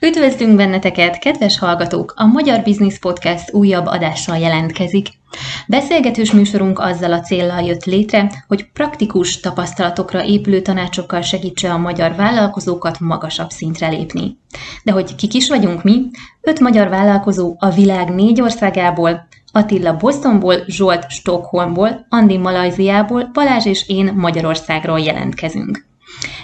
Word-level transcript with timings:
Üdvözlünk 0.00 0.56
benneteket, 0.56 1.18
kedves 1.18 1.58
hallgatók! 1.58 2.12
A 2.16 2.26
Magyar 2.26 2.62
Business 2.62 2.98
Podcast 2.98 3.52
újabb 3.52 3.86
adással 3.86 4.38
jelentkezik. 4.38 5.08
Beszélgetős 5.66 6.32
műsorunk 6.32 6.78
azzal 6.78 7.12
a 7.12 7.20
céllal 7.20 7.62
jött 7.62 7.84
létre, 7.84 8.30
hogy 8.48 8.70
praktikus 8.72 9.40
tapasztalatokra 9.40 10.24
épülő 10.24 10.60
tanácsokkal 10.60 11.20
segítse 11.20 11.72
a 11.72 11.78
magyar 11.78 12.14
vállalkozókat 12.14 13.00
magasabb 13.00 13.50
szintre 13.50 13.88
lépni. 13.88 14.38
De 14.84 14.92
hogy 14.92 15.14
kik 15.14 15.34
is 15.34 15.48
vagyunk 15.48 15.82
mi? 15.82 16.06
Öt 16.40 16.60
magyar 16.60 16.88
vállalkozó 16.88 17.54
a 17.58 17.70
világ 17.70 18.14
négy 18.14 18.40
országából, 18.40 19.28
Attila 19.52 19.96
Bostonból, 19.96 20.54
Zsolt 20.66 21.10
Stockholmból, 21.10 22.06
Andi 22.08 22.36
Malajziából, 22.36 23.30
Balázs 23.32 23.66
és 23.66 23.88
én 23.88 24.12
Magyarországról 24.16 25.00
jelentkezünk. 25.00 25.87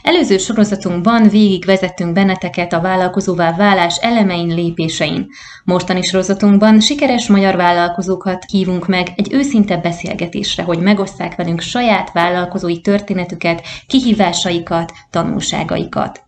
Előző 0.03 0.39
sorozatunkban 0.39 1.29
végig 1.29 1.65
vezettünk 1.65 2.13
benneteket 2.13 2.73
a 2.73 2.81
vállalkozóvá 2.81 3.57
válás 3.57 3.97
elemein 3.97 4.55
lépésein. 4.55 5.29
Mostani 5.65 6.03
sorozatunkban 6.03 6.81
sikeres 6.81 7.29
magyar 7.29 7.57
vállalkozókat 7.57 8.45
hívunk 8.51 8.89
meg 8.89 9.13
egy 9.17 9.33
őszinte 9.33 9.77
beszélgetésre, 9.77 10.63
hogy 10.63 10.79
megosszák 10.79 11.35
velünk 11.37 11.61
saját 11.61 12.13
vállalkozói 12.13 12.81
történetüket, 12.81 13.63
kihívásaikat, 13.87 14.93
tanulságaikat. 15.11 16.24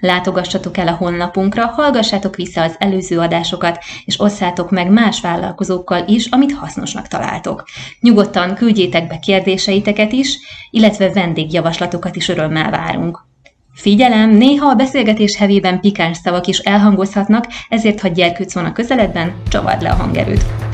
Látogassatok 0.00 0.76
el 0.76 0.88
a 0.88 0.96
honlapunkra, 0.96 1.66
hallgassátok 1.66 2.36
vissza 2.36 2.62
az 2.62 2.74
előző 2.78 3.18
adásokat, 3.18 3.78
és 4.04 4.20
osszátok 4.20 4.70
meg 4.70 4.90
más 4.90 5.20
vállalkozókkal 5.20 6.04
is, 6.06 6.26
amit 6.26 6.52
hasznosnak 6.52 7.08
találtok. 7.08 7.64
Nyugodtan 8.00 8.54
küldjétek 8.54 9.06
be 9.06 9.18
kérdéseiteket 9.18 10.12
is, 10.12 10.38
illetve 10.70 11.12
vendégjavaslatokat 11.12 12.16
is 12.16 12.28
örömmel 12.28 12.70
várunk. 12.70 13.28
Figyelem, 13.74 14.30
néha 14.30 14.66
a 14.66 14.74
beszélgetés 14.74 15.36
hevében 15.36 15.80
pikáns 15.80 16.16
szavak 16.16 16.46
is 16.46 16.58
elhangozhatnak, 16.58 17.46
ezért 17.68 18.00
ha 18.00 18.08
gyerkőc 18.08 18.54
van 18.54 18.64
a 18.64 18.72
közeledben, 18.72 19.34
csavard 19.48 19.82
le 19.82 19.90
a 19.90 19.94
hangerőt. 19.94 20.69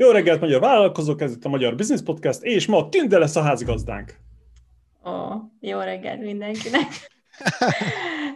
Jó 0.00 0.10
reggelt, 0.10 0.40
magyar 0.40 0.60
vállalkozók, 0.60 1.20
ez 1.20 1.32
itt 1.32 1.44
a 1.44 1.48
Magyar 1.48 1.74
Business 1.74 2.02
Podcast, 2.02 2.42
és 2.42 2.66
ma 2.66 2.88
Tünde 2.88 3.18
lesz 3.18 3.36
a 3.36 3.42
házigazdánk. 3.42 4.14
Ó, 5.04 5.10
jó 5.60 5.80
reggelt 5.80 6.20
mindenkinek. 6.20 6.86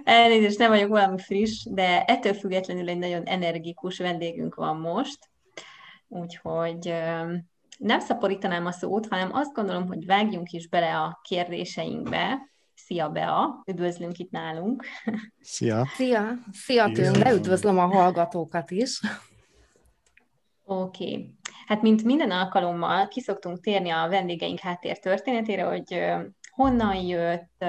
Elnézést, 0.04 0.58
nem 0.58 0.70
vagyok 0.70 0.88
valami 0.88 1.18
friss, 1.18 1.66
de 1.70 2.04
ettől 2.04 2.34
függetlenül 2.34 2.88
egy 2.88 2.98
nagyon 2.98 3.22
energikus 3.22 3.98
vendégünk 3.98 4.54
van 4.54 4.76
most, 4.76 5.18
úgyhogy 6.08 6.94
nem 7.78 8.00
szaporítanám 8.00 8.66
a 8.66 8.72
szót, 8.72 9.06
hanem 9.06 9.30
azt 9.32 9.52
gondolom, 9.52 9.86
hogy 9.86 10.06
vágjunk 10.06 10.50
is 10.50 10.68
bele 10.68 10.96
a 10.96 11.20
kérdéseinkbe. 11.28 12.38
Szia, 12.74 13.08
Bea! 13.08 13.62
Üdvözlünk 13.66 14.18
itt 14.18 14.30
nálunk! 14.30 14.84
Szia! 15.40 15.86
Szia! 15.94 16.38
Szia, 16.52 16.90
Tünde! 16.92 17.32
Üdvözlöm 17.32 17.78
a 17.78 17.86
hallgatókat 17.86 18.70
is! 18.70 19.00
Oké. 20.64 21.04
Okay. 21.04 21.40
Hát, 21.66 21.82
mint 21.82 22.04
minden 22.04 22.30
alkalommal 22.30 23.08
kiszoktunk 23.08 23.60
térni 23.60 23.90
a 23.90 24.08
vendégeink 24.08 24.58
háttér 24.58 24.98
történetére, 24.98 25.64
hogy 25.64 26.04
honnan 26.50 26.96
jött, 26.96 27.64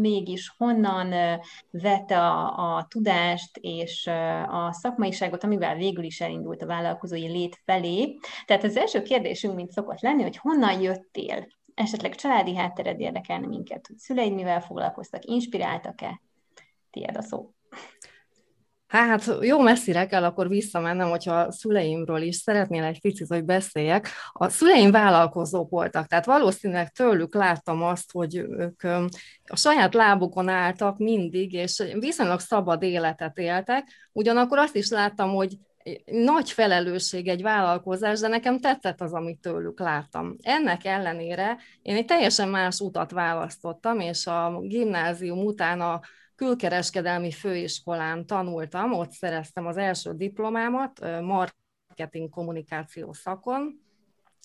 mégis 0.00 0.54
honnan 0.56 1.40
vette 1.70 2.20
a, 2.20 2.76
a 2.76 2.86
tudást 2.88 3.56
és 3.60 4.06
a 4.48 4.72
szakmaiságot, 4.72 5.44
amivel 5.44 5.76
végül 5.76 6.04
is 6.04 6.20
elindult 6.20 6.62
a 6.62 6.66
vállalkozói 6.66 7.28
lét 7.28 7.60
felé. 7.64 8.18
Tehát 8.46 8.64
az 8.64 8.76
első 8.76 9.02
kérdésünk, 9.02 9.54
mint 9.54 9.70
szokott 9.70 10.00
lenni, 10.00 10.22
hogy 10.22 10.36
honnan 10.36 10.80
jöttél? 10.80 11.46
Esetleg 11.74 12.14
családi 12.14 12.56
háttered 12.56 13.00
érdekelne 13.00 13.46
minket, 13.46 13.86
hogy 13.86 13.96
szüleid 13.96 14.34
mivel 14.34 14.60
foglalkoztak, 14.60 15.24
inspiráltak-e? 15.24 16.20
Tiéd 16.90 17.16
a 17.16 17.22
szó. 17.22 17.50
Hát 18.94 19.36
jó 19.40 19.60
messzire 19.60 20.06
kell 20.06 20.24
akkor 20.24 20.48
visszamennem, 20.48 21.08
hogyha 21.08 21.34
a 21.34 21.52
szüleimről 21.52 22.22
is 22.22 22.36
szeretnél 22.36 22.84
egy 22.84 23.00
picit, 23.00 23.28
hogy 23.28 23.44
beszéljek. 23.44 24.08
A 24.32 24.48
szüleim 24.48 24.90
vállalkozók 24.90 25.70
voltak, 25.70 26.06
tehát 26.06 26.24
valószínűleg 26.24 26.90
tőlük 26.92 27.34
láttam 27.34 27.82
azt, 27.82 28.12
hogy 28.12 28.36
ők 28.36 28.82
a 29.44 29.56
saját 29.56 29.94
lábukon 29.94 30.48
álltak 30.48 30.98
mindig, 30.98 31.52
és 31.52 31.82
viszonylag 31.98 32.40
szabad 32.40 32.82
életet 32.82 33.38
éltek, 33.38 34.10
ugyanakkor 34.12 34.58
azt 34.58 34.76
is 34.76 34.90
láttam, 34.90 35.30
hogy 35.30 35.56
nagy 36.04 36.50
felelősség 36.50 37.28
egy 37.28 37.42
vállalkozás, 37.42 38.20
de 38.20 38.28
nekem 38.28 38.60
tetszett 38.60 39.00
az, 39.00 39.12
amit 39.12 39.40
tőlük 39.40 39.80
láttam. 39.80 40.36
Ennek 40.42 40.84
ellenére 40.84 41.56
én 41.82 41.96
egy 41.96 42.04
teljesen 42.04 42.48
más 42.48 42.80
utat 42.80 43.10
választottam, 43.10 44.00
és 44.00 44.26
a 44.26 44.60
gimnázium 44.60 45.44
után 45.44 45.80
a 45.80 46.00
külkereskedelmi 46.34 47.30
főiskolán 47.30 48.26
tanultam, 48.26 48.92
ott 48.92 49.10
szereztem 49.10 49.66
az 49.66 49.76
első 49.76 50.12
diplomámat, 50.12 51.00
marketing 51.20 52.30
kommunikáció 52.30 53.12
szakon, 53.12 53.82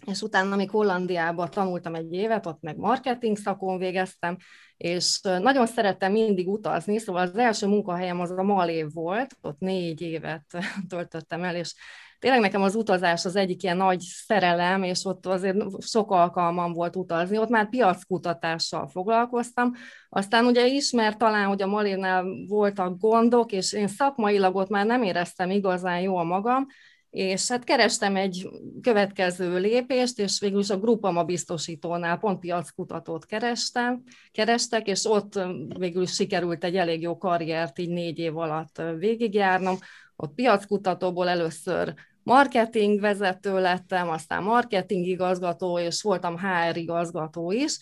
és 0.05 0.21
utána 0.21 0.55
még 0.55 0.69
Hollandiában 0.69 1.49
tanultam 1.49 1.95
egy 1.95 2.13
évet, 2.13 2.45
ott 2.45 2.61
meg 2.61 2.77
marketing 2.77 3.37
szakon 3.37 3.77
végeztem, 3.77 4.37
és 4.77 5.19
nagyon 5.21 5.65
szerettem 5.65 6.11
mindig 6.11 6.47
utazni, 6.47 6.97
szóval 6.97 7.21
az 7.21 7.35
első 7.35 7.67
munkahelyem 7.67 8.19
az 8.19 8.31
a 8.31 8.43
Malév 8.43 8.93
volt, 8.93 9.35
ott 9.41 9.59
négy 9.59 10.01
évet 10.01 10.45
töltöttem 10.89 11.43
el, 11.43 11.55
és 11.55 11.73
tényleg 12.19 12.39
nekem 12.39 12.61
az 12.61 12.75
utazás 12.75 13.25
az 13.25 13.35
egyik 13.35 13.63
ilyen 13.63 13.77
nagy 13.77 13.99
szerelem, 13.99 14.83
és 14.83 15.05
ott 15.05 15.25
azért 15.25 15.81
sok 15.81 16.11
alkalmam 16.11 16.73
volt 16.73 16.95
utazni, 16.95 17.37
ott 17.37 17.49
már 17.49 17.69
piackutatással 17.69 18.87
foglalkoztam, 18.87 19.73
aztán 20.09 20.45
ugye 20.45 20.67
ismert 20.67 21.17
talán, 21.17 21.47
hogy 21.47 21.61
a 21.61 21.67
Malénál 21.67 22.25
voltak 22.47 22.97
gondok, 22.97 23.51
és 23.51 23.73
én 23.73 23.87
szakmailag 23.87 24.55
ott 24.55 24.69
már 24.69 24.85
nem 24.85 25.03
éreztem 25.03 25.49
igazán 25.49 25.99
jól 25.99 26.23
magam, 26.23 26.67
és 27.09 27.47
hát 27.47 27.63
kerestem 27.63 28.15
egy 28.15 28.49
következő 28.81 29.59
lépést, 29.59 30.19
és 30.19 30.39
végül 30.39 30.59
is 30.59 30.69
a 30.69 30.79
Grupama 30.79 31.23
biztosítónál 31.23 32.17
pont 32.17 32.39
piackutatót 32.39 33.25
kerestem, 33.25 34.03
kerestek, 34.31 34.87
és 34.87 35.05
ott 35.05 35.39
végül 35.77 36.01
is 36.01 36.13
sikerült 36.13 36.63
egy 36.63 36.75
elég 36.75 37.01
jó 37.01 37.17
karriert 37.17 37.79
így 37.79 37.89
négy 37.89 38.19
év 38.19 38.37
alatt 38.37 38.81
végigjárnom. 38.97 39.77
Ott 40.15 40.33
piackutatóból 40.33 41.27
először 41.27 41.93
marketing 42.29 42.99
vezető 42.99 43.59
lettem, 43.59 44.09
aztán 44.09 44.43
marketing 44.43 45.05
igazgató, 45.05 45.79
és 45.79 46.01
voltam 46.01 46.37
HR 46.37 46.77
igazgató 46.77 47.51
is, 47.51 47.77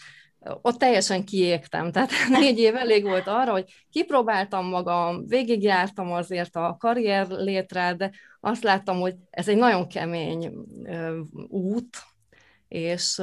ott 0.62 0.78
teljesen 0.78 1.26
kiégtem, 1.26 1.90
tehát 1.92 2.12
négy 2.30 2.60
év 2.60 2.76
elég 2.76 3.04
volt 3.04 3.28
arra, 3.28 3.52
hogy 3.52 3.66
kipróbáltam 3.90 4.66
magam, 4.66 5.26
végigjártam 5.26 6.12
azért 6.12 6.56
a 6.56 6.76
karrier 6.80 7.28
létre, 7.28 7.94
de 7.94 8.12
azt 8.40 8.64
láttam, 8.64 9.00
hogy 9.00 9.16
ez 9.30 9.48
egy 9.48 9.58
nagyon 9.58 9.88
kemény 9.88 10.52
út, 11.48 11.98
és, 12.68 13.22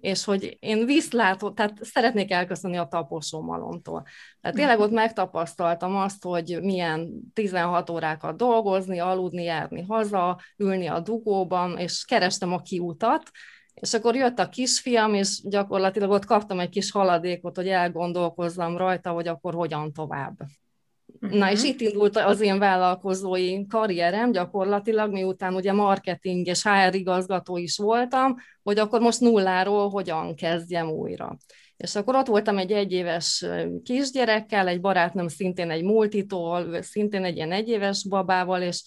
és 0.00 0.24
hogy 0.24 0.56
én 0.60 0.86
vízlátó, 0.86 1.50
tehát 1.50 1.84
szeretnék 1.84 2.30
elköszönni 2.30 2.76
a 2.76 2.88
taposómalomtól. 2.88 4.02
Tehát 4.40 4.56
tényleg 4.56 4.78
ott 4.78 4.90
megtapasztaltam 4.90 5.96
azt, 5.96 6.24
hogy 6.24 6.58
milyen 6.62 7.10
16 7.32 7.90
órákat 7.90 8.36
dolgozni, 8.36 8.98
aludni, 8.98 9.42
járni 9.42 9.82
haza, 9.82 10.40
ülni 10.56 10.86
a 10.86 11.00
dugóban, 11.00 11.78
és 11.78 12.04
kerestem 12.04 12.52
a 12.52 12.62
kiutat, 12.62 13.30
és 13.74 13.94
akkor 13.94 14.14
jött 14.14 14.38
a 14.38 14.48
kisfiam, 14.48 15.14
és 15.14 15.40
gyakorlatilag 15.44 16.10
ott 16.10 16.24
kaptam 16.24 16.60
egy 16.60 16.68
kis 16.68 16.90
haladékot, 16.90 17.56
hogy 17.56 17.68
elgondolkozzam 17.68 18.76
rajta, 18.76 19.10
hogy 19.10 19.28
akkor 19.28 19.54
hogyan 19.54 19.92
tovább. 19.92 20.36
Uh-huh. 21.26 21.38
Na, 21.40 21.50
és 21.50 21.60
mhm. 21.60 21.68
itt 21.68 21.80
indult 21.80 22.16
az 22.16 22.40
én 22.40 22.58
vállalkozói 22.58 23.66
karrierem 23.66 24.32
gyakorlatilag, 24.32 25.12
miután 25.12 25.54
ugye 25.54 25.72
marketing 25.72 26.46
és 26.46 26.62
HR 26.62 26.94
igazgató 26.94 27.56
is 27.56 27.76
voltam, 27.76 28.34
hogy 28.62 28.78
akkor 28.78 29.00
most 29.00 29.20
nulláról 29.20 29.88
hogyan 29.88 30.34
kezdjem 30.34 30.88
újra. 30.88 31.36
És 31.76 31.94
akkor 31.94 32.14
ott 32.14 32.26
voltam 32.26 32.58
egy 32.58 32.72
egyéves 32.72 33.44
kisgyerekkel, 33.82 34.68
egy 34.68 34.80
barátnőm 34.80 35.28
szintén 35.28 35.70
egy 35.70 35.82
multitól, 35.82 36.82
szintén 36.82 37.24
egy 37.24 37.36
ilyen 37.36 37.52
egyéves 37.52 38.08
babával, 38.08 38.62
és 38.62 38.82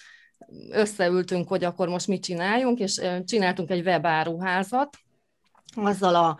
összeültünk, 0.72 1.48
hogy 1.48 1.64
akkor 1.64 1.90
most 1.90 2.08
mit 2.08 2.24
csináljunk, 2.24 2.80
és 2.80 3.02
csináltunk 3.26 3.70
egy 3.70 3.86
webáruházat, 3.86 4.98
azzal 5.76 6.16
a 6.16 6.38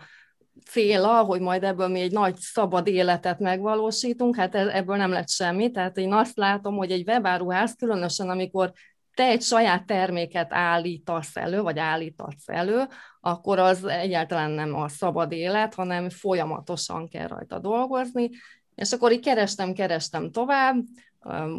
céla, 0.70 1.22
hogy 1.22 1.40
majd 1.40 1.64
ebből 1.64 1.88
mi 1.88 2.00
egy 2.00 2.12
nagy 2.12 2.36
szabad 2.36 2.86
életet 2.86 3.38
megvalósítunk, 3.38 4.36
hát 4.36 4.54
e-, 4.54 4.76
ebből 4.76 4.96
nem 4.96 5.10
lett 5.10 5.28
semmi, 5.28 5.70
tehát 5.70 5.96
én 5.96 6.12
azt 6.12 6.36
látom, 6.36 6.76
hogy 6.76 6.90
egy 6.90 7.08
webáruház, 7.08 7.74
különösen 7.78 8.30
amikor 8.30 8.72
te 9.14 9.24
egy 9.24 9.42
saját 9.42 9.86
terméket 9.86 10.52
állítasz 10.52 11.36
elő, 11.36 11.60
vagy 11.60 11.78
állítatsz 11.78 12.48
elő, 12.48 12.86
akkor 13.20 13.58
az 13.58 13.84
egyáltalán 13.84 14.50
nem 14.50 14.74
a 14.74 14.88
szabad 14.88 15.32
élet, 15.32 15.74
hanem 15.74 16.10
folyamatosan 16.10 17.08
kell 17.08 17.26
rajta 17.26 17.58
dolgozni, 17.58 18.30
és 18.74 18.92
akkor 18.92 19.12
így 19.12 19.24
kerestem, 19.24 19.72
kerestem 19.72 20.30
tovább, 20.30 20.76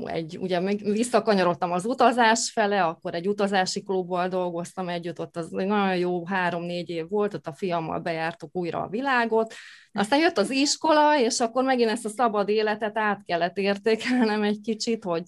egy, 0.04 0.38
ugye 0.38 0.60
még 0.60 0.92
visszakanyarodtam 0.92 1.72
az 1.72 1.86
utazás 1.86 2.52
fele, 2.52 2.84
akkor 2.84 3.14
egy 3.14 3.28
utazási 3.28 3.84
klubból 3.84 4.28
dolgoztam 4.28 4.90
együtt, 4.90 5.20
ott 5.20 5.38
az 5.38 5.50
nagyon 5.50 5.98
jó 5.98 6.26
három-négy 6.26 6.90
év 6.90 7.10
volt, 7.10 7.34
ott 7.34 7.48
a 7.48 7.54
fiammal 7.54 8.00
bejártuk 8.00 8.50
újra 8.56 8.82
a 8.82 8.88
világot, 8.88 9.54
aztán 9.94 10.20
jött 10.20 10.38
az 10.38 10.50
iskola, 10.50 11.20
és 11.20 11.40
akkor 11.40 11.64
megint 11.64 11.90
ezt 11.90 12.06
a 12.06 12.10
szabad 12.10 12.50
életet 12.50 12.98
át 12.98 13.24
kellett 13.26 13.58
értékelnem 13.58 14.44
egy 14.44 14.60
kicsit, 14.62 15.04
hogy 15.04 15.24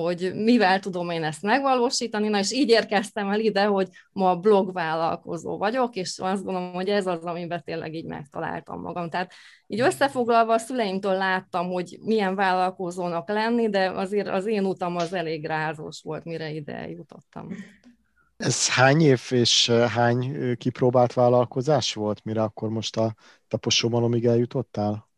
hogy 0.00 0.32
mivel 0.34 0.78
tudom 0.78 1.10
én 1.10 1.24
ezt 1.24 1.42
megvalósítani, 1.42 2.28
na 2.28 2.38
és 2.38 2.52
így 2.52 2.68
érkeztem 2.68 3.30
el 3.30 3.40
ide, 3.40 3.64
hogy 3.64 3.88
ma 4.12 4.36
blogvállalkozó 4.36 5.58
vagyok, 5.58 5.96
és 5.96 6.18
azt 6.18 6.44
gondolom, 6.44 6.72
hogy 6.72 6.88
ez 6.88 7.06
az, 7.06 7.24
amiben 7.24 7.62
tényleg 7.64 7.94
így 7.94 8.04
megtaláltam 8.04 8.80
magam. 8.80 9.10
Tehát 9.10 9.32
így 9.66 9.80
összefoglalva 9.80 10.52
a 10.52 10.58
szüleimtől 10.58 11.12
láttam, 11.12 11.68
hogy 11.70 11.98
milyen 12.00 12.34
vállalkozónak 12.34 13.28
lenni, 13.28 13.68
de 13.68 13.90
azért 13.90 14.28
az 14.28 14.46
én 14.46 14.64
utam 14.64 14.96
az 14.96 15.12
elég 15.12 15.46
rázós 15.46 16.00
volt, 16.02 16.24
mire 16.24 16.50
ide 16.50 16.88
jutottam. 16.88 17.48
Ez 18.36 18.68
hány 18.68 19.00
év 19.00 19.20
és 19.30 19.70
hány 19.70 20.36
kipróbált 20.56 21.12
vállalkozás 21.12 21.94
volt, 21.94 22.24
mire 22.24 22.42
akkor 22.42 22.68
most 22.68 22.96
a 22.96 23.14
taposómalomig 23.48 24.26
eljutottál? 24.26 25.08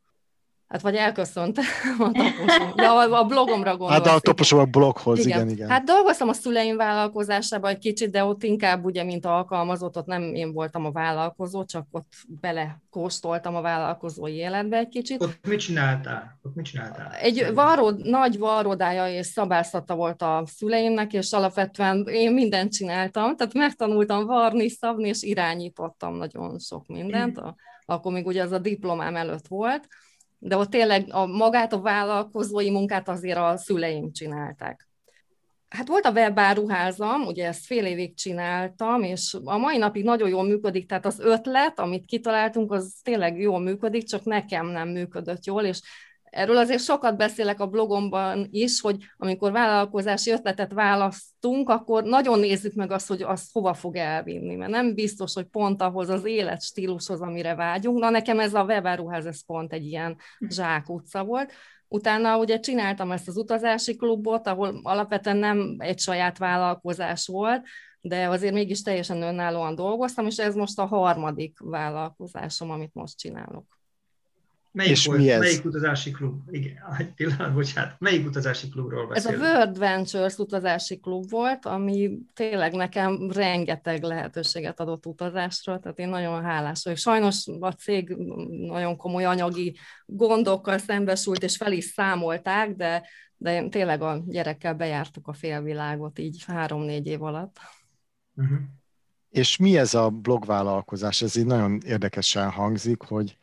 Hát 0.68 0.80
vagy 0.80 0.94
elköszönt 0.94 1.58
a 1.98 2.10
taposom. 2.12 2.72
Ja, 2.76 3.18
a 3.18 3.24
blogomra 3.24 3.70
gondolsz. 3.70 3.92
Hát 3.92 4.02
de 4.02 4.10
a 4.10 4.20
taposom 4.20 4.58
a 4.58 4.64
bloghoz, 4.64 5.18
igen. 5.18 5.38
igen, 5.38 5.48
igen. 5.48 5.68
Hát 5.68 5.84
dolgoztam 5.84 6.28
a 6.28 6.32
szüleim 6.32 6.76
vállalkozásában 6.76 7.70
egy 7.70 7.78
kicsit, 7.78 8.10
de 8.10 8.24
ott 8.24 8.42
inkább 8.42 8.84
ugye, 8.84 9.04
mint 9.04 9.26
alkalmazott, 9.26 9.96
ott 9.96 10.06
nem 10.06 10.22
én 10.22 10.52
voltam 10.52 10.84
a 10.84 10.90
vállalkozó, 10.90 11.64
csak 11.64 11.86
ott 11.90 12.12
belekóstoltam 12.40 13.54
a 13.54 13.60
vállalkozói 13.60 14.32
életbe 14.32 14.76
egy 14.76 14.88
kicsit. 14.88 15.22
Ott 15.22 15.46
mit 15.48 15.58
csináltál? 15.58 16.38
Ott 16.42 16.54
mit 16.54 16.64
csináltál? 16.64 17.12
Egy 17.12 17.50
varrod, 17.54 18.06
nagy 18.06 18.38
varrodája 18.38 19.08
és 19.08 19.26
szabászata 19.26 19.94
volt 19.94 20.22
a 20.22 20.42
szüleimnek, 20.46 21.12
és 21.12 21.32
alapvetően 21.32 22.06
én 22.08 22.32
mindent 22.32 22.72
csináltam, 22.72 23.36
tehát 23.36 23.54
megtanultam 23.54 24.26
varni, 24.26 24.68
szabni, 24.68 25.08
és 25.08 25.22
irányítottam 25.22 26.16
nagyon 26.16 26.58
sok 26.58 26.86
mindent. 26.86 27.38
A, 27.38 27.54
akkor 27.84 28.12
még 28.12 28.26
ugye 28.26 28.42
az 28.42 28.52
a 28.52 28.58
diplomám 28.58 29.16
előtt 29.16 29.46
volt 29.46 29.88
de 30.46 30.56
ott 30.56 30.70
tényleg 30.70 31.06
a, 31.10 31.26
magát 31.26 31.72
a 31.72 31.80
vállalkozói 31.80 32.70
munkát 32.70 33.08
azért 33.08 33.38
a 33.38 33.56
szüleim 33.56 34.12
csinálták. 34.12 34.88
Hát 35.68 35.88
volt 35.88 36.04
a 36.04 36.10
webáruházam, 36.10 37.26
ugye 37.26 37.46
ezt 37.46 37.66
fél 37.66 37.84
évig 37.84 38.14
csináltam, 38.14 39.02
és 39.02 39.36
a 39.44 39.58
mai 39.58 39.76
napig 39.76 40.04
nagyon 40.04 40.28
jól 40.28 40.44
működik, 40.44 40.86
tehát 40.88 41.06
az 41.06 41.20
ötlet, 41.20 41.78
amit 41.78 42.04
kitaláltunk, 42.04 42.72
az 42.72 42.94
tényleg 43.02 43.40
jól 43.40 43.60
működik, 43.60 44.04
csak 44.04 44.24
nekem 44.24 44.66
nem 44.66 44.88
működött 44.88 45.44
jól, 45.44 45.64
és 45.64 45.80
Erről 46.36 46.56
azért 46.56 46.82
sokat 46.82 47.16
beszélek 47.16 47.60
a 47.60 47.66
blogomban 47.66 48.48
is, 48.50 48.80
hogy 48.80 48.96
amikor 49.16 49.52
vállalkozási 49.52 50.30
ötletet 50.30 50.72
választunk, 50.72 51.68
akkor 51.68 52.04
nagyon 52.04 52.38
nézzük 52.38 52.74
meg 52.74 52.90
azt, 52.90 53.08
hogy 53.08 53.22
az 53.22 53.48
hova 53.52 53.74
fog 53.74 53.96
elvinni, 53.96 54.54
mert 54.54 54.70
nem 54.70 54.94
biztos, 54.94 55.34
hogy 55.34 55.44
pont 55.44 55.82
ahhoz 55.82 56.08
az 56.08 56.24
életstílushoz, 56.24 57.20
amire 57.20 57.54
vágyunk. 57.54 57.98
Na 57.98 58.10
nekem 58.10 58.40
ez 58.40 58.54
a 58.54 58.64
webáruház, 58.64 59.26
ez 59.26 59.44
pont 59.44 59.72
egy 59.72 59.86
ilyen 59.86 60.16
zsákutca 60.48 61.24
volt. 61.24 61.52
Utána 61.88 62.38
ugye 62.38 62.60
csináltam 62.60 63.10
ezt 63.10 63.28
az 63.28 63.36
utazási 63.36 63.96
klubot, 63.96 64.46
ahol 64.46 64.80
alapvetően 64.82 65.36
nem 65.36 65.76
egy 65.78 65.98
saját 65.98 66.38
vállalkozás 66.38 67.26
volt, 67.26 67.66
de 68.00 68.28
azért 68.28 68.54
mégis 68.54 68.82
teljesen 68.82 69.22
önállóan 69.22 69.74
dolgoztam, 69.74 70.26
és 70.26 70.36
ez 70.36 70.54
most 70.54 70.78
a 70.78 70.86
harmadik 70.86 71.58
vállalkozásom, 71.60 72.70
amit 72.70 72.94
most 72.94 73.18
csinálok. 73.18 73.75
Melyik, 74.76 74.90
és 74.90 75.06
volt, 75.06 75.18
mi 75.18 75.30
ez? 75.30 75.40
melyik 75.40 75.64
utazási 75.64 76.10
klub? 76.10 76.40
Igen, 76.50 76.76
egy 76.98 77.12
pillanat, 77.14 77.54
bocsánat. 77.54 77.94
Melyik 77.98 78.26
utazási 78.26 78.68
klubról 78.68 79.06
beszélünk? 79.06 79.42
Ez 79.42 79.48
a 79.48 79.52
World 79.52 79.78
Ventures 79.78 80.36
utazási 80.36 81.00
klub 81.00 81.30
volt, 81.30 81.66
ami 81.66 82.18
tényleg 82.34 82.74
nekem 82.74 83.30
rengeteg 83.30 84.02
lehetőséget 84.02 84.80
adott 84.80 85.06
utazásra, 85.06 85.78
tehát 85.78 85.98
én 85.98 86.08
nagyon 86.08 86.42
hálás 86.42 86.82
vagyok. 86.84 86.98
Sajnos 86.98 87.46
a 87.60 87.70
cég 87.70 88.16
nagyon 88.66 88.96
komoly 88.96 89.24
anyagi 89.24 89.76
gondokkal 90.06 90.78
szembesült, 90.78 91.42
és 91.42 91.56
fel 91.56 91.72
is 91.72 91.84
számolták, 91.84 92.74
de, 92.74 93.06
de 93.36 93.68
tényleg 93.68 94.02
a 94.02 94.22
gyerekkel 94.26 94.74
bejártuk 94.74 95.28
a 95.28 95.32
félvilágot 95.32 96.18
így 96.18 96.44
három-négy 96.46 97.06
év 97.06 97.22
alatt. 97.22 97.56
Uh-huh. 98.34 98.58
És 99.30 99.56
mi 99.56 99.78
ez 99.78 99.94
a 99.94 100.10
blogvállalkozás? 100.10 101.22
Ez 101.22 101.36
így 101.36 101.46
nagyon 101.46 101.80
érdekesen 101.84 102.50
hangzik, 102.50 103.02
hogy 103.02 103.36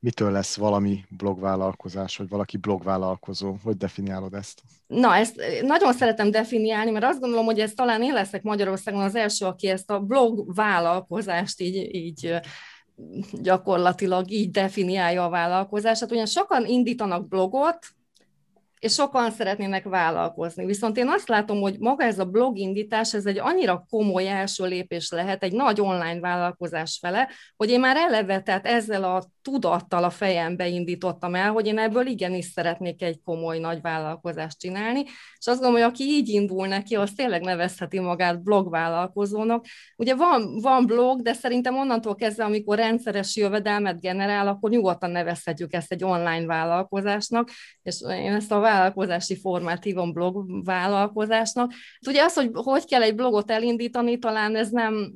mitől 0.00 0.30
lesz 0.30 0.56
valami 0.56 1.04
blogvállalkozás, 1.08 2.16
vagy 2.16 2.28
valaki 2.28 2.56
blogvállalkozó? 2.56 3.56
Hogy 3.62 3.76
definiálod 3.76 4.34
ezt? 4.34 4.62
Na, 4.86 5.16
ezt 5.16 5.40
nagyon 5.62 5.92
szeretem 5.92 6.30
definiálni, 6.30 6.90
mert 6.90 7.04
azt 7.04 7.20
gondolom, 7.20 7.44
hogy 7.44 7.60
ez 7.60 7.72
talán 7.72 8.02
én 8.02 8.12
leszek 8.12 8.42
Magyarországon 8.42 9.02
az 9.02 9.14
első, 9.14 9.46
aki 9.46 9.68
ezt 9.68 9.90
a 9.90 10.00
blogvállalkozást 10.00 11.60
így, 11.60 11.94
így 11.94 12.40
gyakorlatilag 13.32 14.30
így 14.30 14.50
definiálja 14.50 15.24
a 15.24 15.28
vállalkozását. 15.28 16.10
Ugyan 16.10 16.26
sokan 16.26 16.66
indítanak 16.66 17.28
blogot, 17.28 17.78
és 18.78 18.92
sokan 18.92 19.30
szeretnének 19.30 19.84
vállalkozni. 19.84 20.64
Viszont 20.64 20.96
én 20.96 21.08
azt 21.08 21.28
látom, 21.28 21.60
hogy 21.60 21.78
maga 21.78 22.04
ez 22.04 22.18
a 22.18 22.24
blogindítás, 22.24 23.14
ez 23.14 23.26
egy 23.26 23.38
annyira 23.38 23.86
komoly 23.90 24.28
első 24.28 24.66
lépés 24.66 25.10
lehet 25.10 25.42
egy 25.42 25.52
nagy 25.52 25.80
online 25.80 26.20
vállalkozás 26.20 26.98
fele, 27.00 27.28
hogy 27.56 27.70
én 27.70 27.80
már 27.80 27.96
eleve, 27.96 28.40
tehát 28.40 28.66
ezzel 28.66 29.04
a 29.04 29.24
tudattal 29.50 30.04
a 30.04 30.10
fejembe 30.10 30.68
indítottam 30.68 31.34
el, 31.34 31.50
hogy 31.50 31.66
én 31.66 31.78
ebből 31.78 32.06
igenis 32.06 32.44
szeretnék 32.44 33.02
egy 33.02 33.20
komoly 33.24 33.58
nagy 33.58 33.80
vállalkozást 33.80 34.58
csinálni, 34.58 35.00
és 35.38 35.46
azt 35.46 35.60
gondolom, 35.60 35.74
hogy 35.74 35.92
aki 35.92 36.04
így 36.04 36.28
indul 36.28 36.66
neki, 36.66 36.96
az 36.96 37.12
tényleg 37.16 37.42
nevezheti 37.42 37.98
magát 37.98 38.42
blogvállalkozónak. 38.42 39.64
Ugye 39.96 40.14
van, 40.14 40.60
van 40.60 40.86
blog, 40.86 41.22
de 41.22 41.32
szerintem 41.32 41.76
onnantól 41.76 42.14
kezdve, 42.14 42.44
amikor 42.44 42.76
rendszeres 42.76 43.36
jövedelmet 43.36 44.00
generál, 44.00 44.48
akkor 44.48 44.70
nyugodtan 44.70 45.10
nevezhetjük 45.10 45.72
ezt 45.72 45.92
egy 45.92 46.04
online 46.04 46.46
vállalkozásnak, 46.46 47.50
és 47.82 48.02
én 48.02 48.32
ezt 48.32 48.52
a 48.52 48.58
vállalkozási 48.58 49.36
formát 49.36 49.84
hívom 49.84 50.12
blog 50.12 50.64
vállalkozásnak. 50.64 51.72
Ugye 52.06 52.22
az, 52.22 52.34
hogy 52.34 52.50
hogy 52.52 52.84
kell 52.84 53.02
egy 53.02 53.14
blogot 53.14 53.50
elindítani, 53.50 54.18
talán 54.18 54.56
ez 54.56 54.70
nem, 54.70 55.12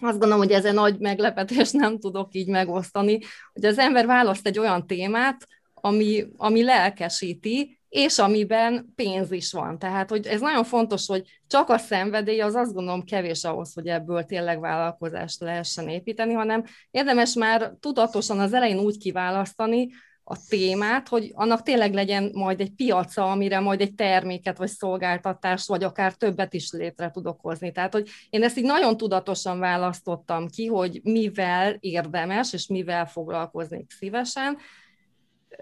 azt 0.00 0.18
gondolom, 0.18 0.38
hogy 0.38 0.52
ez 0.52 0.64
egy 0.64 0.74
nagy 0.74 0.98
meglepetés, 0.98 1.70
nem 1.70 1.98
tudok 1.98 2.34
így 2.34 2.48
megosztani, 2.48 3.18
hogy 3.52 3.64
az 3.64 3.78
ember 3.78 4.06
választ 4.06 4.46
egy 4.46 4.58
olyan 4.58 4.86
témát, 4.86 5.46
ami, 5.74 6.26
ami 6.36 6.62
lelkesíti, 6.62 7.80
és 7.88 8.18
amiben 8.18 8.92
pénz 8.94 9.32
is 9.32 9.52
van. 9.52 9.78
Tehát, 9.78 10.10
hogy 10.10 10.26
ez 10.26 10.40
nagyon 10.40 10.64
fontos, 10.64 11.06
hogy 11.06 11.40
csak 11.46 11.68
a 11.68 11.78
szenvedély 11.78 12.40
az 12.40 12.54
azt 12.54 12.72
gondolom 12.72 13.04
kevés 13.04 13.44
ahhoz, 13.44 13.74
hogy 13.74 13.86
ebből 13.86 14.24
tényleg 14.24 14.60
vállalkozást 14.60 15.40
lehessen 15.40 15.88
építeni, 15.88 16.32
hanem 16.32 16.64
érdemes 16.90 17.34
már 17.34 17.72
tudatosan 17.80 18.38
az 18.38 18.52
elején 18.52 18.78
úgy 18.78 18.98
kiválasztani, 18.98 19.88
a 20.30 20.36
témát, 20.48 21.08
hogy 21.08 21.30
annak 21.34 21.62
tényleg 21.62 21.94
legyen 21.94 22.30
majd 22.34 22.60
egy 22.60 22.70
piaca, 22.70 23.30
amire 23.30 23.60
majd 23.60 23.80
egy 23.80 23.94
terméket 23.94 24.58
vagy 24.58 24.68
szolgáltatást, 24.68 25.66
vagy 25.66 25.84
akár 25.84 26.14
többet 26.14 26.54
is 26.54 26.72
létre 26.72 27.10
tudok 27.10 27.40
hozni. 27.40 27.72
Tehát, 27.72 27.92
hogy 27.92 28.08
én 28.30 28.42
ezt 28.42 28.58
így 28.58 28.64
nagyon 28.64 28.96
tudatosan 28.96 29.58
választottam 29.58 30.48
ki, 30.48 30.66
hogy 30.66 31.00
mivel 31.02 31.76
érdemes, 31.80 32.52
és 32.52 32.66
mivel 32.66 33.06
foglalkoznék 33.06 33.90
szívesen, 33.90 34.58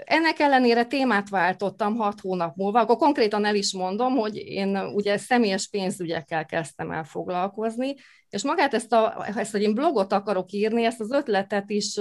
ennek 0.04 0.38
ellenére 0.38 0.84
témát 0.84 1.28
váltottam 1.28 1.96
hat 1.96 2.20
hónap 2.20 2.56
múlva, 2.56 2.80
akkor 2.80 2.96
konkrétan 2.96 3.44
el 3.44 3.54
is 3.54 3.72
mondom, 3.72 4.16
hogy 4.16 4.36
én 4.36 4.76
ugye 4.76 5.16
személyes 5.16 5.68
pénzügyekkel 5.68 6.46
kezdtem 6.46 6.90
el 6.90 7.04
foglalkozni, 7.04 7.94
és 8.30 8.44
magát 8.44 8.74
ezt, 8.74 8.92
a, 8.92 9.26
ezt 9.36 9.52
hogy 9.52 9.62
én 9.62 9.74
blogot 9.74 10.12
akarok 10.12 10.52
írni, 10.52 10.84
ezt 10.84 11.00
az 11.00 11.12
ötletet 11.12 11.70
is 11.70 12.00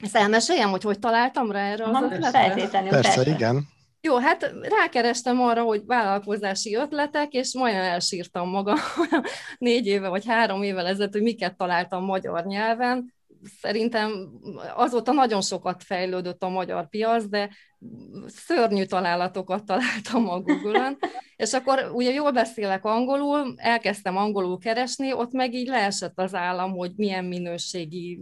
ezt 0.00 0.16
elmeséljem, 0.16 0.70
hogy 0.70 0.82
hogy 0.82 0.98
találtam 0.98 1.50
rá 1.50 1.70
erre 1.70 1.84
az 1.84 2.02
ötletre? 2.02 2.30
Feltétlenül, 2.30 2.90
persze, 2.90 3.14
persze, 3.14 3.30
igen. 3.30 3.68
Jó, 4.02 4.16
hát 4.16 4.54
rákerestem 4.62 5.40
arra, 5.40 5.62
hogy 5.62 5.86
vállalkozási 5.86 6.74
ötletek, 6.74 7.32
és 7.32 7.54
majdnem 7.54 7.82
elsírtam 7.82 8.48
magam 8.48 8.76
négy 9.58 9.86
éve 9.86 10.08
vagy 10.08 10.26
három 10.26 10.62
évvel 10.62 10.86
ezelőtt, 10.86 11.12
hogy 11.12 11.22
miket 11.22 11.56
találtam 11.56 12.04
magyar 12.04 12.44
nyelven. 12.44 13.14
Szerintem 13.60 14.28
azóta 14.74 15.12
nagyon 15.12 15.40
sokat 15.40 15.82
fejlődött 15.82 16.42
a 16.42 16.48
magyar 16.48 16.88
piac, 16.88 17.24
de 17.24 17.50
szörnyű 18.26 18.84
találatokat 18.84 19.64
találtam 19.64 20.28
a 20.28 20.40
Google-on, 20.40 20.96
és 21.36 21.52
akkor 21.52 21.90
ugye 21.92 22.12
jól 22.12 22.30
beszélek 22.30 22.84
angolul, 22.84 23.54
elkezdtem 23.56 24.16
angolul 24.16 24.58
keresni, 24.58 25.12
ott 25.12 25.32
meg 25.32 25.54
így 25.54 25.68
leesett 25.68 26.18
az 26.18 26.34
állam, 26.34 26.72
hogy 26.72 26.92
milyen 26.96 27.24
minőségi 27.24 28.20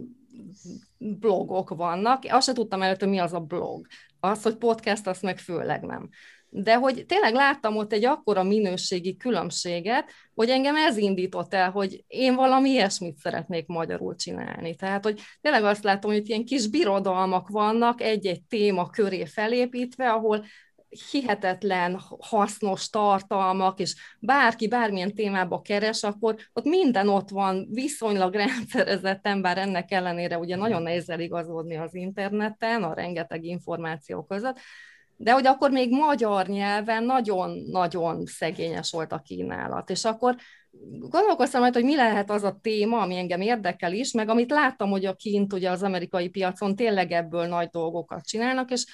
blogok 0.97 1.69
vannak. 1.69 2.23
Azt 2.29 2.47
se 2.47 2.53
tudtam 2.53 2.81
előtt, 2.81 2.99
hogy 2.99 3.09
mi 3.09 3.19
az 3.19 3.33
a 3.33 3.39
blog. 3.39 3.87
Az, 4.19 4.43
hogy 4.43 4.55
podcast, 4.55 5.07
azt 5.07 5.21
meg 5.21 5.37
főleg 5.37 5.83
nem. 5.83 6.09
De 6.49 6.75
hogy 6.75 7.05
tényleg 7.05 7.33
láttam 7.33 7.77
ott 7.77 7.93
egy 7.93 8.05
akkora 8.05 8.43
minőségi 8.43 9.17
különbséget, 9.17 10.11
hogy 10.35 10.49
engem 10.49 10.75
ez 10.75 10.97
indított 10.97 11.53
el, 11.53 11.71
hogy 11.71 12.03
én 12.07 12.35
valami 12.35 12.69
ilyesmit 12.69 13.17
szeretnék 13.17 13.67
magyarul 13.67 14.15
csinálni. 14.15 14.75
Tehát, 14.75 15.03
hogy 15.03 15.21
tényleg 15.41 15.63
azt 15.63 15.83
látom, 15.83 16.11
hogy 16.11 16.29
ilyen 16.29 16.45
kis 16.45 16.67
birodalmak 16.67 17.49
vannak 17.49 18.01
egy-egy 18.01 18.41
téma 18.43 18.89
köré 18.89 19.25
felépítve, 19.25 20.11
ahol 20.11 20.45
hihetetlen 21.11 21.99
hasznos 22.19 22.89
tartalmak, 22.89 23.79
és 23.79 23.95
bárki 24.19 24.67
bármilyen 24.67 25.13
témába 25.13 25.61
keres, 25.61 26.03
akkor 26.03 26.35
ott 26.53 26.65
minden 26.65 27.07
ott 27.07 27.29
van, 27.29 27.67
viszonylag 27.71 28.33
rendszerezetten, 28.45 29.41
bár 29.41 29.57
ennek 29.57 29.91
ellenére 29.91 30.37
ugye 30.37 30.55
nagyon 30.55 30.81
nehéz 30.81 31.09
eligazodni 31.09 31.75
az 31.77 31.95
interneten, 31.95 32.83
a 32.83 32.93
rengeteg 32.93 33.43
információ 33.43 34.23
között, 34.23 34.59
de 35.15 35.31
hogy 35.31 35.47
akkor 35.47 35.71
még 35.71 35.91
magyar 35.91 36.47
nyelven 36.47 37.03
nagyon-nagyon 37.03 38.25
szegényes 38.25 38.91
volt 38.91 39.11
a 39.11 39.19
kínálat. 39.19 39.89
És 39.89 40.05
akkor 40.05 40.35
gondolkoztam 41.09 41.61
majd, 41.61 41.73
hogy 41.73 41.83
mi 41.83 41.95
lehet 41.95 42.29
az 42.29 42.43
a 42.43 42.59
téma, 42.61 42.99
ami 42.99 43.15
engem 43.15 43.41
érdekel 43.41 43.93
is, 43.93 44.11
meg 44.11 44.29
amit 44.29 44.51
láttam, 44.51 44.89
hogy 44.89 45.05
a 45.05 45.13
kint 45.13 45.53
ugye 45.53 45.69
az 45.69 45.83
amerikai 45.83 46.29
piacon 46.29 46.75
tényleg 46.75 47.11
ebből 47.11 47.45
nagy 47.45 47.67
dolgokat 47.67 48.25
csinálnak, 48.25 48.71
és 48.71 48.85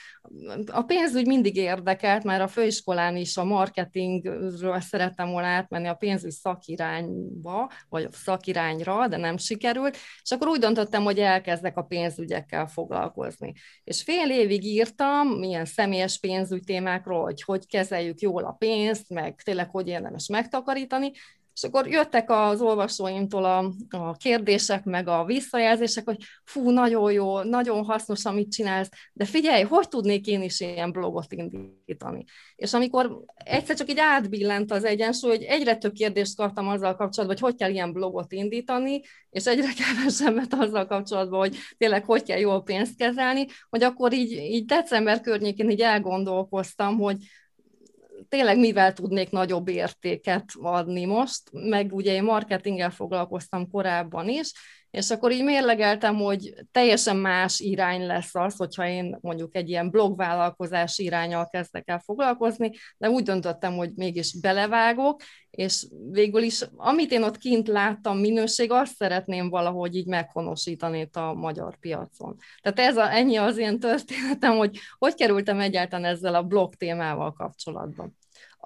a 0.71 0.81
pénzügy 0.81 1.25
mindig 1.25 1.55
érdekelt, 1.55 2.23
mert 2.23 2.41
a 2.41 2.47
főiskolán 2.47 3.15
is 3.15 3.37
a 3.37 3.43
marketingről 3.43 4.79
szerettem 4.79 5.29
volna 5.29 5.47
átmenni 5.47 5.87
a 5.87 5.93
pénzügy 5.93 6.31
szakirányba, 6.31 7.71
vagy 7.89 8.07
szakirányra, 8.11 9.07
de 9.07 9.17
nem 9.17 9.37
sikerült, 9.37 9.97
és 10.23 10.31
akkor 10.31 10.47
úgy 10.47 10.59
döntöttem, 10.59 11.03
hogy 11.03 11.19
elkezdek 11.19 11.77
a 11.77 11.83
pénzügyekkel 11.83 12.67
foglalkozni. 12.67 13.53
És 13.83 14.03
fél 14.03 14.29
évig 14.31 14.63
írtam 14.63 15.27
milyen 15.27 15.65
személyes 15.65 16.19
pénzügy 16.19 16.63
témákról, 16.63 17.23
hogy 17.23 17.41
hogy 17.41 17.67
kezeljük 17.67 18.19
jól 18.19 18.43
a 18.43 18.51
pénzt, 18.51 19.09
meg 19.09 19.41
tényleg 19.43 19.69
hogy 19.69 19.87
érdemes 19.87 20.27
megtakarítani, 20.27 21.11
és 21.55 21.63
akkor 21.63 21.87
jöttek 21.87 22.29
az 22.29 22.61
olvasóimtól 22.61 23.45
a, 23.45 23.73
a 23.89 24.13
kérdések, 24.13 24.83
meg 24.83 25.07
a 25.07 25.25
visszajelzések, 25.25 26.05
hogy 26.05 26.17
fú, 26.43 26.69
nagyon 26.69 27.11
jó, 27.11 27.41
nagyon 27.41 27.83
hasznos, 27.83 28.25
amit 28.25 28.51
csinálsz, 28.51 28.89
de 29.13 29.25
figyelj, 29.25 29.63
hogy 29.63 29.87
tudnék 29.87 30.27
én 30.27 30.41
is 30.41 30.59
ilyen 30.59 30.91
blogot 30.91 31.33
indítani? 31.33 32.23
És 32.55 32.73
amikor 32.73 33.23
egyszer 33.35 33.75
csak 33.75 33.89
így 33.89 33.99
átbillent 33.99 34.71
az 34.71 34.83
egyensúly, 34.83 35.29
hogy 35.29 35.43
egyre 35.43 35.75
több 35.75 35.93
kérdést 35.93 36.35
kaptam 36.35 36.67
azzal 36.67 36.95
kapcsolatban, 36.95 37.37
hogy 37.39 37.49
hogy 37.49 37.55
kell 37.55 37.71
ilyen 37.71 37.93
blogot 37.93 38.31
indítani, 38.31 39.01
és 39.29 39.45
egyre 39.45 39.69
kevesebbet 39.79 40.53
azzal 40.53 40.85
kapcsolatban, 40.85 41.39
hogy 41.39 41.57
tényleg 41.77 42.05
hogy 42.05 42.23
kell 42.23 42.39
jól 42.39 42.63
pénzt 42.63 42.97
kezelni, 42.97 43.45
hogy 43.69 43.83
akkor 43.83 44.13
így, 44.13 44.31
így 44.31 44.65
december 44.65 45.21
környékén 45.21 45.69
így 45.69 45.81
elgondolkoztam, 45.81 46.97
hogy 46.97 47.17
tényleg 48.29 48.59
mivel 48.59 48.93
tudnék 48.93 49.29
nagyobb 49.29 49.67
értéket 49.67 50.45
adni 50.61 51.05
most, 51.05 51.41
meg 51.51 51.93
ugye 51.93 52.13
én 52.13 52.23
marketinggel 52.23 52.91
foglalkoztam 52.91 53.69
korábban 53.69 54.29
is, 54.29 54.51
és 54.95 55.09
akkor 55.09 55.31
így 55.31 55.43
mérlegeltem, 55.43 56.15
hogy 56.15 56.53
teljesen 56.71 57.17
más 57.17 57.59
irány 57.59 58.05
lesz 58.05 58.35
az, 58.35 58.55
hogyha 58.55 58.87
én 58.87 59.17
mondjuk 59.21 59.55
egy 59.55 59.69
ilyen 59.69 59.89
blogvállalkozás 59.89 60.97
irányal 60.97 61.47
kezdek 61.49 61.89
el 61.89 61.99
foglalkozni, 61.99 62.71
de 62.97 63.09
úgy 63.09 63.23
döntöttem, 63.23 63.73
hogy 63.73 63.91
mégis 63.95 64.39
belevágok, 64.39 65.21
és 65.49 65.85
végül 66.11 66.41
is, 66.41 66.61
amit 66.75 67.11
én 67.11 67.23
ott 67.23 67.37
kint 67.37 67.67
láttam 67.67 68.17
minőség, 68.17 68.71
azt 68.71 68.95
szeretném 68.95 69.49
valahogy 69.49 69.95
így 69.95 70.07
meghonosítani 70.07 70.99
itt 70.99 71.15
a 71.15 71.33
magyar 71.33 71.77
piacon. 71.79 72.35
Tehát 72.61 72.79
ez 72.79 72.97
a, 72.97 73.13
ennyi 73.13 73.35
az 73.35 73.57
én 73.57 73.79
történetem, 73.79 74.57
hogy 74.57 74.79
hogy 74.97 75.13
kerültem 75.13 75.59
egyáltalán 75.59 76.05
ezzel 76.05 76.35
a 76.35 76.43
blog 76.43 76.75
témával 76.75 77.33
kapcsolatban 77.33 78.15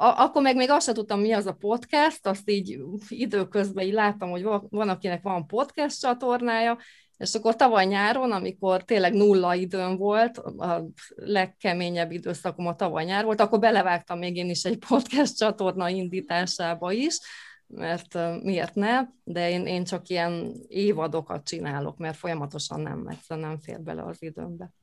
akkor 0.02 0.42
meg 0.42 0.56
még 0.56 0.70
azt 0.70 0.86
sem 0.86 0.94
tudtam, 0.94 1.20
mi 1.20 1.32
az 1.32 1.46
a 1.46 1.54
podcast, 1.54 2.28
azt 2.28 2.50
így 2.50 2.80
időközben 3.08 3.86
így 3.86 3.94
láttam, 3.94 4.30
hogy 4.30 4.44
van, 4.70 4.90
akinek 4.90 5.22
van 5.22 5.48
podcast 5.48 6.00
csatornája, 6.00 6.78
és 7.18 7.36
akkor 7.36 7.56
tavaly 7.56 7.86
nyáron, 7.86 8.32
amikor 8.32 8.84
tényleg 8.84 9.14
nulla 9.14 9.54
időm 9.54 9.98
volt, 9.98 10.38
a 10.38 10.86
legkeményebb 11.16 12.12
időszakom 12.12 12.68
a 12.68 12.76
tavaly 12.76 13.06
nyár 13.06 13.26
volt, 13.26 13.42
akkor 13.42 13.60
belevágtam 13.60 14.18
még 14.20 14.36
én 14.36 14.50
is 14.50 14.64
egy 14.64 14.78
podcast 14.88 15.38
csatorna 15.38 15.90
indításába 15.90 16.92
is, 16.92 17.20
mert 17.68 18.18
miért 18.44 18.76
ne, 18.76 19.02
de 19.24 19.50
én, 19.50 19.66
én 19.66 19.84
csak 19.84 20.10
ilyen 20.10 20.54
évadokat 20.68 21.48
csinálok, 21.48 21.98
mert 21.98 22.18
folyamatosan 22.18 22.82
nem, 22.82 23.08
egyszerűen 23.08 23.48
nem 23.48 23.60
fér 23.60 23.82
bele 23.82 24.04
az 24.04 24.24
időmbe. 24.24 24.74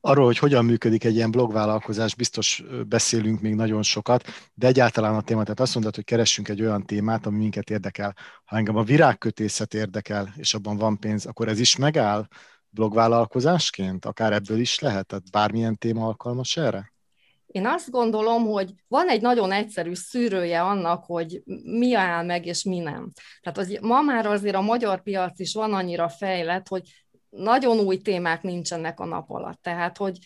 Arról, 0.00 0.24
hogy 0.24 0.38
hogyan 0.38 0.64
működik 0.64 1.04
egy 1.04 1.14
ilyen 1.14 1.30
blogvállalkozás, 1.30 2.14
biztos 2.14 2.62
beszélünk 2.88 3.40
még 3.40 3.54
nagyon 3.54 3.82
sokat, 3.82 4.24
de 4.54 4.66
egyáltalán 4.66 5.14
a 5.14 5.22
téma, 5.22 5.42
tehát 5.42 5.60
azt 5.60 5.74
mondod, 5.74 5.94
hogy 5.94 6.04
keressünk 6.04 6.48
egy 6.48 6.60
olyan 6.60 6.86
témát, 6.86 7.26
ami 7.26 7.38
minket 7.38 7.70
érdekel. 7.70 8.14
Ha 8.44 8.56
engem 8.56 8.76
a 8.76 8.82
virágkötészet 8.82 9.74
érdekel, 9.74 10.34
és 10.36 10.54
abban 10.54 10.76
van 10.76 10.98
pénz, 10.98 11.26
akkor 11.26 11.48
ez 11.48 11.60
is 11.60 11.76
megáll 11.76 12.26
blogvállalkozásként? 12.70 14.04
Akár 14.04 14.32
ebből 14.32 14.58
is 14.58 14.78
lehet? 14.78 15.06
Tehát 15.06 15.30
bármilyen 15.30 15.76
téma 15.76 16.06
alkalmas 16.06 16.56
erre? 16.56 16.92
Én 17.46 17.66
azt 17.66 17.90
gondolom, 17.90 18.44
hogy 18.44 18.72
van 18.88 19.08
egy 19.08 19.20
nagyon 19.20 19.52
egyszerű 19.52 19.94
szűrője 19.94 20.62
annak, 20.62 21.04
hogy 21.04 21.42
mi 21.64 21.94
áll 21.94 22.24
meg 22.24 22.46
és 22.46 22.62
mi 22.62 22.78
nem. 22.78 23.12
Tehát 23.40 23.58
az, 23.58 23.78
ma 23.80 24.00
már 24.00 24.26
azért 24.26 24.54
a 24.54 24.60
magyar 24.60 25.02
piac 25.02 25.38
is 25.38 25.54
van 25.54 25.72
annyira 25.72 26.08
fejlett, 26.08 26.68
hogy 26.68 26.82
nagyon 27.30 27.78
új 27.78 27.96
témák 27.96 28.42
nincsenek 28.42 29.00
a 29.00 29.04
nap 29.04 29.30
alatt. 29.30 29.62
Tehát, 29.62 29.96
hogy 29.96 30.18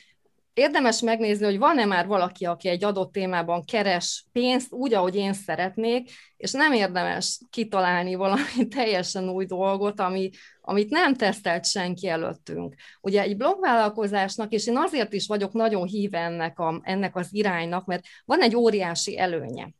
érdemes 0.55 1.01
megnézni, 1.01 1.45
hogy 1.45 1.59
van-e 1.59 1.85
már 1.85 2.07
valaki, 2.07 2.45
aki 2.45 2.69
egy 2.69 2.85
adott 2.85 3.13
témában 3.13 3.65
keres 3.65 4.25
pénzt 4.33 4.73
úgy, 4.73 4.95
ahogy 4.95 5.17
én 5.17 5.33
szeretnék, 5.33 6.11
és 6.37 6.53
nem 6.53 6.73
érdemes 6.73 7.41
kitalálni 7.51 8.15
valami 8.15 8.69
teljesen 8.77 9.29
új 9.29 9.45
dolgot, 9.45 10.01
ami, 10.01 10.31
amit 10.61 10.91
nem 10.91 11.15
tesztelt 11.15 11.67
senki 11.67 12.09
előttünk. 12.09 12.75
Ugye 13.01 13.23
egy 13.23 13.37
blogvállalkozásnak, 13.37 14.53
és 14.53 14.67
én 14.67 14.77
azért 14.77 15.13
is 15.13 15.27
vagyok 15.27 15.53
nagyon 15.53 15.87
híve 15.87 16.19
ennek, 16.19 16.59
a, 16.59 16.81
ennek 16.83 17.17
az 17.17 17.29
iránynak, 17.31 17.85
mert 17.85 18.05
van 18.25 18.41
egy 18.41 18.57
óriási 18.57 19.19
előnye. 19.19 19.71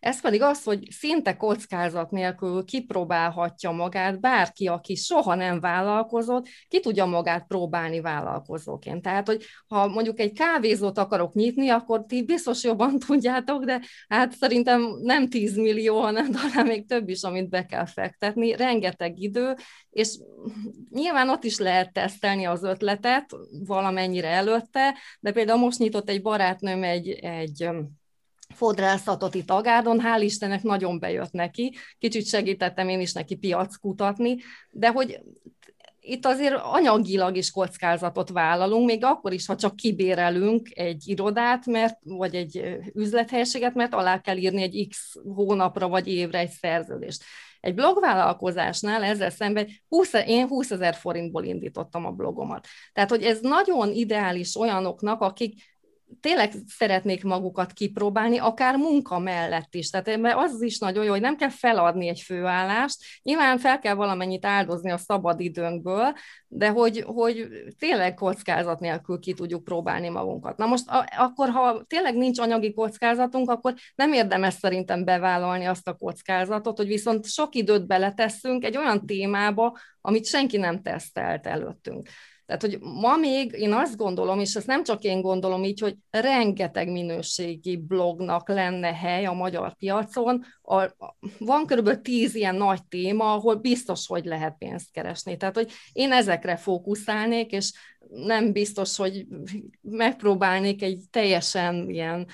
Ez 0.00 0.20
pedig 0.20 0.42
az, 0.42 0.62
hogy 0.62 0.88
szinte 0.90 1.36
kockázat 1.36 2.10
nélkül 2.10 2.64
kipróbálhatja 2.64 3.70
magát 3.70 4.20
bárki, 4.20 4.66
aki 4.66 4.94
soha 4.94 5.34
nem 5.34 5.60
vállalkozott, 5.60 6.46
ki 6.68 6.80
tudja 6.80 7.04
magát 7.04 7.46
próbálni 7.46 8.00
vállalkozóként. 8.00 9.02
Tehát, 9.02 9.26
hogy 9.26 9.44
ha 9.66 9.88
mondjuk 9.88 10.20
egy 10.20 10.32
kávézót 10.32 10.98
akarok 10.98 11.34
nyitni, 11.34 11.68
akkor 11.68 12.04
ti 12.06 12.24
biztos 12.24 12.64
jobban 12.64 12.98
tudjátok, 13.06 13.64
de 13.64 13.80
hát 14.08 14.32
szerintem 14.32 14.82
nem 15.02 15.28
10 15.28 15.56
millió, 15.56 16.00
hanem 16.00 16.30
talán 16.30 16.66
még 16.66 16.86
több 16.86 17.08
is, 17.08 17.22
amit 17.22 17.48
be 17.48 17.66
kell 17.66 17.86
fektetni. 17.86 18.56
Rengeteg 18.56 19.18
idő, 19.18 19.54
és 19.90 20.18
nyilván 20.90 21.28
ott 21.28 21.44
is 21.44 21.58
lehet 21.58 21.92
tesztelni 21.92 22.44
az 22.44 22.62
ötletet 22.62 23.30
valamennyire 23.66 24.28
előtte, 24.28 24.94
de 25.20 25.32
például 25.32 25.58
most 25.58 25.78
nyitott 25.78 26.08
egy 26.08 26.22
barátnőm 26.22 26.82
egy, 26.82 27.08
egy 27.08 27.68
fodrászatot 28.54 29.34
itt 29.34 29.50
Agárdon, 29.50 30.00
hál' 30.00 30.22
Istennek 30.22 30.62
nagyon 30.62 30.98
bejött 30.98 31.32
neki, 31.32 31.76
kicsit 31.98 32.26
segítettem 32.26 32.88
én 32.88 33.00
is 33.00 33.12
neki 33.12 33.36
piac 33.36 33.76
kutatni, 33.76 34.36
de 34.70 34.88
hogy 34.88 35.20
itt 36.00 36.26
azért 36.26 36.54
anyagilag 36.62 37.36
is 37.36 37.50
kockázatot 37.50 38.30
vállalunk, 38.30 38.86
még 38.86 39.04
akkor 39.04 39.32
is, 39.32 39.46
ha 39.46 39.56
csak 39.56 39.76
kibérelünk 39.76 40.68
egy 40.74 41.08
irodát, 41.08 41.66
mert, 41.66 41.98
vagy 42.02 42.34
egy 42.34 42.78
üzlethelyiséget, 42.94 43.74
mert 43.74 43.94
alá 43.94 44.20
kell 44.20 44.36
írni 44.36 44.62
egy 44.62 44.86
x 44.88 45.14
hónapra 45.34 45.88
vagy 45.88 46.08
évre 46.08 46.38
egy 46.38 46.50
szerződést. 46.50 47.24
Egy 47.60 47.74
blogvállalkozásnál 47.74 49.02
ezzel 49.02 49.30
szemben 49.30 49.68
20, 49.88 50.12
én 50.26 50.46
20 50.46 50.70
ezer 50.70 50.94
forintból 50.94 51.44
indítottam 51.44 52.06
a 52.06 52.10
blogomat. 52.10 52.66
Tehát, 52.92 53.10
hogy 53.10 53.22
ez 53.22 53.40
nagyon 53.40 53.92
ideális 53.92 54.56
olyanoknak, 54.56 55.20
akik 55.20 55.77
tényleg 56.20 56.52
szeretnék 56.66 57.24
magukat 57.24 57.72
kipróbálni, 57.72 58.38
akár 58.38 58.76
munka 58.76 59.18
mellett 59.18 59.74
is. 59.74 59.90
Tehát 59.90 60.36
az 60.36 60.62
is 60.62 60.78
nagyon 60.78 61.04
jó, 61.04 61.10
hogy 61.10 61.20
nem 61.20 61.36
kell 61.36 61.48
feladni 61.48 62.08
egy 62.08 62.20
főállást, 62.20 62.98
nyilván 63.22 63.58
fel 63.58 63.78
kell 63.78 63.94
valamennyit 63.94 64.44
áldozni 64.44 64.90
a 64.90 64.96
szabad 64.96 65.40
időnkből, 65.40 66.14
de 66.48 66.68
hogy, 66.68 67.04
hogy 67.06 67.48
tényleg 67.78 68.14
kockázat 68.14 68.80
nélkül 68.80 69.18
ki 69.18 69.34
tudjuk 69.34 69.64
próbálni 69.64 70.08
magunkat. 70.08 70.56
Na 70.56 70.66
most 70.66 70.88
a, 70.88 71.08
akkor, 71.16 71.48
ha 71.48 71.84
tényleg 71.86 72.16
nincs 72.16 72.38
anyagi 72.38 72.74
kockázatunk, 72.74 73.50
akkor 73.50 73.74
nem 73.94 74.12
érdemes 74.12 74.54
szerintem 74.54 75.04
bevállalni 75.04 75.64
azt 75.64 75.88
a 75.88 75.96
kockázatot, 75.96 76.76
hogy 76.76 76.86
viszont 76.86 77.26
sok 77.26 77.54
időt 77.54 77.86
beletesszünk 77.86 78.64
egy 78.64 78.76
olyan 78.76 79.06
témába, 79.06 79.78
amit 80.00 80.26
senki 80.26 80.56
nem 80.56 80.82
tesztelt 80.82 81.46
előttünk. 81.46 82.08
Tehát, 82.48 82.62
hogy 82.62 82.78
ma 82.80 83.16
még 83.16 83.52
én 83.52 83.72
azt 83.72 83.96
gondolom, 83.96 84.40
és 84.40 84.54
ezt 84.54 84.66
nem 84.66 84.84
csak 84.84 85.02
én 85.02 85.20
gondolom 85.20 85.64
így, 85.64 85.80
hogy 85.80 85.96
rengeteg 86.10 86.90
minőségi 86.90 87.76
blognak 87.76 88.48
lenne 88.48 88.94
hely 88.94 89.24
a 89.26 89.32
magyar 89.32 89.74
piacon. 89.74 90.44
A, 90.62 90.96
van 91.38 91.66
körülbelül 91.66 92.00
tíz 92.00 92.34
ilyen 92.34 92.54
nagy 92.54 92.84
téma, 92.84 93.32
ahol 93.32 93.54
biztos, 93.54 94.06
hogy 94.06 94.24
lehet 94.24 94.54
pénzt 94.58 94.90
keresni. 94.92 95.36
Tehát, 95.36 95.54
hogy 95.54 95.70
én 95.92 96.12
ezekre 96.12 96.56
fókuszálnék, 96.56 97.52
és 97.52 97.72
nem 98.10 98.52
biztos, 98.52 98.96
hogy 98.96 99.26
megpróbálnék 99.80 100.82
egy 100.82 101.00
teljesen 101.10 101.90
ilyen 101.90 102.26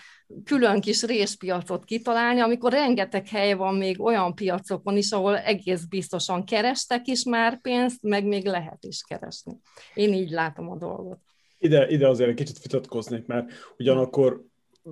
külön 0.45 0.81
kis 0.81 1.03
részpiacot 1.03 1.85
kitalálni, 1.85 2.41
amikor 2.41 2.73
rengeteg 2.73 3.29
hely 3.29 3.55
van 3.55 3.75
még 3.75 4.01
olyan 4.01 4.35
piacokon 4.35 4.97
is, 4.97 5.11
ahol 5.11 5.39
egész 5.39 5.85
biztosan 5.85 6.45
kerestek 6.45 7.07
is 7.07 7.25
már 7.25 7.61
pénzt, 7.61 8.03
meg 8.03 8.27
még 8.27 8.45
lehet 8.45 8.85
is 8.85 9.03
keresni. 9.09 9.53
Én 9.95 10.13
így 10.13 10.31
látom 10.31 10.71
a 10.71 10.77
dolgot. 10.77 11.19
Ide, 11.59 11.89
ide 11.89 12.09
azért 12.09 12.29
egy 12.29 12.35
kicsit 12.35 12.63
vitatkoznék, 12.63 13.27
mert 13.27 13.53
ugyanakkor 13.79 14.45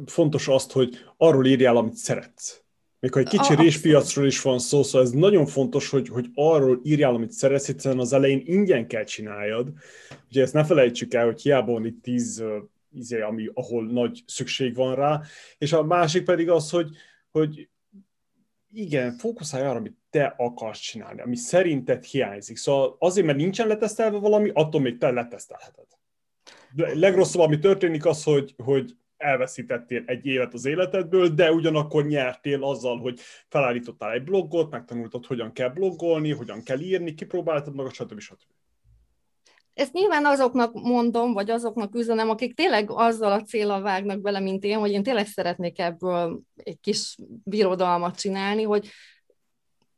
fontos 0.06 0.48
azt, 0.48 0.72
hogy 0.72 0.98
arról 1.16 1.46
írjál, 1.46 1.76
amit 1.76 1.94
szeretsz. 1.94 2.62
Még 3.00 3.12
ha 3.12 3.20
egy 3.20 3.28
kicsi 3.28 3.54
réspiacról 3.54 4.26
is 4.26 4.42
van 4.42 4.58
szó, 4.58 4.82
szóval 4.82 5.06
ez 5.06 5.12
nagyon 5.12 5.46
fontos, 5.46 5.90
hogy, 5.90 6.08
hogy 6.08 6.26
arról 6.34 6.80
írjál, 6.82 7.14
amit 7.14 7.32
szeretsz, 7.32 7.72
hiszen 7.72 7.98
az 7.98 8.12
elején 8.12 8.42
ingyen 8.44 8.86
kell 8.86 9.04
csináljad. 9.04 9.72
Ugye 10.28 10.42
ezt 10.42 10.52
ne 10.52 10.64
felejtsük 10.64 11.14
el, 11.14 11.24
hogy 11.24 11.42
hiába 11.42 11.72
van 11.72 11.86
itt 11.86 12.02
tíz 12.02 12.44
izé, 12.92 13.20
ami, 13.20 13.50
ahol 13.54 13.86
nagy 13.86 14.22
szükség 14.26 14.74
van 14.74 14.94
rá, 14.94 15.20
és 15.58 15.72
a 15.72 15.82
másik 15.82 16.24
pedig 16.24 16.50
az, 16.50 16.70
hogy, 16.70 16.90
hogy 17.30 17.68
igen, 18.72 19.12
fókuszálj 19.12 19.64
arra, 19.64 19.78
amit 19.78 19.96
te 20.10 20.34
akarsz 20.36 20.80
csinálni, 20.80 21.20
ami 21.20 21.36
szerinted 21.36 22.04
hiányzik. 22.04 22.56
Szóval 22.56 22.96
azért, 22.98 23.26
mert 23.26 23.38
nincsen 23.38 23.66
letesztelve 23.66 24.18
valami, 24.18 24.50
attól 24.54 24.80
még 24.80 24.98
te 24.98 25.10
letesztelheted. 25.10 25.86
Legrosszabb, 26.74 27.42
ami 27.42 27.58
történik 27.58 28.06
az, 28.06 28.22
hogy, 28.22 28.54
hogy 28.64 28.96
elveszítettél 29.16 30.02
egy 30.06 30.26
évet 30.26 30.54
az 30.54 30.64
életedből, 30.64 31.28
de 31.28 31.52
ugyanakkor 31.52 32.06
nyertél 32.06 32.64
azzal, 32.64 32.98
hogy 32.98 33.20
felállítottál 33.48 34.12
egy 34.12 34.24
blogot, 34.24 34.70
megtanultad, 34.70 35.26
hogyan 35.26 35.52
kell 35.52 35.68
blogolni, 35.68 36.32
hogyan 36.32 36.62
kell 36.62 36.80
írni, 36.80 37.14
kipróbáltad 37.14 37.74
magad, 37.74 37.92
stb. 37.92 38.20
stb. 38.20 38.61
Ezt 39.74 39.92
nyilván 39.92 40.24
azoknak 40.26 40.72
mondom, 40.72 41.32
vagy 41.32 41.50
azoknak 41.50 41.94
üzenem, 41.94 42.30
akik 42.30 42.54
tényleg 42.54 42.90
azzal 42.90 43.32
a 43.32 43.42
célra 43.42 43.80
vágnak 43.80 44.20
bele, 44.20 44.40
mint 44.40 44.64
én, 44.64 44.78
hogy 44.78 44.90
én 44.90 45.02
tényleg 45.02 45.26
szeretnék 45.26 45.78
ebből 45.78 46.40
egy 46.56 46.80
kis 46.80 47.16
birodalmat 47.44 48.16
csinálni, 48.16 48.62
hogy 48.62 48.88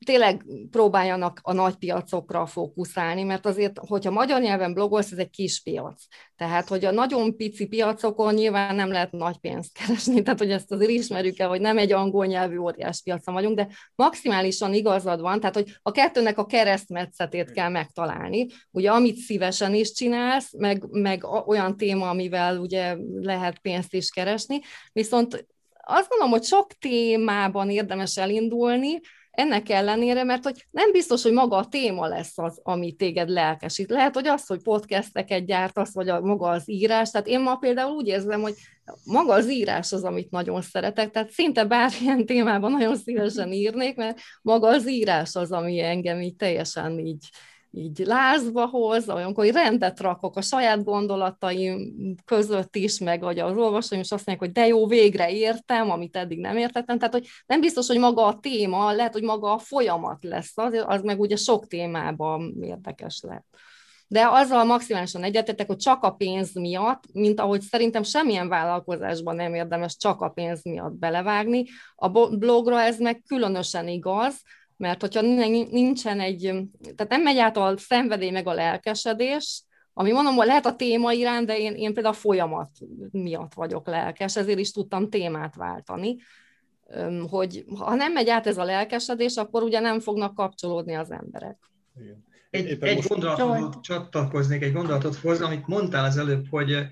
tényleg 0.04 0.44
próbáljanak 0.70 1.40
a 1.42 1.52
nagy 1.52 1.74
piacokra 1.74 2.46
fókuszálni, 2.46 3.22
mert 3.22 3.46
azért, 3.46 3.78
hogyha 3.86 4.10
magyar 4.10 4.40
nyelven 4.40 4.74
blogolsz, 4.74 5.12
ez 5.12 5.18
egy 5.18 5.30
kis 5.30 5.62
piac. 5.62 6.02
Tehát, 6.36 6.68
hogy 6.68 6.84
a 6.84 6.90
nagyon 6.90 7.36
pici 7.36 7.66
piacokon 7.66 8.34
nyilván 8.34 8.74
nem 8.74 8.90
lehet 8.90 9.12
nagy 9.12 9.36
pénzt 9.36 9.72
keresni, 9.72 10.22
tehát, 10.22 10.38
hogy 10.38 10.50
ezt 10.50 10.72
azért 10.72 10.90
ismerjük 10.90 11.38
el, 11.38 11.48
hogy 11.48 11.60
nem 11.60 11.78
egy 11.78 11.92
angol 11.92 12.26
nyelvű 12.26 12.56
óriás 12.56 13.02
piacon 13.02 13.34
vagyunk, 13.34 13.56
de 13.56 13.68
maximálisan 13.94 14.74
igazad 14.74 15.20
van, 15.20 15.40
tehát, 15.40 15.54
hogy 15.54 15.78
a 15.82 15.90
kettőnek 15.90 16.38
a 16.38 16.46
keresztmetszetét 16.46 17.50
kell 17.50 17.68
megtalálni. 17.68 18.46
Ugye, 18.70 18.90
amit 18.90 19.16
szívesen 19.16 19.74
is 19.74 19.92
csinálsz, 19.92 20.52
meg, 20.58 20.84
meg 20.90 21.24
olyan 21.46 21.76
téma, 21.76 22.08
amivel 22.08 22.58
ugye 22.58 22.96
lehet 23.20 23.58
pénzt 23.58 23.94
is 23.94 24.10
keresni, 24.10 24.60
viszont 24.92 25.46
azt 25.86 26.08
gondolom, 26.08 26.32
hogy 26.32 26.44
sok 26.44 26.72
témában 26.72 27.70
érdemes 27.70 28.16
elindulni, 28.16 29.00
ennek 29.34 29.68
ellenére, 29.68 30.24
mert 30.24 30.44
hogy 30.44 30.66
nem 30.70 30.92
biztos, 30.92 31.22
hogy 31.22 31.32
maga 31.32 31.56
a 31.56 31.68
téma 31.68 32.06
lesz 32.06 32.38
az, 32.38 32.60
ami 32.62 32.92
téged 32.92 33.28
lelkesít. 33.28 33.90
Lehet, 33.90 34.14
hogy 34.14 34.26
az, 34.26 34.46
hogy 34.46 34.62
podcasteket 34.62 35.46
gyártasz, 35.46 35.94
vagy 35.94 36.08
a, 36.08 36.20
maga 36.20 36.48
az 36.48 36.70
írás. 36.70 37.10
Tehát 37.10 37.26
én 37.26 37.40
ma 37.40 37.56
például 37.56 37.94
úgy 37.94 38.06
érzem, 38.06 38.40
hogy 38.40 38.54
maga 39.04 39.32
az 39.32 39.50
írás 39.50 39.92
az, 39.92 40.04
amit 40.04 40.30
nagyon 40.30 40.62
szeretek, 40.62 41.10
tehát 41.10 41.30
szinte 41.30 41.64
bármilyen 41.64 42.26
témában 42.26 42.72
nagyon 42.72 42.96
szívesen 42.96 43.52
írnék, 43.52 43.96
mert 43.96 44.18
maga 44.42 44.68
az 44.68 44.88
írás 44.88 45.34
az, 45.34 45.52
ami 45.52 45.80
engem 45.80 46.20
így 46.20 46.36
teljesen 46.36 46.98
így, 46.98 47.28
így 47.76 47.98
lázba 47.98 48.66
hoz, 48.66 49.08
olyankor 49.08 49.46
rendet 49.46 50.00
rakok 50.00 50.36
a 50.36 50.40
saját 50.40 50.84
gondolataim 50.84 51.94
között 52.24 52.76
is, 52.76 52.98
meg 52.98 53.22
hogy 53.22 53.38
az 53.38 53.56
olvasóim 53.56 54.00
is 54.00 54.10
azt 54.10 54.26
mondják, 54.26 54.48
hogy 54.48 54.62
de 54.62 54.66
jó, 54.66 54.86
végre 54.86 55.30
értem, 55.30 55.90
amit 55.90 56.16
eddig 56.16 56.38
nem 56.38 56.56
értettem. 56.56 56.98
Tehát, 56.98 57.14
hogy 57.14 57.26
nem 57.46 57.60
biztos, 57.60 57.86
hogy 57.86 57.98
maga 57.98 58.24
a 58.24 58.38
téma, 58.38 58.92
lehet, 58.92 59.12
hogy 59.12 59.22
maga 59.22 59.52
a 59.52 59.58
folyamat 59.58 60.24
lesz, 60.24 60.58
az, 60.58 60.84
az 60.86 61.02
meg 61.02 61.20
ugye 61.20 61.36
sok 61.36 61.66
témában 61.66 62.54
érdekes 62.62 63.20
lehet. 63.22 63.44
De 64.06 64.26
azzal 64.28 64.64
maximálisan 64.64 65.22
egyetetek, 65.22 65.66
hogy 65.66 65.76
csak 65.76 66.02
a 66.02 66.10
pénz 66.10 66.54
miatt, 66.54 67.04
mint 67.12 67.40
ahogy 67.40 67.60
szerintem 67.60 68.02
semmilyen 68.02 68.48
vállalkozásban 68.48 69.36
nem 69.36 69.54
érdemes 69.54 69.96
csak 69.96 70.20
a 70.20 70.28
pénz 70.28 70.64
miatt 70.64 70.92
belevágni, 70.92 71.64
a 71.94 72.08
blogra 72.28 72.80
ez 72.80 72.98
meg 72.98 73.22
különösen 73.26 73.88
igaz, 73.88 74.42
mert 74.76 75.00
hogyha 75.00 75.20
nincsen 75.20 76.20
egy, 76.20 76.40
tehát 76.80 77.08
nem 77.08 77.22
megy 77.22 77.38
át 77.38 77.56
a 77.56 77.74
szenvedély 77.76 78.30
meg 78.30 78.46
a 78.46 78.52
lelkesedés, 78.52 79.64
ami 79.92 80.12
mondom, 80.12 80.36
lehet 80.36 80.66
a 80.66 80.76
téma 80.76 81.12
iránt, 81.12 81.46
de 81.46 81.58
én, 81.58 81.74
én 81.74 81.94
például 81.94 82.14
a 82.14 82.18
folyamat 82.18 82.70
miatt 83.10 83.54
vagyok 83.54 83.86
lelkes, 83.86 84.36
ezért 84.36 84.58
is 84.58 84.70
tudtam 84.70 85.10
témát 85.10 85.54
váltani, 85.54 86.16
hogy 87.28 87.64
ha 87.78 87.94
nem 87.94 88.12
megy 88.12 88.28
át 88.28 88.46
ez 88.46 88.58
a 88.58 88.64
lelkesedés, 88.64 89.36
akkor 89.36 89.62
ugye 89.62 89.80
nem 89.80 90.00
fognak 90.00 90.34
kapcsolódni 90.34 90.94
az 90.94 91.10
emberek. 91.10 91.58
Igen. 92.00 92.24
Egy, 92.50 92.78
egy 92.80 93.04
gondolatot 93.08 93.82
csatlakoznék, 93.82 94.62
egy 94.62 94.72
gondolatot 94.72 95.14
hoz, 95.14 95.40
amit 95.40 95.66
mondtál 95.66 96.04
az 96.04 96.16
előbb, 96.16 96.46
hogy 96.50 96.86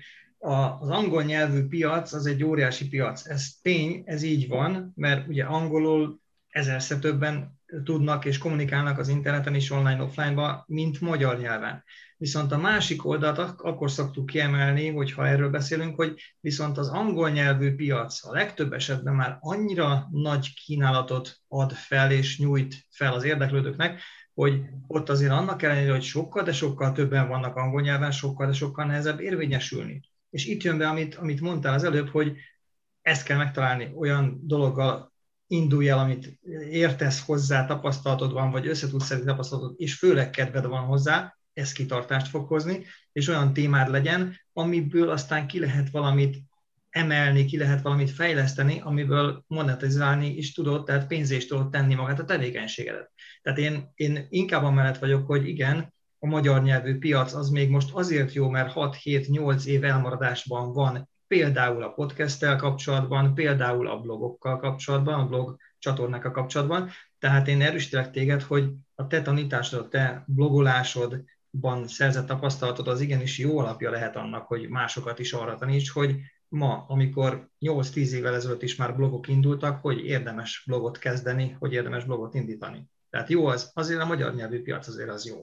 az 0.79 0.89
angol 0.89 1.23
nyelvű 1.23 1.67
piac 1.67 2.13
az 2.13 2.25
egy 2.25 2.43
óriási 2.43 2.87
piac. 2.87 3.25
Ez 3.25 3.47
tény, 3.61 4.01
ez 4.05 4.23
így 4.23 4.47
van, 4.47 4.91
mert 4.95 5.27
ugye 5.27 5.43
angolul 5.43 6.19
ezerszer 6.49 6.99
többen 6.99 7.59
tudnak 7.83 8.25
és 8.25 8.37
kommunikálnak 8.37 8.99
az 8.99 9.07
interneten 9.07 9.55
és 9.55 9.71
online, 9.71 10.03
offline-ba, 10.03 10.63
mint 10.67 11.01
magyar 11.01 11.39
nyelven. 11.39 11.83
Viszont 12.17 12.51
a 12.51 12.57
másik 12.57 13.05
oldalt 13.05 13.37
akkor 13.37 13.91
szoktuk 13.91 14.25
kiemelni, 14.25 14.89
hogyha 14.89 15.27
erről 15.27 15.49
beszélünk, 15.49 15.95
hogy 15.95 16.35
viszont 16.39 16.77
az 16.77 16.89
angol 16.89 17.29
nyelvű 17.29 17.75
piac 17.75 18.25
a 18.25 18.31
legtöbb 18.31 18.73
esetben 18.73 19.15
már 19.15 19.37
annyira 19.39 20.07
nagy 20.11 20.53
kínálatot 20.65 21.37
ad 21.47 21.71
fel 21.71 22.11
és 22.11 22.39
nyújt 22.39 22.75
fel 22.89 23.13
az 23.13 23.23
érdeklődőknek, 23.23 24.01
hogy 24.33 24.61
ott 24.87 25.09
azért 25.09 25.31
annak 25.31 25.61
ellenére, 25.61 25.91
hogy 25.91 26.03
sokkal, 26.03 26.43
de 26.43 26.53
sokkal 26.53 26.91
többen 26.91 27.27
vannak 27.27 27.55
angol 27.55 27.81
nyelven, 27.81 28.11
sokkal, 28.11 28.47
de 28.47 28.53
sokkal 28.53 28.85
nehezebb 28.85 29.19
érvényesülni. 29.19 30.01
És 30.29 30.45
itt 30.45 30.63
jön 30.63 30.77
be, 30.77 30.87
amit, 30.87 31.15
amit 31.15 31.41
mondtál 31.41 31.73
az 31.73 31.83
előbb, 31.83 32.09
hogy 32.09 32.35
ezt 33.01 33.25
kell 33.25 33.37
megtalálni 33.37 33.91
olyan 33.95 34.39
dologgal, 34.43 35.12
indulj 35.47 35.89
el, 35.89 35.99
amit 35.99 36.39
értesz 36.69 37.25
hozzá, 37.25 37.65
tapasztalatod 37.65 38.31
van, 38.31 38.51
vagy 38.51 38.67
össze 38.67 38.87
tudsz 38.87 39.05
szedni 39.05 39.25
tapasztalatod, 39.25 39.73
és 39.77 39.95
főleg 39.95 40.29
kedved 40.29 40.65
van 40.65 40.85
hozzá, 40.85 41.37
ez 41.53 41.71
kitartást 41.71 42.27
fog 42.27 42.47
hozni, 42.47 42.85
és 43.11 43.27
olyan 43.27 43.53
témád 43.53 43.89
legyen, 43.89 44.39
amiből 44.53 45.09
aztán 45.09 45.47
ki 45.47 45.59
lehet 45.59 45.89
valamit 45.89 46.37
emelni, 46.89 47.45
ki 47.45 47.57
lehet 47.57 47.81
valamit 47.81 48.11
fejleszteni, 48.11 48.81
amiből 48.83 49.43
monetizálni 49.47 50.35
is 50.35 50.53
tudod, 50.53 50.85
tehát 50.85 51.07
pénzé 51.07 51.35
is 51.35 51.47
tudod 51.47 51.69
tenni 51.69 51.93
magát 51.93 52.19
a 52.19 52.25
tevékenységedet. 52.25 53.11
Tehát 53.41 53.59
én, 53.59 53.91
én 53.95 54.27
inkább 54.29 54.63
amellett 54.63 54.97
vagyok, 54.97 55.27
hogy 55.27 55.47
igen, 55.47 55.93
a 56.19 56.27
magyar 56.27 56.63
nyelvű 56.63 56.97
piac 56.97 57.33
az 57.33 57.49
még 57.49 57.69
most 57.69 57.93
azért 57.93 58.33
jó, 58.33 58.49
mert 58.49 58.71
6-7-8 58.75 59.63
év 59.63 59.83
elmaradásban 59.83 60.73
van 60.73 61.09
például 61.33 61.83
a 61.83 61.93
podcasttel 61.93 62.55
kapcsolatban, 62.55 63.33
például 63.33 63.87
a 63.87 63.99
blogokkal 63.99 64.57
kapcsolatban, 64.59 65.19
a 65.19 65.27
blog 65.27 65.57
csatornákkal 65.79 66.31
kapcsolatban. 66.31 66.89
Tehát 67.19 67.47
én 67.47 67.61
erősítelek 67.61 68.11
téged, 68.11 68.41
hogy 68.41 68.71
a 68.95 69.07
te 69.07 69.21
tanításod, 69.21 69.79
a 69.79 69.87
te 69.87 70.23
blogolásodban 70.27 71.87
szerzett 71.87 72.25
tapasztalatod 72.25 72.87
az 72.87 73.01
igenis 73.01 73.37
jó 73.37 73.59
alapja 73.59 73.89
lehet 73.89 74.15
annak, 74.15 74.47
hogy 74.47 74.69
másokat 74.69 75.19
is 75.19 75.33
arra 75.33 75.55
taníts, 75.55 75.89
hogy 75.89 76.15
ma, 76.47 76.85
amikor 76.87 77.49
8-10 77.59 78.09
évvel 78.09 78.35
ezelőtt 78.35 78.63
is 78.63 78.75
már 78.75 78.95
blogok 78.95 79.27
indultak, 79.27 79.81
hogy 79.81 80.05
érdemes 80.05 80.63
blogot 80.65 80.97
kezdeni, 80.97 81.55
hogy 81.59 81.73
érdemes 81.73 82.03
blogot 82.03 82.33
indítani. 82.33 82.89
Tehát 83.09 83.29
jó 83.29 83.45
az, 83.45 83.71
azért 83.73 84.01
a 84.01 84.05
magyar 84.05 84.35
nyelvű 84.35 84.61
piac 84.61 84.87
azért 84.87 85.09
az 85.09 85.25
jó. 85.25 85.41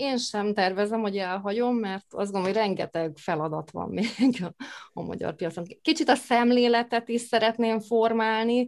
Én 0.00 0.16
sem 0.16 0.54
tervezem, 0.54 1.00
hogy 1.00 1.16
elhagyom, 1.16 1.76
mert 1.76 2.04
azt 2.08 2.32
gondolom, 2.32 2.46
hogy 2.46 2.66
rengeteg 2.66 3.16
feladat 3.16 3.70
van 3.70 3.88
még 3.98 4.42
a, 4.42 4.64
a 4.92 5.02
magyar 5.02 5.34
piacon. 5.34 5.64
Kicsit 5.82 6.08
a 6.08 6.14
szemléletet 6.14 7.08
is 7.08 7.20
szeretném 7.20 7.80
formálni, 7.80 8.66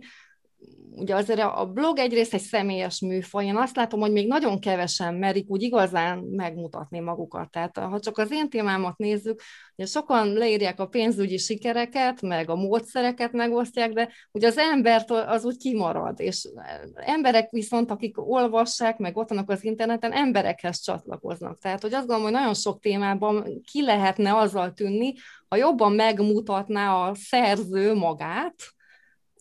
ugye 0.97 1.15
azért 1.15 1.41
a 1.41 1.71
blog 1.75 1.99
egyrészt 1.99 2.35
egy 2.35 2.41
személyes 2.41 3.01
műfaj, 3.01 3.45
én 3.45 3.57
azt 3.57 3.77
látom, 3.77 4.01
hogy 4.01 4.13
még 4.13 4.27
nagyon 4.27 4.61
kevesen 4.61 5.15
merik 5.15 5.51
úgy 5.51 5.63
igazán 5.63 6.19
megmutatni 6.19 7.01
magukat. 7.01 7.51
Tehát 7.51 7.79
ha 7.79 8.01
csak 8.01 8.19
az 8.19 8.33
én 8.33 8.49
témámat 8.49 8.99
nézzük, 8.99 9.41
ugye 9.77 9.87
sokan 9.87 10.33
leírják 10.33 10.81
a 10.81 10.87
pénzügyi 10.87 11.37
sikereket, 11.37 12.21
meg 12.21 12.51
a 12.51 12.55
módszereket 12.55 13.33
megosztják, 13.33 13.93
de 13.93 14.09
ugye 14.33 14.47
az 14.47 14.59
embert 14.59 15.11
az 15.11 15.45
úgy 15.45 15.57
kimarad, 15.57 16.21
és 16.21 16.49
emberek 16.95 17.51
viszont, 17.51 17.91
akik 17.91 18.29
olvassák, 18.29 18.99
meg 18.99 19.17
ott 19.17 19.29
vannak 19.29 19.51
az 19.51 19.65
interneten, 19.65 20.13
emberekhez 20.13 20.81
csatlakoznak. 20.81 21.59
Tehát, 21.59 21.83
hogy 21.83 21.95
azt 21.95 22.07
gondolom, 22.07 22.23
hogy 22.23 22.41
nagyon 22.41 22.55
sok 22.55 22.81
témában 22.81 23.63
ki 23.73 23.83
lehetne 23.83 24.37
azzal 24.37 24.73
tűnni, 24.73 25.15
ha 25.49 25.57
jobban 25.57 25.93
megmutatná 25.93 26.95
a 26.95 27.15
szerző 27.15 27.95
magát, 27.95 28.55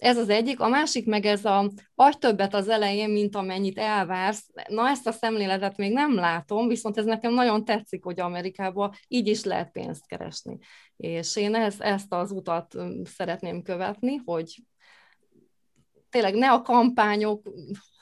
ez 0.02 0.18
az 0.18 0.30
egyik, 0.30 0.60
a 0.60 0.68
másik 0.68 1.06
meg 1.06 1.26
ez 1.26 1.46
a 1.46 1.72
adj 1.96 2.18
többet 2.20 2.54
az 2.54 2.68
elején, 2.68 3.10
mint 3.10 3.36
amennyit 3.36 3.78
elvársz. 3.78 4.50
Na 4.68 4.88
ezt 4.88 5.08
a 5.08 5.12
szemléletet 5.12 5.78
még 5.78 5.94
nem 5.94 6.16
látom, 6.16 6.68
viszont 6.68 6.98
ez 6.98 7.06
nekem 7.06 7.34
nagyon 7.34 7.66
tetszik, 7.66 8.04
hogy 8.04 8.20
Amerikában 8.20 8.92
így 9.08 9.28
is 9.28 9.44
lehet 9.44 9.72
pénzt 9.72 10.08
keresni. 10.08 10.58
És 10.98 11.36
én 11.36 11.56
ezt, 11.56 11.82
ezt 11.82 12.14
az 12.14 12.32
utat 12.32 12.76
szeretném 13.04 13.62
követni, 13.62 14.16
hogy 14.16 14.64
tényleg 16.10 16.36
ne 16.36 16.52
a 16.52 16.62
kampányok 16.62 17.50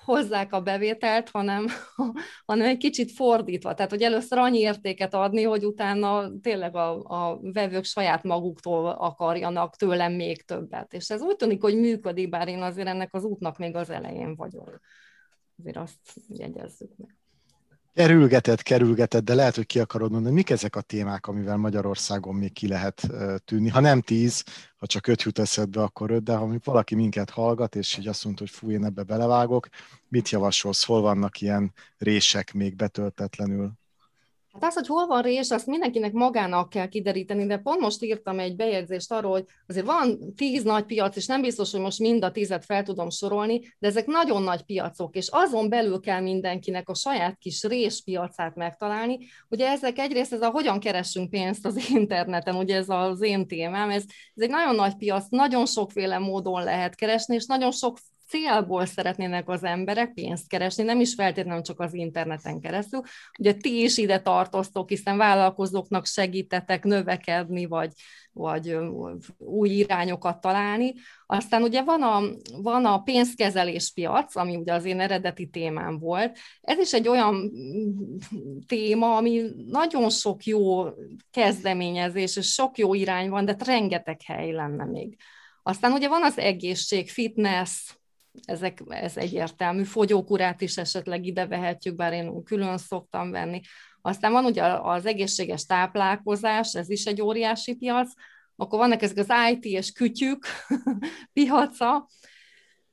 hozzák 0.10 0.54
a 0.54 0.62
bevételt, 0.62 1.30
hanem, 1.30 1.66
hanem 2.46 2.68
egy 2.68 2.78
kicsit 2.78 3.12
fordítva. 3.12 3.74
Tehát, 3.74 3.92
hogy 3.92 4.02
először 4.02 4.38
annyi 4.38 4.60
értéket 4.60 5.14
adni, 5.14 5.44
hogy 5.44 5.66
utána 5.66 6.32
tényleg 6.42 6.76
a, 6.76 7.04
a 7.04 7.40
vevők 7.42 7.84
saját 7.84 8.24
maguktól 8.24 8.88
akarjanak 8.90 9.76
tőlem 9.76 10.14
még 10.14 10.46
többet. 10.46 10.94
És 10.94 11.10
ez 11.10 11.22
úgy 11.22 11.36
tűnik, 11.36 11.62
hogy 11.62 11.80
működik, 11.80 12.30
bár 12.30 12.48
én 12.48 12.62
azért 12.62 12.88
ennek 12.88 13.14
az 13.14 13.24
útnak 13.24 13.58
még 13.58 13.76
az 13.76 13.90
elején 13.90 14.36
vagyok. 14.36 14.80
Azért 15.58 15.78
azt 15.78 16.00
jegyezzük 16.28 16.92
meg. 16.98 17.19
Kerülgetett, 17.94 18.62
kerülgetett, 18.62 19.24
de 19.24 19.34
lehet, 19.34 19.56
hogy 19.56 19.66
ki 19.66 19.80
akarod 19.80 20.12
mondani, 20.12 20.36
mik 20.36 20.50
ezek 20.50 20.76
a 20.76 20.82
témák, 20.82 21.28
amivel 21.28 21.58
Magyarországon 21.58 22.36
még 22.36 22.54
ki 22.54 22.68
lehet 22.68 23.08
tűnni. 23.46 23.70
Ha 23.70 23.80
nem 23.80 24.02
tíz, 24.02 24.44
ha 24.78 24.86
csak 24.86 25.08
öt 25.08 25.22
jut 25.22 25.40
eszedbe, 25.40 25.82
akkor 25.82 26.12
öt, 26.12 26.24
de 26.24 26.36
ha 26.36 26.56
valaki 26.64 26.96
minket 26.96 27.30
hallgat, 27.30 27.76
és 27.76 27.98
így 27.98 28.08
azt 28.08 28.24
mondta, 28.24 28.44
hogy 28.44 28.52
fú, 28.52 28.72
én 28.72 28.86
ebbe 28.86 29.04
belevágok, 29.04 29.68
mit 30.08 30.30
javasolsz, 30.30 30.86
hol 30.86 31.02
vannak 31.02 31.42
ilyen 31.42 31.74
rések 31.98 32.54
még 32.54 32.76
betöltetlenül? 32.76 33.79
Hát 34.54 34.64
az, 34.64 34.74
hogy 34.74 34.88
hol 34.88 35.08
van 35.08 35.22
rés, 35.22 35.50
azt 35.50 35.66
mindenkinek 35.66 36.12
magának 36.12 36.70
kell 36.70 36.88
kideríteni, 36.88 37.46
de 37.46 37.58
pont 37.58 37.80
most 37.80 38.04
írtam 38.04 38.40
egy 38.40 38.56
bejegyzést 38.56 39.12
arról, 39.12 39.32
hogy 39.32 39.46
azért 39.68 39.86
van 39.86 40.34
tíz 40.36 40.64
nagy 40.64 40.86
piac, 40.86 41.16
és 41.16 41.26
nem 41.26 41.42
biztos, 41.42 41.72
hogy 41.72 41.80
most 41.80 42.00
mind 42.00 42.24
a 42.24 42.32
tízet 42.32 42.66
fel 42.66 42.84
tudom 42.84 43.10
sorolni, 43.10 43.62
de 43.80 43.88
ezek 43.88 44.06
nagyon 44.06 44.44
nagy 44.44 44.62
piacok, 44.62 45.16
és 45.16 45.28
azon 45.32 45.70
belül 45.70 46.00
kell 46.00 46.22
mindenkinek 46.22 46.90
a 46.90 46.96
saját 46.96 47.38
kis 47.38 47.68
piacát 48.04 48.56
megtalálni. 48.56 49.18
Ugye 49.50 49.68
ezek 49.68 49.98
egyrészt 49.98 50.34
ez 50.34 50.42
a 50.42 50.50
hogyan 50.50 50.80
keressünk 50.80 51.30
pénzt 51.30 51.66
az 51.66 51.90
interneten, 52.00 52.56
ugye 52.56 52.76
ez 52.76 52.90
az 52.90 53.22
én 53.22 53.48
témám, 53.48 53.90
ez, 53.90 54.04
ez 54.36 54.44
egy 54.44 54.50
nagyon 54.50 54.76
nagy 54.76 54.96
piac, 54.96 55.26
nagyon 55.30 55.66
sokféle 55.66 56.18
módon 56.18 56.64
lehet 56.64 56.96
keresni, 56.96 57.36
és 57.36 57.46
nagyon 57.46 57.72
sok 57.72 57.98
célból 58.30 58.86
szeretnének 58.86 59.50
az 59.50 59.64
emberek 59.64 60.14
pénzt 60.14 60.48
keresni, 60.48 60.84
nem 60.84 61.00
is 61.00 61.14
feltétlenül 61.14 61.62
csak 61.62 61.80
az 61.80 61.94
interneten 61.94 62.60
keresztül. 62.60 63.02
Ugye 63.40 63.54
ti 63.54 63.84
is 63.84 63.98
ide 63.98 64.22
tartoztok, 64.22 64.90
hiszen 64.90 65.18
vállalkozóknak 65.18 66.06
segítetek 66.06 66.84
növekedni, 66.84 67.66
vagy, 67.66 67.92
vagy 68.32 68.78
új 69.38 69.70
irányokat 69.70 70.42
találni. 70.42 70.94
Aztán 71.26 71.62
ugye 71.62 71.84
van 71.84 72.02
a, 72.02 72.22
van 72.62 72.86
a 72.86 73.00
pénzkezelés 73.00 73.92
piac, 73.94 74.36
ami 74.36 74.56
ugye 74.56 74.74
az 74.74 74.86
én 74.86 75.00
eredeti 75.00 75.50
témám 75.50 76.00
volt. 76.00 76.38
Ez 76.62 76.78
is 76.78 76.94
egy 76.94 77.08
olyan 77.08 77.36
mm, 77.36 78.18
téma, 78.68 79.16
ami 79.16 79.42
nagyon 79.68 80.10
sok 80.10 80.44
jó 80.44 80.86
kezdeményezés, 81.32 82.36
és 82.36 82.48
sok 82.48 82.78
jó 82.78 82.94
irány 82.94 83.30
van, 83.30 83.46
de 83.46 83.56
rengeteg 83.66 84.22
hely 84.22 84.52
lenne 84.52 84.86
még. 84.86 85.18
Aztán 85.64 85.92
ugye 85.92 86.08
van 86.08 86.24
az 86.24 86.38
egészség, 86.38 87.10
fitness, 87.10 87.99
ezek, 88.46 88.82
ez 88.88 89.18
egyértelmű. 89.18 89.84
Fogyókurát 89.84 90.62
is 90.62 90.78
esetleg 90.78 91.26
ide 91.26 91.48
vehetjük, 91.48 91.96
bár 91.96 92.14
én 92.14 92.44
külön 92.44 92.78
szoktam 92.78 93.32
venni. 93.32 93.62
Aztán 94.02 94.32
van 94.32 94.46
ugye 94.46 94.64
az 94.64 95.06
egészséges 95.06 95.66
táplálkozás, 95.66 96.74
ez 96.74 96.90
is 96.90 97.06
egy 97.06 97.22
óriási 97.22 97.76
piac, 97.76 98.12
akkor 98.56 98.80
vannak 98.80 99.02
ezek 99.02 99.18
az 99.18 99.32
IT 99.52 99.64
és 99.66 99.92
kütyük 99.92 100.46
piaca, 101.34 102.08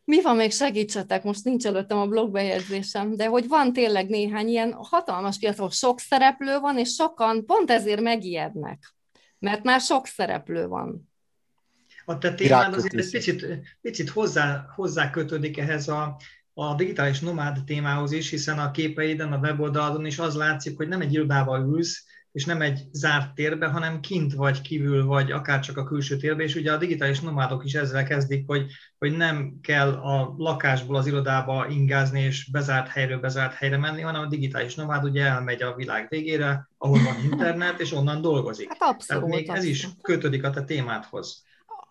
mi 0.06 0.22
van 0.22 0.36
még, 0.36 0.52
segítsetek, 0.52 1.22
most 1.22 1.44
nincs 1.44 1.66
előttem 1.66 1.98
a 1.98 2.06
blogbejegyzésem, 2.06 3.16
de 3.16 3.26
hogy 3.26 3.48
van 3.48 3.72
tényleg 3.72 4.08
néhány 4.08 4.48
ilyen 4.48 4.72
hatalmas 4.72 5.38
piac, 5.38 5.58
ahol 5.58 5.70
sok 5.70 6.00
szereplő 6.00 6.58
van, 6.58 6.78
és 6.78 6.94
sokan 6.94 7.46
pont 7.46 7.70
ezért 7.70 8.00
megijednek, 8.00 8.94
mert 9.38 9.62
már 9.62 9.80
sok 9.80 10.06
szereplő 10.06 10.66
van. 10.66 11.08
A 12.08 12.18
te 12.18 12.34
témád 12.34 12.74
azért 12.74 12.94
egy 12.94 13.10
picit, 13.10 13.46
picit 13.80 14.08
hozzá, 14.08 14.66
hozzá 14.74 15.10
kötődik 15.10 15.58
ehhez 15.58 15.88
a, 15.88 16.16
a 16.54 16.74
digitális 16.74 17.20
nomád 17.20 17.64
témához 17.64 18.12
is, 18.12 18.30
hiszen 18.30 18.58
a 18.58 18.70
képeiden, 18.70 19.32
a 19.32 19.38
weboldalon 19.38 20.06
is 20.06 20.18
az 20.18 20.34
látszik, 20.34 20.76
hogy 20.76 20.88
nem 20.88 21.00
egy 21.00 21.12
irodával 21.12 21.74
ülsz, 21.74 22.04
és 22.36 22.44
nem 22.44 22.60
egy 22.60 22.80
zárt 22.92 23.34
térbe, 23.34 23.66
hanem 23.66 24.00
kint 24.00 24.34
vagy 24.34 24.60
kívül, 24.60 25.04
vagy 25.04 25.32
akár 25.32 25.60
csak 25.60 25.76
a 25.76 25.84
külső 25.84 26.16
térbe, 26.16 26.42
és 26.42 26.54
ugye 26.54 26.72
a 26.72 26.76
digitális 26.76 27.20
nomádok 27.20 27.64
is 27.64 27.74
ezzel 27.74 28.04
kezdik, 28.04 28.46
hogy, 28.46 28.66
hogy 28.98 29.16
nem 29.16 29.58
kell 29.62 29.92
a 29.92 30.34
lakásból 30.36 30.96
az 30.96 31.06
irodába 31.06 31.66
ingázni, 31.68 32.20
és 32.20 32.50
bezárt 32.50 32.88
helyről 32.88 33.18
bezárt 33.18 33.54
helyre 33.54 33.76
menni, 33.78 34.00
hanem 34.00 34.22
a 34.22 34.26
digitális 34.26 34.74
nomád 34.74 35.04
ugye 35.04 35.24
elmegy 35.24 35.62
a 35.62 35.74
világ 35.74 36.06
végére, 36.08 36.68
ahol 36.78 36.98
van 37.02 37.22
internet, 37.30 37.80
és 37.80 37.92
onnan 37.92 38.20
dolgozik. 38.20 38.68
Hát 38.68 38.94
abszolút, 38.94 39.06
Tehát 39.06 39.40
még 39.40 39.50
abszolút. 39.50 39.60
ez 39.60 39.64
is 39.64 39.88
kötődik 40.02 40.44
a 40.44 40.50
te 40.50 40.62
témádhoz. 40.62 41.44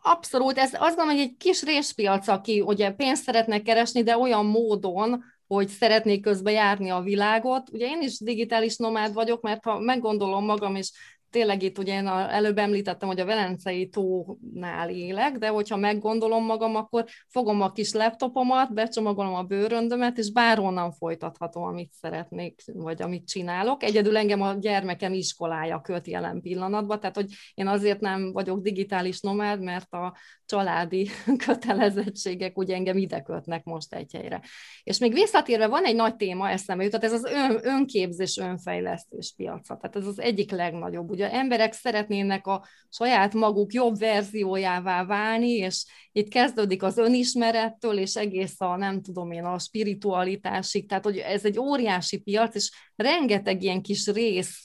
Abszolút, 0.08 0.58
ez 0.58 0.74
azt 0.74 0.96
gondolom, 0.96 1.10
hogy 1.10 1.20
egy 1.20 1.36
kis 1.38 1.64
részpiac, 1.64 2.28
aki 2.28 2.62
ugye 2.62 2.92
pénzt 2.92 3.24
szeretne 3.24 3.62
keresni, 3.62 4.04
de 4.04 4.18
olyan 4.18 4.46
módon, 4.46 5.24
hogy 5.48 5.68
szeretnék 5.68 6.22
közben 6.22 6.54
járni 6.54 6.90
a 6.90 7.02
világot. 7.02 7.70
Ugye 7.72 7.86
én 7.86 8.02
is 8.02 8.20
digitális 8.20 8.78
nomád 8.78 9.14
vagyok, 9.14 9.42
mert 9.42 9.64
ha 9.64 9.80
meggondolom 9.80 10.46
magam, 10.46 10.76
és 10.76 10.92
tényleg 11.36 11.64
itt 11.64 11.78
ugye 11.78 11.94
én 11.94 12.08
előbb 12.08 12.58
említettem, 12.58 13.08
hogy 13.08 13.20
a 13.20 13.26
Velencei 13.26 13.90
tónál 13.90 14.90
élek, 14.90 15.38
de 15.38 15.48
hogyha 15.48 15.78
meggondolom 15.78 16.46
magam, 16.46 16.76
akkor 16.76 17.06
fogom 17.28 17.62
a 17.62 17.72
kis 17.72 17.94
laptopomat, 17.94 18.74
becsomagolom 18.74 19.34
a 19.34 19.44
bőröndömet, 19.44 20.18
és 20.18 20.32
bárhonnan 20.32 20.92
folytathatom, 20.92 21.64
amit 21.64 21.92
szeretnék, 21.94 22.62
vagy 22.74 23.02
amit 23.02 23.28
csinálok. 23.28 23.84
Egyedül 23.84 24.18
engem 24.18 24.42
a 24.42 24.54
gyermekem 24.54 25.14
iskolája 25.14 25.82
köt 25.82 26.08
jelen 26.08 26.42
pillanatban, 26.42 27.00
tehát 27.00 27.16
hogy 27.16 27.32
én 27.54 27.68
azért 27.68 28.00
nem 28.00 28.32
vagyok 28.32 28.62
digitális 28.62 29.20
nomád, 29.20 29.62
mert 29.62 29.94
a 29.94 30.16
családi 30.46 31.10
kötelezettségek 31.46 32.58
ugye 32.58 32.76
engem 32.76 32.98
ide 32.98 33.22
kötnek 33.22 33.64
most 33.64 33.94
egy 33.94 34.12
helyre. 34.14 34.42
És 34.84 34.98
még 34.98 35.14
visszatérve 35.14 35.68
van 35.68 35.84
egy 35.84 35.96
nagy 35.96 36.16
téma 36.16 36.50
eszembe 36.50 36.84
jutott, 36.84 37.04
ez 37.04 37.14
az 37.14 37.24
ön, 37.24 37.60
önképzés, 37.64 38.38
önfejlesztés 38.38 39.34
piaca. 39.38 39.78
Tehát 39.78 39.96
ez 39.96 40.06
az 40.06 40.20
egyik 40.20 40.52
legnagyobb. 40.52 41.10
Ugye 41.10 41.32
emberek 41.32 41.74
szeretnének 41.74 42.48
a 42.48 42.66
saját 42.90 43.34
maguk 43.34 43.74
jobb 43.74 43.98
verziójává 43.98 45.06
válni, 45.06 45.52
és 45.52 45.86
itt 46.12 46.30
kezdődik 46.30 46.84
az 46.84 46.98
önismerettől, 46.98 47.98
és 47.98 48.16
egész 48.16 48.62
a, 48.62 48.76
nem 48.76 49.02
tudom 49.02 49.32
én, 49.32 49.44
a 49.44 49.60
spiritualitásig. 49.60 50.88
Tehát, 50.88 51.04
hogy 51.04 51.18
ez 51.18 51.46
egy 51.46 51.60
óriási 51.60 52.18
piac, 52.18 52.56
és 52.56 52.72
rengeteg 52.96 53.64
ilyen 53.64 53.82
kis 53.82 54.08
rész 54.08 54.64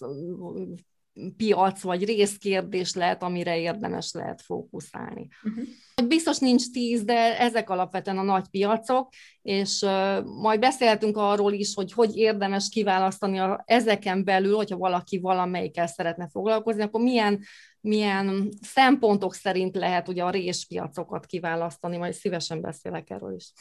piac 1.36 1.82
vagy 1.82 2.04
részkérdés 2.04 2.94
lehet, 2.94 3.22
amire 3.22 3.58
érdemes 3.58 4.12
lehet 4.12 4.42
fókuszálni. 4.42 5.28
Uh-huh. 5.42 5.64
Biztos 6.08 6.38
nincs 6.38 6.70
tíz, 6.70 7.04
de 7.04 7.38
ezek 7.38 7.70
alapvetően 7.70 8.18
a 8.18 8.22
nagy 8.22 8.48
piacok, 8.48 9.08
és 9.42 9.82
uh, 9.82 10.24
majd 10.24 10.60
beszélhetünk 10.60 11.16
arról 11.16 11.52
is, 11.52 11.74
hogy 11.74 11.92
hogy 11.92 12.16
érdemes 12.16 12.68
kiválasztani 12.68 13.38
a, 13.38 13.62
ezeken 13.66 14.24
belül, 14.24 14.56
hogyha 14.56 14.76
valaki 14.76 15.18
valamelyikkel 15.18 15.86
szeretne 15.86 16.28
foglalkozni, 16.28 16.82
akkor 16.82 17.00
milyen, 17.00 17.40
milyen 17.80 18.48
szempontok 18.62 19.34
szerint 19.34 19.76
lehet 19.76 20.08
ugye 20.08 20.22
a 20.22 20.30
réspiacokat 20.30 21.26
kiválasztani, 21.26 21.96
majd 21.96 22.12
szívesen 22.12 22.60
beszélek 22.60 23.10
erről 23.10 23.34
is. 23.34 23.52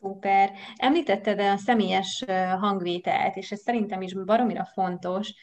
Szuper. 0.00 0.50
Említetted 0.76 1.40
a 1.40 1.56
személyes 1.56 2.24
hangvételt, 2.60 3.36
és 3.36 3.52
ez 3.52 3.60
szerintem 3.60 4.02
is 4.02 4.14
baromira 4.14 4.64
fontos, 4.64 5.34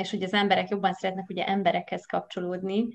és 0.00 0.10
hogy 0.10 0.22
az 0.22 0.32
emberek 0.32 0.68
jobban 0.68 0.92
szeretnek 0.92 1.28
ugye 1.28 1.46
emberekhez 1.46 2.06
kapcsolódni, 2.06 2.86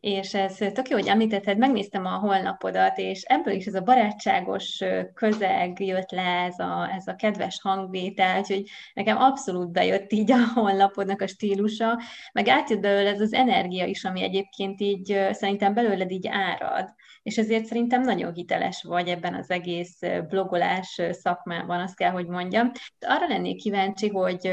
és 0.00 0.34
ez 0.34 0.56
tök 0.56 0.88
jó, 0.88 0.96
hogy 0.96 1.06
említetted, 1.06 1.58
megnéztem 1.58 2.06
a 2.06 2.18
holnapodat, 2.18 2.98
és 2.98 3.22
ebből 3.22 3.54
is 3.54 3.66
ez 3.66 3.74
a 3.74 3.80
barátságos 3.80 4.82
közeg 5.14 5.80
jött 5.80 6.10
le, 6.10 6.22
ez 6.22 6.58
a, 6.58 6.90
ez 6.94 7.06
a 7.06 7.14
kedves 7.14 7.60
hangvétel, 7.62 8.42
hogy 8.42 8.68
nekem 8.94 9.16
abszolút 9.16 9.72
bejött 9.72 10.12
így 10.12 10.32
a 10.32 10.38
honlapodnak 10.54 11.20
a 11.20 11.26
stílusa, 11.26 12.00
meg 12.32 12.48
átjött 12.48 12.80
belőle 12.80 13.10
ez 13.10 13.20
az 13.20 13.32
energia 13.32 13.84
is, 13.84 14.04
ami 14.04 14.22
egyébként 14.22 14.80
így 14.80 15.28
szerintem 15.30 15.74
belőled 15.74 16.10
így 16.10 16.26
árad 16.28 16.94
és 17.22 17.38
ezért 17.38 17.64
szerintem 17.64 18.02
nagyon 18.02 18.34
hiteles 18.34 18.82
vagy 18.82 19.08
ebben 19.08 19.34
az 19.34 19.50
egész 19.50 19.98
blogolás 20.28 21.00
szakmában, 21.10 21.80
azt 21.80 21.96
kell, 21.96 22.10
hogy 22.10 22.26
mondjam. 22.26 22.70
Arra 23.00 23.28
lennék 23.28 23.56
kíváncsi, 23.56 24.08
hogy, 24.08 24.50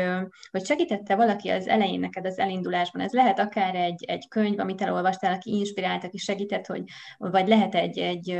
hogy 0.51 0.65
segítette 0.65 1.15
valaki 1.15 1.49
az 1.49 1.67
elején 1.67 1.99
neked 1.99 2.25
az 2.25 2.39
elindulásban. 2.39 3.01
Ez 3.01 3.11
lehet 3.11 3.39
akár 3.39 3.75
egy, 3.75 4.03
egy 4.03 4.27
könyv, 4.27 4.59
amit 4.59 4.81
elolvastál, 4.81 5.33
aki 5.33 5.51
inspirált, 5.51 6.03
aki 6.03 6.17
segített, 6.17 6.65
hogy, 6.65 6.83
vagy 7.17 7.47
lehet 7.47 7.75
egy, 7.75 7.97
egy 7.97 8.39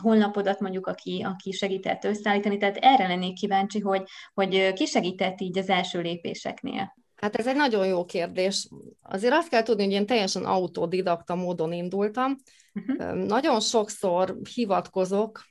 honlapodat 0.00 0.60
mondjuk, 0.60 0.86
aki, 0.86 1.26
aki 1.28 1.52
segített 1.52 2.04
összeállítani. 2.04 2.56
Tehát 2.56 2.76
erre 2.76 3.06
lennék 3.06 3.34
kíváncsi, 3.34 3.80
hogy, 3.80 4.02
hogy 4.34 4.72
ki 4.72 4.86
segített 4.86 5.40
így 5.40 5.58
az 5.58 5.68
első 5.68 6.00
lépéseknél. 6.00 6.98
Hát 7.16 7.36
ez 7.36 7.46
egy 7.46 7.56
nagyon 7.56 7.86
jó 7.86 8.04
kérdés. 8.04 8.68
Azért 9.02 9.34
azt 9.34 9.48
kell 9.48 9.62
tudni, 9.62 9.84
hogy 9.84 9.92
én 9.92 10.06
teljesen 10.06 10.44
autodidakta 10.44 11.34
módon 11.34 11.72
indultam. 11.72 12.36
Uh-huh. 12.74 13.26
Nagyon 13.26 13.60
sokszor 13.60 14.36
hivatkozok 14.54 15.48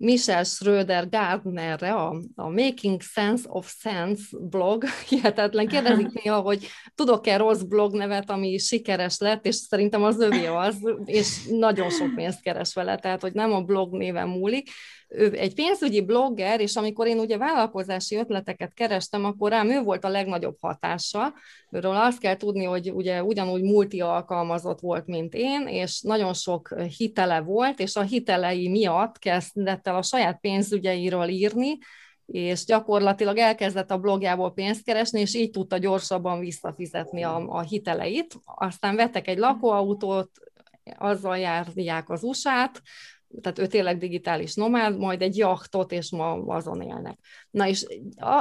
Michel 0.00 0.44
Schröder 0.44 1.08
Gardnerre, 1.08 1.92
a, 1.92 2.22
a 2.34 2.48
Making 2.48 3.02
Sense 3.02 3.44
of 3.48 3.74
Sense 3.78 4.22
blog, 4.40 4.84
hihetetlen. 5.08 5.66
Kérdezik 5.66 6.12
néha, 6.12 6.40
hogy 6.40 6.66
tudok-e 6.94 7.36
rossz 7.36 7.62
blog 7.62 7.94
nevet, 7.94 8.30
ami 8.30 8.58
sikeres 8.58 9.18
lett, 9.18 9.46
és 9.46 9.54
szerintem 9.54 10.02
az 10.02 10.20
övé 10.20 10.46
az, 10.46 10.76
és 11.04 11.46
nagyon 11.50 11.90
sok 11.90 12.14
pénzt 12.14 12.42
keres 12.42 12.74
vele, 12.74 12.96
tehát 12.96 13.20
hogy 13.20 13.32
nem 13.32 13.52
a 13.52 13.62
blog 13.62 13.96
néven 13.96 14.28
múlik. 14.28 14.70
Ő 15.08 15.32
egy 15.38 15.54
pénzügyi 15.54 16.00
blogger, 16.00 16.60
és 16.60 16.76
amikor 16.76 17.06
én 17.06 17.18
ugye 17.18 17.38
vállalkozási 17.38 18.16
ötleteket 18.16 18.74
kerestem, 18.74 19.24
akkor 19.24 19.50
rám 19.50 19.70
ő 19.70 19.82
volt 19.82 20.04
a 20.04 20.08
legnagyobb 20.08 20.56
hatása. 20.60 21.34
Őről 21.70 21.96
azt 21.96 22.18
kell 22.18 22.36
tudni, 22.36 22.64
hogy 22.64 22.90
ugye 22.90 23.22
ugyanúgy 23.22 23.62
multi 23.62 24.00
alkalmazott 24.00 24.80
volt, 24.80 25.06
mint 25.06 25.34
én, 25.34 25.66
és 25.66 26.00
nagyon 26.00 26.34
sok 26.34 26.74
hitele 26.96 27.40
volt, 27.40 27.80
és 27.80 27.96
a 27.96 28.02
hitelei 28.02 28.68
miatt 28.68 29.18
kezdett 29.18 29.86
el 29.86 29.96
a 29.96 30.02
saját 30.02 30.40
pénzügyeiről 30.40 31.28
írni, 31.28 31.78
és 32.26 32.64
gyakorlatilag 32.64 33.36
elkezdett 33.36 33.90
a 33.90 33.98
blogjából 33.98 34.52
pénzt 34.52 34.84
keresni, 34.84 35.20
és 35.20 35.34
így 35.34 35.50
tudta 35.50 35.78
gyorsabban 35.78 36.38
visszafizetni 36.38 37.22
a, 37.22 37.44
a 37.48 37.60
hiteleit. 37.60 38.34
Aztán 38.44 38.96
vettek 38.96 39.28
egy 39.28 39.38
lakóautót, 39.38 40.30
azzal 40.98 41.38
járják 41.38 42.10
az 42.10 42.22
USA-t, 42.22 42.82
tehát 43.40 43.58
ő 43.58 43.66
tényleg 43.66 43.98
digitális 43.98 44.54
nomád, 44.54 44.98
majd 44.98 45.22
egy 45.22 45.36
jachtot, 45.36 45.92
és 45.92 46.10
ma 46.10 46.32
azon 46.32 46.80
élnek. 46.80 47.18
Na 47.50 47.68
és 47.68 47.86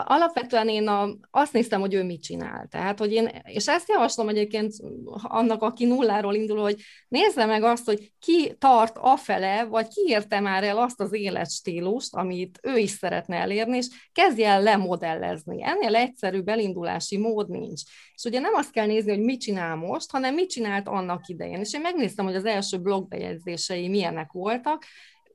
alapvetően 0.05 0.69
én 0.69 0.87
a, 0.87 1.09
azt 1.31 1.53
néztem, 1.53 1.79
hogy 1.79 1.93
ő 1.93 2.03
mit 2.03 2.21
csinál. 2.21 2.67
Tehát, 2.71 2.99
hogy 2.99 3.11
én, 3.11 3.29
és 3.43 3.67
ezt 3.67 3.89
javaslom 3.89 4.29
egyébként 4.29 4.73
annak, 5.13 5.61
aki 5.61 5.85
nulláról 5.85 6.33
indul, 6.33 6.61
hogy 6.61 6.81
nézze 7.07 7.45
meg 7.45 7.63
azt, 7.63 7.85
hogy 7.85 8.11
ki 8.19 8.55
tart 8.57 8.97
afele, 8.97 9.65
vagy 9.65 9.87
ki 9.87 10.01
érte 10.05 10.39
már 10.39 10.63
el 10.63 10.77
azt 10.77 10.99
az 10.99 11.13
életstílust, 11.13 12.15
amit 12.15 12.59
ő 12.61 12.77
is 12.77 12.89
szeretne 12.89 13.35
elérni, 13.35 13.77
és 13.77 13.87
kezdje 14.11 14.47
el 14.47 14.61
lemodellezni. 14.61 15.63
Ennél 15.63 15.95
egyszerűbb 15.95 16.47
elindulási 16.47 17.17
mód 17.17 17.49
nincs. 17.49 17.81
És 18.13 18.23
ugye 18.23 18.39
nem 18.39 18.53
azt 18.53 18.71
kell 18.71 18.85
nézni, 18.85 19.11
hogy 19.11 19.23
mit 19.23 19.39
csinál 19.39 19.75
most, 19.75 20.11
hanem 20.11 20.33
mit 20.33 20.49
csinált 20.49 20.87
annak 20.87 21.27
idején. 21.27 21.59
És 21.59 21.73
én 21.73 21.81
megnéztem, 21.81 22.25
hogy 22.25 22.35
az 22.35 22.45
első 22.45 22.77
blogbejegyzései 22.79 23.87
milyenek 23.87 24.31
voltak, 24.31 24.76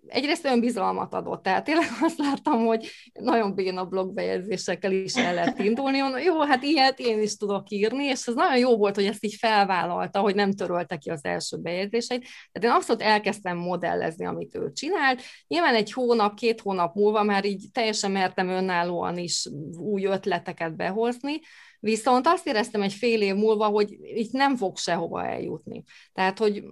egyrészt 0.07 0.45
önbizalmat 0.45 1.15
adott. 1.15 1.43
Tehát 1.43 1.65
tényleg 1.65 1.87
azt 2.01 2.19
láttam, 2.19 2.67
hogy 2.67 2.89
nagyon 3.13 3.55
béna 3.55 3.85
blogbejegyzésekkel 3.85 4.93
is 4.93 5.15
el 5.15 5.35
lehet 5.35 5.59
indulni. 5.59 6.01
Mondom, 6.01 6.21
jó, 6.21 6.41
hát 6.41 6.63
ilyet 6.63 6.99
én 6.99 7.23
is 7.23 7.37
tudok 7.37 7.71
írni, 7.71 8.05
és 8.05 8.27
ez 8.27 8.35
nagyon 8.35 8.59
jó 8.59 8.77
volt, 8.77 8.95
hogy 8.95 9.05
ezt 9.05 9.25
így 9.25 9.35
felvállalta, 9.35 10.21
hogy 10.21 10.35
nem 10.35 10.53
törölte 10.53 10.97
ki 10.97 11.11
az 11.11 11.25
első 11.25 11.57
bejegyzéseit. 11.57 12.27
Tehát 12.53 12.69
én 12.69 12.81
abszolút 12.81 13.03
elkezdtem 13.03 13.57
modellezni, 13.57 14.27
amit 14.27 14.55
ő 14.55 14.73
csinált. 14.73 15.23
Nyilván 15.47 15.75
egy 15.75 15.93
hónap, 15.93 16.35
két 16.35 16.61
hónap 16.61 16.95
múlva 16.95 17.23
már 17.23 17.45
így 17.45 17.65
teljesen 17.73 18.11
mertem 18.11 18.49
önállóan 18.49 19.19
is 19.19 19.47
új 19.79 20.05
ötleteket 20.05 20.77
behozni, 20.77 21.41
Viszont 21.85 22.27
azt 22.27 22.47
éreztem 22.47 22.83
egy 22.83 22.93
fél 22.93 23.23
év 23.23 23.35
múlva, 23.35 23.67
hogy 23.67 23.97
itt 24.03 24.33
nem 24.33 24.57
fog 24.57 24.77
sehova 24.77 25.25
eljutni. 25.27 25.85
Tehát, 26.13 26.39
hogy 26.39 26.65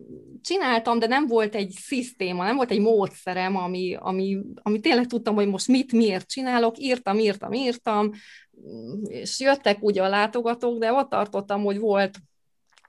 csináltam, 0.42 0.99
de 0.99 1.07
nem 1.07 1.27
volt 1.27 1.55
egy 1.55 1.70
szisztéma, 1.70 2.44
nem 2.44 2.57
volt 2.57 2.70
egy 2.70 2.81
módszerem, 2.81 3.57
ami, 3.57 3.96
ami, 4.01 4.38
ami 4.62 4.81
tényleg 4.81 5.07
tudtam, 5.07 5.35
hogy 5.35 5.49
most 5.49 5.68
mit, 5.68 5.92
miért 5.92 6.29
csinálok, 6.29 6.79
írtam, 6.79 7.18
írtam, 7.18 7.53
írtam, 7.53 8.11
és 9.09 9.40
jöttek 9.40 9.83
ugye 9.83 10.03
a 10.03 10.09
látogatók, 10.09 10.79
de 10.79 10.92
ott 10.92 11.11
tartottam, 11.11 11.62
hogy 11.62 11.79
volt 11.79 12.18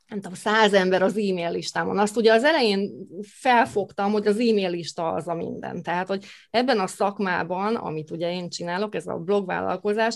nem 0.07 0.19
tudom, 0.19 0.37
száz 0.37 0.73
ember 0.73 1.01
az 1.01 1.17
e-mail 1.17 1.51
listámon. 1.51 1.97
Azt 1.97 2.17
ugye 2.17 2.33
az 2.33 2.43
elején 2.43 3.07
felfogtam, 3.21 4.11
hogy 4.11 4.27
az 4.27 4.39
e-mail 4.39 4.69
lista 4.69 5.11
az 5.11 5.27
a 5.27 5.33
minden. 5.33 5.83
Tehát, 5.83 6.07
hogy 6.07 6.25
ebben 6.49 6.79
a 6.79 6.87
szakmában, 6.87 7.75
amit 7.75 8.11
ugye 8.11 8.31
én 8.31 8.49
csinálok, 8.49 8.95
ez 8.95 9.07
a 9.07 9.17
blogvállalkozás, 9.17 10.15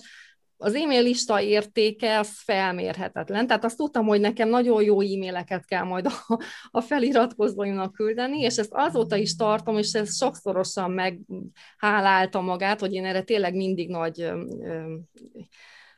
az 0.58 0.76
e-mail 0.76 1.02
lista 1.02 1.42
értéke 1.42 2.20
az 2.20 2.30
felmérhetetlen, 2.44 3.48
tehát 3.48 3.64
azt 3.64 3.78
tudtam, 3.78 4.06
hogy 4.06 4.20
nekem 4.20 4.50
nagyon 4.50 4.84
jó 4.84 5.02
e-maileket 5.02 5.66
kell 5.66 5.84
majd 5.84 6.06
a, 6.06 6.40
a 6.72 6.82
feliratkozóimnak 6.82 7.94
küldeni, 7.94 8.40
és 8.40 8.58
ezt 8.58 8.74
azóta 8.74 9.16
is 9.16 9.36
tartom, 9.36 9.78
és 9.78 9.94
ez 9.94 10.18
sokszorosan 10.18 10.92
meghálálta 10.92 12.42
magát, 12.42 12.80
hogy 12.80 12.94
én 12.94 13.06
erre 13.06 13.22
tényleg 13.22 13.56
mindig 13.56 13.90
nagy 13.90 14.32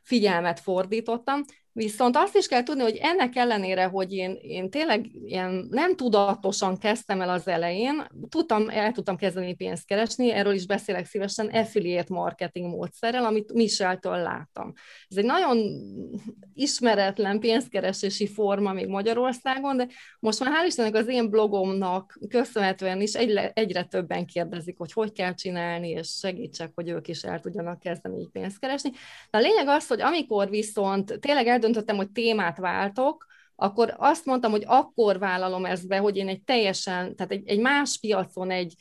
figyelmet 0.02 0.60
fordítottam, 0.60 1.44
Viszont 1.78 2.16
azt 2.16 2.36
is 2.36 2.46
kell 2.46 2.62
tudni, 2.62 2.82
hogy 2.82 2.98
ennek 3.00 3.36
ellenére, 3.36 3.84
hogy 3.84 4.12
én, 4.12 4.38
én 4.42 4.70
tényleg 4.70 5.06
ilyen 5.24 5.66
nem 5.70 5.96
tudatosan 5.96 6.78
kezdtem 6.78 7.20
el 7.20 7.28
az 7.28 7.48
elején, 7.48 8.06
tudtam, 8.28 8.68
el 8.68 8.92
tudtam 8.92 9.16
kezdeni 9.16 9.54
pénzt 9.54 9.86
keresni, 9.86 10.30
erről 10.30 10.52
is 10.52 10.66
beszélek 10.66 11.06
szívesen, 11.06 11.46
affiliate 11.46 12.14
marketing 12.14 12.70
módszerrel, 12.70 13.24
amit 13.24 13.52
Micheltől 13.52 14.16
láttam. 14.16 14.72
Ez 15.08 15.16
egy 15.16 15.24
nagyon 15.24 15.58
ismeretlen 16.54 17.40
pénzkeresési 17.40 18.26
forma 18.26 18.72
még 18.72 18.86
Magyarországon, 18.86 19.76
de 19.76 19.88
most 20.18 20.40
már 20.40 20.52
hál' 20.52 20.66
Istennek 20.66 20.94
az 20.94 21.08
én 21.08 21.30
blogomnak 21.30 22.18
köszönhetően 22.28 23.00
is 23.00 23.14
egyre, 23.14 23.50
egyre 23.54 23.84
többen 23.84 24.26
kérdezik, 24.26 24.78
hogy 24.78 24.92
hogy 24.92 25.12
kell 25.12 25.34
csinálni, 25.34 25.88
és 25.88 26.08
segítsek, 26.08 26.70
hogy 26.74 26.88
ők 26.88 27.08
is 27.08 27.22
el 27.22 27.40
tudjanak 27.40 27.78
kezdeni 27.78 28.20
így 28.20 28.30
pénzt 28.32 28.58
keresni. 28.58 28.90
De 29.30 29.38
a 29.38 29.40
lényeg 29.40 29.68
az, 29.68 29.86
hogy 29.86 30.00
amikor 30.00 30.50
viszont 30.50 31.18
tényleg 31.20 31.46
eldöntöttem, 31.68 31.96
hogy 31.96 32.10
témát 32.10 32.58
váltok, 32.58 33.26
akkor 33.56 33.94
azt 33.96 34.24
mondtam, 34.24 34.50
hogy 34.50 34.64
akkor 34.66 35.18
vállalom 35.18 35.64
ezt 35.64 35.88
be, 35.88 35.98
hogy 35.98 36.16
én 36.16 36.28
egy 36.28 36.42
teljesen, 36.42 37.16
tehát 37.16 37.32
egy, 37.32 37.48
egy 37.48 37.60
más 37.60 37.98
piacon, 38.00 38.50
egy 38.50 38.74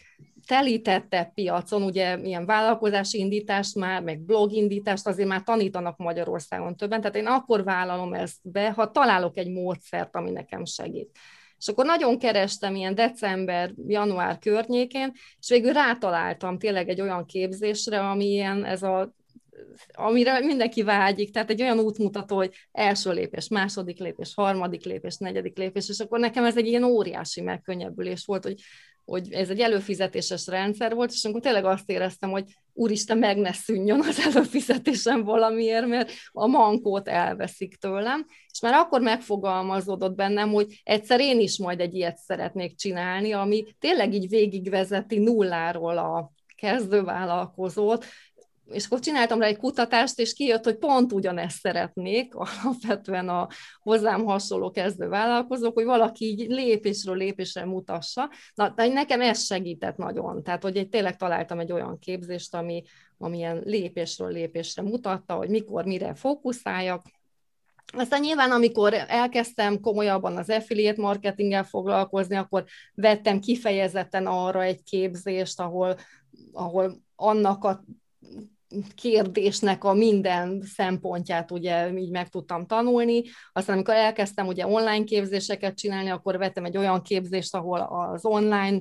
telítettebb 0.48 1.34
piacon, 1.34 1.84
ugye 1.84 2.18
ilyen 2.18 2.46
vállalkozási 2.46 3.20
indítást 3.20 3.76
már, 3.76 4.02
meg 4.04 4.20
blogindítást 4.20 5.08
azért 5.08 5.28
már 5.28 5.44
tanítanak 5.44 5.98
Magyarországon 5.98 6.76
többen, 6.76 7.02
tehát 7.02 7.16
én 7.16 7.26
akkor 7.26 7.64
vállalom 7.64 8.14
ezt 8.14 8.38
be, 8.42 8.72
ha 8.72 8.92
találok 8.92 9.38
egy 9.38 9.52
módszert, 9.52 10.16
ami 10.16 10.32
nekem 10.32 10.66
segít. 10.66 11.18
És 11.58 11.68
akkor 11.68 11.86
nagyon 11.86 12.20
kerestem 12.20 12.76
ilyen 12.76 12.96
december, 12.96 13.74
január 13.88 14.38
környékén, 14.38 15.12
és 15.40 15.50
végül 15.50 15.74
rátaláltam 15.74 16.58
tényleg 16.58 16.90
egy 16.90 17.02
olyan 17.02 17.26
képzésre, 17.26 18.00
ami 18.00 18.26
ilyen 18.26 18.66
ez 18.66 18.84
a 18.84 19.16
amire 19.94 20.40
mindenki 20.40 20.84
vágyik, 20.84 21.32
tehát 21.32 21.50
egy 21.50 21.62
olyan 21.62 21.80
útmutató, 21.80 22.36
hogy 22.36 22.54
első 22.72 23.12
lépés, 23.12 23.48
második 23.48 24.00
lépés, 24.00 24.34
harmadik 24.36 24.86
lépés, 24.86 25.18
negyedik 25.18 25.58
lépés, 25.58 25.90
és 25.90 26.00
akkor 26.00 26.20
nekem 26.20 26.46
ez 26.46 26.58
egy 26.58 26.68
ilyen 26.68 26.84
óriási 26.84 27.42
megkönnyebbülés 27.42 28.26
volt, 28.26 28.44
hogy, 28.44 28.62
hogy 29.06 29.32
ez 29.32 29.50
egy 29.50 29.60
előfizetéses 29.60 30.48
rendszer 30.48 30.94
volt, 30.94 31.12
és 31.12 31.24
akkor 31.24 31.42
tényleg 31.42 31.66
azt 31.66 31.90
éreztem, 31.90 32.30
hogy 32.30 32.44
úristen, 32.74 33.18
meg 33.18 33.38
ne 33.38 33.54
szűnjön 33.54 34.00
az 34.00 34.20
előfizetésem 34.20 35.24
valamiért, 35.24 35.88
mert 35.88 36.12
a 36.32 36.48
mankót 36.48 37.08
elveszik 37.08 37.76
tőlem, 37.76 38.26
és 38.52 38.62
már 38.62 38.74
akkor 38.74 39.02
megfogalmazódott 39.02 40.16
bennem, 40.16 40.50
hogy 40.50 40.82
egyszer 40.84 41.20
én 41.20 41.40
is 41.40 41.58
majd 41.58 41.80
egy 41.80 41.96
ilyet 41.96 42.18
szeretnék 42.18 42.76
csinálni, 42.76 43.32
ami 43.32 43.66
tényleg 43.80 44.14
így 44.14 44.30
végigvezeti 44.30 45.18
nulláról 45.18 45.98
a 45.98 46.32
kezdővállalkozót, 46.58 48.06
és 48.72 48.86
akkor 48.86 49.00
csináltam 49.00 49.40
rá 49.40 49.48
egy 49.48 49.58
kutatást, 49.58 50.20
és 50.20 50.34
kijött, 50.34 50.64
hogy 50.64 50.78
pont 50.78 51.14
ugyanezt 51.14 51.60
szeretnék 51.60 52.34
alapvetően 52.64 53.30
a 53.30 53.48
hozzám 53.80 54.26
hasonló 54.26 54.72
kezdő 54.72 55.08
vállalkozók, 55.08 55.74
hogy 55.74 55.86
valaki 55.86 56.26
így 56.26 56.50
lépésről 56.50 57.16
lépésre 57.16 57.66
mutassa. 57.66 58.30
Na, 58.54 58.70
de 58.70 58.88
nekem 58.88 59.22
ez 59.22 59.46
segített 59.46 59.98
nagyon. 59.98 60.44
Tehát, 60.44 60.64
hogy 60.64 60.78
egy, 60.78 60.90
tényleg 60.90 61.16
találtam 61.16 61.60
egy 61.60 61.72
olyan 61.72 62.00
képzést, 62.00 62.56
ami, 62.56 62.84
ami 63.18 63.38
ilyen 63.38 63.62
lépésről 63.66 64.32
lépésre 64.32 64.82
mutatta, 64.82 65.34
hogy 65.34 65.50
mikor, 65.50 65.86
mire 65.86 66.16
fókuszáljak, 66.16 67.06
aztán 67.94 68.20
nyilván, 68.20 68.52
amikor 68.52 68.94
elkezdtem 68.94 69.80
komolyabban 69.80 70.38
az 70.38 70.50
affiliate 70.50 71.02
marketinggel 71.02 71.64
foglalkozni, 71.64 72.36
akkor 72.36 72.66
vettem 72.94 73.40
kifejezetten 73.40 74.26
arra 74.26 74.64
egy 74.64 74.84
képzést, 74.84 75.60
ahol, 75.60 75.96
ahol 76.52 76.98
annak 77.16 77.64
a 77.64 77.84
kérdésnek 78.96 79.84
a 79.84 79.94
minden 79.94 80.62
szempontját 80.62 81.52
ugye 81.52 81.94
így 81.94 82.12
meg 82.12 82.30
tudtam 82.30 82.66
tanulni. 82.66 83.24
Aztán 83.54 83.76
amikor 83.76 83.94
elkezdtem 83.94 84.48
ugye 84.48 84.68
online 84.68 85.04
képzéseket 85.04 85.78
csinálni, 85.78 86.10
akkor 86.10 86.38
vettem 86.38 86.66
egy 86.66 86.78
olyan 86.78 87.02
képzést, 87.02 87.56
ahol 87.56 87.80
az 87.80 88.26
online 88.26 88.80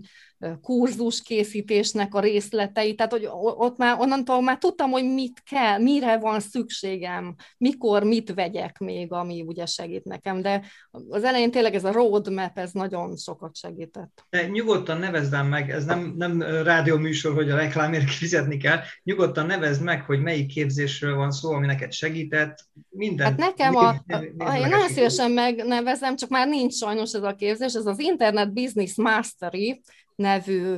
kurzus 0.62 1.22
készítésnek 1.22 2.14
a 2.14 2.20
részletei, 2.20 2.94
tehát 2.94 3.12
hogy 3.12 3.28
ott 3.56 3.76
már 3.76 4.00
onnantól 4.00 4.42
már 4.42 4.58
tudtam, 4.58 4.90
hogy 4.90 5.04
mit 5.04 5.42
kell, 5.50 5.78
mire 5.78 6.18
van 6.18 6.40
szükségem, 6.40 7.34
mikor 7.58 8.04
mit 8.04 8.34
vegyek 8.34 8.78
még, 8.78 9.12
ami 9.12 9.42
ugye 9.46 9.66
segít 9.66 10.04
nekem, 10.04 10.42
de 10.42 10.62
az 11.08 11.24
elején 11.24 11.50
tényleg 11.50 11.74
ez 11.74 11.84
a 11.84 11.92
roadmap, 11.92 12.58
ez 12.58 12.72
nagyon 12.72 13.16
sokat 13.16 13.56
segített. 13.56 14.26
De 14.30 14.46
nyugodtan 14.46 14.98
nevezd 14.98 15.44
meg, 15.48 15.70
ez 15.70 15.84
nem, 15.84 16.14
nem 16.16 16.42
rádióműsor, 16.42 17.34
hogy 17.34 17.50
a 17.50 17.56
reklámért 17.56 18.10
fizetni 18.10 18.56
kell, 18.56 18.78
nyugodtan 19.02 19.46
nevezd 19.46 19.82
meg, 19.82 20.02
hogy 20.02 20.22
melyik 20.22 20.46
képzésről 20.46 21.16
van 21.16 21.30
szó, 21.30 21.52
ami 21.52 21.66
neked 21.66 21.92
segített, 21.92 22.64
minden. 22.90 23.26
Hát 23.26 23.36
nekem 23.36 23.76
a, 23.76 23.88
a, 23.88 24.04
a 24.38 24.56
én 24.56 24.68
nagyon 24.68 24.88
szívesen 24.88 25.30
megnevezem, 25.30 26.16
csak 26.16 26.28
már 26.28 26.48
nincs 26.48 26.74
sajnos 26.74 27.12
ez 27.12 27.22
a 27.22 27.34
képzés, 27.34 27.74
ez 27.74 27.86
az 27.86 27.98
Internet 27.98 28.52
Business 28.52 28.94
Mastery, 28.96 29.82
nevű 30.16 30.76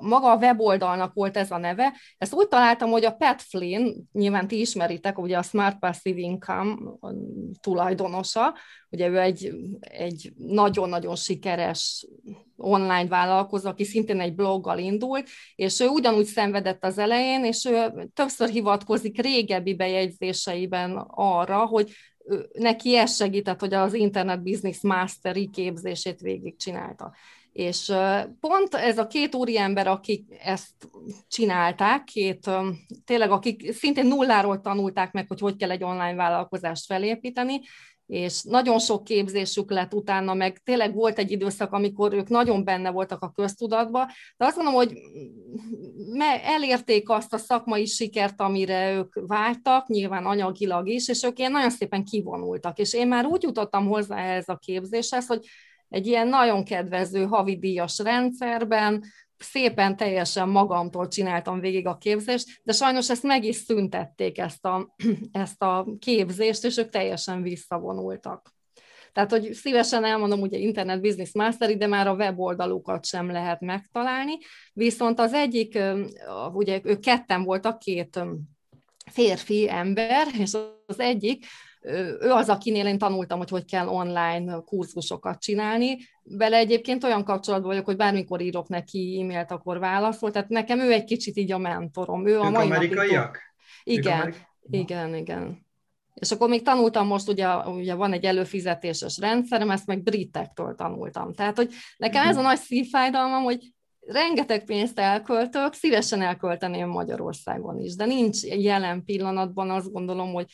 maga 0.00 0.30
a 0.30 0.36
weboldalnak 0.36 1.14
volt 1.14 1.36
ez 1.36 1.50
a 1.50 1.58
neve. 1.58 1.94
Ezt 2.18 2.34
úgy 2.34 2.48
találtam, 2.48 2.90
hogy 2.90 3.04
a 3.04 3.14
Pat 3.14 3.42
Flynn, 3.42 4.08
nyilván 4.12 4.48
ti 4.48 4.60
ismeritek, 4.60 5.18
ugye 5.18 5.38
a 5.38 5.42
Smart 5.42 5.78
Passive 5.78 6.20
Income 6.20 6.76
tulajdonosa, 7.60 8.54
ugye 8.90 9.08
ő 9.08 9.20
egy, 9.20 9.52
egy 9.80 10.32
nagyon-nagyon 10.36 11.16
sikeres 11.16 12.06
online 12.56 13.06
vállalkozó, 13.06 13.68
aki 13.68 13.84
szintén 13.84 14.20
egy 14.20 14.34
bloggal 14.34 14.78
indult, 14.78 15.28
és 15.54 15.80
ő 15.80 15.86
ugyanúgy 15.86 16.24
szenvedett 16.24 16.84
az 16.84 16.98
elején, 16.98 17.44
és 17.44 17.64
ő 17.64 18.08
többször 18.14 18.48
hivatkozik 18.48 19.22
régebbi 19.22 19.74
bejegyzéseiben 19.74 20.96
arra, 21.08 21.66
hogy 21.66 21.92
neki 22.52 22.96
ez 22.96 23.16
segített, 23.16 23.60
hogy 23.60 23.74
az 23.74 23.94
Internet 23.94 24.42
Business 24.42 24.80
Mastery 24.80 25.50
képzését 25.50 26.20
végigcsinálta. 26.20 27.12
És 27.52 27.92
pont 28.40 28.74
ez 28.74 28.98
a 28.98 29.06
két 29.06 29.34
úriember, 29.34 29.86
akik 29.86 30.24
ezt 30.44 30.90
csinálták, 31.28 32.04
két, 32.04 32.50
tényleg 33.04 33.30
akik 33.30 33.72
szintén 33.72 34.06
nulláról 34.06 34.60
tanulták 34.60 35.12
meg, 35.12 35.28
hogy 35.28 35.40
hogy 35.40 35.56
kell 35.56 35.70
egy 35.70 35.84
online 35.84 36.14
vállalkozást 36.14 36.86
felépíteni, 36.86 37.60
és 38.06 38.42
nagyon 38.42 38.78
sok 38.78 39.04
képzésük 39.04 39.70
lett 39.70 39.94
utána, 39.94 40.34
meg 40.34 40.58
tényleg 40.64 40.94
volt 40.94 41.18
egy 41.18 41.30
időszak, 41.30 41.72
amikor 41.72 42.14
ők 42.14 42.28
nagyon 42.28 42.64
benne 42.64 42.90
voltak 42.90 43.22
a 43.22 43.30
köztudatba, 43.30 44.06
de 44.36 44.44
azt 44.44 44.56
mondom, 44.56 44.74
hogy 44.74 44.98
elérték 46.42 47.08
azt 47.08 47.34
a 47.34 47.38
szakmai 47.38 47.86
sikert, 47.86 48.40
amire 48.40 48.92
ők 48.92 49.14
vágytak, 49.26 49.86
nyilván 49.86 50.26
anyagilag 50.26 50.88
is, 50.88 51.08
és 51.08 51.22
ők 51.22 51.38
ilyen 51.38 51.52
nagyon 51.52 51.70
szépen 51.70 52.04
kivonultak, 52.04 52.78
és 52.78 52.94
én 52.94 53.08
már 53.08 53.26
úgy 53.26 53.42
jutottam 53.42 53.86
hozzá 53.86 54.16
ehhez 54.16 54.48
a 54.48 54.56
képzéshez, 54.56 55.26
hogy 55.26 55.46
egy 55.92 56.06
ilyen 56.06 56.28
nagyon 56.28 56.64
kedvező 56.64 57.24
havidíjas 57.24 57.98
rendszerben, 57.98 59.04
szépen 59.38 59.96
teljesen 59.96 60.48
magamtól 60.48 61.08
csináltam 61.08 61.60
végig 61.60 61.86
a 61.86 61.96
képzést, 61.96 62.60
de 62.62 62.72
sajnos 62.72 63.10
ezt 63.10 63.22
meg 63.22 63.44
is 63.44 63.56
szüntették, 63.56 64.38
ezt 64.38 64.64
a, 64.64 64.94
ezt 65.32 65.62
a 65.62 65.86
képzést, 65.98 66.64
és 66.64 66.76
ők 66.76 66.88
teljesen 66.88 67.42
visszavonultak. 67.42 68.54
Tehát, 69.12 69.30
hogy 69.30 69.52
szívesen 69.52 70.04
elmondom, 70.04 70.40
ugye 70.40 70.58
Internet 70.58 71.00
Business 71.00 71.32
Mastery, 71.32 71.76
de 71.76 71.86
már 71.86 72.06
a 72.06 72.14
weboldalukat 72.14 73.06
sem 73.06 73.30
lehet 73.30 73.60
megtalálni. 73.60 74.32
Viszont 74.72 75.18
az 75.18 75.32
egyik, 75.32 75.78
ugye 76.52 76.80
ők 76.84 77.00
ketten 77.00 77.42
voltak, 77.44 77.78
két 77.78 78.20
férfi 79.10 79.70
ember, 79.70 80.26
és 80.38 80.52
az 80.86 81.00
egyik 81.00 81.46
ő 82.20 82.30
az, 82.30 82.48
akinél 82.48 82.86
én 82.86 82.98
tanultam, 82.98 83.38
hogy 83.38 83.50
hogy 83.50 83.64
kell 83.64 83.86
online 83.86 84.62
kurzusokat 84.64 85.40
csinálni. 85.40 85.98
Vele 86.22 86.56
egyébként 86.56 87.04
olyan 87.04 87.24
kapcsolatban 87.24 87.70
vagyok, 87.70 87.84
hogy 87.84 87.96
bármikor 87.96 88.40
írok 88.40 88.68
neki 88.68 89.18
e-mailt, 89.20 89.50
akkor 89.50 89.78
válaszol. 89.78 90.30
Tehát 90.30 90.48
nekem 90.48 90.80
ő 90.80 90.92
egy 90.92 91.04
kicsit 91.04 91.36
így 91.36 91.52
a 91.52 91.58
mentorom. 91.58 92.26
Ő 92.26 92.40
a 92.40 92.50
mai 92.50 92.64
amerikaiak? 92.64 93.38
Napig... 93.84 93.98
Igen, 93.98 94.20
amerikai? 94.20 94.40
igen, 94.70 95.14
igen. 95.14 95.66
És 96.14 96.30
akkor 96.30 96.48
még 96.48 96.62
tanultam 96.62 97.06
most, 97.06 97.28
ugye, 97.28 97.56
ugye 97.56 97.94
van 97.94 98.12
egy 98.12 98.24
előfizetéses 98.24 99.18
rendszerem, 99.18 99.70
ezt 99.70 99.86
meg 99.86 100.02
britektől 100.02 100.74
tanultam. 100.74 101.32
Tehát, 101.32 101.56
hogy 101.56 101.72
nekem 101.96 102.26
ez 102.26 102.36
a 102.36 102.38
mhm. 102.38 102.48
nagy 102.48 102.58
szívfájdalmam, 102.58 103.42
hogy 103.42 103.72
rengeteg 104.06 104.64
pénzt 104.64 104.98
elköltök, 104.98 105.72
szívesen 105.72 106.22
elkölteném 106.22 106.88
Magyarországon 106.88 107.78
is, 107.80 107.94
de 107.94 108.04
nincs 108.04 108.42
jelen 108.42 109.04
pillanatban 109.04 109.70
azt 109.70 109.92
gondolom, 109.92 110.32
hogy 110.32 110.46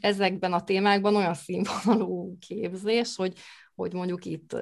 ezekben 0.00 0.52
a 0.52 0.64
témákban 0.64 1.16
olyan 1.16 1.34
színvonalú 1.34 2.36
képzés, 2.38 3.16
hogy, 3.16 3.32
hogy 3.82 3.92
mondjuk 3.92 4.24
itt 4.24 4.56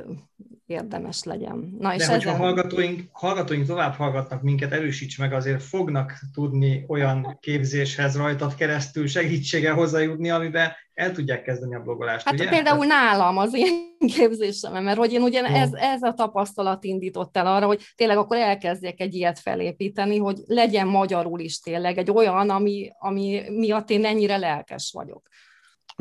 érdemes 0.67 1.23
legyen. 1.25 1.77
Na, 1.79 1.95
és 1.95 2.07
De 2.07 2.13
hogyha 2.13 2.29
ezen... 2.29 2.41
hallgatóink, 2.41 3.09
hallgatóink 3.13 3.67
tovább 3.67 3.95
hallgatnak 3.95 4.43
minket, 4.43 4.73
erősíts 4.73 5.19
meg, 5.19 5.33
azért 5.33 5.63
fognak 5.63 6.13
tudni 6.33 6.85
olyan 6.89 7.39
képzéshez 7.41 8.17
rajtad 8.17 8.55
keresztül 8.55 9.07
segítsége 9.07 9.71
hozzájutni, 9.71 10.31
amiben 10.31 10.73
el 10.95 11.13
tudják 11.13 11.43
kezdeni 11.43 11.75
a 11.75 11.81
blogolást, 11.81 12.25
Hát 12.25 12.35
ugye? 12.35 12.49
például 12.49 12.87
nálam 12.87 13.37
az 13.37 13.55
én 13.55 13.97
képzésem, 14.17 14.83
mert 14.85 14.99
hogy 14.99 15.13
én 15.13 15.23
ugye 15.23 15.43
ez, 15.43 15.73
ez 15.73 16.03
a 16.03 16.15
tapasztalat 16.15 16.85
indított 16.85 17.37
el 17.37 17.47
arra, 17.47 17.67
hogy 17.67 17.83
tényleg 17.95 18.17
akkor 18.17 18.37
elkezdjek 18.37 19.01
egy 19.01 19.15
ilyet 19.15 19.39
felépíteni, 19.39 20.19
hogy 20.19 20.39
legyen 20.47 20.87
magyarul 20.87 21.41
is 21.41 21.61
tényleg 21.61 21.99
egy 21.99 22.11
olyan, 22.11 22.51
ami, 22.51 22.91
ami 22.99 23.43
miatt 23.49 23.91
én 23.91 24.05
ennyire 24.05 24.37
lelkes 24.37 24.91
vagyok. 24.93 25.29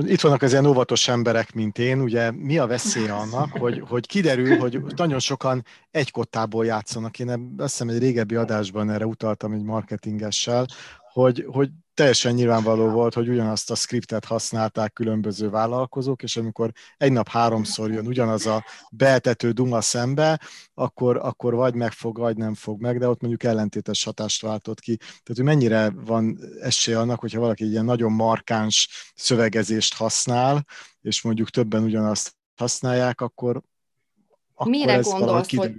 Itt 0.06 0.22
vannak 0.22 0.42
az 0.42 0.52
ilyen 0.52 0.66
óvatos 0.66 1.08
emberek, 1.08 1.54
mint 1.54 1.78
én, 1.78 2.02
ugye 2.02 2.32
mi 2.32 2.58
a 2.58 2.68
veszély 2.68 3.08
annak, 3.08 3.52
hogy, 3.52 3.84
hogy 3.88 4.08
kiderül, 4.08 4.58
hogy 4.58 4.82
nagyon 4.96 5.20
sokan 5.20 5.66
egy 5.92 6.12
kottából 6.12 6.66
játszanak. 6.66 7.20
Én 7.20 7.30
azt 7.58 7.72
hiszem 7.72 7.90
egy 7.90 8.00
régebbi 8.00 8.36
adásban 8.36 8.90
erre 8.90 9.06
utaltam 9.06 9.52
egy 9.52 9.64
marketingessel, 9.64 10.66
hogy, 11.14 11.46
hogy 11.48 11.70
teljesen 12.00 12.34
nyilvánvaló 12.34 12.90
volt, 12.90 13.14
hogy 13.14 13.30
ugyanazt 13.30 13.72
a 13.72 13.76
skriptet 13.76 14.26
használták 14.26 14.94
különböző 14.94 15.50
vállalkozók, 15.50 16.24
és 16.24 16.38
amikor 16.38 16.72
egy 16.98 17.12
nap 17.12 17.28
háromszor 17.28 17.92
jön 17.92 18.08
ugyanaz 18.08 18.46
a 18.46 18.66
beetető 18.92 19.52
duma 19.52 19.82
szembe, 19.82 20.40
akkor, 20.74 21.18
akkor 21.18 21.54
vagy 21.54 21.74
megfog, 21.74 22.18
vagy 22.18 22.38
nem 22.38 22.54
fog 22.54 22.82
meg, 22.82 23.00
de 23.00 23.08
ott 23.08 23.20
mondjuk 23.20 23.44
ellentétes 23.44 24.04
hatást 24.04 24.42
váltott 24.42 24.80
ki. 24.80 24.96
Tehát, 24.98 25.24
hogy 25.34 25.44
mennyire 25.44 25.90
van 25.90 26.40
esély 26.62 26.94
annak, 26.94 27.20
hogyha 27.20 27.40
valaki 27.40 27.70
ilyen 27.70 27.86
nagyon 27.86 28.12
markáns 28.12 29.12
szövegezést 29.16 29.94
használ, 29.94 30.66
és 31.02 31.22
mondjuk 31.22 31.50
többen 31.50 31.84
ugyanazt 31.84 32.36
használják, 32.56 33.22
akkor, 33.22 33.62
akkor 34.54 34.72
Mire 34.72 34.94
ez 34.94 35.08
gondolsz, 35.08 35.56
hogy 35.56 35.76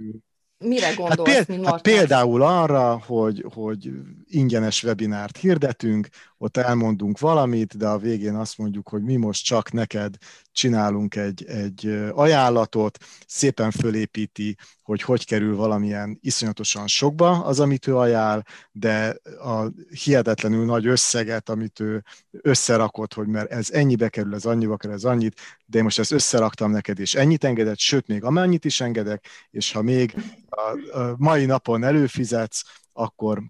Mire 0.57 0.85
hát 0.85 0.95
gondolsz, 0.95 1.35
hát, 1.35 1.45
péld, 1.45 1.65
hát 1.65 1.81
például 1.81 2.41
arra, 2.41 2.99
hogy, 3.05 3.45
hogy 3.53 3.91
ingyenes 4.33 4.83
webinárt 4.83 5.37
hirdetünk, 5.37 6.07
ott 6.37 6.57
elmondunk 6.57 7.19
valamit, 7.19 7.77
de 7.77 7.87
a 7.87 7.97
végén 7.97 8.35
azt 8.35 8.57
mondjuk, 8.57 8.89
hogy 8.89 9.03
mi 9.03 9.15
most 9.15 9.45
csak 9.45 9.71
neked 9.71 10.15
csinálunk 10.51 11.15
egy, 11.15 11.45
egy 11.45 11.85
ajánlatot, 12.13 12.97
szépen 13.27 13.71
fölépíti, 13.71 14.57
hogy 14.81 15.01
hogy 15.01 15.25
kerül 15.25 15.55
valamilyen 15.55 16.17
iszonyatosan 16.21 16.87
sokba 16.87 17.43
az, 17.43 17.59
amit 17.59 17.87
ő 17.87 17.97
ajánl, 17.97 18.43
de 18.71 19.17
a 19.43 19.71
hihetetlenül 20.03 20.65
nagy 20.65 20.87
összeget, 20.87 21.49
amit 21.49 21.79
ő 21.79 22.03
összerakott, 22.31 23.13
hogy 23.13 23.27
mert 23.27 23.51
ez 23.51 23.71
ennyibe 23.71 24.09
kerül, 24.09 24.35
ez 24.35 24.45
annyiba 24.45 24.77
kerül, 24.77 24.95
ez 24.95 25.03
annyit, 25.03 25.39
de 25.65 25.77
én 25.77 25.83
most 25.83 25.99
ezt 25.99 26.11
összeraktam 26.11 26.71
neked, 26.71 26.99
és 26.99 27.15
ennyit 27.15 27.43
engedett, 27.43 27.79
sőt, 27.79 28.07
még 28.07 28.23
amennyit 28.23 28.65
is 28.65 28.81
engedek, 28.81 29.27
és 29.51 29.71
ha 29.71 29.81
még 29.81 30.15
a, 30.49 31.15
mai 31.17 31.45
napon 31.45 31.83
előfizetsz, 31.83 32.63
akkor 32.93 33.43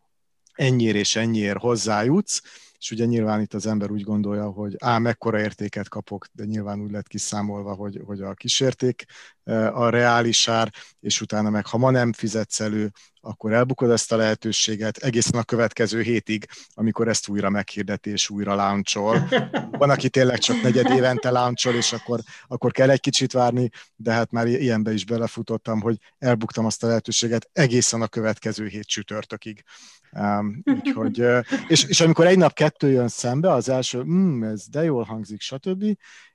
ennyiért 0.62 0.96
és 0.96 1.16
ennyiért 1.16 1.58
hozzájutsz, 1.58 2.42
és 2.80 2.92
ugye 2.92 3.06
nyilván 3.06 3.42
itt 3.42 3.54
az 3.54 3.66
ember 3.66 3.92
úgy 3.92 4.04
gondolja, 4.04 4.50
hogy 4.50 4.76
á, 4.80 4.98
mekkora 4.98 5.40
értéket 5.40 5.90
kapok, 5.90 6.26
de 6.32 6.46
nyilván 6.46 6.82
úgy 6.82 6.92
lett 6.92 7.08
kiszámolva, 7.08 7.74
hogy, 7.74 8.02
hogy 8.06 8.22
a 8.22 8.34
kísérték 8.34 9.06
e, 9.41 9.41
a 9.74 9.90
reális 9.90 10.48
ár, 10.48 10.72
és 11.00 11.22
utána 11.22 11.50
meg, 11.50 11.66
ha 11.66 11.78
ma 11.78 11.92
nem 11.92 12.14
fizetsz 12.14 12.60
elő, 12.60 12.92
akkor 13.22 13.54
elbukod 13.54 13.90
ezt 13.90 14.12
a 14.12 14.16
lehetőséget 14.16 14.98
egészen 14.98 15.40
a 15.40 15.44
következő 15.44 16.02
hétig, 16.02 16.46
amikor 16.74 17.08
ezt 17.08 17.28
újra 17.28 17.50
meghirdeti 17.50 18.10
és 18.10 18.30
újra 18.30 18.56
launchol. 18.56 19.30
Van, 19.72 19.90
aki 19.90 20.10
tényleg 20.10 20.38
csak 20.38 20.62
negyed 20.62 20.90
évente 20.90 21.30
launchol, 21.30 21.74
és 21.74 21.94
akkor, 21.94 22.20
akkor 22.48 22.72
kell 22.72 22.90
egy 22.90 23.00
kicsit 23.00 23.32
várni, 23.32 23.70
de 23.96 24.12
hát 24.12 24.32
már 24.32 24.48
ilyenbe 24.48 24.94
is 24.94 25.06
belefutottam, 25.06 25.82
hogy 25.82 25.98
elbuktam 26.18 26.66
azt 26.66 26.84
a 26.84 26.88
lehetőséget 26.88 27.50
egészen 27.54 28.02
a 28.02 28.08
következő 28.08 28.68
hét 28.68 28.88
csütörtökig. 28.88 29.64
Um, 30.12 30.62
úgyhogy, 30.66 31.26
és, 31.68 31.84
és 31.84 32.02
amikor 32.02 32.26
egy 32.26 32.38
nap 32.38 32.54
kettő 32.54 32.92
jön 32.92 33.08
szembe, 33.08 33.52
az 33.52 33.70
első, 33.70 34.04
mm, 34.04 34.44
ez 34.44 34.68
de 34.68 34.84
jól 34.84 35.04
hangzik, 35.04 35.42
stb. 35.42 35.84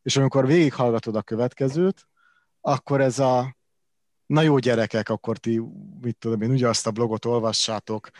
És 0.02 0.16
amikor 0.16 0.46
végighallgatod 0.46 1.16
a 1.16 1.22
következőt, 1.22 2.06
akkor 2.66 3.00
ez 3.00 3.18
a, 3.18 3.56
na 4.26 4.42
jó 4.42 4.58
gyerekek, 4.58 5.08
akkor 5.08 5.38
ti, 5.38 5.62
mit 6.00 6.16
tudom 6.16 6.42
én, 6.42 6.50
ugye 6.50 6.68
azt 6.68 6.86
a 6.86 6.90
blogot 6.90 7.24
olvassátok, 7.24 8.10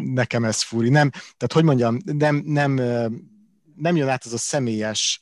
nekem 0.00 0.44
ez 0.44 0.62
fúri. 0.62 0.88
Nem, 0.88 1.10
tehát 1.10 1.52
hogy 1.52 1.64
mondjam, 1.64 1.96
nem, 2.04 2.36
nem, 2.36 2.72
nem 3.74 3.96
jön 3.96 4.08
át 4.08 4.24
az 4.24 4.32
a 4.32 4.38
személyes 4.38 5.20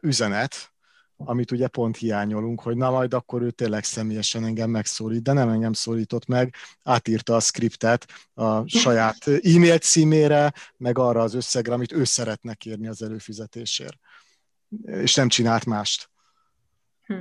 üzenet, 0.00 0.72
amit 1.16 1.50
ugye 1.50 1.68
pont 1.68 1.96
hiányolunk, 1.96 2.60
hogy 2.60 2.76
na 2.76 2.90
majd 2.90 3.14
akkor 3.14 3.42
ő 3.42 3.50
tényleg 3.50 3.84
személyesen 3.84 4.44
engem 4.44 4.70
megszólít, 4.70 5.22
de 5.22 5.32
nem 5.32 5.48
engem 5.48 5.72
szólított 5.72 6.26
meg, 6.26 6.54
átírta 6.82 7.36
a 7.36 7.40
skriptet 7.40 8.06
a 8.34 8.68
saját 8.68 9.26
e-mail 9.26 9.78
címére, 9.78 10.52
meg 10.76 10.98
arra 10.98 11.22
az 11.22 11.34
összegre, 11.34 11.72
amit 11.72 11.92
ő 11.92 12.04
szeretne 12.04 12.54
kérni 12.54 12.88
az 12.88 13.02
előfizetésért. 13.02 13.98
És 14.84 15.14
nem 15.14 15.28
csinált 15.28 15.64
mást. 15.64 16.10
Hm. 17.06 17.14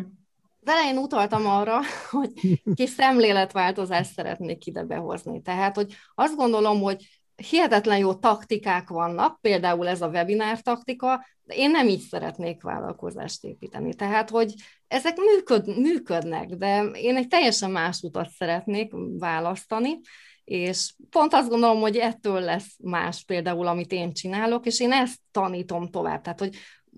Vele 0.67 0.89
én 0.89 0.97
utaltam 0.97 1.45
arra, 1.45 1.79
hogy 2.09 2.31
kis 2.75 2.89
szemléletváltozást 2.89 4.13
szeretnék 4.13 4.65
ide 4.65 4.83
behozni. 4.83 5.41
Tehát, 5.41 5.75
hogy 5.75 5.95
azt 6.15 6.35
gondolom, 6.35 6.81
hogy 6.81 7.21
hihetetlen 7.35 7.97
jó 7.97 8.13
taktikák 8.13 8.89
vannak, 8.89 9.41
például 9.41 9.87
ez 9.87 10.01
a 10.01 10.07
webinár 10.07 10.61
taktika, 10.61 11.25
de 11.43 11.55
én 11.55 11.71
nem 11.71 11.87
így 11.87 11.99
szeretnék 11.99 12.61
vállalkozást 12.61 13.43
építeni. 13.43 13.93
Tehát, 13.93 14.29
hogy 14.29 14.53
ezek 14.87 15.17
működ, 15.17 15.79
működnek, 15.79 16.49
de 16.49 16.83
én 16.83 17.15
egy 17.15 17.27
teljesen 17.27 17.71
más 17.71 18.01
utat 18.01 18.29
szeretnék 18.29 18.91
választani, 19.17 19.99
és 20.43 20.93
pont 21.09 21.33
azt 21.33 21.49
gondolom, 21.49 21.79
hogy 21.79 21.97
ettől 21.97 22.39
lesz 22.39 22.75
más 22.83 23.23
például, 23.23 23.67
amit 23.67 23.91
én 23.91 24.13
csinálok, 24.13 24.65
és 24.65 24.79
én 24.79 24.91
ezt 24.91 25.17
tanítom 25.31 25.89
tovább. 25.89 26.21
Tehát, 26.21 26.39
hogy 26.39 26.55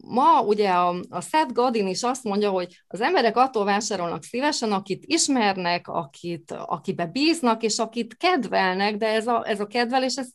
ma 0.07 0.41
ugye 0.41 0.69
a, 0.69 0.95
a 1.09 1.21
Seth 1.21 1.53
Godin 1.53 1.87
is 1.87 2.03
azt 2.03 2.23
mondja, 2.23 2.49
hogy 2.49 2.83
az 2.87 3.01
emberek 3.01 3.37
attól 3.37 3.65
vásárolnak 3.65 4.23
szívesen, 4.23 4.71
akit 4.71 5.03
ismernek, 5.05 5.87
akit, 5.87 6.51
akibe 6.51 7.05
bíznak, 7.05 7.63
és 7.63 7.77
akit 7.77 8.17
kedvelnek, 8.17 8.95
de 8.95 9.07
ez 9.07 9.27
a, 9.27 9.43
ez 9.47 9.59
a 9.59 9.67
kedvelés, 9.67 10.15
ez 10.15 10.29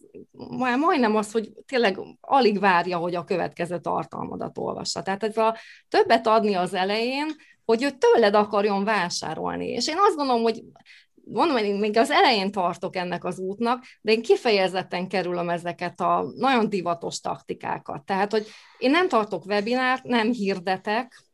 már 0.59 0.79
majdnem 0.79 1.17
az, 1.17 1.33
hogy 1.33 1.53
tényleg 1.67 1.99
alig 2.21 2.59
várja, 2.59 2.99
hogy 2.99 3.15
a 3.15 3.25
következő 3.25 3.79
tartalmadat 3.81 4.59
olvassa. 4.59 5.03
Tehát 5.03 5.23
ez 5.23 5.37
a 5.37 5.57
többet 5.89 6.27
adni 6.27 6.55
az 6.55 6.75
elején, 6.75 7.27
hogy 7.65 7.83
ő 7.83 7.91
tőled 7.91 8.35
akarjon 8.35 8.85
vásárolni. 8.85 9.67
És 9.67 9.89
én 9.89 9.97
azt 9.99 10.17
gondolom, 10.17 10.43
hogy 10.43 10.63
mondom, 11.25 11.57
hogy 11.57 11.79
még 11.79 11.97
az 11.97 12.11
elején 12.11 12.51
tartok 12.51 12.97
ennek 12.97 13.25
az 13.25 13.39
útnak, 13.39 13.85
de 14.01 14.13
én 14.13 14.23
kifejezetten 14.23 15.09
kerülöm 15.09 15.49
ezeket 15.49 16.01
a 16.01 16.33
nagyon 16.37 16.69
divatos 16.69 17.21
taktikákat. 17.21 18.05
Tehát, 18.05 18.31
hogy 18.31 18.47
én 18.79 18.91
nem 18.91 19.09
tartok 19.09 19.45
webinárt, 19.45 20.03
nem 20.03 20.33
hirdetek, 20.33 21.25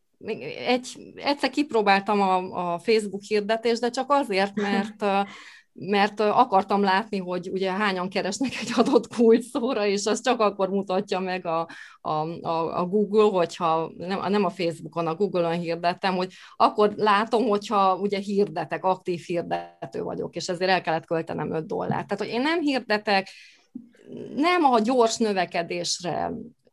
egy, 0.66 1.12
egyszer 1.14 1.51
kipróbáltam 1.51 2.20
a, 2.20 2.36
a 2.72 2.78
Facebook 2.78 3.22
hirdetést, 3.22 3.80
de 3.80 3.91
csak 3.91 4.11
azért, 4.11 4.55
mert 4.55 5.05
mert 5.73 6.21
akartam 6.21 6.83
látni, 6.83 7.18
hogy 7.18 7.49
ugye 7.53 7.73
hányan 7.73 8.09
keresnek 8.09 8.51
egy 8.61 8.73
adott 8.77 9.14
kulcsszóra, 9.14 9.87
és 9.87 10.07
az 10.07 10.21
csak 10.21 10.41
akkor 10.41 10.68
mutatja 10.68 11.18
meg 11.18 11.47
a, 11.47 11.68
a, 12.01 12.11
a, 12.49 12.79
a 12.79 12.87
Google, 12.87 13.39
hogyha 13.39 13.93
nem, 13.97 14.31
nem 14.31 14.45
a 14.45 14.51
Facebookon, 14.51 15.07
a 15.07 15.14
Google-on 15.14 15.59
hirdettem, 15.59 16.16
hogy 16.16 16.33
akkor 16.57 16.93
látom, 16.97 17.49
hogyha 17.49 17.97
ugye 17.97 18.18
hirdetek, 18.18 18.85
aktív 18.85 19.21
hirdető 19.27 20.03
vagyok, 20.03 20.35
és 20.35 20.49
ezért 20.49 20.71
el 20.71 20.81
kellett 20.81 21.07
költenem 21.07 21.55
5 21.55 21.66
dollárt. 21.66 22.07
Tehát, 22.07 22.25
hogy 22.25 22.35
én 22.35 22.41
nem 22.41 22.61
hirdetek, 22.61 23.29
nem 24.35 24.64
a 24.64 24.79
gyors 24.79 25.16
növekedésre 25.16 26.33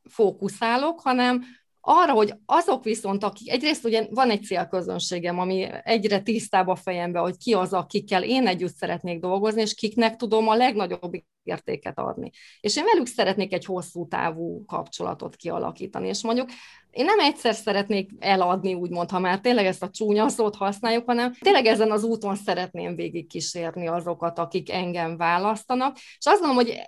fókuszálok, 0.10 1.00
hanem 1.00 1.42
arra, 1.90 2.14
hogy 2.14 2.34
azok 2.46 2.84
viszont, 2.84 3.24
akik, 3.24 3.52
egyrészt 3.52 3.86
ugye 3.86 4.08
van 4.10 4.30
egy 4.30 4.44
célközönségem, 4.44 5.40
ami 5.40 5.68
egyre 5.84 6.22
tisztább 6.22 6.68
a 6.68 6.76
fejembe, 6.76 7.20
hogy 7.20 7.38
ki 7.38 7.54
az, 7.54 7.74
akikkel 7.74 8.24
én 8.24 8.48
együtt 8.48 8.76
szeretnék 8.76 9.20
dolgozni, 9.20 9.62
és 9.62 9.74
kiknek 9.74 10.16
tudom 10.16 10.48
a 10.48 10.56
legnagyobb 10.56 11.12
értéket 11.44 12.00
adni. 12.00 12.32
És 12.60 12.78
én 12.78 12.84
velük 12.84 13.08
szeretnék 13.08 13.54
egy 13.54 13.66
hosszú 13.66 14.08
távú 14.08 14.66
kapcsolatot 14.66 15.36
kialakítani, 15.36 16.08
és 16.08 16.24
mondjuk 16.24 16.50
én 16.92 17.06
nem 17.06 17.20
egyszer 17.20 17.54
szeretnék 17.54 18.12
eladni, 18.20 18.74
úgymond, 18.74 19.10
ha 19.10 19.20
már 19.20 19.40
tényleg 19.40 19.66
ezt 19.66 19.84
a 19.84 19.90
csúnya 19.90 20.30
szót 20.30 20.56
használjuk, 20.56 21.06
hanem 21.06 21.34
tényleg 21.40 21.66
ezen 21.66 21.92
az 21.92 22.04
úton 22.04 22.36
szeretném 22.36 22.96
végigkísérni 22.96 23.88
azokat, 23.88 24.40
akik 24.40 24.72
engem 24.72 25.18
választanak, 25.18 25.98
és 25.98 26.26
azt 26.26 26.42
gondolom, 26.42 26.56
hogy 26.56 26.82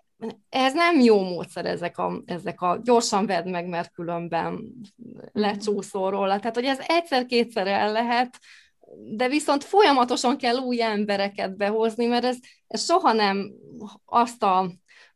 ez 0.49 0.74
nem 0.74 0.99
jó 0.99 1.24
módszer 1.24 1.65
ezek 1.65 1.97
a, 1.97 2.22
ezek 2.26 2.61
a 2.61 2.80
gyorsan 2.84 3.26
vedd 3.26 3.49
meg, 3.49 3.67
mert 3.67 3.91
különben 3.91 4.74
lecsúszol 5.32 6.11
róla. 6.11 6.39
Tehát, 6.39 6.55
hogy 6.55 6.65
ez 6.65 6.80
egyszer-kétszer 6.88 7.67
el 7.67 7.91
lehet, 7.91 8.39
de 9.15 9.28
viszont 9.28 9.63
folyamatosan 9.63 10.38
kell 10.38 10.55
új 10.55 10.82
embereket 10.82 11.57
behozni, 11.57 12.05
mert 12.05 12.24
ez, 12.24 12.38
ez 12.67 12.84
soha 12.84 13.13
nem 13.13 13.51
azt 14.05 14.43
a 14.43 14.72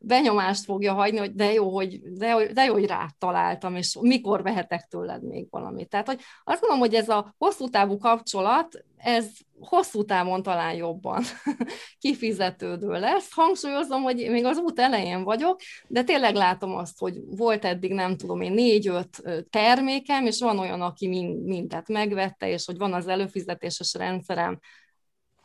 benyomást 0.05 0.65
fogja 0.65 0.93
hagyni, 0.93 1.17
hogy 1.17 1.33
de 1.33 1.53
jó, 1.53 1.69
hogy, 1.69 1.99
de, 2.01 2.51
de 2.53 2.63
jó, 2.63 2.73
hogy 2.73 2.85
rád 2.85 3.09
találtam, 3.17 3.75
és 3.75 3.97
mikor 4.01 4.43
vehetek 4.43 4.87
tőled 4.89 5.23
még 5.23 5.47
valamit. 5.49 5.89
Tehát, 5.89 6.07
hogy 6.07 6.19
azt 6.43 6.59
gondolom, 6.59 6.79
hogy 6.79 6.93
ez 6.93 7.09
a 7.09 7.35
hosszú 7.37 7.69
távú 7.69 7.97
kapcsolat, 7.97 8.85
ez 8.97 9.27
hosszú 9.59 10.05
távon 10.05 10.43
talán 10.43 10.73
jobban 10.73 11.23
kifizetődő 11.99 12.87
lesz. 12.87 13.33
Hangsúlyozom, 13.33 14.01
hogy 14.01 14.15
még 14.29 14.45
az 14.45 14.57
út 14.57 14.79
elején 14.79 15.23
vagyok, 15.23 15.59
de 15.87 16.03
tényleg 16.03 16.35
látom 16.35 16.75
azt, 16.75 16.99
hogy 16.99 17.17
volt 17.25 17.65
eddig, 17.65 17.93
nem 17.93 18.17
tudom 18.17 18.41
én, 18.41 18.51
négy-öt 18.51 19.21
termékem, 19.49 20.25
és 20.25 20.39
van 20.39 20.59
olyan, 20.59 20.81
aki 20.81 21.07
mind, 21.07 21.43
mindet 21.43 21.87
megvette, 21.87 22.49
és 22.49 22.65
hogy 22.65 22.77
van 22.77 22.93
az 22.93 23.07
előfizetéses 23.07 23.93
rendszerem, 23.93 24.59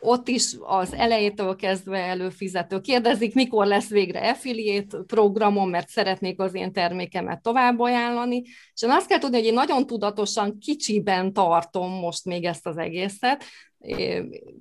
ott 0.01 0.28
is 0.28 0.57
az 0.61 0.94
elejétől 0.94 1.57
kezdve 1.57 1.99
előfizető. 1.99 2.80
Kérdezik, 2.80 3.34
mikor 3.34 3.66
lesz 3.66 3.88
végre 3.88 4.30
affiliate 4.30 4.99
programom, 5.07 5.70
mert 5.70 5.88
szeretnék 5.88 6.40
az 6.40 6.55
én 6.55 6.72
termékemet 6.72 7.42
tovább 7.42 7.78
ajánlani. 7.78 8.42
És 8.74 8.82
én 8.82 8.90
azt 8.90 9.07
kell 9.07 9.18
tudni, 9.18 9.36
hogy 9.36 9.46
én 9.46 9.55
nagyon 9.55 9.86
tudatosan 9.86 10.59
kicsiben 10.59 11.32
tartom 11.32 11.90
most 11.90 12.24
még 12.24 12.44
ezt 12.44 12.66
az 12.66 12.76
egészet, 12.76 13.44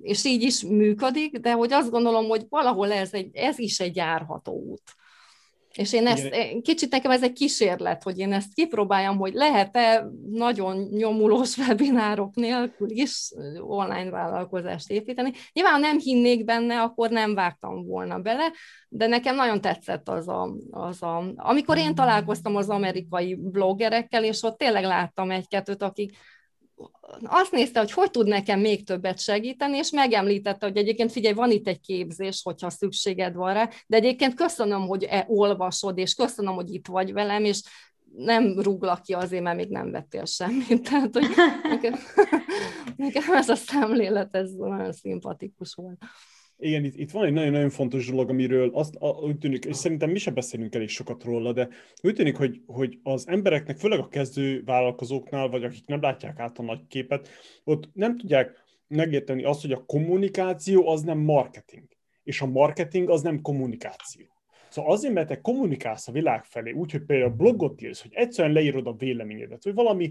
és 0.02 0.24
így 0.24 0.42
is 0.42 0.62
működik, 0.62 1.38
de 1.38 1.52
hogy 1.52 1.72
azt 1.72 1.90
gondolom, 1.90 2.26
hogy 2.26 2.46
valahol 2.48 2.92
ez, 2.92 3.12
egy, 3.12 3.36
ez 3.36 3.58
is 3.58 3.80
egy 3.80 3.96
járható 3.96 4.52
út. 4.52 4.82
És 5.78 5.92
én 5.92 6.06
ezt, 6.06 6.24
Igen. 6.24 6.62
kicsit 6.62 6.90
nekem 6.90 7.10
ez 7.10 7.22
egy 7.22 7.32
kísérlet, 7.32 8.02
hogy 8.02 8.18
én 8.18 8.32
ezt 8.32 8.54
kipróbáljam, 8.54 9.18
hogy 9.18 9.32
lehet-e 9.32 10.06
nagyon 10.30 10.76
nyomulós 10.76 11.56
webinárok 11.56 12.34
nélkül 12.34 12.90
is 12.90 13.30
online 13.60 14.10
vállalkozást 14.10 14.90
építeni. 14.90 15.32
Nyilván 15.52 15.80
nem 15.80 15.98
hinnék 15.98 16.44
benne, 16.44 16.80
akkor 16.82 17.10
nem 17.10 17.34
vágtam 17.34 17.86
volna 17.86 18.18
bele, 18.18 18.52
de 18.88 19.06
nekem 19.06 19.34
nagyon 19.34 19.60
tetszett 19.60 20.08
az 20.08 20.28
a, 20.28 20.54
az 20.70 21.02
a... 21.02 21.32
Amikor 21.36 21.76
én 21.76 21.94
találkoztam 21.94 22.56
az 22.56 22.68
amerikai 22.68 23.34
bloggerekkel, 23.34 24.24
és 24.24 24.42
ott 24.42 24.58
tényleg 24.58 24.84
láttam 24.84 25.30
egy-kettőt, 25.30 25.82
akik 25.82 26.16
azt 27.22 27.52
nézte, 27.52 27.78
hogy 27.78 27.92
hogy 27.92 28.10
tud 28.10 28.26
nekem 28.26 28.60
még 28.60 28.84
többet 28.84 29.20
segíteni, 29.20 29.76
és 29.76 29.90
megemlítette, 29.90 30.66
hogy 30.66 30.76
egyébként 30.76 31.12
figyelj, 31.12 31.34
van 31.34 31.50
itt 31.50 31.68
egy 31.68 31.80
képzés, 31.80 32.40
hogyha 32.42 32.70
szükséged 32.70 33.34
van 33.34 33.52
rá, 33.52 33.68
de 33.86 33.96
egyébként 33.96 34.34
köszönöm, 34.34 34.86
hogy 34.86 35.04
e 35.04 35.24
olvasod, 35.28 35.98
és 35.98 36.14
köszönöm, 36.14 36.54
hogy 36.54 36.74
itt 36.74 36.86
vagy 36.86 37.12
velem, 37.12 37.44
és 37.44 37.62
nem 38.16 38.60
rúglak 38.60 39.02
ki 39.02 39.12
azért, 39.12 39.42
mert 39.42 39.56
még 39.56 39.68
nem 39.68 39.90
vettél 39.90 40.24
semmit. 40.24 40.82
Tehát, 40.90 41.12
hogy 41.12 41.28
nekem, 41.62 41.94
nekem 42.96 43.34
ez 43.34 43.48
a 43.48 43.54
szemlélet, 43.54 44.34
ez 44.34 44.50
nagyon 44.50 44.92
szimpatikus 44.92 45.74
volt. 45.74 45.98
Igen, 46.60 46.84
itt, 46.84 46.96
itt 46.96 47.10
van 47.10 47.24
egy 47.24 47.32
nagyon-nagyon 47.32 47.70
fontos 47.70 48.06
dolog, 48.06 48.30
amiről 48.30 48.70
azt 48.72 48.94
a, 48.94 49.08
úgy 49.08 49.38
tűnik, 49.38 49.64
és 49.64 49.76
szerintem 49.76 50.10
mi 50.10 50.18
sem 50.18 50.34
beszélünk 50.34 50.74
elég 50.74 50.88
sokat 50.88 51.24
róla, 51.24 51.52
de 51.52 51.68
úgy 52.02 52.14
tűnik, 52.14 52.36
hogy, 52.36 52.62
hogy 52.66 52.98
az 53.02 53.28
embereknek, 53.28 53.78
főleg 53.78 53.98
a 53.98 54.08
kezdő 54.08 54.62
vállalkozóknál, 54.64 55.48
vagy 55.48 55.64
akik 55.64 55.86
nem 55.86 56.00
látják 56.00 56.38
át 56.38 56.58
a 56.58 56.62
nagy 56.62 56.86
képet, 56.88 57.28
ott 57.64 57.90
nem 57.92 58.16
tudják 58.16 58.64
megérteni 58.86 59.44
azt, 59.44 59.60
hogy 59.60 59.72
a 59.72 59.84
kommunikáció 59.84 60.88
az 60.88 61.02
nem 61.02 61.18
marketing, 61.18 61.86
és 62.22 62.40
a 62.40 62.46
marketing 62.46 63.10
az 63.10 63.22
nem 63.22 63.40
kommunikáció. 63.40 64.26
Szóval 64.68 64.92
azért, 64.92 65.14
mert 65.14 65.28
te 65.28 65.40
kommunikálsz 65.40 66.08
a 66.08 66.12
világ 66.12 66.44
felé, 66.44 66.70
úgyhogy 66.72 67.04
például 67.04 67.30
blogot 67.30 67.82
írsz, 67.82 68.02
hogy 68.02 68.12
egyszerűen 68.14 68.54
leírod 68.54 68.86
a 68.86 68.94
véleményedet, 68.94 69.64
vagy 69.64 69.74
valami 69.74 70.10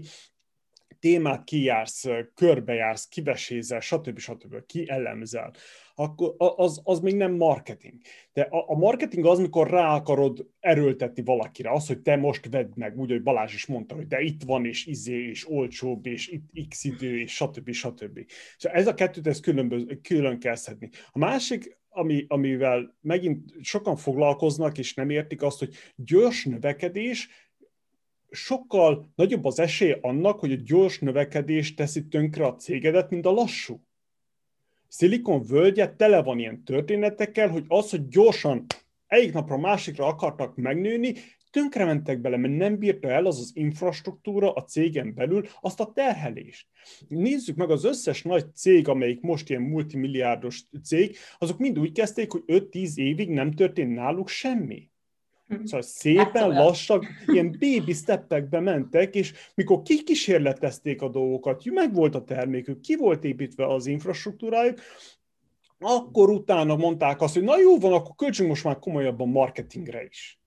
témát 0.98 1.44
kijársz, 1.44 2.04
körbejársz, 2.34 3.08
kivesézel, 3.08 3.80
stb. 3.80 4.18
stb. 4.18 4.66
kielemzel, 4.66 5.52
akkor 5.94 6.34
az, 6.38 6.80
az 6.84 7.00
még 7.00 7.14
nem 7.14 7.32
marketing. 7.32 7.94
De 8.32 8.42
a, 8.42 8.64
a 8.68 8.76
marketing 8.76 9.26
az, 9.26 9.38
mikor 9.38 9.70
rá 9.70 9.94
akarod 9.94 10.46
erőltetni 10.60 11.22
valakire, 11.22 11.70
az, 11.70 11.86
hogy 11.86 12.00
te 12.00 12.16
most 12.16 12.48
vedd 12.50 12.70
meg, 12.74 12.98
úgy, 12.98 13.10
hogy 13.10 13.22
Balázs 13.22 13.54
is 13.54 13.66
mondta, 13.66 13.94
hogy 13.94 14.06
de 14.06 14.20
itt 14.20 14.42
van, 14.42 14.64
és 14.64 14.86
izé, 14.86 15.28
és 15.28 15.50
olcsóbb, 15.50 16.06
és 16.06 16.28
itt 16.28 16.68
x 16.68 16.84
idő, 16.84 17.18
és 17.18 17.34
stb. 17.34 17.70
stb. 17.70 18.20
Szóval 18.56 18.78
ez 18.78 18.86
a 18.86 18.94
kettőt, 18.94 19.26
ez 19.26 19.40
külön, 19.40 20.00
külön 20.02 20.38
kell 20.38 20.54
szedni. 20.54 20.90
A 21.10 21.18
másik, 21.18 21.76
ami, 21.88 22.24
amivel 22.28 22.96
megint 23.00 23.52
sokan 23.60 23.96
foglalkoznak, 23.96 24.78
és 24.78 24.94
nem 24.94 25.10
értik 25.10 25.42
azt, 25.42 25.58
hogy 25.58 25.74
gyors 25.96 26.44
növekedés, 26.44 27.28
sokkal 28.30 29.12
nagyobb 29.14 29.44
az 29.44 29.58
esély 29.58 29.96
annak, 30.00 30.38
hogy 30.40 30.52
a 30.52 30.62
gyors 30.64 30.98
növekedés 30.98 31.74
teszi 31.74 32.08
tönkre 32.08 32.46
a 32.46 32.54
cégedet, 32.54 33.10
mint 33.10 33.26
a 33.26 33.30
lassú. 33.30 33.80
Szilikon 34.88 35.42
völgye 35.42 35.94
tele 35.96 36.22
van 36.22 36.38
ilyen 36.38 36.64
történetekkel, 36.64 37.48
hogy 37.48 37.64
az, 37.68 37.90
hogy 37.90 38.08
gyorsan 38.08 38.66
egyik 39.06 39.32
napra 39.32 39.58
másikra 39.58 40.06
akartak 40.06 40.56
megnőni, 40.56 41.14
tönkrementek 41.50 42.20
bele, 42.20 42.36
mert 42.36 42.56
nem 42.56 42.78
bírta 42.78 43.08
el 43.08 43.26
az 43.26 43.38
az 43.38 43.50
infrastruktúra 43.54 44.52
a 44.52 44.64
cégen 44.64 45.14
belül 45.14 45.46
azt 45.60 45.80
a 45.80 45.92
terhelést. 45.92 46.66
Nézzük 47.08 47.56
meg 47.56 47.70
az 47.70 47.84
összes 47.84 48.22
nagy 48.22 48.54
cég, 48.54 48.88
amelyik 48.88 49.20
most 49.20 49.50
ilyen 49.50 49.62
multimilliárdos 49.62 50.62
cég, 50.82 51.16
azok 51.38 51.58
mind 51.58 51.78
úgy 51.78 51.92
kezdték, 51.92 52.32
hogy 52.32 52.42
5-10 52.46 52.94
évig 52.94 53.28
nem 53.28 53.52
történt 53.52 53.94
náluk 53.94 54.28
semmi. 54.28 54.90
Mhm. 55.48 55.64
Szóval 55.64 55.82
szépen 55.82 56.48
lassan, 56.48 57.06
ilyen 57.26 57.56
baby 57.58 57.92
steppekbe 57.92 58.60
mentek, 58.60 59.14
és 59.14 59.32
mikor 59.54 59.82
kikísérletezték 59.82 61.02
a 61.02 61.08
dolgokat, 61.08 61.64
meg 61.64 61.94
volt 61.94 62.14
a 62.14 62.24
termékük, 62.24 62.80
ki 62.80 62.96
volt 62.96 63.24
építve 63.24 63.66
az 63.66 63.86
infrastruktúrájuk, 63.86 64.80
akkor 65.78 66.30
utána 66.30 66.76
mondták 66.76 67.20
azt, 67.20 67.34
hogy 67.34 67.42
na 67.42 67.58
jó 67.58 67.78
van, 67.78 67.92
akkor 67.92 68.14
költsünk 68.14 68.48
most 68.48 68.64
már 68.64 68.78
komolyabban 68.78 69.28
marketingre 69.28 70.04
is. 70.04 70.40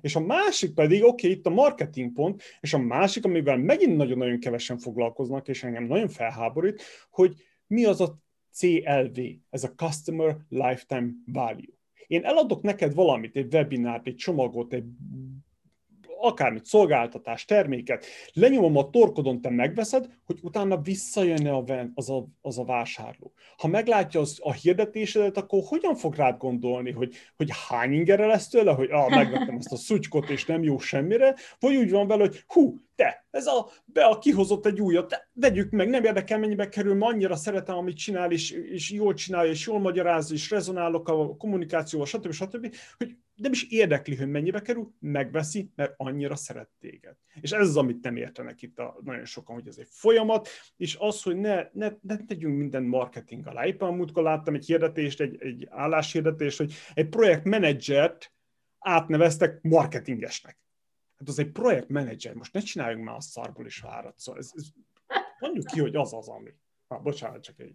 És 0.00 0.16
a 0.16 0.20
másik 0.20 0.74
pedig, 0.74 1.04
oké, 1.04 1.26
okay, 1.26 1.38
itt 1.38 1.46
a 1.46 1.50
marketing 1.50 2.12
pont, 2.12 2.42
és 2.60 2.74
a 2.74 2.78
másik, 2.78 3.24
amivel 3.24 3.56
megint 3.56 3.96
nagyon-nagyon 3.96 4.38
kevesen 4.38 4.78
foglalkoznak, 4.78 5.48
és 5.48 5.62
engem 5.62 5.84
nagyon 5.84 6.08
felháborít, 6.08 6.82
hogy 7.10 7.34
mi 7.66 7.84
az 7.84 8.00
a 8.00 8.18
CLV, 8.52 9.18
ez 9.50 9.64
a 9.64 9.74
Customer 9.74 10.36
Lifetime 10.48 11.10
Value. 11.26 11.73
Én 12.06 12.24
eladok 12.24 12.62
neked 12.62 12.94
valamit, 12.94 13.36
egy 13.36 13.54
webinárt, 13.54 14.06
egy 14.06 14.16
csomagot, 14.16 14.72
egy 14.72 14.84
akármit, 16.24 16.64
szolgáltatás, 16.64 17.44
terméket, 17.44 18.06
lenyomom 18.32 18.76
a 18.76 18.90
torkodon, 18.90 19.40
te 19.40 19.50
megveszed, 19.50 20.08
hogy 20.24 20.38
utána 20.42 20.80
visszajönne 20.80 21.62
az 21.94 22.10
a, 22.10 22.26
az 22.40 22.58
a 22.58 22.64
vásárló. 22.64 23.32
Ha 23.56 23.68
meglátja 23.68 24.20
az, 24.20 24.38
a 24.42 24.52
hirdetésedet, 24.52 25.36
akkor 25.36 25.62
hogyan 25.66 25.94
fog 25.94 26.14
rád 26.14 26.36
gondolni, 26.36 26.92
hogy, 26.92 27.14
hogy 27.36 27.50
hány 27.68 27.92
ingere 27.92 28.26
lesz 28.26 28.48
tőle, 28.48 28.72
hogy 28.72 28.90
ah, 28.90 29.10
megvettem 29.10 29.56
ezt 29.56 29.72
a 29.72 29.76
szutykot, 29.76 30.30
és 30.30 30.46
nem 30.46 30.62
jó 30.62 30.78
semmire, 30.78 31.34
vagy 31.58 31.76
úgy 31.76 31.90
van 31.90 32.06
vele, 32.06 32.22
hogy 32.22 32.44
hú, 32.46 32.84
te, 32.94 33.26
ez 33.30 33.46
a, 33.46 33.70
be 33.84 34.04
a 34.04 34.18
kihozott 34.18 34.66
egy 34.66 34.80
újat, 34.80 35.08
te, 35.08 35.28
vegyük 35.32 35.70
meg, 35.70 35.88
nem 35.88 36.04
érdekel, 36.04 36.38
mennyibe 36.38 36.68
kerül, 36.68 36.94
ma 36.94 37.06
annyira 37.06 37.36
szeretem, 37.36 37.76
amit 37.76 37.96
csinál, 37.96 38.30
és, 38.30 38.50
és 38.50 38.90
jól 38.90 39.14
csinálja, 39.14 39.50
és 39.50 39.66
jól 39.66 39.80
magyaráz, 39.80 40.32
és 40.32 40.50
rezonálok 40.50 41.08
a 41.08 41.36
kommunikációval, 41.36 42.06
stb. 42.06 42.32
stb., 42.32 42.74
hogy 42.98 43.16
nem 43.34 43.52
is 43.52 43.62
érdekli, 43.62 44.16
hogy 44.16 44.28
mennyibe 44.28 44.60
kerül, 44.60 44.94
megveszi, 45.00 45.70
mert 45.74 45.94
annyira 45.96 46.36
szeret 46.36 46.68
téged. 46.80 47.16
És 47.40 47.50
ez 47.50 47.68
az, 47.68 47.76
amit 47.76 48.02
nem 48.02 48.16
értenek 48.16 48.62
itt 48.62 48.78
a, 48.78 48.98
nagyon 49.04 49.24
sokan, 49.24 49.54
hogy 49.54 49.68
ez 49.68 49.78
egy 49.78 49.88
folyamat, 49.90 50.48
és 50.76 50.96
az, 50.98 51.22
hogy 51.22 51.36
ne, 51.36 51.68
ne, 51.72 51.92
ne 52.00 52.16
tegyünk 52.16 52.58
minden 52.58 52.82
marketing 52.82 53.46
alá. 53.46 53.66
Éppen 53.66 53.94
múltkor 53.94 54.22
láttam 54.22 54.54
egy 54.54 54.66
hirdetést, 54.66 55.20
egy, 55.20 55.36
egy 55.42 55.66
álláshirdetést, 55.70 56.58
hogy 56.58 56.72
egy 56.94 57.08
projektmenedzsert 57.08 58.32
átneveztek 58.78 59.62
marketingesnek. 59.62 60.58
Hát 61.18 61.28
az 61.28 61.38
egy 61.38 61.50
projektmenedzser, 61.50 62.34
most 62.34 62.52
ne 62.52 62.60
csináljunk 62.60 63.04
már 63.04 63.16
a 63.16 63.20
szarból 63.20 63.66
is 63.66 63.78
várat. 63.78 64.18
Szóval 64.18 64.40
ez, 64.40 64.50
ez, 64.54 64.66
mondjuk 65.38 65.66
ki, 65.66 65.80
hogy 65.80 65.96
az 65.96 66.14
az, 66.14 66.28
ami. 66.28 66.50
Ah, 66.86 67.02
bocsánat, 67.02 67.42
csak 67.42 67.60
egy 67.60 67.74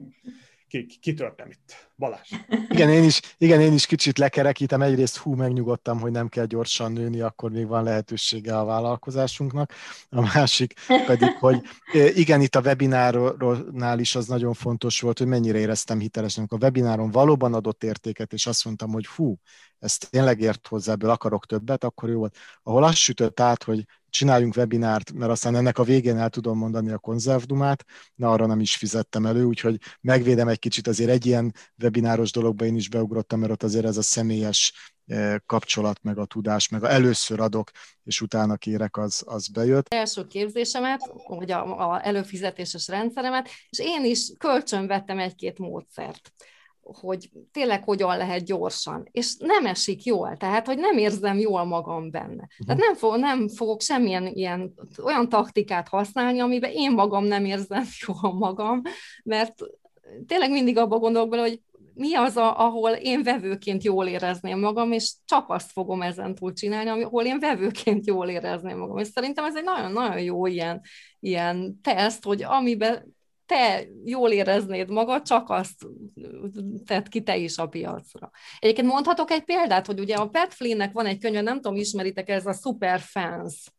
kitörtem 1.01 1.49
itt. 1.49 1.87
Balázs. 1.95 2.29
Igen, 2.69 2.89
én 2.89 3.03
is, 3.03 3.21
igen, 3.37 3.61
én 3.61 3.73
is 3.73 3.85
kicsit 3.85 4.17
lekerekítem. 4.17 4.81
Egyrészt 4.81 5.17
hú, 5.17 5.33
megnyugodtam, 5.33 5.99
hogy 5.99 6.11
nem 6.11 6.27
kell 6.27 6.45
gyorsan 6.45 6.91
nőni, 6.91 7.21
akkor 7.21 7.51
még 7.51 7.67
van 7.67 7.83
lehetősége 7.83 8.57
a 8.57 8.65
vállalkozásunknak. 8.65 9.73
A 10.09 10.21
másik 10.21 10.73
pedig, 11.05 11.31
hogy 11.39 11.61
igen, 12.13 12.41
itt 12.41 12.55
a 12.55 12.61
webinárnál 12.61 13.99
is 13.99 14.15
az 14.15 14.27
nagyon 14.27 14.53
fontos 14.53 15.01
volt, 15.01 15.17
hogy 15.17 15.27
mennyire 15.27 15.57
éreztem 15.57 15.99
hitelesen. 15.99 16.45
A 16.49 16.57
webináron 16.57 17.11
valóban 17.11 17.53
adott 17.53 17.83
értéket, 17.83 18.33
és 18.33 18.45
azt 18.45 18.65
mondtam, 18.65 18.91
hogy 18.91 19.07
hú, 19.07 19.37
ez 19.79 19.97
tényleg 19.97 20.41
ért 20.41 20.67
hozzá, 20.67 20.91
ebből 20.91 21.09
akarok 21.09 21.45
többet, 21.45 21.83
akkor 21.83 22.09
jó 22.09 22.17
volt. 22.17 22.37
Ahol 22.63 22.83
azt 22.83 22.95
sütött 22.95 23.39
át, 23.39 23.63
hogy 23.63 23.85
csináljunk 24.09 24.55
webinárt, 24.55 25.13
mert 25.13 25.31
aztán 25.31 25.55
ennek 25.55 25.77
a 25.77 25.83
végén 25.83 26.17
el 26.17 26.29
tudom 26.29 26.57
mondani 26.57 26.91
a 26.91 26.97
konzervdumát, 26.97 27.85
na 28.15 28.31
arra 28.31 28.45
nem 28.45 28.59
is 28.59 28.75
fizettem 28.75 29.25
elő, 29.25 29.43
úgyhogy 29.43 29.77
megvédem 30.01 30.47
egy 30.47 30.59
kicsit 30.59 30.87
azért 30.87 31.09
egy 31.09 31.25
ilyen 31.25 31.53
webináros 31.81 32.31
dologba 32.31 32.65
én 32.65 32.75
is 32.75 32.89
beugrottam, 32.89 33.39
mert 33.39 33.51
ott 33.51 33.63
azért 33.63 33.85
ez 33.85 33.97
a 33.97 34.01
személyes 34.01 34.73
eh, 35.05 35.35
kapcsolat, 35.45 36.03
meg 36.03 36.17
a 36.17 36.25
tudás, 36.25 36.69
meg 36.69 36.83
a 36.83 36.91
először 36.91 37.39
adok, 37.39 37.71
és 38.03 38.21
utána 38.21 38.55
kérek, 38.55 38.97
az, 38.97 39.23
az 39.25 39.47
bejött. 39.47 39.93
Első 39.93 40.27
képzésemet, 40.27 40.99
vagy 41.27 41.51
a, 41.51 41.91
a 41.91 42.07
előfizetéses 42.07 42.87
rendszeremet, 42.87 43.49
és 43.69 43.79
én 43.79 44.05
is 44.05 44.31
kölcsön 44.37 44.87
vettem 44.87 45.19
egy-két 45.19 45.59
módszert 45.59 46.31
hogy 47.01 47.29
tényleg 47.51 47.83
hogyan 47.83 48.17
lehet 48.17 48.45
gyorsan, 48.45 49.07
és 49.11 49.35
nem 49.37 49.65
esik 49.65 50.03
jól, 50.03 50.37
tehát, 50.37 50.65
hogy 50.65 50.77
nem 50.77 50.97
érzem 50.97 51.37
jól 51.37 51.63
magam 51.63 52.11
benne. 52.11 52.33
Uh-huh. 52.33 52.65
Tehát 52.65 52.81
nem, 52.81 52.95
fog, 52.95 53.17
nem 53.17 53.47
fogok 53.47 53.81
semmilyen 53.81 54.27
ilyen, 54.27 54.73
olyan 55.03 55.29
taktikát 55.29 55.87
használni, 55.87 56.39
amiben 56.39 56.71
én 56.71 56.91
magam 56.91 57.23
nem 57.23 57.45
érzem 57.45 57.83
jól 58.07 58.33
magam, 58.33 58.81
mert 59.23 59.53
tényleg 60.27 60.51
mindig 60.51 60.77
abba 60.77 60.99
gondolok 60.99 61.29
bele, 61.29 61.41
hogy 61.41 61.61
mi 61.99 62.15
az, 62.15 62.37
a, 62.37 62.59
ahol 62.59 62.91
én 62.91 63.23
vevőként 63.23 63.83
jól 63.83 64.07
érezném 64.07 64.59
magam, 64.59 64.91
és 64.91 65.13
csak 65.25 65.49
azt 65.49 65.71
fogom 65.71 66.01
ezen 66.01 66.35
túl 66.35 66.53
csinálni, 66.53 66.89
ahol 66.89 67.25
én 67.25 67.39
vevőként 67.39 68.07
jól 68.07 68.29
érezném 68.29 68.77
magam. 68.77 68.97
És 68.97 69.07
szerintem 69.07 69.45
ez 69.45 69.55
egy 69.55 69.63
nagyon-nagyon 69.63 70.21
jó 70.21 70.45
ilyen, 70.45 70.81
ilyen 71.19 71.79
teszt, 71.81 72.23
hogy 72.23 72.43
amiben 72.43 73.17
te 73.49 73.87
jól 74.05 74.31
éreznéd 74.31 74.89
magad, 74.89 75.21
csak 75.21 75.49
azt 75.49 75.85
tett 76.85 77.07
ki 77.07 77.23
te 77.23 77.37
is 77.37 77.57
a 77.57 77.67
piacra. 77.67 78.31
Egyébként 78.59 78.87
mondhatok 78.87 79.31
egy 79.31 79.43
példát, 79.43 79.85
hogy 79.85 79.99
ugye 79.99 80.15
a 80.15 80.27
Pat 80.27 80.53
Flynn-nek 80.53 80.91
van 80.91 81.05
egy 81.05 81.19
könyve, 81.19 81.41
nem 81.41 81.55
tudom, 81.55 81.77
ismeritek, 81.77 82.29
ez 82.29 82.45
a 82.45 82.53
Super 82.53 82.99
Fans. 82.99 83.73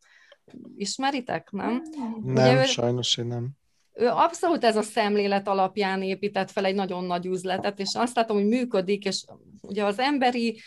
Ismeritek, 0.76 1.50
nem? 1.50 1.82
Nem, 2.22 2.54
ugye, 2.54 2.64
sajnos 2.64 3.16
én 3.16 3.26
nem. 3.26 3.48
Ő 3.92 4.06
abszolút 4.06 4.64
ez 4.64 4.76
a 4.76 4.82
szemlélet 4.82 5.48
alapján 5.48 6.02
épített 6.02 6.50
fel 6.50 6.64
egy 6.64 6.74
nagyon 6.74 7.04
nagy 7.04 7.26
üzletet, 7.26 7.78
és 7.78 7.94
azt 7.94 8.16
látom, 8.16 8.36
hogy 8.36 8.46
működik, 8.46 9.04
és 9.04 9.24
ugye 9.62 9.84
az 9.84 9.98
emberi 9.98 10.60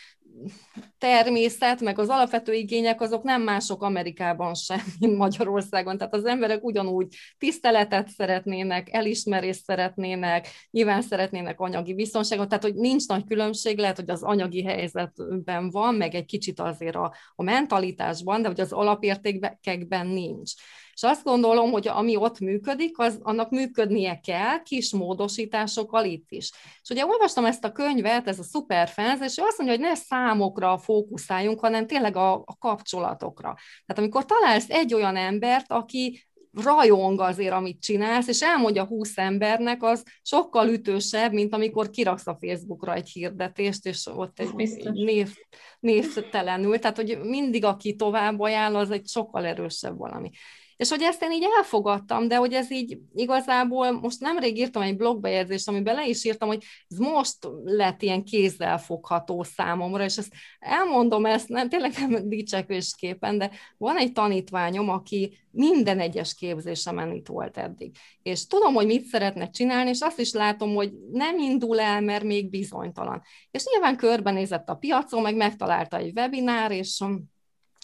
természet, 0.98 1.80
meg 1.80 1.98
az 1.98 2.08
alapvető 2.08 2.52
igények 2.52 3.00
azok 3.00 3.22
nem 3.22 3.42
mások 3.42 3.82
Amerikában 3.82 4.54
sem, 4.54 4.80
mint 5.00 5.16
Magyarországon. 5.16 5.98
Tehát 5.98 6.14
az 6.14 6.24
emberek 6.24 6.64
ugyanúgy 6.64 7.16
tiszteletet 7.38 8.08
szeretnének, 8.08 8.92
elismerést 8.92 9.64
szeretnének, 9.64 10.48
nyilván 10.70 11.02
szeretnének 11.02 11.60
anyagi 11.60 11.94
biztonságot, 11.94 12.48
tehát 12.48 12.64
hogy 12.64 12.74
nincs 12.74 13.06
nagy 13.06 13.24
különbség, 13.24 13.78
lehet, 13.78 13.96
hogy 13.96 14.10
az 14.10 14.22
anyagi 14.22 14.62
helyzetben 14.62 15.70
van, 15.70 15.94
meg 15.94 16.14
egy 16.14 16.24
kicsit 16.24 16.60
azért 16.60 16.96
a, 16.96 17.14
a 17.34 17.42
mentalitásban, 17.42 18.42
de 18.42 18.48
hogy 18.48 18.60
az 18.60 18.72
alapértékekben 18.72 20.06
nincs. 20.06 20.52
És 20.94 21.02
azt 21.02 21.24
gondolom, 21.24 21.70
hogy 21.70 21.88
ami 21.88 22.16
ott 22.16 22.38
működik, 22.38 22.98
az 22.98 23.18
annak 23.22 23.50
működnie 23.50 24.20
kell, 24.20 24.62
kis 24.62 24.92
módosításokkal 24.92 26.04
itt 26.04 26.30
is. 26.30 26.50
És 26.82 26.90
ugye 26.90 27.06
olvastam 27.06 27.44
ezt 27.44 27.64
a 27.64 27.72
könyvet, 27.72 28.28
ez 28.28 28.38
a 28.38 28.44
Superfans, 28.52 29.20
és 29.20 29.38
ő 29.38 29.42
azt 29.42 29.58
mondja, 29.58 29.76
hogy 29.76 29.86
ne 29.86 29.94
számokra 29.94 30.78
fókuszáljunk, 30.78 31.60
hanem 31.60 31.86
tényleg 31.86 32.16
a, 32.16 32.32
a 32.34 32.56
kapcsolatokra. 32.58 33.54
Tehát 33.86 34.02
amikor 34.02 34.24
találsz 34.24 34.70
egy 34.70 34.94
olyan 34.94 35.16
embert, 35.16 35.72
aki 35.72 36.26
rajong 36.62 37.20
azért, 37.20 37.52
amit 37.52 37.82
csinálsz, 37.82 38.28
és 38.28 38.42
elmondja 38.42 38.84
húsz 38.84 39.18
embernek, 39.18 39.82
az 39.82 40.02
sokkal 40.22 40.68
ütősebb, 40.68 41.32
mint 41.32 41.54
amikor 41.54 41.90
kiraksz 41.90 42.26
a 42.26 42.36
Facebookra 42.40 42.94
egy 42.94 43.08
hirdetést, 43.08 43.86
és 43.86 44.06
ott 44.06 44.40
egy, 44.40 44.50
egy 44.56 44.92
név, 44.92 45.34
névtelenül. 45.80 46.78
Tehát, 46.78 46.96
hogy 46.96 47.18
mindig, 47.22 47.64
aki 47.64 47.94
tovább 47.94 48.40
ajánl, 48.40 48.76
az 48.76 48.90
egy 48.90 49.08
sokkal 49.08 49.46
erősebb 49.46 49.96
valami. 49.96 50.30
És 50.76 50.88
hogy 50.88 51.02
ezt 51.02 51.22
én 51.22 51.32
így 51.32 51.46
elfogadtam, 51.56 52.28
de 52.28 52.36
hogy 52.36 52.52
ez 52.52 52.70
így 52.70 52.98
igazából, 53.14 53.92
most 54.00 54.20
nemrég 54.20 54.58
írtam 54.58 54.82
egy 54.82 54.96
blogbejegyzést, 54.96 55.68
amiben 55.68 55.94
le 55.94 56.06
is 56.06 56.24
írtam, 56.24 56.48
hogy 56.48 56.64
ez 56.88 56.98
most 56.98 57.38
lett 57.64 58.02
ilyen 58.02 58.24
kézzel 58.24 58.78
fogható 58.78 59.42
számomra, 59.42 60.04
és 60.04 60.16
ezt 60.16 60.32
elmondom 60.58 61.26
ezt, 61.26 61.48
nem, 61.48 61.68
tényleg 61.68 61.92
nem 61.98 62.28
dicsekvésképpen, 62.28 63.38
de 63.38 63.50
van 63.78 63.96
egy 63.96 64.12
tanítványom, 64.12 64.88
aki 64.88 65.38
minden 65.50 66.00
egyes 66.00 66.34
képzésemen 66.34 67.12
itt 67.12 67.26
volt 67.26 67.58
eddig. 67.58 67.96
És 68.22 68.46
tudom, 68.46 68.74
hogy 68.74 68.86
mit 68.86 69.04
szeretne 69.04 69.50
csinálni, 69.50 69.90
és 69.90 70.00
azt 70.00 70.20
is 70.20 70.32
látom, 70.32 70.74
hogy 70.74 70.92
nem 71.12 71.38
indul 71.38 71.80
el, 71.80 72.00
mert 72.00 72.24
még 72.24 72.50
bizonytalan. 72.50 73.22
És 73.50 73.64
nyilván 73.72 73.96
körbenézett 73.96 74.68
a 74.68 74.74
piacon, 74.74 75.22
meg 75.22 75.36
megtalálta 75.36 75.96
egy 75.96 76.12
webinár, 76.16 76.70
és 76.70 76.88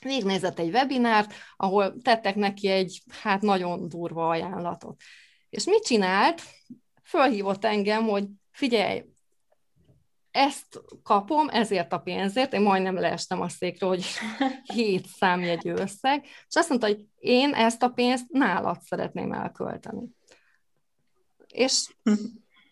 végnézett 0.04 0.58
egy 0.58 0.70
webinárt, 0.70 1.32
ahol 1.56 1.96
tettek 2.02 2.34
neki 2.34 2.68
egy 2.68 3.02
hát 3.22 3.40
nagyon 3.40 3.88
durva 3.88 4.28
ajánlatot. 4.28 5.00
És 5.50 5.64
mit 5.64 5.84
csinált? 5.84 6.42
Fölhívott 7.02 7.64
engem, 7.64 8.04
hogy 8.04 8.26
figyelj, 8.50 9.04
ezt 10.30 10.80
kapom, 11.02 11.48
ezért 11.48 11.92
a 11.92 11.98
pénzért, 11.98 12.52
én 12.52 12.60
majdnem 12.60 12.94
leestem 12.94 13.40
a 13.40 13.48
székről, 13.48 13.88
hogy 13.88 14.04
hét 14.74 15.06
számjegyű 15.06 15.70
összeg, 15.72 16.24
és 16.24 16.54
azt 16.54 16.68
mondta, 16.68 16.86
hogy 16.86 17.04
én 17.18 17.52
ezt 17.54 17.82
a 17.82 17.88
pénzt 17.88 18.28
nálad 18.28 18.80
szeretném 18.80 19.32
elkölteni. 19.32 20.08
És 21.46 21.94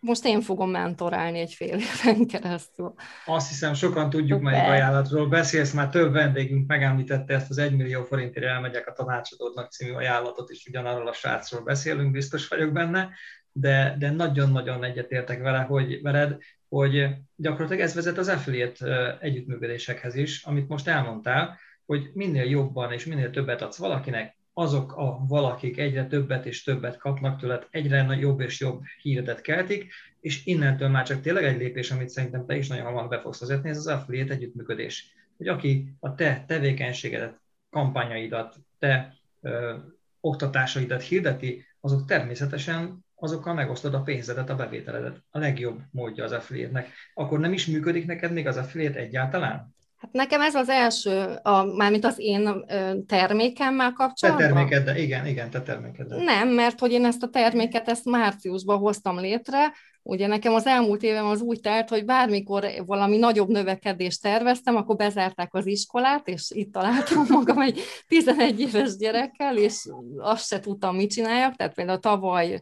most 0.08 0.24
én 0.24 0.40
fogom 0.40 0.70
mentorálni 0.70 1.38
egy 1.38 1.52
fél 1.52 1.78
éven 2.04 2.26
keresztül. 2.26 2.94
Azt 3.26 3.48
hiszem, 3.48 3.74
sokan 3.74 4.10
tudjuk, 4.10 4.40
melyik 4.40 4.68
ajánlatról 4.68 5.28
beszélsz, 5.28 5.72
már 5.72 5.88
több 5.88 6.12
vendégünk 6.12 6.66
megemlítette 6.66 7.34
ezt 7.34 7.50
az 7.50 7.58
1 7.58 7.76
millió 7.76 8.04
forintért 8.04 8.46
elmegyek 8.46 8.86
a 8.86 8.92
tanácsadódnak 8.92 9.70
című 9.70 9.92
ajánlatot, 9.92 10.50
és 10.50 10.66
ugyanarról 10.66 11.08
a 11.08 11.12
srácról 11.12 11.62
beszélünk, 11.62 12.10
biztos 12.10 12.48
vagyok 12.48 12.72
benne, 12.72 13.08
de, 13.52 13.96
de 13.98 14.10
nagyon-nagyon 14.10 14.84
egyetértek 14.84 15.42
vele, 15.42 15.58
hogy 15.58 16.02
veled, 16.02 16.36
hogy 16.68 17.08
gyakorlatilag 17.36 17.82
ez 17.82 17.94
vezet 17.94 18.18
az 18.18 18.28
affiliate 18.28 19.18
együttműködésekhez 19.20 20.14
is, 20.14 20.42
amit 20.42 20.68
most 20.68 20.88
elmondtál, 20.88 21.58
hogy 21.86 22.10
minél 22.12 22.44
jobban 22.44 22.92
és 22.92 23.04
minél 23.04 23.30
többet 23.30 23.62
adsz 23.62 23.78
valakinek, 23.78 24.37
azok 24.58 24.96
a 24.96 25.24
valakik 25.28 25.78
egyre 25.78 26.06
többet 26.06 26.46
és 26.46 26.62
többet 26.62 26.96
kapnak 26.96 27.40
tőled, 27.40 27.66
egyre 27.70 28.16
jobb 28.20 28.40
és 28.40 28.60
jobb 28.60 28.82
híredet 29.02 29.40
keltik, 29.40 29.92
és 30.20 30.46
innentől 30.46 30.88
már 30.88 31.06
csak 31.06 31.20
tényleg 31.20 31.44
egy 31.44 31.58
lépés, 31.58 31.90
amit 31.90 32.08
szerintem 32.08 32.46
te 32.46 32.56
is 32.56 32.68
nagyon 32.68 32.84
hamar 32.84 33.08
be 33.08 33.20
fogsz 33.20 33.40
vezetni, 33.40 33.68
ez 33.68 33.76
az 33.76 33.86
affiliate 33.86 34.32
együttműködés. 34.32 35.14
Hogy 35.36 35.48
aki 35.48 35.94
a 36.00 36.14
te 36.14 36.44
tevékenységedet, 36.46 37.40
kampányaidat, 37.70 38.56
te 38.78 39.14
ö, 39.40 39.76
oktatásaidat 40.20 41.02
hirdeti, 41.02 41.66
azok 41.80 42.04
természetesen 42.04 43.04
azokkal 43.14 43.54
megosztod 43.54 43.94
a 43.94 44.02
pénzedet, 44.02 44.50
a 44.50 44.56
bevételedet. 44.56 45.22
A 45.30 45.38
legjobb 45.38 45.80
módja 45.90 46.24
az 46.24 46.32
affiliate-nek. 46.32 46.88
Akkor 47.14 47.38
nem 47.38 47.52
is 47.52 47.66
működik 47.66 48.06
neked 48.06 48.32
még 48.32 48.46
az 48.46 48.56
affiliate 48.56 48.98
egyáltalán? 48.98 49.76
Hát 49.98 50.12
nekem 50.12 50.40
ez 50.40 50.54
az 50.54 50.68
első, 50.68 51.38
a, 51.42 51.64
mármint 51.64 52.04
az 52.04 52.14
én 52.18 52.64
termékemmel 53.06 53.92
kapcsolatban. 53.92 54.46
Te 54.46 54.54
terméked, 54.54 54.96
igen, 54.96 55.26
igen, 55.26 55.50
te 55.50 55.62
terméked. 55.62 56.24
Nem, 56.24 56.48
mert 56.48 56.80
hogy 56.80 56.92
én 56.92 57.04
ezt 57.04 57.22
a 57.22 57.28
terméket 57.28 57.88
ezt 57.88 58.04
márciusban 58.04 58.78
hoztam 58.78 59.18
létre, 59.18 59.72
Ugye 60.08 60.26
nekem 60.26 60.54
az 60.54 60.66
elmúlt 60.66 61.02
évem 61.02 61.26
az 61.26 61.40
úgy 61.40 61.60
telt, 61.60 61.88
hogy 61.88 62.04
bármikor 62.04 62.66
valami 62.86 63.16
nagyobb 63.16 63.48
növekedést 63.48 64.22
terveztem, 64.22 64.76
akkor 64.76 64.96
bezárták 64.96 65.54
az 65.54 65.66
iskolát, 65.66 66.28
és 66.28 66.50
itt 66.50 66.72
találtam 66.72 67.26
magam 67.38 67.60
egy 67.60 67.80
11 68.06 68.60
éves 68.60 68.96
gyerekkel, 68.96 69.56
és 69.56 69.88
azt 70.18 70.46
se 70.46 70.60
tudtam, 70.60 70.96
mit 70.96 71.10
csináljak. 71.10 71.56
Tehát 71.56 71.74
például 71.74 71.98
tavaly 71.98 72.60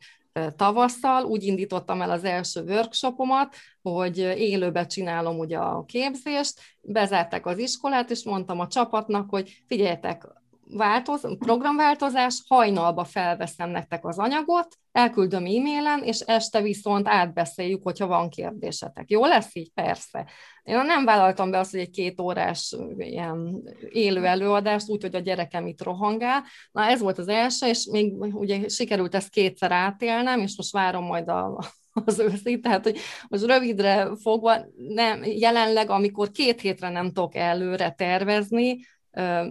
tavasszal 0.57 1.25
úgy 1.25 1.43
indítottam 1.43 2.03
el 2.03 2.11
az 2.11 2.25
első 2.25 2.63
workshopomat, 2.63 3.55
hogy 3.83 4.19
élőbe 4.19 4.87
csinálom 4.87 5.39
ugye 5.39 5.59
a 5.59 5.85
képzést, 5.85 6.61
bezárták 6.81 7.47
az 7.47 7.59
iskolát, 7.59 8.11
és 8.11 8.25
mondtam 8.25 8.61
a 8.61 8.67
csapatnak, 8.67 9.31
hogy 9.31 9.63
figyeljetek, 9.67 10.27
változ, 10.71 11.37
programváltozás, 11.39 12.43
hajnalba 12.49 13.05
felveszem 13.05 13.71
nektek 13.71 14.05
az 14.05 14.19
anyagot, 14.19 14.77
elküldöm 14.93 15.45
e-mailen, 15.45 16.03
és 16.03 16.21
este 16.21 16.61
viszont 16.61 17.09
átbeszéljük, 17.09 17.83
hogyha 17.83 18.07
van 18.07 18.29
kérdésetek. 18.29 19.11
Jó 19.11 19.25
lesz 19.25 19.55
így? 19.55 19.71
Persze. 19.75 20.27
Én 20.67 20.77
nem 20.85 21.05
vállaltam 21.05 21.51
be 21.51 21.59
azt, 21.59 21.71
hogy 21.71 21.81
egy 21.81 21.91
két 21.91 22.21
órás 22.21 22.77
ilyen 22.99 23.63
élő 23.89 24.25
előadást, 24.25 24.89
úgyhogy 24.89 25.15
a 25.15 25.19
gyerekem 25.19 25.67
itt 25.67 25.83
rohangál. 25.83 26.45
Na 26.73 26.83
ez 26.83 27.01
volt 27.01 27.19
az 27.19 27.29
első, 27.29 27.67
és 27.67 27.89
még 27.91 28.13
ugye 28.35 28.69
sikerült 28.69 29.15
ezt 29.15 29.31
kétszer 29.31 29.73
átélnem, 29.73 30.41
és 30.41 30.57
most 30.57 30.73
várom 30.73 31.05
majd 31.05 31.29
a, 31.29 31.61
az 32.05 32.19
őszét, 32.19 32.63
tehát 32.63 32.83
hogy 32.83 32.99
most 33.29 33.45
rövidre 33.45 34.17
fogva, 34.17 34.67
nem, 34.77 35.25
jelenleg, 35.25 35.91
amikor 35.91 36.31
két 36.31 36.61
hétre 36.61 36.89
nem 36.89 37.07
tudok 37.07 37.35
előre 37.35 37.91
tervezni, 37.91 38.79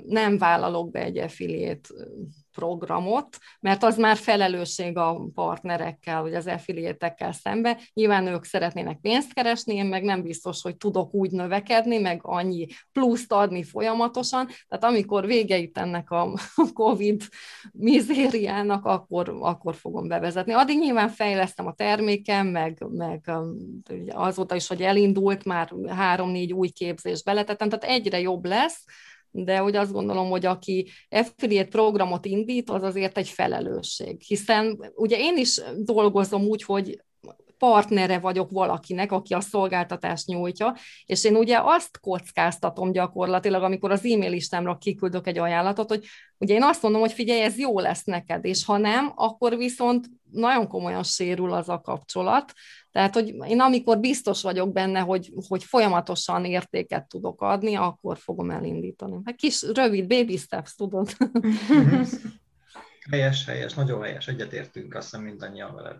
nem 0.05 0.38
vállalok 0.38 0.91
be 0.91 0.99
egy 0.99 1.18
affiliate 1.18 1.89
programot, 2.55 3.37
mert 3.59 3.83
az 3.83 3.97
már 3.97 4.17
felelősség 4.17 4.97
a 4.97 5.21
partnerekkel, 5.33 6.21
vagy 6.21 6.33
az 6.33 6.47
affiliate 6.47 7.15
szembe. 7.31 7.79
Nyilván 7.93 8.27
ők 8.27 8.43
szeretnének 8.43 8.99
pénzt 9.01 9.33
keresni, 9.33 9.75
én 9.75 9.85
meg 9.85 10.03
nem 10.03 10.21
biztos, 10.21 10.61
hogy 10.61 10.77
tudok 10.77 11.13
úgy 11.13 11.31
növekedni, 11.31 11.97
meg 11.97 12.19
annyi 12.21 12.67
pluszt 12.91 13.31
adni 13.31 13.63
folyamatosan. 13.63 14.47
Tehát 14.67 14.83
amikor 14.83 15.25
vége 15.25 15.57
itt 15.57 15.77
ennek 15.77 16.11
a 16.11 16.33
COVID 16.73 17.21
mizériának, 17.71 18.85
akkor, 18.85 19.37
akkor 19.39 19.75
fogom 19.75 20.07
bevezetni. 20.07 20.53
Addig 20.53 20.79
nyilván 20.79 21.09
fejlesztem 21.09 21.67
a 21.67 21.73
termékem, 21.73 22.47
meg, 22.47 22.85
meg 22.89 23.31
azóta 24.09 24.55
is, 24.55 24.67
hogy 24.67 24.81
elindult, 24.81 25.45
már 25.45 25.73
három-négy 25.87 26.53
új 26.53 26.69
képzés 26.69 27.23
beletettem, 27.23 27.69
tehát 27.69 27.95
egyre 27.95 28.19
jobb 28.19 28.45
lesz, 28.45 28.83
de 29.43 29.57
hogy 29.57 29.75
azt 29.75 29.91
gondolom, 29.91 30.29
hogy 30.29 30.45
aki 30.45 30.89
affiliate 31.09 31.69
programot 31.69 32.25
indít, 32.25 32.69
az 32.69 32.83
azért 32.83 33.17
egy 33.17 33.29
felelősség. 33.29 34.21
Hiszen 34.21 34.91
ugye 34.95 35.17
én 35.19 35.38
is 35.38 35.61
dolgozom 35.77 36.43
úgy, 36.43 36.63
hogy 36.63 37.03
partnere 37.57 38.19
vagyok 38.19 38.51
valakinek, 38.51 39.11
aki 39.11 39.33
a 39.33 39.41
szolgáltatást 39.41 40.27
nyújtja, 40.27 40.75
és 41.05 41.23
én 41.23 41.35
ugye 41.35 41.59
azt 41.61 41.99
kockáztatom 41.99 42.91
gyakorlatilag, 42.91 43.63
amikor 43.63 43.91
az 43.91 44.05
e-mail 44.05 44.29
listámra 44.29 44.77
kiküldök 44.77 45.27
egy 45.27 45.37
ajánlatot, 45.37 45.89
hogy 45.89 46.05
ugye 46.37 46.53
én 46.53 46.63
azt 46.63 46.81
mondom, 46.81 47.01
hogy 47.01 47.11
figyelj, 47.11 47.41
ez 47.41 47.57
jó 47.57 47.79
lesz 47.79 48.03
neked, 48.03 48.45
és 48.45 48.65
ha 48.65 48.77
nem, 48.77 49.11
akkor 49.15 49.57
viszont 49.57 50.07
nagyon 50.31 50.67
komolyan 50.67 51.03
sérül 51.03 51.53
az 51.53 51.69
a 51.69 51.81
kapcsolat, 51.81 52.53
tehát, 52.95 53.13
hogy 53.13 53.35
én 53.47 53.59
amikor 53.59 53.99
biztos 53.99 54.41
vagyok 54.41 54.71
benne, 54.71 54.99
hogy, 54.99 55.33
hogy 55.47 55.63
folyamatosan 55.63 56.45
értéket 56.45 57.07
tudok 57.07 57.41
adni, 57.41 57.75
akkor 57.75 58.17
fogom 58.17 58.49
elindítani. 58.49 59.19
Hát 59.25 59.35
kis, 59.35 59.63
rövid 59.73 60.07
baby 60.07 60.37
steps, 60.37 60.75
tudod. 60.75 61.09
helyes, 63.11 63.45
helyes, 63.45 63.73
nagyon 63.73 64.01
helyes, 64.01 64.27
egyetértünk, 64.27 64.95
azt 64.95 65.09
hiszem 65.09 65.25
mindannyian 65.25 65.75
veled. 65.75 65.97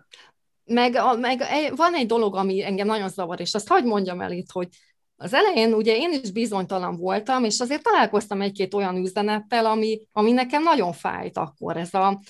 Meg, 0.66 0.98
meg 1.18 1.42
van 1.76 1.94
egy 1.94 2.06
dolog, 2.06 2.36
ami 2.36 2.64
engem 2.64 2.86
nagyon 2.86 3.08
zavar, 3.08 3.40
és 3.40 3.54
azt 3.54 3.68
hagyd 3.68 3.86
mondjam 3.86 4.20
el 4.20 4.32
itt, 4.32 4.50
hogy 4.50 4.68
az 5.16 5.34
elején 5.34 5.72
ugye 5.72 5.96
én 5.96 6.12
is 6.22 6.30
bizonytalan 6.30 6.96
voltam, 6.96 7.44
és 7.44 7.60
azért 7.60 7.82
találkoztam 7.82 8.40
egy-két 8.40 8.74
olyan 8.74 8.96
üzenettel, 8.96 9.66
ami, 9.66 10.00
ami 10.12 10.32
nekem 10.32 10.62
nagyon 10.62 10.92
fájt 10.92 11.36
akkor. 11.36 11.76
Ez 11.76 11.94
a, 11.94 12.20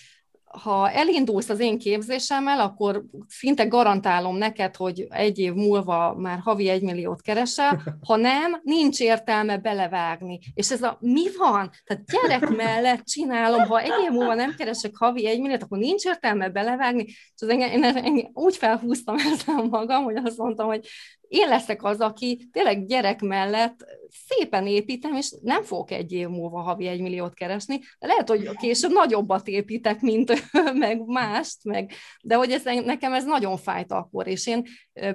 ha 0.62 0.90
elindulsz 0.90 1.48
az 1.48 1.60
én 1.60 1.78
képzésemmel, 1.78 2.60
akkor 2.60 3.04
szinte 3.28 3.64
garantálom 3.64 4.36
neked, 4.36 4.76
hogy 4.76 5.06
egy 5.10 5.38
év 5.38 5.52
múlva 5.52 6.14
már 6.14 6.38
havi 6.38 6.68
egy 6.68 6.82
milliót 6.82 7.22
keresel, 7.22 7.82
ha 8.06 8.16
nem, 8.16 8.60
nincs 8.62 9.00
értelme 9.00 9.58
belevágni. 9.58 10.38
És 10.54 10.70
ez 10.70 10.82
a 10.82 10.96
mi 11.00 11.24
van? 11.38 11.70
Tehát 11.84 12.04
gyerek 12.04 12.56
mellett 12.56 13.04
csinálom, 13.04 13.66
ha 13.66 13.80
egy 13.80 13.94
év 14.04 14.10
múlva 14.10 14.34
nem 14.34 14.54
keresek 14.56 14.96
havi 14.96 15.26
egy 15.26 15.40
milliót, 15.40 15.62
akkor 15.62 15.78
nincs 15.78 16.04
értelme 16.04 16.48
belevágni. 16.48 17.04
És 17.06 17.40
az 17.40 17.48
engem, 17.48 17.70
én, 17.70 17.96
én 18.04 18.30
úgy 18.32 18.56
felhúztam 18.56 19.16
ezzel 19.32 19.62
magam, 19.70 20.04
hogy 20.04 20.16
azt 20.16 20.38
mondtam, 20.38 20.66
hogy 20.66 20.86
én 21.28 21.48
leszek 21.48 21.82
az, 21.82 22.00
aki 22.00 22.48
tényleg 22.52 22.86
gyerek 22.86 23.20
mellett 23.20 23.84
szépen 24.28 24.66
építem, 24.66 25.14
és 25.14 25.34
nem 25.42 25.62
fogok 25.62 25.90
egy 25.90 26.12
év 26.12 26.28
múlva 26.28 26.60
havi 26.60 26.86
egy 26.86 27.00
milliót 27.00 27.34
keresni, 27.34 27.78
de 27.98 28.06
lehet, 28.06 28.28
hogy 28.28 28.50
később 28.56 28.92
nagyobbat 28.92 29.48
építek, 29.48 30.00
mint 30.00 30.32
meg 30.74 31.06
mást, 31.06 31.64
meg, 31.64 31.92
de 32.22 32.34
hogy 32.34 32.50
ez, 32.50 32.62
nekem 32.64 33.12
ez 33.12 33.24
nagyon 33.24 33.56
fájt 33.56 33.92
akkor, 33.92 34.26
és 34.26 34.46
én 34.46 34.62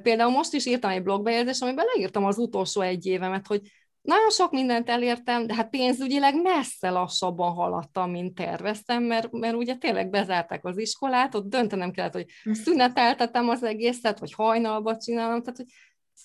például 0.02 0.32
most 0.32 0.54
is 0.54 0.66
írtam 0.66 0.92
egy 0.92 1.04
blogbejegyzést, 1.04 1.62
amiben 1.62 1.86
leírtam 1.94 2.26
az 2.26 2.38
utolsó 2.38 2.82
egy 2.82 3.06
évemet, 3.06 3.48
hogy 3.48 3.62
nagyon 4.02 4.30
sok 4.30 4.52
mindent 4.52 4.90
elértem, 4.90 5.48
de 5.48 5.54
hát 5.54 5.70
pénzügyileg 5.70 6.42
messze 6.42 6.90
lassabban 6.90 7.54
haladtam, 7.54 8.12
mint 8.12 8.36
terveztem, 8.36 9.04
mert, 9.04 9.32
mert 9.32 9.56
ugye 9.56 9.76
tényleg 9.76 10.10
bezárták 10.10 10.66
az 10.66 10.78
iskolát, 10.78 11.36
ott 11.36 11.50
döntenem 11.50 11.92
kellett, 11.92 12.14
hogy 12.14 12.26
hm. 12.44 12.52
szüneteltetem 12.52 13.50
az 13.50 13.64
egészet, 13.64 14.20
vagy 14.20 14.34
hajnalba 14.34 14.98
csinálom, 14.98 15.42
tehát 15.42 15.58
hogy 15.58 15.68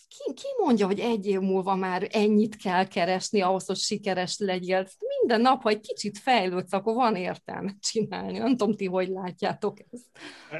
ki, 0.08 0.34
ki 0.34 0.46
mondja, 0.64 0.86
hogy 0.86 0.98
egy 0.98 1.26
év 1.26 1.40
múlva 1.40 1.74
már 1.74 2.08
ennyit 2.10 2.56
kell 2.56 2.86
keresni 2.86 3.40
ahhoz, 3.40 3.66
hogy 3.66 3.76
sikeres 3.76 4.38
legyél? 4.38 4.86
Minden 5.20 5.40
nap, 5.40 5.62
ha 5.62 5.68
egy 5.68 5.80
kicsit 5.80 6.18
fejlődsz, 6.18 6.72
akkor 6.72 6.94
van 6.94 7.16
értelme 7.16 7.76
csinálni. 7.80 8.38
Nem 8.38 8.56
tudom, 8.56 8.74
ti 8.74 8.86
hogy 8.86 9.08
látjátok 9.08 9.78
ezt. 9.92 10.04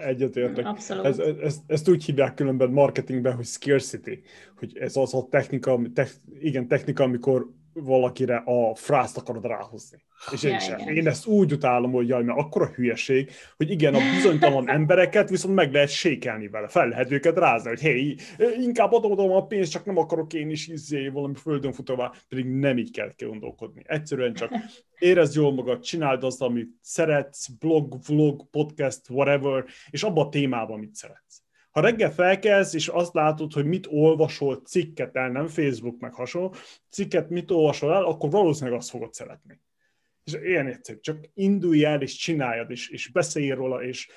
Egyetértek. 0.04 0.66
Abszolút. 0.66 1.04
Ez, 1.04 1.18
ez, 1.18 1.58
ezt 1.66 1.88
úgy 1.88 2.04
hívják 2.04 2.34
különben 2.34 2.70
marketingben, 2.70 3.34
hogy 3.34 3.44
scarcity, 3.44 4.20
hogy 4.58 4.76
ez 4.76 4.96
az 4.96 5.14
a 5.14 5.26
technika, 5.30 5.80
te, 5.94 6.08
igen, 6.38 6.68
technika, 6.68 7.02
amikor 7.04 7.50
valakire 7.84 8.42
a 8.44 8.74
frászt 8.74 9.16
akarod 9.16 9.44
ráhozni. 9.44 9.98
És 10.32 10.42
én, 10.42 10.56
ja, 10.68 10.76
én 10.76 11.08
ezt 11.08 11.26
úgy 11.26 11.52
utálom, 11.52 11.92
hogy 11.92 12.08
jaj, 12.08 12.22
mert 12.22 12.38
akkora 12.38 12.66
hülyeség, 12.66 13.30
hogy 13.56 13.70
igen, 13.70 13.94
a 13.94 13.98
bizonytalan 14.14 14.70
embereket 14.70 15.28
viszont 15.28 15.54
meg 15.54 15.72
lehet 15.72 15.88
sékelni 15.88 16.48
vele, 16.48 16.68
fel 16.68 16.88
lehet 16.88 17.10
őket 17.10 17.38
rázni, 17.38 17.68
hogy 17.68 17.80
hé, 17.80 18.14
inkább 18.60 18.92
adom 18.92 19.30
a 19.30 19.46
pénzt, 19.46 19.70
csak 19.70 19.84
nem 19.84 19.96
akarok 19.96 20.32
én 20.32 20.50
is 20.50 20.68
izzé 20.68 21.08
valami 21.08 21.34
földön 21.34 21.72
futóvá, 21.72 22.12
pedig 22.28 22.46
nem 22.46 22.78
így 22.78 22.90
kell 22.90 23.12
gondolkodni. 23.18 23.82
Egyszerűen 23.86 24.34
csak 24.34 24.50
érezd 24.98 25.34
jól 25.34 25.52
magad, 25.52 25.80
csináld 25.80 26.24
azt, 26.24 26.42
amit 26.42 26.70
szeretsz, 26.80 27.48
blog, 27.48 27.94
vlog, 28.06 28.50
podcast, 28.50 29.10
whatever, 29.10 29.64
és 29.90 30.02
abban 30.02 30.26
a 30.26 30.28
témában, 30.28 30.76
amit 30.76 30.94
szeretsz. 30.94 31.45
Ha 31.76 31.82
reggel 31.82 32.12
felkelsz, 32.12 32.74
és 32.74 32.88
azt 32.88 33.14
látod, 33.14 33.52
hogy 33.52 33.64
mit 33.64 33.86
olvasol 33.90 34.56
cikket 34.56 35.16
el, 35.16 35.30
nem 35.30 35.46
Facebook 35.46 36.00
meg 36.00 36.14
hasonló, 36.14 36.54
cikket 36.90 37.28
mit 37.28 37.50
olvasol 37.50 37.94
el, 37.94 38.04
akkor 38.04 38.30
valószínűleg 38.30 38.78
azt 38.78 38.90
fogod 38.90 39.14
szeretni. 39.14 39.60
És 40.24 40.32
ilyen 40.32 40.66
egyszerű, 40.66 40.98
csak 41.00 41.28
indulj 41.34 41.84
el, 41.84 42.02
és 42.02 42.14
csináljad, 42.14 42.70
és, 42.70 42.88
és 42.88 43.08
beszélj 43.08 43.50
róla, 43.50 43.82
és 43.82 44.08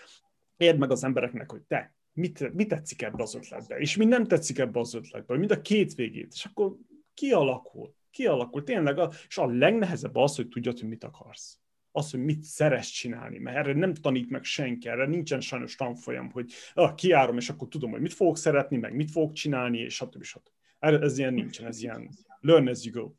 érd 0.58 0.78
meg 0.78 0.92
az 0.92 1.04
embereknek, 1.04 1.52
hogy 1.52 1.62
te, 1.62 1.96
mit, 2.14 2.54
mit 2.54 2.68
tetszik 2.68 3.02
ebbe 3.02 3.24
az 3.24 3.36
ötletbe, 3.36 3.78
és 3.78 3.98
mi 3.98 4.06
nem 4.06 4.26
tetszik 4.26 4.60
ebbe 4.60 4.80
az 4.80 4.94
ötletbe, 4.94 5.38
mind 5.38 5.52
a 5.52 5.62
két 5.62 5.96
végét, 5.96 6.32
és 6.34 6.46
akkor 6.46 6.76
kialakul, 7.14 7.96
kialakul, 8.12 8.64
tényleg, 8.64 8.98
a, 8.98 9.12
és 9.28 9.38
a 9.38 9.46
legnehezebb 9.46 10.16
az, 10.16 10.36
hogy 10.36 10.48
tudjad, 10.48 10.80
hogy 10.80 10.90
mit 10.90 11.04
akarsz 11.04 11.60
az, 11.92 12.12
hogy 12.12 12.24
mit 12.24 12.44
szeres 12.44 12.92
csinálni, 12.92 13.38
mert 13.38 13.58
erre 13.58 13.74
nem 13.74 13.94
tanít 13.94 14.30
meg 14.30 14.44
senki, 14.44 14.90
erre 14.90 15.08
nincsen 15.08 15.42
sajnos 15.42 15.76
tanfolyam, 15.76 16.32
hogy 16.32 16.52
ah, 16.74 16.94
kiárom, 16.96 17.38
és 17.38 17.50
akkor 17.50 17.68
tudom, 17.68 17.92
hogy 17.92 18.02
mit 18.02 18.14
fogok 18.14 18.38
szeretni, 18.38 18.78
meg 18.78 18.96
mit 18.96 19.12
fogok 19.12 19.34
csinálni, 19.34 19.78
és 19.80 19.96
stb. 19.96 20.24
stb. 20.24 20.48
Ez 20.80 21.18
ilyen 21.18 21.34
nincsen, 21.34 21.66
ez 21.66 21.82
ilyen 21.82 22.10
learn 22.40 22.68
as 22.68 22.86
you 22.86 23.04
go. 23.04 23.12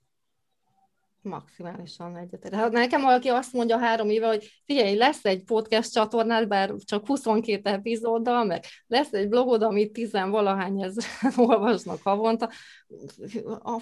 Maximálisan 1.23 2.17
egyetértek. 2.17 2.61
Hát 2.61 2.73
nekem 2.73 3.01
valaki 3.01 3.29
azt 3.29 3.53
mondja 3.53 3.79
három 3.79 4.09
éve, 4.09 4.27
hogy 4.27 4.63
figyelj, 4.65 4.97
lesz 4.97 5.25
egy 5.25 5.45
podcast 5.45 5.93
csatornád, 5.93 6.49
bár 6.49 6.75
csak 6.85 7.07
22 7.07 7.71
epizóddal, 7.71 8.45
meg 8.45 8.65
lesz 8.87 9.13
egy 9.13 9.29
blogod, 9.29 9.63
amit 9.63 9.93
tizenvalahány 9.93 10.83
ezeren 10.83 11.39
olvasnak 11.49 12.03
havonta. 12.03 12.51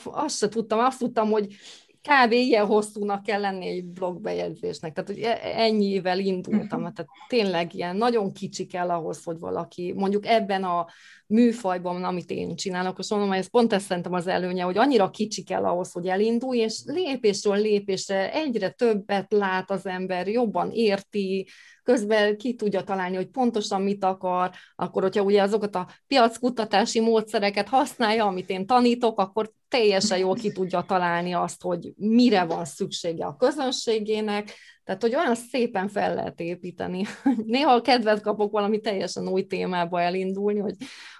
Azt 0.04 0.36
se 0.36 0.48
tudtam, 0.48 0.78
azt 0.78 0.98
tudtam, 0.98 1.30
hogy 1.30 1.54
kb. 2.02 2.32
ilyen 2.32 2.66
hosszúnak 2.66 3.22
kell 3.22 3.40
lenni 3.40 3.66
egy 3.66 3.84
blogbejegyzésnek. 3.84 4.92
Tehát, 4.92 5.10
hogy 5.10 5.20
e, 5.20 5.60
ennyivel 5.60 6.18
indultam. 6.18 6.80
Tehát 6.94 7.06
tényleg 7.28 7.74
ilyen 7.74 7.96
nagyon 7.96 8.32
kicsi 8.32 8.66
kell 8.66 8.90
ahhoz, 8.90 9.24
hogy 9.24 9.38
valaki 9.38 9.92
mondjuk 9.96 10.26
ebben 10.26 10.64
a 10.64 10.86
műfajban, 11.28 12.04
amit 12.04 12.30
én 12.30 12.56
csinálok, 12.56 12.98
és 12.98 13.10
mondom, 13.10 13.28
hogy 13.28 13.38
ez 13.38 13.50
pont 13.50 13.72
ezt 13.72 13.86
szerintem 13.86 14.12
az 14.12 14.26
előnye, 14.26 14.62
hogy 14.62 14.78
annyira 14.78 15.10
kicsi 15.10 15.42
kell 15.42 15.64
ahhoz, 15.64 15.92
hogy 15.92 16.06
elindulj, 16.06 16.58
és 16.58 16.80
lépésről 16.84 17.56
lépésre 17.56 18.32
egyre 18.32 18.70
többet 18.70 19.32
lát 19.32 19.70
az 19.70 19.86
ember, 19.86 20.28
jobban 20.28 20.70
érti, 20.70 21.48
közben 21.82 22.36
ki 22.36 22.54
tudja 22.54 22.82
találni, 22.82 23.16
hogy 23.16 23.26
pontosan 23.26 23.82
mit 23.82 24.04
akar, 24.04 24.50
akkor 24.74 25.02
hogyha 25.02 25.22
ugye 25.22 25.42
azokat 25.42 25.74
a 25.74 25.88
piackutatási 26.06 27.00
módszereket 27.00 27.68
használja, 27.68 28.24
amit 28.26 28.50
én 28.50 28.66
tanítok, 28.66 29.18
akkor 29.18 29.52
teljesen 29.68 30.18
jól 30.18 30.34
ki 30.34 30.52
tudja 30.52 30.82
találni 30.82 31.32
azt, 31.32 31.62
hogy 31.62 31.92
mire 31.96 32.44
van 32.44 32.64
szüksége 32.64 33.26
a 33.26 33.36
közönségének, 33.36 34.54
tehát, 34.88 35.02
hogy 35.02 35.14
olyan 35.14 35.34
szépen 35.34 35.88
fel 35.88 36.14
lehet 36.14 36.40
építeni. 36.40 37.04
Néha 37.46 37.80
kedvet 37.80 38.20
kapok 38.20 38.52
valami 38.52 38.80
teljesen 38.80 39.28
új 39.28 39.46
témába 39.46 40.00
elindulni, 40.00 40.58
hogy 40.58 40.74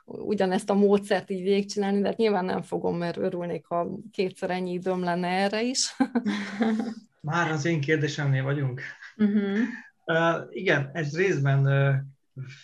ugyanezt 0.05 0.71
a 0.71 0.75
módszert 0.75 1.31
így 1.31 1.43
végigcsinálni, 1.43 2.01
de 2.01 2.07
hát 2.07 2.17
nyilván 2.17 2.45
nem 2.45 2.63
fogom, 2.63 2.97
mert 2.97 3.17
örülnék, 3.17 3.67
ha 3.67 3.89
kétszer 4.13 4.51
ennyi 4.51 4.73
időm 4.73 5.03
lenne 5.03 5.29
erre 5.29 5.63
is. 5.63 5.97
Már 7.21 7.51
az 7.51 7.65
én 7.65 7.81
kérdésemnél 7.81 8.43
vagyunk. 8.43 8.81
Uh-huh. 9.17 9.59
Uh, 10.05 10.47
igen, 10.51 10.91
ez 10.93 11.17
részben 11.17 11.67
uh, 11.67 11.95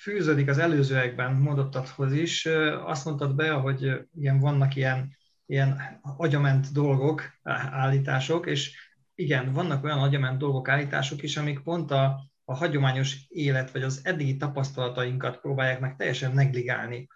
fűződik 0.03 0.49
az 0.49 0.59
előzőekben 0.59 1.33
mondottathoz 1.35 2.13
is. 2.13 2.45
Uh, 2.45 2.89
azt 2.89 3.05
mondtad 3.05 3.35
be, 3.35 3.51
hogy 3.51 3.93
igen, 4.15 4.39
vannak 4.39 4.77
ilyen, 4.77 5.17
ilyen 5.47 5.81
agyament 6.17 6.73
dolgok, 6.73 7.23
állítások, 7.71 8.47
és 8.47 8.84
igen, 9.15 9.53
vannak 9.53 9.85
olyan 9.85 9.99
agyament 9.99 10.39
dolgok, 10.39 10.69
állítások 10.69 11.23
is, 11.23 11.37
amik 11.37 11.61
pont 11.61 11.91
a, 11.91 12.21
a 12.45 12.55
hagyományos 12.55 13.17
élet, 13.29 13.71
vagy 13.71 13.83
az 13.83 14.01
eddigi 14.03 14.37
tapasztalatainkat 14.37 15.41
próbálják 15.41 15.81
meg 15.81 15.97
teljesen 15.97 16.35
negligálni. 16.35 17.09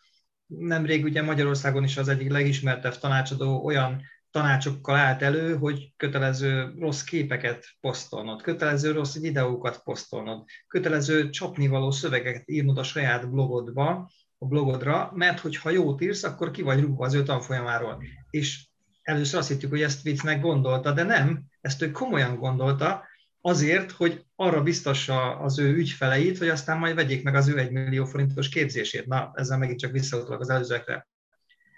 Nemrég 0.47 1.05
ugye 1.05 1.23
Magyarországon 1.23 1.85
is 1.85 1.97
az 1.97 2.09
egyik 2.09 2.31
legismertebb 2.31 2.99
tanácsadó 2.99 3.65
olyan 3.65 4.03
tanácsokkal 4.31 4.97
állt 4.97 5.23
elő, 5.23 5.57
hogy 5.57 5.93
kötelező 5.97 6.75
rossz 6.79 7.03
képeket 7.03 7.65
posztolnod, 7.81 8.43
kötelező 8.43 8.93
rossz 8.93 9.19
videókat 9.19 9.83
posztolnod, 9.83 10.45
kötelező 10.67 11.31
csapnivaló 11.31 11.91
szövegeket 11.91 12.51
írnod 12.51 12.79
a 12.79 12.83
saját 12.83 13.31
blogodba, 13.31 14.11
a 14.39 14.47
blogodra, 14.47 15.13
mert 15.15 15.41
hogyha 15.41 15.71
jót 15.71 16.01
írsz, 16.01 16.23
akkor 16.23 16.51
ki 16.51 16.63
vagy 16.63 16.81
rúgva 16.81 17.05
az 17.05 17.15
ő 17.15 17.23
tanfolyamáról. 17.23 18.03
És 18.31 18.69
először 19.03 19.39
azt 19.39 19.49
hittük, 19.49 19.71
hogy 19.71 19.83
ezt 19.83 20.03
viccnek 20.03 20.41
gondolta, 20.41 20.93
de 20.93 21.03
nem, 21.03 21.43
ezt 21.69 21.83
ő 21.83 21.91
komolyan 21.91 22.37
gondolta, 22.37 23.05
azért, 23.41 23.91
hogy 23.91 24.25
arra 24.37 24.63
biztassa 24.63 25.37
az 25.39 25.59
ő 25.59 25.75
ügyfeleit, 25.75 26.39
hogy 26.39 26.49
aztán 26.49 26.79
majd 26.79 26.95
vegyék 26.95 27.23
meg 27.23 27.35
az 27.35 27.49
ő 27.49 27.59
egy 27.59 27.71
millió 27.71 28.05
forintos 28.05 28.49
képzését. 28.49 29.07
Na, 29.07 29.33
ezzel 29.35 29.59
megint 29.59 29.79
csak 29.79 29.93
visszautalak 29.93 30.41
az 30.41 30.49
előzőekre. 30.51 31.09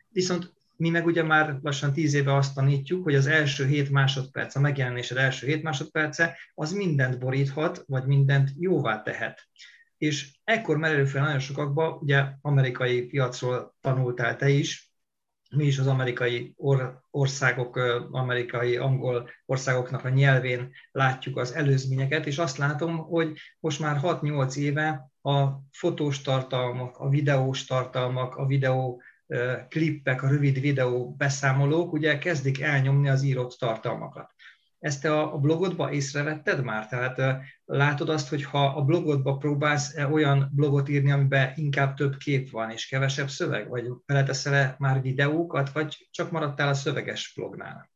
Viszont 0.09 0.53
mi 0.76 0.91
meg 0.91 1.07
ugye 1.07 1.22
már 1.22 1.59
lassan 1.62 1.93
tíz 1.93 2.14
éve 2.14 2.34
azt 2.34 2.55
tanítjuk, 2.55 3.03
hogy 3.03 3.14
az 3.14 3.26
első 3.26 3.66
hét 3.66 3.91
másodperc, 3.91 4.55
a 4.55 4.61
megjelenésed 4.61 5.16
első 5.16 5.47
hét 5.47 5.62
másodperce, 5.62 6.36
az 6.55 6.72
mindent 6.72 7.18
boríthat, 7.18 7.84
vagy 7.86 8.07
mindent 8.07 8.51
jóvá 8.59 9.03
tehet. 9.03 9.49
És 9.99 10.38
ekkor 10.45 10.76
merül 10.76 11.07
fel 11.07 11.22
nagyon 11.22 11.38
sokakba, 11.38 11.99
ugye 12.01 12.24
amerikai 12.41 13.03
piacról 13.03 13.74
tanultál 13.80 14.36
te 14.36 14.49
is, 14.49 14.89
mi 15.57 15.64
is 15.64 15.78
az 15.78 15.86
amerikai 15.86 16.55
or- 16.57 17.01
országok, 17.11 17.76
amerikai 18.11 18.76
angol 18.76 19.30
országoknak 19.46 20.05
a 20.05 20.09
nyelvén 20.09 20.70
látjuk 20.92 21.36
az 21.36 21.53
előzményeket, 21.55 22.26
és 22.26 22.38
azt 22.38 22.57
látom, 22.57 22.96
hogy 22.96 23.38
most 23.61 23.80
már 23.80 24.01
6-8 24.03 24.57
éve 24.57 25.11
a 25.22 25.46
fotós 25.70 26.20
tartalmak, 26.20 26.98
a 26.98 27.09
videós 27.09 27.64
tartalmak, 27.64 28.36
a 28.36 28.46
videó 28.46 29.03
klippek, 29.68 30.22
a 30.22 30.28
rövid 30.28 30.61
videó 30.61 31.14
beszámolók 31.14 31.92
ugye 31.92 32.18
kezdik 32.18 32.61
elnyomni 32.61 33.09
az 33.09 33.22
írott 33.22 33.57
tartalmakat. 33.59 34.34
Ezt 34.80 35.02
te 35.02 35.20
a 35.20 35.38
blogodba 35.38 35.92
észrevetted 35.92 36.64
már? 36.64 36.88
Tehát 36.88 37.42
látod 37.64 38.08
azt, 38.08 38.28
hogy 38.28 38.44
ha 38.44 38.66
a 38.66 38.82
blogodba 38.82 39.36
próbálsz 39.36 39.96
olyan 40.10 40.50
blogot 40.52 40.88
írni, 40.88 41.10
amiben 41.10 41.52
inkább 41.56 41.94
több 41.94 42.16
kép 42.16 42.50
van 42.50 42.70
és 42.70 42.88
kevesebb 42.88 43.28
szöveg, 43.28 43.68
vagy 43.68 43.84
beleteszel 44.06 44.74
már 44.78 45.02
videókat, 45.02 45.72
vagy 45.72 46.08
csak 46.10 46.30
maradtál 46.30 46.68
a 46.68 46.74
szöveges 46.74 47.32
blognál? 47.36 47.90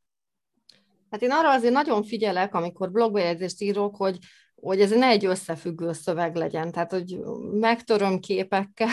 Hát 1.11 1.22
én 1.22 1.30
arra 1.30 1.51
azért 1.51 1.72
nagyon 1.72 2.03
figyelek, 2.03 2.55
amikor 2.55 2.91
blogbejegyzést 2.91 3.61
írok, 3.61 3.97
hogy 3.97 4.18
hogy 4.61 4.81
ez 4.81 4.91
ne 4.91 5.07
egy 5.07 5.25
összefüggő 5.25 5.93
szöveg 5.93 6.35
legyen, 6.35 6.73
tehát 6.73 6.91
hogy 6.91 7.19
megtöröm 7.53 8.19
képekkel 8.19 8.89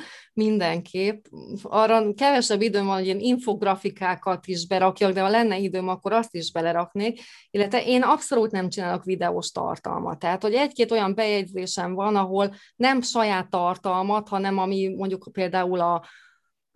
mindenképp. 0.32 1.24
Arra 1.62 2.14
kevesebb 2.14 2.60
időm 2.60 2.86
van, 2.86 2.96
hogy 2.96 3.04
ilyen 3.04 3.20
infografikákat 3.20 4.46
is 4.46 4.66
berakjak, 4.66 5.12
de 5.12 5.20
ha 5.20 5.28
lenne 5.28 5.58
időm, 5.58 5.88
akkor 5.88 6.12
azt 6.12 6.34
is 6.34 6.52
beleraknék, 6.52 7.20
illetve 7.50 7.84
én 7.84 8.02
abszolút 8.02 8.50
nem 8.50 8.68
csinálok 8.68 9.04
videós 9.04 9.50
tartalmat. 9.50 10.18
Tehát, 10.18 10.42
hogy 10.42 10.54
egy-két 10.54 10.90
olyan 10.90 11.14
bejegyzésem 11.14 11.94
van, 11.94 12.16
ahol 12.16 12.54
nem 12.76 13.00
saját 13.00 13.50
tartalmat, 13.50 14.28
hanem 14.28 14.58
ami 14.58 14.94
mondjuk 14.96 15.28
például 15.32 15.80
a, 15.80 16.04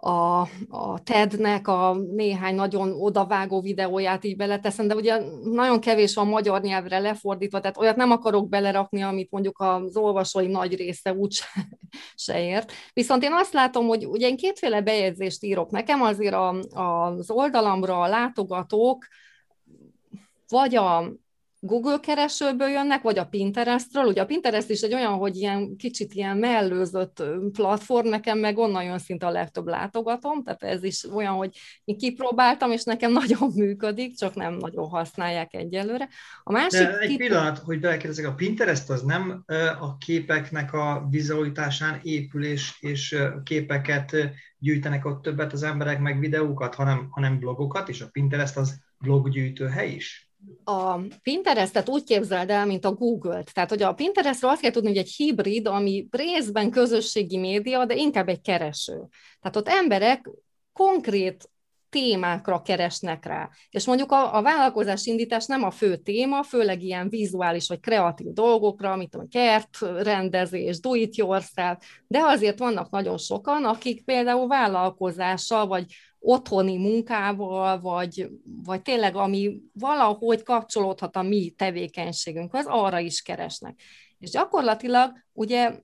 a, 0.03 0.41
a 0.69 1.03
TED-nek 1.05 1.69
a 1.69 1.95
néhány 1.95 2.55
nagyon 2.55 2.93
odavágó 3.01 3.61
videóját 3.61 4.25
így 4.25 4.37
beleteszem, 4.37 4.89
de 4.89 4.95
ugye 4.95 5.21
nagyon 5.43 5.81
kevés 5.81 6.15
van 6.15 6.27
magyar 6.27 6.61
nyelvre 6.61 6.99
lefordítva, 6.99 7.61
tehát 7.61 7.79
olyat 7.79 7.97
nem 7.97 8.11
akarok 8.11 8.49
belerakni, 8.49 9.03
amit 9.03 9.31
mondjuk 9.31 9.61
az 9.61 9.97
olvasói 9.97 10.47
nagy 10.47 10.77
része 10.77 11.13
úgy 11.13 11.39
se, 12.15 12.43
ért. 12.43 12.73
Viszont 12.93 13.23
én 13.23 13.33
azt 13.33 13.53
látom, 13.53 13.87
hogy 13.87 14.07
ugye 14.07 14.29
én 14.29 14.37
kétféle 14.37 14.83
bejegyzést 14.83 15.43
írok. 15.45 15.71
Nekem 15.71 16.03
azért 16.03 16.35
a, 16.35 16.49
az 16.71 17.31
oldalamra 17.31 18.01
a 18.01 18.09
látogatók 18.09 19.07
vagy 20.49 20.77
a 20.77 21.13
Google 21.63 21.99
keresőből 22.01 22.69
jönnek, 22.69 23.03
vagy 23.03 23.19
a 23.19 23.25
Pinterestről. 23.25 24.05
Ugye 24.05 24.23
a 24.23 24.27
Pinterest 24.27 24.71
is 24.71 24.81
egy 24.81 24.95
olyan, 24.95 25.13
hogy 25.13 25.37
ilyen 25.37 25.77
kicsit 25.77 26.15
ilyen 26.15 26.37
mellőzött 26.37 27.23
platform, 27.53 28.09
nekem 28.09 28.39
meg 28.39 28.59
onnan 28.59 28.85
jön 28.85 28.99
szinte 28.99 29.27
a 29.27 29.31
legtöbb 29.31 29.67
látogatom, 29.67 30.43
tehát 30.43 30.63
ez 30.63 30.85
is 30.85 31.05
olyan, 31.05 31.35
hogy 31.35 31.59
én 31.85 31.97
kipróbáltam, 31.97 32.71
és 32.71 32.85
nekem 32.85 33.13
nagyon 33.23 33.53
működik, 33.55 34.17
csak 34.17 34.35
nem 34.35 34.55
nagyon 34.55 34.89
használják 34.89 35.55
egyelőre. 35.55 36.09
A 36.43 36.53
másik 36.53 36.87
De 36.87 36.99
egy 36.99 37.09
kip... 37.09 37.19
pillanat, 37.19 37.59
hogy 37.59 37.81
belekérdezek, 37.81 38.27
a 38.27 38.35
Pinterest 38.35 38.91
az 38.91 39.03
nem 39.03 39.45
a 39.81 39.97
képeknek 39.97 40.73
a 40.73 41.07
vizualitásán 41.11 42.01
épül, 42.03 42.45
és, 42.45 42.77
és 42.81 43.17
képeket 43.43 44.17
gyűjtenek 44.59 45.05
ott 45.05 45.23
többet 45.23 45.53
az 45.53 45.63
emberek, 45.63 46.01
meg 46.01 46.19
videókat, 46.19 46.75
hanem, 46.75 47.09
hanem 47.11 47.39
blogokat, 47.39 47.89
és 47.89 48.01
a 48.01 48.09
Pinterest 48.13 48.57
az 48.57 48.79
bloggyűjtő 48.99 49.67
hely 49.67 49.91
is? 49.91 50.30
A 50.65 50.97
Pinterestet 51.23 51.89
úgy 51.89 52.05
képzeld 52.05 52.51
el, 52.51 52.67
mint 52.67 52.85
a 52.85 52.93
Google-t. 52.93 53.53
Tehát, 53.55 53.69
hogy 53.69 53.83
a 53.83 53.93
Pinterestről 53.93 54.51
azt 54.51 54.61
kell 54.61 54.71
tudni, 54.71 54.89
hogy 54.89 54.99
egy 54.99 55.15
hibrid, 55.17 55.67
ami 55.67 56.09
részben 56.11 56.71
közösségi 56.71 57.37
média, 57.37 57.85
de 57.85 57.95
inkább 57.95 58.29
egy 58.29 58.41
kereső. 58.41 59.09
Tehát 59.41 59.57
ott 59.57 59.69
emberek 59.69 60.31
konkrét 60.73 61.51
témákra 61.91 62.63
keresnek 62.63 63.25
rá. 63.25 63.51
És 63.71 63.87
mondjuk 63.87 64.13
a, 64.13 64.37
a 64.37 64.43
vállalkozás 64.43 65.07
indítás 65.07 65.47
nem 65.47 65.63
a 65.63 65.71
fő 65.71 65.97
téma, 65.97 66.43
főleg 66.43 66.83
ilyen 66.83 67.09
vizuális 67.09 67.69
vagy 67.69 67.81
kreatív 67.81 68.33
dolgokra, 68.33 68.97
mint 68.97 69.15
a 69.15 69.27
kertrendezés, 69.31 70.81
do 70.81 70.95
it 70.95 71.17
yourself, 71.17 71.79
de 72.07 72.19
azért 72.23 72.59
vannak 72.59 72.91
nagyon 72.91 73.19
sokan, 73.19 73.65
akik 73.65 74.05
például 74.05 74.47
vállalkozással 74.47 75.67
vagy 75.67 75.85
otthoni 76.21 76.77
munkával, 76.77 77.81
vagy, 77.81 78.29
vagy 78.65 78.83
tényleg 78.83 79.17
ami 79.17 79.61
valahogy 79.73 80.43
kapcsolódhat 80.43 81.17
a 81.17 81.23
mi 81.23 81.51
tevékenységünkhez, 81.57 82.67
arra 82.69 82.99
is 82.99 83.23
keresnek. 83.23 83.81
És 84.19 84.31
gyakorlatilag 84.31 85.13
ugye 85.33 85.81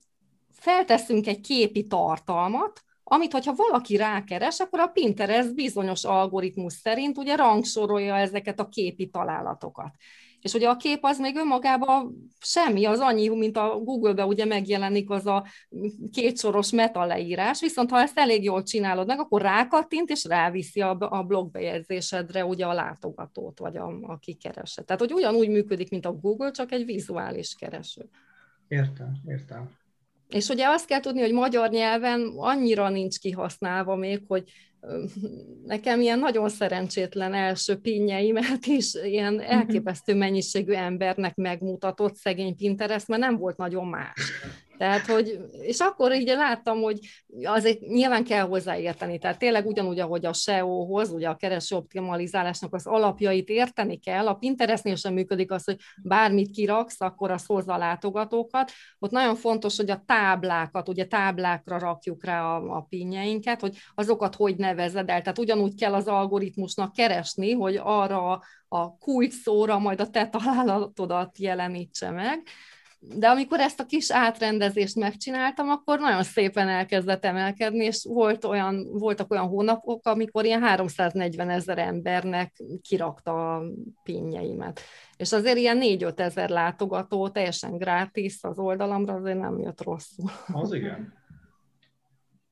felteszünk 0.51 1.27
egy 1.27 1.41
képi 1.41 1.87
tartalmat, 1.87 2.81
amit, 3.03 3.31
hogyha 3.31 3.55
valaki 3.55 3.95
rákeres, 3.95 4.59
akkor 4.59 4.79
a 4.79 4.87
Pinterest 4.87 5.55
bizonyos 5.55 6.03
algoritmus 6.03 6.73
szerint 6.73 7.17
ugye 7.17 7.35
rangsorolja 7.35 8.17
ezeket 8.17 8.59
a 8.59 8.67
képi 8.67 9.09
találatokat. 9.09 9.93
És 10.41 10.53
ugye 10.53 10.69
a 10.69 10.77
kép 10.77 10.99
az 11.01 11.19
még 11.19 11.35
önmagában 11.35 12.29
semmi, 12.39 12.85
az 12.85 12.99
annyi, 12.99 13.27
mint 13.27 13.57
a 13.57 13.79
Google-be 13.79 14.25
ugye 14.25 14.45
megjelenik 14.45 15.09
az 15.09 15.25
a 15.25 15.45
kétsoros 16.11 16.71
meta 16.71 17.05
leírás, 17.05 17.61
viszont 17.61 17.89
ha 17.89 17.99
ezt 17.99 18.19
elég 18.19 18.43
jól 18.43 18.63
csinálod 18.63 19.07
meg, 19.07 19.19
akkor 19.19 19.41
rákattint, 19.41 20.09
és 20.09 20.25
ráviszi 20.25 20.81
a, 20.81 20.97
a 20.99 21.23
blogbejegyzésedre 21.23 22.45
ugye 22.45 22.65
a 22.65 22.73
látogatót, 22.73 23.59
vagy 23.59 23.77
a, 23.77 23.99
a 24.01 24.17
kikereset. 24.17 24.85
Tehát, 24.85 25.01
hogy 25.01 25.13
ugyanúgy 25.13 25.49
működik, 25.49 25.89
mint 25.89 26.05
a 26.05 26.13
Google, 26.13 26.51
csak 26.51 26.71
egy 26.71 26.85
vizuális 26.85 27.55
kereső. 27.59 28.09
Értem, 28.67 29.11
értem. 29.27 29.69
És 30.29 30.47
ugye 30.49 30.67
azt 30.67 30.85
kell 30.85 30.99
tudni, 30.99 31.21
hogy 31.21 31.33
magyar 31.33 31.69
nyelven 31.69 32.33
annyira 32.35 32.89
nincs 32.89 33.19
kihasználva 33.19 33.95
még, 33.95 34.23
hogy 34.27 34.51
nekem 35.65 36.01
ilyen 36.01 36.19
nagyon 36.19 36.49
szerencsétlen 36.49 37.33
első 37.33 37.75
pinjeimet 37.75 38.65
is 38.65 38.93
ilyen 38.93 39.33
mhm. 39.33 39.43
elképesztő 39.43 40.15
mennyiségű 40.15 40.71
embernek 40.71 41.35
megmutatott 41.35 42.15
szegény 42.15 42.55
Pinterest, 42.55 43.07
mert 43.07 43.21
nem 43.21 43.37
volt 43.37 43.57
nagyon 43.57 43.87
más. 43.87 44.31
Tehát, 44.77 45.05
hogy, 45.05 45.39
és 45.51 45.79
akkor 45.79 46.13
így 46.13 46.27
láttam, 46.27 46.81
hogy 46.81 46.99
azért 47.43 47.79
nyilván 47.79 48.23
kell 48.23 48.45
hozzáérteni, 48.47 49.17
tehát 49.17 49.39
tényleg 49.39 49.65
ugyanúgy, 49.65 49.99
ahogy 49.99 50.25
a 50.25 50.33
SEO-hoz, 50.33 51.09
ugye 51.09 51.29
a 51.29 51.35
kereső 51.35 51.75
optimalizálásnak 51.75 52.73
az 52.73 52.85
alapjait 52.85 53.49
érteni 53.49 53.99
kell, 53.99 54.27
a 54.27 54.33
Pinterestnél 54.33 54.95
sem 54.95 55.13
működik 55.13 55.51
az, 55.51 55.63
hogy 55.63 55.77
bármit 56.03 56.51
kiraksz, 56.51 57.01
akkor 57.01 57.31
az 57.31 57.45
hozza 57.45 57.73
a 57.73 57.77
látogatókat. 57.77 58.71
Ott 58.99 59.11
nagyon 59.11 59.35
fontos, 59.35 59.77
hogy 59.77 59.89
a 59.89 60.03
táblákat, 60.05 60.89
ugye 60.89 61.05
táblákra 61.05 61.79
rakjuk 61.79 62.25
rá 62.25 62.43
a, 62.43 62.75
a 62.77 62.81
pinjeinket, 62.89 63.61
hogy 63.61 63.77
azokat 63.95 64.35
hogy 64.35 64.55
nevezed 64.55 65.09
el. 65.09 65.21
Tehát 65.21 65.39
ugyanúgy 65.39 65.75
kell 65.75 65.93
az 65.93 66.07
algoritmusnak 66.07 66.93
keresni, 66.93 67.51
hogy 67.51 67.79
arra 67.83 68.41
a 68.67 68.97
kulcs 68.97 69.33
szóra 69.33 69.79
majd 69.79 70.01
a 70.01 70.09
te 70.09 70.27
találatodat 70.27 71.37
jelenítse 71.37 72.11
meg 72.11 72.43
de 72.99 73.27
amikor 73.27 73.59
ezt 73.59 73.79
a 73.79 73.85
kis 73.85 74.11
átrendezést 74.11 74.95
megcsináltam, 74.95 75.69
akkor 75.69 75.99
nagyon 75.99 76.23
szépen 76.23 76.67
elkezdett 76.67 77.25
emelkedni, 77.25 77.85
és 77.85 78.05
volt 78.09 78.45
olyan, 78.45 78.87
voltak 78.91 79.31
olyan 79.31 79.47
hónapok, 79.47 80.05
amikor 80.05 80.45
ilyen 80.45 80.61
340 80.61 81.49
ezer 81.49 81.77
embernek 81.77 82.63
kirakta 82.81 83.55
a 83.55 83.63
pinjeimet. 84.03 84.81
És 85.17 85.31
azért 85.31 85.57
ilyen 85.57 85.79
4-5 85.81 86.19
ezer 86.19 86.49
látogató 86.49 87.29
teljesen 87.29 87.77
grátis 87.77 88.37
az 88.41 88.59
oldalamra, 88.59 89.13
azért 89.13 89.39
nem 89.39 89.59
jött 89.59 89.83
rosszul. 89.83 90.29
Az 90.53 90.73
igen. 90.73 91.13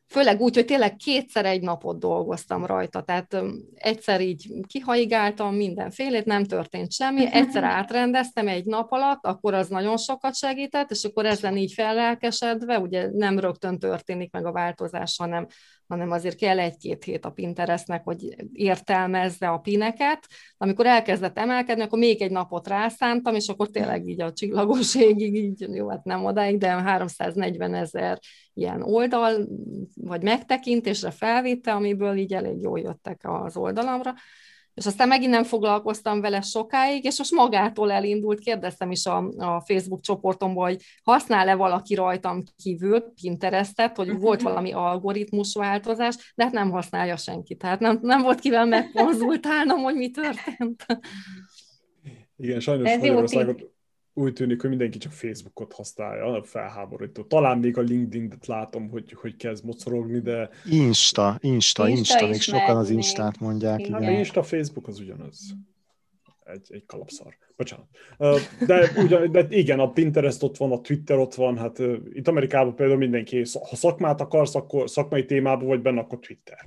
Főleg 0.07 0.41
úgy, 0.41 0.55
hogy 0.55 0.65
tényleg 0.65 0.95
kétszer 0.95 1.45
egy 1.45 1.61
napot 1.61 1.99
dolgoztam 1.99 2.65
rajta, 2.65 3.01
tehát 3.01 3.41
egyszer 3.75 4.21
így 4.21 4.51
kihaigáltam 4.67 5.55
mindenfélét, 5.55 6.25
nem 6.25 6.43
történt 6.43 6.91
semmi, 6.91 7.31
egyszer 7.31 7.63
átrendeztem 7.63 8.47
egy 8.47 8.65
nap 8.65 8.91
alatt, 8.91 9.25
akkor 9.25 9.53
az 9.53 9.67
nagyon 9.67 9.97
sokat 9.97 10.35
segített, 10.35 10.91
és 10.91 11.03
akkor 11.03 11.25
ezen 11.25 11.57
így 11.57 11.73
fellelkesedve, 11.73 12.79
ugye 12.79 13.09
nem 13.11 13.39
rögtön 13.39 13.79
történik 13.79 14.31
meg 14.31 14.45
a 14.45 14.51
változás, 14.51 15.15
hanem 15.17 15.47
hanem 15.87 16.11
azért 16.11 16.37
kell 16.37 16.59
egy-két 16.59 17.03
hét 17.03 17.25
a 17.25 17.29
Pinterestnek, 17.29 18.03
hogy 18.03 18.35
értelmezze 18.51 19.49
a 19.49 19.57
pineket. 19.57 20.27
Amikor 20.57 20.85
elkezdett 20.85 21.37
emelkedni, 21.37 21.83
akkor 21.83 21.99
még 21.99 22.21
egy 22.21 22.31
napot 22.31 22.67
rászántam, 22.67 23.35
és 23.35 23.47
akkor 23.47 23.69
tényleg 23.69 24.07
így 24.07 24.21
a 24.21 24.33
csillagosségig, 24.33 25.35
így, 25.35 25.65
jó, 25.73 25.89
hát 25.89 26.03
nem 26.03 26.25
odáig, 26.25 26.57
de 26.57 26.67
340 26.67 27.73
ezer 27.73 28.19
ilyen 28.53 28.81
oldal, 28.81 29.47
vagy 29.95 30.23
megtekintésre 30.23 31.11
felvitte, 31.11 31.73
amiből 31.73 32.17
így 32.17 32.33
elég 32.33 32.61
jól 32.61 32.79
jöttek 32.79 33.19
az 33.23 33.57
oldalamra 33.57 34.13
és 34.75 34.85
aztán 34.85 35.07
megint 35.07 35.31
nem 35.31 35.43
foglalkoztam 35.43 36.21
vele 36.21 36.41
sokáig, 36.41 37.03
és 37.03 37.17
most 37.17 37.31
magától 37.31 37.91
elindult, 37.91 38.39
kérdeztem 38.39 38.91
is 38.91 39.05
a, 39.05 39.17
a 39.37 39.63
Facebook 39.65 40.01
csoportomban, 40.01 40.65
hogy 40.65 40.81
használ-e 41.03 41.55
valaki 41.55 41.95
rajtam 41.95 42.43
kívül 42.63 43.13
Pinterestet, 43.21 43.95
hogy 43.95 44.19
volt 44.19 44.41
valami 44.41 44.71
algoritmus 44.71 45.53
változás, 45.53 46.33
de 46.35 46.43
hát 46.43 46.53
nem 46.53 46.71
használja 46.71 47.17
senki, 47.17 47.55
tehát 47.55 47.79
nem, 47.79 47.99
nem 48.01 48.21
volt 48.21 48.39
kivel 48.39 48.65
megkonzultálnom, 48.65 49.81
hogy 49.81 49.95
mi 49.95 50.11
történt. 50.11 50.85
Igen, 52.37 52.59
sajnos 52.59 52.89
Magyarországot 52.89 53.74
úgy 54.17 54.33
tűnik, 54.33 54.61
hogy 54.61 54.69
mindenki 54.69 54.97
csak 54.97 55.11
Facebookot 55.11 55.73
használja, 55.73 56.43
felháborító. 56.43 57.23
Talán 57.23 57.57
még 57.57 57.77
a 57.77 57.81
LinkedIn-et 57.81 58.47
látom, 58.47 58.89
hogy, 58.89 59.13
hogy 59.13 59.35
kezd 59.35 59.65
mocorogni, 59.65 60.19
de... 60.19 60.49
Insta, 60.69 61.37
Insta, 61.39 61.87
Insta, 61.87 61.87
Insta 61.89 62.27
még 62.27 62.41
sokan 62.41 62.77
az 62.77 62.89
Instát 62.89 63.39
mondják. 63.39 63.79
Igen. 63.79 64.01
igen. 64.01 64.13
Insta, 64.13 64.43
Facebook 64.43 64.87
az 64.87 64.99
ugyanaz. 64.99 65.39
Egy, 66.43 66.67
egy 66.69 66.85
kalapszar. 66.85 67.37
Bocsánat. 67.57 67.87
De, 68.65 68.91
ugyan, 68.97 69.31
de 69.31 69.45
igen, 69.49 69.79
a 69.79 69.91
Pinterest 69.91 70.43
ott 70.43 70.57
van, 70.57 70.71
a 70.71 70.81
Twitter 70.81 71.17
ott 71.17 71.33
van, 71.33 71.57
hát 71.57 71.79
itt 72.13 72.27
Amerikában 72.27 72.75
például 72.75 72.99
mindenki, 72.99 73.43
ha 73.69 73.75
szakmát 73.75 74.21
akarsz, 74.21 74.55
akkor 74.55 74.89
szakmai 74.89 75.25
témában 75.25 75.67
vagy 75.67 75.81
benne, 75.81 75.99
akkor 75.99 76.19
Twitter. 76.19 76.65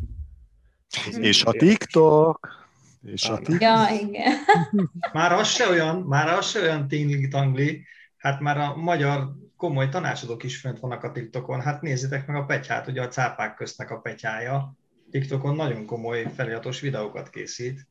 És 1.21 1.45
a 1.45 1.53
TikTok. 1.53 2.58
És 3.05 3.29
a 3.29 3.41
Ja, 3.59 3.87
igen. 4.01 4.35
Már 5.13 5.33
az 5.33 5.49
se 5.49 5.69
olyan, 5.69 5.97
már 6.01 6.29
az 6.29 6.47
se 6.47 6.61
olyan 6.61 6.89
tingli-tangli, 6.89 7.85
hát 8.17 8.41
már 8.41 8.59
a 8.59 8.77
magyar 8.77 9.33
komoly 9.57 9.89
tanácsadók 9.89 10.43
is 10.43 10.57
fönt 10.57 10.81
vannak 10.81 11.03
a 11.03 11.13
TikTokon. 11.13 11.61
Hát 11.61 11.83
nézzétek 11.83 12.27
meg 12.27 12.37
a 12.37 12.45
petyát, 12.45 12.87
ugye 12.87 13.03
a 13.03 13.09
cápák 13.09 13.55
köztnek 13.55 13.91
a 13.91 13.99
petyája. 13.99 14.77
TikTokon 15.11 15.57
nagyon 15.57 15.87
komoly 15.87 16.27
feliratos 16.35 16.81
videókat 16.81 17.31
készít. 17.31 17.87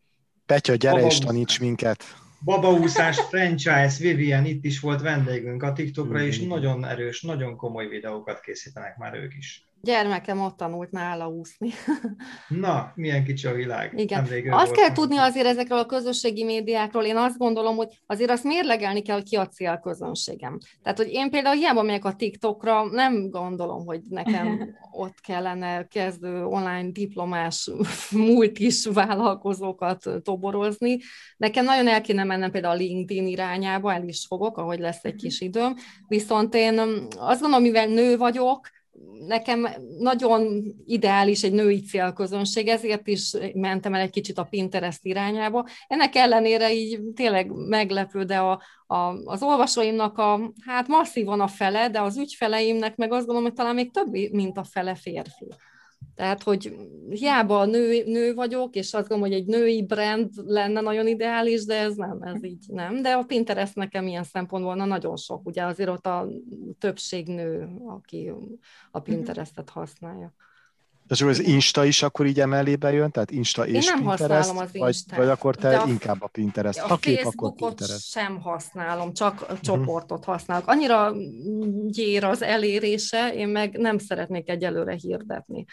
Petya, 0.45 0.75
gyere 0.75 1.05
és 1.05 1.17
taníts 1.17 1.59
minket! 1.59 2.03
Babaúszás 2.43 3.19
franchise, 3.19 3.95
Vivian 3.99 4.45
itt 4.45 4.65
is 4.65 4.79
volt 4.79 5.01
vendégünk 5.01 5.63
a 5.63 5.73
TikTokra, 5.73 6.21
és 6.21 6.39
nagyon 6.39 6.85
erős, 6.85 7.21
nagyon 7.21 7.55
komoly 7.55 7.87
videókat 7.87 8.39
készítenek 8.39 8.97
már 8.97 9.13
ők 9.13 9.33
is. 9.37 9.66
Gyermekem 9.81 10.39
ott 10.39 10.57
tanult 10.57 10.91
nála 10.91 11.27
úszni. 11.27 11.69
Na, 12.47 12.91
milyen 12.95 13.23
kicsi 13.23 13.47
a 13.47 13.53
világ. 13.53 13.93
Igen. 13.99 14.19
Emlékő 14.19 14.49
azt 14.49 14.71
kell 14.71 14.91
tudni 14.91 15.17
azért 15.17 15.45
ezekről 15.45 15.77
a 15.77 15.85
közösségi 15.85 16.43
médiákról, 16.43 17.03
én 17.03 17.17
azt 17.17 17.37
gondolom, 17.37 17.75
hogy 17.75 18.01
azért 18.05 18.29
azt 18.29 18.43
mérlegelni 18.43 19.01
kell, 19.01 19.15
hogy 19.15 19.29
ki 19.29 19.35
a 19.35 19.47
célközönségem. 19.47 20.57
Tehát, 20.83 20.97
hogy 20.97 21.09
én 21.11 21.29
például 21.29 21.55
hiába 21.55 21.81
megyek 21.81 22.05
a 22.05 22.15
TikTokra, 22.15 22.85
nem 22.91 23.29
gondolom, 23.29 23.85
hogy 23.85 24.01
nekem 24.09 24.75
ott 24.91 25.19
kellene 25.19 25.87
kezdő 25.87 26.45
online 26.45 26.89
diplomás 26.91 27.69
multis 28.11 28.85
vállalkozókat 28.85 30.03
toborozni. 30.23 30.97
Nekem 31.37 31.65
nagyon 31.65 31.87
el 31.87 32.01
kéne 32.01 32.23
mennem 32.23 32.51
például 32.51 32.73
a 32.73 32.77
LinkedIn 32.77 33.27
irányába, 33.27 33.93
el 33.93 34.07
is 34.07 34.25
fogok, 34.27 34.57
ahogy 34.57 34.79
lesz 34.79 35.03
egy 35.03 35.15
kis 35.15 35.41
időm. 35.41 35.75
Viszont 36.07 36.55
én 36.55 36.79
azt 37.17 37.41
gondolom, 37.41 37.61
mivel 37.61 37.87
nő 37.87 38.17
vagyok, 38.17 38.75
nekem 39.27 39.67
nagyon 39.99 40.63
ideális 40.85 41.43
egy 41.43 41.51
női 41.51 41.81
célközönség, 41.81 42.67
ezért 42.67 43.07
is 43.07 43.33
mentem 43.53 43.93
el 43.93 44.01
egy 44.01 44.09
kicsit 44.09 44.37
a 44.37 44.43
Pinterest 44.43 45.05
irányába. 45.05 45.67
Ennek 45.87 46.15
ellenére 46.15 46.73
így 46.73 46.99
tényleg 47.15 47.51
meglepő, 47.51 48.23
de 48.23 48.37
a, 48.37 48.61
a, 48.87 48.95
az 49.25 49.43
olvasóimnak 49.43 50.17
a, 50.17 50.51
hát 50.65 50.87
masszívan 50.87 51.39
a 51.39 51.47
fele, 51.47 51.89
de 51.89 52.01
az 52.01 52.17
ügyfeleimnek 52.17 52.95
meg 52.95 53.11
azt 53.11 53.25
gondolom, 53.25 53.43
hogy 53.43 53.53
talán 53.53 53.75
még 53.75 53.91
több, 53.91 54.11
mint 54.31 54.57
a 54.57 54.63
fele 54.63 54.95
férfi. 54.95 55.47
Tehát, 56.15 56.43
hogy 56.43 56.75
hiába 57.09 57.65
nő, 57.65 58.03
nő 58.05 58.33
vagyok, 58.33 58.75
és 58.75 58.93
azt 58.93 59.07
gondolom, 59.07 59.33
hogy 59.33 59.41
egy 59.41 59.47
női 59.47 59.85
brand 59.85 60.29
lenne 60.45 60.81
nagyon 60.81 61.07
ideális, 61.07 61.65
de 61.65 61.75
ez 61.75 61.95
nem, 61.95 62.21
ez 62.21 62.43
így 62.43 62.65
nem. 62.67 63.01
De 63.01 63.09
a 63.09 63.23
Pinterest 63.23 63.75
nekem 63.75 64.07
ilyen 64.07 64.23
szempontból 64.23 64.75
na, 64.75 64.85
nagyon 64.85 65.17
sok. 65.17 65.45
Ugye 65.45 65.63
azért 65.63 65.89
ott 65.89 66.05
a 66.05 66.27
többség 66.79 67.27
nő, 67.27 67.69
aki 67.85 68.31
a 68.91 68.99
Pinterestet 68.99 69.69
használja. 69.69 70.33
És 71.09 71.21
az 71.21 71.43
Insta 71.43 71.85
is 71.85 72.03
akkor 72.03 72.25
így 72.25 72.39
emelébe 72.39 72.91
jön? 72.91 73.11
Tehát 73.11 73.31
Insta 73.31 73.67
és 73.67 73.85
Én 73.85 73.93
nem 73.93 73.99
Pinterest? 73.99 74.31
használom 74.31 74.57
az. 74.57 74.69
Vagy, 74.73 75.17
vagy 75.17 75.27
akkor 75.27 75.55
te 75.55 75.77
a, 75.77 75.87
inkább 75.87 76.21
a 76.21 76.27
Pinterest? 76.27 76.79
A 76.79 76.87
ha 76.87 76.97
kép, 76.97 77.25
akkor 77.25 77.53
Pinterest. 77.53 78.09
sem 78.09 78.41
használom, 78.41 79.13
csak 79.13 79.45
a 79.49 79.59
csoportot 79.59 80.23
használok. 80.23 80.67
Annyira 80.67 81.13
gyér 81.87 82.23
az 82.23 82.41
elérése, 82.41 83.33
én 83.33 83.47
meg 83.47 83.77
nem 83.77 83.97
szeretnék 83.97 84.49
egyelőre 84.49 84.93
hirdetni 85.01 85.65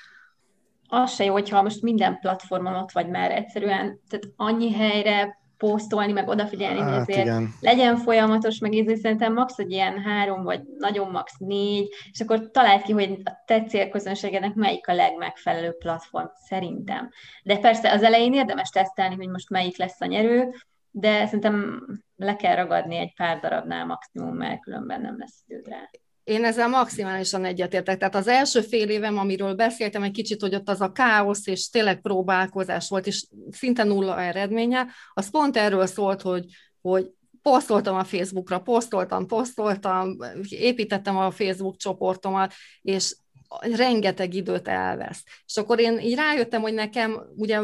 az 0.88 1.14
se 1.14 1.24
jó, 1.24 1.32
hogyha 1.32 1.62
most 1.62 1.82
minden 1.82 2.18
platformon 2.18 2.74
ott 2.74 2.92
vagy 2.92 3.08
már 3.08 3.30
egyszerűen, 3.30 4.00
tehát 4.08 4.28
annyi 4.36 4.72
helyre 4.72 5.38
posztolni, 5.56 6.12
meg 6.12 6.28
odafigyelni, 6.28 6.80
hát, 6.80 6.90
hogy 6.90 7.00
azért 7.00 7.26
igen. 7.26 7.54
legyen 7.60 7.96
folyamatos, 7.96 8.58
meg 8.58 8.74
így 8.74 8.96
szerintem 8.96 9.32
max. 9.32 9.58
egy 9.58 9.70
ilyen 9.70 9.98
három, 10.02 10.42
vagy 10.42 10.62
nagyon 10.78 11.10
max. 11.10 11.32
négy, 11.38 11.88
és 12.12 12.20
akkor 12.20 12.50
találd 12.50 12.82
ki, 12.82 12.92
hogy 12.92 13.20
a 13.24 13.42
te 13.46 13.62
célközönségednek 13.62 14.54
melyik 14.54 14.88
a 14.88 14.94
legmegfelelőbb 14.94 15.78
platform, 15.78 16.26
szerintem. 16.34 17.10
De 17.42 17.58
persze 17.58 17.92
az 17.92 18.02
elején 18.02 18.32
érdemes 18.32 18.68
tesztelni, 18.68 19.14
hogy 19.14 19.28
most 19.28 19.50
melyik 19.50 19.76
lesz 19.78 20.00
a 20.00 20.06
nyerő, 20.06 20.50
de 20.90 21.26
szerintem 21.26 21.86
le 22.16 22.36
kell 22.36 22.54
ragadni 22.54 22.96
egy 22.96 23.14
pár 23.14 23.40
darabnál 23.40 23.86
maximum, 23.86 24.36
mert 24.36 24.60
különben 24.60 25.00
nem 25.00 25.18
lesz 25.18 25.42
időd 25.46 25.68
rá. 25.68 25.90
Én 26.24 26.44
ezzel 26.44 26.68
maximálisan 26.68 27.44
egyetértek. 27.44 27.98
Tehát 27.98 28.14
az 28.14 28.28
első 28.28 28.60
fél 28.60 28.88
évem, 28.88 29.18
amiről 29.18 29.54
beszéltem 29.54 30.02
egy 30.02 30.10
kicsit, 30.10 30.40
hogy 30.40 30.54
ott 30.54 30.68
az 30.68 30.80
a 30.80 30.92
káosz 30.92 31.46
és 31.46 31.70
tényleg 31.70 32.00
próbálkozás 32.00 32.88
volt, 32.88 33.06
és 33.06 33.26
szinte 33.50 33.84
nulla 33.84 34.20
eredménye, 34.20 34.86
az 35.12 35.30
pont 35.30 35.56
erről 35.56 35.86
szólt, 35.86 36.22
hogy, 36.22 36.44
hogy 36.80 37.10
posztoltam 37.42 37.96
a 37.96 38.04
Facebookra, 38.04 38.60
posztoltam, 38.60 39.26
posztoltam, 39.26 40.16
építettem 40.48 41.16
a 41.16 41.30
Facebook 41.30 41.76
csoportomat, 41.76 42.52
és 42.82 43.16
rengeteg 43.60 44.34
időt 44.34 44.68
elvesz. 44.68 45.22
És 45.46 45.56
akkor 45.56 45.80
én 45.80 45.98
így 45.98 46.14
rájöttem, 46.14 46.60
hogy 46.60 46.74
nekem 46.74 47.22
ugye 47.36 47.60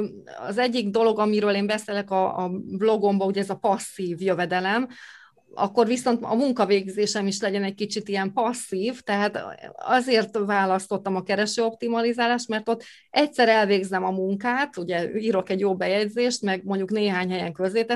az 0.46 0.58
egyik 0.58 0.90
dolog, 0.90 1.18
amiről 1.18 1.54
én 1.54 1.66
beszélek 1.66 2.10
a, 2.10 2.44
a 2.44 2.50
blogomban, 2.76 3.26
ugye 3.26 3.40
ez 3.40 3.50
a 3.50 3.56
passzív 3.56 4.20
jövedelem, 4.20 4.88
akkor 5.54 5.86
viszont 5.86 6.22
a 6.22 6.34
munkavégzésem 6.34 7.26
is 7.26 7.40
legyen 7.40 7.64
egy 7.64 7.74
kicsit 7.74 8.08
ilyen 8.08 8.32
passzív, 8.32 9.00
tehát 9.00 9.44
azért 9.74 10.38
választottam 10.38 11.16
a 11.16 11.22
keresőoptimalizálást, 11.22 12.48
mert 12.48 12.68
ott 12.68 12.84
egyszer 13.10 13.48
elvégzem 13.48 14.04
a 14.04 14.10
munkát, 14.10 14.76
ugye 14.76 15.18
írok 15.18 15.50
egy 15.50 15.60
jó 15.60 15.76
bejegyzést, 15.76 16.42
meg 16.42 16.64
mondjuk 16.64 16.90
néhány 16.90 17.30
helyen 17.30 17.52
közé 17.52 17.86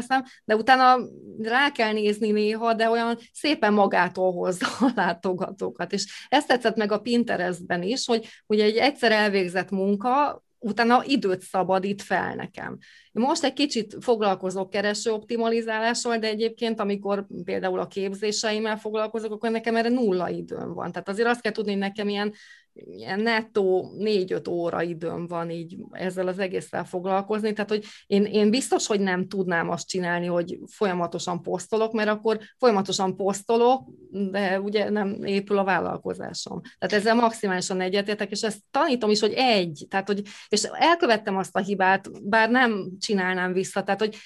de 0.44 0.56
utána 0.56 0.96
rá 1.42 1.70
kell 1.70 1.92
nézni 1.92 2.30
néha, 2.30 2.74
de 2.74 2.90
olyan 2.90 3.18
szépen 3.32 3.72
magától 3.72 4.32
hozza 4.32 4.66
a 4.80 4.92
látogatókat. 4.94 5.92
És 5.92 6.26
ezt 6.28 6.46
tetszett 6.46 6.76
meg 6.76 6.92
a 6.92 6.98
Pinterestben 6.98 7.82
is, 7.82 8.06
hogy 8.06 8.26
ugye 8.46 8.64
egy 8.64 8.76
egyszer 8.76 9.12
elvégzett 9.12 9.70
munka, 9.70 10.44
utána 10.64 11.04
időt 11.04 11.40
szabadít 11.42 12.02
fel 12.02 12.34
nekem. 12.34 12.78
Most 13.12 13.44
egy 13.44 13.52
kicsit 13.52 13.96
foglalkozok 14.00 14.70
kereső 14.70 15.10
optimalizálással, 15.10 16.18
de 16.18 16.26
egyébként, 16.26 16.80
amikor 16.80 17.26
például 17.44 17.78
a 17.78 17.86
képzéseimmel 17.86 18.76
foglalkozok, 18.76 19.32
akkor 19.32 19.50
nekem 19.50 19.76
erre 19.76 19.88
nulla 19.88 20.28
időm 20.28 20.74
van. 20.74 20.92
Tehát 20.92 21.08
azért 21.08 21.28
azt 21.28 21.40
kell 21.40 21.52
tudni, 21.52 21.70
hogy 21.70 21.80
nekem 21.80 22.08
ilyen 22.08 22.32
ilyen 22.74 23.20
nettó 23.20 23.92
négy-öt 23.96 24.48
óra 24.48 24.82
időm 24.82 25.26
van 25.26 25.50
így 25.50 25.76
ezzel 25.90 26.26
az 26.28 26.38
egésszel 26.38 26.84
foglalkozni, 26.84 27.52
tehát 27.52 27.70
hogy 27.70 27.84
én, 28.06 28.24
én 28.24 28.50
biztos, 28.50 28.86
hogy 28.86 29.00
nem 29.00 29.28
tudnám 29.28 29.70
azt 29.70 29.88
csinálni, 29.88 30.26
hogy 30.26 30.58
folyamatosan 30.66 31.42
posztolok, 31.42 31.92
mert 31.92 32.08
akkor 32.08 32.38
folyamatosan 32.58 33.16
posztolok, 33.16 33.88
de 34.10 34.60
ugye 34.60 34.90
nem 34.90 35.24
épül 35.24 35.58
a 35.58 35.64
vállalkozásom. 35.64 36.60
Tehát 36.78 36.94
ezzel 36.94 37.14
maximálisan 37.14 37.80
egyetértek, 37.80 38.30
és 38.30 38.42
ezt 38.42 38.58
tanítom 38.70 39.10
is, 39.10 39.20
hogy 39.20 39.32
egy, 39.36 39.86
tehát 39.90 40.06
hogy, 40.06 40.22
és 40.48 40.62
elkövettem 40.62 41.36
azt 41.36 41.56
a 41.56 41.60
hibát, 41.60 42.28
bár 42.28 42.50
nem 42.50 42.90
csinálnám 43.00 43.52
vissza, 43.52 43.82
tehát 43.82 44.00
hogy 44.00 44.16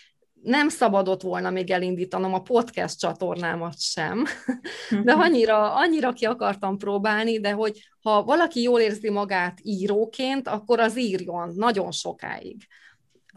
nem 0.43 0.69
szabadott 0.69 1.23
volna 1.23 1.51
még 1.51 1.71
elindítanom 1.71 2.35
a 2.35 2.43
podcast 2.43 2.99
csatornámat 2.99 3.81
sem, 3.81 4.25
de 5.05 5.15
mhm. 5.15 5.21
annyira, 5.21 5.75
annyira 5.75 6.13
ki 6.13 6.25
akartam 6.25 6.79
próbálni, 6.79 7.41
de 7.41 7.53
hogy 7.53 7.89
ha 8.03 8.23
valaki 8.23 8.63
jól 8.63 8.81
érzi 8.81 9.11
magát 9.11 9.59
íróként, 9.63 10.49
akkor 10.49 10.81
az 10.81 10.99
írjon 10.99 11.53
nagyon 11.57 11.93
sokáig. 11.93 12.67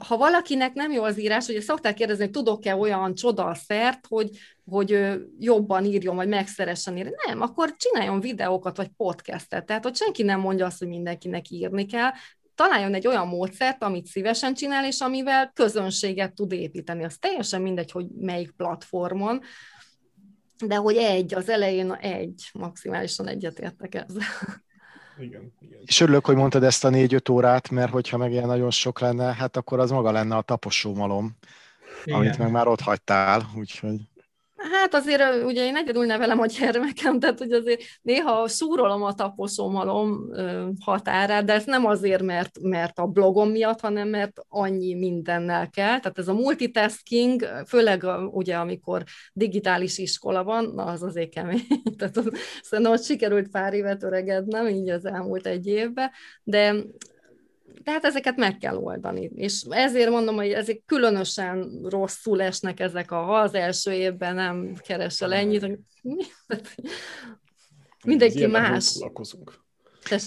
Ha 0.08 0.18
valakinek 0.18 0.74
nem 0.74 0.92
jó 0.92 1.04
az 1.04 1.20
írás, 1.20 1.48
ugye 1.48 1.62
szokták 1.62 1.94
kérdezni, 1.94 2.24
hogy 2.24 2.32
tudok-e 2.32 2.76
olyan 2.76 3.16
csodaszert, 3.16 4.08
hogy, 4.08 4.30
hogy 4.66 5.00
jobban 5.40 5.86
írjon, 5.86 6.16
vagy 6.16 6.28
megszeressen 6.28 6.98
írni. 6.98 7.12
Nem, 7.28 7.42
akkor 7.42 7.76
csináljon 7.76 8.20
videókat, 8.20 8.78
vagy 8.78 8.88
podcastet. 8.98 9.66
Tehát, 9.66 9.84
hogy 9.84 9.96
senki 9.96 10.24
nem 10.24 10.40
mondja 10.40 10.66
azt, 10.66 10.80
hogy 10.80 10.88
mindenkinek 10.88 11.50
írni 11.50 11.86
kell, 11.86 12.10
találjon 12.56 12.94
egy 12.94 13.08
olyan 13.08 13.28
módszert, 13.28 13.84
amit 13.84 14.06
szívesen 14.06 14.54
csinál, 14.54 14.86
és 14.86 15.00
amivel 15.00 15.52
közönséget 15.54 16.34
tud 16.34 16.52
építeni. 16.52 17.04
Az 17.04 17.18
teljesen 17.18 17.62
mindegy, 17.62 17.92
hogy 17.92 18.06
melyik 18.20 18.52
platformon, 18.52 19.42
de 20.66 20.76
hogy 20.76 20.96
egy, 20.96 21.34
az 21.34 21.50
elején 21.50 21.92
egy, 21.92 22.50
maximálisan 22.54 23.28
egyetértek 23.28 23.96
ezzel. 23.96 24.24
Igen, 25.20 25.54
igen. 25.60 25.80
És 25.86 26.00
örülök, 26.00 26.26
hogy 26.26 26.36
mondtad 26.36 26.64
ezt 26.64 26.86
a 26.86 26.90
négy-öt 26.90 27.30
órát, 27.30 27.70
mert 27.70 27.92
hogyha 27.92 28.18
meg 28.18 28.32
ilyen 28.32 28.48
nagyon 28.48 28.72
sok 28.72 29.00
lenne, 29.00 29.34
hát 29.34 29.58
akkor 29.58 29.80
az 29.80 29.92
maga 29.92 30.12
lenne 30.12 30.36
a 30.36 30.42
taposómalom, 30.42 31.38
igen. 32.06 32.20
amit 32.20 32.38
meg 32.38 32.52
már 32.52 32.68
ott 32.68 32.82
hagytál, 32.82 33.50
úgyhogy... 33.56 34.00
Hát 34.72 34.94
azért 34.94 35.44
ugye 35.44 35.66
én 35.66 35.76
egyedül 35.76 36.06
nevelem 36.06 36.40
a 36.40 36.46
gyermekem, 36.46 37.20
tehát 37.20 37.38
hogy 37.38 37.52
azért 37.52 37.82
néha 38.02 38.48
szúrolom 38.48 39.04
a 39.04 39.14
taposómalom 39.14 40.30
határát, 40.80 41.46
de 41.46 41.54
ez 41.54 41.66
nem 41.66 41.86
azért, 41.86 42.22
mert, 42.22 42.60
mert 42.62 43.00
a 43.00 43.06
blogom 43.06 43.50
miatt, 43.50 43.80
hanem 43.80 44.08
mert 44.08 44.42
annyi 44.50 44.94
mindennel 44.94 45.70
kell. 45.70 46.00
Tehát 46.00 46.18
ez 46.18 46.28
a 46.28 46.34
multitasking, 46.34 47.48
főleg 47.68 48.06
ugye 48.32 48.56
amikor 48.56 49.04
digitális 49.34 49.98
iskola 49.98 50.44
van, 50.44 50.72
na 50.76 50.84
az 50.84 51.04
azért 51.04 51.34
kemény. 51.34 51.68
Tehát 51.98 52.18
az, 52.18 52.30
szerintem 52.62 52.94
ott 52.94 53.04
sikerült 53.04 53.50
pár 53.50 53.74
évet 53.74 54.04
öregednem, 54.04 54.68
így 54.68 54.90
az 54.90 55.06
elmúlt 55.06 55.46
egy 55.46 55.68
évben, 55.68 56.12
de 56.44 56.76
tehát 57.84 58.06
ezeket 58.06 58.36
meg 58.36 58.58
kell 58.58 58.76
oldani. 58.76 59.32
És 59.36 59.64
ezért 59.70 60.10
mondom, 60.10 60.36
hogy 60.36 60.52
ezek 60.52 60.82
különösen 60.86 61.82
rosszul 61.84 62.42
esnek 62.42 62.80
ezek 62.80 63.12
a, 63.12 63.24
ha 63.24 63.40
az 63.40 63.54
első 63.54 63.92
évben 63.92 64.36
nem 64.36 64.76
keresel 64.76 65.34
ennyit, 65.34 65.62
hogy 65.62 65.80
mindenki 68.06 68.46
más. 68.46 68.98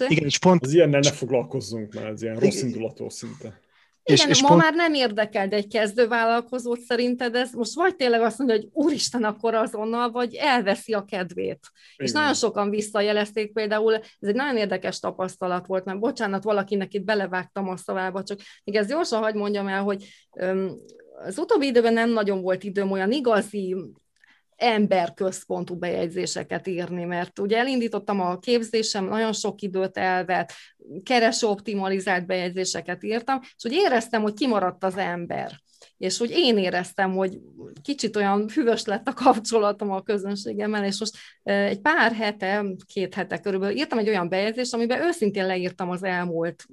Igen, 0.09 0.25
és 0.25 0.39
pont... 0.39 0.65
Az 0.65 0.73
ilyennel 0.73 1.01
ne 1.01 1.13
foglalkozzunk, 1.13 1.95
mert 1.95 2.07
ez 2.07 2.23
ilyen 2.23 2.37
rossz 2.37 2.63
indulatú 2.63 3.09
szinte. 3.09 3.61
Igen, 4.07 4.29
és, 4.29 4.37
és 4.37 4.43
ma 4.43 4.49
pont... 4.49 4.61
már 4.61 4.75
nem 4.75 4.95
érdekel, 4.95 5.49
de 5.49 5.57
egy 5.57 5.69
kezdővállalkozót 5.69 6.81
szerinted 6.81 7.35
ez 7.35 7.53
most 7.53 7.75
vagy 7.75 7.97
tényleg 7.97 8.21
azt 8.21 8.39
mondja, 8.39 8.57
hogy 8.57 8.69
úristen, 8.73 9.25
akkor 9.25 9.55
azonnal, 9.55 10.11
vagy 10.11 10.35
elveszi 10.35 10.93
a 10.93 11.05
kedvét. 11.05 11.59
Igen. 11.95 12.07
És 12.07 12.13
nagyon 12.13 12.35
sokan 12.35 12.71
visszajelezték 12.71 13.53
például, 13.53 13.95
ez 13.95 14.29
egy 14.29 14.35
nagyon 14.35 14.57
érdekes 14.57 15.01
tapasztalat 15.01 15.67
volt, 15.67 15.85
mert 15.85 15.99
bocsánat, 15.99 16.45
valakinek 16.45 16.95
itt 16.95 17.05
belevágtam 17.05 17.69
a 17.69 17.77
szavába, 17.77 18.23
csak 18.23 18.39
még 18.65 18.77
ez 18.77 18.87
gyorsan 18.87 19.23
hagyd 19.23 19.37
mondjam 19.37 19.67
el, 19.67 19.83
hogy 19.83 20.09
öm, 20.37 20.77
az 21.25 21.39
utóbbi 21.39 21.67
időben 21.67 21.93
nem 21.93 22.11
nagyon 22.11 22.41
volt 22.41 22.65
időm 22.65 22.91
olyan 22.91 23.13
igazi 23.13 23.77
emberközpontú 24.57 25.77
bejegyzéseket 25.77 26.67
írni, 26.67 27.05
mert 27.05 27.39
ugye 27.39 27.59
elindítottam 27.59 28.21
a 28.21 28.39
képzésem, 28.39 29.05
nagyon 29.05 29.33
sok 29.33 29.63
időt 29.63 29.97
elvett, 29.97 30.53
kereső 31.03 31.47
optimalizált 31.47 32.27
bejegyzéseket 32.27 33.05
írtam, 33.05 33.41
és 33.43 33.65
úgy 33.65 33.73
éreztem, 33.73 34.23
hogy 34.23 34.35
kimaradt 34.35 34.85
az 34.85 34.97
ember 34.97 35.63
és 35.97 36.21
úgy 36.21 36.31
én 36.31 36.59
éreztem, 36.59 37.15
hogy 37.15 37.39
kicsit 37.83 38.17
olyan 38.17 38.49
hűvös 38.49 38.85
lett 38.85 39.09
a 39.09 39.13
kapcsolatom 39.13 39.91
a 39.91 40.03
közönségemmel, 40.03 40.85
és 40.85 40.99
most 40.99 41.17
egy 41.43 41.81
pár 41.81 42.13
hete, 42.13 42.65
két 42.93 43.15
hete 43.15 43.41
körülbelül 43.41 43.77
írtam 43.77 43.99
egy 43.99 44.09
olyan 44.09 44.29
bejegyzést, 44.29 44.75
amiben 44.75 45.03
őszintén 45.03 45.47
leírtam 45.47 45.91
az 45.91 46.03
elmúlt 46.03 46.67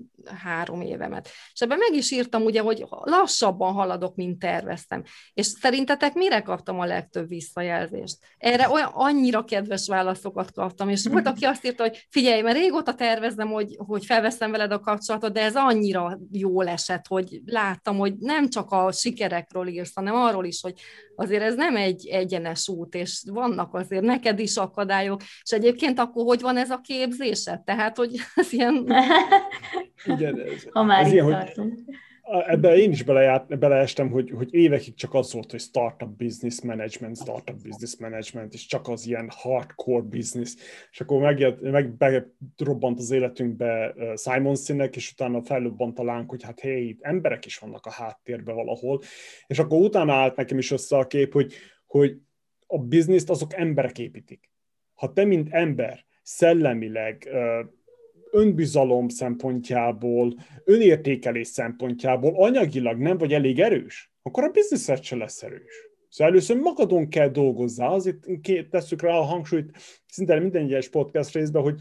három 0.43 0.81
évemet. 0.81 1.29
És 1.53 1.61
ebben 1.61 1.77
meg 1.77 1.97
is 1.97 2.11
írtam 2.11 2.43
ugye, 2.43 2.61
hogy 2.61 2.85
lassabban 3.03 3.73
haladok, 3.73 4.15
mint 4.15 4.39
terveztem. 4.39 5.03
És 5.33 5.45
szerintetek 5.45 6.13
mire 6.13 6.41
kaptam 6.41 6.79
a 6.79 6.85
legtöbb 6.85 7.27
visszajelzést? 7.27 8.17
Erre 8.37 8.69
olyan 8.69 8.89
annyira 8.93 9.43
kedves 9.43 9.87
válaszokat 9.87 10.51
kaptam, 10.51 10.89
és 10.89 11.07
volt, 11.11 11.27
aki 11.27 11.45
azt 11.45 11.65
írta, 11.65 11.83
hogy 11.83 12.07
figyelj, 12.09 12.41
mert 12.41 12.57
régóta 12.57 12.93
tervezem, 12.93 13.47
hogy, 13.47 13.75
hogy 13.77 14.05
felveszem 14.05 14.51
veled 14.51 14.71
a 14.71 14.79
kapcsolatot, 14.79 15.33
de 15.33 15.41
ez 15.41 15.55
annyira 15.55 16.19
jól 16.31 16.67
esett, 16.67 17.07
hogy 17.07 17.41
láttam, 17.45 17.97
hogy 17.97 18.13
nem 18.17 18.49
csak 18.49 18.71
a 18.71 18.91
sikerekről 19.01 19.67
írsz, 19.67 19.95
hanem 19.95 20.15
arról 20.15 20.45
is, 20.45 20.61
hogy 20.61 20.73
azért 21.15 21.43
ez 21.43 21.55
nem 21.55 21.75
egy 21.75 22.07
egyenes 22.07 22.67
út, 22.67 22.95
és 22.95 23.23
vannak 23.25 23.73
azért 23.73 24.03
neked 24.03 24.39
is 24.39 24.55
akadályok, 24.55 25.21
és 25.21 25.51
egyébként 25.51 25.99
akkor 25.99 26.25
hogy 26.25 26.41
van 26.41 26.57
ez 26.57 26.69
a 26.69 26.81
képzésed? 26.83 27.61
Tehát, 27.61 27.97
hogy 27.97 28.15
ez 28.35 28.53
ilyen... 28.53 28.75
Igen, 30.05 30.39
ez, 30.39 30.63
ha 30.71 30.83
már 30.83 31.05
ez 31.05 31.11
ilyen, 31.11 31.29
tartunk. 31.29 31.73
Hogy 31.85 31.95
ebbe 32.31 32.75
én 32.75 32.91
is 32.91 33.03
belejárt, 33.03 33.59
beleestem, 33.59 34.09
hogy, 34.09 34.31
hogy 34.35 34.53
évekig 34.53 34.93
csak 34.93 35.13
az 35.13 35.33
volt, 35.33 35.51
hogy 35.51 35.59
startup 35.59 36.09
business 36.09 36.61
management, 36.61 37.17
startup 37.17 37.61
business 37.61 37.95
management, 37.97 38.53
és 38.53 38.65
csak 38.65 38.87
az 38.87 39.07
ilyen 39.07 39.29
hardcore 39.31 40.01
business, 40.01 40.55
és 40.91 41.01
akkor 41.01 41.21
megjött, 41.21 41.61
meg 41.61 41.95
berobbant 42.57 42.99
az 42.99 43.11
életünkbe 43.11 43.93
Simon 44.15 44.55
Sinek, 44.55 44.95
és 44.95 45.11
utána 45.11 45.41
fellobbant 45.41 45.99
a 45.99 46.03
lánk, 46.03 46.29
hogy 46.29 46.43
hát 46.43 46.59
hé, 46.59 46.87
itt 46.87 47.01
emberek 47.01 47.45
is 47.45 47.57
vannak 47.57 47.85
a 47.85 47.91
háttérben 47.91 48.55
valahol, 48.55 49.01
és 49.47 49.59
akkor 49.59 49.79
utána 49.79 50.13
állt 50.13 50.35
nekem 50.35 50.57
is 50.57 50.71
össze 50.71 50.97
a 50.97 51.07
kép, 51.07 51.33
hogy, 51.33 51.53
hogy 51.85 52.17
a 52.67 52.77
bizniszt 52.77 53.29
azok 53.29 53.53
emberek 53.53 53.99
építik. 53.99 54.49
Ha 54.93 55.13
te, 55.13 55.25
mint 55.25 55.53
ember, 55.53 56.05
szellemileg, 56.23 57.29
önbizalom 58.31 59.07
szempontjából, 59.07 60.33
önértékelés 60.63 61.47
szempontjából 61.47 62.33
anyagilag 62.35 62.97
nem 62.97 63.17
vagy 63.17 63.33
elég 63.33 63.59
erős, 63.59 64.11
akkor 64.21 64.43
a 64.43 64.49
bizniszed 64.49 65.03
se 65.03 65.15
lesz 65.15 65.43
erős. 65.43 65.89
Szóval 66.09 66.33
először 66.33 66.57
magadon 66.57 67.09
kell 67.09 67.29
dolgozzá, 67.29 67.87
azért 67.87 68.17
tesszük 68.69 69.01
rá 69.01 69.17
a 69.17 69.21
hangsúlyt 69.21 69.77
szinte 70.07 70.39
minden 70.39 70.63
egyes 70.63 70.89
podcast 70.89 71.33
részben, 71.33 71.61
hogy 71.61 71.79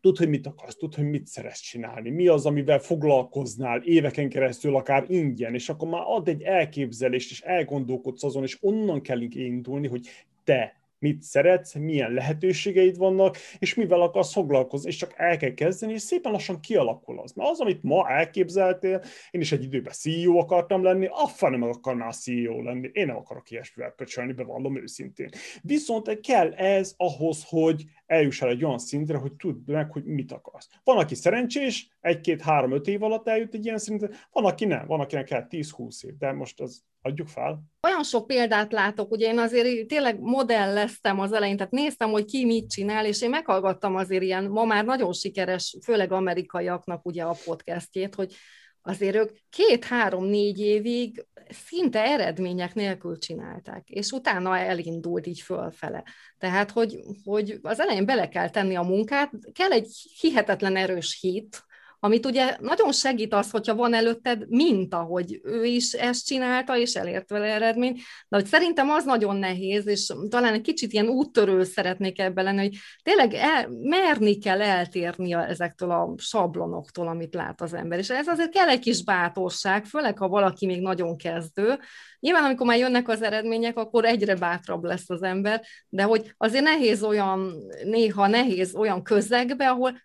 tudd, 0.00 0.18
hogy 0.18 0.28
mit 0.28 0.46
akarsz, 0.46 0.76
tudd, 0.76 0.94
hogy 0.94 1.04
mit 1.04 1.26
szeretsz 1.26 1.60
csinálni, 1.60 2.10
mi 2.10 2.26
az, 2.28 2.46
amivel 2.46 2.78
foglalkoznál 2.78 3.82
éveken 3.82 4.28
keresztül, 4.28 4.76
akár 4.76 5.04
ingyen, 5.08 5.54
és 5.54 5.68
akkor 5.68 5.88
már 5.88 6.02
ad 6.04 6.28
egy 6.28 6.42
elképzelést, 6.42 7.30
és 7.30 7.40
elgondolkodsz 7.40 8.24
azon, 8.24 8.42
és 8.42 8.58
onnan 8.60 9.00
kell 9.02 9.20
indulni, 9.20 9.88
hogy 9.88 10.08
te 10.44 10.79
mit 11.00 11.22
szeretsz, 11.22 11.74
milyen 11.74 12.12
lehetőségeid 12.12 12.96
vannak, 12.96 13.36
és 13.58 13.74
mivel 13.74 14.00
akarsz 14.00 14.32
foglalkozni, 14.32 14.88
és 14.88 14.96
csak 14.96 15.12
el 15.16 15.36
kell 15.36 15.54
kezdeni, 15.54 15.92
és 15.92 16.00
szépen 16.00 16.32
lassan 16.32 16.60
kialakul 16.60 17.20
az. 17.20 17.32
Mert 17.32 17.50
az, 17.50 17.60
amit 17.60 17.82
ma 17.82 18.08
elképzeltél, 18.08 19.02
én 19.30 19.40
is 19.40 19.52
egy 19.52 19.62
időben 19.62 19.92
CEO 19.92 20.38
akartam 20.38 20.82
lenni, 20.82 21.08
affa 21.10 21.48
nem 21.48 21.62
akarnál 21.62 22.12
CEO 22.12 22.62
lenni, 22.62 22.90
én 22.92 23.06
nem 23.06 23.16
akarok 23.16 23.50
ilyesmivel 23.50 23.90
pöcsölni, 23.90 24.32
bevallom 24.32 24.80
őszintén. 24.80 25.28
Viszont 25.62 26.20
kell 26.20 26.52
ez 26.52 26.94
ahhoz, 26.96 27.44
hogy 27.48 27.84
eljuss 28.10 28.42
el 28.42 28.48
egy 28.48 28.64
olyan 28.64 28.78
szintre, 28.78 29.18
hogy 29.18 29.32
tudd 29.32 29.56
meg, 29.66 29.90
hogy 29.90 30.04
mit 30.04 30.32
akarsz. 30.32 30.68
Van, 30.84 30.98
aki 30.98 31.14
szerencsés, 31.14 31.96
egy-két-három-öt 32.00 32.86
év 32.86 33.02
alatt 33.02 33.28
eljut 33.28 33.54
egy 33.54 33.64
ilyen 33.64 33.78
szintre, 33.78 34.08
van, 34.32 34.44
aki 34.44 34.64
nem, 34.64 34.86
van, 34.86 35.00
akinek 35.00 35.24
kell 35.24 35.46
10-20 35.50 36.04
év, 36.04 36.16
de 36.18 36.32
most 36.32 36.60
az 36.60 36.82
adjuk 37.02 37.28
fel. 37.28 37.62
Olyan 37.82 38.02
sok 38.02 38.26
példát 38.26 38.72
látok, 38.72 39.10
ugye 39.10 39.28
én 39.28 39.38
azért 39.38 39.86
tényleg 39.86 40.20
modelleztem 40.20 41.20
az 41.20 41.32
elején, 41.32 41.56
tehát 41.56 41.72
néztem, 41.72 42.10
hogy 42.10 42.24
ki 42.24 42.44
mit 42.44 42.70
csinál, 42.70 43.06
és 43.06 43.22
én 43.22 43.30
meghallgattam 43.30 43.96
azért 43.96 44.22
ilyen 44.22 44.44
ma 44.44 44.64
már 44.64 44.84
nagyon 44.84 45.12
sikeres, 45.12 45.76
főleg 45.84 46.12
amerikaiaknak 46.12 47.06
ugye 47.06 47.22
a 47.22 47.36
podcastjét, 47.44 48.14
hogy 48.14 48.34
azért 48.82 49.16
ők 49.16 49.30
két-három-négy 49.50 50.58
évig 50.58 51.26
szinte 51.48 52.02
eredmények 52.02 52.74
nélkül 52.74 53.18
csinálták, 53.18 53.88
és 53.88 54.10
utána 54.10 54.58
elindult 54.58 55.26
így 55.26 55.40
fölfele. 55.40 56.04
Tehát, 56.38 56.70
hogy, 56.70 57.00
hogy 57.24 57.58
az 57.62 57.80
elején 57.80 58.06
bele 58.06 58.28
kell 58.28 58.50
tenni 58.50 58.74
a 58.74 58.82
munkát, 58.82 59.30
kell 59.52 59.70
egy 59.70 60.10
hihetetlen 60.20 60.76
erős 60.76 61.18
hit, 61.20 61.64
amit 62.00 62.26
ugye 62.26 62.56
nagyon 62.60 62.92
segít 62.92 63.34
az, 63.34 63.50
hogyha 63.50 63.74
van 63.74 63.94
előtted 63.94 64.44
minta, 64.48 64.96
hogy 64.96 65.40
ő 65.42 65.64
is 65.64 65.92
ezt 65.92 66.26
csinálta, 66.26 66.76
és 66.76 66.94
elért 66.94 67.30
vele 67.30 67.46
eredményt, 67.46 67.98
de 68.28 68.36
hogy 68.36 68.46
szerintem 68.46 68.90
az 68.90 69.04
nagyon 69.04 69.36
nehéz, 69.36 69.86
és 69.86 70.12
talán 70.28 70.52
egy 70.52 70.60
kicsit 70.60 70.92
ilyen 70.92 71.08
úttörő 71.08 71.64
szeretnék 71.64 72.18
ebben 72.18 72.44
lenni, 72.44 72.60
hogy 72.60 72.76
tényleg 73.02 73.34
el, 73.34 73.68
merni 73.80 74.38
kell 74.38 74.62
eltérni 74.62 75.34
ezektől 75.34 75.90
a 75.90 76.14
sablonoktól, 76.16 77.08
amit 77.08 77.34
lát 77.34 77.60
az 77.60 77.74
ember. 77.74 77.98
És 77.98 78.10
ez 78.10 78.28
azért 78.28 78.50
kell 78.50 78.68
egy 78.68 78.80
kis 78.80 79.04
bátorság, 79.04 79.84
főleg 79.84 80.18
ha 80.18 80.28
valaki 80.28 80.66
még 80.66 80.80
nagyon 80.80 81.16
kezdő. 81.16 81.78
Nyilván, 82.20 82.44
amikor 82.44 82.66
már 82.66 82.78
jönnek 82.78 83.08
az 83.08 83.22
eredmények, 83.22 83.78
akkor 83.78 84.04
egyre 84.04 84.34
bátrabb 84.34 84.84
lesz 84.84 85.10
az 85.10 85.22
ember, 85.22 85.62
de 85.88 86.02
hogy 86.02 86.34
azért 86.36 86.64
nehéz 86.64 87.02
olyan, 87.02 87.54
néha 87.84 88.26
nehéz 88.26 88.74
olyan 88.74 89.02
közegbe, 89.02 89.68
ahol 89.68 90.00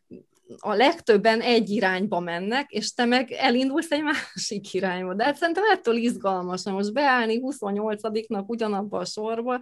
a 0.58 0.74
legtöbben 0.74 1.42
egy 1.42 1.70
irányba 1.70 2.20
mennek, 2.20 2.72
és 2.72 2.94
te 2.94 3.06
meg 3.06 3.32
elindulsz 3.32 3.92
egy 3.92 4.04
másik 4.04 4.74
irányba. 4.74 5.14
De 5.14 5.24
hát 5.24 5.36
szerintem 5.36 5.64
ettől 5.72 5.96
izgalmas, 5.96 6.64
na 6.64 6.72
most 6.72 6.94
beállni 6.94 7.40
28-nak 7.42 8.46
ugyanabba 8.46 8.98
a 8.98 9.06
sorba, 9.06 9.60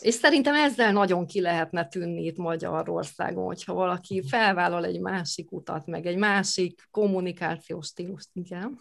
és 0.00 0.14
szerintem 0.14 0.54
ezzel 0.54 0.92
nagyon 0.92 1.26
ki 1.26 1.40
lehetne 1.40 1.86
tűnni 1.86 2.24
itt 2.24 2.36
Magyarországon, 2.36 3.44
hogyha 3.44 3.74
valaki 3.74 4.22
felvállal 4.28 4.84
egy 4.84 5.00
másik 5.00 5.52
utat, 5.52 5.86
meg 5.86 6.06
egy 6.06 6.16
másik 6.16 6.88
kommunikációs 6.90 7.86
stílust, 7.86 8.28
igen. 8.32 8.80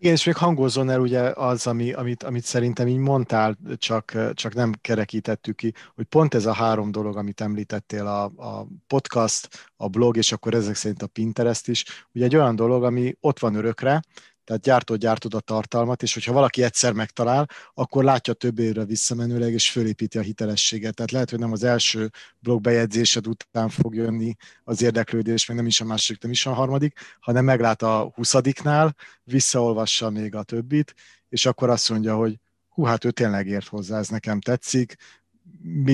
Igen, 0.00 0.12
és 0.12 0.24
még 0.24 0.36
hangozzon 0.36 0.90
el 0.90 1.00
ugye 1.00 1.20
az, 1.20 1.66
ami, 1.66 1.92
amit, 1.92 2.22
amit 2.22 2.44
szerintem 2.44 2.88
így 2.88 2.96
mondtál, 2.96 3.58
csak, 3.76 4.32
csak 4.34 4.54
nem 4.54 4.72
kerekítettük 4.80 5.56
ki, 5.56 5.72
hogy 5.94 6.04
pont 6.04 6.34
ez 6.34 6.46
a 6.46 6.52
három 6.52 6.90
dolog, 6.90 7.16
amit 7.16 7.40
említettél, 7.40 8.06
a, 8.06 8.24
a 8.24 8.66
podcast, 8.86 9.48
a 9.76 9.88
blog, 9.88 10.16
és 10.16 10.32
akkor 10.32 10.54
ezek 10.54 10.74
szerint 10.74 11.02
a 11.02 11.06
Pinterest 11.06 11.68
is, 11.68 11.84
ugye 12.14 12.24
egy 12.24 12.36
olyan 12.36 12.56
dolog, 12.56 12.84
ami 12.84 13.16
ott 13.20 13.38
van 13.38 13.54
örökre, 13.54 14.02
tehát 14.48 14.62
gyártod, 14.62 14.98
gyártod 14.98 15.34
a 15.34 15.40
tartalmat, 15.40 16.02
és 16.02 16.14
hogyha 16.14 16.32
valaki 16.32 16.62
egyszer 16.62 16.92
megtalál, 16.92 17.48
akkor 17.74 18.04
látja 18.04 18.32
több 18.32 18.58
évre 18.58 18.84
visszamenőleg, 18.84 19.52
és 19.52 19.70
fölépíti 19.70 20.18
a 20.18 20.20
hitelességet. 20.20 20.94
Tehát 20.94 21.10
lehet, 21.10 21.30
hogy 21.30 21.38
nem 21.38 21.52
az 21.52 21.62
első 21.62 22.10
blogbejegyzésed 22.38 23.26
után 23.26 23.68
fog 23.68 23.94
jönni 23.94 24.36
az 24.64 24.82
érdeklődés, 24.82 25.46
meg 25.46 25.56
nem 25.56 25.66
is 25.66 25.80
a 25.80 25.84
második, 25.84 26.22
nem 26.22 26.30
is 26.30 26.46
a 26.46 26.52
harmadik, 26.52 26.98
hanem 27.20 27.44
meglát 27.44 27.82
a 27.82 28.10
huszadiknál, 28.14 28.94
visszaolvassa 29.24 30.10
még 30.10 30.34
a 30.34 30.42
többit, 30.42 30.94
és 31.28 31.46
akkor 31.46 31.70
azt 31.70 31.90
mondja, 31.90 32.16
hogy 32.16 32.38
hú, 32.68 32.82
hát 32.84 33.04
ő 33.04 33.10
tényleg 33.10 33.46
ért 33.46 33.68
hozzá, 33.68 33.98
ez 33.98 34.08
nekem 34.08 34.40
tetszik, 34.40 34.96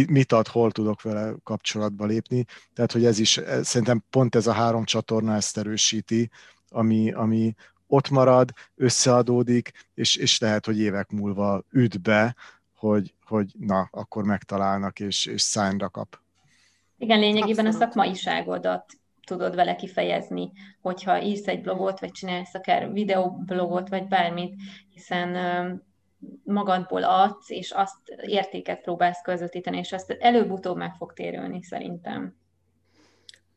mit 0.09 0.33
ad, 0.33 0.49
hol 0.49 0.71
tudok 0.71 1.03
vele 1.03 1.35
kapcsolatba 1.43 2.07
lépni. 2.07 2.45
Tehát, 2.75 2.93
hogy 2.93 3.05
ez 3.05 3.19
is, 3.19 3.41
szerintem 3.63 4.05
pont 4.11 4.35
ez 4.35 4.47
a 4.47 4.53
három 4.53 4.85
csatorna 4.85 5.35
ezt 5.35 5.59
erősíti, 5.59 6.31
ami, 6.69 7.13
ami 7.13 7.55
ott 7.95 8.11
marad, 8.11 8.51
összeadódik, 8.77 9.73
és, 9.95 10.17
és 10.17 10.39
lehet, 10.39 10.67
hogy 10.67 10.81
évek 10.81 11.11
múlva 11.11 11.63
üt 11.71 12.01
be, 12.01 12.35
hogy, 12.77 13.15
hogy 13.25 13.53
na, 13.59 13.89
akkor 13.91 14.25
megtalálnak, 14.25 15.01
és, 15.01 15.27
és 15.27 15.43
szájra 15.43 15.89
kap. 15.89 16.19
Igen, 16.99 17.19
lényegében 17.19 17.67
Abszolút. 17.67 17.75
a 17.75 17.85
szakmaiságodat 17.85 18.85
tudod 19.27 19.55
vele 19.55 19.77
kifejezni, 19.77 20.53
hogyha 20.81 21.23
írsz 21.23 21.47
egy 21.47 21.61
blogot, 21.61 22.01
vagy 22.01 22.11
csinálsz 22.11 22.55
akár 22.55 22.93
videoblogot, 22.93 23.89
vagy 23.89 24.09
bármit, 24.09 24.55
hiszen 24.93 25.37
magadból 26.45 27.03
adsz, 27.03 27.51
és 27.51 27.71
azt 27.71 27.97
értéket 28.27 28.81
próbálsz 28.81 29.23
közvetíteni, 29.23 29.79
és 29.79 29.93
azt 29.93 30.11
előbb-utóbb 30.11 30.77
meg 30.77 30.95
fog 30.95 31.13
térülni 31.13 31.63
szerintem. 31.63 32.35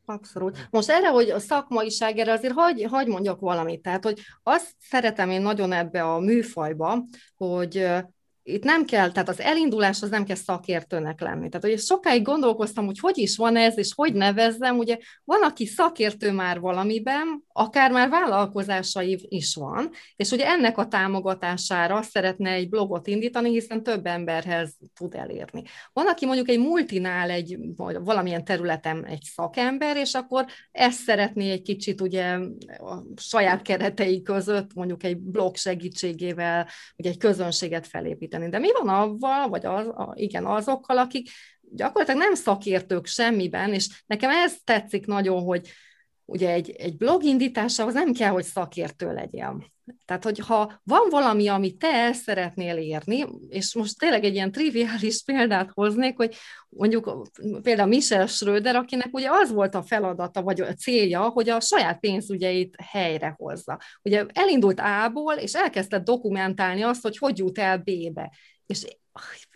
Abszolút. 0.10 0.68
Most 0.70 0.90
erre, 0.90 1.08
hogy 1.08 1.30
a 1.30 1.40
szakmaiság, 1.40 2.18
erre 2.18 2.32
azért 2.32 2.54
hagy, 2.54 2.86
hagy 2.90 3.08
mondjak 3.08 3.40
valamit. 3.40 3.82
Tehát, 3.82 4.04
hogy 4.04 4.20
azt 4.44 4.74
szeretem 4.80 5.30
én 5.30 5.42
nagyon 5.42 5.72
ebbe 5.72 6.04
a 6.04 6.20
műfajba, 6.20 7.04
hogy 7.38 7.88
itt 8.44 8.64
nem 8.64 8.86
kell, 8.86 9.12
tehát 9.12 9.30
az 9.30 9.40
elindulás 9.40 10.02
az 10.02 10.10
nem 10.10 10.24
kell 10.24 10.36
szakértőnek 10.36 11.22
lenni. 11.22 11.50
Tehát, 11.50 11.66
hogy 11.66 11.80
sokáig 11.80 12.22
gondolkoztam, 12.22 12.86
hogy 12.86 13.00
hogy 13.00 13.18
is 13.18 13.38
van 13.38 13.56
ez, 13.56 13.78
és 13.78 13.92
hogy 13.96 14.14
nevezzem, 14.14 14.78
ugye 14.78 14.98
van, 15.24 15.44
aki 15.44 15.66
szakértő 15.66 16.32
már 16.32 16.60
valamiben, 16.60 17.44
akár 17.58 17.92
már 17.92 18.10
vállalkozásai 18.10 19.26
is 19.28 19.56
van, 19.56 19.90
és 20.16 20.32
ugye 20.32 20.46
ennek 20.46 20.78
a 20.78 20.88
támogatására 20.88 22.02
szeretne 22.02 22.50
egy 22.50 22.70
blogot 22.70 23.08
indítani, 23.08 23.50
hiszen 23.50 23.84
több 23.84 24.06
emberhez 24.06 24.76
tud 24.94 25.16
elérni. 25.16 25.64
Van, 25.94 26.08
aki 26.08 26.26
mondjuk 26.26 26.50
egy 26.50 26.60
multinál 26.60 27.30
egy, 27.30 27.58
vagy 27.76 27.98
valamilyen 28.00 28.44
területen 28.44 29.06
egy 29.06 29.22
szakember, 29.22 29.98
és 29.98 30.14
akkor 30.14 30.46
ezt 30.72 31.00
szeretné 31.00 31.52
egy 31.52 31.62
kicsit 31.62 32.02
ugye 32.02 32.38
a 32.78 33.04
saját 33.16 33.62
keretei 33.62 34.22
között, 34.22 34.74
mondjuk 34.74 35.04
egy 35.04 35.18
blog 35.18 35.56
segítségével, 35.56 36.68
ugye 36.98 37.10
egy 37.10 37.18
közönséget 37.18 37.88
felépíteni. 37.88 38.50
De 38.50 38.60
mi 38.60 38.70
van 38.72 38.88
avval, 38.88 39.50
vagy 39.50 39.66
az, 39.66 39.88
a, 39.88 40.14
igen, 40.16 40.46
azokkal, 40.46 40.98
akik 40.98 41.30
gyakorlatilag 41.62 42.22
nem 42.22 42.34
szakértők 42.34 43.06
semmiben, 43.06 43.74
és 43.74 44.04
nekem 44.06 44.30
ez 44.30 44.56
tetszik 44.64 45.06
nagyon, 45.06 45.42
hogy 45.42 45.70
ugye 46.28 46.52
egy, 46.52 46.70
egy 46.70 46.98
blog 46.98 47.24
indításához 47.24 47.94
nem 47.94 48.14
kell, 48.14 48.32
hogy 48.32 48.44
szakértő 48.44 49.14
legyen. 49.14 49.66
Tehát, 50.06 50.24
hogyha 50.24 50.82
van 50.84 51.08
valami, 51.10 51.48
amit 51.48 51.78
te 51.78 51.88
el 51.88 52.14
szeretnél 52.14 52.78
érni, 52.78 53.26
és 53.50 53.76
most 53.76 54.00
tényleg 54.00 54.24
egy 54.24 54.34
ilyen 54.34 54.52
triviális 54.52 55.24
példát 55.24 55.70
hoznék, 55.74 56.16
hogy 56.18 56.36
mondjuk 56.70 57.30
például 57.62 57.88
Michel 57.88 58.26
Schröder, 58.26 58.76
akinek 58.76 59.10
ugye 59.12 59.28
az 59.32 59.52
volt 59.52 59.76
a 59.76 59.84
feladata, 59.84 60.42
vagy 60.42 60.62
a 60.62 60.74
célja, 60.74 61.22
hogy 61.22 61.50
a 61.50 61.60
saját 61.60 62.00
pénzügyeit 62.00 62.76
helyre 62.82 63.34
hozza. 63.38 63.80
Ugye 64.04 64.26
elindult 64.34 64.80
A-ból, 64.80 65.34
és 65.34 65.54
elkezdte 65.54 66.00
dokumentálni 66.00 66.82
azt, 66.82 67.02
hogy 67.02 67.18
hogy 67.18 67.38
jut 67.38 67.58
el 67.58 67.78
B-be. 67.78 68.32
És 68.66 68.86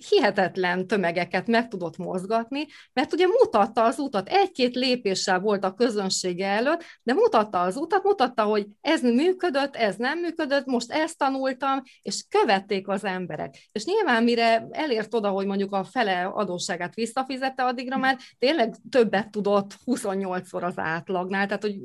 hihetetlen 0.10 0.88
tömegeket 0.88 1.48
meg 1.48 1.68
tudott 1.68 1.98
mozgatni, 1.98 2.66
mert 2.94 3.14
ugye 3.14 3.26
mutatta 3.28 3.84
az 3.84 4.00
utat, 4.00 4.30
egy-két 4.30 4.76
lépéssel 4.76 5.40
volt 5.40 5.64
a 5.64 5.74
közönsége 5.74 6.48
előtt, 6.48 6.84
de 7.04 7.14
mutatta 7.14 7.62
az 7.62 7.76
utat, 7.76 8.04
mutatta, 8.04 8.44
hogy 8.44 8.68
ez 8.82 9.02
működött, 9.02 9.76
ez 9.76 9.96
nem 9.96 10.20
működött, 10.20 10.66
most 10.66 10.92
ezt 10.92 11.18
tanultam, 11.18 11.82
és 12.02 12.26
követték 12.30 12.88
az 12.88 13.04
emberek. 13.04 13.56
És 13.72 13.86
nyilván 13.86 14.24
mire 14.24 14.68
elért 14.72 15.14
oda, 15.14 15.30
hogy 15.30 15.46
mondjuk 15.46 15.74
a 15.74 15.84
fele 15.84 16.24
adósságát 16.24 16.94
visszafizette, 16.94 17.64
addigra 17.64 17.98
már 17.98 18.18
tényleg 18.40 18.76
többet 18.90 19.32
tudott 19.32 19.76
28-szor 19.86 20.64
az 20.64 20.78
átlagnál, 20.78 21.46
tehát 21.46 21.62
hogy 21.62 21.80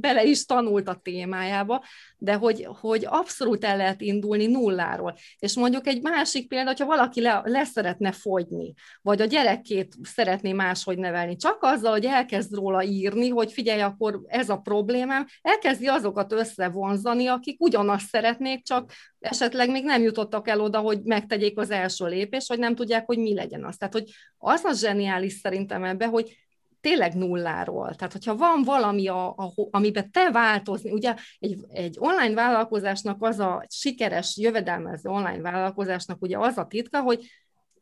bele 0.00 0.24
is 0.24 0.44
tanult 0.44 0.88
a 0.88 1.00
témájába, 1.02 1.84
de 2.18 2.34
hogy, 2.34 2.68
hogy 2.80 3.04
abszolút 3.06 3.64
el 3.64 3.76
lehet 3.76 4.00
indulni 4.00 4.46
nulláról. 4.46 5.16
És 5.38 5.56
mondjuk 5.56 5.86
egy 5.86 6.02
másik 6.02 6.48
példa, 6.48 6.66
hogyha 6.66 6.86
valaki 6.86 7.07
valaki 7.14 7.20
le, 7.20 7.58
le 7.58 7.64
szeretne 7.64 8.12
fogyni, 8.12 8.74
vagy 9.02 9.20
a 9.20 9.24
gyerekét 9.24 9.94
szeretné 10.02 10.52
máshogy 10.52 10.98
nevelni, 10.98 11.36
csak 11.36 11.58
azzal, 11.60 11.92
hogy 11.92 12.04
elkezd 12.04 12.54
róla 12.54 12.82
írni, 12.82 13.28
hogy 13.28 13.52
figyelj, 13.52 13.80
akkor 13.80 14.20
ez 14.26 14.48
a 14.48 14.56
problémám, 14.56 15.26
elkezdi 15.42 15.86
azokat 15.86 16.32
összevonzani, 16.32 17.26
akik 17.26 17.60
ugyanazt 17.60 18.08
szeretnék, 18.08 18.64
csak 18.64 18.92
esetleg 19.20 19.70
még 19.70 19.84
nem 19.84 20.02
jutottak 20.02 20.48
el 20.48 20.60
oda, 20.60 20.78
hogy 20.78 21.02
megtegyék 21.02 21.58
az 21.58 21.70
első 21.70 22.06
lépést, 22.06 22.48
vagy 22.48 22.58
nem 22.58 22.74
tudják, 22.74 23.06
hogy 23.06 23.18
mi 23.18 23.34
legyen 23.34 23.64
az. 23.64 23.76
Tehát, 23.76 23.94
hogy 23.94 24.10
az 24.38 24.64
a 24.64 24.72
zseniális 24.72 25.32
szerintem 25.32 25.84
ebbe, 25.84 26.06
hogy 26.06 26.47
tényleg 26.80 27.14
nulláról. 27.14 27.94
Tehát, 27.94 28.12
hogyha 28.12 28.36
van 28.36 28.62
valami, 28.62 29.08
a, 29.08 29.28
a, 29.28 29.52
amiben 29.70 30.10
te 30.10 30.30
változni, 30.30 30.90
ugye 30.90 31.14
egy, 31.38 31.58
egy 31.68 31.96
online 31.98 32.34
vállalkozásnak 32.34 33.22
az 33.22 33.38
a 33.38 33.64
sikeres, 33.68 34.36
jövedelmező 34.36 35.10
online 35.10 35.40
vállalkozásnak 35.40 36.22
ugye 36.22 36.38
az 36.38 36.58
a 36.58 36.66
titka, 36.66 37.00
hogy 37.00 37.26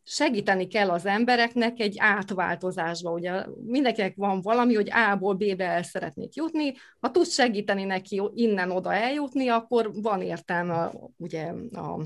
segíteni 0.09 0.67
kell 0.67 0.91
az 0.91 1.07
embereknek 1.07 1.81
egy 1.81 1.97
átváltozásba. 1.99 3.11
Ugye 3.11 3.45
mindenkinek 3.65 4.15
van 4.17 4.41
valami, 4.41 4.75
hogy 4.75 4.91
A-ból 4.91 5.35
B-be 5.35 5.65
el 5.65 5.83
szeretnék 5.83 6.35
jutni, 6.35 6.75
ha 7.01 7.11
tudsz 7.11 7.33
segíteni 7.33 7.85
neki 7.85 8.23
innen 8.35 8.71
oda 8.71 8.95
eljutni, 8.95 9.49
akkor 9.49 9.91
van 9.95 10.23
értelme 10.23 10.93
ugye 11.17 11.53
a 11.73 12.05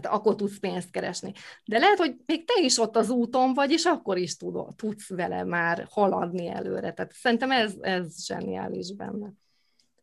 tehát 0.00 0.18
akkor 0.18 0.34
tudsz 0.34 0.58
pénzt 0.58 0.90
keresni. 0.90 1.32
De 1.64 1.78
lehet, 1.78 1.98
hogy 1.98 2.16
még 2.26 2.44
te 2.44 2.62
is 2.62 2.78
ott 2.78 2.96
az 2.96 3.10
úton 3.10 3.54
vagy, 3.54 3.70
és 3.70 3.84
akkor 3.84 4.18
is 4.18 4.36
tud, 4.36 4.74
tudsz 4.76 5.08
vele 5.08 5.44
már 5.44 5.86
haladni 5.90 6.48
előre. 6.48 6.92
Tehát 6.92 7.12
szerintem 7.12 7.50
ez, 7.50 7.74
ez 7.80 8.24
zseniális 8.26 8.94
benne. 8.94 9.32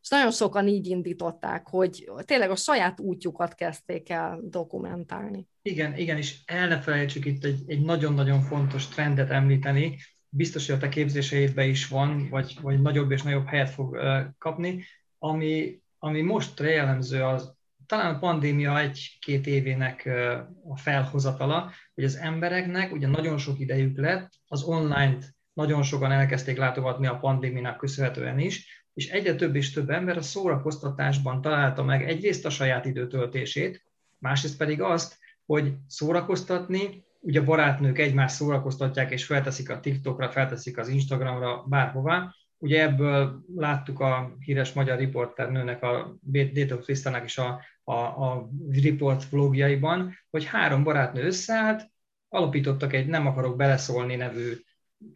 És 0.02 0.10
nagyon 0.10 0.32
sokan 0.32 0.68
így 0.68 0.88
indították, 0.88 1.68
hogy 1.68 2.12
tényleg 2.26 2.50
a 2.50 2.56
saját 2.56 3.00
útjukat 3.00 3.54
kezdték 3.54 4.10
el 4.10 4.40
dokumentálni. 4.44 5.48
Igen, 5.62 5.98
igen, 5.98 6.18
és 6.18 6.40
el 6.46 6.68
ne 6.68 6.82
felejtsük 6.82 7.26
itt 7.26 7.44
egy, 7.44 7.60
egy 7.68 7.82
nagyon-nagyon 7.82 8.42
fontos 8.42 8.88
trendet 8.88 9.30
említeni, 9.30 9.98
biztos, 10.30 10.68
hogy 10.68 10.76
a 10.76 10.80
te 10.80 10.90
képzéseidben 10.90 11.70
is 11.70 11.88
van, 11.88 12.30
vagy, 12.30 12.58
vagy 12.62 12.82
nagyobb 12.82 13.12
és 13.12 13.22
nagyobb 13.22 13.46
helyet 13.46 13.70
fog 13.70 13.98
kapni, 14.38 14.84
ami, 15.20 15.82
ami 16.00 16.22
most 16.22 16.60
jellemző 16.60 17.24
az 17.24 17.54
talán 17.92 18.16
a 18.16 18.20
pandémia 18.20 18.80
egy-két 18.80 19.48
évének 19.48 20.10
a 20.70 20.78
felhozatala, 20.78 21.72
hogy 21.94 22.04
az 22.04 22.16
embereknek 22.16 22.92
ugye 22.92 23.08
nagyon 23.08 23.38
sok 23.38 23.60
idejük 23.60 23.98
lett, 23.98 24.30
az 24.48 24.64
online-t 24.64 25.36
nagyon 25.54 25.84
sokan 25.84 26.12
elkezdték 26.12 26.58
látogatni 26.58 27.08
a 27.08 27.18
pandémiának 27.18 27.78
köszönhetően 27.78 28.40
is, 28.40 28.86
és 28.94 29.10
egyre 29.10 29.36
több 29.36 29.56
és 29.56 29.72
több 29.72 29.90
ember 29.90 30.18
a 30.18 30.22
szórakoztatásban 30.22 31.42
találta 31.42 31.84
meg 31.84 32.10
egyrészt 32.10 32.46
a 32.46 32.50
saját 32.50 32.86
időtöltését, 32.86 33.84
másrészt 34.20 34.58
pedig 34.58 34.82
azt, 34.82 35.18
hogy 35.46 35.74
szórakoztatni, 35.88 37.06
ugye 37.20 37.42
barátnők 37.42 38.00
egymást 38.00 38.36
szórakoztatják, 38.36 39.12
és 39.12 39.26
felteszik 39.26 39.70
a 39.70 39.80
TikTokra, 39.80 40.30
felteszik 40.30 40.78
az 40.78 40.88
Instagramra, 40.88 41.64
bárhová, 41.68 42.36
Ugye 42.62 42.82
ebből 42.82 43.44
láttuk 43.56 44.00
a 44.00 44.36
híres 44.40 44.74
magyar 44.74 44.98
riporternőnek, 44.98 45.84
a 45.84 46.18
Data 46.54 46.78
Krisztának 46.78 47.24
is 47.24 47.38
a, 47.38 47.62
a, 47.84 47.94
a 47.94 48.50
report 48.84 49.30
vlogjaiban, 49.30 50.18
hogy 50.30 50.46
három 50.46 50.84
barátnő 50.84 51.24
összeállt, 51.24 51.92
alapítottak 52.30 52.94
egy 52.94 53.08
Nem 53.08 53.28
akarok 53.28 53.56
beleszólni 53.58 54.16
nevű 54.16 54.54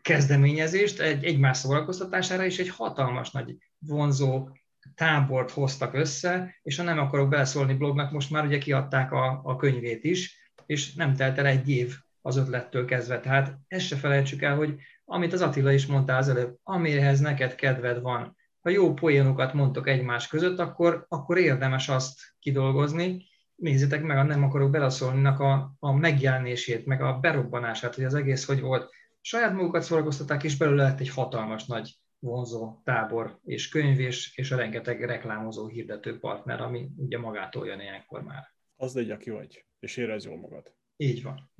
kezdeményezést 0.02 1.00
egy 1.00 1.24
egymás 1.24 1.58
szórakoztatására, 1.58 2.46
és 2.46 2.60
egy 2.60 2.70
hatalmas 2.70 3.32
nagy 3.32 3.58
vonzó 3.80 4.50
tábort 4.96 5.52
hoztak 5.52 5.94
össze, 5.94 6.60
és 6.64 6.80
a 6.80 6.84
Nem 6.84 7.00
akarok 7.00 7.30
beleszólni 7.30 7.74
blognak 7.74 8.12
most 8.12 8.32
már 8.32 8.46
ugye 8.46 8.58
kiadták 8.58 9.12
a, 9.12 9.42
a 9.44 9.56
könyvét 9.56 10.04
is, 10.04 10.52
és 10.66 10.94
nem 10.94 11.16
telt 11.16 11.38
el 11.38 11.46
egy 11.46 11.70
év 11.70 11.96
az 12.22 12.38
ötlettől 12.38 12.86
kezdve. 12.86 13.20
Tehát 13.20 13.58
ezt 13.68 13.86
se 13.86 13.96
felejtsük 13.96 14.42
el, 14.42 14.56
hogy 14.56 14.76
amit 15.06 15.34
az 15.34 15.41
Attila 15.41 15.72
is 15.72 15.86
mondta 15.86 16.15
az 16.15 16.30
előbb, 16.30 16.57
amihez 16.64 17.19
neked 17.19 17.56
kedved 17.56 18.02
van, 18.02 18.36
ha 18.60 18.69
jó 18.69 18.94
poénokat 18.94 19.53
mondtok 19.53 19.88
egymás 19.88 20.27
között, 20.27 20.60
akkor, 20.60 21.06
akkor 21.10 21.38
érdemes 21.38 21.90
azt 21.90 22.19
kidolgozni. 22.40 23.26
Nézzétek 23.56 24.03
meg 24.03 24.18
a 24.18 24.23
Nem 24.23 24.44
akarok 24.44 24.72
beleszólni 24.72 25.26
a, 25.26 25.76
a 25.80 25.91
megjelenését, 25.91 26.86
meg 26.86 27.02
a 27.02 27.19
berobbanását, 27.19 27.95
hogy 27.95 28.03
az 28.03 28.14
egész 28.14 28.45
hogy 28.45 28.61
volt. 28.61 28.90
Saját 29.22 29.53
magukat 29.53 29.84
szórakoztatták, 29.84 30.44
és 30.44 30.57
belőle 30.57 30.84
lett 30.84 30.99
egy 30.99 31.10
hatalmas 31.10 31.65
nagy 31.65 31.95
vonzó 32.19 32.82
tábor 32.84 33.40
és 33.44 33.69
könyv, 33.69 33.99
és, 33.99 34.38
és 34.38 34.52
a 34.52 34.56
rengeteg 34.56 35.03
reklámozó, 35.03 35.68
hirdető 35.68 36.19
partner, 36.19 36.61
ami 36.61 36.90
ugye 36.98 37.19
magától 37.19 37.68
jön 37.68 37.80
ilyenkor 37.80 38.23
már. 38.23 38.53
Az 38.76 38.95
legyen, 38.95 39.15
aki 39.15 39.30
vagy, 39.30 39.65
és 39.80 39.98
érez 39.98 40.26
jól 40.26 40.38
magad. 40.38 40.73
Így 40.98 41.23
van. 41.23 41.52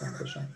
Pontosan. 0.00 0.54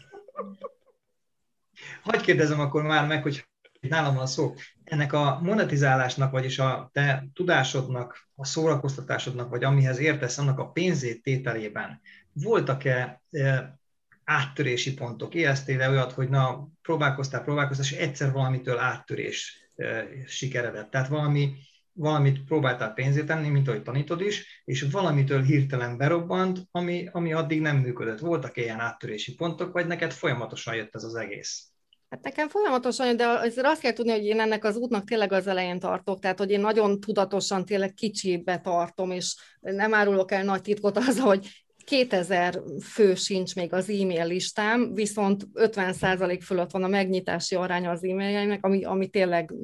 Hagy 2.03 2.21
kérdezem 2.21 2.61
akkor 2.61 2.83
már 2.83 3.07
meg, 3.07 3.23
hogy 3.23 3.47
nálam 3.81 4.15
van 4.15 4.27
szó. 4.27 4.55
Ennek 4.85 5.13
a 5.13 5.39
monetizálásnak, 5.43 6.31
vagyis 6.31 6.59
a 6.59 6.91
te 6.93 7.27
tudásodnak, 7.35 8.29
a 8.35 8.45
szórakoztatásodnak, 8.45 9.51
vagy 9.51 9.65
amihez 9.65 9.99
értesz, 9.99 10.39
annak 10.39 10.59
a 10.59 10.71
pénzét 10.71 11.23
tételében 11.23 12.01
voltak-e 12.33 13.23
e, 13.31 13.79
áttörési 14.25 14.95
pontok? 14.95 15.35
Éreztél-e 15.35 15.89
olyat, 15.89 16.13
hogy 16.13 16.29
na, 16.29 16.69
próbálkoztál, 16.83 17.43
próbálkoztál, 17.43 17.87
és 17.87 17.93
egyszer 17.93 18.33
valamitől 18.33 18.79
áttörés 18.79 19.69
e, 19.77 20.05
sikeredett? 20.27 20.91
Tehát 20.91 21.09
valami, 21.09 21.55
valamit 21.93 22.45
próbáltál 22.45 22.93
pénzét 22.93 23.27
tenni, 23.27 23.49
mint 23.49 23.69
ahogy 23.69 23.83
tanítod 23.83 24.21
is, 24.21 24.63
és 24.65 24.83
valamitől 24.83 25.43
hirtelen 25.43 25.97
berobbant, 25.97 26.59
ami, 26.71 27.09
ami 27.13 27.33
addig 27.33 27.61
nem 27.61 27.77
működött. 27.77 28.19
Voltak 28.19 28.57
ilyen 28.57 28.81
áttörési 28.81 29.35
pontok, 29.35 29.73
vagy 29.73 29.87
neked 29.87 30.13
folyamatosan 30.13 30.75
jött 30.75 30.95
ez 30.95 31.05
az 31.05 31.15
egész? 31.15 31.67
Hát 32.09 32.23
nekem 32.23 32.49
folyamatosan, 32.49 33.17
de 33.17 33.27
azért 33.27 33.67
azt 33.67 33.81
kell 33.81 33.93
tudni, 33.93 34.13
hogy 34.13 34.25
én 34.25 34.41
ennek 34.41 34.65
az 34.65 34.77
útnak 34.77 35.05
tényleg 35.05 35.33
az 35.33 35.47
elején 35.47 35.79
tartok, 35.79 36.21
tehát 36.21 36.39
hogy 36.39 36.51
én 36.51 36.61
nagyon 36.61 37.01
tudatosan 37.01 37.65
tényleg 37.65 37.95
kicsibe 37.95 38.59
tartom, 38.59 39.11
és 39.11 39.37
nem 39.61 39.95
árulok 39.95 40.33
el 40.33 40.45
nagy 40.45 40.61
titkot 40.61 40.97
az, 40.97 41.21
hogy 41.21 41.62
2000 41.85 42.63
fő 42.83 43.15
sincs 43.15 43.55
még 43.55 43.73
az 43.73 43.91
e-mail 43.91 44.27
listám, 44.27 44.95
viszont 44.95 45.47
50% 45.55 46.41
fölött 46.45 46.71
van 46.71 46.83
a 46.83 46.89
megnyitási 46.89 47.55
aránya 47.55 47.91
az 47.91 48.05
e-mailjeimnek, 48.05 48.65
ami, 48.65 48.85
ami 48.85 49.09
tényleg 49.09 49.55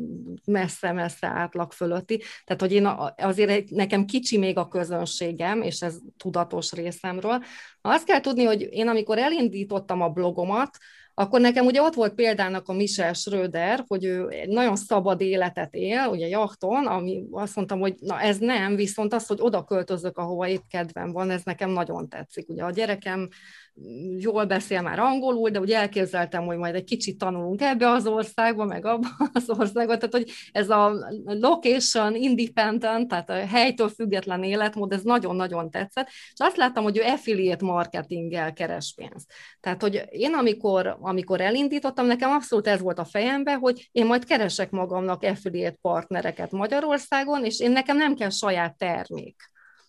messze-messze 0.44 1.26
átlag 1.26 1.72
fölötti. 1.72 2.22
Tehát, 2.44 2.60
hogy 2.60 2.72
én 2.72 2.86
azért 3.16 3.70
nekem 3.70 4.04
kicsi 4.04 4.38
még 4.38 4.56
a 4.56 4.68
közönségem, 4.68 5.62
és 5.62 5.80
ez 5.80 5.96
tudatos 6.16 6.72
részemről. 6.72 7.42
Azt 7.80 8.04
kell 8.04 8.20
tudni, 8.20 8.44
hogy 8.44 8.68
én 8.70 8.88
amikor 8.88 9.18
elindítottam 9.18 10.02
a 10.02 10.08
blogomat, 10.08 10.78
akkor 11.18 11.40
nekem 11.40 11.66
ugye 11.66 11.82
ott 11.82 11.94
volt 11.94 12.14
példának 12.14 12.68
a 12.68 12.72
Michel 12.72 13.12
Schröder, 13.12 13.84
hogy 13.86 14.04
ő 14.04 14.28
egy 14.28 14.48
nagyon 14.48 14.76
szabad 14.76 15.20
életet 15.20 15.74
él, 15.74 16.06
ugye 16.10 16.26
jachton, 16.26 16.86
ami 16.86 17.24
azt 17.30 17.56
mondtam, 17.56 17.80
hogy 17.80 17.94
na 18.00 18.20
ez 18.20 18.38
nem, 18.38 18.76
viszont 18.76 19.12
az, 19.12 19.26
hogy 19.26 19.38
oda 19.40 19.64
költözök, 19.64 20.18
ahova 20.18 20.48
épp 20.48 20.62
kedvem 20.70 21.12
van, 21.12 21.30
ez 21.30 21.42
nekem 21.44 21.70
nagyon 21.70 22.08
tetszik. 22.08 22.48
Ugye 22.48 22.64
a 22.64 22.70
gyerekem 22.70 23.28
jól 24.18 24.44
beszél 24.44 24.82
már 24.82 24.98
angolul, 24.98 25.50
de 25.50 25.60
ugye 25.60 25.76
elképzeltem, 25.76 26.44
hogy 26.44 26.56
majd 26.56 26.74
egy 26.74 26.84
kicsit 26.84 27.18
tanulunk 27.18 27.60
ebbe 27.60 27.88
az 27.88 28.06
országba, 28.06 28.64
meg 28.64 28.84
abba 28.84 29.08
az 29.32 29.50
országba, 29.50 29.96
tehát 29.96 30.14
hogy 30.14 30.30
ez 30.52 30.70
a 30.70 31.10
location 31.24 32.14
independent, 32.14 33.08
tehát 33.08 33.30
a 33.30 33.46
helytől 33.46 33.88
független 33.88 34.42
életmód, 34.42 34.92
ez 34.92 35.02
nagyon-nagyon 35.02 35.70
tetszett, 35.70 36.06
és 36.08 36.38
azt 36.38 36.56
láttam, 36.56 36.82
hogy 36.82 36.98
ő 36.98 37.02
affiliate 37.02 37.64
marketinggel 37.64 38.52
keres 38.52 38.92
pénzt. 38.96 39.32
Tehát, 39.60 39.82
hogy 39.82 40.04
én 40.10 40.34
amikor, 40.34 40.96
amikor 41.00 41.40
elindítottam, 41.40 42.06
nekem 42.06 42.30
abszolút 42.30 42.66
ez 42.66 42.80
volt 42.80 42.98
a 42.98 43.04
fejemben, 43.04 43.58
hogy 43.58 43.88
én 43.92 44.06
majd 44.06 44.24
keresek 44.24 44.70
magamnak 44.70 45.22
affiliate 45.22 45.78
partnereket 45.80 46.50
Magyarországon, 46.50 47.44
és 47.44 47.60
én 47.60 47.70
nekem 47.70 47.96
nem 47.96 48.14
kell 48.14 48.30
saját 48.30 48.76
termék 48.76 49.36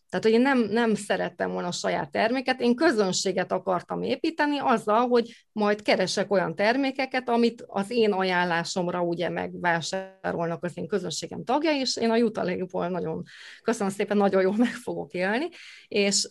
tehát, 0.09 0.25
hogy 0.25 0.33
én 0.33 0.41
nem, 0.41 0.59
nem 0.59 0.95
szerettem 0.95 1.51
volna 1.51 1.67
a 1.67 1.71
saját 1.71 2.11
terméket, 2.11 2.61
én 2.61 2.75
közönséget 2.75 3.51
akartam 3.51 4.01
építeni 4.01 4.59
azzal, 4.59 5.07
hogy 5.07 5.45
majd 5.51 5.81
keresek 5.81 6.31
olyan 6.31 6.55
termékeket, 6.55 7.29
amit 7.29 7.63
az 7.67 7.91
én 7.91 8.11
ajánlásomra 8.11 9.01
ugye 9.01 9.29
megvásárolnak 9.29 10.63
az 10.63 10.71
én 10.77 10.87
közönségem 10.87 11.43
tagja, 11.43 11.71
és 11.71 11.97
én 11.97 12.09
a 12.09 12.15
jutalékból 12.15 12.87
nagyon, 12.87 13.23
köszönöm 13.63 13.93
szépen, 13.93 14.17
nagyon 14.17 14.41
jól 14.41 14.55
meg 14.57 14.73
fogok 14.73 15.13
élni, 15.13 15.49
és 15.87 16.29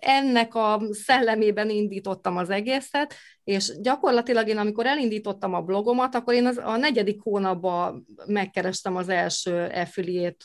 ennek 0.00 0.54
a 0.54 0.82
szellemében 0.90 1.70
indítottam 1.70 2.36
az 2.36 2.50
egészet, 2.50 3.14
és 3.48 3.72
gyakorlatilag 3.80 4.48
én, 4.48 4.58
amikor 4.58 4.86
elindítottam 4.86 5.54
a 5.54 5.60
blogomat, 5.60 6.14
akkor 6.14 6.34
én 6.34 6.46
az, 6.46 6.60
a 6.64 6.76
negyedik 6.76 7.20
hónapban 7.22 8.06
megkerestem 8.26 8.96
az 8.96 9.08
első 9.08 9.70
affiliate 9.74 10.44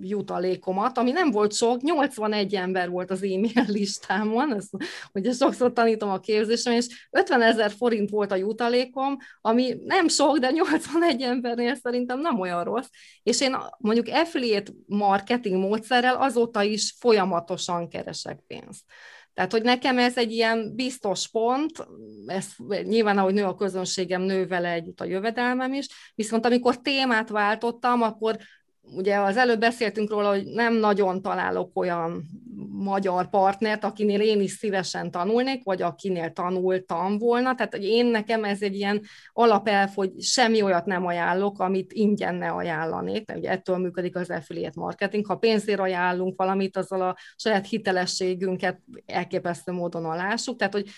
jutalékomat, 0.00 0.98
ami 0.98 1.10
nem 1.10 1.30
volt 1.30 1.52
sok, 1.52 1.80
81 2.04 2.54
ember 2.54 2.90
volt 2.90 3.10
az 3.10 3.22
e-mail 3.22 3.64
listámon, 3.66 4.54
ezt 4.54 4.70
ugye 5.12 5.32
sokszor 5.32 5.72
tanítom 5.72 6.10
a 6.10 6.20
képzésem, 6.20 6.72
és 6.72 7.08
50 7.10 7.42
ezer 7.42 7.70
forint 7.70 8.10
volt 8.10 8.32
a 8.32 8.36
jutalékom, 8.36 9.16
ami 9.40 9.76
nem 9.84 10.08
sok, 10.08 10.38
de 10.38 10.50
81 10.50 11.22
embernél 11.22 11.74
szerintem 11.74 12.20
nem 12.20 12.40
olyan 12.40 12.64
rossz, 12.64 12.88
és 13.22 13.40
én 13.40 13.56
mondjuk 13.78 14.06
affiliate 14.08 14.72
marketing 14.86 15.56
módszerrel 15.56 16.16
azóta 16.16 16.62
is 16.62 16.94
folyamatosan 16.98 17.88
keresek 17.88 18.40
pénzt. 18.46 18.82
Tehát, 19.34 19.52
hogy 19.52 19.62
nekem 19.62 19.98
ez 19.98 20.16
egy 20.16 20.32
ilyen 20.32 20.74
biztos 20.74 21.28
pont, 21.28 21.86
ez 22.26 22.46
nyilván, 22.82 23.18
ahogy 23.18 23.34
nő 23.34 23.44
a 23.44 23.54
közönségem, 23.54 24.22
nő 24.22 24.46
vele 24.46 24.70
együtt 24.70 25.00
a 25.00 25.04
jövedelmem 25.04 25.72
is, 25.72 25.86
viszont 26.14 26.46
amikor 26.46 26.80
témát 26.80 27.28
váltottam, 27.28 28.02
akkor 28.02 28.36
ugye 28.92 29.16
az 29.16 29.36
előbb 29.36 29.60
beszéltünk 29.60 30.10
róla, 30.10 30.28
hogy 30.28 30.44
nem 30.44 30.74
nagyon 30.74 31.22
találok 31.22 31.70
olyan 31.76 32.24
magyar 32.72 33.28
partnert, 33.30 33.84
akinél 33.84 34.20
én 34.20 34.40
is 34.40 34.50
szívesen 34.50 35.10
tanulnék, 35.10 35.64
vagy 35.64 35.82
akinél 35.82 36.32
tanultam 36.32 37.18
volna. 37.18 37.54
Tehát 37.54 37.74
hogy 37.74 37.84
én 37.84 38.06
nekem 38.06 38.44
ez 38.44 38.62
egy 38.62 38.74
ilyen 38.74 39.02
alapelv, 39.32 39.90
hogy 39.94 40.20
semmi 40.20 40.62
olyat 40.62 40.86
nem 40.86 41.06
ajánlok, 41.06 41.60
amit 41.60 41.92
ingyen 41.92 42.34
ne 42.34 42.48
ajánlanék. 42.48 43.26
Mert 43.26 43.38
ugye 43.38 43.50
ettől 43.50 43.76
működik 43.76 44.16
az 44.16 44.30
affiliate 44.30 44.80
marketing. 44.80 45.26
Ha 45.26 45.36
pénzért 45.36 45.80
ajánlunk 45.80 46.36
valamit, 46.36 46.76
azzal 46.76 47.00
a 47.00 47.16
saját 47.36 47.68
hitelességünket 47.68 48.80
elképesztő 49.06 49.72
módon 49.72 50.04
alássuk. 50.04 50.56
Tehát, 50.56 50.72
hogy 50.72 50.88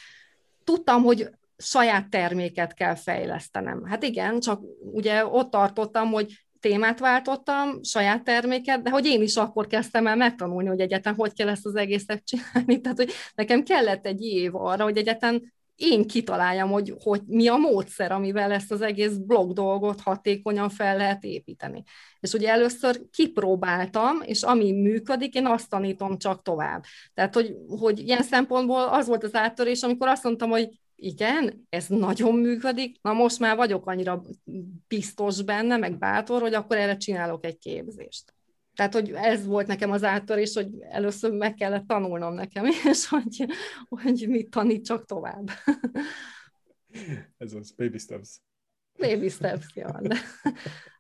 tudtam, 0.65 1.03
hogy 1.03 1.29
saját 1.57 2.09
terméket 2.09 2.75
kell 2.75 2.95
fejlesztenem. 2.95 3.85
Hát 3.85 4.03
igen, 4.03 4.41
csak 4.41 4.61
ugye 4.93 5.27
ott 5.27 5.51
tartottam, 5.51 6.11
hogy 6.11 6.46
témát 6.61 6.99
váltottam, 6.99 7.83
saját 7.83 8.25
terméket, 8.25 8.83
de 8.83 8.91
hogy 8.91 9.07
én 9.07 9.23
is 9.23 9.37
akkor 9.37 9.67
kezdtem 9.67 10.07
el 10.07 10.17
megtanulni, 10.17 10.69
hogy 10.69 10.81
egyetem 10.81 11.15
hogy 11.15 11.33
kell 11.33 11.49
ezt 11.49 11.67
az 11.67 11.75
egészet 11.75 12.25
csinálni. 12.25 12.81
Tehát, 12.81 12.97
hogy 12.97 13.13
nekem 13.35 13.63
kellett 13.63 14.07
egy 14.07 14.23
év 14.23 14.55
arra, 14.55 14.85
hogy 14.85 14.97
egyetem 14.97 15.55
én 15.77 16.07
kitaláljam, 16.07 16.71
hogy, 16.71 16.95
hogy 17.03 17.23
mi 17.27 17.49
a 17.49 17.57
módszer, 17.57 18.13
amivel 18.13 18.53
ezt 18.53 18.73
az 18.73 18.81
egész 18.81 19.13
blog 19.13 19.53
dolgot 19.53 20.01
hatékonyan 20.01 20.69
fel 20.69 20.97
lehet 20.97 21.25
építeni. 21.25 21.83
És 22.21 22.33
ugye 22.33 22.49
először 22.49 23.01
kipróbáltam, 23.11 24.21
és 24.23 24.43
ami 24.43 24.73
működik, 24.73 25.35
én 25.35 25.47
azt 25.47 25.71
tanítom 25.71 26.19
csak 26.19 26.43
tovább. 26.43 26.85
Tehát, 27.15 27.35
hogy, 27.35 27.57
hogy 27.81 27.99
ilyen 27.99 28.23
szempontból 28.23 28.83
az 28.83 29.07
volt 29.07 29.25
az 29.25 29.35
áttörés, 29.35 29.83
amikor 29.83 30.09
azt 30.09 30.25
mondtam, 30.25 30.51
hogy 30.51 30.69
igen, 30.97 31.67
ez 31.69 31.87
nagyon 31.87 32.35
működik, 32.35 32.99
na 33.03 33.13
most 33.13 33.39
már 33.39 33.57
vagyok 33.57 33.87
annyira 33.87 34.23
biztos 34.89 35.43
benne, 35.43 35.77
meg 35.77 35.99
bátor, 35.99 36.41
hogy 36.41 36.55
akkor 36.55 36.77
erre 36.77 36.97
csinálok 36.97 37.45
egy 37.45 37.59
képzést. 37.59 38.35
Tehát, 38.75 38.93
hogy 38.95 39.11
ez 39.11 39.47
volt 39.47 39.67
nekem 39.67 39.91
az 39.91 40.05
áttörés, 40.05 40.55
hogy 40.55 40.69
először 40.81 41.33
meg 41.33 41.55
kellett 41.55 41.87
tanulnom 41.87 42.35
nekem, 42.35 42.65
és 42.91 43.09
hogy, 43.09 43.47
hogy 43.89 44.27
mit 44.29 44.51
tanítsak 44.51 45.05
tovább. 45.05 45.51
Ez 47.39 47.53
az, 47.53 47.71
baby 47.71 47.99
steps. 47.99 48.41
Baby 48.99 49.29
steps, 49.29 49.67
ja. 49.75 50.01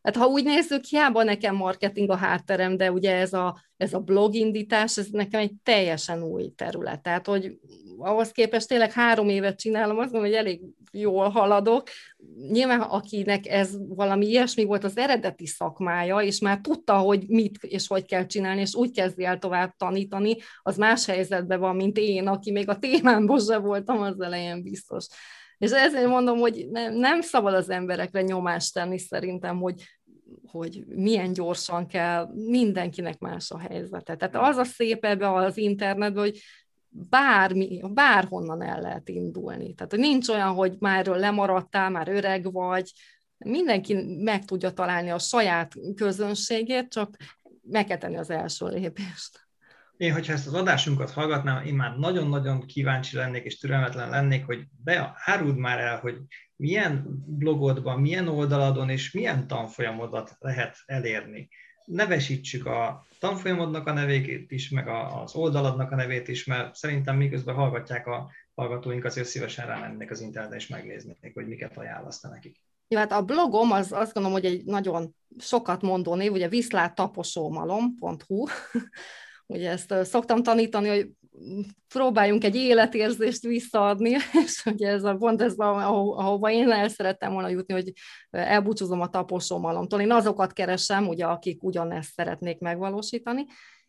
Hát 0.02 0.16
ha 0.16 0.27
úgy 0.27 0.44
nézzük, 0.44 0.85
hiába 0.85 1.23
nekem 1.23 1.55
marketing 1.55 2.10
a 2.10 2.16
hátterem, 2.16 2.77
de 2.77 2.93
ugye 2.93 3.14
ez 3.14 3.32
a, 3.32 3.60
ez 3.77 3.94
a 3.94 4.01
blogindítás, 4.01 4.98
ez 4.98 5.06
nekem 5.10 5.40
egy 5.40 5.52
teljesen 5.62 6.23
új 6.23 6.52
terület. 6.56 7.02
Tehát, 7.02 7.27
hogy 7.27 7.59
ahhoz 7.98 8.31
képest 8.31 8.68
tényleg 8.68 8.93
három 8.93 9.28
évet 9.28 9.59
csinálom, 9.59 9.98
azt 9.98 10.12
mondom, 10.12 10.31
hogy 10.31 10.39
elég 10.39 10.60
jól 10.93 11.28
haladok. 11.28 11.89
Nyilván 12.51 12.81
akinek 12.81 13.47
ez 13.47 13.77
valami 13.89 14.27
ilyesmi 14.27 14.64
volt 14.64 14.85
az 14.85 14.97
eredeti 14.97 15.47
szakmája, 15.47 16.18
és 16.18 16.40
már 16.40 16.60
tudta, 16.60 16.97
hogy 16.97 17.24
mit 17.28 17.59
és 17.60 17.86
hogy 17.86 18.05
kell 18.05 18.27
csinálni, 18.27 18.60
és 18.60 18.74
úgy 18.74 18.90
kezdi 18.90 19.24
el 19.24 19.39
tovább 19.39 19.74
tanítani, 19.77 20.36
az 20.62 20.77
más 20.77 21.06
helyzetben 21.06 21.60
van, 21.60 21.77
mint 21.77 21.98
én, 21.98 22.27
aki 22.27 22.51
még 22.51 22.68
a 22.68 22.78
témámból 22.78 23.40
se 23.40 23.56
voltam 23.56 24.01
az 24.01 24.20
elején 24.20 24.62
biztos. 24.62 25.06
És 25.59 25.70
ezért 25.70 26.09
mondom, 26.09 26.39
hogy 26.39 26.66
nem, 26.70 26.95
nem 26.95 27.20
szabad 27.20 27.55
az 27.55 27.70
emberekre 27.70 28.23
nyomást 28.23 28.74
tenni 28.74 28.99
szerintem, 28.99 29.59
hogy, 29.59 29.83
hogy 30.47 30.85
milyen 30.87 31.33
gyorsan 31.33 31.87
kell, 31.87 32.31
mindenkinek 32.35 33.19
más 33.19 33.51
a 33.51 33.59
helyzete. 33.59 34.16
Tehát 34.16 34.37
az 34.51 34.57
a 34.57 34.65
szép 34.65 35.05
ebbe 35.05 35.33
az 35.33 35.57
internetben, 35.57 36.23
hogy 36.23 36.41
bármi, 36.89 37.81
bárhonnan 37.95 38.62
el 38.62 38.81
lehet 38.81 39.09
indulni. 39.09 39.74
Tehát 39.74 39.93
hogy 39.93 40.01
nincs 40.01 40.28
olyan, 40.28 40.55
hogy 40.55 40.77
már 40.78 41.07
lemaradtál, 41.07 41.91
már 41.91 42.09
öreg 42.09 42.53
vagy, 42.53 42.93
mindenki 43.39 43.95
meg 44.23 44.45
tudja 44.45 44.70
találni 44.70 45.11
a 45.11 45.19
saját 45.19 45.73
közönségét, 45.95 46.89
csak 46.89 47.16
meg 47.62 47.87
kell 47.87 47.99
tenni 47.99 48.16
az 48.16 48.31
első 48.31 48.66
lépést. 48.66 49.45
Én, 49.97 50.12
hogyha 50.12 50.32
ezt 50.32 50.47
az 50.47 50.55
adásunkat 50.55 51.10
hallgatnám, 51.10 51.64
én 51.64 51.74
már 51.74 51.97
nagyon-nagyon 51.97 52.66
kíváncsi 52.66 53.16
lennék 53.16 53.44
és 53.44 53.59
türelmetlen 53.59 54.10
lennék, 54.10 54.44
hogy 54.44 54.64
be, 54.85 55.14
áruld 55.24 55.56
már 55.56 55.78
el, 55.78 55.98
hogy 55.98 56.16
milyen 56.56 57.24
blogodban, 57.27 58.01
milyen 58.01 58.28
oldaladon 58.28 58.89
és 58.89 59.12
milyen 59.12 59.47
tanfolyamodat 59.47 60.36
lehet 60.39 60.77
elérni. 60.86 61.48
Nevesítsük 61.85 62.66
a 62.66 63.06
tanfolyamodnak 63.20 63.86
a 63.86 63.93
nevét 63.93 64.51
is, 64.51 64.70
meg 64.70 64.89
az 64.89 65.35
oldaladnak 65.35 65.90
a 65.90 65.97
nevét 65.97 66.28
is, 66.28 66.44
mert 66.44 66.74
szerintem 66.74 67.16
miközben 67.16 67.55
hallgatják 67.55 68.06
a 68.06 68.31
hallgatóink, 68.55 69.05
azért 69.05 69.27
szívesen 69.27 69.66
rámennék 69.66 70.10
az 70.10 70.20
internetre 70.20 70.56
és 70.56 70.68
megnéznék, 70.68 71.35
hogy 71.35 71.47
miket 71.47 71.77
ajánlasz 71.77 72.20
nekik. 72.20 72.56
Jó, 72.89 72.98
hát 72.98 73.12
a 73.12 73.23
blogom 73.23 73.73
az 73.73 73.93
azt 73.93 74.12
gondolom, 74.12 74.40
hogy 74.40 74.51
egy 74.51 74.64
nagyon 74.64 75.14
sokat 75.39 75.82
mondó 75.82 76.14
név, 76.14 76.32
ugye 76.32 76.48
viszláttaposómalom.hu, 76.48 78.47
Ugye 79.47 79.70
ezt 79.70 79.94
szoktam 80.05 80.43
tanítani, 80.43 80.89
hogy 80.89 81.09
próbáljunk 81.89 82.44
egy 82.44 82.56
életérzést 82.56 83.43
visszaadni, 83.43 84.10
és 84.44 84.64
ugye 84.64 84.89
ez 84.89 85.05
a 85.05 85.14
pont 85.14 85.43
ez, 85.43 85.55
aho, 85.56 86.12
ahova 86.12 86.51
én 86.51 86.70
el 86.70 86.89
szerettem 86.89 87.32
volna 87.32 87.48
jutni, 87.48 87.74
hogy 87.74 87.93
elbúcsúzom 88.31 89.01
a 89.01 89.09
taposómalomtól. 89.09 90.01
Én 90.01 90.12
azokat 90.12 90.52
keresem, 90.52 91.09
ugye, 91.09 91.24
akik 91.24 91.62
ugyanezt 91.62 92.12
szeretnék 92.12 92.59
megvalósítani, 92.59 93.47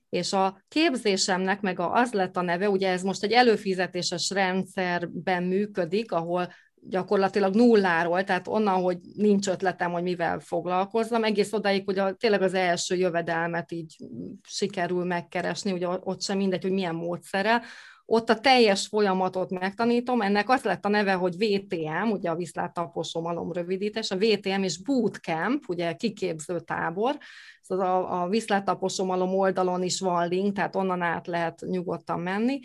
és 0.10 0.34
a 0.34 0.62
képzésemnek 0.68 1.62
meg 1.62 1.80
az 1.80 2.12
lett 2.12 2.38
a 2.38 2.42
neve, 2.42 2.70
ugye 2.70 2.90
ez 2.90 3.02
most 3.02 3.24
egy 3.24 3.32
előfizetéses 3.32 4.30
rendszerben 4.30 5.44
működik, 5.44 6.12
ahol 6.12 6.54
gyakorlatilag 6.90 7.56
nulláról, 7.56 8.24
tehát 8.24 8.48
onnan, 8.48 8.82
hogy 8.82 8.98
nincs 9.16 9.48
ötletem, 9.48 9.92
hogy 9.92 10.04
mivel 10.04 10.40
foglalkozzam, 10.40 11.24
egész 11.24 11.54
odáig, 11.54 11.86
hogy 11.86 11.98
a, 11.98 12.14
tényleg 12.14 12.42
az 12.42 12.54
első 12.54 12.96
jövedelmet 12.96 13.72
így 13.72 13.96
sikerül 14.44 15.04
megkeresni, 15.04 15.72
ugye 15.72 15.88
ott 15.88 16.22
sem 16.22 16.38
mindegy, 16.38 16.62
hogy 16.62 16.72
milyen 16.72 16.96
módszere, 16.96 17.62
ott 18.10 18.30
a 18.30 18.40
teljes 18.40 18.88
folyamatot 18.88 19.50
megtanítom, 19.50 20.22
ennek 20.22 20.50
az 20.50 20.64
lett 20.64 20.86
a 20.86 20.90
neve, 20.90 21.14
hogy 21.14 21.36
VTM, 21.38 22.10
ugye 22.12 22.30
a 22.30 22.36
viszláttaposó 22.36 23.22
malom 23.22 23.52
rövidítés, 23.52 24.12
a 24.12 24.18
VTM 24.18 24.64
és 24.64 24.82
Bootcamp, 24.82 25.64
ugye 25.68 25.94
kiképző 25.94 26.60
tábor, 26.60 27.18
szóval 27.62 28.06
a, 28.06 28.22
a 28.22 28.28
viszláttaposó 28.28 29.06
malom 29.06 29.34
oldalon 29.34 29.84
is 29.84 30.00
van 30.00 30.28
link, 30.28 30.56
tehát 30.56 30.76
onnan 30.76 31.02
át 31.02 31.28
lehet 31.28 31.62
nyugodtan 31.66 32.20
menni, 32.20 32.60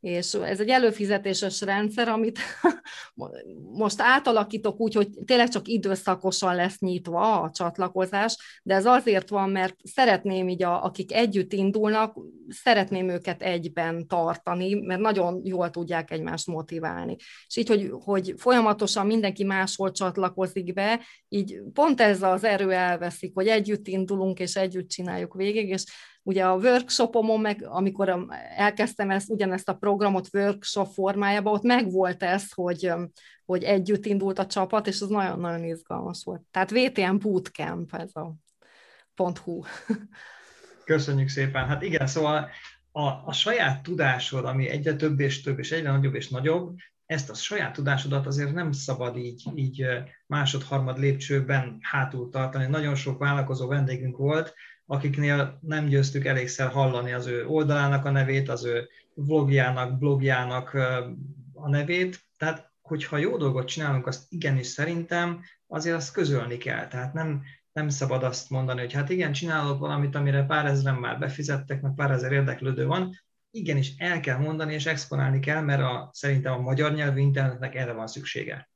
és 0.00 0.34
ez 0.34 0.60
egy 0.60 0.68
előfizetéses 0.68 1.60
rendszer, 1.60 2.08
amit 2.08 2.38
most 3.84 4.00
átalakítok 4.00 4.80
úgy, 4.80 4.94
hogy 4.94 5.08
tényleg 5.24 5.48
csak 5.48 5.68
időszakosan 5.68 6.54
lesz 6.54 6.78
nyitva 6.78 7.40
a 7.42 7.50
csatlakozás, 7.50 8.60
de 8.62 8.74
ez 8.74 8.86
azért 8.86 9.28
van, 9.28 9.50
mert 9.50 9.76
szeretném 9.82 10.48
így, 10.48 10.62
a, 10.62 10.84
akik 10.84 11.12
együtt 11.12 11.52
indulnak, 11.52 12.16
szeretném 12.48 13.08
őket 13.08 13.42
egyben 13.42 14.06
tartani, 14.06 14.74
mert 14.74 15.00
nagyon 15.00 15.40
jól 15.44 15.70
tudják 15.70 16.10
egymást 16.10 16.46
motiválni. 16.46 17.16
És 17.46 17.56
így, 17.56 17.68
hogy, 17.68 17.90
hogy 18.04 18.34
folyamatosan 18.36 19.06
mindenki 19.06 19.44
máshol 19.44 19.90
csatlakozik 19.90 20.72
be, 20.72 21.00
így 21.28 21.60
pont 21.72 22.00
ez 22.00 22.22
az 22.22 22.44
erő 22.44 22.70
elveszik, 22.70 23.34
hogy 23.34 23.46
együtt 23.46 23.86
indulunk, 23.86 24.38
és 24.38 24.56
együtt 24.56 24.88
csináljuk 24.88 25.34
végig, 25.34 25.68
és 25.68 25.84
Ugye 26.28 26.44
a 26.44 26.56
workshopomon, 26.56 27.40
meg 27.40 27.66
amikor 27.68 28.26
elkezdtem 28.56 29.10
ezt, 29.10 29.30
ugyanezt 29.30 29.68
a 29.68 29.74
programot 29.74 30.28
workshop 30.32 30.92
formájában, 30.92 31.52
ott 31.52 31.62
megvolt 31.62 32.22
ez, 32.22 32.52
hogy, 32.52 32.92
hogy 33.44 33.62
együtt 33.62 34.06
indult 34.06 34.38
a 34.38 34.46
csapat, 34.46 34.86
és 34.86 35.00
az 35.00 35.08
nagyon-nagyon 35.08 35.64
izgalmas 35.64 36.24
volt. 36.24 36.42
Tehát 36.50 36.70
VTM 36.70 37.16
Bootcamp 37.16 37.94
ez 37.94 38.10
a 38.14 38.34
.hu. 39.44 39.60
Köszönjük 40.84 41.28
szépen. 41.28 41.66
Hát 41.66 41.82
igen, 41.82 42.06
szóval 42.06 42.48
a, 42.92 43.02
a 43.02 43.32
saját 43.32 43.82
tudásod, 43.82 44.44
ami 44.44 44.68
egyre 44.68 44.96
több 44.96 45.20
és 45.20 45.42
több, 45.42 45.58
és 45.58 45.72
egyre 45.72 45.90
nagyobb 45.90 46.14
és 46.14 46.28
nagyobb, 46.28 46.76
ezt 47.06 47.30
a 47.30 47.34
saját 47.34 47.72
tudásodat 47.72 48.26
azért 48.26 48.52
nem 48.52 48.72
szabad 48.72 49.16
így, 49.16 49.42
így 49.54 49.86
másod-harmad 50.26 50.98
lépcsőben 50.98 51.78
hátul 51.80 52.30
tartani. 52.30 52.66
Nagyon 52.66 52.94
sok 52.94 53.18
vállalkozó 53.18 53.68
vendégünk 53.68 54.16
volt, 54.16 54.54
akiknél 54.90 55.58
nem 55.60 55.86
győztük 55.86 56.24
elégszer 56.24 56.68
hallani 56.68 57.12
az 57.12 57.26
ő 57.26 57.46
oldalának 57.46 58.04
a 58.04 58.10
nevét, 58.10 58.48
az 58.48 58.64
ő 58.64 58.88
vlogjának, 59.14 59.98
blogjának 59.98 60.74
a 61.52 61.68
nevét. 61.68 62.20
Tehát, 62.36 62.72
hogyha 62.80 63.16
jó 63.16 63.36
dolgot 63.36 63.66
csinálunk, 63.66 64.06
azt 64.06 64.24
igenis 64.28 64.66
szerintem 64.66 65.44
azért 65.66 65.96
azt 65.96 66.12
közölni 66.12 66.56
kell. 66.56 66.86
Tehát 66.86 67.12
nem, 67.12 67.42
nem 67.72 67.88
szabad 67.88 68.22
azt 68.22 68.50
mondani, 68.50 68.80
hogy 68.80 68.92
hát 68.92 69.10
igen, 69.10 69.32
csinálok 69.32 69.78
valamit, 69.78 70.14
amire 70.14 70.44
pár 70.44 70.66
ezeren 70.66 70.98
már 70.98 71.18
befizettek, 71.18 71.82
meg 71.82 71.94
pár 71.94 72.10
ezer 72.10 72.32
érdeklődő 72.32 72.86
van, 72.86 73.14
igenis 73.50 73.94
el 73.98 74.20
kell 74.20 74.38
mondani 74.38 74.74
és 74.74 74.86
exponálni 74.86 75.40
kell, 75.40 75.60
mert 75.60 75.82
a, 75.82 76.10
szerintem 76.12 76.52
a 76.52 76.60
magyar 76.60 76.94
nyelvű 76.94 77.20
internetnek 77.20 77.74
erre 77.74 77.92
van 77.92 78.06
szüksége. 78.06 78.70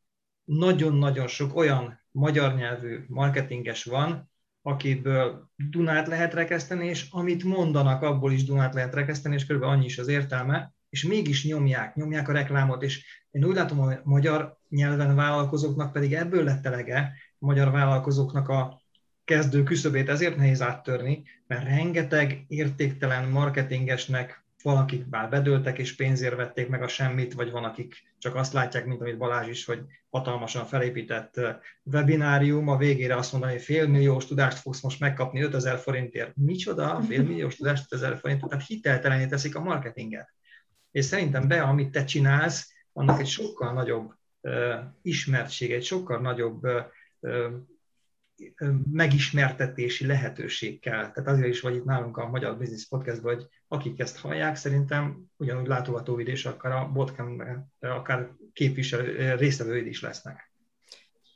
Nagyon-nagyon 0.44 1.26
sok 1.26 1.56
olyan 1.56 2.00
magyar 2.10 2.54
nyelvű 2.54 3.04
marketinges 3.08 3.84
van, 3.84 4.31
akiből 4.62 5.50
Dunát 5.70 6.06
lehet 6.06 6.34
rekeszteni, 6.34 6.86
és 6.86 7.06
amit 7.10 7.44
mondanak, 7.44 8.02
abból 8.02 8.32
is 8.32 8.44
Dunát 8.44 8.74
lehet 8.74 8.94
rekeszteni, 8.94 9.34
és 9.34 9.46
kb. 9.46 9.62
annyi 9.62 9.84
is 9.84 9.98
az 9.98 10.08
értelme, 10.08 10.72
és 10.88 11.04
mégis 11.04 11.44
nyomják, 11.44 11.94
nyomják 11.94 12.28
a 12.28 12.32
reklámot, 12.32 12.82
és 12.82 13.22
én 13.30 13.44
úgy 13.44 13.54
látom, 13.54 13.78
hogy 13.78 13.98
magyar 14.02 14.56
nyelven 14.68 15.14
vállalkozóknak 15.16 15.92
pedig 15.92 16.14
ebből 16.14 16.44
lett 16.44 16.66
elege, 16.66 17.12
a 17.38 17.46
magyar 17.46 17.70
vállalkozóknak 17.70 18.48
a 18.48 18.82
kezdő 19.24 19.62
küszöbét 19.62 20.08
ezért 20.08 20.36
nehéz 20.36 20.62
áttörni, 20.62 21.22
mert 21.46 21.64
rengeteg 21.64 22.44
értéktelen 22.48 23.28
marketingesnek 23.28 24.41
valakik 24.62 25.06
már 25.10 25.28
bedőltek 25.28 25.78
és 25.78 25.94
pénzért 25.94 26.36
vették 26.36 26.68
meg 26.68 26.82
a 26.82 26.88
semmit, 26.88 27.32
vagy 27.32 27.50
van, 27.50 27.64
akik 27.64 28.14
csak 28.18 28.34
azt 28.34 28.52
látják, 28.52 28.86
mint 28.86 29.00
amit 29.00 29.18
Balázs 29.18 29.48
is, 29.48 29.64
hogy 29.64 29.80
hatalmasan 30.10 30.64
felépített 30.64 31.40
webinárium, 31.82 32.68
a 32.68 32.76
végére 32.76 33.16
azt 33.16 33.32
mondani, 33.32 33.52
hogy 33.52 33.62
félmilliós 33.62 34.26
tudást 34.26 34.58
fogsz 34.58 34.80
most 34.80 35.00
megkapni 35.00 35.42
5000 35.42 35.78
forintért. 35.78 36.32
Micsoda? 36.36 37.00
Félmilliós 37.00 37.56
tudást 37.56 37.92
5000 37.92 38.18
forintért? 38.18 38.50
Tehát 38.50 38.66
hiteltelené 38.66 39.26
teszik 39.26 39.56
a 39.56 39.60
marketinget. 39.60 40.32
És 40.90 41.04
szerintem 41.04 41.48
be, 41.48 41.62
amit 41.62 41.90
te 41.90 42.04
csinálsz, 42.04 42.72
annak 42.92 43.20
egy 43.20 43.26
sokkal 43.26 43.72
nagyobb 43.72 44.14
ismertség, 45.02 45.72
egy 45.72 45.84
sokkal 45.84 46.20
nagyobb 46.20 46.60
megismertetési 48.92 50.06
lehetőség 50.06 50.80
kell. 50.80 51.10
Tehát 51.10 51.28
azért 51.28 51.48
is 51.48 51.60
vagy 51.60 51.74
itt 51.74 51.84
nálunk 51.84 52.16
a 52.16 52.28
Magyar 52.28 52.58
Business 52.58 52.86
Podcastban, 52.88 53.34
hogy 53.34 53.46
akik 53.72 54.00
ezt 54.00 54.18
hallják, 54.18 54.56
szerintem 54.56 55.24
ugyanúgy 55.36 55.66
látogatóid 55.66 56.28
és 56.28 56.44
akár 56.44 56.72
a 56.72 56.90
bootcamp 56.92 57.42
akár 57.80 58.28
képviselő 58.52 59.34
résztvevőid 59.34 59.86
is 59.86 60.02
lesznek. 60.02 60.52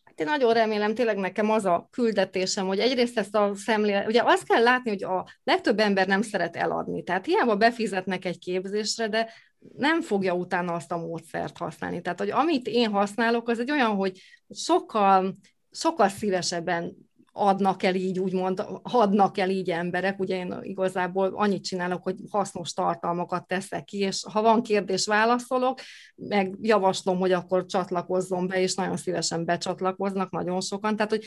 Hát 0.05 0.21
én 0.21 0.27
nagyon 0.27 0.53
remélem, 0.53 0.95
tényleg 0.95 1.17
nekem 1.17 1.51
az 1.51 1.65
a 1.65 1.89
küldetésem, 1.91 2.67
hogy 2.67 2.79
egyrészt 2.79 3.19
ezt 3.19 3.35
a 3.35 3.53
szemlélet, 3.55 4.07
ugye 4.07 4.23
azt 4.25 4.47
kell 4.47 4.63
látni, 4.63 4.91
hogy 4.91 5.05
a 5.05 5.29
legtöbb 5.45 5.79
ember 5.79 6.07
nem 6.07 6.23
szeret 6.23 6.57
eladni, 6.57 7.03
tehát 7.03 7.27
hiába 7.27 7.57
befizetnek 7.57 8.25
egy 8.25 8.39
képzésre, 8.39 9.09
de 9.09 9.33
nem 9.77 10.01
fogja 10.01 10.35
utána 10.35 10.73
azt 10.73 10.93
a 10.93 10.97
módszert 10.97 11.59
használni. 11.59 12.01
Tehát, 12.01 12.19
hogy 12.19 12.31
amit 12.31 12.67
én 12.67 12.91
használok, 12.91 13.49
az 13.49 13.59
egy 13.59 13.71
olyan, 13.71 13.95
hogy 13.95 14.21
sokkal, 14.51 15.37
sokkal 15.71 16.09
szívesebben 16.09 17.06
adnak 17.37 17.83
el 17.83 17.95
így, 17.95 18.19
úgymond, 18.19 18.65
adnak 18.83 19.39
el 19.39 19.51
így 19.51 19.71
emberek, 19.71 20.19
ugye 20.19 20.37
én 20.37 20.55
igazából 20.63 21.33
annyit 21.35 21.65
csinálok, 21.65 22.03
hogy 22.03 22.17
hasznos 22.31 22.73
tartalmakat 22.73 23.47
teszek 23.47 23.85
ki, 23.85 23.99
és 23.99 24.25
ha 24.33 24.43
van 24.43 24.63
kérdés, 24.63 25.07
válaszolok, 25.07 25.79
meg 26.15 26.55
javaslom, 26.61 27.19
hogy 27.19 27.33
akkor 27.33 27.67
csatlakozzon 27.67 28.47
be, 28.47 28.61
és 28.61 28.75
nagyon 28.75 28.97
szívesen 28.97 29.45
becsatlakoznak 29.45 30.31
nagyon 30.31 30.61
sokan, 30.61 30.97
tehát 30.97 31.11
hogy 31.11 31.25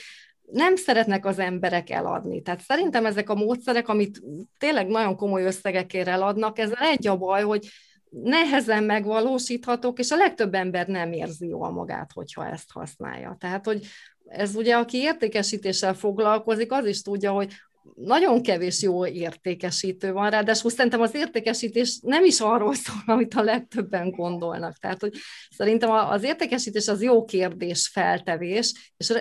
nem 0.51 0.75
szeretnek 0.75 1.25
az 1.25 1.39
emberek 1.39 1.89
eladni. 1.89 2.41
Tehát 2.41 2.61
szerintem 2.61 3.05
ezek 3.05 3.29
a 3.29 3.35
módszerek, 3.35 3.87
amit 3.87 4.21
tényleg 4.57 4.87
nagyon 4.87 5.15
komoly 5.15 5.43
összegekért 5.43 6.07
eladnak, 6.07 6.59
ezzel 6.59 6.83
egy 6.91 7.07
a 7.07 7.17
baj, 7.17 7.43
hogy 7.43 7.67
nehezen 8.09 8.83
megvalósíthatók, 8.83 9.99
és 9.99 10.11
a 10.11 10.15
legtöbb 10.15 10.53
ember 10.53 10.87
nem 10.87 11.11
érzi 11.11 11.47
jól 11.47 11.71
magát, 11.71 12.11
hogyha 12.13 12.47
ezt 12.47 12.71
használja. 12.71 13.35
Tehát, 13.39 13.65
hogy 13.65 13.85
ez 14.29 14.55
ugye, 14.55 14.75
aki 14.75 14.97
értékesítéssel 14.97 15.93
foglalkozik, 15.93 16.71
az 16.71 16.85
is 16.85 17.01
tudja, 17.01 17.31
hogy 17.31 17.53
nagyon 17.95 18.41
kevés 18.41 18.81
jó 18.81 19.05
értékesítő 19.05 20.11
van, 20.11 20.29
ráadásul 20.29 20.71
szerintem 20.71 21.01
az 21.01 21.15
értékesítés 21.15 21.99
nem 22.01 22.25
is 22.25 22.39
arról 22.39 22.73
szól, 22.73 23.01
amit 23.05 23.33
a 23.33 23.41
legtöbben 23.41 24.09
gondolnak. 24.09 24.77
Tehát, 24.77 24.99
hogy 25.01 25.13
szerintem 25.49 25.89
az 25.91 26.23
értékesítés 26.23 26.87
az 26.87 27.01
jó 27.01 27.25
kérdés 27.25 27.89
feltevés, 27.93 28.93
és 28.97 29.13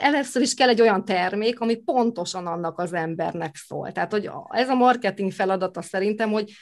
először 0.00 0.42
is 0.42 0.54
kell 0.54 0.68
egy 0.68 0.80
olyan 0.80 1.04
termék, 1.04 1.60
ami 1.60 1.76
pontosan 1.76 2.46
annak 2.46 2.78
az 2.78 2.92
embernek 2.92 3.56
szól. 3.56 3.92
Tehát, 3.92 4.12
hogy 4.12 4.30
ez 4.48 4.68
a 4.68 4.74
marketing 4.74 5.32
feladata 5.32 5.82
szerintem, 5.82 6.30
hogy 6.30 6.52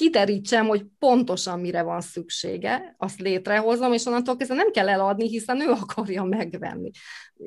kiderítsem, 0.00 0.66
hogy 0.66 0.84
pontosan 0.98 1.60
mire 1.60 1.82
van 1.82 2.00
szüksége, 2.00 2.94
azt 2.98 3.20
létrehozom, 3.20 3.92
és 3.92 4.06
onnantól 4.06 4.36
kezdve 4.36 4.56
nem 4.56 4.70
kell 4.70 4.88
eladni, 4.88 5.28
hiszen 5.28 5.60
ő 5.60 5.70
akarja 5.82 6.24
megvenni. 6.24 6.90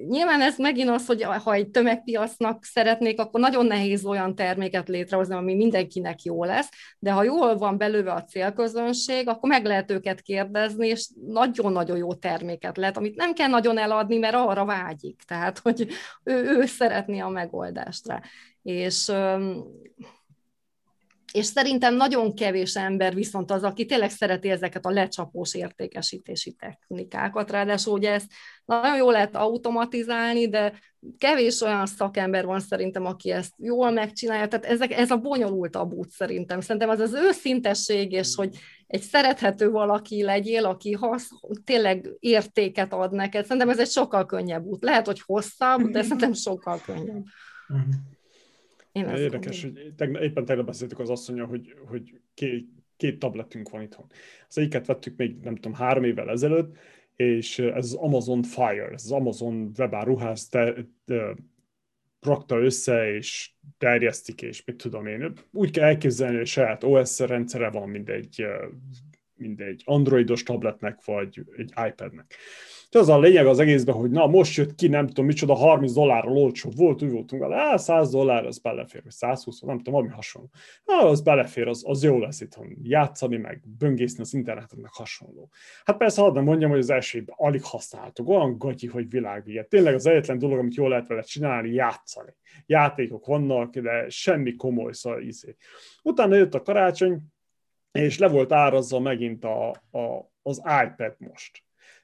Nyilván 0.07 0.41
ez 0.41 0.57
megint 0.57 0.89
az, 0.89 1.05
hogy 1.05 1.23
ha 1.23 1.53
egy 1.53 1.69
tömegpiacnak 1.69 2.63
szeretnék, 2.63 3.19
akkor 3.19 3.39
nagyon 3.39 3.65
nehéz 3.65 4.05
olyan 4.05 4.35
terméket 4.35 4.87
létrehozni, 4.87 5.35
ami 5.35 5.55
mindenkinek 5.55 6.21
jó 6.21 6.43
lesz, 6.43 6.69
de 6.99 7.11
ha 7.11 7.23
jól 7.23 7.57
van 7.57 7.77
belőve 7.77 8.11
a 8.11 8.23
célközönség, 8.23 9.27
akkor 9.27 9.49
meg 9.49 9.65
lehet 9.65 9.91
őket 9.91 10.21
kérdezni, 10.21 10.87
és 10.87 11.09
nagyon-nagyon 11.27 11.97
jó 11.97 12.13
terméket 12.13 12.77
lehet, 12.77 12.97
amit 12.97 13.15
nem 13.15 13.33
kell 13.33 13.49
nagyon 13.49 13.77
eladni, 13.77 14.17
mert 14.17 14.35
arra 14.35 14.65
vágyik, 14.65 15.21
tehát 15.27 15.59
hogy 15.59 15.87
ő, 16.23 16.33
ő 16.33 16.65
szeretné 16.65 17.19
a 17.19 17.29
megoldást 17.29 18.07
rá. 18.07 18.21
És 18.61 19.11
és 21.33 21.45
szerintem 21.45 21.95
nagyon 21.95 22.35
kevés 22.35 22.75
ember 22.75 23.13
viszont 23.13 23.51
az, 23.51 23.63
aki 23.63 23.85
tényleg 23.85 24.09
szereti 24.09 24.49
ezeket 24.49 24.85
a 24.85 24.89
lecsapós 24.89 25.55
értékesítési 25.55 26.51
technikákat, 26.51 27.51
ráadásul 27.51 27.93
ugye 27.93 28.11
ezt 28.11 28.31
nagyon 28.65 28.97
jól 28.97 29.11
lehet 29.11 29.35
automatizálni, 29.35 30.49
de 30.49 30.73
kevés 31.17 31.61
olyan 31.61 31.85
szakember 31.85 32.45
van 32.45 32.59
szerintem, 32.59 33.05
aki 33.05 33.31
ezt 33.31 33.53
jól 33.57 33.91
megcsinálja, 33.91 34.47
tehát 34.47 34.65
ezek, 34.65 34.91
ez 34.91 35.11
a 35.11 35.17
bonyolultabb 35.17 35.91
út 35.91 36.09
szerintem. 36.09 36.61
Szerintem 36.61 36.89
az 36.89 36.99
az 36.99 37.13
őszintesség, 37.13 38.11
és 38.11 38.35
hogy 38.35 38.57
egy 38.87 39.01
szerethető 39.01 39.69
valaki 39.69 40.23
legyél, 40.23 40.65
aki 40.65 40.91
hasz, 40.91 41.29
tényleg 41.63 42.09
értéket 42.19 42.93
ad 42.93 43.11
neked, 43.11 43.43
szerintem 43.43 43.69
ez 43.69 43.79
egy 43.79 43.89
sokkal 43.89 44.25
könnyebb 44.25 44.65
út. 44.65 44.83
Lehet, 44.83 45.05
hogy 45.05 45.21
hosszabb, 45.25 45.81
de 45.81 46.01
szerintem 46.01 46.33
sokkal 46.33 46.81
könnyebb. 46.85 47.23
Uh-huh. 47.69 47.93
Én 48.93 49.09
Érdekes, 49.09 49.61
hogy 49.61 49.93
tegnap, 49.95 50.21
éppen 50.21 50.45
tegnap 50.45 50.65
beszéltük 50.65 50.99
az 50.99 51.09
asszonya, 51.09 51.45
hogy, 51.45 51.73
hogy 51.85 52.21
két, 52.33 52.67
két 52.97 53.19
tabletünk 53.19 53.69
van 53.69 53.81
itthon. 53.81 54.05
Az 54.47 54.57
egyiket 54.57 54.85
vettük 54.85 55.17
még, 55.17 55.39
nem 55.39 55.55
tudom, 55.55 55.73
három 55.73 56.03
évvel 56.03 56.29
ezelőtt, 56.29 56.77
és 57.15 57.59
ez 57.59 57.85
az 57.85 57.93
Amazon 57.93 58.43
Fire, 58.43 58.89
ez 58.89 59.03
az 59.03 59.11
Amazon 59.11 59.71
webáruház 59.77 60.47
te, 60.47 60.75
te, 61.05 61.35
rakta 62.19 62.59
össze, 62.59 63.13
és 63.13 63.51
terjesztik, 63.77 64.41
és 64.41 64.65
mit 64.65 64.75
tudom 64.75 65.05
én. 65.05 65.33
Úgy 65.51 65.71
kell 65.71 65.83
elképzelni, 65.83 66.37
hogy 66.37 66.47
saját 66.47 66.83
OS 66.83 67.19
rendszere 67.19 67.69
van, 67.69 67.89
mint 67.89 68.09
egy, 68.09 68.45
mint 69.33 69.61
egy 69.61 69.81
androidos 69.85 70.43
tabletnek, 70.43 71.05
vagy 71.05 71.43
egy 71.57 71.73
iPadnek. 71.87 72.35
De 72.93 72.99
az 72.99 73.09
a 73.09 73.19
lényeg 73.19 73.45
az 73.45 73.59
egészben, 73.59 73.95
hogy 73.95 74.11
na 74.11 74.27
most 74.27 74.55
jött 74.55 74.75
ki, 74.75 74.87
nem 74.87 75.07
tudom 75.07 75.25
micsoda, 75.25 75.53
30 75.53 75.93
dollárral 75.93 76.37
olcsó 76.37 76.69
volt, 76.75 77.01
úgy 77.01 77.11
voltunk 77.11 77.41
vele, 77.41 77.77
100 77.77 78.11
dollár, 78.11 78.45
az 78.45 78.57
belefér, 78.57 79.03
vagy 79.03 79.11
120, 79.11 79.59
nem 79.59 79.77
tudom, 79.77 79.99
ami 79.99 80.07
hasonló. 80.07 80.49
Na, 80.85 81.07
az 81.07 81.21
belefér, 81.21 81.67
az, 81.67 81.83
az 81.85 82.03
jó 82.03 82.19
lesz 82.19 82.41
itthon 82.41 82.77
játszani, 82.83 83.37
meg 83.37 83.61
böngészni 83.77 84.21
az 84.21 84.33
interneten, 84.33 84.79
meg 84.79 84.91
hasonló. 84.93 85.49
Hát 85.83 85.97
persze, 85.97 86.21
hadd 86.21 86.33
nem 86.33 86.43
mondjam, 86.43 86.69
hogy 86.69 86.79
az 86.79 86.89
első 86.89 87.17
évben 87.17 87.35
alig 87.37 87.63
használtuk, 87.63 88.29
olyan 88.29 88.57
gagyi, 88.57 88.87
hogy 88.87 89.09
világvége. 89.09 89.63
Tényleg 89.63 89.93
az 89.93 90.05
egyetlen 90.05 90.37
dolog, 90.37 90.57
amit 90.57 90.75
jól 90.75 90.89
lehet 90.89 91.07
vele 91.07 91.21
csinálni, 91.21 91.69
játszani. 91.69 92.35
Játékok 92.65 93.25
vannak, 93.25 93.77
de 93.77 94.09
semmi 94.09 94.55
komoly, 94.55 94.93
szóval 94.93 95.21
izé. 95.21 95.55
Utána 96.03 96.35
jött 96.35 96.53
a 96.53 96.61
karácsony, 96.61 97.21
és 97.91 98.17
le 98.17 98.27
volt 98.27 98.51
árazva 98.51 98.99
megint 98.99 99.43
a, 99.43 99.69
a, 99.69 100.31
az 100.41 100.57
iPad 100.57 101.15
most 101.17 101.62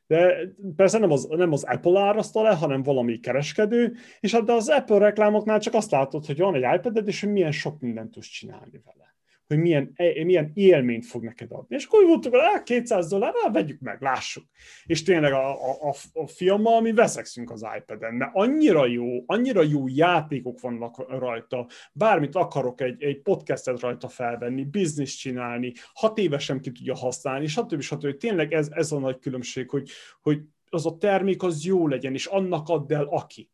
de 0.10 0.36
persze 0.76 0.98
nem 0.98 1.11
az, 1.11 1.27
nem 1.30 1.52
az 1.52 1.64
Apple 1.64 1.99
áraszta 1.99 2.41
le, 2.41 2.56
hanem 2.56 2.84
valami 2.84 3.19
kereskedő, 3.19 3.94
és 4.19 4.31
hát 4.31 4.44
de 4.44 4.53
az 4.53 4.69
Apple 4.69 4.98
reklámoknál 4.98 5.60
csak 5.60 5.73
azt 5.73 5.91
látod, 5.91 6.26
hogy 6.26 6.38
van 6.38 6.56
egy 6.56 6.76
iPad-ed, 6.76 7.07
és 7.07 7.22
hogy 7.22 7.31
milyen 7.31 7.52
sok 7.52 7.80
mindent 7.80 8.11
tudsz 8.11 8.27
csinálni 8.27 8.81
vele 8.86 9.09
hogy 9.50 9.60
milyen, 9.60 9.92
e, 9.96 10.24
milyen 10.24 10.52
élményt 10.54 11.06
fog 11.06 11.24
neked 11.24 11.52
adni. 11.52 11.76
És 11.76 11.86
akkor 11.86 12.06
voltunk, 12.06 12.36
hogy 12.36 12.64
200 12.64 13.08
dollár, 13.08 13.34
á, 13.46 13.52
vegyük 13.52 13.80
meg, 13.80 14.02
lássuk. 14.02 14.44
És 14.86 15.04
tényleg 15.04 15.34
a, 15.34 15.52
a, 15.90 15.96
a 16.14 16.28
fiammal 16.28 16.82
mi 16.82 16.92
veszekszünk 16.92 17.52
az 17.52 17.66
iPad-en, 17.78 18.14
mert 18.14 18.32
annyira 18.34 18.86
jó, 18.86 19.24
annyira 19.26 19.62
jó 19.62 19.88
játékok 19.88 20.60
vannak 20.60 21.20
rajta, 21.20 21.68
bármit 21.94 22.36
akarok 22.36 22.82
egy, 22.82 23.04
egy 23.04 23.22
podcastet 23.22 23.80
rajta 23.80 24.08
felvenni, 24.08 24.64
biznisz 24.64 25.14
csinálni, 25.14 25.74
hat 25.94 26.18
évesen 26.18 26.62
ki 26.62 26.72
tudja 26.72 26.96
használni, 26.96 27.48
stb. 27.48 27.82
stb. 27.82 27.82
stb. 27.82 28.18
Tényleg 28.18 28.54
ez, 28.54 28.70
ez 28.72 28.92
a 28.92 29.00
nagy 29.00 29.20
különbség, 29.20 29.70
hogy, 29.70 29.90
hogy 30.22 30.42
az 30.70 30.86
a 30.86 30.98
termék 30.98 31.44
az 31.44 31.66
jó 31.66 31.88
legyen, 31.88 32.14
és 32.14 32.26
annak 32.26 32.70
add 32.70 32.94
el 32.94 33.06
aki. 33.06 33.50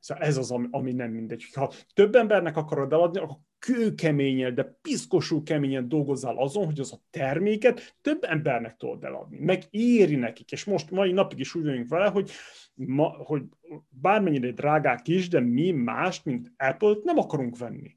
Szóval 0.00 0.24
ez 0.24 0.36
az, 0.36 0.50
ami 0.70 0.92
nem 0.92 1.10
mindegy. 1.10 1.44
Ha 1.54 1.72
több 1.94 2.14
embernek 2.14 2.56
akarod 2.56 2.92
eladni, 2.92 3.18
akkor 3.20 3.38
kőkeményen, 3.58 4.54
de 4.54 4.78
piszkosul 4.82 5.42
keményen 5.42 5.88
dolgozzál 5.88 6.36
azon, 6.36 6.64
hogy 6.64 6.80
az 6.80 6.92
a 6.92 7.00
terméket 7.10 7.96
több 8.00 8.24
embernek 8.24 8.76
tudod 8.76 9.04
eladni. 9.04 9.38
Meg 9.38 9.62
éri 9.70 10.14
nekik. 10.14 10.52
És 10.52 10.64
most 10.64 10.90
mai 10.90 11.12
napig 11.12 11.38
is 11.38 11.54
úgy 11.54 11.64
vagyunk 11.64 11.88
vele, 11.88 12.08
hogy, 12.08 12.30
ma, 12.74 13.08
hogy 13.08 13.42
bármennyire 13.88 14.52
drágák 14.52 15.08
is, 15.08 15.28
de 15.28 15.40
mi 15.40 15.70
mást, 15.70 16.24
mint 16.24 16.52
Apple-t 16.56 17.04
nem 17.04 17.18
akarunk 17.18 17.58
venni. 17.58 17.96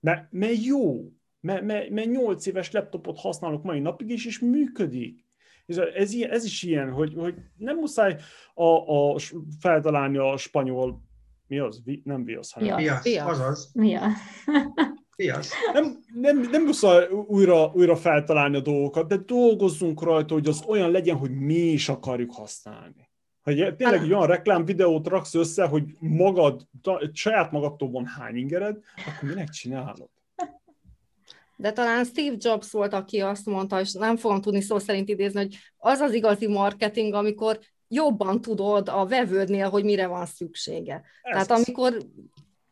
Mert, 0.00 0.26
mert 0.30 0.64
jó. 0.64 1.12
Mert, 1.40 1.62
mert, 1.64 1.90
mert 1.90 2.10
8 2.10 2.46
éves 2.46 2.70
laptopot 2.70 3.18
használok 3.18 3.62
mai 3.62 3.80
napig 3.80 4.10
is, 4.10 4.26
és 4.26 4.38
működik. 4.38 5.24
Ez, 5.70 5.76
ez, 5.94 6.14
ez 6.30 6.44
is 6.44 6.62
ilyen, 6.62 6.92
hogy, 6.92 7.14
hogy 7.16 7.34
nem 7.56 7.76
muszáj 7.76 8.16
a, 8.54 8.64
a 8.64 9.16
feltalálni 9.60 10.16
a 10.16 10.36
spanyol 10.36 11.02
mi 11.46 11.58
az? 11.58 11.80
Vi, 11.84 12.02
nem 12.04 12.24
viasz, 12.24 12.52
hanem... 12.52 12.76
Viasz, 12.76 13.02
viasz. 13.02 13.28
azaz. 13.28 13.70
Viasz. 13.72 14.12
viasz. 15.16 15.52
Nem, 15.72 15.98
nem, 16.14 16.40
nem 16.50 16.62
muszáj 16.62 17.08
újra, 17.26 17.72
újra 17.74 17.96
feltalálni 17.96 18.56
a 18.56 18.60
dolgokat, 18.60 19.08
de 19.08 19.16
dolgozzunk 19.16 20.02
rajta, 20.02 20.34
hogy 20.34 20.48
az 20.48 20.64
olyan 20.66 20.90
legyen, 20.90 21.16
hogy 21.16 21.30
mi 21.30 21.54
is 21.54 21.88
akarjuk 21.88 22.34
használni. 22.34 23.08
Hogy 23.42 23.74
tényleg 23.76 24.02
egy 24.02 24.12
olyan 24.12 24.26
reklám 24.26 24.64
videót 24.64 25.06
raksz 25.06 25.34
össze, 25.34 25.66
hogy 25.66 25.84
magad, 25.98 26.66
saját 27.12 27.50
magadtól 27.50 27.90
van 27.90 28.06
hány 28.06 28.36
ingered, 28.36 28.78
akkor 29.06 29.28
minek 29.28 29.48
csinálod? 29.48 30.08
De 31.60 31.72
talán 31.72 32.04
Steve 32.04 32.36
Jobs 32.38 32.70
volt, 32.70 32.92
aki 32.92 33.20
azt 33.20 33.46
mondta, 33.46 33.80
és 33.80 33.92
nem 33.92 34.16
fogom 34.16 34.40
tudni 34.40 34.60
szó 34.60 34.78
szerint 34.78 35.08
idézni, 35.08 35.40
hogy 35.40 35.56
az 35.76 35.98
az 35.98 36.12
igazi 36.12 36.46
marketing, 36.46 37.14
amikor 37.14 37.58
jobban 37.88 38.40
tudod 38.40 38.88
a 38.88 39.06
vevődnél, 39.06 39.68
hogy 39.68 39.84
mire 39.84 40.06
van 40.06 40.26
szüksége. 40.26 41.02
Ez 41.22 41.46
Tehát 41.46 41.50
amikor 41.50 41.96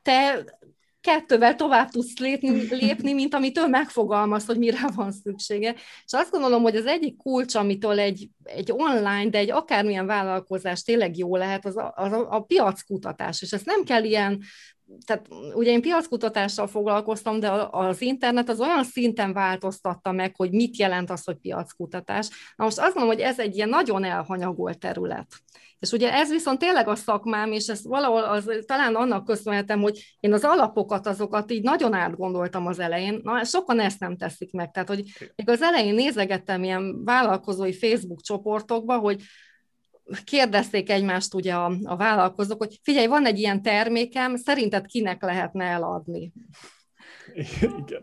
te 0.02 0.44
kettővel 1.00 1.54
tovább 1.54 1.88
tudsz 1.90 2.18
lépni, 2.18 2.50
lépni, 2.70 3.12
mint 3.12 3.34
amit 3.34 3.58
ő 3.58 3.66
megfogalmaz, 3.66 4.46
hogy 4.46 4.58
mire 4.58 4.90
van 4.94 5.12
szüksége. 5.12 5.74
És 6.04 6.12
azt 6.12 6.30
gondolom, 6.30 6.62
hogy 6.62 6.76
az 6.76 6.86
egyik 6.86 7.16
kulcs, 7.16 7.54
amitől 7.54 7.98
egy, 7.98 8.28
egy 8.44 8.72
online, 8.72 9.28
de 9.28 9.38
egy 9.38 9.50
akármilyen 9.50 10.06
vállalkozás 10.06 10.82
tényleg 10.82 11.16
jó 11.16 11.36
lehet, 11.36 11.66
az 11.66 11.76
a, 11.76 11.92
az 11.96 12.12
a, 12.12 12.26
a 12.30 12.40
piackutatás. 12.40 13.42
És 13.42 13.52
ezt 13.52 13.66
nem 13.66 13.84
kell 13.84 14.04
ilyen 14.04 14.42
tehát 15.06 15.26
ugye 15.54 15.70
én 15.70 15.80
piackutatással 15.80 16.66
foglalkoztam, 16.66 17.40
de 17.40 17.50
az 17.70 18.00
internet 18.00 18.48
az 18.48 18.60
olyan 18.60 18.84
szinten 18.84 19.32
változtatta 19.32 20.12
meg, 20.12 20.36
hogy 20.36 20.50
mit 20.50 20.76
jelent 20.76 21.10
az, 21.10 21.24
hogy 21.24 21.36
piackutatás. 21.36 22.28
Na 22.56 22.64
most 22.64 22.78
azt 22.78 22.94
mondom, 22.94 23.14
hogy 23.14 23.22
ez 23.22 23.38
egy 23.38 23.56
ilyen 23.56 23.68
nagyon 23.68 24.04
elhanyagolt 24.04 24.78
terület. 24.78 25.26
És 25.78 25.90
ugye 25.92 26.12
ez 26.12 26.30
viszont 26.30 26.58
tényleg 26.58 26.88
a 26.88 26.94
szakmám, 26.94 27.52
és 27.52 27.66
ezt 27.66 27.84
valahol 27.84 28.24
az, 28.24 28.50
talán 28.66 28.94
annak 28.94 29.24
köszönhetem, 29.24 29.80
hogy 29.80 30.16
én 30.20 30.32
az 30.32 30.44
alapokat, 30.44 31.06
azokat 31.06 31.50
így 31.50 31.62
nagyon 31.62 31.94
átgondoltam 31.94 32.66
az 32.66 32.78
elején. 32.78 33.20
Na, 33.22 33.44
sokan 33.44 33.80
ezt 33.80 34.00
nem 34.00 34.16
teszik 34.16 34.52
meg. 34.52 34.70
Tehát, 34.70 34.88
hogy 34.88 35.02
még 35.36 35.48
az 35.48 35.62
elején 35.62 35.94
nézegettem 35.94 36.64
ilyen 36.64 37.04
vállalkozói 37.04 37.72
Facebook 37.72 38.20
csoportokba, 38.22 38.98
hogy 38.98 39.22
kérdezték 40.24 40.90
egymást 40.90 41.34
ugye 41.34 41.54
a, 41.54 41.72
a 41.82 41.96
vállalkozók, 41.96 42.58
hogy 42.58 42.78
figyelj, 42.82 43.06
van 43.06 43.26
egy 43.26 43.38
ilyen 43.38 43.62
termékem, 43.62 44.36
szerinted 44.36 44.86
kinek 44.86 45.22
lehetne 45.22 45.64
eladni? 45.64 46.32
Igen. 47.34 48.02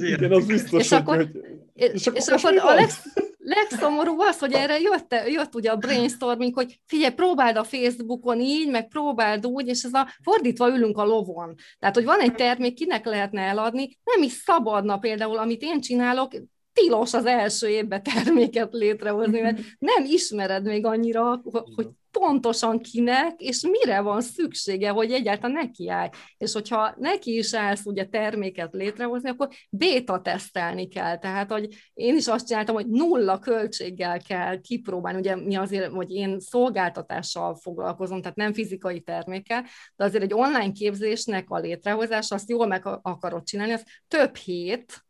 Igen, 0.00 0.32
az 0.32 0.46
biztos, 0.46 0.80
és 0.80 0.88
hogy, 0.88 0.98
akkor, 0.98 1.16
hogy... 1.16 1.28
És, 1.74 2.08
és 2.14 2.26
akkor 2.26 2.56
a 2.56 2.74
legsz, 2.74 3.02
legszomorúbb 3.38 4.18
az, 4.18 4.38
hogy 4.38 4.52
erre 4.52 4.78
jött, 4.78 5.14
jött 5.26 5.54
ugye 5.54 5.70
a 5.70 5.76
brainstorming, 5.76 6.54
hogy 6.54 6.80
figyelj, 6.86 7.14
próbáld 7.14 7.56
a 7.56 7.64
Facebookon 7.64 8.40
így, 8.40 8.70
meg 8.70 8.88
próbáld 8.88 9.46
úgy, 9.46 9.68
és 9.68 9.82
ez 9.82 9.94
a 9.94 10.08
fordítva 10.22 10.68
ülünk 10.68 10.98
a 10.98 11.04
lovon. 11.04 11.54
Tehát, 11.78 11.94
hogy 11.94 12.04
van 12.04 12.20
egy 12.20 12.34
termék, 12.34 12.74
kinek 12.74 13.04
lehetne 13.04 13.42
eladni, 13.42 13.98
nem 14.04 14.22
is 14.22 14.32
szabadna 14.32 14.98
például, 14.98 15.38
amit 15.38 15.62
én 15.62 15.80
csinálok, 15.80 16.32
tilos 16.72 17.14
az 17.14 17.26
első 17.26 17.68
évben 17.68 18.02
terméket 18.02 18.72
létrehozni, 18.72 19.40
mert 19.40 19.58
nem 19.78 20.04
ismered 20.04 20.64
még 20.64 20.86
annyira, 20.86 21.40
hogy 21.74 21.88
pontosan 22.10 22.80
kinek, 22.80 23.40
és 23.40 23.60
mire 23.60 24.00
van 24.00 24.20
szüksége, 24.20 24.90
hogy 24.90 25.12
egyáltalán 25.12 25.52
neki 25.52 25.88
állj. 25.88 26.08
És 26.38 26.52
hogyha 26.52 26.94
neki 26.98 27.36
is 27.36 27.54
állsz 27.54 27.84
ugye 27.84 28.04
terméket 28.04 28.72
létrehozni, 28.72 29.28
akkor 29.28 29.48
béta 29.70 30.20
tesztelni 30.20 30.88
kell. 30.88 31.18
Tehát, 31.18 31.50
hogy 31.50 31.90
én 31.94 32.16
is 32.16 32.26
azt 32.26 32.46
csináltam, 32.46 32.74
hogy 32.74 32.86
nulla 32.86 33.38
költséggel 33.38 34.20
kell 34.20 34.60
kipróbálni. 34.60 35.18
Ugye 35.18 35.36
mi 35.36 35.56
azért, 35.56 35.92
hogy 35.92 36.10
én 36.10 36.40
szolgáltatással 36.40 37.54
foglalkozom, 37.54 38.20
tehát 38.20 38.36
nem 38.36 38.52
fizikai 38.52 39.00
termékkel, 39.00 39.64
de 39.96 40.04
azért 40.04 40.22
egy 40.22 40.34
online 40.34 40.72
képzésnek 40.72 41.50
a 41.50 41.58
létrehozása, 41.58 42.34
azt 42.34 42.50
jól 42.50 42.66
meg 42.66 42.86
akarod 43.02 43.44
csinálni, 43.44 43.72
az 43.72 43.84
több 44.08 44.36
hét, 44.36 45.04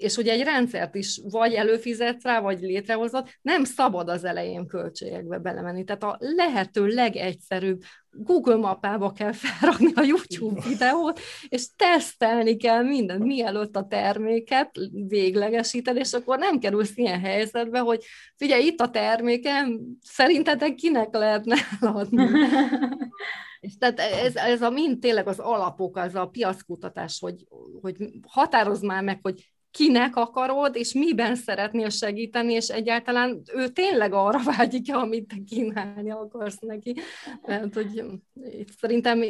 és 0.00 0.16
ugye 0.16 0.32
egy 0.32 0.42
rendszert 0.42 0.94
is 0.94 1.20
vagy 1.30 1.54
előfizetsz 1.54 2.22
rá, 2.22 2.40
vagy 2.40 2.60
létrehozott, 2.60 3.38
nem 3.42 3.64
szabad 3.64 4.08
az 4.08 4.24
elején 4.24 4.66
költségekbe 4.66 5.38
belemenni. 5.38 5.84
Tehát 5.84 6.02
a 6.02 6.16
lehető 6.18 6.86
legegyszerűbb 6.86 7.82
Google 8.10 8.56
mappába 8.56 9.12
kell 9.12 9.32
felrakni 9.32 9.92
a 9.94 10.02
YouTube 10.02 10.62
videót, 10.68 11.20
és 11.48 11.66
tesztelni 11.76 12.56
kell 12.56 12.82
mindent, 12.82 13.24
mielőtt 13.24 13.76
a 13.76 13.86
terméket 13.86 14.70
véglegesíted, 15.08 15.96
és 15.96 16.12
akkor 16.12 16.38
nem 16.38 16.58
kerülsz 16.58 16.96
ilyen 16.96 17.20
helyzetbe, 17.20 17.78
hogy 17.78 18.04
figyelj, 18.36 18.64
itt 18.64 18.80
a 18.80 18.90
termékem, 18.90 19.80
szerintetek 20.02 20.74
kinek 20.74 21.12
lehetne 21.12 21.56
eladni? 21.80 22.28
És 23.60 23.76
tehát 23.78 23.98
ez, 23.98 24.36
ez 24.36 24.62
a 24.62 24.70
mind 24.70 24.98
tényleg 24.98 25.26
az 25.26 25.38
alapok, 25.38 25.96
az 25.96 26.14
a 26.14 26.26
piackutatás, 26.26 27.18
hogy, 27.20 27.46
hogy 27.80 27.96
határozd 28.26 28.84
már 28.84 29.02
meg, 29.02 29.18
hogy 29.22 29.50
kinek 29.70 30.16
akarod, 30.16 30.76
és 30.76 30.92
miben 30.92 31.34
szeretnél 31.34 31.88
segíteni, 31.88 32.52
és 32.52 32.68
egyáltalán 32.68 33.42
ő 33.54 33.68
tényleg 33.68 34.12
arra 34.12 34.38
vágyik 34.56 34.94
amit 34.94 35.28
te 35.28 35.36
kínálni 35.46 36.10
akarsz 36.10 36.58
neki. 36.58 36.94
Mert 37.46 37.74
hogy 37.74 38.04
szerintem 38.80 39.20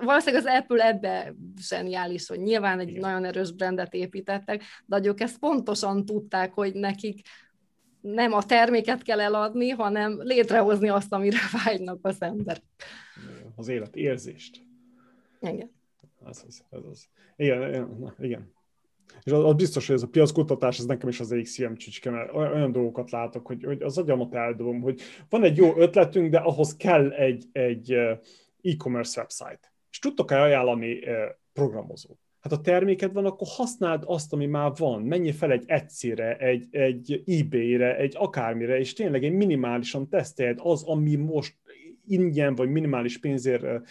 valószínűleg 0.00 0.46
az 0.46 0.52
Apple 0.60 0.86
ebbe 0.86 1.34
zseniális, 1.60 2.28
hogy 2.28 2.40
nyilván 2.40 2.78
egy 2.78 2.98
nagyon 2.98 3.24
erős 3.24 3.52
brandet 3.52 3.94
építettek, 3.94 4.62
de 4.86 5.00
ők 5.02 5.20
ezt 5.20 5.38
pontosan 5.38 6.04
tudták, 6.04 6.52
hogy 6.52 6.74
nekik 6.74 7.20
nem 8.00 8.32
a 8.32 8.42
terméket 8.42 9.02
kell 9.02 9.20
eladni, 9.20 9.68
hanem 9.68 10.22
létrehozni 10.22 10.88
azt, 10.88 11.12
amire 11.12 11.38
vágynak 11.64 11.98
az 12.02 12.16
emberek. 12.22 12.62
Az 13.56 13.68
élet 13.68 13.96
érzést. 13.96 14.60
Igen. 15.40 15.70
Ez 16.26 16.44
az, 16.46 16.64
ez 16.70 16.84
az. 16.90 17.08
Igen, 17.36 18.14
igen. 18.18 18.56
És 19.22 19.32
az, 19.32 19.44
az 19.44 19.54
biztos, 19.54 19.86
hogy 19.86 19.96
ez 19.96 20.02
a 20.02 20.08
piackutatás, 20.08 20.78
ez 20.78 20.84
nekem 20.84 21.08
is 21.08 21.20
az 21.20 21.36
XCM 21.42 21.72
csücske, 21.74 22.10
mert 22.10 22.34
olyan 22.34 22.72
dolgokat 22.72 23.10
látok, 23.10 23.46
hogy, 23.46 23.64
hogy 23.64 23.82
az 23.82 23.98
agyamat 23.98 24.34
eldobom, 24.34 24.80
hogy 24.80 25.00
van 25.28 25.44
egy 25.44 25.56
jó 25.56 25.76
ötletünk, 25.76 26.30
de 26.30 26.38
ahhoz 26.38 26.76
kell 26.76 27.10
egy, 27.10 27.44
egy 27.52 27.92
e-commerce 28.62 29.20
website. 29.20 29.72
És 29.90 29.98
tudtok-e 29.98 30.40
ajánlani 30.40 30.98
programozót? 31.52 32.18
Hát 32.40 32.52
a 32.52 32.60
terméked 32.60 33.12
van, 33.12 33.24
akkor 33.24 33.46
használd 33.50 34.02
azt, 34.06 34.32
ami 34.32 34.46
már 34.46 34.72
van. 34.76 35.02
Menjél 35.02 35.32
fel 35.32 35.50
egy 35.50 35.64
Etsy-re, 35.66 36.36
egy, 36.36 36.66
egy 36.70 37.22
eBay-re, 37.26 37.96
egy 37.96 38.14
akármire, 38.16 38.78
és 38.78 38.92
tényleg 38.92 39.24
egy 39.24 39.32
minimálisan 39.32 40.08
teszteld 40.08 40.58
az, 40.62 40.82
ami 40.82 41.14
most 41.14 41.54
ingyen 42.10 42.54
vagy 42.54 42.70
minimális 42.70 43.18
pénzért 43.18 43.64
el, 43.64 43.84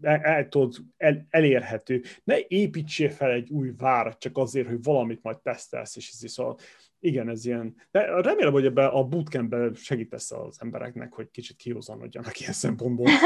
el, 0.00 0.48
el, 0.96 1.26
elérhető. 1.30 2.02
Ne 2.24 2.36
építsél 2.48 3.10
fel 3.10 3.30
egy 3.30 3.50
új 3.50 3.72
várat 3.76 4.18
csak 4.18 4.36
azért, 4.36 4.68
hogy 4.68 4.82
valamit 4.82 5.22
majd 5.22 5.40
tesztelsz, 5.40 5.96
és 5.96 6.10
ez 6.12 6.22
is 6.22 6.30
szóval 6.30 6.58
igen, 7.00 7.28
ez 7.28 7.44
ilyen. 7.44 7.74
De 7.90 8.20
remélem, 8.20 8.52
hogy 8.52 8.64
ebbe 8.64 8.86
a 8.86 9.04
bootcampben 9.04 9.74
segítesz 9.74 10.30
az 10.30 10.56
embereknek, 10.60 11.12
hogy 11.12 11.30
kicsit 11.30 11.56
kihozanodjanak 11.56 12.40
ilyen 12.40 12.52
szempontból. 12.52 13.06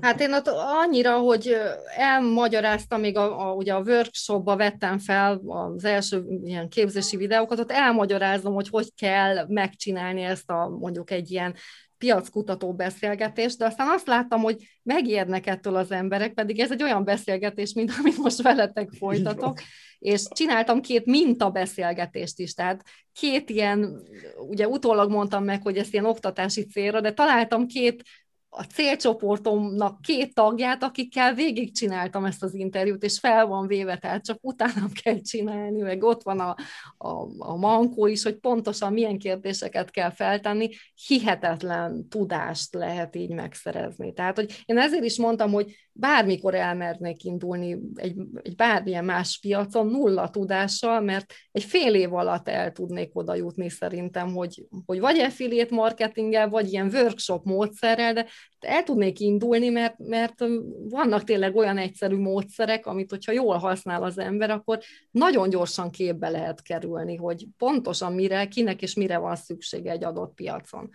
Hát 0.00 0.20
én 0.20 0.32
ott 0.32 0.46
annyira, 0.82 1.18
hogy 1.18 1.56
elmagyaráztam, 1.96 3.00
még 3.00 3.16
a, 3.16 3.48
a, 3.48 3.54
ugye 3.54 3.74
a 3.74 3.80
workshopba 3.80 4.56
vettem 4.56 4.98
fel 4.98 5.40
az 5.46 5.84
első 5.84 6.24
ilyen 6.44 6.68
képzési 6.68 7.16
videókat, 7.16 7.58
ott 7.58 7.70
elmagyarázom, 7.70 8.54
hogy 8.54 8.68
hogy 8.68 8.94
kell 8.94 9.46
megcsinálni 9.46 10.22
ezt 10.22 10.50
a 10.50 10.68
mondjuk 10.68 11.10
egy 11.10 11.30
ilyen 11.30 11.54
piackutató 11.98 12.74
beszélgetés, 12.74 13.56
de 13.56 13.64
aztán 13.64 13.88
azt 13.88 14.06
láttam, 14.06 14.40
hogy 14.40 14.68
megijednek 14.82 15.46
ettől 15.46 15.76
az 15.76 15.90
emberek, 15.90 16.34
pedig 16.34 16.60
ez 16.60 16.70
egy 16.70 16.82
olyan 16.82 17.04
beszélgetés, 17.04 17.72
mint 17.72 17.92
amit 17.98 18.18
most 18.18 18.42
veletek 18.42 18.90
folytatok, 18.98 19.60
és 19.98 20.22
csináltam 20.30 20.80
két 20.80 21.04
minta 21.04 21.50
beszélgetést 21.50 22.38
is, 22.38 22.54
tehát 22.54 22.82
két 23.12 23.50
ilyen, 23.50 24.02
ugye 24.48 24.68
utólag 24.68 25.10
mondtam 25.10 25.44
meg, 25.44 25.62
hogy 25.62 25.76
ez 25.76 25.92
ilyen 25.92 26.04
oktatási 26.04 26.64
célra, 26.64 27.00
de 27.00 27.12
találtam 27.12 27.66
két 27.66 28.02
a 28.50 28.62
célcsoportomnak 28.62 30.00
két 30.00 30.34
tagját, 30.34 30.82
akikkel 30.82 31.34
végigcsináltam 31.34 32.24
ezt 32.24 32.42
az 32.42 32.54
interjút, 32.54 33.02
és 33.02 33.18
fel 33.18 33.46
van 33.46 33.66
véve, 33.66 33.96
tehát 33.96 34.24
csak 34.24 34.38
utána 34.40 34.88
kell 35.02 35.20
csinálni, 35.20 35.80
meg 35.80 36.02
ott 36.02 36.22
van 36.22 36.40
a, 36.40 36.56
a, 36.96 37.08
a 37.38 37.56
mankó 37.56 38.06
is, 38.06 38.22
hogy 38.22 38.36
pontosan 38.36 38.92
milyen 38.92 39.18
kérdéseket 39.18 39.90
kell 39.90 40.10
feltenni, 40.10 40.68
hihetetlen 41.06 42.08
tudást 42.08 42.74
lehet 42.74 43.16
így 43.16 43.30
megszerezni. 43.30 44.12
Tehát, 44.12 44.36
hogy 44.36 44.62
én 44.64 44.78
ezért 44.78 45.04
is 45.04 45.18
mondtam, 45.18 45.52
hogy 45.52 45.87
bármikor 46.00 46.54
elmernék 46.54 47.24
indulni 47.24 47.78
egy, 47.94 48.16
egy 48.42 48.54
bármilyen 48.54 49.04
más 49.04 49.38
piacon 49.42 49.86
nulla 49.86 50.30
tudással, 50.30 51.00
mert 51.00 51.34
egy 51.52 51.62
fél 51.62 51.94
év 51.94 52.14
alatt 52.14 52.48
el 52.48 52.72
tudnék 52.72 53.16
oda 53.16 53.34
jutni 53.34 53.68
szerintem, 53.68 54.32
hogy, 54.32 54.66
hogy 54.86 55.00
vagy 55.00 55.18
affiliate 55.18 55.74
marketinggel, 55.74 56.48
vagy 56.48 56.72
ilyen 56.72 56.90
workshop 56.92 57.44
módszerrel, 57.44 58.12
de 58.12 58.26
el 58.60 58.82
tudnék 58.82 59.20
indulni, 59.20 59.68
mert, 59.68 59.98
mert 59.98 60.44
vannak 60.88 61.24
tényleg 61.24 61.56
olyan 61.56 61.78
egyszerű 61.78 62.16
módszerek, 62.16 62.86
amit 62.86 63.10
hogyha 63.10 63.32
jól 63.32 63.56
használ 63.56 64.02
az 64.02 64.18
ember, 64.18 64.50
akkor 64.50 64.78
nagyon 65.10 65.50
gyorsan 65.50 65.90
képbe 65.90 66.28
lehet 66.28 66.62
kerülni, 66.62 67.16
hogy 67.16 67.46
pontosan 67.56 68.12
mire, 68.12 68.48
kinek 68.48 68.82
és 68.82 68.94
mire 68.94 69.18
van 69.18 69.36
szüksége 69.36 69.90
egy 69.90 70.04
adott 70.04 70.34
piacon. 70.34 70.90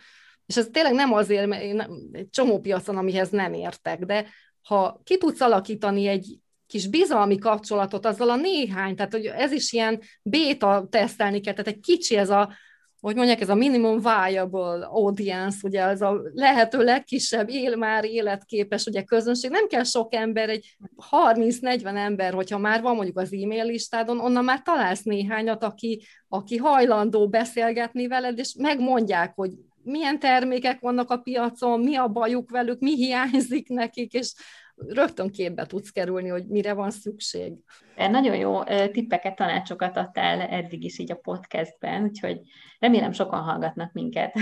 És 0.45 0.57
ez 0.57 0.67
tényleg 0.71 0.93
nem 0.93 1.13
azért, 1.13 1.47
mert 1.47 1.63
én 1.63 2.09
egy 2.11 2.29
csomó 2.29 2.59
piacon, 2.59 2.97
amihez 2.97 3.29
nem 3.29 3.53
értek, 3.53 4.05
de 4.05 4.25
ha 4.63 5.01
ki 5.03 5.17
tudsz 5.17 5.41
alakítani 5.41 6.07
egy 6.07 6.37
kis 6.67 6.87
bizalmi 6.87 7.37
kapcsolatot 7.37 8.05
azzal 8.05 8.29
a 8.29 8.35
néhány, 8.35 8.95
tehát 8.95 9.11
hogy 9.11 9.25
ez 9.25 9.51
is 9.51 9.71
ilyen 9.71 10.01
béta 10.21 10.87
tesztelni 10.89 11.39
kell, 11.39 11.53
tehát 11.53 11.71
egy 11.71 11.79
kicsi 11.79 12.15
ez 12.15 12.29
a, 12.29 12.53
hogy 12.99 13.15
mondják, 13.15 13.41
ez 13.41 13.49
a 13.49 13.55
minimum 13.55 13.97
viable 13.99 14.85
audience, 14.85 15.57
ugye 15.63 15.83
az 15.83 16.01
a 16.01 16.21
lehető 16.33 16.83
legkisebb 16.83 17.49
él 17.49 17.75
már 17.75 18.05
életképes 18.05 18.85
ugye 18.85 19.03
közönség, 19.03 19.51
nem 19.51 19.67
kell 19.67 19.83
sok 19.83 20.13
ember, 20.13 20.49
egy 20.49 20.77
30-40 21.11 21.95
ember, 21.95 22.33
hogyha 22.33 22.57
már 22.57 22.81
van 22.81 22.95
mondjuk 22.95 23.17
az 23.17 23.33
e-mail 23.33 23.65
listádon, 23.65 24.19
onnan 24.19 24.43
már 24.43 24.61
találsz 24.61 25.03
néhányat, 25.03 25.63
aki, 25.63 26.05
aki 26.27 26.57
hajlandó 26.57 27.29
beszélgetni 27.29 28.07
veled, 28.07 28.37
és 28.37 28.55
megmondják, 28.57 29.31
hogy 29.35 29.51
milyen 29.83 30.19
termékek 30.19 30.79
vannak 30.79 31.09
a 31.09 31.17
piacon, 31.17 31.79
mi 31.79 31.95
a 31.95 32.07
bajuk 32.07 32.49
velük, 32.49 32.79
mi 32.79 32.95
hiányzik 32.95 33.67
nekik, 33.67 34.13
és 34.13 34.33
rögtön 34.75 35.29
képbe 35.29 35.65
tudsz 35.65 35.89
kerülni, 35.89 36.29
hogy 36.29 36.47
mire 36.47 36.73
van 36.73 36.91
szükség. 36.91 37.53
Nagyon 37.95 38.35
jó 38.35 38.63
tippeket, 38.91 39.35
tanácsokat 39.35 39.97
adtál 39.97 40.41
eddig 40.41 40.83
is 40.83 40.99
így 40.99 41.11
a 41.11 41.15
podcastben, 41.15 42.03
úgyhogy 42.03 42.39
remélem 42.79 43.11
sokan 43.11 43.41
hallgatnak 43.41 43.93
minket. 43.93 44.33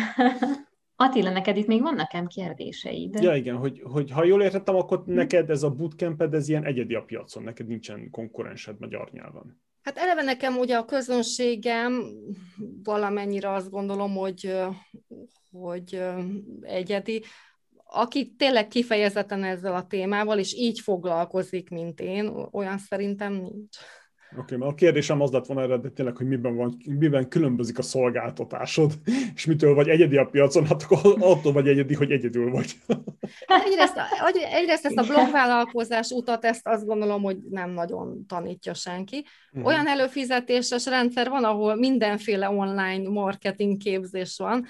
Attila, 0.95 1.31
neked 1.31 1.57
itt 1.57 1.67
még 1.67 1.81
vannak 1.81 1.97
nekem 1.97 2.27
kérdéseid? 2.27 3.21
Ja, 3.21 3.35
igen, 3.35 3.57
hogy, 3.57 3.81
hogy 3.83 4.11
ha 4.11 4.23
jól 4.23 4.41
értettem, 4.41 4.75
akkor 4.75 5.03
neked 5.05 5.49
ez 5.49 5.63
a 5.63 5.69
bootcamped, 5.69 6.33
ez 6.33 6.49
ilyen 6.49 6.65
egyedi 6.65 6.95
a 6.95 7.01
piacon, 7.01 7.43
neked 7.43 7.67
nincsen 7.67 8.09
konkurensed 8.09 8.75
magyar 8.79 9.09
nyelven. 9.11 9.61
Hát 9.81 9.97
eleve 9.97 10.21
nekem 10.21 10.57
ugye 10.57 10.77
a 10.77 10.85
közönségem 10.85 12.03
valamennyire 12.83 13.53
azt 13.53 13.69
gondolom, 13.69 14.15
hogy, 14.15 14.53
hogy 15.51 16.03
egyedi, 16.61 17.23
aki 17.83 18.35
tényleg 18.37 18.67
kifejezetten 18.67 19.43
ezzel 19.43 19.75
a 19.75 19.87
témával, 19.87 20.39
és 20.39 20.53
így 20.53 20.79
foglalkozik, 20.79 21.69
mint 21.69 21.99
én, 21.99 22.27
olyan 22.51 22.77
szerintem 22.77 23.33
nincs. 23.33 23.77
Oké, 24.31 24.41
okay, 24.41 24.57
mert 24.57 24.71
a 24.71 24.75
kérdésem 24.75 25.21
az 25.21 25.31
lett 25.31 25.45
volna 25.45 25.61
eredetileg, 25.61 26.17
hogy 26.17 26.27
miben, 26.27 26.55
van, 26.55 26.77
miben 26.85 27.27
különbözik 27.27 27.77
a 27.77 27.81
szolgáltatásod, 27.81 28.93
és 29.35 29.45
mitől 29.45 29.73
vagy 29.73 29.89
egyedi 29.89 30.17
a 30.17 30.25
piacon, 30.25 30.65
hát 30.65 30.83
akkor 30.83 31.15
attól 31.19 31.53
vagy 31.53 31.67
egyedi, 31.67 31.93
hogy 31.93 32.11
egyedül 32.11 32.51
vagy. 32.51 32.75
Egyrészt, 33.65 33.97
egyrészt 34.53 34.85
ezt 34.85 34.97
a 34.97 35.03
blogvállalkozás 35.03 36.09
utat, 36.09 36.45
ezt 36.45 36.67
azt 36.67 36.85
gondolom, 36.85 37.21
hogy 37.21 37.37
nem 37.49 37.69
nagyon 37.69 38.25
tanítja 38.27 38.73
senki. 38.73 39.25
Mhm. 39.51 39.65
Olyan 39.65 39.87
előfizetéses 39.87 40.85
rendszer 40.85 41.29
van, 41.29 41.43
ahol 41.43 41.75
mindenféle 41.75 42.49
online 42.49 43.09
marketing 43.09 43.77
képzés 43.77 44.37
van, 44.37 44.65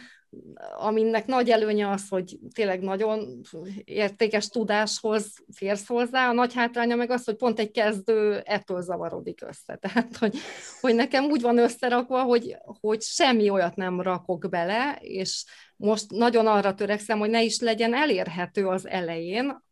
aminek 0.78 1.26
nagy 1.26 1.50
előnye 1.50 1.90
az, 1.90 2.10
hogy 2.10 2.40
tényleg 2.54 2.82
nagyon 2.82 3.42
értékes 3.84 4.48
tudáshoz 4.48 5.34
férsz 5.56 5.88
hozzá, 5.88 6.30
a 6.30 6.34
nagy 6.34 6.54
hátránya 6.54 6.96
meg 6.96 7.12
az, 7.12 7.26
hogy 7.26 7.36
pont 7.36 7.60
egy 7.60 7.72
kezdő 7.72 8.42
ettől 8.46 8.82
zavarodik 8.82 9.42
össze. 9.42 9.76
Tehát, 9.82 10.18
hogy, 10.18 10.38
hogy 10.82 10.96
nekem 10.96 11.24
úgy 11.24 11.42
van 11.42 11.58
összerakva, 11.58 12.24
hogy, 12.24 12.58
hogy 12.64 13.02
semmi 13.02 13.50
olyat 13.50 13.76
nem 13.76 14.02
rakok 14.02 14.50
bele, 14.50 14.98
és 15.02 15.46
most 15.76 16.12
nagyon 16.12 16.48
arra 16.48 16.74
törekszem, 16.74 17.20
hogy 17.20 17.30
ne 17.30 17.42
is 17.42 17.60
legyen 17.60 17.94
elérhető 17.94 18.68
az 18.68 18.88
elején, 18.88 19.70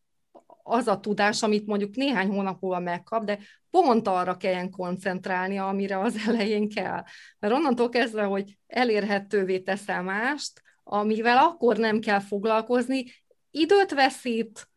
az 0.69 0.87
a 0.87 0.99
tudás, 0.99 1.43
amit 1.43 1.65
mondjuk 1.65 1.95
néhány 1.95 2.27
hónap 2.27 2.61
múlva 2.61 2.79
megkap, 2.79 3.23
de 3.23 3.39
pont 3.69 4.07
arra 4.07 4.37
kelljen 4.37 4.69
koncentrálni, 4.69 5.57
amire 5.57 5.99
az 5.99 6.15
elején 6.27 6.69
kell. 6.69 7.03
Mert 7.39 7.53
onnantól 7.53 7.89
kezdve, 7.89 8.23
hogy 8.23 8.57
elérhetővé 8.67 9.59
teszel 9.59 10.03
mást, 10.03 10.61
amivel 10.83 11.37
akkor 11.37 11.77
nem 11.77 11.99
kell 11.99 12.19
foglalkozni, 12.19 13.05
időt 13.51 13.93
veszít, 13.93 14.67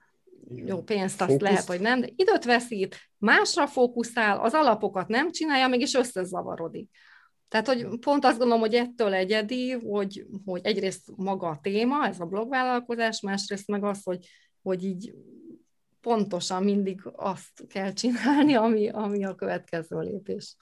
jó, 0.54 0.82
pénzt 0.82 1.20
azt 1.20 1.30
Fókusz. 1.30 1.48
lehet, 1.48 1.64
hogy 1.64 1.80
nem, 1.80 2.00
de 2.00 2.08
időt 2.16 2.44
veszít, 2.44 2.96
másra 3.18 3.66
fókuszál, 3.66 4.40
az 4.40 4.52
alapokat 4.52 5.08
nem 5.08 5.30
csinálja, 5.30 5.68
mégis 5.68 5.94
összezavarodik. 5.94 6.90
Tehát, 7.48 7.66
hogy 7.66 7.98
pont 7.98 8.24
azt 8.24 8.38
gondolom, 8.38 8.60
hogy 8.60 8.74
ettől 8.74 9.14
egyedi, 9.14 9.70
hogy, 9.70 10.26
hogy 10.44 10.60
egyrészt 10.64 11.12
maga 11.16 11.48
a 11.48 11.58
téma, 11.62 12.06
ez 12.06 12.20
a 12.20 12.24
blogvállalkozás, 12.24 13.20
másrészt 13.20 13.68
meg 13.68 13.84
az, 13.84 14.00
hogy, 14.02 14.26
hogy 14.62 14.84
így 14.84 15.14
pontosan 16.02 16.62
mindig 16.62 17.00
azt 17.12 17.66
kell 17.68 17.92
csinálni, 17.92 18.54
ami, 18.54 18.88
ami 18.88 19.24
a 19.24 19.34
következő 19.34 19.98
lépés. 19.98 20.56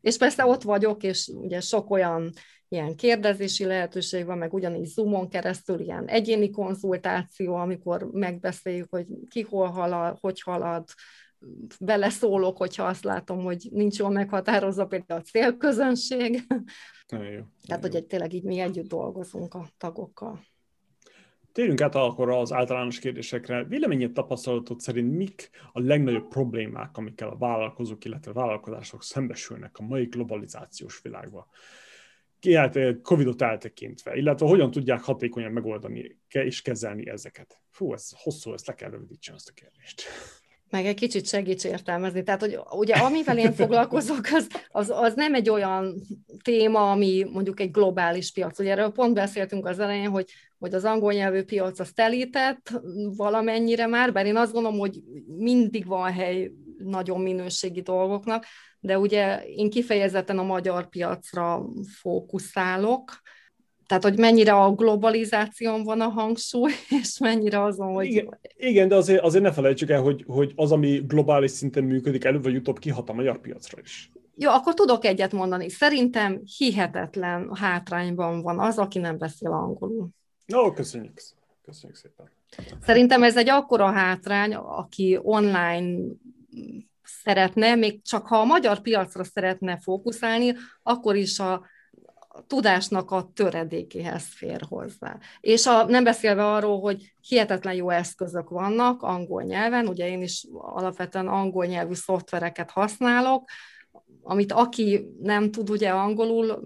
És 0.00 0.16
persze 0.16 0.44
ott 0.44 0.62
vagyok, 0.62 1.02
és 1.02 1.28
ugye 1.34 1.60
sok 1.60 1.90
olyan 1.90 2.32
ilyen 2.68 2.96
kérdezési 2.96 3.64
lehetőség 3.64 4.24
van, 4.24 4.38
meg 4.38 4.52
ugyanígy 4.52 4.86
Zoomon 4.86 5.28
keresztül 5.28 5.80
ilyen 5.80 6.06
egyéni 6.06 6.50
konzultáció, 6.50 7.54
amikor 7.54 8.08
megbeszéljük, 8.12 8.90
hogy 8.90 9.06
ki 9.28 9.40
hol 9.42 9.68
halad, 9.68 10.18
hogy 10.20 10.40
halad, 10.40 10.84
beleszólok, 11.80 12.56
hogyha 12.56 12.84
azt 12.84 13.04
látom, 13.04 13.42
hogy 13.42 13.68
nincs 13.70 13.98
jól 13.98 14.10
meghatározva 14.10 14.86
például 14.86 15.20
a 15.20 15.22
célközönség. 15.22 16.32
Jó, 17.12 17.18
Tehát, 17.66 17.82
hogy 17.82 17.94
egy, 17.94 18.06
tényleg 18.06 18.32
így 18.32 18.44
mi 18.44 18.58
együtt 18.58 18.88
dolgozunk 18.88 19.54
a 19.54 19.68
tagokkal. 19.78 20.40
Térjünk 21.54 21.80
át 21.80 21.94
akkor 21.94 22.30
az 22.30 22.52
általános 22.52 22.98
kérdésekre. 22.98 23.64
Véleményed 23.64 24.12
tapasztalatot 24.12 24.80
szerint 24.80 25.16
mik 25.16 25.50
a 25.72 25.80
legnagyobb 25.80 26.28
problémák, 26.28 26.96
amikkel 26.96 27.28
a 27.28 27.36
vállalkozók, 27.36 28.04
illetve 28.04 28.30
a 28.30 28.34
vállalkozások 28.34 29.02
szembesülnek 29.02 29.78
a 29.78 29.82
mai 29.82 30.04
globalizációs 30.04 31.00
világban? 31.02 31.46
Hát, 32.52 32.76
eh, 32.76 32.94
Covid-ot 33.02 33.42
eltekintve, 33.42 34.16
illetve 34.16 34.46
hogyan 34.46 34.70
tudják 34.70 35.00
hatékonyan 35.00 35.52
megoldani 35.52 36.18
és 36.28 36.62
kezelni 36.62 37.08
ezeket? 37.08 37.62
Fú, 37.70 37.92
ez 37.92 38.10
hosszú, 38.16 38.52
ezt 38.52 38.66
le 38.66 38.74
kell 38.74 38.90
rövidítsen 38.90 39.34
azt 39.34 39.48
a 39.48 39.52
kérdést 39.52 40.02
meg 40.74 40.86
egy 40.86 40.94
kicsit 40.94 41.26
segíts 41.26 41.64
értelmezni. 41.64 42.22
Tehát, 42.22 42.40
hogy 42.40 42.58
ugye 42.70 42.94
amivel 42.94 43.38
én 43.38 43.52
foglalkozok, 43.52 44.20
az, 44.32 44.46
az, 44.68 44.90
az 44.90 45.14
nem 45.14 45.34
egy 45.34 45.50
olyan 45.50 45.94
téma, 46.42 46.90
ami 46.90 47.26
mondjuk 47.32 47.60
egy 47.60 47.70
globális 47.70 48.32
piac. 48.32 48.58
Ugye 48.58 48.70
erről 48.70 48.92
pont 48.92 49.14
beszéltünk 49.14 49.66
az 49.66 49.78
elején, 49.78 50.08
hogy, 50.08 50.30
hogy 50.58 50.74
az 50.74 50.84
angol 50.84 51.12
nyelvű 51.12 51.42
piac 51.42 51.80
az 51.80 51.90
telített 51.94 52.80
valamennyire 53.16 53.86
már, 53.86 54.12
bár 54.12 54.26
én 54.26 54.36
azt 54.36 54.52
gondolom, 54.52 54.78
hogy 54.78 55.02
mindig 55.38 55.86
van 55.86 56.12
hely 56.12 56.50
nagyon 56.78 57.20
minőségi 57.20 57.80
dolgoknak, 57.80 58.44
de 58.80 58.98
ugye 58.98 59.44
én 59.44 59.70
kifejezetten 59.70 60.38
a 60.38 60.42
magyar 60.42 60.88
piacra 60.88 61.66
fókuszálok, 62.00 63.20
tehát, 63.86 64.02
hogy 64.02 64.18
mennyire 64.18 64.52
a 64.52 64.72
globalizáción 64.72 65.84
van 65.84 66.00
a 66.00 66.08
hangsúly, 66.08 66.72
és 67.02 67.18
mennyire 67.18 67.62
azon, 67.62 67.92
hogy... 67.92 68.06
Igen, 68.06 68.38
igen 68.56 68.88
de 68.88 68.94
azért, 68.94 69.22
azért 69.22 69.44
ne 69.44 69.52
felejtsük 69.52 69.90
el, 69.90 70.00
hogy, 70.00 70.24
hogy 70.26 70.52
az, 70.56 70.72
ami 70.72 71.02
globális 71.06 71.50
szinten 71.50 71.84
működik, 71.84 72.24
előbb 72.24 72.42
vagy 72.42 72.56
utóbb 72.56 72.78
kihat 72.78 73.08
a 73.08 73.12
magyar 73.12 73.40
piacra 73.40 73.78
is. 73.82 74.12
Jó, 74.36 74.50
akkor 74.50 74.74
tudok 74.74 75.04
egyet 75.04 75.32
mondani. 75.32 75.68
Szerintem 75.68 76.42
hihetetlen 76.56 77.50
hátrányban 77.54 78.42
van 78.42 78.58
az, 78.58 78.78
aki 78.78 78.98
nem 78.98 79.18
beszél 79.18 79.50
angolul. 79.50 80.08
Ó, 80.56 80.72
köszönjük. 80.72 81.22
Köszönjük 81.64 81.98
szépen. 81.98 82.30
Szerintem 82.82 83.22
ez 83.22 83.36
egy 83.36 83.48
akkora 83.48 83.90
hátrány, 83.90 84.54
aki 84.54 85.18
online 85.22 85.96
szeretne, 87.02 87.74
még 87.74 88.02
csak 88.02 88.26
ha 88.26 88.36
a 88.36 88.44
magyar 88.44 88.80
piacra 88.80 89.24
szeretne 89.24 89.78
fókuszálni, 89.78 90.54
akkor 90.82 91.16
is 91.16 91.38
a 91.38 91.66
tudásnak 92.46 93.10
a 93.10 93.30
töredékéhez 93.34 94.24
fér 94.24 94.60
hozzá. 94.68 95.18
És 95.40 95.66
a, 95.66 95.84
nem 95.84 96.04
beszélve 96.04 96.46
arról, 96.46 96.80
hogy 96.80 97.14
hihetetlen 97.20 97.74
jó 97.74 97.90
eszközök 97.90 98.48
vannak 98.48 99.02
angol 99.02 99.42
nyelven, 99.42 99.86
ugye 99.86 100.08
én 100.08 100.22
is 100.22 100.46
alapvetően 100.52 101.28
angol 101.28 101.64
nyelvű 101.64 101.94
szoftvereket 101.94 102.70
használok, 102.70 103.48
amit 104.24 104.52
aki 104.52 105.06
nem 105.20 105.50
tud 105.50 105.70
ugye 105.70 105.90
angolul, 105.90 106.62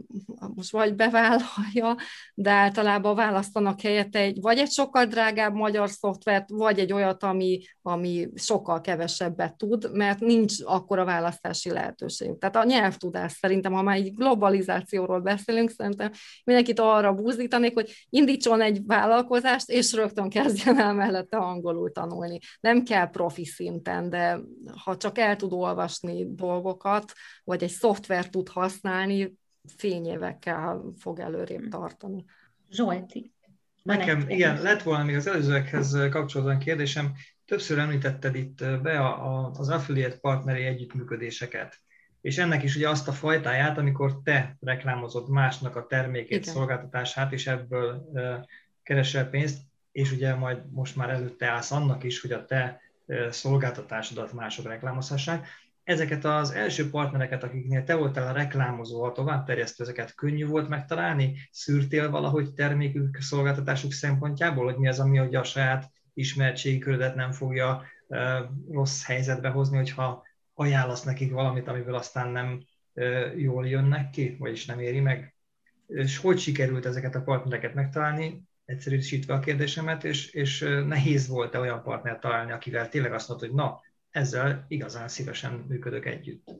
most 0.54 0.70
vagy 0.70 0.94
bevállalja, 0.94 1.96
de 2.34 2.50
általában 2.50 3.14
választanak 3.14 3.80
helyette 3.80 4.18
egy, 4.18 4.40
vagy 4.40 4.58
egy 4.58 4.70
sokkal 4.70 5.04
drágább 5.04 5.54
magyar 5.54 5.88
szoftvert, 5.88 6.50
vagy 6.50 6.78
egy 6.78 6.92
olyat, 6.92 7.22
ami, 7.22 7.60
ami 7.82 8.28
sokkal 8.34 8.80
kevesebbet 8.80 9.56
tud, 9.56 9.90
mert 9.92 10.20
nincs 10.20 10.54
akkora 10.64 11.04
választási 11.04 11.70
lehetőség. 11.70 12.38
Tehát 12.38 12.56
a 12.56 12.64
nyelvtudás 12.64 13.32
szerintem, 13.32 13.72
ha 13.72 13.82
már 13.82 13.96
egy 13.96 14.14
globalizációról 14.14 15.20
beszélünk, 15.20 15.70
szerintem 15.70 16.10
mindenkit 16.44 16.80
arra 16.80 17.12
búzítanék, 17.12 17.74
hogy 17.74 18.06
indítson 18.08 18.60
egy 18.60 18.80
vállalkozást, 18.86 19.70
és 19.70 19.92
rögtön 19.92 20.28
kezdjen 20.28 20.80
el 20.80 20.94
mellette 20.94 21.36
angolul 21.36 21.92
tanulni. 21.92 22.38
Nem 22.60 22.82
kell 22.82 23.10
profi 23.10 23.44
szinten, 23.44 24.10
de 24.10 24.40
ha 24.84 24.96
csak 24.96 25.18
el 25.18 25.36
tud 25.36 25.52
olvasni 25.52 26.26
dolgokat, 26.34 27.12
vagy 27.48 27.62
egy 27.62 27.70
szoftver 27.70 28.28
tud 28.28 28.48
használni, 28.48 29.38
fényévekkel 29.76 30.92
fog 30.98 31.18
előrébb 31.18 31.62
hm. 31.62 31.68
tartani. 31.68 32.24
Zsolti. 32.70 33.32
Nekem, 33.82 34.24
igen, 34.28 34.62
lett 34.62 34.82
volna 34.82 35.04
még 35.04 35.16
az 35.16 35.26
előzőekhez 35.26 35.96
kapcsolódóan 36.10 36.58
kérdésem. 36.58 37.12
Többször 37.46 37.78
említetted 37.78 38.34
itt 38.34 38.64
be 38.82 38.98
a, 38.98 39.26
a, 39.26 39.50
az 39.50 39.68
affiliate 39.68 40.16
partneri 40.16 40.62
együttműködéseket. 40.62 41.78
És 42.20 42.38
ennek 42.38 42.62
is 42.62 42.76
ugye 42.76 42.88
azt 42.88 43.08
a 43.08 43.12
fajtáját, 43.12 43.78
amikor 43.78 44.20
te 44.24 44.56
reklámozod 44.60 45.30
másnak 45.30 45.76
a 45.76 45.86
termékét, 45.86 46.40
igen. 46.40 46.54
szolgáltatását, 46.54 47.32
és 47.32 47.46
ebből 47.46 48.10
keresel 48.82 49.30
pénzt, 49.30 49.58
és 49.92 50.12
ugye 50.12 50.34
majd 50.34 50.70
most 50.70 50.96
már 50.96 51.10
előtte 51.10 51.46
állsz 51.46 51.70
annak 51.70 52.04
is, 52.04 52.20
hogy 52.20 52.32
a 52.32 52.44
te 52.44 52.80
szolgáltatásodat 53.30 54.32
mások 54.32 54.66
reklámozhassák 54.66 55.46
ezeket 55.88 56.24
az 56.24 56.50
első 56.50 56.90
partnereket, 56.90 57.42
akiknél 57.42 57.84
te 57.84 57.94
voltál 57.94 58.28
a 58.28 58.32
reklámozó, 58.32 59.02
a 59.02 59.12
továbbterjesztő, 59.12 59.82
ezeket 59.82 60.14
könnyű 60.14 60.46
volt 60.46 60.68
megtalálni? 60.68 61.36
Szűrtél 61.50 62.10
valahogy 62.10 62.52
termékük, 62.52 63.18
szolgáltatásuk 63.20 63.92
szempontjából, 63.92 64.64
hogy 64.64 64.76
mi 64.76 64.88
az, 64.88 65.00
ami 65.00 65.18
a 65.36 65.44
saját 65.44 65.90
ismertségi 66.14 66.78
körödet 66.78 67.14
nem 67.14 67.32
fogja 67.32 67.84
rossz 68.70 69.04
helyzetbe 69.04 69.48
hozni, 69.48 69.76
hogyha 69.76 70.22
ajánlasz 70.54 71.02
nekik 71.02 71.32
valamit, 71.32 71.68
amiből 71.68 71.94
aztán 71.94 72.28
nem 72.28 72.64
jól 73.36 73.68
jönnek 73.68 74.10
ki, 74.10 74.36
vagyis 74.38 74.66
nem 74.66 74.80
éri 74.80 75.00
meg? 75.00 75.34
És 75.86 76.18
hogy 76.18 76.38
sikerült 76.38 76.86
ezeket 76.86 77.14
a 77.14 77.22
partnereket 77.22 77.74
megtalálni? 77.74 78.46
egyszerűsítve 78.64 79.34
a 79.34 79.38
kérdésemet, 79.38 80.04
és, 80.04 80.30
és 80.30 80.60
nehéz 80.86 81.28
volt-e 81.28 81.58
olyan 81.58 81.82
partnert 81.82 82.20
találni, 82.20 82.52
akivel 82.52 82.88
tényleg 82.88 83.12
azt 83.12 83.28
mondta, 83.28 83.46
hogy 83.46 83.54
na, 83.54 83.80
ezzel 84.10 84.64
igazán 84.68 85.08
szívesen 85.08 85.64
működök 85.68 86.06
együtt. 86.06 86.50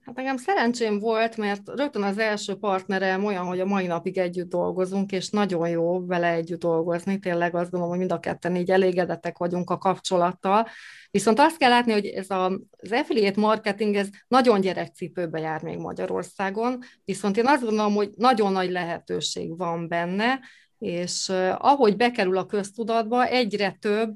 Hát 0.00 0.14
nekem 0.14 0.36
szerencsém 0.36 0.98
volt, 0.98 1.36
mert 1.36 1.68
rögtön 1.74 2.02
az 2.02 2.18
első 2.18 2.54
partnerem 2.54 3.24
olyan, 3.24 3.44
hogy 3.44 3.60
a 3.60 3.66
mai 3.66 3.86
napig 3.86 4.18
együtt 4.18 4.48
dolgozunk, 4.48 5.12
és 5.12 5.30
nagyon 5.30 5.68
jó 5.68 6.06
vele 6.06 6.32
együtt 6.32 6.60
dolgozni. 6.60 7.18
Tényleg 7.18 7.54
azt 7.54 7.70
gondolom, 7.70 7.88
hogy 7.88 7.98
mind 7.98 8.12
a 8.12 8.20
ketten 8.20 8.56
így 8.56 8.70
elégedettek 8.70 9.38
vagyunk 9.38 9.70
a 9.70 9.78
kapcsolattal. 9.78 10.66
Viszont 11.10 11.38
azt 11.38 11.56
kell 11.56 11.70
látni, 11.70 11.92
hogy 11.92 12.06
ez 12.06 12.30
a, 12.30 12.44
az 12.76 12.92
affiliate 12.92 13.40
marketing, 13.40 13.94
ez 13.94 14.08
nagyon 14.28 14.60
gyerekcipőbe 14.60 15.40
jár 15.40 15.62
még 15.62 15.78
Magyarországon, 15.78 16.78
viszont 17.04 17.36
én 17.36 17.46
azt 17.46 17.62
gondolom, 17.62 17.94
hogy 17.94 18.10
nagyon 18.16 18.52
nagy 18.52 18.70
lehetőség 18.70 19.56
van 19.56 19.88
benne, 19.88 20.40
és 20.78 21.28
ahogy 21.58 21.96
bekerül 21.96 22.36
a 22.36 22.46
köztudatba, 22.46 23.26
egyre 23.26 23.76
több 23.80 24.14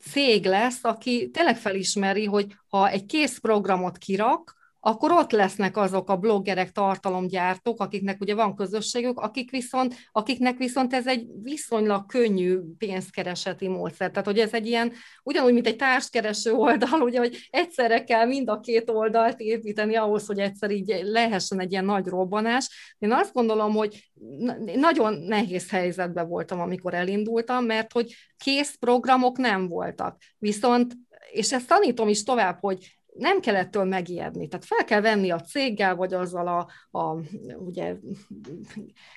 cég 0.00 0.44
lesz, 0.44 0.84
aki 0.84 1.30
tényleg 1.30 1.56
felismeri, 1.56 2.24
hogy 2.24 2.54
ha 2.68 2.88
egy 2.88 3.06
kész 3.06 3.38
programot 3.38 3.98
kirak, 3.98 4.55
akkor 4.86 5.12
ott 5.12 5.30
lesznek 5.30 5.76
azok 5.76 6.10
a 6.10 6.16
bloggerek, 6.16 6.70
tartalomgyártók, 6.70 7.80
akiknek 7.80 8.20
ugye 8.20 8.34
van 8.34 8.56
közösségük, 8.56 9.20
akik 9.20 9.50
viszont, 9.50 9.94
akiknek 10.12 10.56
viszont 10.56 10.94
ez 10.94 11.06
egy 11.06 11.26
viszonylag 11.42 12.06
könnyű 12.06 12.58
pénzkereseti 12.78 13.68
módszer. 13.68 14.10
Tehát, 14.10 14.26
hogy 14.26 14.38
ez 14.38 14.54
egy 14.54 14.66
ilyen, 14.66 14.92
ugyanúgy, 15.22 15.52
mint 15.52 15.66
egy 15.66 15.76
társkereső 15.76 16.52
oldal, 16.52 17.00
ugye, 17.00 17.18
hogy 17.18 17.36
egyszerre 17.50 18.04
kell 18.04 18.26
mind 18.26 18.48
a 18.48 18.60
két 18.60 18.90
oldalt 18.90 19.40
építeni 19.40 19.96
ahhoz, 19.96 20.26
hogy 20.26 20.38
egyszer 20.38 20.70
így 20.70 21.00
lehessen 21.02 21.60
egy 21.60 21.72
ilyen 21.72 21.84
nagy 21.84 22.06
robbanás. 22.06 22.94
Én 22.98 23.12
azt 23.12 23.32
gondolom, 23.32 23.72
hogy 23.72 24.10
nagyon 24.74 25.14
nehéz 25.14 25.70
helyzetben 25.70 26.28
voltam, 26.28 26.60
amikor 26.60 26.94
elindultam, 26.94 27.64
mert 27.64 27.92
hogy 27.92 28.14
kész 28.36 28.74
programok 28.74 29.36
nem 29.36 29.68
voltak. 29.68 30.20
Viszont 30.38 30.94
és 31.30 31.52
ezt 31.52 31.68
tanítom 31.68 32.08
is 32.08 32.22
tovább, 32.22 32.58
hogy 32.60 32.96
nem 33.18 33.40
kell 33.40 33.56
ettől 33.56 33.84
megijedni. 33.84 34.48
Tehát 34.48 34.64
fel 34.64 34.84
kell 34.84 35.00
venni 35.00 35.30
a 35.30 35.40
céggel, 35.40 35.96
vagy 35.96 36.14
azzal 36.14 36.48
a, 36.48 36.68
a 36.98 37.20
ugye, 37.58 37.94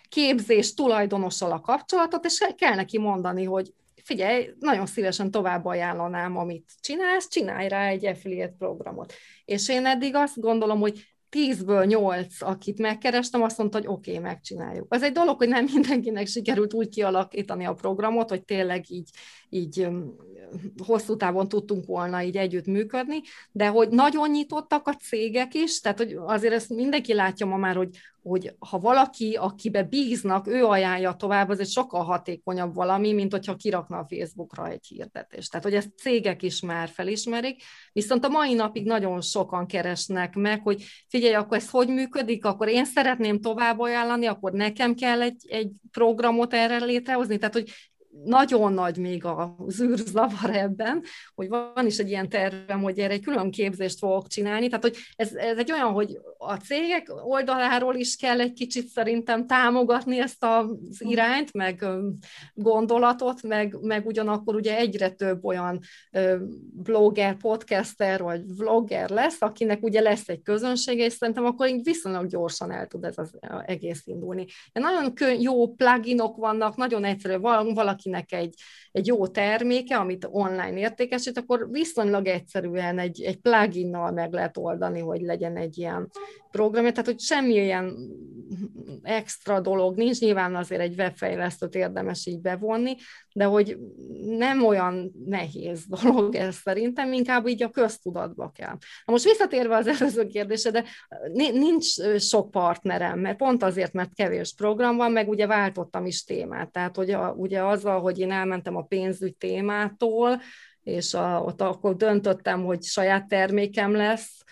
képzés 0.10 0.74
tulajdonossal 0.74 1.52
a 1.52 1.62
kapcsolatot, 1.62 2.26
és 2.26 2.46
kell 2.58 2.76
neki 2.76 2.98
mondani, 2.98 3.44
hogy 3.44 3.74
figyelj, 4.04 4.50
nagyon 4.60 4.86
szívesen 4.86 5.32
tovább 5.32 5.66
ajánlanám, 5.66 6.38
amit 6.38 6.72
csinálsz, 6.82 7.28
csinálj 7.30 7.68
rá 7.68 7.88
egy 7.88 8.06
affiliate 8.06 8.56
programot. 8.58 9.14
És 9.46 9.70
én 9.70 9.86
eddig 9.86 10.16
azt 10.16 10.40
gondolom, 10.40 10.80
hogy 10.80 11.04
tízből 11.30 11.86
nyolc, 11.86 12.42
akit 12.42 12.80
megkerestem, 12.80 13.42
azt 13.42 13.58
mondta, 13.58 13.78
hogy 13.78 13.88
oké, 13.88 14.12
okay, 14.12 14.24
megcsináljuk. 14.24 14.94
Az 14.94 15.04
egy 15.04 15.12
dolog, 15.12 15.38
hogy 15.38 15.48
nem 15.48 15.66
mindenkinek 15.74 16.28
sikerült 16.28 16.74
úgy 16.74 16.90
kialakítani 16.90 17.66
a 17.66 17.74
programot, 17.74 18.30
hogy 18.30 18.44
tényleg 18.44 18.90
így, 18.90 19.10
így 19.50 19.88
hosszú 20.86 21.16
távon 21.16 21.48
tudtunk 21.48 21.86
volna 21.86 22.24
így 22.24 22.38
együtt 22.38 22.66
működni, 22.66 23.22
de 23.52 23.68
hogy 23.68 23.90
nagyon 23.90 24.30
nyitottak 24.30 24.88
a 24.88 24.94
cégek 24.94 25.54
is, 25.54 25.80
tehát 25.80 25.98
hogy 25.98 26.16
azért 26.26 26.54
ezt 26.54 26.70
mindenki 26.70 27.14
látja 27.14 27.46
ma 27.46 27.58
már, 27.58 27.76
hogy, 27.76 27.90
hogy 28.24 28.56
ha 28.60 28.80
valaki, 28.80 29.36
akibe 29.36 29.84
bíznak, 29.84 30.48
ő 30.48 30.66
ajánlja 30.66 31.14
tovább, 31.14 31.50
az 31.50 31.60
egy 31.60 31.70
sokkal 31.70 32.04
hatékonyabb 32.04 32.74
valami, 32.74 33.14
mint 33.14 33.32
hogyha 33.32 33.56
kirakna 33.56 33.98
a 33.98 34.06
Facebookra 34.10 34.68
egy 34.68 34.86
hirdetést. 34.88 35.52
Tehát, 35.52 35.66
hogy 35.66 35.76
ezt 35.76 35.98
cégek 35.98 36.44
is 36.44 36.62
már 36.62 36.90
felismerik, 36.90 37.64
viszont 37.94 38.26
a 38.26 38.30
mai 38.30 38.54
napig 38.54 38.86
nagyon 38.86 39.22
sokan 39.22 39.66
keresnek 39.66 40.36
meg, 40.36 40.62
hogy 40.62 40.84
figyelj, 41.08 41.34
akkor 41.34 41.58
ez 41.58 41.70
hogy 41.70 41.88
működik, 41.88 42.46
akkor 42.46 42.68
én 42.68 42.86
szeretném 42.86 43.42
tovább 43.42 43.80
ajánlani, 43.80 44.26
akkor 44.26 44.52
nekem 44.52 44.96
kell 44.96 45.22
egy, 45.22 45.46
egy 45.48 45.72
programot 45.92 46.54
erre 46.54 46.78
létrehozni, 46.78 47.38
tehát, 47.38 47.54
hogy 47.54 47.70
nagyon 48.24 48.74
nagy 48.74 48.98
még 48.98 49.26
a 49.26 49.56
zűrzavar 49.68 50.50
ebben, 50.56 51.04
hogy 51.36 51.50
van 51.50 51.86
is 51.86 51.98
egy 51.98 52.10
ilyen 52.10 52.30
tervem, 52.30 52.82
hogy 52.82 53.00
erre 53.00 53.14
egy 53.14 53.22
külön 53.22 53.52
képzést 53.52 53.98
fogok 53.98 54.28
csinálni, 54.28 54.68
tehát 54.68 54.84
hogy 54.84 54.98
ez, 55.16 55.34
ez 55.34 55.58
egy 55.58 55.72
olyan, 55.72 55.92
hogy 55.92 56.20
a 56.38 56.56
cégek 56.56 57.12
oldaláról 57.24 57.96
is 57.96 58.16
kell 58.16 58.40
egy 58.40 58.54
kicsit 58.54 58.88
szerintem 58.88 59.48
támogatni 59.48 60.20
ezt 60.20 60.44
az 60.44 60.78
irányt, 61.00 61.54
meg 61.54 61.86
gondolatot, 62.54 63.42
meg, 63.42 63.78
meg 63.82 64.06
ugyanakkor 64.06 64.56
ugye 64.56 64.78
egyre 64.78 65.10
több 65.10 65.46
olyan 65.46 65.80
blogger, 66.74 67.38
podcaster 67.38 68.22
vagy 68.22 68.42
vlogger 68.58 69.10
lesz, 69.10 69.42
akinek 69.42 69.84
ugye 69.84 70.02
lesz 70.02 70.30
egy 70.30 70.42
közönsége, 70.42 71.06
és 71.06 71.14
szerintem 71.14 71.46
akkor 71.46 71.68
így 71.68 71.84
viszonylag 71.84 72.28
gyorsan 72.28 72.72
el 72.72 72.88
tud 72.88 73.04
ez 73.04 73.18
az 73.18 73.38
egész 73.66 74.02
indulni. 74.06 74.46
De 74.74 74.80
nagyon 74.80 75.14
jó 75.40 75.74
pluginok 75.74 76.38
vannak, 76.38 76.76
nagyon 76.76 77.04
egyszerű, 77.04 77.38
valaki 77.38 77.99
valakinek 78.04 78.32
egy, 78.32 78.54
egy 79.00 79.08
jó 79.08 79.28
terméke, 79.28 79.98
amit 79.98 80.28
online 80.32 80.80
értékesít, 80.80 81.38
akkor 81.38 81.68
viszonylag 81.72 82.28
egyszerűen 82.28 83.00
egy, 83.00 83.22
egy 83.22 83.38
pluginnal 83.38 84.12
meg 84.12 84.34
lehet 84.34 84.58
oldani, 84.58 85.00
hogy 85.00 85.22
legyen 85.22 85.58
egy 85.58 85.78
ilyen 85.78 86.10
programja, 86.52 86.92
tehát 86.92 87.06
hogy 87.06 87.20
semmi 87.20 87.54
ilyen 87.54 87.98
extra 89.02 89.60
dolog 89.60 89.98
nincs, 89.98 90.20
nyilván 90.20 90.56
azért 90.56 90.82
egy 90.82 91.00
webfejlesztőt 91.00 91.76
érdemes 91.76 92.26
így 92.26 92.40
bevonni, 92.40 92.96
de 93.34 93.44
hogy 93.44 93.78
nem 94.26 94.66
olyan 94.66 95.12
nehéz 95.26 95.86
dolog 96.02 96.36
ez 96.36 96.56
szerintem, 96.56 97.14
inkább 97.14 97.48
így 97.48 97.64
a 97.64 97.70
köztudatba 97.70 98.52
kell. 98.56 98.78
Na 99.06 99.12
most 99.12 99.24
visszatérve 99.24 99.76
az 99.76 99.88
előző 99.88 100.28
kérdése, 100.28 100.72
de 100.72 100.84
nincs 101.34 101.86
sok 102.18 102.52
partnerem, 102.52 103.20
mert 103.20 103.38
pont 103.38 103.64
azért, 103.64 103.94
mert 103.94 104.14
kevés 104.14 104.54
program 104.58 104.98
van, 104.98 105.12
meg 105.12 105.30
ugye 105.30 105.48
váltottam 105.48 106.06
is 106.06 106.24
témát, 106.24 106.72
tehát 106.72 106.96
hogy 106.96 107.18
ugye 107.36 107.64
azzal, 107.64 108.00
hogy 108.02 108.20
én 108.20 108.32
elmentem 108.32 108.76
a 108.76 108.82
pénzügy 108.90 109.36
témától, 109.36 110.42
és 110.84 111.14
a, 111.14 111.42
ott 111.44 111.62
akkor 111.62 111.96
döntöttem, 111.96 112.64
hogy 112.64 112.84
saját 112.84 113.28
termékem 113.28 113.92
lesz, 113.92 114.44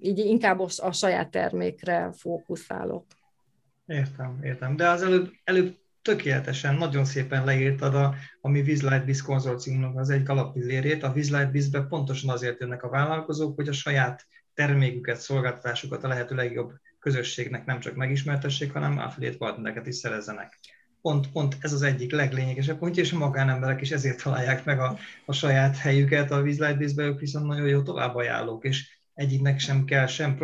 így 0.00 0.18
inkább 0.18 0.60
a 0.76 0.92
saját 0.92 1.30
termékre 1.30 2.12
fókuszálok. 2.12 3.04
Értem, 3.86 4.38
értem. 4.42 4.76
De 4.76 4.88
az 4.88 5.02
előbb, 5.02 5.30
előbb 5.44 5.76
tökéletesen, 6.02 6.74
nagyon 6.74 7.04
szépen 7.04 7.44
leírtad 7.44 7.94
a, 7.94 8.14
a 8.40 8.48
mi 8.48 8.62
Vizlight 8.62 9.04
Biz 9.04 9.22
konzorciumnak 9.22 9.98
az 9.98 10.10
egy 10.10 10.30
alapillérét. 10.30 11.02
A 11.02 11.12
Vizlight 11.12 11.50
Bizbe 11.50 11.80
pontosan 11.80 12.30
azért 12.30 12.60
jönnek 12.60 12.82
a 12.82 12.88
vállalkozók, 12.88 13.56
hogy 13.56 13.68
a 13.68 13.72
saját 13.72 14.26
terméküket, 14.54 15.20
szolgáltatásukat 15.20 16.04
a 16.04 16.08
lehető 16.08 16.34
legjobb 16.34 16.72
közösségnek 16.98 17.64
nem 17.64 17.80
csak 17.80 17.94
megismertessék, 17.94 18.72
hanem 18.72 18.98
affiliate 18.98 19.36
partnereket 19.36 19.86
is 19.86 19.94
szerezzenek. 19.94 20.58
Pont, 21.02 21.30
pont 21.32 21.56
ez 21.60 21.72
az 21.72 21.82
egyik 21.82 22.12
leglényegesebb 22.12 22.78
pontja, 22.78 23.02
és 23.02 23.12
a 23.12 23.18
magánemberek 23.18 23.80
is 23.80 23.90
ezért 23.90 24.22
találják 24.22 24.64
meg 24.64 24.80
a, 24.80 24.98
a 25.24 25.32
saját 25.32 25.76
helyüket 25.76 26.30
a 26.30 26.42
Bizbe, 26.42 26.76
ők 26.96 27.20
viszont 27.20 27.46
nagyon 27.46 27.66
jó 27.66 27.82
továbbajánlók, 27.82 28.64
és 28.64 29.00
egyiknek 29.14 29.58
sem 29.58 29.84
kell 29.84 30.06
sem 30.06 30.36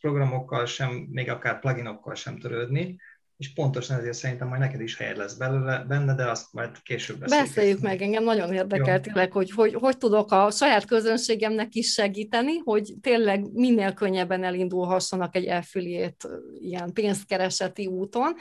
programokkal, 0.00 0.66
sem 0.66 0.90
még 1.10 1.30
akár 1.30 1.60
pluginokkal 1.60 2.14
sem 2.14 2.38
törődni, 2.38 2.96
és 3.38 3.52
pontosan 3.52 3.98
ezért 3.98 4.14
szerintem 4.14 4.48
majd 4.48 4.60
neked 4.60 4.80
is 4.80 4.96
helyed 4.96 5.16
lesz 5.16 5.34
belőle, 5.34 5.84
benne, 5.88 6.14
de 6.14 6.30
azt 6.30 6.52
majd 6.52 6.82
később 6.82 7.18
beszéljük. 7.18 7.46
Beszéljük 7.46 7.80
meg, 7.80 8.02
engem 8.02 8.24
nagyon 8.24 8.52
érdekel 8.52 9.00
tényleg, 9.00 9.32
hogy, 9.32 9.50
hogy 9.50 9.74
hogy 9.74 9.98
tudok 9.98 10.32
a 10.32 10.50
saját 10.50 10.84
közönségemnek 10.84 11.74
is 11.74 11.92
segíteni, 11.92 12.56
hogy 12.56 12.94
tényleg 13.00 13.52
minél 13.52 13.92
könnyebben 13.92 14.44
elindulhassanak 14.44 15.36
egy 15.36 15.48
affiliate 15.48 16.28
ilyen 16.60 16.92
pénzkereseti 16.92 17.86
úton, 17.86 18.34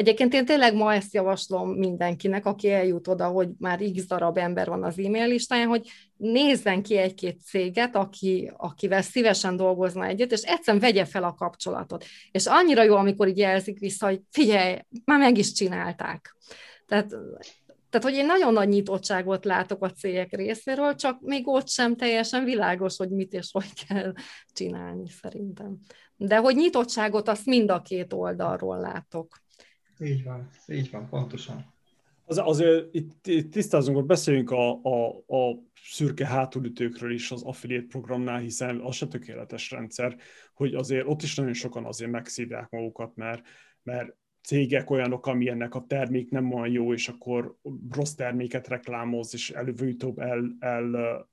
Egyébként 0.00 0.34
én 0.34 0.44
tényleg 0.44 0.74
ma 0.74 0.94
ezt 0.94 1.14
javaslom 1.14 1.70
mindenkinek, 1.70 2.46
aki 2.46 2.70
eljut 2.70 3.08
oda, 3.08 3.26
hogy 3.26 3.48
már 3.58 3.80
x 3.96 4.06
darab 4.06 4.38
ember 4.38 4.68
van 4.68 4.84
az 4.84 4.98
e-mail 4.98 5.26
listáján, 5.26 5.68
hogy 5.68 5.88
nézzen 6.16 6.82
ki 6.82 6.96
egy-két 6.96 7.40
céget, 7.40 7.96
aki, 7.96 8.52
akivel 8.56 9.02
szívesen 9.02 9.56
dolgozna 9.56 10.06
együtt, 10.06 10.32
és 10.32 10.42
egyszerűen 10.42 10.82
vegye 10.82 11.04
fel 11.04 11.24
a 11.24 11.34
kapcsolatot. 11.34 12.04
És 12.30 12.46
annyira 12.46 12.82
jó, 12.82 12.96
amikor 12.96 13.28
így 13.28 13.38
jelzik 13.38 13.78
vissza, 13.78 14.06
hogy 14.06 14.20
figyelj, 14.30 14.78
már 15.04 15.18
meg 15.18 15.38
is 15.38 15.52
csinálták. 15.52 16.36
Tehát 16.86 17.16
tehát, 17.90 18.06
hogy 18.06 18.14
én 18.14 18.26
nagyon 18.26 18.52
nagy 18.52 18.68
nyitottságot 18.68 19.44
látok 19.44 19.84
a 19.84 19.90
cégek 19.90 20.36
részéről, 20.36 20.94
csak 20.94 21.20
még 21.20 21.48
ott 21.48 21.68
sem 21.68 21.96
teljesen 21.96 22.44
világos, 22.44 22.96
hogy 22.96 23.10
mit 23.10 23.32
és 23.32 23.48
hogy 23.52 23.86
kell 23.88 24.12
csinálni 24.52 25.08
szerintem. 25.08 25.78
De 26.16 26.36
hogy 26.36 26.56
nyitottságot 26.56 27.28
azt 27.28 27.46
mind 27.46 27.70
a 27.70 27.82
két 27.82 28.12
oldalról 28.12 28.78
látok. 28.78 29.40
Így 30.00 30.24
van, 30.24 30.48
így 30.68 30.90
van, 30.90 31.08
pontosan. 31.08 31.74
Az, 32.24 32.38
azért 32.38 32.94
itt, 32.94 33.26
itt 33.26 33.52
tisztázunk, 33.52 33.96
hogy 33.96 34.06
beszéljünk 34.06 34.50
a, 34.50 34.80
a, 34.82 35.08
a 35.08 35.62
szürke 35.82 36.26
hátulütőkről 36.26 37.12
is 37.12 37.30
az 37.30 37.42
affiliate 37.42 37.86
programnál, 37.86 38.38
hiszen 38.38 38.80
az 38.80 38.94
se 38.94 39.06
tökéletes 39.06 39.70
rendszer, 39.70 40.16
hogy 40.54 40.74
azért 40.74 41.06
ott 41.06 41.22
is 41.22 41.34
nagyon 41.34 41.52
sokan 41.52 41.84
azért 41.84 42.10
megszívják 42.10 42.70
magukat, 42.70 43.16
mert, 43.16 43.46
mert 43.82 44.16
cégek 44.42 44.90
olyanok, 44.90 45.26
amilyennek 45.26 45.74
a 45.74 45.84
termék 45.88 46.30
nem 46.30 46.52
olyan 46.52 46.72
jó, 46.72 46.92
és 46.92 47.08
akkor 47.08 47.56
rossz 47.90 48.12
terméket 48.12 48.68
reklámoz, 48.68 49.34
és 49.34 49.50
előbb-utóbb 49.50 50.18
el, 50.18 50.56
el 50.58 51.28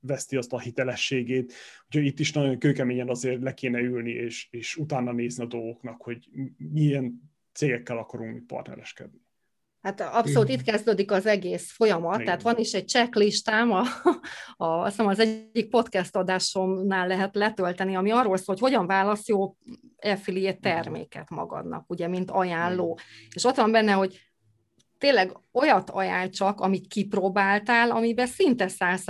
veszti 0.00 0.36
azt 0.36 0.52
a 0.52 0.58
hitelességét. 0.58 1.52
Úgyhogy 1.86 2.04
itt 2.04 2.18
is 2.18 2.32
nagyon 2.32 2.58
kőkeményen 2.58 3.08
azért 3.08 3.42
le 3.42 3.54
kéne 3.54 3.80
ülni, 3.80 4.10
és, 4.10 4.48
és 4.50 4.76
utána 4.76 5.12
nézni 5.12 5.44
a 5.44 5.46
dolgoknak, 5.46 6.02
hogy 6.02 6.28
milyen 6.56 7.27
cégekkel 7.58 7.98
akarunk 7.98 8.46
partnereskedni. 8.46 9.26
Hát 9.80 10.00
abszolút 10.00 10.48
itt 10.48 10.62
kezdődik 10.62 11.10
az 11.10 11.26
egész 11.26 11.72
folyamat, 11.72 12.14
Igen. 12.14 12.24
tehát 12.24 12.42
van 12.42 12.58
is 12.58 12.72
egy 12.72 12.88
checklistám, 12.88 13.72
a, 13.72 13.84
a, 14.56 14.66
azt 14.66 14.90
hiszem 14.90 15.06
az 15.06 15.18
egyik 15.18 15.68
podcast 15.68 16.16
adásomnál 16.16 17.06
lehet 17.06 17.34
letölteni, 17.34 17.96
ami 17.96 18.10
arról 18.10 18.36
szól, 18.36 18.54
hogy 18.54 18.70
hogyan 18.70 18.86
válasz 18.86 19.28
jó 19.28 19.56
affiliate 19.96 20.58
terméket 20.60 21.30
magadnak, 21.30 21.90
ugye, 21.90 22.08
mint 22.08 22.30
ajánló. 22.30 22.98
És 23.34 23.44
ott 23.44 23.56
van 23.56 23.70
benne, 23.70 23.92
hogy 23.92 24.20
tényleg 24.98 25.32
olyat 25.60 25.90
ajánl 25.90 26.28
csak, 26.28 26.60
amit 26.60 26.86
kipróbáltál, 26.86 27.90
amiben 27.90 28.26
szinte 28.26 28.68
száz 28.68 29.04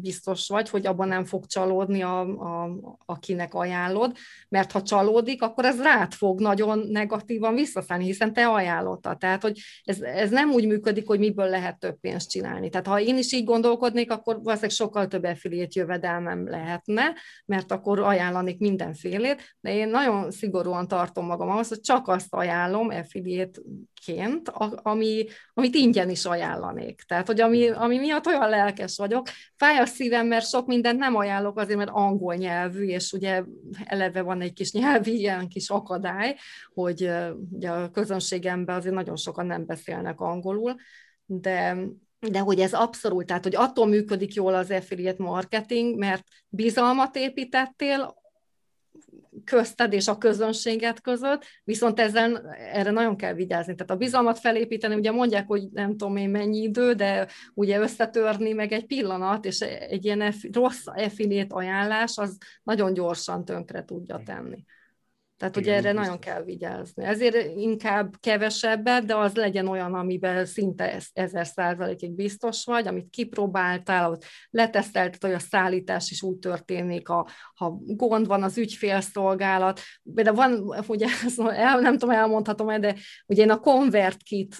biztos 0.00 0.48
vagy, 0.48 0.68
hogy 0.68 0.86
abban 0.86 1.08
nem 1.08 1.24
fog 1.24 1.46
csalódni, 1.46 2.02
a, 2.02 2.20
a, 2.20 2.70
akinek 3.06 3.54
ajánlod, 3.54 4.16
mert 4.48 4.72
ha 4.72 4.82
csalódik, 4.82 5.42
akkor 5.42 5.64
ez 5.64 5.82
rád 5.82 6.12
fog 6.12 6.40
nagyon 6.40 6.78
negatívan 6.78 7.54
visszaszállni, 7.54 8.04
hiszen 8.04 8.32
te 8.32 8.46
ajánlottad. 8.46 9.18
Tehát, 9.18 9.42
hogy 9.42 9.58
ez, 9.84 10.00
ez 10.00 10.30
nem 10.30 10.50
úgy 10.50 10.66
működik, 10.66 11.06
hogy 11.06 11.18
miből 11.18 11.48
lehet 11.48 11.78
több 11.78 12.00
pénzt 12.00 12.30
csinálni. 12.30 12.68
Tehát, 12.68 12.86
ha 12.86 13.00
én 13.00 13.18
is 13.18 13.32
így 13.32 13.44
gondolkodnék, 13.44 14.10
akkor 14.10 14.34
valószínűleg 14.34 14.70
sokkal 14.70 15.06
több 15.06 15.24
affiliate 15.24 15.80
jövedelmem 15.80 16.48
lehetne, 16.48 17.14
mert 17.46 17.72
akkor 17.72 17.98
ajánlanék 17.98 18.58
mindenfélét, 18.58 19.56
de 19.60 19.74
én 19.74 19.88
nagyon 19.88 20.30
szigorúan 20.30 20.88
tartom 20.88 21.26
magam 21.26 21.50
ahhoz, 21.50 21.68
hogy 21.68 21.80
csak 21.80 22.08
azt 22.08 22.34
ajánlom 22.34 22.88
affiliate-ként, 22.88 24.48
ami, 24.82 25.24
amit 25.54 25.74
ingyen 25.82 26.10
is 26.10 26.24
ajánlanék. 26.24 27.02
Tehát, 27.02 27.26
hogy 27.26 27.40
ami, 27.40 27.68
ami 27.68 27.98
miatt 27.98 28.26
olyan 28.26 28.48
lelkes 28.48 28.96
vagyok. 28.96 29.28
Fáj 29.56 29.78
a 29.78 29.86
szívem, 29.86 30.26
mert 30.26 30.48
sok 30.48 30.66
mindent 30.66 30.98
nem 30.98 31.16
ajánlok 31.16 31.58
azért, 31.58 31.78
mert 31.78 31.90
angol 31.92 32.34
nyelvű, 32.34 32.84
és 32.86 33.12
ugye 33.12 33.42
eleve 33.84 34.22
van 34.22 34.40
egy 34.40 34.52
kis 34.52 34.72
nyelvi 34.72 35.18
ilyen 35.18 35.48
kis 35.48 35.70
akadály, 35.70 36.36
hogy 36.74 37.10
ugye 37.50 37.70
a 37.70 37.90
közönségemben 37.90 38.76
azért 38.76 38.94
nagyon 38.94 39.16
sokan 39.16 39.46
nem 39.46 39.66
beszélnek 39.66 40.20
angolul, 40.20 40.74
de 41.26 41.76
de 42.30 42.38
hogy 42.38 42.60
ez 42.60 42.72
abszolút, 42.72 43.26
tehát 43.26 43.42
hogy 43.42 43.56
attól 43.56 43.86
működik 43.86 44.34
jól 44.34 44.54
az 44.54 44.70
affiliate 44.70 45.22
marketing, 45.22 45.98
mert 45.98 46.24
bizalmat 46.48 47.16
építettél, 47.16 48.21
közted 49.44 49.92
és 49.92 50.08
a 50.08 50.18
közönséget 50.18 51.00
között, 51.00 51.44
viszont 51.64 52.00
ezzel 52.00 52.54
erre 52.72 52.90
nagyon 52.90 53.16
kell 53.16 53.34
vigyázni. 53.34 53.74
Tehát 53.74 53.90
a 53.90 53.96
bizalmat 53.96 54.38
felépíteni, 54.38 54.94
ugye 54.94 55.10
mondják, 55.10 55.46
hogy 55.46 55.68
nem 55.72 55.90
tudom 55.90 56.16
én 56.16 56.30
mennyi 56.30 56.62
idő, 56.62 56.92
de 56.92 57.28
ugye 57.54 57.78
összetörni 57.78 58.52
meg 58.52 58.72
egy 58.72 58.86
pillanat, 58.86 59.44
és 59.44 59.60
egy 59.60 60.04
ilyen 60.04 60.34
rossz 60.52 60.86
affiliate 60.86 61.54
ajánlás, 61.54 62.18
az 62.18 62.36
nagyon 62.62 62.94
gyorsan 62.94 63.44
tönkre 63.44 63.84
tudja 63.84 64.22
tenni. 64.24 64.64
Tehát 65.42 65.56
ugye 65.56 65.74
erre 65.74 65.92
nagyon 65.92 66.18
kell 66.18 66.42
vigyázni. 66.42 67.04
Ezért 67.04 67.56
inkább 67.56 68.14
kevesebbet, 68.20 69.04
de 69.04 69.16
az 69.16 69.34
legyen 69.34 69.68
olyan, 69.68 69.94
amiben 69.94 70.44
szinte 70.44 71.00
ezer 71.12 71.46
százalékig 71.46 72.10
biztos 72.10 72.64
vagy, 72.64 72.86
amit 72.86 73.10
kipróbáltál, 73.10 74.10
ott 74.10 74.24
letesztelted, 74.50 75.22
hogy 75.22 75.32
a 75.32 75.38
szállítás 75.38 76.10
is 76.10 76.22
úgy 76.22 76.38
történik, 76.38 77.08
a, 77.08 77.28
ha 77.54 77.78
gond 77.86 78.26
van 78.26 78.42
az 78.42 78.58
ügyfélszolgálat. 78.58 79.80
De 80.02 80.32
van, 80.32 80.74
ugye 80.86 81.06
el, 81.36 81.80
nem 81.80 81.98
tudom, 81.98 82.14
elmondhatom 82.14 82.80
de 82.80 82.94
ugye 83.26 83.42
én 83.42 83.50
a 83.50 83.60
ConvertKit 83.60 84.56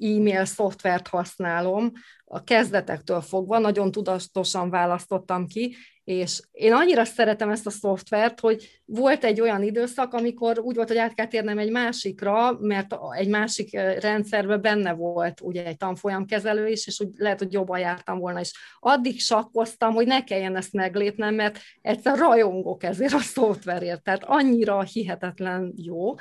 e-mail 0.00 0.44
szoftvert 0.44 1.08
használom, 1.08 1.92
a 2.24 2.44
kezdetektől 2.44 3.20
fogva, 3.20 3.58
nagyon 3.58 3.90
tudatosan 3.90 4.70
választottam 4.70 5.46
ki, 5.46 5.76
és 6.04 6.40
én 6.52 6.72
annyira 6.72 7.04
szeretem 7.04 7.50
ezt 7.50 7.66
a 7.66 7.70
szoftvert, 7.70 8.40
hogy 8.40 8.80
volt 8.84 9.24
egy 9.24 9.40
olyan 9.40 9.62
időszak, 9.62 10.12
amikor 10.12 10.58
úgy 10.58 10.74
volt, 10.74 10.88
hogy 10.88 10.96
át 10.96 11.14
kell 11.14 11.26
térnem 11.26 11.58
egy 11.58 11.70
másikra, 11.70 12.58
mert 12.60 12.94
egy 13.16 13.28
másik 13.28 13.72
rendszerben 14.00 14.60
benne 14.60 14.92
volt 14.92 15.40
ugye 15.40 15.64
egy 15.64 15.76
tanfolyamkezelő 15.76 16.68
is, 16.68 16.86
és 16.86 17.00
úgy 17.00 17.14
lehet, 17.16 17.38
hogy 17.38 17.52
jobban 17.52 17.78
jártam 17.78 18.18
volna 18.18 18.40
is. 18.40 18.52
Addig 18.80 19.20
sakkoztam, 19.20 19.92
hogy 19.92 20.06
ne 20.06 20.24
kelljen 20.24 20.56
ezt 20.56 20.72
meglépnem, 20.72 21.34
mert 21.34 21.58
egyszer 21.82 22.18
rajongok 22.18 22.82
ezért 22.82 23.12
a 23.12 23.20
szoftverért, 23.34 24.02
tehát 24.02 24.24
annyira 24.24 24.82
hihetetlen 24.82 25.72
jó, 25.76 26.14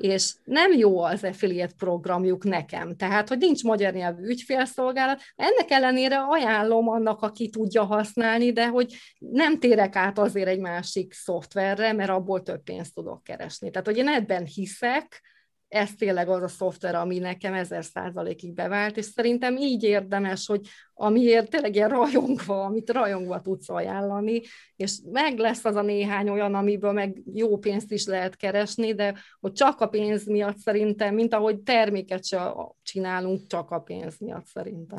és 0.00 0.34
nem 0.44 0.72
jó 0.72 1.02
az 1.02 1.24
affiliate 1.24 1.74
programjuk 1.78 2.44
nekem, 2.44 2.96
tehát, 2.96 3.28
hogy 3.28 3.38
nincs 3.38 3.62
magyar 3.62 3.92
nyelvű 3.92 4.22
ügyfélszolgálat, 4.22 5.20
ennek 5.36 5.70
ellenére 5.70 6.18
ajánlom 6.18 6.88
annak, 6.88 7.22
aki 7.22 7.48
tudja 7.48 7.84
használni, 7.84 8.52
de 8.52 8.68
hogy 8.68 8.96
nem 9.18 9.58
térek 9.58 9.96
át 9.96 10.18
azért 10.18 10.48
egy 10.48 10.60
másik 10.60 11.12
szoftverre, 11.12 11.92
mert 11.92 12.10
abból 12.10 12.42
több 12.42 12.62
pénzt 12.62 12.94
tudok 12.94 13.22
keresni. 13.22 13.70
Tehát, 13.70 13.86
hogy 13.86 13.96
én 13.96 14.08
ebben 14.08 14.44
hiszek, 14.44 15.22
ez 15.70 15.94
tényleg 15.94 16.28
az 16.28 16.42
a 16.42 16.48
szoftver, 16.48 16.94
ami 16.94 17.18
nekem 17.18 17.54
ezer 17.54 17.84
százalékig 17.84 18.52
bevált, 18.52 18.96
és 18.96 19.04
szerintem 19.04 19.56
így 19.56 19.82
érdemes, 19.82 20.46
hogy 20.46 20.66
amiért 20.94 21.50
tényleg 21.50 21.74
ilyen 21.74 21.88
rajongva, 21.88 22.64
amit 22.64 22.90
rajongva 22.90 23.40
tudsz 23.40 23.68
ajánlani, 23.68 24.40
és 24.76 24.98
meg 25.12 25.38
lesz 25.38 25.64
az 25.64 25.74
a 25.76 25.82
néhány 25.82 26.28
olyan, 26.28 26.54
amiből 26.54 26.92
meg 26.92 27.22
jó 27.34 27.58
pénzt 27.58 27.92
is 27.92 28.06
lehet 28.06 28.36
keresni, 28.36 28.94
de 28.94 29.14
hogy 29.40 29.52
csak 29.52 29.80
a 29.80 29.88
pénz 29.88 30.26
miatt 30.26 30.56
szerintem, 30.56 31.14
mint 31.14 31.34
ahogy 31.34 31.60
terméket 31.60 32.24
se 32.24 32.54
csinálunk, 32.82 33.46
csak 33.46 33.70
a 33.70 33.78
pénz 33.78 34.18
miatt 34.18 34.46
szerintem. 34.46 34.98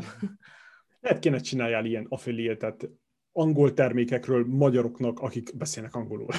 Lehet 1.00 1.20
kéne 1.20 1.40
csináljál 1.40 1.86
ilyen 1.86 2.06
affiliate 2.10 2.76
angol 3.32 3.74
termékekről 3.74 4.46
magyaroknak, 4.48 5.20
akik 5.20 5.58
beszélnek 5.58 5.96
angolul. 5.96 6.30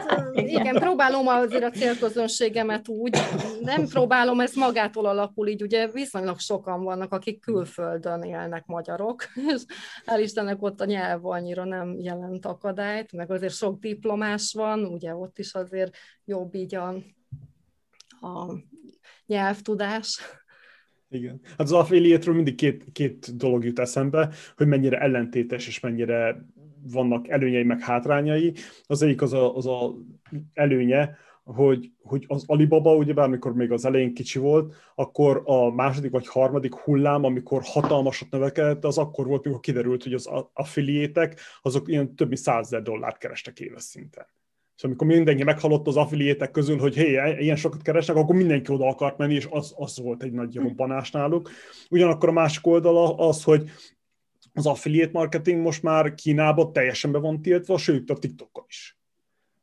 Hát, 0.00 0.30
igen, 0.34 0.74
próbálom 0.74 1.26
azért 1.26 1.64
a 1.64 1.70
célközönségemet 1.70 2.88
úgy, 2.88 3.18
nem 3.60 3.86
próbálom, 3.86 4.40
ez 4.40 4.54
magától 4.54 5.06
alakul 5.06 5.48
így, 5.48 5.62
ugye 5.62 5.88
viszonylag 5.88 6.38
sokan 6.38 6.82
vannak, 6.82 7.12
akik 7.12 7.40
külföldön 7.40 8.22
élnek 8.22 8.66
magyarok, 8.66 9.24
és 9.54 9.62
hál' 10.06 10.20
Istennek 10.20 10.62
ott 10.62 10.80
a 10.80 10.84
nyelv 10.84 11.26
annyira 11.26 11.64
nem 11.64 11.98
jelent 11.98 12.46
akadályt, 12.46 13.12
meg 13.12 13.30
azért 13.30 13.54
sok 13.54 13.80
diplomás 13.80 14.52
van, 14.52 14.84
ugye 14.84 15.14
ott 15.14 15.38
is 15.38 15.54
azért 15.54 15.96
jobb 16.24 16.54
így 16.54 16.74
a, 16.74 16.88
a 18.20 18.54
nyelvtudás. 19.26 20.20
Igen. 21.08 21.40
Hát 21.42 21.60
az 21.60 21.72
affiliate 21.72 22.32
mindig 22.32 22.54
két, 22.54 22.84
két 22.92 23.36
dolog 23.36 23.64
jut 23.64 23.78
eszembe, 23.78 24.32
hogy 24.56 24.66
mennyire 24.66 24.98
ellentétes 24.98 25.66
és 25.66 25.80
mennyire 25.80 26.46
vannak 26.82 27.28
előnyei 27.28 27.62
meg 27.64 27.80
hátrányai. 27.80 28.54
Az 28.86 29.02
egyik 29.02 29.22
az 29.22 29.32
a, 29.32 29.56
az 29.56 29.66
a 29.66 29.94
előnye, 30.54 31.16
hogy, 31.44 31.90
hogy 32.02 32.24
az 32.28 32.44
Alibaba, 32.46 32.96
ugye 32.96 33.12
bármikor 33.12 33.54
még 33.54 33.72
az 33.72 33.84
elején 33.84 34.14
kicsi 34.14 34.38
volt, 34.38 34.74
akkor 34.94 35.42
a 35.44 35.70
második 35.70 36.10
vagy 36.10 36.26
harmadik 36.26 36.74
hullám, 36.74 37.24
amikor 37.24 37.62
hatalmasat 37.64 38.30
növekedett, 38.30 38.84
az 38.84 38.98
akkor 38.98 39.26
volt, 39.26 39.44
mikor 39.44 39.60
kiderült, 39.60 40.02
hogy 40.02 40.14
az 40.14 40.30
affiliétek, 40.52 41.40
azok 41.62 41.88
ilyen 41.88 42.14
több 42.14 42.28
mint 42.28 42.40
százezer 42.40 42.82
dollárt 42.82 43.18
kerestek 43.18 43.60
éves 43.60 43.82
szinten. 43.82 44.26
Szóval 44.74 44.96
amikor 44.96 45.16
mindenki 45.16 45.44
meghallott 45.44 45.86
az 45.86 45.96
affiliétek 45.96 46.50
közül, 46.50 46.78
hogy 46.78 46.94
hé, 46.94 47.36
ilyen 47.38 47.56
sokat 47.56 47.82
keresnek, 47.82 48.16
akkor 48.16 48.34
mindenki 48.34 48.72
oda 48.72 48.86
akart 48.88 49.18
menni, 49.18 49.34
és 49.34 49.48
az, 49.50 49.74
az 49.76 50.00
volt 50.00 50.22
egy 50.22 50.32
nagy 50.32 50.54
robbanás 50.54 51.10
náluk. 51.10 51.50
Ugyanakkor 51.90 52.28
a 52.28 52.32
másik 52.32 52.66
oldala 52.66 53.14
az, 53.14 53.44
hogy 53.44 53.70
az 54.54 54.66
affiliate 54.66 55.10
marketing 55.12 55.60
most 55.60 55.82
már 55.82 56.14
Kínában 56.14 56.72
teljesen 56.72 57.12
be 57.12 57.18
van 57.18 57.42
tiltva, 57.42 57.78
sőt 57.78 58.10
a 58.10 58.18
TikTokon 58.18 58.64
is. 58.68 59.00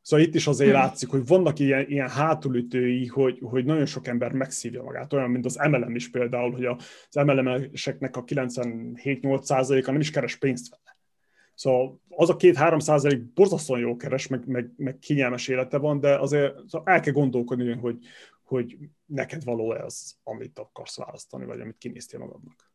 Szóval 0.08 0.26
itt 0.26 0.34
is 0.34 0.46
azért 0.46 0.70
hmm. 0.70 0.80
látszik, 0.80 1.08
hogy 1.08 1.26
vannak 1.26 1.58
ilyen, 1.58 1.86
ilyen 1.88 2.08
hátulütői, 2.08 3.06
hogy, 3.06 3.38
hogy 3.42 3.64
nagyon 3.64 3.86
sok 3.86 4.06
ember 4.06 4.32
megszívja 4.32 4.82
magát, 4.82 5.12
olyan, 5.12 5.30
mint 5.30 5.44
az 5.44 5.56
MLM 5.56 5.94
is 5.94 6.10
például, 6.10 6.52
hogy 6.52 6.64
az 6.64 7.14
MLM-eseknek 7.14 8.16
a 8.16 8.24
97-8%-a 8.24 9.90
nem 9.90 10.00
is 10.00 10.10
keres 10.10 10.36
pénzt 10.36 10.70
vele. 10.70 10.96
Szóval 11.54 12.00
az 12.08 12.30
a 12.30 12.36
két-három 12.36 12.78
százalék 12.78 13.32
borzasztóan 13.32 13.80
jó 13.80 13.96
keres, 13.96 14.26
meg, 14.26 14.46
meg, 14.46 14.70
meg 14.76 14.98
kényelmes 14.98 15.48
élete 15.48 15.78
van, 15.78 16.00
de 16.00 16.18
azért 16.18 16.54
szóval 16.68 16.94
el 16.94 17.00
kell 17.00 17.12
gondolkodni, 17.12 17.72
hogy, 17.72 17.98
hogy 18.42 18.76
neked 19.06 19.44
való-e 19.44 19.84
az, 19.84 20.18
amit 20.22 20.58
akarsz 20.58 20.96
választani, 20.96 21.44
vagy 21.44 21.60
amit 21.60 21.78
kinéztél 21.78 22.18
magadnak. 22.20 22.67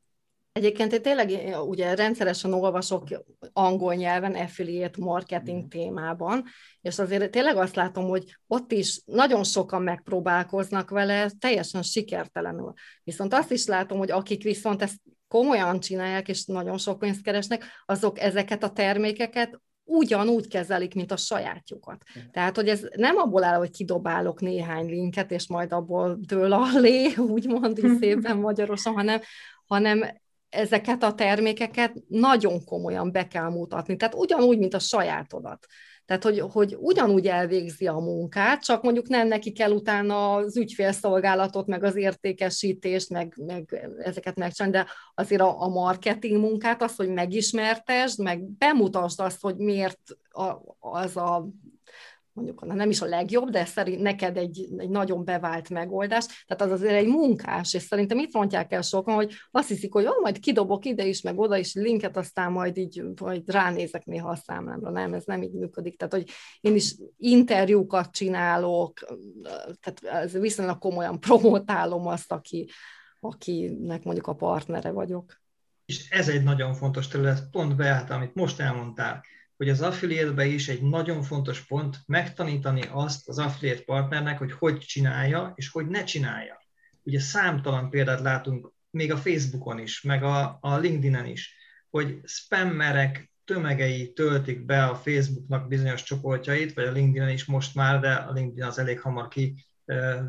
Egyébként 0.53 0.93
én 0.93 1.01
tényleg 1.01 1.57
ugye 1.67 1.95
rendszeresen 1.95 2.53
olvasok 2.53 3.07
angol 3.53 3.93
nyelven 3.93 4.35
affiliate 4.35 5.01
marketing 5.01 5.63
mm. 5.63 5.67
témában, 5.67 6.43
és 6.81 6.99
azért 6.99 7.31
tényleg 7.31 7.57
azt 7.57 7.75
látom, 7.75 8.07
hogy 8.07 8.37
ott 8.47 8.71
is 8.71 9.01
nagyon 9.05 9.43
sokan 9.43 9.81
megpróbálkoznak 9.81 10.89
vele, 10.89 11.31
teljesen 11.39 11.81
sikertelenül. 11.81 12.73
Viszont 13.03 13.33
azt 13.33 13.51
is 13.51 13.65
látom, 13.65 13.97
hogy 13.97 14.11
akik 14.11 14.43
viszont 14.43 14.81
ezt 14.81 14.97
komolyan 15.27 15.79
csinálják, 15.79 16.27
és 16.27 16.45
nagyon 16.45 16.77
sok 16.77 16.99
pénzt 16.99 17.23
keresnek, 17.23 17.65
azok 17.85 18.19
ezeket 18.19 18.63
a 18.63 18.71
termékeket 18.71 19.61
ugyanúgy 19.83 20.47
kezelik, 20.47 20.95
mint 20.95 21.11
a 21.11 21.17
sajátjukat. 21.17 22.03
Tehát, 22.31 22.55
hogy 22.55 22.69
ez 22.69 22.87
nem 22.95 23.17
abból 23.17 23.43
áll, 23.43 23.57
hogy 23.57 23.71
kidobálok 23.71 24.41
néhány 24.41 24.85
linket, 24.85 25.31
és 25.31 25.47
majd 25.47 25.71
abból 25.71 26.17
dől 26.21 26.53
a 26.53 26.79
lé, 26.79 27.15
úgymond 27.35 27.79
szépen 27.99 28.37
magyarosan, 28.37 28.93
hanem, 28.93 29.21
hanem 29.65 30.21
ezeket 30.53 31.03
a 31.03 31.13
termékeket 31.13 31.93
nagyon 32.07 32.63
komolyan 32.65 33.11
be 33.11 33.27
kell 33.27 33.49
mutatni. 33.49 33.95
Tehát 33.95 34.15
ugyanúgy, 34.15 34.57
mint 34.57 34.73
a 34.73 34.79
sajátodat. 34.79 35.65
Tehát, 36.05 36.23
hogy, 36.23 36.39
hogy 36.39 36.77
ugyanúgy 36.79 37.27
elvégzi 37.27 37.87
a 37.87 37.99
munkát, 37.99 38.63
csak 38.63 38.83
mondjuk 38.83 39.07
nem 39.07 39.27
neki 39.27 39.51
kell 39.51 39.71
utána 39.71 40.33
az 40.33 40.57
ügyfélszolgálatot, 40.57 41.67
meg 41.67 41.83
az 41.83 41.95
értékesítést, 41.95 43.09
meg, 43.09 43.33
meg 43.45 43.89
ezeket 43.97 44.35
megcsinálni, 44.35 44.77
de 44.77 44.87
azért 45.15 45.41
a, 45.41 45.61
a 45.61 45.67
marketing 45.67 46.39
munkát, 46.39 46.81
az, 46.81 46.95
hogy 46.95 47.09
megismertesd, 47.09 48.19
meg 48.19 48.43
bemutasd 48.43 49.19
azt, 49.19 49.41
hogy 49.41 49.55
miért 49.55 49.99
a, 50.29 50.53
az 50.79 51.17
a 51.17 51.47
mondjuk 52.33 52.65
nem 52.65 52.89
is 52.89 53.01
a 53.01 53.05
legjobb, 53.05 53.49
de 53.49 53.65
szerint 53.65 54.01
neked 54.01 54.37
egy, 54.37 54.67
egy 54.77 54.89
nagyon 54.89 55.25
bevált 55.25 55.69
megoldás, 55.69 56.25
tehát 56.45 56.73
az 56.73 56.79
azért 56.79 56.93
egy 56.93 57.07
munkás, 57.07 57.73
és 57.73 57.81
szerintem 57.81 58.17
itt 58.17 58.33
rontják 58.33 58.71
el 58.71 58.81
sokan, 58.81 59.15
hogy 59.15 59.33
azt 59.51 59.67
hiszik, 59.67 59.93
hogy 59.93 60.05
ó, 60.05 60.21
majd 60.21 60.39
kidobok 60.39 60.85
ide 60.85 61.05
is, 61.05 61.21
meg 61.21 61.39
oda 61.39 61.57
is 61.57 61.73
linket, 61.73 62.17
aztán 62.17 62.51
majd 62.51 62.77
így 62.77 63.03
majd 63.21 63.51
ránézek 63.51 64.05
néha 64.05 64.29
a 64.29 64.35
számlámra. 64.35 64.89
Nem, 64.89 65.13
ez 65.13 65.23
nem 65.25 65.41
így 65.41 65.53
működik. 65.53 65.97
Tehát, 65.97 66.13
hogy 66.13 66.29
én 66.61 66.75
is 66.75 66.95
interjúkat 67.17 68.11
csinálok, 68.11 68.99
tehát 69.79 70.23
ez 70.23 70.37
viszonylag 70.37 70.77
komolyan 70.77 71.19
promotálom 71.25 72.07
azt, 72.07 72.31
aki, 72.31 72.69
akinek 73.19 74.03
mondjuk 74.03 74.27
a 74.27 74.35
partnere 74.35 74.91
vagyok. 74.91 75.41
És 75.85 76.09
ez 76.09 76.29
egy 76.29 76.43
nagyon 76.43 76.73
fontos 76.73 77.07
terület, 77.07 77.49
pont 77.51 77.75
Beát, 77.75 78.09
amit 78.09 78.33
most 78.33 78.59
elmondtál 78.59 79.23
hogy 79.57 79.69
az 79.69 79.81
affiliate 79.81 80.45
is 80.45 80.67
egy 80.67 80.81
nagyon 80.81 81.21
fontos 81.21 81.65
pont 81.65 81.97
megtanítani 82.05 82.81
azt 82.91 83.29
az 83.29 83.39
affiliate 83.39 83.83
partnernek, 83.83 84.37
hogy 84.37 84.51
hogy 84.51 84.77
csinálja, 84.77 85.51
és 85.55 85.69
hogy 85.69 85.87
ne 85.87 86.03
csinálja. 86.03 86.61
Ugye 87.03 87.19
számtalan 87.19 87.89
példát 87.89 88.21
látunk 88.21 88.71
még 88.89 89.11
a 89.11 89.17
Facebookon 89.17 89.79
is, 89.79 90.01
meg 90.01 90.23
a, 90.23 90.57
a 90.61 90.77
LinkedIn-en 90.77 91.25
is, 91.25 91.55
hogy 91.89 92.19
spammerek 92.23 93.31
tömegei 93.45 94.13
töltik 94.13 94.65
be 94.65 94.85
a 94.85 94.95
Facebooknak 94.95 95.67
bizonyos 95.67 96.03
csoportjait, 96.03 96.73
vagy 96.73 96.85
a 96.85 96.91
LinkedIn-en 96.91 97.29
is 97.29 97.45
most 97.45 97.75
már, 97.75 97.99
de 97.99 98.13
a 98.13 98.31
LinkedIn 98.31 98.63
az 98.63 98.77
elég 98.77 98.99
hamar 98.99 99.27
ki 99.27 99.65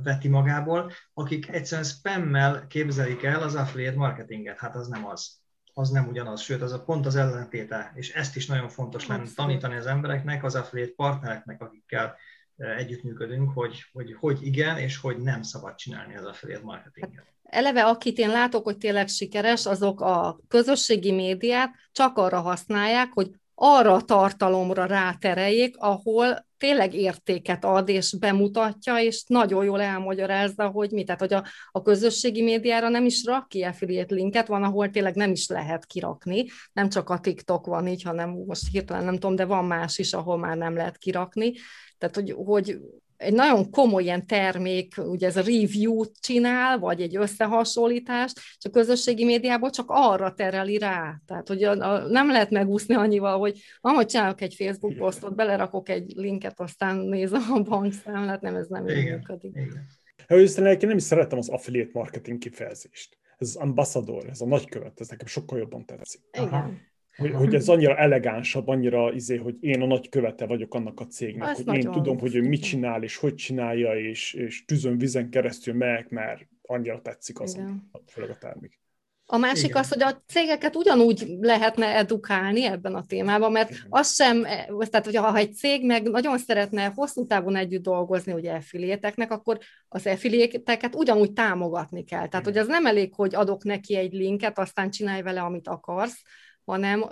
veti 0.03 0.29
magából, 0.29 0.93
akik 1.15 1.49
egyszerűen 1.49 1.89
spammel 1.89 2.67
képzelik 2.67 3.23
el 3.23 3.43
az 3.43 3.55
affiliate 3.55 3.97
marketinget. 3.97 4.59
Hát 4.59 4.77
az 4.77 4.89
nem 4.89 5.07
az 5.07 5.44
az 5.75 5.91
nem 5.91 6.09
ugyanaz, 6.09 6.41
sőt, 6.41 6.63
az 6.63 6.73
a 6.73 6.83
pont 6.83 7.07
az 7.07 7.17
ellentéte, 7.17 7.93
és 7.95 8.13
ezt 8.13 8.37
is 8.37 8.47
nagyon 8.47 8.69
fontos 8.69 9.07
lenne 9.07 9.29
tanítani 9.35 9.77
az 9.77 9.87
embereknek, 9.87 10.45
az 10.45 10.55
affiliate 10.55 10.93
partnereknek, 10.97 11.63
akikkel 11.63 12.17
eh, 12.57 12.77
együttműködünk, 12.77 13.51
hogy, 13.51 13.85
hogy 13.93 14.15
hogy 14.21 14.47
igen, 14.47 14.79
és 14.79 14.97
hogy 14.97 15.17
nem 15.17 15.43
szabad 15.43 15.75
csinálni 15.75 16.17
az 16.17 16.25
affiliate 16.25 16.65
marketinget. 16.65 17.25
Eleve, 17.43 17.85
akit 17.85 18.19
én 18.19 18.29
látok, 18.29 18.65
hogy 18.65 18.79
tényleg 18.79 19.09
sikeres, 19.09 19.67
azok 19.67 20.01
a 20.01 20.41
közösségi 20.49 21.13
médiát 21.13 21.75
csak 21.93 22.19
arra 22.19 22.41
használják, 22.41 23.13
hogy 23.13 23.31
arra 23.55 23.93
a 23.93 24.03
tartalomra 24.03 24.85
rátereljék, 24.85 25.77
ahol 25.79 26.47
tényleg 26.65 26.95
értéket 26.95 27.65
ad, 27.65 27.89
és 27.89 28.17
bemutatja, 28.19 28.99
és 28.99 29.25
nagyon 29.27 29.65
jól 29.65 29.81
elmagyarázza, 29.81 30.69
hogy 30.69 30.91
mi. 30.91 31.05
Tehát, 31.05 31.21
hogy 31.21 31.33
a, 31.33 31.45
a 31.71 31.83
közösségi 31.83 32.43
médiára 32.43 32.89
nem 32.89 33.05
is 33.05 33.25
rak 33.25 33.49
ki 33.49 33.63
affiliate 33.63 34.15
linket, 34.15 34.47
van, 34.47 34.63
ahol 34.63 34.91
tényleg 34.91 35.15
nem 35.15 35.31
is 35.31 35.49
lehet 35.49 35.87
kirakni. 35.87 36.45
Nem 36.73 36.89
csak 36.89 37.11
a 37.11 37.19
TikTok 37.19 37.67
van 37.67 37.87
így, 37.87 38.03
hanem 38.03 38.31
most 38.31 38.69
hirtelen 38.71 39.05
nem 39.05 39.15
tudom, 39.15 39.37
de 39.37 39.45
van 39.45 39.65
más 39.65 39.99
is, 39.99 40.13
ahol 40.13 40.39
már 40.39 40.57
nem 40.57 40.77
lehet 40.77 40.99
kirakni. 40.99 41.53
Tehát, 41.99 42.15
hogy, 42.15 42.35
hogy 42.37 42.79
egy 43.17 43.33
nagyon 43.33 43.71
komoly 43.71 44.03
ilyen 44.03 44.27
termék, 44.27 44.95
ugye 44.97 45.27
ez 45.27 45.37
a 45.37 45.41
review 45.41 46.05
csinál, 46.21 46.79
vagy 46.79 47.01
egy 47.01 47.17
összehasonlítást, 47.17 48.37
és 48.37 48.65
a 48.65 48.71
közösségi 48.71 49.25
médiából 49.25 49.71
csak 49.71 49.87
arra 49.89 50.35
tereli 50.35 50.79
rá. 50.79 51.21
Tehát, 51.27 51.49
hogy 51.49 51.63
a, 51.63 51.71
a, 51.71 52.09
nem 52.09 52.31
lehet 52.31 52.51
megúszni 52.51 52.95
annyival, 52.95 53.39
hogy 53.39 53.61
ahogy 53.81 54.07
csinálok 54.07 54.41
egy 54.41 54.55
Facebook 54.55 54.97
posztot, 54.97 55.35
belerakok 55.35 55.89
egy 55.89 56.13
linket, 56.17 56.61
aztán 56.61 56.97
nézem 56.97 57.53
a 57.53 57.61
bankszámlát, 57.61 58.41
nem, 58.41 58.57
ez 58.57 58.67
nem 58.67 58.89
így 58.89 59.05
működik. 59.05 59.57
Igen. 59.57 59.87
Őszintén 60.29 60.73
én 60.73 60.89
nem 60.89 60.97
is 60.97 61.03
szeretem 61.03 61.39
az 61.39 61.49
affiliate 61.49 61.91
marketing 61.93 62.39
kifejezést. 62.39 63.19
Ez 63.39 63.49
az 63.49 63.57
ambassador, 63.57 64.29
ez 64.29 64.41
a 64.41 64.47
nagykövet, 64.47 65.01
ez 65.01 65.09
nekem 65.09 65.27
sokkal 65.27 65.59
jobban 65.59 65.85
tetszik. 65.85 66.21
Igen. 66.33 66.49
Aha. 66.49 66.71
Hogy, 67.17 67.33
hogy 67.33 67.55
ez 67.55 67.69
annyira 67.69 67.97
elegánsabb, 67.97 68.69
annyira 68.69 69.13
izé, 69.13 69.37
hogy 69.37 69.57
én 69.61 69.83
a 69.83 69.87
nagy 69.87 70.09
követe 70.09 70.47
vagyok 70.47 70.75
annak 70.75 71.01
a 71.01 71.07
cégnek, 71.07 71.49
Ez 71.49 71.63
hogy 71.65 71.77
én 71.77 71.91
tudom, 71.91 72.19
hogy 72.19 72.35
ő 72.35 72.43
mit 72.43 72.63
csinál, 72.63 73.03
és 73.03 73.17
hogy 73.17 73.35
csinálja, 73.35 73.99
és, 73.99 74.33
és 74.33 74.65
tűzön, 74.65 74.99
vizen 74.99 75.31
keresztül 75.31 75.75
megyek, 75.75 76.09
mert 76.09 76.47
annyira 76.63 77.01
tetszik 77.01 77.41
az, 77.41 77.61
főleg 78.07 78.31
a 78.31 78.39
termék. 78.39 78.83
A 79.27 79.37
másik 79.37 79.69
Igen. 79.69 79.77
az, 79.77 79.89
hogy 79.89 80.03
a 80.03 80.23
cégeket 80.27 80.77
ugyanúgy 80.77 81.37
lehetne 81.41 81.87
edukálni 81.87 82.65
ebben 82.65 82.95
a 82.95 83.05
témában, 83.05 83.53
mert 83.53 83.71
Igen. 83.71 83.87
az 83.89 84.15
sem, 84.15 84.45
e, 84.45 84.67
tehát 84.91 85.05
hogy 85.05 85.17
ha 85.17 85.37
egy 85.37 85.55
cég 85.55 85.87
meg 85.87 86.11
nagyon 86.11 86.39
szeretne 86.39 86.93
hosszú 86.95 87.27
távon 87.27 87.57
együtt 87.57 87.83
dolgozni, 87.83 88.33
ugye 88.33 88.53
affiliéteknek, 88.53 89.31
akkor 89.31 89.59
az 89.89 90.07
affiliéteket 90.07 90.95
ugyanúgy 90.95 91.33
támogatni 91.33 92.05
kell. 92.05 92.29
Tehát, 92.29 92.47
Igen. 92.47 92.53
hogy 92.53 92.59
az 92.59 92.67
nem 92.67 92.87
elég, 92.87 93.15
hogy 93.15 93.35
adok 93.35 93.65
neki 93.65 93.97
egy 93.97 94.13
linket, 94.13 94.59
aztán 94.59 94.91
csinálj 94.91 95.23
vele, 95.23 95.41
amit 95.41 95.69
akarsz, 95.69 96.23
hanem 96.65 97.11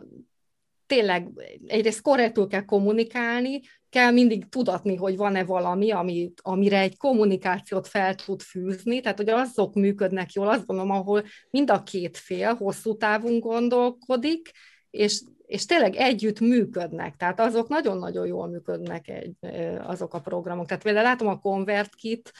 tényleg 0.87 1.29
egyrészt 1.67 2.01
korrektül 2.01 2.47
kell 2.47 2.65
kommunikálni, 2.65 3.61
kell 3.89 4.11
mindig 4.11 4.49
tudatni, 4.49 4.97
hogy 4.97 5.17
van-e 5.17 5.45
valami, 5.45 5.91
ami, 5.91 6.33
amire 6.43 6.79
egy 6.79 6.97
kommunikációt 6.97 7.89
fel 7.89 8.15
tud 8.15 8.41
fűzni, 8.41 9.01
tehát 9.01 9.19
hogy 9.19 9.29
azok 9.29 9.75
működnek 9.75 10.33
jól, 10.33 10.49
azt 10.49 10.67
gondolom, 10.67 10.91
ahol 10.91 11.25
mind 11.51 11.71
a 11.71 11.83
két 11.83 12.17
fél 12.17 12.55
hosszú 12.55 12.97
távon 12.97 13.41
gondolkodik, 13.41 14.51
és, 14.91 15.23
és 15.47 15.65
tényleg 15.65 15.97
együtt 15.97 16.41
működnek, 16.41 17.17
tehát 17.17 17.41
azok 17.41 17.69
nagyon-nagyon 17.69 18.27
jól 18.27 18.49
működnek 18.49 19.09
egy, 19.09 19.35
azok 19.83 20.15
a 20.15 20.21
programok. 20.21 20.67
Tehát 20.67 20.83
például 20.83 21.07
látom 21.07 21.29
a 21.29 21.39
ConvertKit, 21.39 22.33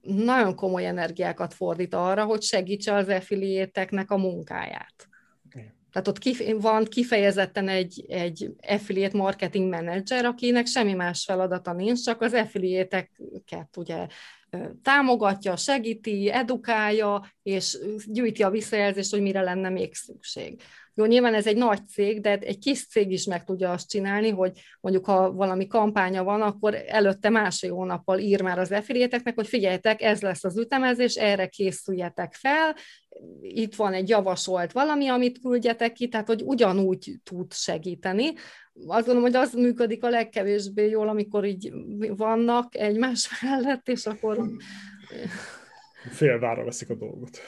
nagyon 0.00 0.54
komoly 0.54 0.86
energiákat 0.86 1.54
fordít 1.54 1.94
arra, 1.94 2.24
hogy 2.24 2.42
segítse 2.42 2.94
az 2.94 3.08
affiliate 3.08 4.04
a 4.06 4.16
munkáját. 4.16 5.09
Tehát 5.92 6.08
ott 6.08 6.18
kif- 6.18 6.60
van 6.60 6.84
kifejezetten 6.84 7.68
egy, 7.68 8.04
egy 8.08 8.50
affiliate 8.68 9.16
marketing 9.16 9.70
manager, 9.70 10.24
akinek 10.24 10.66
semmi 10.66 10.92
más 10.92 11.24
feladata 11.24 11.72
nincs, 11.72 12.04
csak 12.04 12.20
az 12.20 12.32
affiliate-eket 12.32 13.76
ugye 13.76 14.06
támogatja, 14.82 15.56
segíti, 15.56 16.30
edukálja, 16.32 17.32
és 17.42 17.78
gyűjti 18.06 18.42
a 18.42 18.50
visszajelzést, 18.50 19.10
hogy 19.10 19.22
mire 19.22 19.40
lenne 19.40 19.68
még 19.68 19.94
szükség. 19.94 20.62
Jó, 20.94 21.04
nyilván 21.04 21.34
ez 21.34 21.46
egy 21.46 21.56
nagy 21.56 21.88
cég, 21.88 22.20
de 22.20 22.38
egy 22.38 22.58
kis 22.58 22.86
cég 22.86 23.10
is 23.10 23.24
meg 23.24 23.44
tudja 23.44 23.72
azt 23.72 23.88
csinálni, 23.88 24.30
hogy 24.30 24.60
mondjuk 24.80 25.06
ha 25.06 25.32
valami 25.32 25.66
kampánya 25.66 26.24
van, 26.24 26.42
akkor 26.42 26.74
előtte 26.86 27.28
másfél 27.28 27.72
hónappal 27.72 28.18
ír 28.18 28.42
már 28.42 28.58
az 28.58 28.72
affiliate 28.72 29.32
hogy 29.34 29.46
figyeljetek, 29.46 30.02
ez 30.02 30.20
lesz 30.20 30.44
az 30.44 30.58
ütemezés, 30.58 31.14
erre 31.14 31.46
készüljetek 31.46 32.34
fel, 32.34 32.76
itt 33.40 33.74
van 33.74 33.92
egy 33.92 34.08
javasolt 34.08 34.72
valami, 34.72 35.08
amit 35.08 35.40
küldjetek 35.40 35.92
ki, 35.92 36.08
tehát 36.08 36.26
hogy 36.26 36.42
ugyanúgy 36.44 37.12
tud 37.24 37.52
segíteni. 37.52 38.32
Azt 38.86 39.06
gondolom, 39.06 39.22
hogy 39.22 39.34
az 39.34 39.54
működik 39.54 40.04
a 40.04 40.08
legkevésbé 40.08 40.88
jól, 40.88 41.08
amikor 41.08 41.44
így 41.44 41.72
vannak 42.16 42.76
egymás 42.76 43.30
mellett, 43.42 43.88
és 43.88 44.06
akkor... 44.06 44.50
Félvára 46.10 46.64
veszik 46.64 46.90
a 46.90 46.94
dolgot. 46.94 47.40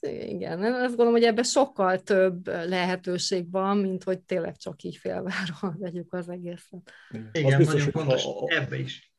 Igen, 0.00 0.62
azt 0.62 0.88
gondolom, 0.88 1.12
hogy 1.12 1.22
ebben 1.22 1.44
sokkal 1.44 1.98
több 1.98 2.46
lehetőség 2.46 3.50
van, 3.50 3.78
mint 3.78 4.04
hogy 4.04 4.20
tényleg 4.20 4.56
csak 4.56 4.82
így 4.82 4.96
félvára 4.96 5.74
vegyük 5.78 6.12
az 6.12 6.28
egészet. 6.28 6.92
Igen, 7.32 7.52
az 7.52 7.56
biztos, 7.56 7.84
nagyon 7.84 7.90
fontos 7.90 8.24
ha, 8.24 8.46
ebbe 8.48 8.78
is. 8.78 9.12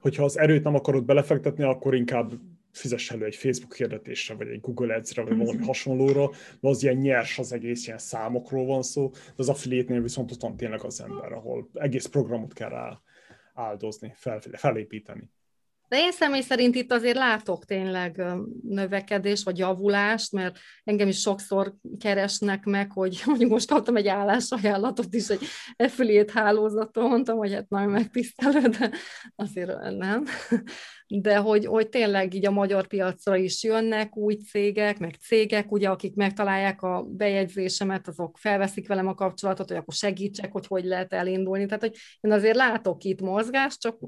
Hogyha 0.00 0.24
az 0.24 0.38
erőt 0.38 0.62
nem 0.62 0.74
akarod 0.74 1.04
belefektetni, 1.04 1.64
akkor 1.64 1.94
inkább 1.94 2.32
fizess 2.72 3.10
elő 3.10 3.24
egy 3.24 3.36
Facebook 3.36 3.74
hirdetésre, 3.74 4.34
vagy 4.34 4.48
egy 4.48 4.60
Google 4.60 4.94
Ads-re, 4.94 5.22
vagy 5.22 5.36
valami 5.36 5.64
hasonlóra, 5.64 6.28
mert 6.28 6.74
az 6.74 6.82
ilyen 6.82 6.96
nyers 6.96 7.38
az 7.38 7.52
egész, 7.52 7.86
ilyen 7.86 7.98
számokról 7.98 8.66
van 8.66 8.82
szó, 8.82 9.10
de 9.10 9.18
az 9.36 9.48
affiliate-nél 9.48 10.02
viszont 10.02 10.30
ott 10.30 10.40
van 10.40 10.56
tényleg 10.56 10.84
az 10.84 11.00
ember, 11.00 11.32
ahol 11.32 11.70
egész 11.74 12.06
programot 12.06 12.52
kell 12.52 12.68
rá 12.68 13.00
áldozni, 13.54 14.12
fel, 14.16 14.40
felépíteni. 14.52 15.30
De 15.92 15.98
én 15.98 16.12
személy 16.12 16.40
szerint 16.40 16.74
itt 16.74 16.92
azért 16.92 17.16
látok 17.16 17.64
tényleg 17.64 18.22
növekedés 18.62 19.42
vagy 19.42 19.58
javulást, 19.58 20.32
mert 20.32 20.58
engem 20.84 21.08
is 21.08 21.20
sokszor 21.20 21.74
keresnek 21.98 22.64
meg, 22.64 22.92
hogy 22.92 23.22
mondjuk 23.26 23.50
most 23.50 23.68
kaptam 23.68 23.96
egy 23.96 24.08
állásajánlatot 24.08 25.14
is 25.14 25.28
egy 25.28 25.40
affiliate 25.76 26.40
hálózaton, 26.40 27.08
mondtam, 27.08 27.36
hogy 27.36 27.52
hát 27.52 27.68
nagyon 27.68 27.90
megtisztelő, 27.90 28.60
de 28.60 28.90
azért 29.36 29.96
nem 29.96 30.24
de 31.20 31.36
hogy, 31.36 31.66
hogy 31.66 31.88
tényleg 31.88 32.34
így 32.34 32.46
a 32.46 32.50
magyar 32.50 32.86
piacra 32.86 33.36
is 33.36 33.62
jönnek 33.62 34.16
új 34.16 34.34
cégek, 34.34 34.98
meg 34.98 35.14
cégek, 35.14 35.72
ugye, 35.72 35.88
akik 35.88 36.14
megtalálják 36.14 36.82
a 36.82 37.02
bejegyzésemet, 37.02 38.08
azok 38.08 38.38
felveszik 38.38 38.88
velem 38.88 39.06
a 39.06 39.14
kapcsolatot, 39.14 39.68
hogy 39.68 39.76
akkor 39.76 39.94
segítsek, 39.94 40.52
hogy 40.52 40.66
hogy 40.66 40.84
lehet 40.84 41.12
elindulni. 41.12 41.66
Tehát, 41.66 41.80
hogy 41.80 41.96
én 42.20 42.32
azért 42.32 42.56
látok 42.56 43.04
itt 43.04 43.20
mozgást, 43.20 43.80
csak 43.80 43.98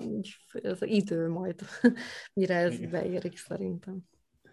ez 0.52 0.78
idő 0.80 1.28
majd, 1.28 1.60
mire 2.40 2.56
ez 2.56 2.74
Igen. 2.74 2.90
beérik 2.90 3.38
szerintem. 3.38 3.98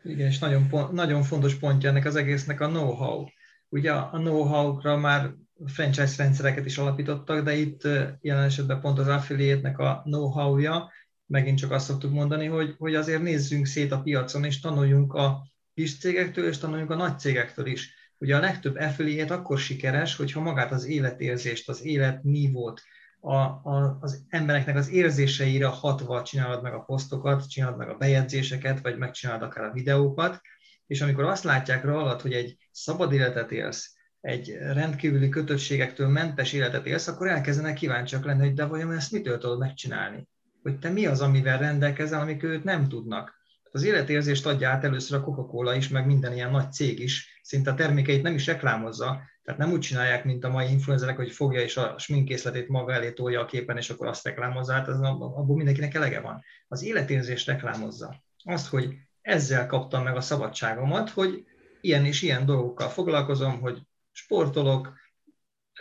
Igen, 0.03 0.27
és 0.27 0.39
nagyon, 0.39 0.69
nagyon 0.91 1.23
fontos 1.23 1.55
pontja 1.55 1.89
ennek 1.89 2.05
az 2.05 2.15
egésznek 2.15 2.59
a 2.59 2.67
know-how. 2.67 3.25
Ugye 3.69 3.91
a 3.91 4.17
know-how-ra 4.17 4.97
már 4.97 5.33
franchise 5.65 6.23
rendszereket 6.23 6.65
is 6.65 6.77
alapítottak, 6.77 7.43
de 7.43 7.53
itt 7.53 7.81
jelen 8.21 8.43
esetben 8.43 8.81
pont 8.81 8.99
az 8.99 9.07
affiliate-nek 9.07 9.79
a 9.79 10.01
know-how-ja, 10.03 10.91
megint 11.31 11.57
csak 11.57 11.71
azt 11.71 11.85
szoktuk 11.85 12.11
mondani, 12.13 12.45
hogy, 12.45 12.75
hogy 12.77 12.95
azért 12.95 13.21
nézzünk 13.21 13.65
szét 13.65 13.91
a 13.91 14.01
piacon, 14.01 14.43
és 14.43 14.59
tanuljunk 14.59 15.13
a 15.13 15.47
kis 15.73 15.97
cégektől, 15.97 16.47
és 16.47 16.57
tanuljunk 16.57 16.89
a 16.89 16.95
nagy 16.95 17.19
cégektől 17.19 17.65
is. 17.65 17.93
Ugye 18.17 18.35
a 18.35 18.39
legtöbb 18.39 18.75
affiliate 18.75 19.33
akkor 19.33 19.59
sikeres, 19.59 20.15
hogyha 20.15 20.41
magát 20.41 20.71
az 20.71 20.85
életérzést, 20.85 21.69
az 21.69 21.85
életnívót, 21.85 22.81
a, 23.19 23.35
a, 23.35 23.97
az 24.01 24.23
embereknek 24.27 24.75
az 24.75 24.89
érzéseire 24.89 25.65
hatva 25.65 26.23
csinálod 26.23 26.61
meg 26.61 26.73
a 26.73 26.81
posztokat, 26.81 27.49
csinálod 27.49 27.77
meg 27.77 27.89
a 27.89 27.97
bejegyzéseket, 27.97 28.81
vagy 28.81 28.97
megcsinálod 28.97 29.41
akár 29.41 29.63
a 29.63 29.71
videókat, 29.71 30.41
és 30.87 31.01
amikor 31.01 31.23
azt 31.23 31.43
látják 31.43 31.83
rólad, 31.83 32.21
hogy 32.21 32.33
egy 32.33 32.57
szabad 32.71 33.13
életet 33.13 33.51
élsz, 33.51 33.93
egy 34.21 34.57
rendkívüli 34.57 35.29
kötöttségektől 35.29 36.07
mentes 36.07 36.53
életet 36.53 36.85
élsz, 36.85 37.07
akkor 37.07 37.27
elkezdenek 37.27 37.75
kíváncsiak 37.75 38.25
lenni, 38.25 38.45
hogy 38.45 38.53
de 38.53 38.65
vajon 38.65 38.91
ezt 38.91 39.11
mitől 39.11 39.37
tudod 39.37 39.59
megcsinálni? 39.59 40.27
Hogy 40.61 40.79
te 40.79 40.89
mi 40.89 41.05
az, 41.05 41.21
amivel 41.21 41.57
rendelkezel, 41.57 42.21
amik 42.21 42.43
őt 42.43 42.63
nem 42.63 42.87
tudnak. 42.87 43.39
Az 43.71 43.83
életérzést 43.83 44.45
adja 44.45 44.69
át 44.69 44.83
először 44.83 45.19
a 45.19 45.23
Coca-Cola 45.23 45.75
is, 45.75 45.89
meg 45.89 46.05
minden 46.05 46.33
ilyen 46.33 46.51
nagy 46.51 46.71
cég 46.71 46.99
is, 46.99 47.39
szinte 47.41 47.71
a 47.71 47.75
termékeit 47.75 48.21
nem 48.21 48.33
is 48.33 48.45
reklámozza, 48.45 49.21
tehát 49.43 49.59
nem 49.59 49.71
úgy 49.71 49.79
csinálják, 49.79 50.25
mint 50.25 50.43
a 50.43 50.49
mai 50.49 50.71
influencerek, 50.71 51.15
hogy 51.15 51.31
fogja 51.31 51.61
és 51.61 51.77
a 51.77 51.95
sminkészletét 51.97 52.67
maga 52.67 52.93
elé 52.93 53.11
tolja 53.11 53.41
a 53.41 53.45
képen, 53.45 53.77
és 53.77 53.89
akkor 53.89 54.07
azt 54.07 54.23
reklámozza, 54.23 54.73
hát 54.73 54.87
az, 54.87 54.99
abból 54.99 55.55
mindenkinek 55.55 55.93
elege 55.93 56.19
van. 56.19 56.43
Az 56.67 56.83
életérzést 56.83 57.47
reklámozza. 57.47 58.23
Azt, 58.43 58.67
hogy 58.67 58.97
ezzel 59.21 59.65
kaptam 59.65 60.03
meg 60.03 60.15
a 60.15 60.21
szabadságomat, 60.21 61.09
hogy 61.09 61.43
ilyen 61.81 62.05
és 62.05 62.21
ilyen 62.21 62.45
dolgokkal 62.45 62.89
foglalkozom, 62.89 63.59
hogy 63.59 63.81
sportolok, 64.11 64.93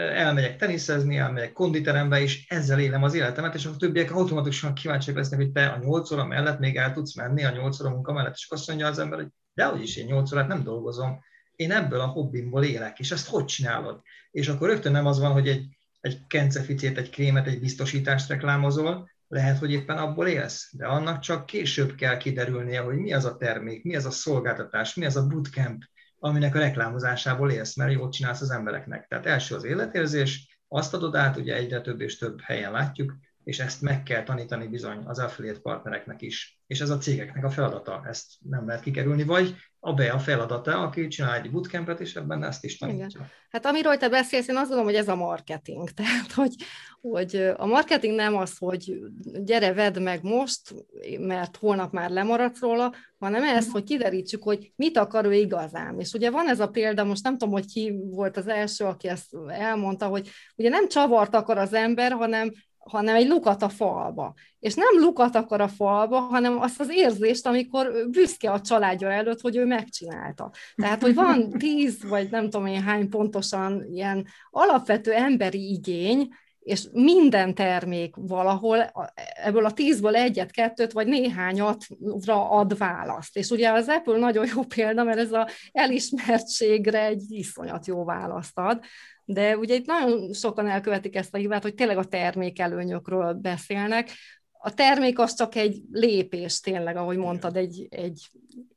elmegyek 0.01 0.57
teniszezni, 0.57 1.17
elmegyek 1.17 1.53
konditerembe, 1.53 2.21
és 2.21 2.47
ezzel 2.49 2.81
élem 2.81 3.03
az 3.03 3.15
életemet, 3.15 3.55
és 3.55 3.67
a 3.67 3.77
többiek 3.77 4.15
automatikusan 4.15 4.75
kíváncsiak 4.75 5.17
lesznek, 5.17 5.41
hogy 5.41 5.53
te 5.53 5.67
a 5.67 5.79
nyolc 5.79 6.11
óra 6.11 6.25
mellett 6.25 6.59
még 6.59 6.77
el 6.77 6.93
tudsz 6.93 7.15
menni, 7.15 7.45
a 7.45 7.51
nyolc 7.51 7.81
óra 7.81 7.91
munka 7.91 8.13
mellett, 8.13 8.35
és 8.35 8.47
azt 8.51 8.69
mondja 8.69 8.87
az 8.87 8.99
ember, 8.99 9.19
hogy 9.19 9.29
dehogy 9.55 9.83
is 9.83 9.97
én 9.97 10.07
nyolc 10.07 10.33
órát 10.33 10.49
nem 10.49 10.63
dolgozom, 10.63 11.21
én 11.57 11.73
ebből 11.73 12.01
a 12.01 12.07
hobbimból 12.07 12.65
élek, 12.65 12.99
és 12.99 13.11
ezt 13.11 13.29
hogy 13.29 13.45
csinálod? 13.45 14.01
És 14.31 14.49
akkor 14.49 14.69
rögtön 14.69 14.93
nem 14.93 15.07
az 15.07 15.19
van, 15.19 15.33
hogy 15.33 15.49
egy, 15.49 15.65
egy 16.01 16.27
kenceficét, 16.27 16.99
egy 16.99 17.11
krémet, 17.11 17.47
egy 17.47 17.61
biztosítást 17.61 18.29
reklámozol, 18.29 19.11
lehet, 19.29 19.59
hogy 19.59 19.73
éppen 19.73 19.97
abból 19.97 20.27
élsz, 20.27 20.69
de 20.73 20.87
annak 20.87 21.19
csak 21.19 21.47
később 21.47 21.95
kell 21.95 22.17
kiderülnie, 22.17 22.81
hogy 22.81 22.97
mi 22.97 23.13
az 23.13 23.25
a 23.25 23.37
termék, 23.37 23.85
mi 23.85 23.97
az 23.97 24.07
a 24.07 24.11
szolgáltatás, 24.11 24.95
mi 24.95 25.05
az 25.05 25.17
a 25.17 25.27
bootcamp, 25.27 25.83
aminek 26.21 26.55
a 26.55 26.59
reklámozásából 26.59 27.51
élsz, 27.51 27.77
mert 27.77 27.93
jót 27.93 28.13
csinálsz 28.13 28.41
az 28.41 28.51
embereknek. 28.51 29.07
Tehát 29.07 29.27
első 29.27 29.55
az 29.55 29.65
életérzés, 29.65 30.61
azt 30.69 30.95
adod 30.95 31.17
át, 31.17 31.37
ugye 31.37 31.55
egyre 31.55 31.81
több 31.81 32.01
és 32.01 32.19
több 32.19 32.41
helyen 32.41 32.73
látjuk, 32.73 33.15
és 33.45 33.59
ezt 33.59 33.83
meg 33.83 34.03
kell 34.03 34.23
tanítani 34.23 34.67
bizony 34.67 35.03
az 35.05 35.19
affiliate 35.19 35.61
partnereknek 35.61 36.23
is. 36.23 36.61
És 36.67 36.81
ez 36.81 36.91
a 36.91 36.99
cégeknek 36.99 37.45
a 37.45 37.51
feladata, 37.51 38.03
ezt 38.09 38.27
nem 38.41 38.67
lehet 38.67 38.83
kikerülni, 38.83 39.23
vagy 39.23 39.55
a 39.83 39.93
be 39.93 40.11
a 40.11 40.19
feladata, 40.19 40.79
aki 40.79 41.09
csinál 41.09 41.35
egy 41.35 41.51
bootcampet, 41.51 42.01
és 42.01 42.17
ebben 42.17 42.45
ezt 42.45 42.65
is 42.65 42.79
tanítja. 42.79 43.07
Igen. 43.07 43.31
Hát 43.51 43.67
amiről 43.67 43.97
te 43.97 44.09
beszélsz, 44.09 44.49
én 44.49 44.57
azt 44.57 44.69
gondolom, 44.69 44.91
hogy 44.91 45.01
ez 45.01 45.09
a 45.09 45.17
marketing. 45.17 45.91
Tehát, 46.01 46.33
hogy, 46.33 46.55
hogy 47.01 47.53
a 47.57 47.67
marketing 47.67 48.15
nem 48.15 48.37
az, 48.37 48.59
hogy 48.59 49.01
gyere, 49.45 49.73
vedd 49.73 50.01
meg 50.01 50.23
most, 50.23 50.75
mert 51.19 51.57
holnap 51.57 51.93
már 51.93 52.11
lemaradsz 52.11 52.61
róla, 52.61 52.95
hanem 53.19 53.43
ez, 53.43 53.71
hogy 53.71 53.85
kiderítsük, 53.85 54.43
hogy 54.43 54.73
mit 54.77 54.97
akar 54.97 55.25
ő 55.25 55.33
igazán. 55.33 56.01
És 56.01 56.13
ugye 56.13 56.31
van 56.31 56.49
ez 56.49 56.61
a 56.61 56.69
példa, 56.69 57.05
most 57.05 57.23
nem 57.23 57.39
tudom, 57.39 57.55
hogy 57.55 57.67
ki 57.67 57.99
volt 58.11 58.37
az 58.37 58.49
első, 58.49 58.85
aki 58.85 59.09
ezt 59.09 59.37
elmondta, 59.49 60.07
hogy 60.07 60.31
ugye 60.57 60.69
nem 60.69 60.89
csavart 60.89 61.35
akar 61.35 61.59
az 61.59 61.75
ember, 61.75 62.13
hanem 62.13 62.53
hanem 62.81 63.15
egy 63.15 63.29
lukat 63.29 63.63
a 63.63 63.69
falba. 63.69 64.35
És 64.59 64.75
nem 64.75 65.01
lukat 65.01 65.35
akar 65.35 65.61
a 65.61 65.69
falba, 65.69 66.21
hanem 66.21 66.61
azt 66.61 66.81
az 66.81 66.91
érzést, 66.91 67.47
amikor 67.47 68.09
büszke 68.11 68.51
a 68.51 68.61
családja 68.61 69.11
előtt, 69.11 69.41
hogy 69.41 69.57
ő 69.57 69.65
megcsinálta. 69.65 70.51
Tehát, 70.75 71.03
hogy 71.03 71.15
van 71.15 71.51
tíz, 71.59 72.09
vagy 72.09 72.31
nem 72.31 72.43
tudom 72.43 72.67
én 72.67 72.83
hány 72.83 73.09
pontosan 73.09 73.85
ilyen 73.93 74.27
alapvető 74.51 75.13
emberi 75.13 75.73
igény, 75.73 76.29
és 76.61 76.87
minden 76.93 77.55
termék 77.55 78.15
valahol 78.17 78.91
ebből 79.35 79.65
a 79.65 79.73
tízből 79.73 80.17
egyet, 80.17 80.51
kettőt, 80.51 80.93
vagy 80.93 81.07
néhányatra 81.07 82.51
ad 82.51 82.79
választ. 82.79 83.37
És 83.37 83.51
ugye 83.51 83.71
az 83.71 83.89
Apple 83.89 84.19
nagyon 84.19 84.47
jó 84.55 84.63
példa, 84.63 85.05
mert 85.05 85.19
ez 85.19 85.33
a 85.33 85.49
elismertségre 85.73 87.05
egy 87.05 87.23
iszonyat 87.29 87.87
jó 87.87 88.05
választ 88.05 88.59
ad. 88.59 88.81
De 89.25 89.57
ugye 89.57 89.75
itt 89.75 89.87
nagyon 89.87 90.33
sokan 90.33 90.69
elkövetik 90.69 91.17
ezt 91.17 91.35
a 91.35 91.39
hibát, 91.39 91.63
hogy 91.63 91.75
tényleg 91.75 91.99
a 91.99 92.05
termékelőnyökről 92.05 93.33
beszélnek. 93.33 94.11
A 94.53 94.75
termék 94.75 95.19
az 95.19 95.35
csak 95.35 95.55
egy 95.55 95.83
lépés 95.91 96.61
tényleg, 96.61 96.97
ahogy 96.97 97.17
mondtad, 97.17 97.57
egy, 97.57 97.87
egy, 97.91 98.31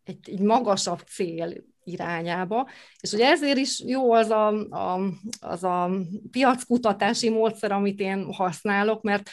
egy, 0.03 0.17
egy 0.31 0.39
magasabb 0.39 0.99
cél 0.99 1.53
irányába. 1.83 2.69
És 2.99 3.11
ugye 3.11 3.27
ezért 3.29 3.57
is 3.57 3.81
jó 3.85 4.11
az 4.11 4.29
a, 4.29 4.47
a, 4.69 4.99
az 5.39 5.63
a 5.63 5.89
piackutatási 6.31 7.29
módszer, 7.29 7.71
amit 7.71 7.99
én 7.99 8.33
használok, 8.33 9.01
mert 9.01 9.29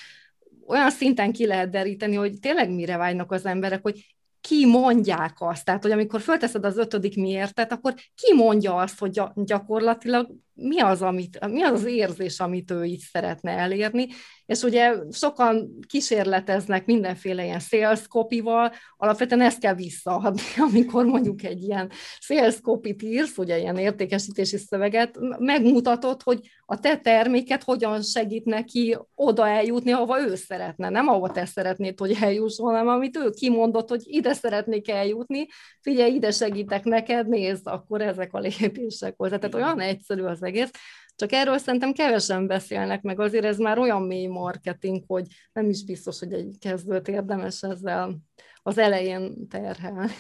olyan 0.66 0.90
szinten 0.90 1.32
ki 1.32 1.47
lehet 1.47 1.70
deríteni, 1.70 2.14
hogy 2.14 2.39
tényleg 2.40 2.70
mire 2.70 2.97
vágynak 2.97 3.32
az 3.32 3.47
emberek, 3.47 3.82
hogy 3.82 4.14
ki 4.40 4.66
mondják 4.66 5.35
azt. 5.39 5.64
Tehát, 5.64 5.82
hogy 5.82 5.93
amikor 5.93 6.20
fölteszed 6.20 6.64
az 6.64 6.77
ötödik 6.77 7.16
miértet, 7.16 7.72
akkor 7.72 7.94
ki 7.94 8.35
mondja 8.35 8.77
azt, 8.77 8.98
hogy 8.98 9.20
gyakorlatilag 9.35 10.31
mi 10.61 10.81
az, 10.81 11.03
amit, 11.03 11.47
mi 11.47 11.62
az 11.62 11.81
az 11.81 11.87
érzés, 11.87 12.41
amit 12.41 12.70
ő 12.70 12.85
így 12.85 13.01
szeretne 13.12 13.51
elérni, 13.51 14.09
és 14.47 14.62
ugye 14.62 14.95
sokan 15.11 15.78
kísérleteznek 15.87 16.87
mindenféle 16.87 17.45
ilyen 17.45 17.59
sales 17.59 18.07
copy-val, 18.09 18.73
alapvetően 18.97 19.41
ezt 19.41 19.61
kell 19.61 19.74
visszaadni, 19.74 20.41
amikor 20.70 21.05
mondjuk 21.05 21.43
egy 21.43 21.62
ilyen 21.62 21.91
sales 22.19 22.61
copy-t 22.61 23.03
írsz, 23.03 23.39
ugye 23.39 23.59
ilyen 23.59 23.77
értékesítési 23.77 24.57
szöveget, 24.57 25.19
megmutatod, 25.39 26.23
hogy 26.23 26.41
a 26.66 26.81
te 26.81 26.97
terméket 26.97 27.62
hogyan 27.62 28.03
segít 28.03 28.45
neki 28.45 28.99
oda 29.15 29.49
eljutni, 29.49 29.93
ahova 29.93 30.20
ő 30.20 30.35
szeretne, 30.35 30.89
nem 30.89 31.09
ahova 31.09 31.31
te 31.31 31.47
szeretnéd, 31.47 31.99
hogy 31.99 32.16
eljusson, 32.20 32.66
hanem 32.66 32.89
amit 32.89 33.16
ő 33.16 33.31
kimondott, 33.31 33.89
hogy 33.89 34.03
ide 34.05 34.32
szeretnék 34.32 34.89
eljutni, 34.89 35.47
figyelj, 35.81 36.15
ide 36.15 36.31
segítek 36.31 36.85
neked, 36.85 37.28
nézd, 37.28 37.66
akkor 37.66 38.01
ezek 38.01 38.35
a 38.35 38.39
lépések 38.39 39.15
hozzá. 39.16 39.37
Tehát 39.37 39.55
olyan 39.55 39.81
egyszerű 39.81 40.23
az 40.23 40.43
egész, 40.51 40.70
csak 41.16 41.32
erről 41.32 41.59
szerintem 41.59 41.93
kevesen 41.93 42.47
beszélnek, 42.47 43.02
meg 43.02 43.20
azért 43.20 43.44
ez 43.44 43.59
már 43.59 43.78
olyan 43.78 44.02
mély 44.02 44.27
marketing, 44.27 45.05
hogy 45.06 45.27
nem 45.52 45.68
is 45.68 45.85
biztos, 45.85 46.18
hogy 46.18 46.32
egy 46.32 46.56
kezdőt 46.59 47.09
érdemes 47.09 47.62
ezzel 47.62 48.18
az 48.62 48.78
elején 48.78 49.48
terhelni. 49.48 50.12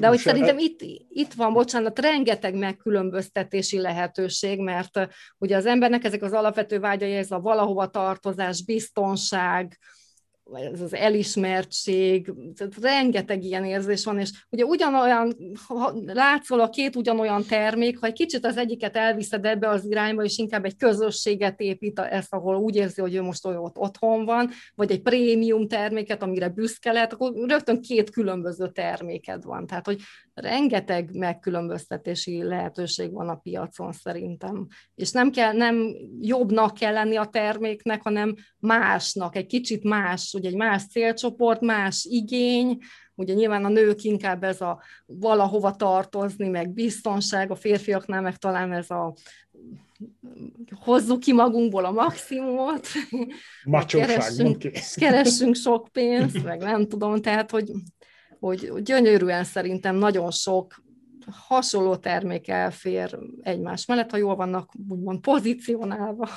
De 0.00 0.06
hogy 0.06 0.18
szerintem 0.18 0.58
itt, 0.58 0.80
itt 1.08 1.32
van, 1.32 1.52
bocsánat, 1.52 1.98
rengeteg 1.98 2.54
megkülönböztetési 2.54 3.78
lehetőség, 3.78 4.60
mert 4.60 5.08
ugye 5.38 5.56
az 5.56 5.66
embernek 5.66 6.04
ezek 6.04 6.22
az 6.22 6.32
alapvető 6.32 6.80
vágyai, 6.80 7.14
ez 7.14 7.30
a 7.30 7.40
valahova 7.40 7.88
tartozás, 7.88 8.64
biztonság, 8.64 9.78
ez 10.52 10.80
az 10.80 10.94
elismertség, 10.94 12.32
tehát 12.56 12.74
rengeteg 12.80 13.44
ilyen 13.44 13.64
érzés 13.64 14.04
van, 14.04 14.18
és 14.18 14.30
ugye 14.50 14.64
ugyanolyan, 14.64 15.36
ha 15.66 15.94
látszol 16.06 16.60
a 16.60 16.68
két 16.68 16.96
ugyanolyan 16.96 17.44
termék, 17.48 17.98
ha 17.98 18.06
egy 18.06 18.12
kicsit 18.12 18.46
az 18.46 18.56
egyiket 18.56 18.96
elviszed 18.96 19.44
ebbe 19.44 19.68
az 19.68 19.84
irányba, 19.84 20.22
és 20.24 20.38
inkább 20.38 20.64
egy 20.64 20.76
közösséget 20.76 21.60
épít 21.60 21.98
ezt, 21.98 22.34
ahol 22.34 22.56
úgy 22.56 22.76
érzi, 22.76 23.00
hogy 23.00 23.14
ő 23.14 23.22
most 23.22 23.46
olyan 23.46 23.62
ott 23.62 23.78
otthon 23.78 24.24
van, 24.24 24.50
vagy 24.74 24.90
egy 24.90 25.02
prémium 25.02 25.68
terméket, 25.68 26.22
amire 26.22 26.48
büszke 26.48 26.92
lehet, 26.92 27.12
akkor 27.12 27.32
rögtön 27.46 27.80
két 27.80 28.10
különböző 28.10 28.70
terméked 28.70 29.44
van. 29.44 29.66
Tehát, 29.66 29.86
hogy 29.86 30.00
rengeteg 30.40 31.16
megkülönböztetési 31.16 32.42
lehetőség 32.42 33.12
van 33.12 33.28
a 33.28 33.34
piacon 33.34 33.92
szerintem. 33.92 34.66
És 34.94 35.10
nem, 35.10 35.30
kell, 35.30 35.52
nem 35.52 35.94
jobbnak 36.20 36.74
kell 36.74 36.92
lenni 36.92 37.16
a 37.16 37.24
terméknek, 37.24 38.02
hanem 38.02 38.34
másnak, 38.58 39.36
egy 39.36 39.46
kicsit 39.46 39.84
más, 39.84 40.34
ugye 40.34 40.48
egy 40.48 40.56
más 40.56 40.86
célcsoport, 40.86 41.60
más 41.60 42.06
igény, 42.10 42.78
ugye 43.14 43.34
nyilván 43.34 43.64
a 43.64 43.68
nők 43.68 44.02
inkább 44.02 44.42
ez 44.42 44.60
a 44.60 44.82
valahova 45.06 45.70
tartozni, 45.70 46.48
meg 46.48 46.72
biztonság, 46.72 47.50
a 47.50 47.54
férfiaknál 47.54 48.22
meg 48.22 48.36
talán 48.36 48.72
ez 48.72 48.90
a 48.90 49.14
hozzuk 50.80 51.20
ki 51.20 51.32
magunkból 51.32 51.84
a 51.84 51.90
maximumot, 51.90 52.88
keressünk, 53.86 54.70
keressünk 54.94 55.54
sok 55.54 55.88
pénzt, 55.92 56.44
meg 56.44 56.60
nem 56.60 56.86
tudom, 56.86 57.20
tehát, 57.20 57.50
hogy 57.50 57.72
hogy 58.40 58.72
gyönyörűen 58.82 59.44
szerintem 59.44 59.96
nagyon 59.96 60.30
sok 60.30 60.82
hasonló 61.30 61.96
termék 61.96 62.48
elfér 62.48 63.18
egymás 63.42 63.86
mellett, 63.86 64.10
ha 64.10 64.16
jól 64.16 64.36
vannak 64.36 64.72
úgymond 64.88 65.20
pozícionálva. 65.20 66.28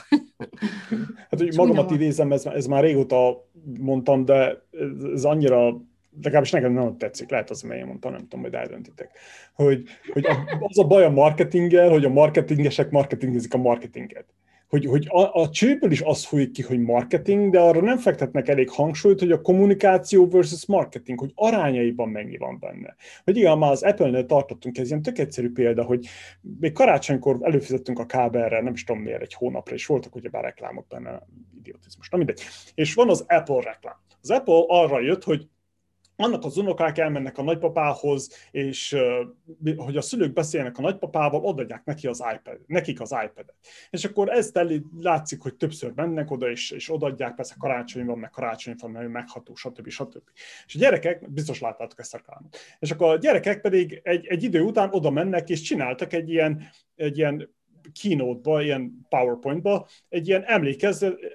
Hát, 1.29 1.39
hogy 1.39 1.55
magamat 1.55 1.91
idézem, 1.91 2.31
ez, 2.31 2.45
ez 2.45 2.65
már 2.65 2.83
régóta 2.83 3.49
mondtam, 3.79 4.25
de 4.25 4.65
ez 5.13 5.23
annyira 5.23 5.81
legalábbis 6.21 6.51
nekem 6.51 6.71
nem 6.71 6.97
tetszik, 6.97 7.29
lehet 7.29 7.49
az, 7.49 7.61
melyen 7.61 7.87
mondtam, 7.87 8.11
nem 8.11 8.21
tudom, 8.21 8.39
majd 8.39 8.53
eldöntitek, 8.53 9.11
hogy, 9.53 9.83
hogy 10.13 10.25
az 10.59 10.79
a 10.79 10.87
baj 10.87 11.03
a 11.03 11.09
marketinggel, 11.09 11.89
hogy 11.89 12.05
a 12.05 12.09
marketingesek 12.09 12.91
marketingezik 12.91 13.53
a 13.53 13.57
marketinget 13.57 14.25
hogy, 14.71 14.85
hogy 14.85 15.07
a, 15.09 15.41
a 15.41 15.49
csőből 15.49 15.91
is 15.91 16.01
az 16.01 16.23
folyik 16.23 16.51
ki, 16.51 16.61
hogy 16.61 16.79
marketing, 16.79 17.51
de 17.51 17.59
arra 17.59 17.81
nem 17.81 17.97
fektetnek 17.97 18.47
elég 18.47 18.69
hangsúlyt, 18.69 19.19
hogy 19.19 19.31
a 19.31 19.41
kommunikáció 19.41 20.27
versus 20.27 20.65
marketing, 20.65 21.19
hogy 21.19 21.31
arányaiban 21.35 22.09
mennyi 22.09 22.37
van 22.37 22.57
benne. 22.59 22.95
Hogy 23.23 23.37
igen, 23.37 23.57
már 23.57 23.71
az 23.71 23.83
Apple-nél 23.83 24.25
tartottunk, 24.25 24.77
ez 24.77 24.87
ilyen 24.87 25.01
tök 25.01 25.17
egyszerű 25.17 25.51
példa, 25.51 25.83
hogy 25.83 26.07
még 26.59 26.73
karácsonykor 26.73 27.37
előfizettünk 27.41 27.99
a 27.99 28.05
kábelre, 28.05 28.61
nem 28.61 28.73
is 28.73 28.83
tudom 28.83 29.01
miért, 29.01 29.21
egy 29.21 29.33
hónapra, 29.33 29.75
és 29.75 29.85
voltak 29.85 30.15
ugyebár 30.15 30.43
reklámok 30.43 30.87
benne, 30.87 31.27
idiotizmus, 31.57 32.09
na 32.09 32.17
mindegy. 32.17 32.41
És 32.75 32.93
van 32.93 33.09
az 33.09 33.25
Apple 33.27 33.61
reklám. 33.61 33.97
Az 34.21 34.29
Apple 34.29 34.63
arra 34.67 34.99
jött, 34.99 35.23
hogy 35.23 35.47
annak 36.21 36.45
az 36.45 36.57
unokák 36.57 36.97
elmennek 36.97 37.37
a 37.37 37.43
nagypapához, 37.43 38.29
és 38.51 38.95
hogy 39.75 39.97
a 39.97 40.01
szülők 40.01 40.33
beszélnek 40.33 40.77
a 40.77 40.81
nagypapával, 40.81 41.43
odaadják 41.43 41.83
neki 41.83 42.07
az 42.07 42.23
iPad, 42.35 42.59
nekik 42.65 43.01
az 43.01 43.11
iPad-et. 43.11 43.55
És 43.89 44.05
akkor 44.05 44.29
ez 44.29 44.51
teli, 44.51 44.83
látszik, 44.99 45.41
hogy 45.41 45.55
többször 45.55 45.91
mennek 45.95 46.31
oda, 46.31 46.49
és, 46.49 46.71
és 46.71 46.93
odaadják, 46.93 47.35
persze 47.35 47.55
karácsony 47.57 48.05
van, 48.05 48.19
meg 48.19 48.29
karácsony 48.29 48.75
van, 48.77 48.91
meg 48.91 49.11
megható, 49.11 49.55
stb. 49.55 49.89
stb. 49.89 50.29
És 50.65 50.75
a 50.75 50.79
gyerekek, 50.79 51.31
biztos 51.31 51.59
láttátok 51.59 51.99
ezt 51.99 52.13
a 52.13 52.17
reklámot, 52.17 52.57
és 52.79 52.91
akkor 52.91 53.13
a 53.13 53.17
gyerekek 53.17 53.61
pedig 53.61 53.99
egy, 54.03 54.25
egy 54.25 54.43
idő 54.43 54.61
után 54.61 54.89
oda 54.91 55.09
mennek, 55.09 55.49
és 55.49 55.61
csináltak 55.61 56.13
egy 56.13 56.29
ilyen, 56.29 56.61
egy 56.95 57.17
ilyen 57.17 57.49
keynote-ba, 58.01 58.61
ilyen 58.61 59.05
PowerPoint-ba, 59.09 59.87
egy 60.09 60.27
ilyen 60.27 60.43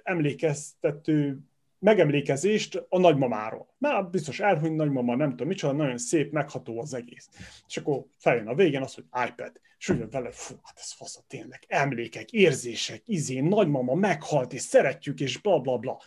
emlékeztető 0.03 1.39
megemlékezést 1.79 2.87
a 2.89 2.99
nagymamáról. 2.99 3.75
Már 3.79 4.05
biztos 4.05 4.41
elhuny 4.41 4.75
nagymama, 4.75 5.17
nem 5.17 5.31
tudom 5.31 5.47
micsoda, 5.47 5.73
nagyon 5.73 5.99
szép, 5.99 6.33
megható 6.33 6.81
az 6.81 6.95
egész. 6.95 7.29
És 7.67 7.77
akkor 7.77 8.05
feljön 8.19 8.47
a 8.47 8.55
végén 8.55 8.83
az, 8.83 8.95
hogy 8.95 9.05
iPad. 9.29 9.61
És 9.79 9.89
úgy 9.89 10.11
vele, 10.11 10.31
fú, 10.31 10.55
hát 10.63 10.79
ez 10.79 10.93
fasz, 10.93 11.25
tényleg, 11.27 11.65
emlékek, 11.69 12.33
érzések, 12.33 13.03
izé, 13.07 13.41
nagymama 13.41 13.95
meghalt, 13.95 14.53
és 14.53 14.61
szeretjük, 14.61 15.21
és 15.21 15.39
bla 15.39 15.61
bla 15.61 15.79
bla. 15.79 16.03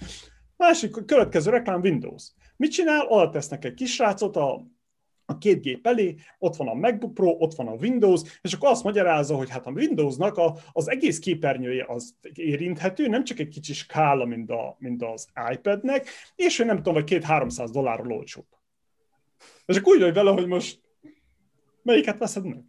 Másik, 0.58 1.06
következő 1.06 1.52
reklám 1.52 1.82
Windows. 1.82 2.32
Mit 2.56 2.72
csinál? 2.72 3.08
Oda 3.08 3.30
tesznek 3.30 3.66
egy 3.66 3.74
kisrácot 3.74 4.36
a 4.36 4.66
a 5.30 5.38
két 5.38 5.61
gép 5.61 5.88
elé, 5.88 6.15
ott 6.38 6.56
van 6.56 6.68
a 6.68 6.73
MacBook 6.73 7.14
Pro, 7.14 7.35
ott 7.39 7.53
van 7.53 7.68
a 7.68 7.73
Windows, 7.73 8.39
és 8.41 8.53
akkor 8.53 8.69
azt 8.69 8.84
magyarázza, 8.84 9.35
hogy 9.35 9.49
hát 9.49 9.68
a 9.68 9.72
Windowsnak 9.72 10.38
a, 10.38 10.56
az 10.72 10.89
egész 10.89 11.19
képernyője 11.19 11.85
az 11.88 12.15
érinthető, 12.34 13.07
nem 13.07 13.23
csak 13.23 13.39
egy 13.39 13.47
kicsi 13.47 13.73
skála, 13.73 14.26
mint, 14.26 14.49
a, 14.49 14.76
mint 14.80 15.03
az 15.03 15.27
iPadnek, 15.51 16.07
és 16.35 16.57
hogy 16.57 16.65
nem 16.65 16.76
tudom, 16.76 16.93
vagy 16.93 17.03
két-háromszáz 17.03 17.72
dollárról 17.72 18.11
olcsóbb. 18.11 18.47
És 19.65 19.77
akkor 19.77 19.93
úgy 19.93 20.01
vagy 20.01 20.14
vele, 20.14 20.31
hogy 20.31 20.47
most 20.47 20.81
melyiket 21.81 22.18
veszed 22.18 22.45
meg? 22.45 22.64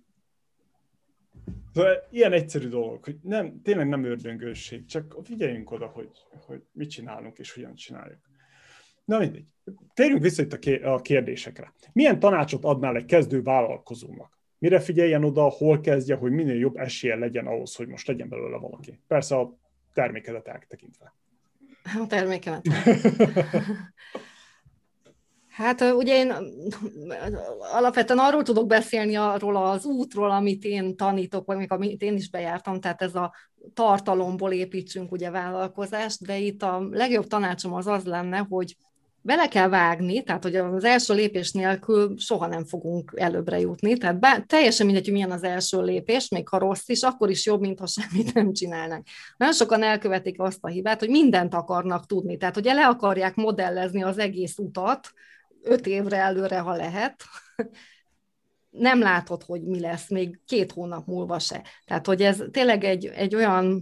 Szóval 1.74 2.06
ilyen 2.10 2.32
egyszerű 2.32 2.68
dolog, 2.68 3.04
hogy 3.04 3.16
nem, 3.22 3.62
tényleg 3.62 3.88
nem 3.88 4.04
ördöngőség, 4.04 4.84
csak 4.84 5.16
figyeljünk 5.22 5.70
oda, 5.70 5.86
hogy, 5.86 6.10
hogy 6.46 6.62
mit 6.72 6.90
csinálunk 6.90 7.38
és 7.38 7.52
hogyan 7.52 7.74
csináljuk. 7.74 8.29
Na 9.10 9.18
mindegy. 9.18 9.44
Térjünk 9.94 10.22
vissza 10.22 10.42
itt 10.42 10.52
a 10.84 11.00
kérdésekre. 11.00 11.72
Milyen 11.92 12.18
tanácsot 12.18 12.64
adnál 12.64 12.96
egy 12.96 13.04
kezdő 13.04 13.42
vállalkozónak? 13.42 14.38
Mire 14.58 14.80
figyeljen 14.80 15.24
oda, 15.24 15.42
hol 15.42 15.80
kezdje, 15.80 16.14
hogy 16.14 16.32
minél 16.32 16.58
jobb 16.58 16.76
esélye 16.76 17.16
legyen 17.16 17.46
ahhoz, 17.46 17.74
hogy 17.74 17.88
most 17.88 18.06
legyen 18.06 18.28
belőle 18.28 18.56
valaki? 18.56 19.00
Persze 19.06 19.36
a 19.36 19.56
termékedet 19.92 20.48
eltekintve. 20.48 21.14
A 21.82 22.06
termékemet. 22.06 22.62
Hát 25.50 25.80
ugye 25.80 26.16
én 26.16 26.32
alapvetően 27.58 28.18
arról 28.18 28.42
tudok 28.42 28.66
beszélni, 28.66 29.14
arról 29.14 29.56
az 29.56 29.84
útról, 29.84 30.30
amit 30.30 30.64
én 30.64 30.96
tanítok, 30.96 31.46
vagy 31.46 31.56
még 31.56 31.72
amit 31.72 32.02
én 32.02 32.14
is 32.14 32.30
bejártam, 32.30 32.80
tehát 32.80 33.02
ez 33.02 33.14
a 33.14 33.34
tartalomból 33.74 34.52
építsünk 34.52 35.12
ugye 35.12 35.30
vállalkozást, 35.30 36.26
de 36.26 36.38
itt 36.38 36.62
a 36.62 36.88
legjobb 36.90 37.26
tanácsom 37.26 37.72
az 37.72 37.86
az 37.86 38.04
lenne, 38.04 38.38
hogy 38.38 38.76
bele 39.22 39.48
kell 39.48 39.68
vágni, 39.68 40.22
tehát 40.22 40.42
hogy 40.42 40.56
az 40.56 40.84
első 40.84 41.14
lépés 41.14 41.52
nélkül 41.52 42.18
soha 42.18 42.46
nem 42.46 42.64
fogunk 42.64 43.12
előbbre 43.16 43.60
jutni, 43.60 43.96
tehát 43.96 44.18
bár, 44.18 44.44
teljesen 44.46 44.86
mindegy, 44.86 45.04
hogy 45.04 45.12
milyen 45.12 45.30
az 45.30 45.42
első 45.42 45.82
lépés, 45.82 46.28
még 46.28 46.48
ha 46.48 46.58
rossz 46.58 46.88
is, 46.88 47.02
akkor 47.02 47.30
is 47.30 47.46
jobb, 47.46 47.60
mint 47.60 47.78
ha 47.78 47.86
semmit 48.00 48.34
nem 48.34 48.52
csinálnak. 48.52 49.06
Nagyon 49.36 49.54
sokan 49.54 49.82
elkövetik 49.82 50.40
azt 50.40 50.58
a 50.60 50.68
hibát, 50.68 51.00
hogy 51.00 51.08
mindent 51.08 51.54
akarnak 51.54 52.06
tudni, 52.06 52.36
tehát 52.36 52.54
hogy 52.54 52.64
le 52.64 52.86
akarják 52.86 53.34
modellezni 53.34 54.02
az 54.02 54.18
egész 54.18 54.58
utat, 54.58 55.12
öt 55.62 55.86
évre 55.86 56.16
előre, 56.16 56.58
ha 56.58 56.74
lehet, 56.74 57.22
nem 58.70 59.00
látod, 59.00 59.42
hogy 59.42 59.62
mi 59.62 59.80
lesz, 59.80 60.08
még 60.08 60.40
két 60.46 60.72
hónap 60.72 61.06
múlva 61.06 61.38
se. 61.38 61.62
Tehát, 61.84 62.06
hogy 62.06 62.22
ez 62.22 62.42
tényleg 62.50 62.84
egy, 62.84 63.06
egy 63.06 63.34
olyan 63.34 63.80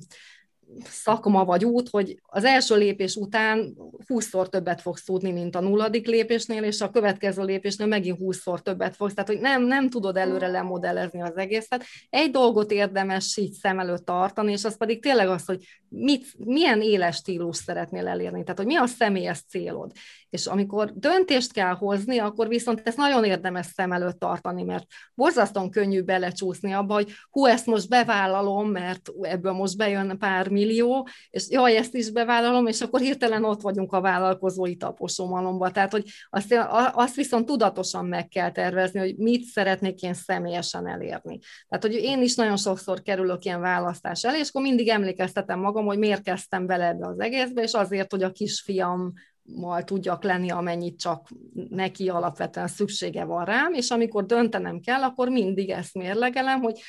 szakma 0.84 1.44
vagy 1.44 1.64
út, 1.64 1.88
hogy 1.88 2.20
az 2.22 2.44
első 2.44 2.76
lépés 2.76 3.16
után 3.16 3.76
20-szor 4.06 4.48
többet 4.48 4.80
fogsz 4.80 5.04
tudni, 5.04 5.32
mint 5.32 5.56
a 5.56 5.60
nulladik 5.60 6.06
lépésnél, 6.06 6.62
és 6.62 6.80
a 6.80 6.90
következő 6.90 7.44
lépésnél 7.44 7.86
megint 7.86 8.18
20-szor 8.20 8.58
többet 8.62 8.96
fogsz. 8.96 9.14
Tehát, 9.14 9.30
hogy 9.30 9.40
nem, 9.40 9.62
nem 9.62 9.90
tudod 9.90 10.16
előre 10.16 10.46
lemodellezni 10.46 11.22
az 11.22 11.36
egészet. 11.36 11.84
Egy 12.10 12.30
dolgot 12.30 12.70
érdemes 12.70 13.36
így 13.36 13.52
szem 13.52 13.78
előtt 13.78 14.04
tartani, 14.04 14.52
és 14.52 14.64
az 14.64 14.76
pedig 14.76 15.02
tényleg 15.02 15.28
az, 15.28 15.44
hogy 15.44 15.64
mit, 15.88 16.26
milyen 16.38 16.80
éles 16.80 17.16
stílus 17.16 17.56
szeretnél 17.56 18.06
elérni, 18.06 18.42
tehát, 18.42 18.58
hogy 18.58 18.66
mi 18.66 18.76
a 18.76 18.86
személyes 18.86 19.40
célod. 19.48 19.92
És 20.30 20.46
amikor 20.46 20.92
döntést 20.94 21.52
kell 21.52 21.74
hozni, 21.74 22.18
akkor 22.18 22.48
viszont 22.48 22.80
ezt 22.84 22.96
nagyon 22.96 23.24
érdemes 23.24 23.66
szem 23.66 23.92
előtt 23.92 24.18
tartani, 24.18 24.62
mert 24.62 24.86
borzasztóan 25.14 25.70
könnyű 25.70 26.02
belecsúszni 26.02 26.72
abba, 26.72 26.94
hogy 26.94 27.12
hú, 27.30 27.46
ezt 27.46 27.66
most 27.66 27.88
bevállalom, 27.88 28.70
mert 28.70 29.10
ebből 29.20 29.52
most 29.52 29.76
bejön 29.76 30.18
pár 30.18 30.48
millió, 30.48 31.08
és 31.30 31.50
jaj, 31.50 31.76
ezt 31.76 31.94
is 31.94 32.10
bevállalom, 32.10 32.66
és 32.66 32.80
akkor 32.80 33.00
hirtelen 33.00 33.44
ott 33.44 33.60
vagyunk 33.60 33.92
a 33.92 34.00
vállalkozói 34.00 34.76
taposomalomba. 34.76 35.70
Tehát, 35.70 35.92
hogy 35.92 36.10
azt, 36.30 36.54
azt 36.92 37.14
viszont 37.14 37.46
tudatosan 37.46 38.06
meg 38.06 38.28
kell 38.28 38.52
tervezni, 38.52 38.98
hogy 39.00 39.16
mit 39.16 39.44
szeretnék 39.44 40.02
én 40.02 40.14
személyesen 40.14 40.88
elérni. 40.88 41.38
Tehát, 41.68 41.84
hogy 41.84 41.94
én 41.94 42.22
is 42.22 42.34
nagyon 42.34 42.56
sokszor 42.56 43.02
kerülök 43.02 43.44
ilyen 43.44 43.60
választás 43.60 44.24
elé, 44.24 44.38
és 44.38 44.48
akkor 44.48 44.62
mindig 44.62 44.88
emlékeztetem 44.88 45.60
magam, 45.60 45.84
hogy 45.84 45.98
miért 45.98 46.22
kezdtem 46.22 46.66
bele 46.66 46.86
ebbe 46.86 47.06
az 47.06 47.20
egészbe, 47.20 47.62
és 47.62 47.72
azért, 47.72 48.10
hogy 48.10 48.22
a 48.22 48.32
kisfiam 48.32 49.12
mal 49.56 49.84
tudjak 49.84 50.22
lenni, 50.22 50.50
amennyit 50.50 51.00
csak 51.00 51.28
neki 51.68 52.08
alapvetően 52.08 52.68
szüksége 52.68 53.24
van 53.24 53.44
rám, 53.44 53.72
és 53.72 53.90
amikor 53.90 54.26
döntenem 54.26 54.80
kell, 54.80 55.02
akkor 55.02 55.28
mindig 55.28 55.70
ezt 55.70 55.94
mérlegelem, 55.94 56.60
hogy 56.60 56.80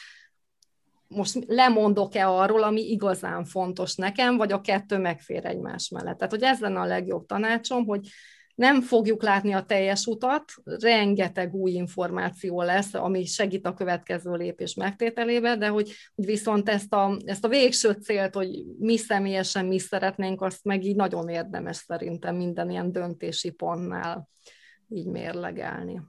most 1.07 1.45
lemondok-e 1.47 2.27
arról, 2.29 2.63
ami 2.63 2.81
igazán 2.81 3.45
fontos 3.45 3.95
nekem, 3.95 4.37
vagy 4.37 4.51
a 4.51 4.61
kettő 4.61 4.97
megfér 4.97 5.45
egymás 5.45 5.89
mellett. 5.89 6.17
Tehát, 6.17 6.33
hogy 6.33 6.43
ez 6.43 6.59
lenne 6.59 6.79
a 6.79 6.85
legjobb 6.85 7.25
tanácsom, 7.25 7.85
hogy 7.85 8.07
nem 8.59 8.81
fogjuk 8.81 9.23
látni 9.23 9.53
a 9.53 9.63
teljes 9.63 10.05
utat, 10.05 10.43
rengeteg 10.63 11.53
új 11.53 11.71
információ 11.71 12.61
lesz, 12.61 12.93
ami 12.93 13.25
segít 13.25 13.65
a 13.65 13.73
következő 13.73 14.31
lépés 14.31 14.73
megtételébe, 14.73 15.57
de 15.57 15.67
hogy, 15.67 15.93
hogy 16.15 16.25
viszont 16.25 16.69
ezt 16.69 16.93
a, 16.93 17.17
ezt 17.25 17.45
a 17.45 17.47
végső 17.47 17.91
célt, 17.91 18.35
hogy 18.35 18.65
mi 18.79 18.97
személyesen 18.97 19.65
mi 19.65 19.79
szeretnénk, 19.79 20.41
azt 20.41 20.63
meg 20.63 20.83
így 20.83 20.95
nagyon 20.95 21.29
érdemes 21.29 21.75
szerintem 21.75 22.35
minden 22.35 22.69
ilyen 22.69 22.91
döntési 22.91 23.49
pontnál 23.49 24.29
így 24.89 25.07
mérlegelni. 25.07 26.01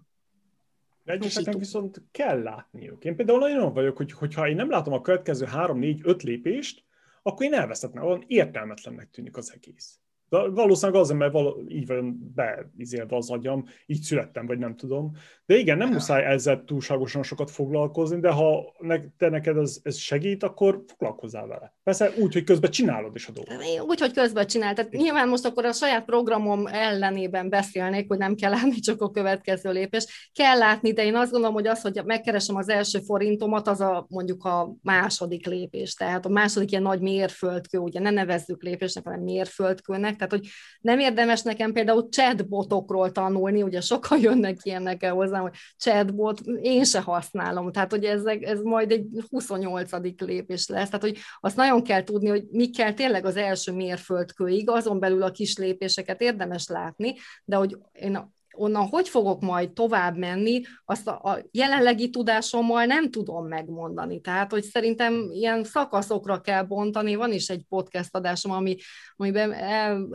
Egyeseknek 1.05 1.55
viszont 1.55 2.03
kell 2.11 2.43
látniuk. 2.43 3.05
Én 3.05 3.17
például 3.17 3.39
nagyon 3.39 3.73
vagyok, 3.73 3.97
hogy 3.97 4.13
hogyha 4.13 4.49
én 4.49 4.57
nem 4.57 4.71
látom 4.71 4.93
a 4.93 5.01
következő 5.01 5.47
három, 5.47 5.79
négy, 5.79 6.01
öt 6.03 6.23
lépést, 6.23 6.85
akkor 7.23 7.47
én 7.47 7.55
elvesztettem, 7.55 8.03
olyan 8.03 8.25
értelmetlennek 8.27 9.11
tűnik 9.11 9.37
az 9.37 9.53
egész. 9.55 10.01
De 10.31 10.49
valószínűleg 10.49 11.01
azért, 11.01 11.19
mert 11.19 11.33
való, 11.33 11.63
így 11.69 11.87
van 11.87 12.33
beizélve 12.35 13.17
az 13.17 13.31
agyam, 13.31 13.65
így 13.87 14.03
születtem, 14.03 14.47
vagy 14.47 14.59
nem 14.59 14.77
tudom. 14.77 15.13
De 15.47 15.57
igen, 15.57 15.77
nem 15.77 15.89
muszáj 15.89 16.25
ezzel 16.25 16.65
túlságosan 16.65 17.23
sokat 17.23 17.51
foglalkozni, 17.51 18.21
de 18.21 18.31
ha 18.31 18.75
ne, 18.79 18.99
te 19.19 19.29
neked 19.29 19.57
ez, 19.57 19.79
ez 19.83 19.97
segít, 19.97 20.43
akkor 20.43 20.85
foglalkozzál 20.87 21.47
vele. 21.47 21.75
Persze 21.83 22.13
úgy, 22.19 22.33
hogy 22.33 22.45
közben 22.45 22.71
csinálod 22.71 23.15
is 23.15 23.27
a 23.27 23.33
dolgot. 23.33 23.89
Úgy, 23.89 24.01
hogy 24.01 24.13
közben 24.13 24.47
csinálod. 24.47 24.77
Tehát 24.77 24.93
nyilván 24.93 25.29
most 25.29 25.45
akkor 25.45 25.65
a 25.65 25.73
saját 25.73 26.05
programom 26.05 26.67
ellenében 26.67 27.49
beszélnék, 27.49 28.09
hogy 28.09 28.19
nem 28.19 28.35
kell 28.35 28.51
látni 28.51 28.79
csak 28.79 29.03
a 29.03 29.11
következő 29.11 29.73
lépés. 29.73 30.31
Kell 30.33 30.59
látni, 30.59 30.93
de 30.93 31.05
én 31.05 31.15
azt 31.15 31.31
gondolom, 31.31 31.55
hogy 31.55 31.67
az, 31.67 31.81
hogy 31.81 32.01
megkeresem 32.05 32.57
az 32.57 32.69
első 32.69 32.99
forintomat, 32.99 33.69
az 33.69 33.81
a 33.81 34.07
mondjuk 34.09 34.45
a 34.45 34.75
második 34.83 35.47
lépés. 35.47 35.95
Tehát 35.95 36.27
a 36.27 36.29
második 36.29 36.71
ilyen 36.71 36.83
nagy 36.83 37.01
mérföldkő, 37.01 37.79
ugye 37.79 38.01
ne 38.01 38.11
nevezzük 38.11 38.63
lépésnek, 38.63 39.05
hanem 39.05 39.21
mérföldkőnek, 39.21 40.17
tehát, 40.21 40.45
hogy 40.45 40.49
nem 40.81 40.99
érdemes 40.99 41.43
nekem 41.43 41.73
például 41.73 42.09
chatbotokról 42.09 43.13
tanulni, 43.13 43.63
ugye 43.63 43.81
sokan 43.81 44.21
jönnek 44.29 44.59
ilyenek 44.63 45.11
hozzám, 45.11 45.43
hogy 45.43 45.55
chatbot, 45.77 46.41
én 46.61 46.85
se 46.85 47.01
használom, 47.01 47.73
tehát, 47.73 47.91
hogy 47.91 48.05
ez, 48.05 48.25
ez 48.25 48.61
majd 48.61 48.91
egy 48.91 49.07
28. 49.29 49.91
lépés 50.19 50.69
lesz, 50.69 50.87
tehát, 50.87 51.03
hogy 51.03 51.19
azt 51.41 51.57
nagyon 51.57 51.83
kell 51.83 52.03
tudni, 52.03 52.29
hogy 52.29 52.45
mi 52.51 52.71
kell 52.71 52.93
tényleg 52.93 53.25
az 53.25 53.37
első 53.37 53.73
mérföldkőig, 53.73 54.71
azon 54.71 54.99
belül 54.99 55.23
a 55.23 55.31
kis 55.31 55.57
lépéseket 55.57 56.21
érdemes 56.21 56.67
látni, 56.67 57.15
de 57.45 57.57
hogy 57.57 57.77
én 57.93 58.39
onnan 58.57 58.89
hogy 58.89 59.09
fogok 59.09 59.41
majd 59.41 59.73
tovább 59.73 60.17
menni, 60.17 60.61
azt 60.85 61.09
a, 61.09 61.13
a 61.13 61.39
jelenlegi 61.51 62.11
tudásommal 62.11 62.85
nem 62.85 63.11
tudom 63.11 63.47
megmondani. 63.47 64.21
Tehát, 64.21 64.51
hogy 64.51 64.63
szerintem 64.63 65.29
ilyen 65.33 65.65
szakaszokra 65.65 66.41
kell 66.41 66.63
bontani. 66.63 67.15
Van 67.15 67.33
is 67.33 67.49
egy 67.49 67.65
podcast 67.69 68.17
adásom, 68.17 68.53
ami, 68.53 68.77
amiben 69.17 69.53
el, 69.53 70.09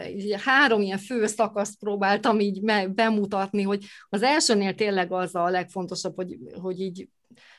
három 0.45 0.81
ilyen 0.81 0.97
fő 0.97 1.25
szakaszt 1.25 1.79
próbáltam 1.79 2.39
így 2.39 2.61
bemutatni, 2.89 3.61
hogy 3.61 3.85
az 4.09 4.21
elsőnél 4.21 4.75
tényleg 4.75 5.11
az 5.11 5.35
a 5.35 5.49
legfontosabb, 5.49 6.15
hogy, 6.15 6.37
hogy 6.61 6.79
így 6.79 7.09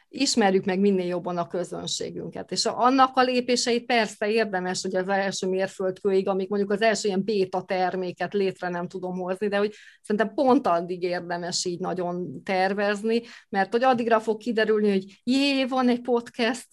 ismerjük 0.08 0.64
meg 0.64 0.80
minél 0.80 1.06
jobban 1.06 1.36
a 1.36 1.46
közönségünket. 1.46 2.52
És 2.52 2.66
annak 2.66 3.16
a 3.16 3.22
lépéseit 3.22 3.86
persze 3.86 4.30
érdemes, 4.30 4.82
hogy 4.82 4.96
az 4.96 5.08
első 5.08 5.46
mérföldkőig, 5.46 6.28
amik 6.28 6.48
mondjuk 6.48 6.70
az 6.70 6.82
első 6.82 7.08
ilyen 7.08 7.24
béta 7.24 7.62
terméket 7.62 8.32
létre 8.32 8.68
nem 8.68 8.88
tudom 8.88 9.18
hozni, 9.18 9.48
de 9.48 9.56
hogy 9.56 9.74
szerintem 10.02 10.34
pont 10.34 10.66
addig 10.66 11.02
érdemes 11.02 11.64
így 11.64 11.78
nagyon 11.78 12.42
tervezni, 12.42 13.22
mert 13.48 13.72
hogy 13.72 13.82
addigra 13.82 14.20
fog 14.20 14.36
kiderülni, 14.36 14.90
hogy 14.90 15.20
jé, 15.24 15.64
van 15.64 15.88
egy 15.88 16.00
podcast 16.00 16.68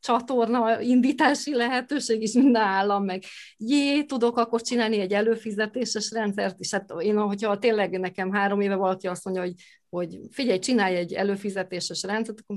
csatorna 0.00 0.80
indítási 0.80 1.54
lehetőség 1.54 2.22
is 2.22 2.32
nálam, 2.32 3.04
meg 3.04 3.22
jé, 3.56 4.02
tudok 4.02 4.38
akkor 4.38 4.60
csinálni 4.60 5.00
egy 5.00 5.12
előfizetéses 5.12 6.10
rendszert 6.10 6.60
is. 6.60 6.70
Hát 6.70 6.92
én, 6.98 7.18
hogyha 7.18 7.58
tényleg 7.58 7.98
nekem 8.00 8.32
három 8.32 8.60
éve 8.60 8.74
valaki 8.74 9.06
azt 9.06 9.24
mondja, 9.24 9.42
hogy 9.42 9.54
hogy 9.94 10.18
figyelj, 10.30 10.58
csinálj 10.58 10.96
egy 10.96 11.12
előfizetéses 11.12 12.02
rendszert, 12.02 12.38
akkor 12.46 12.56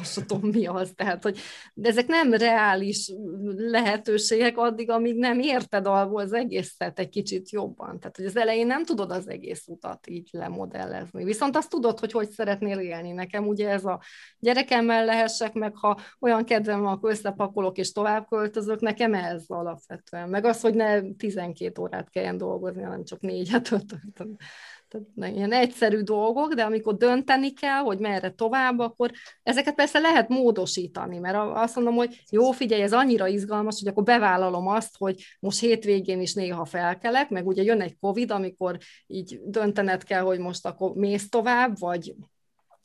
azt 0.00 0.26
tudom, 0.26 0.48
mi 0.48 0.66
az. 0.66 0.92
Tehát, 0.94 1.22
hogy 1.22 1.38
de 1.74 1.88
ezek 1.88 2.06
nem 2.06 2.32
reális 2.32 3.12
lehetőségek 3.56 4.58
addig, 4.58 4.90
amíg 4.90 5.16
nem 5.16 5.40
érted 5.40 5.86
az 5.86 6.32
egészet 6.32 6.98
egy 6.98 7.08
kicsit 7.08 7.50
jobban. 7.50 7.98
Tehát, 7.98 8.16
hogy 8.16 8.24
az 8.24 8.36
elején 8.36 8.66
nem 8.66 8.84
tudod 8.84 9.10
az 9.10 9.28
egész 9.28 9.64
utat 9.66 10.06
így 10.06 10.28
lemodellezni. 10.32 11.24
Viszont 11.24 11.56
azt 11.56 11.70
tudod, 11.70 11.98
hogy 11.98 12.12
hogy 12.12 12.30
szeretnél 12.30 12.78
élni. 12.78 13.12
Nekem 13.12 13.46
ugye 13.46 13.68
ez 13.68 13.84
a 13.84 14.00
gyerekemmel 14.38 15.04
lehessek, 15.04 15.52
meg 15.52 15.76
ha 15.76 16.00
olyan 16.20 16.44
kedvem 16.44 16.80
van, 16.80 16.92
akkor 16.92 17.10
összepakolok 17.10 17.78
és 17.78 17.92
tovább 17.92 18.26
költözök, 18.26 18.80
nekem 18.80 19.14
ez 19.14 19.44
alapvetően. 19.46 20.28
Meg 20.28 20.44
az, 20.44 20.60
hogy 20.60 20.74
ne 20.74 21.00
12 21.02 21.80
órát 21.80 22.10
kelljen 22.10 22.36
dolgozni, 22.36 22.82
hanem 22.82 23.04
csak 23.04 23.20
négyet, 23.20 23.72
ötöt. 23.72 24.26
Tehát 24.92 25.34
ilyen 25.34 25.52
egyszerű 25.52 26.00
dolgok, 26.00 26.54
de 26.54 26.62
amikor 26.62 26.96
dönteni 26.96 27.52
kell, 27.52 27.80
hogy 27.80 27.98
merre 27.98 28.30
tovább, 28.30 28.78
akkor 28.78 29.10
ezeket 29.42 29.74
persze 29.74 29.98
lehet 29.98 30.28
módosítani, 30.28 31.18
mert 31.18 31.36
azt 31.36 31.74
mondom, 31.74 31.94
hogy 31.94 32.22
jó, 32.30 32.50
figyelj, 32.50 32.82
ez 32.82 32.92
annyira 32.92 33.26
izgalmas, 33.26 33.78
hogy 33.78 33.88
akkor 33.88 34.02
bevállalom 34.02 34.66
azt, 34.66 34.96
hogy 34.98 35.24
most 35.40 35.60
hétvégén 35.60 36.20
is 36.20 36.34
néha 36.34 36.64
felkelek, 36.64 37.30
meg 37.30 37.46
ugye 37.46 37.62
jön 37.62 37.80
egy 37.80 37.96
Covid, 38.00 38.30
amikor 38.30 38.78
így 39.06 39.40
döntened 39.44 40.04
kell, 40.04 40.22
hogy 40.22 40.38
most 40.38 40.66
akkor 40.66 40.94
mész 40.94 41.28
tovább, 41.28 41.78
vagy 41.78 42.14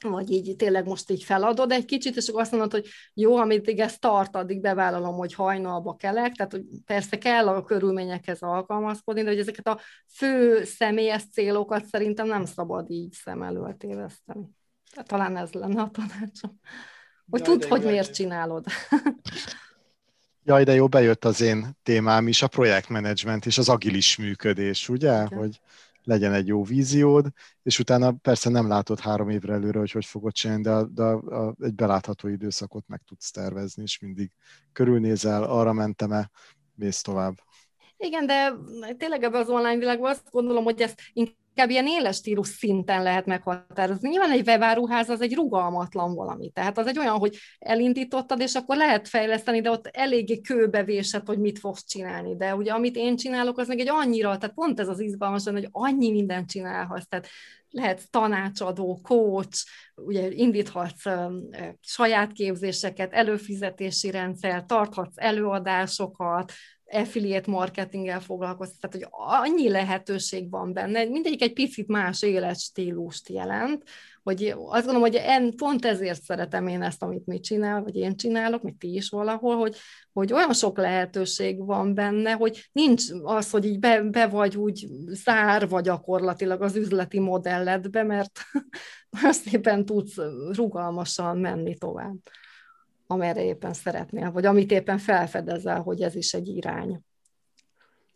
vagy 0.01 0.31
így 0.31 0.55
tényleg 0.55 0.85
most 0.85 1.11
így 1.11 1.23
feladod 1.23 1.71
egy 1.71 1.85
kicsit, 1.85 2.15
és 2.15 2.27
akkor 2.27 2.41
azt 2.41 2.51
mondod, 2.51 2.71
hogy 2.71 2.87
jó, 3.13 3.35
amit 3.35 3.79
ez 3.79 3.97
tart, 3.97 4.35
addig 4.35 4.61
bevállalom, 4.61 5.15
hogy 5.15 5.33
hajnalba 5.33 5.95
kelek, 5.95 6.31
tehát 6.31 6.51
hogy 6.51 6.63
persze 6.85 7.17
kell 7.17 7.47
a 7.47 7.63
körülményekhez 7.63 8.41
alkalmazkodni, 8.41 9.23
de 9.23 9.29
hogy 9.29 9.39
ezeket 9.39 9.67
a 9.67 9.79
fő 10.13 10.63
személyes 10.63 11.23
célokat 11.31 11.85
szerintem 11.85 12.27
nem 12.27 12.45
szabad 12.45 12.89
így 12.89 13.11
szem 13.11 13.41
előtt 13.41 13.83
éveszteni. 13.83 14.45
Talán 15.05 15.37
ez 15.37 15.51
lenne 15.51 15.81
a 15.81 15.89
tanácsom. 15.89 16.59
Hogy 17.29 17.41
tudd, 17.41 17.67
hogy 17.67 17.83
miért 17.83 18.13
csinálod. 18.13 18.65
Jaj, 20.43 20.63
de 20.63 20.73
jó, 20.73 20.87
bejött 20.87 21.25
az 21.25 21.41
én 21.41 21.77
témám 21.83 22.27
is, 22.27 22.41
a 22.41 22.47
projektmenedzsment 22.47 23.45
és 23.45 23.57
az 23.57 23.69
agilis 23.69 24.17
működés, 24.17 24.89
ugye? 24.89 25.23
Okay. 25.23 25.37
Hogy 25.37 25.59
legyen 26.07 26.33
egy 26.33 26.47
jó 26.47 26.63
víziód, 26.63 27.27
és 27.63 27.79
utána 27.79 28.11
persze 28.11 28.49
nem 28.49 28.67
látod 28.67 28.99
három 28.99 29.29
évre 29.29 29.53
előre, 29.53 29.79
hogy 29.79 29.91
hogy 29.91 30.05
fogod 30.05 30.31
csinálni, 30.31 30.63
de, 30.63 30.83
de 30.93 31.03
a, 31.03 31.47
a, 31.47 31.55
egy 31.59 31.73
belátható 31.73 32.27
időszakot 32.27 32.87
meg 32.87 33.01
tudsz 33.05 33.31
tervezni, 33.31 33.81
és 33.83 33.99
mindig 33.99 34.31
körülnézel, 34.71 35.43
arra 35.43 35.73
mentem-e, 35.73 36.29
mész 36.75 37.01
tovább. 37.01 37.35
Igen, 37.97 38.25
de 38.25 38.53
tényleg 38.97 39.23
ebben 39.23 39.41
az 39.41 39.49
online 39.49 39.77
világban 39.77 40.09
azt 40.09 40.29
gondolom, 40.29 40.63
hogy 40.63 40.81
ezt 40.81 41.01
inkább 41.13 41.35
ilyen 41.65 41.87
éles 41.87 42.15
stílus 42.15 42.47
szinten 42.47 43.03
lehet 43.03 43.25
meghatározni. 43.25 44.09
Nyilván 44.09 44.31
egy 44.31 44.47
webáruház 44.47 45.09
az 45.09 45.21
egy 45.21 45.35
rugalmatlan 45.35 46.13
valami, 46.13 46.49
tehát 46.49 46.77
az 46.77 46.87
egy 46.87 46.99
olyan, 46.99 47.17
hogy 47.17 47.37
elindítottad, 47.59 48.39
és 48.39 48.55
akkor 48.55 48.75
lehet 48.75 49.07
fejleszteni, 49.07 49.61
de 49.61 49.69
ott 49.69 49.87
eléggé 49.87 50.41
kőbevésed, 50.41 51.27
hogy 51.27 51.39
mit 51.39 51.59
fogsz 51.59 51.85
csinálni. 51.85 52.35
De 52.35 52.55
ugye 52.55 52.71
amit 52.71 52.95
én 52.95 53.15
csinálok, 53.15 53.57
az 53.57 53.67
meg 53.67 53.79
egy 53.79 53.89
annyira, 53.89 54.37
tehát 54.37 54.55
pont 54.55 54.79
ez 54.79 54.87
az 54.87 54.99
izgalmas, 54.99 55.43
hogy 55.43 55.67
annyi 55.71 56.11
mindent 56.11 56.49
csinálhatsz, 56.49 57.07
tehát 57.07 57.27
lehet 57.69 58.11
tanácsadó, 58.11 58.99
coach, 59.03 59.65
ugye 59.95 60.31
indíthatsz 60.31 61.03
saját 61.81 62.31
képzéseket, 62.31 63.13
előfizetési 63.13 64.11
rendszer, 64.11 64.65
tarthatsz 64.65 65.15
előadásokat, 65.15 66.51
affiliate 66.91 67.51
marketinggel 67.51 68.19
foglalkoztat, 68.19 68.79
tehát 68.79 68.95
hogy 68.95 69.19
annyi 69.45 69.69
lehetőség 69.69 70.49
van 70.49 70.73
benne, 70.73 71.03
mindegyik 71.03 71.41
egy 71.41 71.53
picit 71.53 71.87
más 71.87 72.21
életstílust 72.21 73.29
jelent, 73.29 73.83
hogy 74.23 74.53
azt 74.57 74.85
gondolom, 74.85 75.01
hogy 75.01 75.15
en, 75.15 75.55
pont 75.55 75.85
ezért 75.85 76.21
szeretem 76.21 76.67
én 76.67 76.81
ezt, 76.81 77.03
amit 77.03 77.25
mi 77.25 77.39
csinál, 77.39 77.83
vagy 77.83 77.95
én 77.95 78.15
csinálok, 78.15 78.61
vagy 78.61 78.75
ti 78.75 78.93
is 78.93 79.09
valahol, 79.09 79.57
hogy, 79.57 79.75
hogy 80.13 80.33
olyan 80.33 80.53
sok 80.53 80.77
lehetőség 80.77 81.65
van 81.65 81.93
benne, 81.93 82.31
hogy 82.31 82.69
nincs 82.71 83.03
az, 83.23 83.49
hogy 83.49 83.65
így 83.65 83.79
be, 83.79 84.01
be 84.01 84.27
vagy 84.27 84.57
úgy 84.57 84.87
zárva 85.07 85.81
gyakorlatilag 85.81 86.61
az 86.61 86.75
üzleti 86.75 87.19
modelledbe, 87.19 88.03
mert 88.03 88.39
azt 89.23 89.53
éppen 89.53 89.85
tudsz 89.85 90.15
rugalmasan 90.51 91.37
menni 91.37 91.77
tovább 91.77 92.17
amerre 93.07 93.43
éppen 93.43 93.73
szeretnél, 93.73 94.31
vagy 94.31 94.45
amit 94.45 94.71
éppen 94.71 94.97
felfedezel, 94.97 95.81
hogy 95.81 96.01
ez 96.01 96.15
is 96.15 96.33
egy 96.33 96.47
irány. 96.47 97.01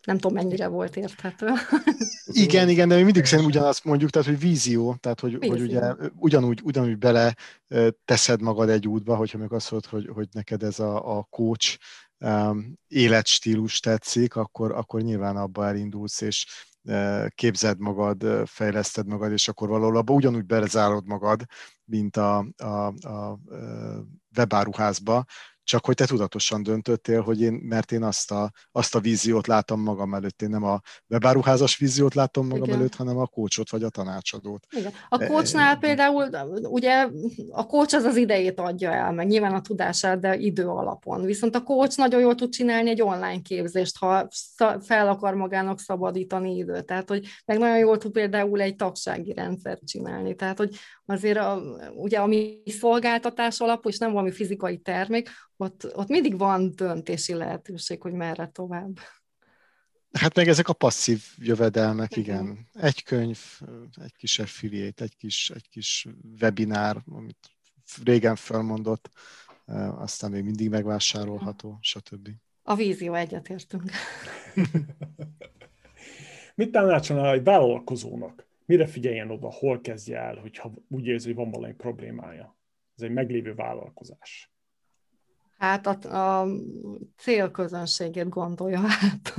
Nem 0.04 0.18
tudom, 0.18 0.34
mennyire 0.34 0.68
volt 0.68 0.96
érthető. 0.96 1.48
Igen, 2.26 2.70
igen, 2.70 2.88
de 2.88 2.96
mi 2.96 3.04
mindig 3.04 3.26
szerintem 3.26 3.54
ugyanazt 3.54 3.84
mondjuk, 3.84 4.10
tehát, 4.10 4.28
hogy 4.28 4.40
vízió, 4.40 4.96
tehát, 5.00 5.20
hogy, 5.20 5.40
vízió. 5.40 5.52
hogy 5.52 5.62
ugye 5.62 5.94
ugyanúgy, 6.16 6.62
ugyanúgy 6.64 6.98
bele 6.98 7.36
teszed 8.06 8.42
magad 8.42 8.70
egy 8.70 8.88
útba, 8.88 9.16
hogyha 9.16 9.38
meg 9.38 9.54
azt 9.54 9.72
mondod, 9.72 9.90
hogy, 9.90 10.10
hogy 10.14 10.28
neked 10.32 10.64
ez 10.64 10.80
a, 10.80 11.18
a 11.18 11.24
coach 11.24 11.78
um, 12.20 12.74
életstílus 12.88 13.80
tetszik, 13.80 14.36
akkor, 14.36 14.72
akkor 14.72 15.02
nyilván 15.02 15.38
abba 15.38 15.68
elindulsz, 15.68 16.22
és 16.22 16.46
képzeld 17.36 17.80
magad, 17.80 18.26
fejleszted 18.46 19.08
magad, 19.08 19.32
és 19.32 19.48
akkor 19.48 19.70
valahol 19.70 19.98
abba 19.98 20.14
ugyanúgy 20.14 20.46
belezárod 20.46 21.06
magad, 21.06 21.44
mint 21.86 22.18
a, 22.18 22.46
a, 22.58 22.86
a 22.88 23.40
webáruházba, 24.32 25.24
csak 25.64 25.86
hogy 25.86 25.96
te 25.96 26.06
tudatosan 26.06 26.64
döntöttél, 26.64 27.22
hogy 27.22 27.42
én, 27.42 27.54
mert 27.54 27.92
én 27.92 28.04
azt 28.04 28.32
a, 28.32 28.52
azt 28.72 28.96
a 28.96 29.00
víziót 29.00 29.48
látom 29.48 29.82
magam 29.82 30.14
előtt, 30.14 30.42
én 30.42 30.50
nem 30.50 30.64
a 30.64 30.82
webáruházas 31.10 31.78
víziót 31.78 32.14
látom 32.14 32.48
magam 32.48 32.64
Igen. 32.64 32.76
előtt, 32.76 32.96
hanem 32.96 33.18
a 33.18 33.28
kócsot 33.28 33.70
vagy 33.70 33.84
a 33.84 33.90
tanácsadót. 33.90 34.66
Igen. 34.70 34.92
A 35.10 35.18
kócsnál 35.18 35.76
e, 35.76 35.78
például, 35.80 36.30
ugye 36.64 37.08
a 37.52 37.66
kócs 37.66 37.94
az 37.94 38.04
az 38.04 38.16
idejét 38.16 38.60
adja 38.60 38.92
el, 38.92 39.12
meg 39.12 39.28
nyilván 39.28 39.54
a 39.54 39.62
tudását, 39.62 40.20
de 40.20 40.38
idő 40.38 40.68
alapon. 40.68 41.26
Viszont 41.26 41.56
a 41.56 41.64
kócs 41.64 41.98
nagyon 41.98 42.22
jól 42.22 42.36
tud 42.36 42.50
csinálni 42.50 42.90
egy 42.90 43.02
online 43.02 43.42
képzést, 43.42 43.98
ha 43.98 44.28
fel 44.82 45.08
akar 45.08 45.34
magának 45.34 45.80
szabadítani 45.80 46.56
időt. 46.56 46.86
Tehát, 46.86 47.10
hogy 47.10 47.28
meg 47.46 47.58
nagyon 47.58 47.78
jól 47.78 47.98
tud 47.98 48.12
például 48.12 48.62
egy 48.62 48.76
tagsági 48.76 49.34
rendszert 49.34 49.86
csinálni. 49.86 50.36
Tehát, 50.36 50.58
hogy 50.58 50.76
azért 51.06 51.38
a, 51.38 51.62
ugye 51.96 52.20
ami 52.20 52.62
szolgáltatás 52.66 53.60
alapú, 53.60 53.90
és 53.90 53.98
nem 53.98 54.12
valami 54.12 54.32
fizikai 54.32 54.78
termék, 54.78 55.30
ott, 55.62 55.96
ott 55.96 56.08
mindig 56.08 56.38
van 56.38 56.76
döntési 56.76 57.34
lehetőség, 57.34 58.02
hogy 58.02 58.14
merre 58.14 58.48
tovább. 58.48 59.00
Hát 60.12 60.36
meg 60.36 60.48
ezek 60.48 60.68
a 60.68 60.74
passzív 60.74 61.24
jövedelmek, 61.38 62.16
igen. 62.16 62.44
igen. 62.44 62.68
Egy 62.74 63.04
könyv, 63.04 63.40
egy 64.02 64.16
kis 64.16 64.40
affiliate, 64.40 65.04
egy 65.04 65.16
kis, 65.16 65.50
egy 65.50 65.70
kis 65.70 66.08
webinár, 66.42 66.98
amit 67.06 67.50
régen 68.04 68.36
felmondott, 68.36 69.10
aztán 69.98 70.32
még 70.32 70.44
mindig 70.44 70.70
megvásárolható, 70.70 71.78
stb. 71.82 72.30
A 72.64 72.76
vízió 72.76 73.14
egyetértünk. 73.14 73.92
Mit 76.56 76.72
tanácsolnál 76.72 77.34
egy 77.34 77.44
vállalkozónak? 77.44 78.48
Mire 78.66 78.88
figyeljen 78.88 79.32
oda, 79.32 79.52
hol 79.52 79.82
kezdje 79.82 80.18
el, 80.18 80.36
hogyha 80.36 80.74
úgy 80.88 81.06
érzi, 81.06 81.28
hogy 81.28 81.36
van 81.36 81.52
valami 81.52 81.74
problémája? 81.74 82.58
Ez 82.96 83.04
egy 83.04 83.12
meglévő 83.12 83.54
vállalkozás. 83.54 84.51
Hát 85.62 85.88
a, 85.88 86.42
a 86.42 86.48
célközönségét 87.18 88.30
gondolja 88.30 88.80
hát. 88.80 89.34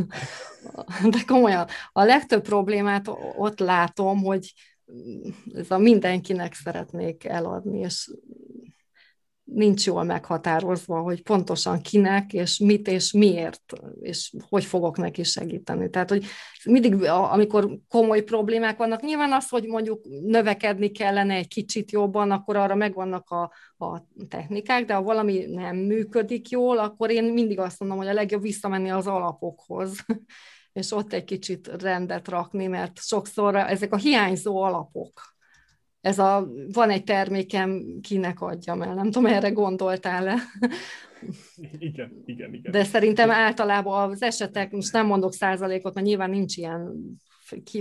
De 1.11 1.19
komolyan, 1.27 1.67
a 1.93 2.03
legtöbb 2.03 2.43
problémát 2.43 3.09
ott 3.37 3.59
látom, 3.59 4.23
hogy 4.23 4.53
ez 5.55 5.71
a 5.71 5.79
mindenkinek 5.79 6.55
szeretnék 6.55 7.25
eladni, 7.25 7.79
és 7.79 8.11
nincs 9.55 9.87
jól 9.87 10.05
meghatározva, 10.05 11.01
hogy 11.01 11.23
pontosan 11.23 11.81
kinek, 11.81 12.33
és 12.33 12.59
mit 12.59 12.89
és 12.89 13.13
miért, 13.13 13.63
és 14.01 14.33
hogy 14.49 14.65
fogok 14.65 14.97
neki 14.97 15.23
segíteni. 15.23 15.91
Tehát, 15.91 16.09
hogy 16.09 16.25
mindig, 16.65 17.05
amikor 17.05 17.79
komoly 17.89 18.23
problémák 18.23 18.77
vannak, 18.77 19.03
nyilván 19.03 19.33
az, 19.33 19.49
hogy 19.49 19.67
mondjuk 19.67 20.05
növekedni 20.23 20.91
kellene 20.91 21.35
egy 21.35 21.49
kicsit 21.49 21.91
jobban, 21.91 22.31
akkor 22.31 22.57
arra 22.57 22.75
megvannak 22.75 23.31
a, 23.31 23.53
a 23.85 24.07
technikák, 24.29 24.85
de 24.85 24.95
ha 24.95 25.03
valami 25.03 25.45
nem 25.49 25.77
működik 25.77 26.49
jól, 26.49 26.79
akkor 26.79 27.11
én 27.11 27.25
mindig 27.25 27.59
azt 27.59 27.81
mondom, 27.81 27.99
hogy 27.99 28.09
a 28.09 28.13
legjobb 28.13 28.43
visszamenni 28.43 28.91
az 28.91 29.07
alapokhoz, 29.07 29.97
és 30.73 30.93
ott 30.93 31.13
egy 31.13 31.25
kicsit 31.25 31.83
rendet 31.83 32.29
rakni, 32.29 32.67
mert 32.67 32.99
sokszor 32.99 33.57
ezek 33.57 33.93
a 33.93 33.97
hiányzó 33.97 34.63
alapok, 34.63 35.33
ez 36.03 36.19
a, 36.19 36.49
van 36.73 36.91
egy 36.91 37.05
termékem, 37.05 37.99
kinek 38.01 38.41
adjam 38.41 38.83
el, 38.83 38.95
nem 38.95 39.11
tudom, 39.11 39.27
erre 39.27 39.51
gondoltál-e? 39.51 40.35
Igen, 41.79 42.23
igen, 42.25 42.55
igen. 42.55 42.73
De 42.73 42.85
szerintem 42.85 43.31
általában 43.31 44.11
az 44.11 44.23
esetek, 44.23 44.71
most 44.71 44.93
nem 44.93 45.07
mondok 45.07 45.33
százalékot, 45.33 45.95
mert 45.95 46.07
nyilván 46.07 46.31
nincs 46.31 46.57
ilyen 46.57 46.93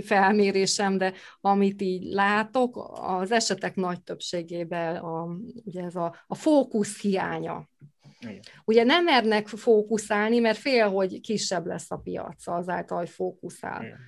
felmérésem, 0.02 0.98
de 0.98 1.12
amit 1.40 1.82
így 1.82 2.02
látok, 2.02 2.90
az 2.92 3.32
esetek 3.32 3.74
nagy 3.74 4.02
többségében 4.02 4.96
a, 4.96 5.36
ugye 5.64 5.82
ez 5.82 5.96
a, 5.96 6.16
a 6.26 6.34
fókusz 6.34 7.00
hiánya. 7.00 7.68
Igen. 8.20 8.40
Ugye 8.64 8.84
nem 8.84 9.04
mernek 9.04 9.48
fókuszálni, 9.48 10.38
mert 10.38 10.58
fél, 10.58 10.88
hogy 10.88 11.20
kisebb 11.20 11.66
lesz 11.66 11.90
a 11.90 11.96
piac 11.96 12.46
azáltal, 12.46 12.98
hogy 12.98 13.10
fókuszál. 13.10 13.82
Igen. 13.82 13.98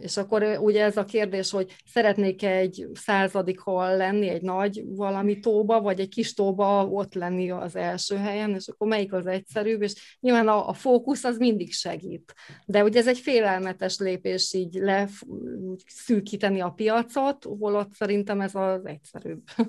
És 0.00 0.16
akkor 0.16 0.58
ugye 0.60 0.84
ez 0.84 0.96
a 0.96 1.04
kérdés, 1.04 1.50
hogy 1.50 1.74
szeretnék 1.86 2.42
egy 2.42 2.86
századik 2.94 3.58
hol 3.58 3.96
lenni, 3.96 4.28
egy 4.28 4.42
nagy 4.42 4.82
valami 4.86 5.38
tóba, 5.38 5.80
vagy 5.80 6.00
egy 6.00 6.08
kis 6.08 6.34
tóba 6.34 6.86
ott 6.86 7.14
lenni 7.14 7.50
az 7.50 7.76
első 7.76 8.16
helyen, 8.16 8.54
és 8.54 8.68
akkor 8.68 8.88
melyik 8.88 9.12
az 9.12 9.26
egyszerűbb, 9.26 9.82
és 9.82 10.16
nyilván 10.20 10.48
a, 10.48 10.68
a 10.68 10.72
fókusz 10.72 11.24
az 11.24 11.38
mindig 11.38 11.72
segít. 11.72 12.34
De 12.66 12.82
ugye 12.82 12.98
ez 12.98 13.08
egy 13.08 13.18
félelmetes 13.18 13.98
lépés 13.98 14.52
így 14.52 14.74
leszűkíteni 14.74 16.60
a 16.60 16.70
piacot, 16.70 17.44
holott 17.58 17.92
szerintem 17.92 18.40
ez 18.40 18.54
az 18.54 18.86
egyszerűbb. 18.86 19.42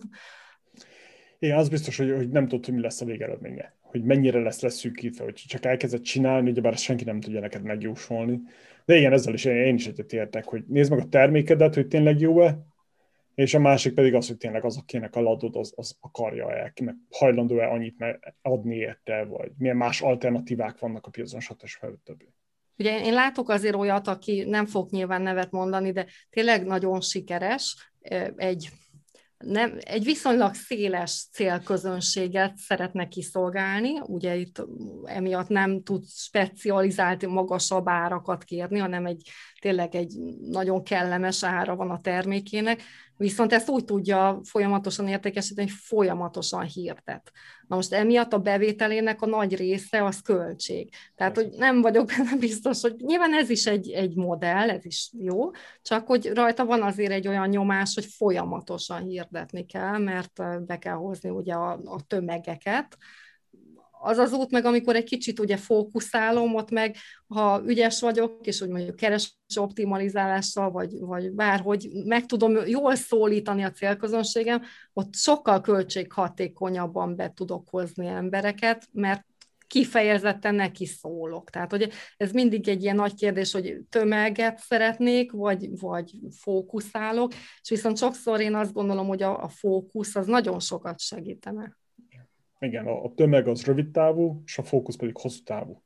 Igen, 1.44 1.58
az 1.58 1.70
biztos, 1.70 1.98
hogy, 1.98 2.12
hogy 2.12 2.30
nem 2.30 2.48
tudod, 2.48 2.74
mi 2.74 2.82
lesz 2.82 3.02
a 3.02 3.06
végeredménye. 3.06 3.76
Hogy 3.80 4.04
mennyire 4.04 4.40
lesz 4.40 4.62
leszűkítve, 4.62 5.24
hogy 5.24 5.34
csak 5.34 5.66
elkezdett 5.66 6.02
csinálni, 6.02 6.50
ugyebár 6.50 6.78
senki 6.78 7.04
nem 7.04 7.20
tudja 7.20 7.40
neked 7.40 7.64
megjósolni. 7.64 8.42
De 8.86 8.96
igen, 8.96 9.14
ezzel 9.14 9.34
is 9.34 9.46
én 9.46 9.76
is 9.76 9.88
egyetértek, 9.88 10.46
hogy 10.46 10.64
nézd 10.68 10.92
meg 10.92 11.00
a 11.00 11.08
termékedet, 11.10 11.76
hogy 11.76 11.88
tényleg 11.88 12.20
jó-e, 12.20 12.58
és 13.36 13.54
a 13.54 13.60
másik 13.60 13.94
pedig 13.94 14.14
az, 14.14 14.28
hogy 14.28 14.38
tényleg 14.38 14.66
az, 14.66 14.78
akinek 14.78 15.16
a 15.16 15.22
ladod, 15.22 15.56
az, 15.56 15.74
az 15.76 15.98
akarja 16.00 16.56
el, 16.56 16.72
kinek 16.74 16.96
hajlandó-e 17.10 17.68
annyit 17.68 18.06
adni 18.42 18.76
érte, 18.76 19.24
vagy 19.24 19.52
milyen 19.58 19.78
más 19.78 20.02
alternatívák 20.02 20.80
vannak 20.80 21.06
a 21.06 21.10
piacon, 21.10 21.40
stb. 21.40 22.24
Ugye 22.78 23.06
én 23.06 23.14
látok 23.14 23.50
azért 23.50 23.76
olyat, 23.76 24.08
aki 24.08 24.44
nem 24.44 24.66
fog 24.66 24.92
nyilván 24.92 25.22
nevet 25.22 25.52
mondani, 25.52 25.92
de 25.92 26.06
tényleg 26.30 26.66
nagyon 26.66 27.02
sikeres, 27.02 27.94
egy 28.36 28.70
nem, 29.42 29.78
egy 29.80 30.04
viszonylag 30.04 30.54
széles 30.54 31.26
célközönséget 31.32 32.58
szeretne 32.58 33.08
kiszolgálni, 33.08 34.00
ugye 34.00 34.36
itt 34.36 34.66
emiatt 35.04 35.48
nem 35.48 35.84
tud 35.84 36.04
specializált 36.08 37.28
magasabb 37.28 37.90
árakat 37.90 38.44
kérni, 38.44 38.80
hanem 38.80 39.06
egy 39.06 39.30
tényleg 39.60 39.96
egy 39.96 40.14
nagyon 40.42 40.84
kellemes 40.84 41.44
ára 41.44 41.76
van 41.76 41.90
a 41.90 42.02
termékének, 42.02 42.82
viszont 43.22 43.54
ezt 43.54 43.70
úgy 43.70 43.86
tudja 43.86 44.40
folyamatosan 44.44 45.08
értékesíteni, 45.08 45.68
hogy 45.68 45.78
folyamatosan 45.80 46.64
hirdet. 46.64 47.32
Na 47.68 47.76
most 47.76 47.94
emiatt 47.94 48.34
a 48.34 48.40
bevételének 48.40 49.22
a 49.22 49.26
nagy 49.26 49.56
része 49.56 50.04
az 50.06 50.22
költség. 50.22 50.94
Tehát, 51.16 51.36
hogy 51.36 51.50
nem 51.58 51.82
vagyok 51.82 52.06
benne 52.06 52.36
biztos, 52.38 52.82
hogy 52.82 52.96
nyilván 52.98 53.34
ez 53.34 53.50
is 53.50 53.66
egy, 53.66 53.92
egy 53.92 54.16
modell, 54.16 54.70
ez 54.70 54.86
is 54.86 55.10
jó, 55.18 55.50
csak 55.82 56.08
hogy 56.08 56.32
rajta 56.34 56.66
van 56.66 56.82
azért 56.82 57.12
egy 57.12 57.28
olyan 57.28 57.50
nyomás, 57.50 57.94
hogy 57.94 58.06
folyamatosan 58.06 59.04
hirdetni 59.04 59.66
kell, 59.66 59.98
mert 59.98 60.66
be 60.66 60.78
kell 60.78 60.96
hozni 60.96 61.30
ugye 61.30 61.54
a, 61.54 61.72
a 61.72 62.02
tömegeket, 62.08 62.98
az 64.04 64.18
az 64.18 64.34
út 64.34 64.52
meg, 64.52 64.66
amikor 64.66 64.96
egy 64.96 65.04
kicsit 65.04 65.40
ugye 65.40 65.58
fókuszálom, 65.58 66.56
ott 66.56 66.72
meg, 66.72 66.96
ha 67.28 67.62
ügyes 67.66 68.02
vagyok, 68.02 68.40
és 68.42 68.62
úgy 68.62 68.70
mondjuk 68.70 68.96
keres 68.96 69.40
optimalizálással, 69.56 70.72
vagy, 70.72 71.00
vagy 71.00 71.32
bárhogy 71.32 71.90
meg 72.06 72.26
tudom 72.26 72.66
jól 72.66 72.96
szólítani 72.96 73.64
a 73.64 73.72
célközönségem, 73.72 74.62
ott 74.94 75.16
sokkal 75.16 75.62
költséghatékonyabban 75.62 77.16
be 77.16 77.32
tudok 77.36 77.70
hozni 77.70 78.08
embereket, 78.08 78.88
mert 78.92 79.26
kifejezetten 79.68 80.56
neki 80.56 80.86
szólok. 80.86 81.50
Tehát, 81.50 81.72
hogy 81.72 81.92
ez 82.18 82.32
mindig 82.32 82.68
egy 82.68 82.84
ilyen 82.84 82.96
nagy 82.96 83.14
kérdés, 83.14 83.52
hogy 83.52 83.78
tömeget 83.90 84.60
szeretnék, 84.60 85.32
vagy, 85.32 85.80
vagy 85.80 86.12
fókuszálok, 86.40 87.34
és 87.34 87.70
viszont 87.70 87.98
sokszor 87.98 88.40
én 88.40 88.56
azt 88.56 88.74
gondolom, 88.74 89.08
hogy 89.08 89.22
a, 89.22 89.44
a 89.44 89.48
fókusz 89.48 90.16
az 90.16 90.26
nagyon 90.26 90.60
sokat 90.60 91.00
segítene. 91.00 91.80
Igen, 92.66 92.88
a, 92.88 93.04
a 93.04 93.14
tömeg 93.16 93.48
az 93.48 93.66
rövid 93.66 93.92
távú, 93.92 94.42
és 94.46 94.58
a 94.58 94.64
fókusz 94.64 94.96
pedig 94.96 95.18
hosszú 95.18 95.44
távú. 95.44 95.84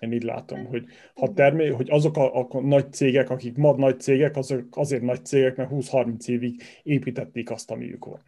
Én 0.00 0.12
így 0.12 0.22
látom, 0.22 0.64
hogy, 0.64 0.84
ha 1.14 1.32
termé, 1.32 1.68
hogy 1.68 1.90
azok 1.90 2.16
a, 2.16 2.48
a 2.50 2.60
nagy 2.60 2.92
cégek, 2.92 3.30
akik 3.30 3.56
ma 3.56 3.76
nagy 3.76 4.00
cégek, 4.00 4.36
azok 4.36 4.66
azért 4.70 5.02
nagy 5.02 5.24
cégek, 5.24 5.56
mert 5.56 5.70
20-30 5.72 6.28
évig 6.28 6.62
építették 6.82 7.50
azt, 7.50 7.70
amiük 7.70 8.04
van. 8.04 8.22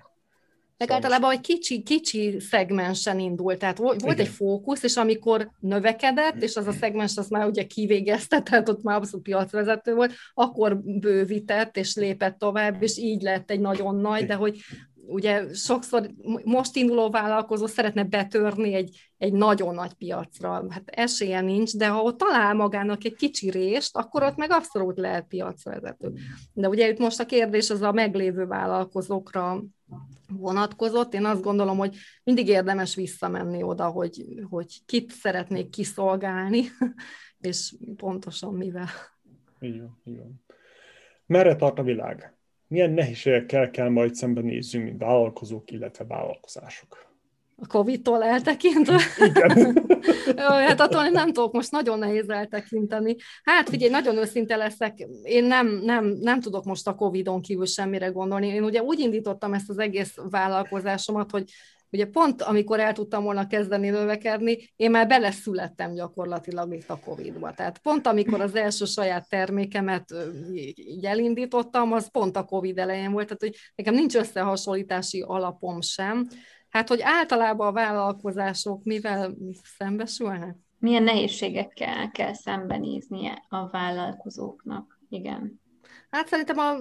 Meg 0.76 0.90
általában 0.90 1.32
egy 1.32 1.40
kicsi, 1.40 1.82
kicsi 1.82 2.40
szegmensen 2.40 3.18
indult, 3.18 3.58
tehát 3.58 3.78
volt 3.78 4.02
Igen. 4.02 4.18
egy 4.18 4.28
fókusz, 4.28 4.82
és 4.82 4.96
amikor 4.96 5.50
növekedett, 5.60 6.42
és 6.42 6.56
az 6.56 6.66
a 6.66 6.72
szegmens 6.72 7.16
az 7.16 7.28
már 7.28 7.46
ugye 7.46 7.66
kivégezte, 7.66 8.40
tehát 8.40 8.68
ott 8.68 8.82
már 8.82 8.96
abszolút 8.96 9.24
piacvezető 9.24 9.94
volt, 9.94 10.12
akkor 10.34 10.80
bővített, 10.82 11.76
és 11.76 11.94
lépett 11.96 12.38
tovább, 12.38 12.82
és 12.82 12.98
így 12.98 13.22
lett 13.22 13.50
egy 13.50 13.60
nagyon 13.60 13.96
nagy, 13.96 14.26
de 14.26 14.34
hogy 14.34 14.58
ugye 15.06 15.54
sokszor 15.54 16.10
most 16.44 16.76
induló 16.76 17.10
vállalkozó 17.10 17.66
szeretne 17.66 18.04
betörni 18.04 18.74
egy, 18.74 19.12
egy 19.18 19.32
nagyon 19.32 19.74
nagy 19.74 19.92
piacra. 19.92 20.64
Hát 20.70 20.82
esélye 20.86 21.40
nincs, 21.40 21.76
de 21.76 21.88
ha 21.88 22.02
ott 22.02 22.18
talál 22.18 22.54
magának 22.54 23.04
egy 23.04 23.14
kicsi 23.14 23.50
részt, 23.50 23.96
akkor 23.96 24.22
ott 24.22 24.36
meg 24.36 24.50
abszolút 24.50 24.98
lehet 24.98 25.26
piacvezető. 25.26 26.12
De 26.52 26.68
ugye 26.68 26.88
itt 26.88 26.98
most 26.98 27.20
a 27.20 27.26
kérdés 27.26 27.70
az 27.70 27.82
a 27.82 27.92
meglévő 27.92 28.46
vállalkozókra 28.46 29.62
vonatkozott. 30.28 31.14
Én 31.14 31.24
azt 31.24 31.42
gondolom, 31.42 31.78
hogy 31.78 31.96
mindig 32.24 32.48
érdemes 32.48 32.94
visszamenni 32.94 33.62
oda, 33.62 33.86
hogy, 33.86 34.24
hogy 34.50 34.84
kit 34.86 35.10
szeretnék 35.10 35.70
kiszolgálni, 35.70 36.64
és 37.48 37.74
pontosan 37.96 38.54
mivel. 38.54 38.88
Így 39.60 39.80
van, 39.80 40.00
így 40.04 40.16
van. 40.16 40.44
Merre 41.26 41.56
tart 41.56 41.78
a 41.78 41.82
világ? 41.82 42.36
Milyen 42.72 42.90
nehézségekkel 42.90 43.70
kell 43.70 43.88
majd 43.88 44.14
szembenézzünk, 44.14 44.84
mint 44.84 45.00
vállalkozók, 45.00 45.70
illetve 45.70 46.04
vállalkozások? 46.04 47.10
A 47.56 47.66
Covid-tól 47.66 48.22
eltekintve? 48.22 49.00
Igen. 49.18 49.84
hát 50.66 50.80
attól 50.80 51.08
nem 51.08 51.32
tudok 51.32 51.52
most 51.52 51.70
nagyon 51.70 51.98
nehéz 51.98 52.28
eltekinteni. 52.28 53.16
Hát 53.42 53.68
figyelj, 53.68 53.90
nagyon 53.90 54.16
őszinte 54.16 54.56
leszek, 54.56 55.06
én 55.22 55.44
nem, 55.44 55.66
nem, 55.66 56.06
nem 56.06 56.40
tudok 56.40 56.64
most 56.64 56.86
a 56.86 56.94
Covid-on 56.94 57.40
kívül 57.40 57.66
semmire 57.66 58.06
gondolni. 58.06 58.46
Én 58.46 58.64
ugye 58.64 58.82
úgy 58.82 58.98
indítottam 58.98 59.52
ezt 59.52 59.70
az 59.70 59.78
egész 59.78 60.14
vállalkozásomat, 60.30 61.30
hogy 61.30 61.44
Ugye 61.92 62.06
pont 62.06 62.42
amikor 62.42 62.80
el 62.80 62.92
tudtam 62.92 63.24
volna 63.24 63.46
kezdeni 63.46 63.88
növekedni, 63.88 64.72
én 64.76 64.90
már 64.90 65.06
beleszülettem 65.06 65.94
gyakorlatilag 65.94 66.74
itt 66.74 66.90
a 66.90 66.98
Covid-ba. 67.04 67.52
Tehát 67.52 67.78
pont 67.78 68.06
amikor 68.06 68.40
az 68.40 68.54
első 68.54 68.84
saját 68.84 69.28
termékemet 69.28 70.14
így 70.74 71.04
elindítottam, 71.04 71.92
az 71.92 72.10
pont 72.10 72.36
a 72.36 72.44
Covid 72.44 72.78
elején 72.78 73.12
volt, 73.12 73.26
tehát 73.26 73.42
hogy 73.42 73.56
nekem 73.74 73.94
nincs 73.94 74.14
összehasonlítási 74.14 75.20
alapom 75.26 75.80
sem. 75.80 76.28
Hát, 76.68 76.88
hogy 76.88 77.00
általában 77.02 77.66
a 77.66 77.72
vállalkozások 77.72 78.84
mivel 78.84 79.34
szembesülnek? 79.78 80.56
Milyen 80.78 81.02
nehézségekkel 81.02 82.10
kell 82.10 82.34
szembenéznie 82.34 83.44
a 83.48 83.68
vállalkozóknak? 83.68 85.00
Igen. 85.08 85.61
Hát 86.12 86.28
szerintem, 86.28 86.58
a, 86.58 86.76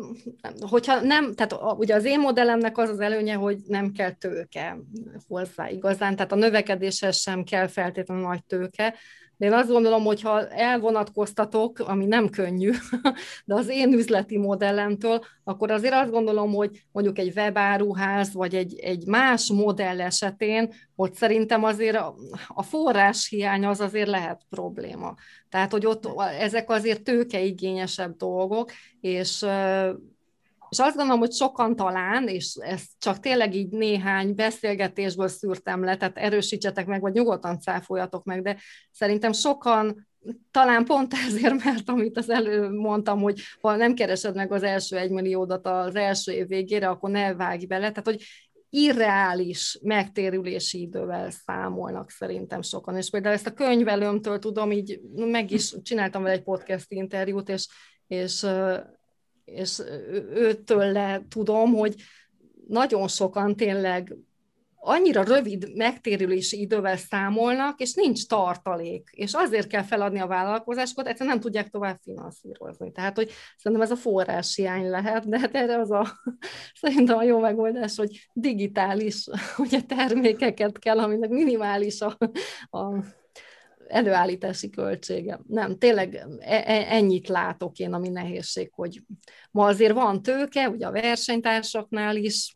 hogyha 0.67 1.01
nem, 1.01 1.33
tehát 1.33 1.53
a, 1.53 1.75
ugye 1.77 1.95
az 1.95 2.05
én 2.05 2.19
modellemnek 2.19 2.77
az 2.77 2.89
az 2.89 2.99
előnye, 2.99 3.33
hogy 3.33 3.57
nem 3.67 3.91
kell 3.91 4.11
tőke 4.11 4.77
hozzá 5.27 5.69
igazán, 5.69 6.15
tehát 6.15 6.31
a 6.31 6.35
növekedéshez 6.35 7.17
sem 7.17 7.43
kell 7.43 7.67
feltétlenül 7.67 8.23
nagy 8.23 8.43
tőke, 8.43 8.95
de 9.41 9.47
én 9.47 9.53
azt 9.53 9.69
gondolom, 9.69 10.03
hogy 10.03 10.21
ha 10.21 10.47
elvonatkoztatok, 10.47 11.79
ami 11.79 12.05
nem 12.05 12.29
könnyű, 12.29 12.71
de 13.45 13.55
az 13.55 13.69
én 13.69 13.93
üzleti 13.93 14.37
modellemtől, 14.37 15.23
akkor 15.43 15.71
azért 15.71 15.93
azt 15.93 16.11
gondolom, 16.11 16.53
hogy 16.53 16.83
mondjuk 16.91 17.17
egy 17.17 17.33
webáruház, 17.35 18.33
vagy 18.33 18.55
egy, 18.55 18.79
egy 18.79 19.05
más 19.05 19.51
modell 19.51 20.01
esetén, 20.01 20.73
hogy 20.95 21.13
szerintem 21.13 21.63
azért 21.63 21.97
a 22.47 22.63
forrás 22.63 23.27
hiány 23.27 23.65
az 23.65 23.79
azért 23.79 24.09
lehet 24.09 24.41
probléma. 24.49 25.15
Tehát, 25.49 25.71
hogy 25.71 25.85
ott 25.85 26.07
ezek 26.39 26.69
azért 26.69 27.03
tőkeigényesebb 27.03 28.15
dolgok, 28.15 28.71
és 28.99 29.45
És 30.71 30.79
azt 30.79 30.95
gondolom, 30.95 31.19
hogy 31.19 31.31
sokan 31.31 31.75
talán, 31.75 32.27
és 32.27 32.55
ezt 32.59 32.87
csak 32.97 33.19
tényleg 33.19 33.55
így 33.55 33.69
néhány 33.69 34.35
beszélgetésből 34.35 35.27
szűrtem 35.27 35.83
le, 35.83 35.97
tehát 35.97 36.17
erősítsetek 36.17 36.85
meg, 36.85 37.01
vagy 37.01 37.13
nyugodtan 37.13 37.59
cáfoljatok 37.59 38.23
meg, 38.23 38.41
de 38.41 38.57
szerintem 38.91 39.31
sokan 39.31 40.07
talán 40.51 40.85
pont 40.85 41.13
ezért, 41.27 41.63
mert 41.63 41.89
amit 41.89 42.17
az 42.17 42.29
előbb 42.29 42.73
mondtam, 42.73 43.21
hogy 43.21 43.41
ha 43.61 43.75
nem 43.75 43.93
keresed 43.93 44.35
meg 44.35 44.51
az 44.51 44.63
első 44.63 44.97
egymilliódat 44.97 45.67
az 45.67 45.95
első 45.95 46.31
év 46.31 46.47
végére, 46.47 46.89
akkor 46.89 47.09
ne 47.09 47.33
vágj 47.33 47.65
bele. 47.65 47.89
Tehát, 47.89 48.05
hogy 48.05 48.23
irreális 48.69 49.79
megtérülési 49.81 50.81
idővel 50.81 51.29
számolnak 51.29 52.09
szerintem 52.09 52.61
sokan. 52.61 52.97
És 52.97 53.09
például 53.09 53.33
ezt 53.33 53.47
a 53.47 53.53
könyvelőmtől 53.53 54.39
tudom, 54.39 54.71
így 54.71 55.01
meg 55.15 55.51
is 55.51 55.73
csináltam 55.81 56.23
vele 56.23 56.35
egy 56.35 56.43
podcast 56.43 56.91
interjút, 56.91 57.49
és, 57.49 57.67
és, 58.07 58.45
és 59.45 59.81
őtől 60.33 60.91
le 60.91 61.21
tudom, 61.29 61.73
hogy 61.73 61.95
nagyon 62.67 63.07
sokan 63.07 63.55
tényleg 63.55 64.15
annyira 64.83 65.23
rövid 65.23 65.75
megtérülési 65.75 66.59
idővel 66.59 66.97
számolnak, 66.97 67.79
és 67.79 67.93
nincs 67.93 68.27
tartalék, 68.27 69.09
és 69.11 69.33
azért 69.33 69.67
kell 69.67 69.83
feladni 69.83 70.19
a 70.19 70.27
vállalkozásokat, 70.27 71.07
egyszerűen 71.07 71.35
nem 71.35 71.43
tudják 71.43 71.69
tovább 71.69 71.99
finanszírozni. 72.03 72.91
Tehát, 72.91 73.15
hogy 73.15 73.31
szerintem 73.57 73.87
ez 73.87 73.91
a 73.91 74.01
forrás 74.01 74.55
hiány 74.55 74.89
lehet, 74.89 75.29
de 75.29 75.39
hát 75.39 75.55
erre 75.55 75.79
az 75.79 75.91
a, 75.91 76.07
szerintem 76.81 77.17
a 77.17 77.23
jó 77.23 77.39
megoldás, 77.39 77.95
hogy 77.95 78.29
digitális 78.33 79.27
ugye, 79.57 79.81
termékeket 79.81 80.79
kell, 80.79 80.99
aminek 80.99 81.29
minimális 81.29 82.01
a, 82.01 82.17
a 82.77 83.03
előállítási 83.91 84.69
költsége. 84.69 85.39
Nem, 85.47 85.77
tényleg 85.77 86.15
e, 86.39 86.63
e, 86.65 86.85
ennyit 86.95 87.27
látok 87.27 87.77
én, 87.77 87.93
ami 87.93 88.09
nehézség, 88.09 88.71
hogy 88.73 89.03
ma 89.51 89.65
azért 89.65 89.93
van 89.93 90.21
tőke, 90.21 90.69
ugye 90.69 90.85
a 90.85 90.91
versenytársaknál 90.91 92.15
is, 92.15 92.55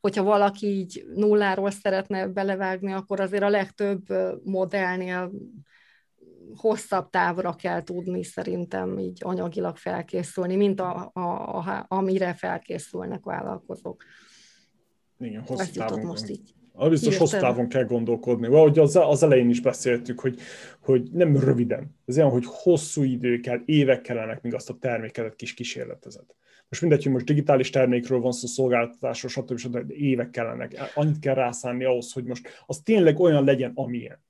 hogyha 0.00 0.22
valaki 0.22 0.66
így 0.66 1.04
nulláról 1.14 1.70
szeretne 1.70 2.26
belevágni, 2.26 2.92
akkor 2.92 3.20
azért 3.20 3.42
a 3.42 3.48
legtöbb 3.48 4.02
modellnél 4.44 5.30
hosszabb 6.56 7.10
távra 7.10 7.54
kell 7.54 7.82
tudni 7.82 8.24
szerintem 8.24 8.98
így 8.98 9.18
anyagilag 9.24 9.76
felkészülni, 9.76 10.56
mint 10.56 10.80
a, 10.80 11.10
a, 11.12 11.20
a, 11.20 11.84
amire 11.88 12.34
felkészülnek 12.34 13.24
vállalkozók. 13.24 14.04
Igen, 15.18 15.42
hosszú 15.46 15.72
távon. 15.72 16.06
most 16.06 16.28
így. 16.28 16.54
A 16.80 16.88
biztos 16.88 17.16
hosszú 17.16 17.38
távon 17.38 17.68
kell 17.68 17.84
gondolkodni. 17.84 18.48
Valahogy 18.48 18.78
az, 18.78 18.96
az 18.96 19.22
elején 19.22 19.50
is 19.50 19.60
beszéltük, 19.60 20.20
hogy, 20.20 20.40
hogy 20.80 21.02
nem 21.12 21.36
röviden. 21.36 21.96
Ez 22.06 22.16
olyan, 22.16 22.30
hogy 22.30 22.44
hosszú 22.46 23.02
idő 23.02 23.40
kell, 23.40 23.60
évek 23.64 24.00
kellenek, 24.00 24.42
míg 24.42 24.54
azt 24.54 24.70
a 24.70 24.76
terméket 24.80 25.36
kis 25.36 25.54
kísérletezed. 25.54 26.24
Most 26.68 26.82
mindegy, 26.82 27.02
hogy 27.02 27.12
most 27.12 27.24
digitális 27.24 27.70
termékről 27.70 28.20
van 28.20 28.32
szó, 28.32 28.46
szolgáltatásról, 28.46 29.30
stb. 29.30 29.58
stb. 29.58 29.86
De 29.86 29.94
évek 29.94 30.30
kellenek. 30.30 30.92
Annyit 30.94 31.18
kell 31.18 31.34
rászánni 31.34 31.84
ahhoz, 31.84 32.12
hogy 32.12 32.24
most 32.24 32.48
az 32.66 32.80
tényleg 32.84 33.20
olyan 33.20 33.44
legyen, 33.44 33.72
amilyen. 33.74 34.22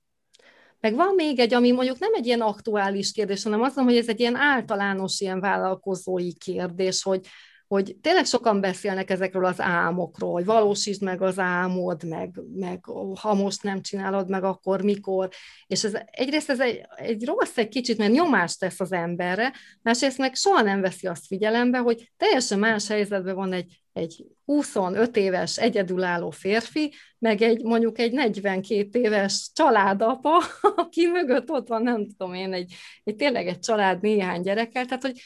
Meg 0.79 0.95
van 0.95 1.15
még 1.15 1.39
egy, 1.39 1.53
ami 1.53 1.71
mondjuk 1.71 1.99
nem 1.99 2.13
egy 2.13 2.25
ilyen 2.25 2.41
aktuális 2.41 3.11
kérdés, 3.11 3.43
hanem 3.43 3.61
azt 3.61 3.75
mondom, 3.75 3.93
hogy 3.93 4.03
ez 4.03 4.09
egy 4.09 4.19
ilyen 4.19 4.35
általános 4.35 5.19
ilyen 5.19 5.39
vállalkozói 5.39 6.33
kérdés, 6.33 7.03
hogy 7.03 7.25
hogy 7.71 7.95
tényleg 8.01 8.25
sokan 8.25 8.61
beszélnek 8.61 9.09
ezekről 9.09 9.45
az 9.45 9.59
álmokról, 9.59 10.31
hogy 10.31 10.45
valósítsd 10.45 11.03
meg 11.03 11.21
az 11.21 11.39
álmod, 11.39 12.03
meg, 12.03 12.39
meg 12.55 12.85
ha 13.19 13.33
most 13.33 13.63
nem 13.63 13.81
csinálod 13.81 14.29
meg, 14.29 14.43
akkor 14.43 14.81
mikor. 14.81 15.29
És 15.67 15.83
ez, 15.83 15.93
egyrészt 16.11 16.49
ez 16.49 16.59
egy, 16.59 16.81
egy 16.95 17.25
rossz 17.25 17.57
egy 17.57 17.67
kicsit, 17.67 17.97
mert 17.97 18.11
nyomást 18.11 18.59
tesz 18.59 18.79
az 18.79 18.91
emberre, 18.91 19.53
másrészt 19.81 20.17
meg 20.17 20.35
soha 20.35 20.61
nem 20.61 20.81
veszi 20.81 21.07
azt 21.07 21.25
figyelembe, 21.25 21.77
hogy 21.77 22.11
teljesen 22.17 22.59
más 22.59 22.87
helyzetben 22.87 23.35
van 23.35 23.53
egy, 23.53 23.81
egy 23.93 24.25
25 24.45 25.17
éves 25.17 25.57
egyedülálló 25.57 26.29
férfi, 26.29 26.93
meg 27.19 27.41
egy 27.41 27.63
mondjuk 27.63 27.99
egy 27.99 28.11
42 28.11 28.99
éves 28.99 29.49
családapa, 29.53 30.43
aki 30.75 31.05
mögött 31.05 31.49
ott 31.49 31.67
van, 31.67 31.83
nem 31.83 32.07
tudom 32.07 32.33
én, 32.33 32.53
egy, 32.53 32.73
egy 33.03 33.15
tényleg 33.15 33.47
egy 33.47 33.59
család 33.59 34.01
néhány 34.01 34.41
gyerekkel, 34.41 34.85
tehát 34.85 35.03
hogy 35.03 35.21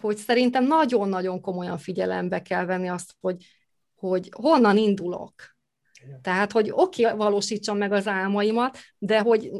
hogy 0.00 0.16
szerintem 0.16 0.66
nagyon-nagyon 0.66 1.40
komolyan 1.40 1.78
figyelembe 1.78 2.42
kell 2.42 2.64
venni 2.64 2.88
azt, 2.88 3.14
hogy, 3.20 3.46
hogy 3.94 4.30
honnan 4.36 4.76
indulok. 4.76 5.32
Tehát, 6.22 6.52
hogy 6.52 6.70
oké, 6.72 7.04
okay, 7.04 7.16
valósítsam 7.16 7.76
meg 7.76 7.92
az 7.92 8.06
álmaimat, 8.06 8.78
de 8.98 9.20
hogy 9.20 9.50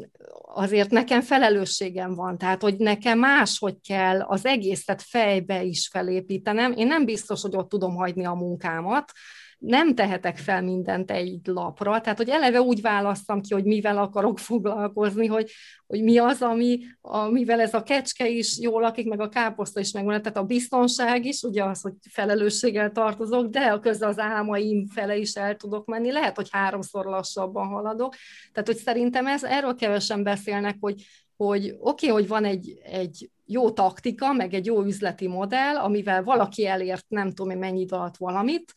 azért 0.41 0.89
nekem 0.89 1.21
felelősségem 1.21 2.15
van, 2.15 2.37
tehát, 2.37 2.61
hogy 2.61 2.77
nekem 2.77 3.19
máshogy 3.19 3.81
kell 3.87 4.21
az 4.21 4.45
egészet 4.45 5.01
fejbe 5.01 5.63
is 5.63 5.87
felépítenem. 5.87 6.71
Én 6.71 6.87
nem 6.87 7.05
biztos, 7.05 7.41
hogy 7.41 7.55
ott 7.55 7.69
tudom 7.69 7.95
hagyni 7.95 8.25
a 8.25 8.33
munkámat, 8.33 9.11
nem 9.61 9.95
tehetek 9.95 10.37
fel 10.37 10.61
mindent 10.61 11.11
egy 11.11 11.39
lapra, 11.43 12.01
tehát 12.01 12.17
hogy 12.17 12.29
eleve 12.29 12.61
úgy 12.61 12.81
választam 12.81 13.41
ki, 13.41 13.53
hogy 13.53 13.63
mivel 13.63 13.97
akarok 13.97 14.39
foglalkozni, 14.39 15.27
hogy, 15.27 15.51
hogy 15.87 16.03
mi 16.03 16.17
az, 16.17 16.41
ami, 16.41 16.79
amivel 17.01 17.61
ez 17.61 17.73
a 17.73 17.83
kecske 17.83 18.27
is 18.27 18.59
jól 18.59 18.81
lakik, 18.81 19.07
meg 19.07 19.19
a 19.19 19.29
káposzta 19.29 19.79
is 19.79 19.91
megvan, 19.91 20.21
tehát 20.21 20.37
a 20.37 20.43
biztonság 20.43 21.25
is, 21.25 21.41
ugye 21.41 21.63
az, 21.63 21.81
hogy 21.81 21.93
felelősséggel 22.09 22.91
tartozok, 22.91 23.47
de 23.47 23.59
a 23.59 23.79
közben 23.79 24.09
az 24.09 24.19
álmaim 24.19 24.87
fele 24.87 25.17
is 25.17 25.33
el 25.33 25.55
tudok 25.55 25.85
menni, 25.85 26.11
lehet, 26.11 26.35
hogy 26.35 26.47
háromszor 26.51 27.05
lassabban 27.05 27.67
haladok, 27.67 28.15
tehát 28.51 28.67
hogy 28.67 28.77
szerintem 28.77 29.27
ez, 29.27 29.43
erről 29.43 29.75
kevesen 29.75 30.23
beszélnek, 30.23 30.77
hogy, 30.79 31.05
hogy 31.37 31.75
oké, 31.79 31.79
okay, 31.79 32.09
hogy 32.09 32.27
van 32.27 32.45
egy, 32.45 32.79
egy 32.83 33.29
jó 33.45 33.71
taktika, 33.71 34.33
meg 34.33 34.53
egy 34.53 34.65
jó 34.65 34.83
üzleti 34.83 35.27
modell, 35.27 35.75
amivel 35.75 36.23
valaki 36.23 36.65
elért 36.65 37.05
nem 37.07 37.29
tudom 37.31 37.51
én 37.51 37.57
mennyi 37.57 37.85
alatt 37.89 38.17
valamit, 38.17 38.73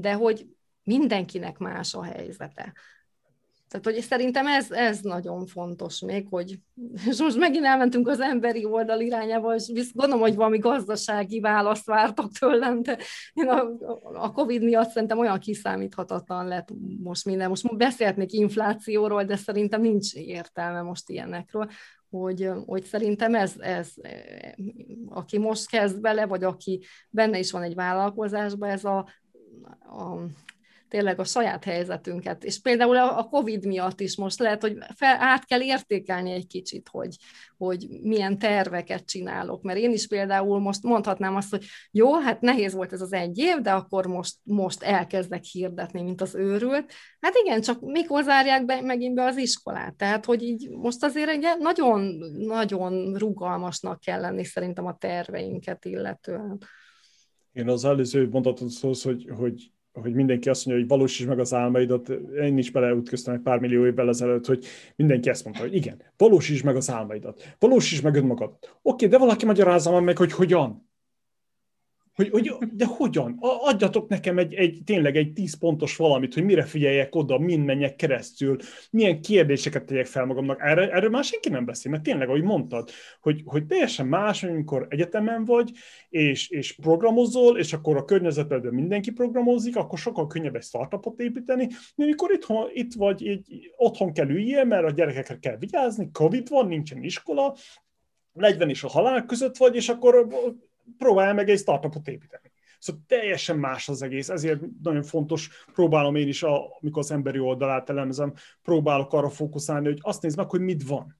de 0.00 0.12
hogy 0.12 0.46
mindenkinek 0.82 1.58
más 1.58 1.94
a 1.94 2.02
helyzete. 2.02 2.72
Tehát, 3.68 3.84
hogy 3.84 4.00
szerintem 4.00 4.46
ez, 4.46 4.70
ez 4.70 5.00
nagyon 5.00 5.46
fontos 5.46 6.00
még, 6.00 6.26
hogy 6.30 6.58
és 7.10 7.18
most 7.18 7.36
megint 7.36 7.64
elmentünk 7.64 8.08
az 8.08 8.20
emberi 8.20 8.64
oldal 8.64 9.00
irányába, 9.00 9.54
és 9.54 9.92
gondolom, 9.92 10.22
hogy 10.22 10.34
valami 10.34 10.58
gazdasági 10.58 11.40
választ 11.40 11.86
vártak 11.86 12.32
tőlem, 12.38 12.82
de 12.82 12.98
én 13.32 13.48
a, 13.48 13.70
a 14.14 14.32
Covid 14.32 14.62
miatt 14.62 14.90
szerintem 14.90 15.18
olyan 15.18 15.38
kiszámíthatatlan 15.38 16.46
lett 16.46 16.68
most 17.02 17.24
minden. 17.24 17.48
Most 17.48 17.76
beszélhetnék 17.76 18.32
inflációról, 18.32 19.24
de 19.24 19.36
szerintem 19.36 19.80
nincs 19.80 20.14
értelme 20.14 20.82
most 20.82 21.08
ilyenekről, 21.08 21.70
hogy, 22.10 22.50
hogy 22.66 22.84
szerintem 22.84 23.34
ez, 23.34 23.54
ez, 23.58 23.92
aki 25.08 25.38
most 25.38 25.68
kezd 25.68 26.00
bele, 26.00 26.26
vagy 26.26 26.44
aki 26.44 26.84
benne 27.10 27.38
is 27.38 27.50
van 27.50 27.62
egy 27.62 27.74
vállalkozásban, 27.74 28.70
ez 28.70 28.84
a 28.84 29.06
a, 29.80 30.26
tényleg 30.88 31.20
a 31.20 31.24
saját 31.24 31.64
helyzetünket. 31.64 32.44
És 32.44 32.60
például 32.60 32.96
a 32.96 33.28
COVID 33.30 33.66
miatt 33.66 34.00
is 34.00 34.16
most 34.16 34.38
lehet, 34.38 34.60
hogy 34.60 34.76
fel, 34.94 35.16
át 35.20 35.44
kell 35.44 35.60
értékelni 35.60 36.32
egy 36.32 36.46
kicsit, 36.46 36.88
hogy, 36.88 37.16
hogy 37.56 37.86
milyen 38.02 38.38
terveket 38.38 39.04
csinálok. 39.04 39.62
Mert 39.62 39.78
én 39.78 39.92
is 39.92 40.06
például 40.06 40.60
most 40.60 40.82
mondhatnám 40.82 41.36
azt, 41.36 41.50
hogy 41.50 41.64
jó, 41.90 42.14
hát 42.14 42.40
nehéz 42.40 42.72
volt 42.74 42.92
ez 42.92 43.00
az 43.00 43.12
egy 43.12 43.38
év, 43.38 43.56
de 43.56 43.72
akkor 43.72 44.06
most, 44.06 44.34
most 44.42 44.82
elkezdek 44.82 45.44
hirdetni, 45.44 46.02
mint 46.02 46.20
az 46.20 46.34
őrült. 46.34 46.92
Hát 47.20 47.34
igen, 47.44 47.60
csak 47.60 47.80
mikor 47.80 48.22
zárják 48.22 48.64
be, 48.64 48.80
megint 48.80 49.14
be 49.14 49.24
az 49.24 49.36
iskolát? 49.36 49.94
Tehát, 49.94 50.24
hogy 50.24 50.42
így 50.42 50.70
most 50.70 51.04
azért 51.04 51.28
egy 51.28 51.46
nagyon-nagyon 51.58 53.14
rugalmasnak 53.14 54.00
kell 54.00 54.20
lenni 54.20 54.44
szerintem 54.44 54.86
a 54.86 54.96
terveinket 54.96 55.84
illetően. 55.84 56.58
Én 57.56 57.68
az 57.68 57.84
előző 57.84 58.28
mondatot 58.28 58.68
szólsz, 58.68 59.04
hogy, 59.04 59.30
hogy, 59.36 59.70
hogy 59.92 60.14
mindenki 60.14 60.48
azt 60.48 60.66
mondja, 60.66 60.84
hogy 60.84 60.96
valósítsd 60.96 61.28
meg 61.28 61.38
az 61.38 61.54
álmaidat. 61.54 62.08
Én 62.42 62.58
is 62.58 62.70
beleütköztem 62.70 63.34
egy 63.34 63.40
pár 63.40 63.58
millió 63.58 63.86
évvel 63.86 64.08
ezelőtt, 64.08 64.46
hogy 64.46 64.64
mindenki 64.96 65.28
ezt 65.28 65.44
mondta, 65.44 65.62
hogy 65.62 65.74
igen, 65.74 66.02
valósítsd 66.16 66.64
meg 66.64 66.76
az 66.76 66.90
álmaidat, 66.90 67.54
valósítsd 67.58 68.02
meg 68.04 68.14
önmagadat. 68.14 68.78
Oké, 68.82 69.06
de 69.06 69.18
valaki 69.18 69.46
magyarázza 69.46 70.00
meg, 70.00 70.16
hogy 70.16 70.32
hogyan. 70.32 70.85
Hogy, 72.16 72.28
hogy, 72.30 72.52
de 72.72 72.84
hogyan? 72.84 73.36
Adjatok 73.40 74.08
nekem 74.08 74.38
egy, 74.38 74.54
egy, 74.54 74.80
tényleg 74.84 75.16
egy 75.16 75.32
tíz 75.32 75.58
pontos 75.58 75.96
valamit, 75.96 76.34
hogy 76.34 76.44
mire 76.44 76.62
figyeljek 76.62 77.14
oda, 77.14 77.38
mind 77.38 77.64
menjek 77.64 77.96
keresztül, 77.96 78.56
milyen 78.90 79.20
kérdéseket 79.20 79.84
tegyek 79.84 80.06
fel 80.06 80.24
magamnak. 80.24 80.60
Erre, 80.60 80.90
erről 80.90 81.10
már 81.10 81.24
senki 81.24 81.48
nem 81.48 81.64
beszél, 81.64 81.90
mert 81.90 82.02
tényleg, 82.02 82.28
ahogy 82.28 82.42
mondtad, 82.42 82.90
hogy, 83.20 83.42
hogy 83.44 83.66
teljesen 83.66 84.06
más, 84.06 84.42
amikor 84.42 84.86
egyetemen 84.90 85.44
vagy, 85.44 85.70
és, 86.08 86.48
és 86.48 86.72
programozol, 86.72 87.58
és 87.58 87.72
akkor 87.72 87.96
a 87.96 88.04
környezetedben 88.04 88.74
mindenki 88.74 89.10
programozik, 89.10 89.76
akkor 89.76 89.98
sokkal 89.98 90.26
könnyebb 90.26 90.56
egy 90.56 90.62
startupot 90.62 91.20
építeni, 91.20 91.66
de 91.94 92.04
amikor 92.04 92.32
itthon, 92.32 92.68
itt 92.72 92.94
vagy, 92.94 93.26
így, 93.26 93.72
otthon 93.76 94.12
kell 94.12 94.28
üljél, 94.28 94.64
mert 94.64 94.84
a 94.84 94.90
gyerekekre 94.90 95.38
kell 95.38 95.56
vigyázni, 95.56 96.10
Covid 96.12 96.48
van, 96.48 96.66
nincsen 96.66 97.02
iskola, 97.02 97.56
40 98.32 98.68
és 98.68 98.82
a 98.82 98.88
halál 98.88 99.24
között 99.24 99.56
vagy, 99.56 99.74
és 99.74 99.88
akkor 99.88 100.26
próbálj 100.98 101.34
meg 101.34 101.48
egy 101.48 101.58
startupot 101.58 102.08
építeni. 102.08 102.52
Szóval 102.78 103.02
teljesen 103.06 103.58
más 103.58 103.88
az 103.88 104.02
egész, 104.02 104.28
ezért 104.28 104.60
nagyon 104.82 105.02
fontos, 105.02 105.64
próbálom 105.72 106.14
én 106.14 106.28
is, 106.28 106.42
a, 106.42 106.76
amikor 106.80 107.02
az 107.02 107.10
emberi 107.10 107.38
oldalát 107.38 107.90
elemzem, 107.90 108.34
próbálok 108.62 109.12
arra 109.12 109.28
fókuszálni, 109.28 109.86
hogy 109.86 109.98
azt 110.00 110.22
nézd 110.22 110.36
meg, 110.36 110.50
hogy 110.50 110.60
mit 110.60 110.82
van. 110.82 111.18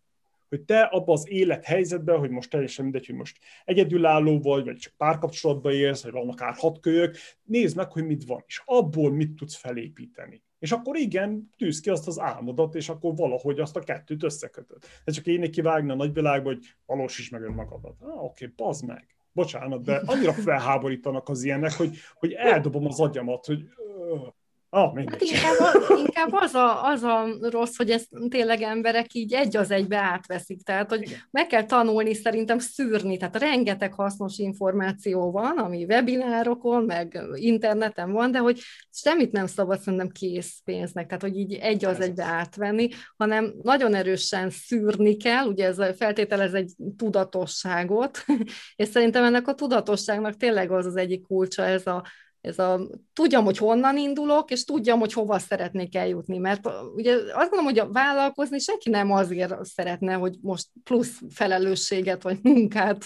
hogy 0.48 0.62
te 0.62 0.80
abban 0.80 1.14
az 1.14 1.30
élethelyzetben, 1.30 2.18
hogy 2.18 2.30
most 2.30 2.50
teljesen 2.50 2.84
mindegy, 2.84 3.06
hogy 3.06 3.14
most 3.14 3.38
egyedülálló 3.64 4.40
vagy, 4.40 4.64
vagy 4.64 4.76
csak 4.76 4.92
párkapcsolatban 4.96 5.72
élsz, 5.72 6.02
vagy 6.02 6.12
van 6.12 6.28
akár 6.28 6.54
hat 6.54 6.80
kölyök, 6.80 7.16
nézd 7.42 7.76
meg, 7.76 7.92
hogy 7.92 8.06
mit 8.06 8.24
van, 8.24 8.44
és 8.46 8.62
abból 8.64 9.12
mit 9.12 9.34
tudsz 9.34 9.56
felépíteni. 9.56 10.42
És 10.58 10.72
akkor 10.72 10.96
igen, 10.96 11.50
tűz 11.56 11.80
ki 11.80 11.90
azt 11.90 12.06
az 12.06 12.18
álmodat, 12.18 12.74
és 12.74 12.88
akkor 12.88 13.14
valahogy 13.14 13.60
azt 13.60 13.76
a 13.76 13.80
kettőt 13.80 14.22
összekötöd. 14.22 14.78
De 15.04 15.12
csak 15.12 15.26
én 15.26 15.50
kivágni 15.50 15.90
a 15.90 15.94
nagyvilágba, 15.94 16.48
hogy 16.48 16.66
valósíts 16.86 17.30
meg 17.30 17.42
önmagadat. 17.42 17.96
Ah, 18.00 18.24
oké, 18.24 18.44
okay, 18.44 18.54
bazd 18.56 18.86
meg. 18.86 19.15
Bocsánat, 19.36 19.82
de 19.82 20.02
annyira 20.06 20.32
felháborítanak 20.32 21.28
az 21.28 21.42
ilyenek, 21.42 21.72
hogy, 21.72 21.96
hogy 22.14 22.32
eldobom 22.32 22.86
az 22.86 23.00
agyamat, 23.00 23.46
hogy 23.46 23.68
Ah, 24.68 24.98
hát 25.10 25.20
inkább, 25.20 25.56
inkább 25.98 26.32
az, 26.32 26.54
a, 26.54 26.84
az 26.84 27.02
a 27.02 27.26
rossz, 27.40 27.76
hogy 27.76 27.90
ezt 27.90 28.08
tényleg 28.28 28.62
emberek 28.62 29.14
így 29.14 29.32
egy 29.32 29.56
az 29.56 29.70
egybe 29.70 29.96
átveszik. 29.96 30.62
Tehát, 30.62 30.90
hogy 30.90 31.16
meg 31.30 31.46
kell 31.46 31.64
tanulni 31.64 32.14
szerintem 32.14 32.58
szűrni. 32.58 33.16
Tehát 33.16 33.38
rengeteg 33.38 33.92
hasznos 33.92 34.38
információ 34.38 35.30
van, 35.30 35.58
ami 35.58 35.84
webinárokon, 35.84 36.84
meg 36.84 37.20
interneten 37.34 38.12
van, 38.12 38.30
de 38.30 38.38
hogy 38.38 38.60
semmit 38.90 39.32
nem 39.32 39.46
szabad 39.46 39.78
szerintem 39.78 40.08
készpénznek. 40.08 41.06
Tehát, 41.06 41.22
hogy 41.22 41.36
így 41.36 41.52
egy 41.52 41.84
az 41.84 42.00
egybe 42.00 42.24
átvenni, 42.24 42.88
hanem 43.16 43.54
nagyon 43.62 43.94
erősen 43.94 44.50
szűrni 44.50 45.16
kell. 45.16 45.46
Ugye 45.46 45.66
ez 45.66 45.96
feltételez 45.96 46.54
egy 46.54 46.72
tudatosságot, 46.96 48.24
és 48.76 48.88
szerintem 48.88 49.24
ennek 49.24 49.48
a 49.48 49.54
tudatosságnak 49.54 50.36
tényleg 50.36 50.70
az 50.70 50.86
az 50.86 50.96
egyik 50.96 51.26
kulcsa, 51.26 51.64
ez 51.64 51.86
a 51.86 52.04
ez 52.40 52.58
a, 52.58 52.80
tudjam, 53.12 53.44
hogy 53.44 53.58
honnan 53.58 53.96
indulok, 53.96 54.50
és 54.50 54.64
tudjam, 54.64 54.98
hogy 54.98 55.12
hova 55.12 55.38
szeretnék 55.38 55.96
eljutni, 55.96 56.38
mert 56.38 56.68
ugye 56.94 57.12
azt 57.14 57.50
gondolom, 57.50 57.64
hogy 57.64 57.78
a 57.78 57.92
vállalkozni 57.92 58.58
senki 58.58 58.90
nem 58.90 59.12
azért 59.12 59.54
szeretne, 59.62 60.14
hogy 60.14 60.36
most 60.40 60.66
plusz 60.84 61.20
felelősséget 61.30 62.22
vagy 62.22 62.38
munkát 62.42 63.04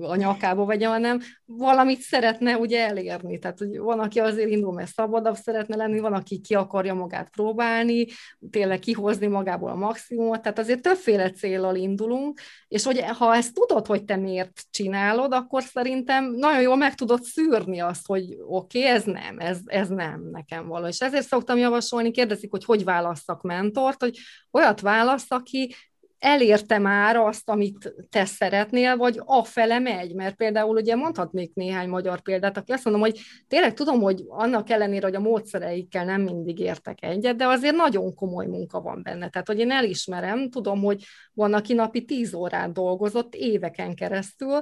a 0.00 0.16
nyakába 0.16 0.64
vegye, 0.64 0.86
hanem 0.86 1.20
valamit 1.44 2.00
szeretne 2.00 2.58
ugye 2.58 2.86
elérni. 2.86 3.38
Tehát, 3.38 3.58
hogy 3.58 3.78
van, 3.78 4.00
aki 4.00 4.18
azért 4.18 4.50
indul, 4.50 4.72
mert 4.72 4.92
szabadabb 4.92 5.36
szeretne 5.36 5.76
lenni, 5.76 6.00
van, 6.00 6.12
aki 6.12 6.40
ki 6.40 6.54
akarja 6.54 6.94
magát 6.94 7.30
próbálni, 7.30 8.06
tényleg 8.50 8.78
kihozni 8.78 9.26
magából 9.26 9.70
a 9.70 9.74
maximumot, 9.74 10.42
tehát 10.42 10.58
azért 10.58 10.82
többféle 10.82 11.30
célral 11.30 11.76
indulunk, 11.76 12.40
és 12.68 12.84
hogy 12.84 13.00
ha 13.00 13.34
ezt 13.34 13.54
tudod, 13.54 13.86
hogy 13.86 14.04
te 14.04 14.16
miért 14.16 14.62
csinálod, 14.70 15.32
akkor 15.32 15.62
szerintem 15.62 16.24
nagyon 16.24 16.60
jól 16.60 16.76
meg 16.76 16.94
tudod 16.94 17.22
szűrni 17.22 17.80
azt, 17.80 18.06
hogy 18.06 18.36
oké, 18.56 18.78
okay, 18.78 18.90
ez 18.90 19.04
nem, 19.04 19.38
ez, 19.38 19.58
ez 19.64 19.88
nem 19.88 20.28
nekem 20.32 20.66
való. 20.66 20.86
És 20.86 21.00
ezért 21.00 21.26
szoktam 21.26 21.58
javasolni, 21.58 22.10
kérdezik, 22.10 22.50
hogy 22.50 22.64
hogy 22.64 22.84
válasszak 22.84 23.42
mentort, 23.42 24.00
hogy 24.00 24.18
olyat 24.50 24.80
válassz, 24.80 25.30
aki 25.30 25.74
elérte 26.18 26.78
már 26.78 27.16
azt, 27.16 27.48
amit 27.48 27.94
te 28.10 28.24
szeretnél, 28.24 28.96
vagy 28.96 29.20
afele 29.24 29.78
megy, 29.78 30.14
mert 30.14 30.34
például 30.34 30.76
ugye 30.76 30.94
mondhatnék 30.94 31.54
néhány 31.54 31.88
magyar 31.88 32.20
példát, 32.20 32.56
aki 32.56 32.72
azt 32.72 32.84
mondom, 32.84 33.02
hogy 33.02 33.20
tényleg 33.48 33.74
tudom, 33.74 34.00
hogy 34.00 34.24
annak 34.28 34.70
ellenére, 34.70 35.06
hogy 35.06 35.14
a 35.14 35.20
módszereikkel 35.20 36.04
nem 36.04 36.22
mindig 36.22 36.58
értek 36.58 37.02
egyet, 37.02 37.36
de 37.36 37.46
azért 37.46 37.76
nagyon 37.76 38.14
komoly 38.14 38.46
munka 38.46 38.80
van 38.80 39.02
benne. 39.02 39.28
Tehát, 39.28 39.46
hogy 39.46 39.58
én 39.58 39.70
elismerem, 39.70 40.50
tudom, 40.50 40.82
hogy 40.82 41.04
van, 41.32 41.54
aki 41.54 41.72
napi 41.72 42.04
tíz 42.04 42.34
órát 42.34 42.72
dolgozott 42.72 43.34
éveken 43.34 43.94
keresztül, 43.94 44.60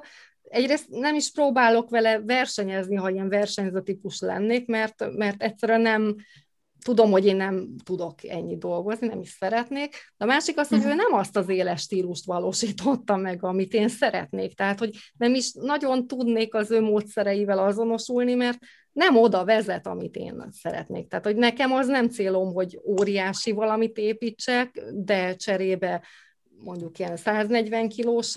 egyrészt 0.49 0.89
nem 0.89 1.15
is 1.15 1.33
próbálok 1.33 1.91
vele 1.91 2.21
versenyezni, 2.21 2.97
ha 2.97 3.11
ilyen 3.11 3.29
versenyző 3.29 3.83
típus 3.83 4.21
lennék, 4.21 4.67
mert, 4.67 5.05
mert 5.17 5.43
egyszerűen 5.43 5.81
nem, 5.81 6.17
tudom, 6.85 7.11
hogy 7.11 7.27
én 7.27 7.37
nem 7.37 7.69
tudok 7.85 8.25
ennyi 8.25 8.57
dolgozni, 8.57 9.07
nem 9.07 9.21
is 9.21 9.37
szeretnék, 9.39 9.91
de 10.17 10.25
a 10.25 10.29
másik 10.29 10.59
az, 10.59 10.69
hogy 10.69 10.85
ő 10.85 10.89
mhm. 10.89 10.97
nem 10.97 11.13
azt 11.13 11.37
az 11.37 11.49
éles 11.49 11.81
stílust 11.81 12.25
valósította 12.25 13.17
meg, 13.17 13.45
amit 13.45 13.73
én 13.73 13.89
szeretnék. 13.89 14.55
Tehát, 14.55 14.79
hogy 14.79 14.91
nem 15.17 15.35
is 15.35 15.53
nagyon 15.53 16.07
tudnék 16.07 16.55
az 16.55 16.71
ő 16.71 16.81
módszereivel 16.81 17.59
azonosulni, 17.59 18.35
mert 18.35 18.59
nem 18.93 19.17
oda 19.17 19.45
vezet, 19.45 19.87
amit 19.87 20.17
én 20.17 20.49
szeretnék. 20.51 21.09
Tehát, 21.09 21.25
hogy 21.25 21.37
nekem 21.37 21.73
az 21.73 21.87
nem 21.87 22.09
célom, 22.09 22.53
hogy 22.53 22.81
óriási 22.85 23.53
valamit 23.53 23.97
építsek, 23.97 24.83
de 24.93 25.35
cserébe 25.35 26.03
mondjuk 26.59 26.99
ilyen 26.99 27.17
140 27.17 27.89
kilós 27.89 28.35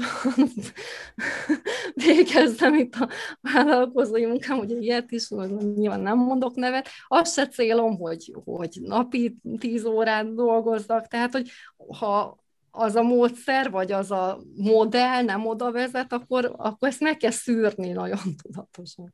végeztem 2.05 2.73
itt 2.73 2.95
a 2.95 3.09
vállalkozói 3.41 4.25
munkám, 4.25 4.59
ugye 4.59 4.75
ilyet 4.77 5.11
is, 5.11 5.29
nyilván 5.75 5.99
nem 5.99 6.17
mondok 6.17 6.55
nevet, 6.55 6.87
az 7.07 7.33
se 7.33 7.47
célom, 7.47 7.97
hogy, 7.97 8.35
hogy 8.43 8.77
napi 8.81 9.37
10 9.59 9.85
órát 9.85 10.33
dolgozzak, 10.33 11.07
tehát, 11.07 11.31
hogy 11.31 11.49
ha 11.97 12.45
az 12.71 12.95
a 12.95 13.01
módszer, 13.01 13.71
vagy 13.71 13.91
az 13.91 14.11
a 14.11 14.39
modell 14.55 15.21
nem 15.21 15.45
oda 15.45 15.71
vezet, 15.71 16.13
akkor, 16.13 16.53
akkor 16.57 16.87
ezt 16.87 16.99
meg 16.99 17.17
kell 17.17 17.31
szűrni 17.31 17.91
nagyon 17.91 18.19
tudatosan. 18.41 19.13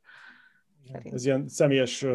Ez 1.04 1.26
ilyen 1.26 1.48
személyes 1.48 2.06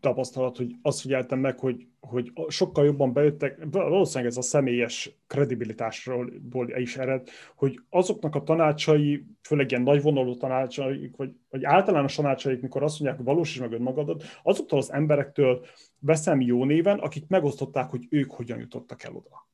tapasztalat, 0.00 0.56
hogy 0.56 0.74
azt 0.82 1.00
figyeltem 1.00 1.38
meg, 1.38 1.58
hogy, 1.58 1.86
hogy 2.00 2.32
sokkal 2.48 2.84
jobban 2.84 3.12
bejöttek, 3.12 3.66
valószínűleg 3.70 4.30
ez 4.30 4.36
a 4.36 4.42
személyes 4.42 5.10
kredibilitásról 5.26 6.32
is 6.76 6.96
ered, 6.96 7.28
hogy 7.56 7.80
azoknak 7.90 8.34
a 8.34 8.42
tanácsai, 8.42 9.24
főleg 9.42 9.70
ilyen 9.70 9.82
nagyvonalú 9.82 10.36
tanácsaik, 10.36 11.16
vagy, 11.16 11.30
vagy 11.50 11.64
általános 11.64 12.14
tanácsaik, 12.14 12.60
mikor 12.60 12.82
azt 12.82 13.00
mondják, 13.00 13.20
hogy 13.20 13.34
valósíts 13.34 13.60
meg 13.60 13.72
önmagadat, 13.72 14.24
azoktól 14.42 14.78
az 14.78 14.92
emberektől 14.92 15.64
veszem 15.98 16.40
jó 16.40 16.64
néven, 16.64 16.98
akik 16.98 17.24
megosztották, 17.28 17.90
hogy 17.90 18.06
ők 18.10 18.30
hogyan 18.30 18.58
jutottak 18.58 19.02
el 19.02 19.12
oda 19.14 19.47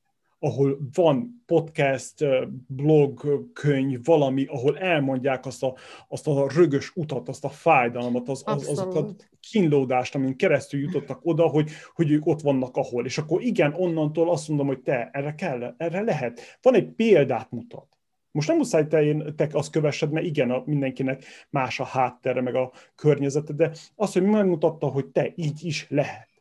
ahol 0.44 0.78
van 0.94 1.42
podcast, 1.46 2.24
blog, 2.66 3.44
könyv, 3.52 4.04
valami, 4.04 4.44
ahol 4.44 4.78
elmondják 4.78 5.46
azt 5.46 5.62
a, 5.62 5.74
azt 6.08 6.26
a 6.26 6.48
rögös 6.54 6.92
utat, 6.94 7.28
azt 7.28 7.44
a 7.44 7.48
fájdalmat, 7.48 8.28
az, 8.28 8.42
az, 8.46 8.68
azokat 8.68 9.10
a 9.30 9.36
kínlódást, 9.50 10.14
amin 10.14 10.36
keresztül 10.36 10.80
jutottak 10.80 11.20
oda, 11.22 11.46
hogy, 11.46 11.70
hogy 11.94 12.10
ők 12.10 12.26
ott 12.26 12.40
vannak 12.40 12.76
ahol. 12.76 13.04
És 13.04 13.18
akkor 13.18 13.42
igen, 13.42 13.74
onnantól 13.76 14.30
azt 14.30 14.48
mondom, 14.48 14.66
hogy 14.66 14.80
te, 14.80 15.10
erre 15.12 15.34
kell, 15.34 15.74
erre 15.76 16.00
lehet. 16.00 16.58
Van 16.62 16.74
egy 16.74 16.88
példát 16.88 17.50
mutat. 17.50 17.88
Most 18.30 18.48
nem 18.48 18.56
muszáj 18.56 18.86
te, 18.86 19.02
én, 19.02 19.34
te 19.36 19.48
azt 19.52 19.70
kövessed, 19.70 20.10
mert 20.10 20.26
igen, 20.26 20.50
a, 20.50 20.62
mindenkinek 20.66 21.24
más 21.50 21.80
a 21.80 21.84
háttere, 21.84 22.40
meg 22.40 22.54
a 22.54 22.72
környezete, 22.94 23.52
de 23.52 23.72
az, 23.94 24.12
hogy 24.12 24.22
megmutatta, 24.22 24.86
hogy 24.86 25.06
te 25.06 25.32
így 25.36 25.64
is 25.64 25.86
lehet 25.88 26.33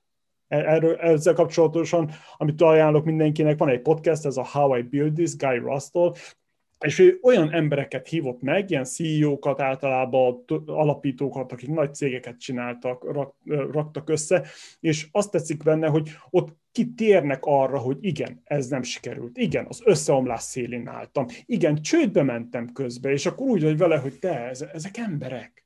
Erről, 0.62 0.96
ezzel 0.96 1.34
kapcsolatosan, 1.34 2.10
amit 2.38 2.62
ajánlok 2.62 3.06
mindenkinek, 3.06 3.58
van 3.58 3.70
egy 3.70 3.82
podcast, 3.82 4.26
ez 4.26 4.38
a 4.38 4.46
How 4.52 4.78
I 4.78 4.82
Build 4.82 5.14
This, 5.14 5.36
Guy 5.36 5.58
Rustall, 5.58 6.14
és 6.80 7.00
ő 7.00 7.20
olyan 7.22 7.52
embereket 7.52 8.08
hívott 8.08 8.42
meg, 8.42 8.70
ilyen 8.70 8.84
CEO-kat 8.84 9.62
általában, 9.62 10.44
alapítókat, 10.66 11.52
akik 11.52 11.70
nagy 11.70 11.94
cégeket 11.94 12.40
csináltak, 12.40 13.12
rak, 13.12 13.36
raktak 13.72 14.10
össze, 14.10 14.46
és 14.80 15.08
azt 15.12 15.32
tetszik 15.32 15.64
benne, 15.64 15.88
hogy 15.88 16.10
ott 16.30 16.58
kitérnek 16.72 17.40
arra, 17.46 17.78
hogy 17.78 17.98
igen, 18.02 18.42
ez 18.44 18.68
nem 18.68 18.82
sikerült, 18.82 19.38
igen, 19.38 19.66
az 19.70 19.82
összeomlás 19.86 20.42
szélén 20.42 20.88
álltam, 20.88 21.26
igen, 21.46 21.82
csődbe 21.82 22.24
mentem 22.24 22.72
közbe, 22.72 23.12
és 23.12 23.26
akkor 23.26 23.48
úgy 23.48 23.64
vagy 23.64 23.78
vele, 23.78 23.98
hogy 23.98 24.20
te, 24.20 24.50
ezek 24.74 24.98
emberek 24.98 25.63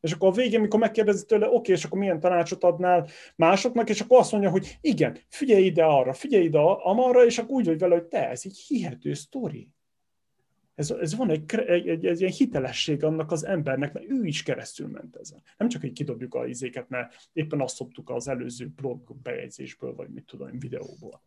és 0.00 0.12
akkor 0.12 0.28
a 0.28 0.32
végén, 0.32 0.60
mikor 0.60 0.80
megkérdezi 0.80 1.24
tőle, 1.24 1.46
oké, 1.46 1.56
okay, 1.56 1.74
és 1.74 1.84
akkor 1.84 1.98
milyen 1.98 2.20
tanácsot 2.20 2.64
adnál 2.64 3.08
másoknak, 3.36 3.88
és 3.88 4.00
akkor 4.00 4.18
azt 4.18 4.32
mondja, 4.32 4.50
hogy 4.50 4.78
igen, 4.80 5.18
figyelj 5.28 5.64
ide 5.64 5.84
arra, 5.84 6.12
figyelj 6.12 6.44
ide 6.44 6.58
amarra, 6.58 7.24
és 7.24 7.38
akkor 7.38 7.54
úgy 7.54 7.66
vagy 7.66 7.78
vele, 7.78 7.94
hogy 7.94 8.06
te, 8.06 8.28
ez 8.28 8.42
egy 8.44 8.56
hihető 8.56 9.14
sztori. 9.14 9.68
Ez, 10.74 10.90
ez 10.90 11.16
van 11.16 11.30
egy, 11.30 11.54
egy, 11.54 11.88
egy, 11.88 12.06
egy 12.06 12.20
ilyen 12.20 12.32
hitelesség 12.32 13.04
annak 13.04 13.32
az 13.32 13.44
embernek, 13.44 13.92
mert 13.92 14.10
ő 14.10 14.24
is 14.24 14.42
keresztül 14.42 14.86
ment 14.86 15.16
ezen. 15.16 15.42
Nem 15.56 15.68
csak, 15.68 15.80
hogy 15.80 15.92
kidobjuk 15.92 16.34
a 16.34 16.46
izéket, 16.46 16.88
mert 16.88 17.28
éppen 17.32 17.60
azt 17.60 17.76
szoktuk 17.76 18.10
az 18.10 18.28
előző 18.28 18.68
blog 18.76 19.16
bejegyzésből, 19.22 19.94
vagy 19.94 20.08
mit 20.08 20.24
tudom, 20.24 20.58
videóból. 20.58 21.22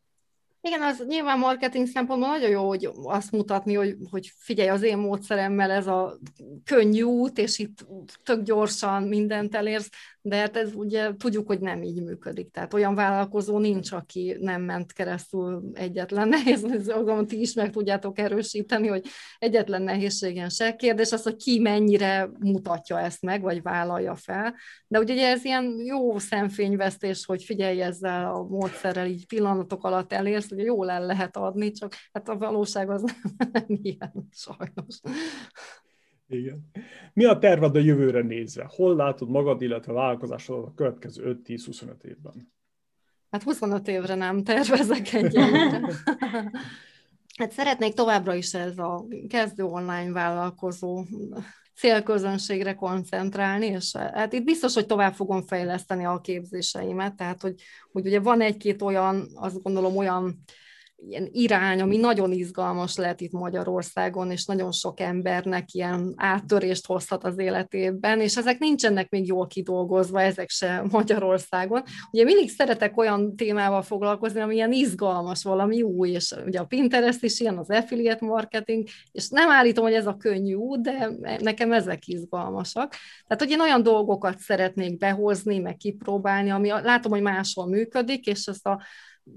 Igen, 0.62 0.82
az 0.82 1.04
nyilván 1.08 1.40
marketing 1.40 1.88
szempontból 1.88 2.30
nagyon 2.30 2.50
jó, 2.50 2.68
hogy 2.68 2.90
azt 3.04 3.32
mutatni, 3.32 3.74
hogy, 3.74 3.96
hogy 4.10 4.32
figyelj, 4.38 4.70
az 4.70 4.82
én 4.82 4.98
módszeremmel 4.98 5.72
ez 5.72 5.88
a 5.88 6.18
könnyű 6.64 7.02
út, 7.02 7.38
és 7.38 7.60
itt 7.60 7.86
tök 8.24 8.44
gyorsan 8.44 9.04
mindent 9.04 9.56
elérsz, 9.56 9.90
de 10.22 10.36
hát 10.36 10.58
ez 10.58 10.74
ugye 10.74 11.16
tudjuk, 11.18 11.48
hogy 11.48 11.60
nem 11.60 11.84
így 11.84 12.04
működik. 12.04 12.52
Tehát 12.52 12.74
olyan 12.74 12.96
vállalkozó 12.96 13.58
nincs, 13.58 13.92
aki 13.92 14.38
nem 14.40 14.62
ment 14.62 14.94
keresztül 14.94 15.72
egyetlen 15.74 16.28
nehéz, 16.28 16.64
azon 16.88 17.28
ti 17.28 17.40
is 17.40 17.54
meg 17.54 17.72
tudjátok 17.72 18.20
erősíteni, 18.20 18.88
hogy 18.88 19.06
egyetlen 19.40 19.82
nehézségen 19.82 20.50
se. 20.50 20.76
Kérdés 20.76 21.12
az, 21.12 21.24
hogy 21.24 21.36
ki 21.36 21.60
mennyire 21.60 22.30
mutatja 22.40 23.00
ezt 23.00 23.22
meg, 23.22 23.42
vagy 23.42 23.62
vállalja 23.62 24.16
fel. 24.16 24.56
De 24.88 25.00
ugye 25.00 25.28
ez 25.28 25.46
ilyen 25.46 25.82
jó 25.86 26.18
szemfényvesztés, 26.18 27.26
hogy 27.26 27.44
figyelj 27.44 27.82
ezzel 27.82 28.34
a 28.34 28.44
módszerrel, 28.44 29.08
így 29.08 29.28
pillanatok 29.28 29.84
alatt 29.84 30.14
elérsz, 30.14 30.50
hogy 30.50 30.64
jól 30.64 30.90
el 30.90 31.06
lehet 31.06 31.38
adni, 31.38 31.72
csak 31.72 31.96
hát 32.12 32.30
a 32.30 32.38
valóság 32.38 32.90
az 32.90 33.02
nem, 33.02 33.50
nem 33.52 33.66
ilyen, 33.68 34.28
sajnos. 34.32 35.00
Igen. 36.32 36.72
Mi 37.14 37.26
a 37.26 37.38
terved 37.38 37.76
a 37.76 37.80
jövőre 37.80 38.22
nézve? 38.22 38.70
Hol 38.76 38.96
látod 38.96 39.30
magad, 39.30 39.62
illetve 39.62 39.94
vállalkozásodat 39.94 40.68
a 40.68 40.74
következő 40.74 41.40
5-10-25 41.46 42.04
évben? 42.04 42.52
Hát 43.30 43.44
25 43.44 43.88
évre 43.88 44.16
nem 44.16 44.44
tervezek 44.44 45.14
egyelőre. 45.14 45.82
Hát 47.38 47.52
szeretnék 47.52 47.94
továbbra 47.94 48.34
is 48.34 48.54
ez 48.54 48.78
a 48.78 49.06
kezdő 49.28 49.64
online 49.64 50.12
vállalkozó 50.12 51.04
célközönségre 51.76 52.74
koncentrálni, 52.74 53.66
és 53.66 53.96
hát 53.96 54.34
itt 54.34 54.44
biztos, 54.44 54.74
hogy 54.74 54.86
tovább 54.86 55.14
fogom 55.14 55.42
fejleszteni 55.42 56.06
a 56.06 56.22
képzéseimet, 56.22 57.16
tehát 57.16 57.42
hogy, 57.42 57.62
hogy 57.92 58.06
ugye 58.06 58.20
van 58.20 58.42
egy-két 58.42 58.82
olyan, 58.82 59.28
azt 59.36 59.62
gondolom 59.62 59.98
olyan 59.98 60.44
ilyen 61.08 61.30
irány, 61.32 61.82
ami 61.82 61.98
nagyon 61.98 62.32
izgalmas 62.32 62.98
lehet 62.98 63.22
itt 63.22 63.32
Magyarországon, 63.32 64.32
és 64.32 64.46
nagyon 64.46 64.72
sok 64.72 65.00
embernek 65.00 65.74
ilyen 65.74 66.14
áttörést 66.16 66.86
hozhat 66.86 67.24
az 67.24 67.40
életében, 67.40 68.22
és 68.22 68.38
ezek 68.38 68.60
nincsenek 68.60 69.10
még 69.10 69.28
jól 69.28 69.48
kidolgozva, 69.48 70.22
ezek 70.22 70.50
se 70.50 70.84
Magyarországon. 70.92 71.84
Ugye 72.12 72.24
mindig 72.24 72.50
szeretek 72.50 72.98
olyan 72.98 73.36
témával 73.36 73.82
foglalkozni, 73.82 74.40
ami 74.40 74.56
ilyen 74.56 74.72
izgalmas, 74.72 75.44
valami 75.44 75.82
új, 75.82 76.10
és 76.10 76.36
ugye 76.46 76.60
a 76.60 76.66
Pinterest 76.66 77.24
is 77.24 77.40
ilyen, 77.40 77.58
az 77.58 77.70
affiliate 77.70 78.26
marketing, 78.26 78.88
és 79.12 79.30
nem 79.30 79.50
állítom, 79.50 79.84
hogy 79.84 79.94
ez 79.94 80.08
a 80.08 80.18
könnyű 80.18 80.54
út, 80.54 80.82
de 80.82 81.10
nekem 81.40 81.72
ezek 81.72 82.08
izgalmasak. 82.08 82.96
Tehát, 83.28 83.44
hogy 83.44 83.52
én 83.52 83.62
olyan 83.62 83.84
dolgokat 83.84 84.40
szeretnék 84.40 84.98
behozni, 84.98 85.60
meg 85.60 85.78
kipróbálni, 85.78 86.50
ami 86.50 86.70
látom, 86.70 87.12
hogy 87.12 87.22
máshol 87.22 87.68
működik, 87.68 88.26
és 88.26 88.46
ezt 88.46 88.68
a 88.68 88.82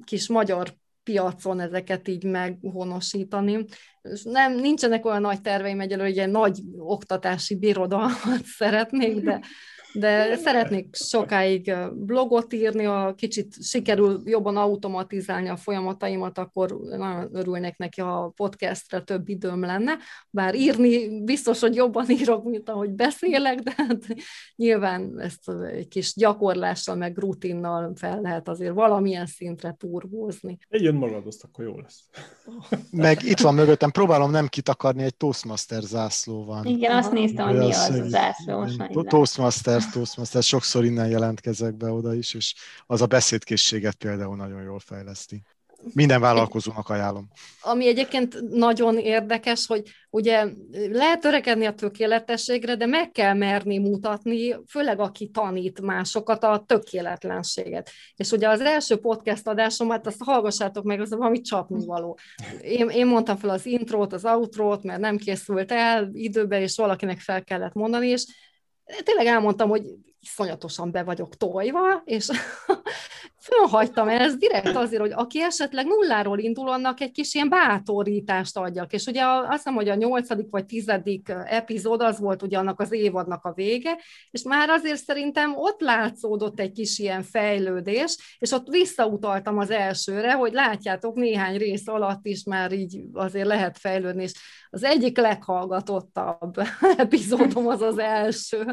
kis 0.04 0.28
magyar 0.28 0.74
piacon 1.04 1.60
ezeket 1.60 2.08
így 2.08 2.24
meghonosítani. 2.24 3.64
És 4.02 4.22
nem, 4.22 4.54
nincsenek 4.54 5.04
olyan 5.04 5.20
nagy 5.20 5.40
terveim 5.40 5.80
egyelőre, 5.80 6.08
hogy 6.08 6.18
egy 6.18 6.30
nagy 6.30 6.60
oktatási 6.78 7.58
birodalmat 7.58 8.44
szeretnék, 8.58 9.20
de 9.20 9.40
de 9.94 10.36
szeretnék 10.36 10.94
sokáig 10.96 11.74
blogot 11.92 12.52
írni, 12.52 12.84
ha 12.84 13.14
kicsit 13.14 13.54
sikerül 13.62 14.22
jobban 14.24 14.56
automatizálni 14.56 15.48
a 15.48 15.56
folyamataimat, 15.56 16.38
akkor 16.38 16.80
nagyon 16.80 17.28
örülnék 17.32 17.76
neki, 17.76 18.00
ha 18.00 18.22
a 18.22 18.28
podcastre 18.28 19.00
több 19.00 19.28
időm 19.28 19.60
lenne, 19.60 19.98
bár 20.30 20.54
írni 20.54 21.22
biztos, 21.22 21.60
hogy 21.60 21.74
jobban 21.74 22.10
írok, 22.10 22.44
mint 22.44 22.68
ahogy 22.68 22.90
beszélek, 22.90 23.58
de 23.58 23.72
hát 23.76 24.06
nyilván 24.56 25.20
ezt 25.20 25.50
egy 25.72 25.88
kis 25.88 26.14
gyakorlással, 26.14 26.94
meg 26.94 27.18
rutinnal 27.18 27.92
fel 27.94 28.20
lehet 28.20 28.48
azért 28.48 28.74
valamilyen 28.74 29.26
szintre 29.26 29.76
turbózni. 29.78 30.58
Jön 30.68 30.94
magad, 30.94 31.26
azt 31.26 31.44
akkor 31.44 31.64
jó 31.64 31.78
lesz. 31.78 32.04
Meg 32.90 33.22
itt 33.22 33.40
van 33.40 33.54
mögöttem, 33.54 33.90
próbálom 33.90 34.30
nem 34.30 34.46
kitakarni, 34.46 35.02
egy 35.02 35.16
Toastmaster 35.16 35.82
zászló 35.82 36.44
van. 36.44 36.66
Igen, 36.66 36.96
azt 36.96 37.12
néztem, 37.12 37.48
hogy 37.48 37.56
mi 37.56 37.72
az 37.72 37.90
a 37.90 38.08
zászló. 38.08 39.02
Toastmaster 39.02 39.82
Toastmasters, 39.92 39.92
Toastmasters, 39.92 40.46
sokszor 40.46 40.84
innen 40.84 41.08
jelentkezek 41.08 41.76
be 41.76 41.90
oda 41.90 42.14
is, 42.14 42.34
és 42.34 42.54
az 42.86 43.02
a 43.02 43.06
beszédkészséget 43.06 43.94
például 43.94 44.36
nagyon 44.36 44.62
jól 44.62 44.78
fejleszti. 44.78 45.42
Minden 45.92 46.20
vállalkozónak 46.20 46.88
ajánlom. 46.88 47.28
Ami 47.60 47.86
egyébként 47.86 48.40
nagyon 48.50 48.98
érdekes, 48.98 49.66
hogy 49.66 49.82
ugye 50.10 50.46
lehet 50.90 51.20
törekedni 51.20 51.64
a 51.64 51.74
tökéletességre, 51.74 52.76
de 52.76 52.86
meg 52.86 53.10
kell 53.10 53.34
merni 53.34 53.78
mutatni, 53.78 54.56
főleg 54.68 55.00
aki 55.00 55.28
tanít 55.28 55.80
másokat, 55.80 56.44
a 56.44 56.64
tökéletlenséget. 56.66 57.90
És 58.16 58.30
ugye 58.30 58.48
az 58.48 58.60
első 58.60 58.96
podcast 58.96 59.48
adásomat, 59.48 60.06
azt 60.06 60.22
hallgassátok 60.22 60.84
meg, 60.84 61.00
az 61.00 61.10
valami 61.10 61.40
csapnivaló. 61.40 62.18
Én, 62.60 62.88
én 62.88 63.06
mondtam 63.06 63.36
fel 63.36 63.50
az 63.50 63.66
intrót, 63.66 64.12
az 64.12 64.24
outrót, 64.24 64.82
mert 64.82 65.00
nem 65.00 65.16
készült 65.16 65.72
el 65.72 66.08
időben, 66.12 66.60
és 66.60 66.76
valakinek 66.76 67.20
fel 67.20 67.44
kellett 67.44 67.74
mondani, 67.74 68.08
és 68.08 68.24
tényleg 69.04 69.26
elmondtam, 69.26 69.68
hogy 69.68 69.82
iszonyatosan 70.20 70.90
be 70.90 71.02
vagyok 71.02 71.36
tojva, 71.36 72.02
és 72.04 72.30
fölhagytam 73.44 74.08
ezt 74.08 74.38
direkt 74.38 74.76
azért, 74.76 75.00
hogy 75.00 75.12
aki 75.14 75.42
esetleg 75.42 75.86
nulláról 75.86 76.38
indul, 76.38 76.68
annak 76.68 77.00
egy 77.00 77.10
kis 77.10 77.34
ilyen 77.34 77.48
bátorítást 77.48 78.56
adjak. 78.56 78.92
És 78.92 79.06
ugye 79.06 79.24
azt 79.24 79.52
hiszem, 79.52 79.74
hogy 79.74 79.88
a 79.88 79.94
nyolcadik 79.94 80.46
vagy 80.50 80.66
tizedik 80.66 81.32
epizód 81.44 82.02
az 82.02 82.18
volt 82.18 82.42
ugye 82.42 82.58
annak 82.58 82.80
az 82.80 82.92
évadnak 82.92 83.44
a 83.44 83.52
vége, 83.52 83.98
és 84.30 84.42
már 84.42 84.68
azért 84.68 85.04
szerintem 85.04 85.56
ott 85.56 85.80
látszódott 85.80 86.60
egy 86.60 86.72
kis 86.72 86.98
ilyen 86.98 87.22
fejlődés, 87.22 88.36
és 88.38 88.50
ott 88.50 88.68
visszautaltam 88.68 89.58
az 89.58 89.70
elsőre, 89.70 90.32
hogy 90.32 90.52
látjátok, 90.52 91.14
néhány 91.14 91.56
rész 91.56 91.88
alatt 91.88 92.26
is 92.26 92.44
már 92.44 92.72
így 92.72 93.00
azért 93.12 93.46
lehet 93.46 93.78
fejlődni, 93.78 94.22
és 94.22 94.32
az 94.70 94.84
egyik 94.84 95.18
leghallgatottabb 95.18 96.54
epizódom 96.96 97.66
az 97.66 97.80
az 97.80 97.98
első. 97.98 98.66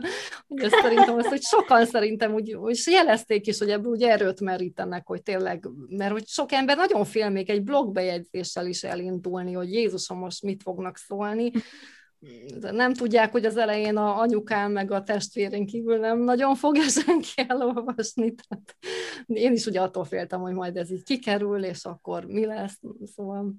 Ugye 0.48 0.70
szerintem 0.70 1.16
azt, 1.18 1.28
hogy 1.28 1.42
sokan 1.42 1.86
szerintem 1.86 2.34
úgy, 2.34 2.58
és 2.68 2.88
jelezték 2.88 3.48
is, 3.48 3.60
hogy 3.60 3.70
ebből 3.70 3.92
úgy 3.92 4.04
erőt 4.04 4.40
merítenek, 4.62 5.08
hogy 5.08 5.22
tényleg, 5.22 5.68
mert 5.88 6.12
hogy 6.12 6.28
sok 6.28 6.52
ember 6.52 6.78
nagyon 6.78 7.06
fél 7.06 7.30
még 7.30 7.50
egy 7.50 7.64
blogbejegyzéssel 7.64 8.68
is 8.68 8.84
elindulni, 8.84 9.54
hogy 9.54 9.72
Jézusom 9.72 10.18
most 10.18 10.44
mit 10.44 10.62
fognak 10.62 10.98
szólni, 10.98 11.52
de 12.60 12.72
nem 12.72 12.94
tudják, 12.94 13.32
hogy 13.32 13.46
az 13.46 13.58
elején 13.58 13.98
a 13.98 14.20
anyukám 14.20 14.72
meg 14.72 14.92
a 14.92 15.04
testvérén 15.04 15.66
kívül 15.66 15.98
nem 15.98 16.20
nagyon 16.20 16.56
fogja 16.56 16.84
senki 16.84 17.34
elolvasni. 17.48 18.34
Tehát 18.34 18.76
én 19.28 19.54
is 19.54 19.66
ugye 19.66 19.82
attól 19.82 20.04
féltem, 20.04 20.40
hogy 20.40 20.54
majd 20.54 20.78
ez 20.78 20.92
így 20.92 21.04
kikerül, 21.04 21.64
és 21.64 21.86
akkor 21.86 22.26
mi 22.26 22.46
lesz. 22.46 22.80
Szóval 23.16 23.54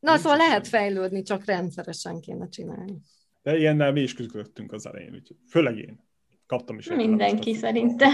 Na, 0.00 0.16
szóval 0.16 0.36
lehet 0.36 0.68
fejlődni, 0.68 1.22
csak 1.22 1.44
rendszeresen 1.44 2.20
kéne 2.20 2.48
csinálni. 2.48 3.00
De 3.42 3.56
ilyennel 3.56 3.92
mi 3.92 4.00
is 4.00 4.14
küzdöttünk 4.14 4.72
az 4.72 4.86
elején, 4.86 5.14
úgyhogy 5.14 5.36
főleg 5.48 5.78
én. 5.78 6.08
Kaptam 6.50 6.78
is. 6.78 6.88
Mindenki 6.88 7.54
szerintem. 7.54 8.12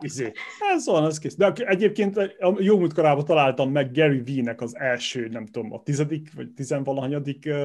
Izé. 0.00 0.32
Ez 0.74 0.86
van, 0.86 1.04
ez 1.04 1.18
kész. 1.18 1.36
De 1.36 1.52
egyébként 1.52 2.16
a 2.16 2.56
jó 2.58 2.78
múltkorában 2.78 3.24
találtam 3.24 3.70
meg 3.70 3.92
Gary 3.92 4.20
V-nek 4.20 4.60
az 4.60 4.76
első, 4.76 5.28
nem 5.28 5.46
tudom, 5.46 5.72
a 5.72 5.82
tizedik, 5.82 6.34
vagy 6.34 6.50
tizenvalahanyadik 6.50 7.44
uh, 7.46 7.64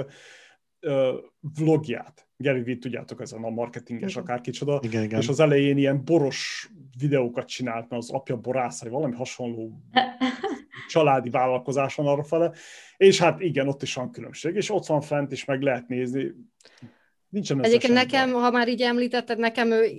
uh, 0.81 1.13
vlogját. 1.57 2.27
Gary 2.37 2.73
V, 2.73 2.77
tudjátok, 2.77 3.21
ez 3.21 3.31
a 3.31 3.49
marketinges 3.49 4.11
igen. 4.11 4.23
akárkicsoda. 4.23 4.79
Igen, 4.83 5.03
igen. 5.03 5.19
És 5.19 5.27
az 5.27 5.39
elején 5.39 5.77
ilyen 5.77 6.03
boros 6.03 6.69
videókat 6.97 7.47
csinált, 7.47 7.89
mert 7.89 8.01
az 8.01 8.09
apja 8.09 8.37
borász, 8.37 8.81
vagy 8.81 8.91
valami 8.91 9.15
hasonló 9.15 9.81
családi 10.93 11.29
vállalkozás 11.29 11.95
van 11.95 12.07
arra 12.07 12.23
fele, 12.23 12.51
és 12.97 13.19
hát 13.19 13.41
igen, 13.41 13.67
ott 13.67 13.81
is 13.81 13.93
van 13.93 14.11
különbség, 14.11 14.55
és 14.55 14.69
ott 14.69 14.85
van 14.85 15.01
fent 15.01 15.31
is 15.31 15.45
meg 15.45 15.61
lehet 15.61 15.87
nézni, 15.87 16.31
Nincsen 17.35 17.63
Egyébként 17.63 17.93
nekem, 17.93 18.31
ha 18.31 18.51
már 18.51 18.67
így 18.67 18.81
említetted, 18.81 19.37
nekem 19.37 19.71
ő 19.71 19.89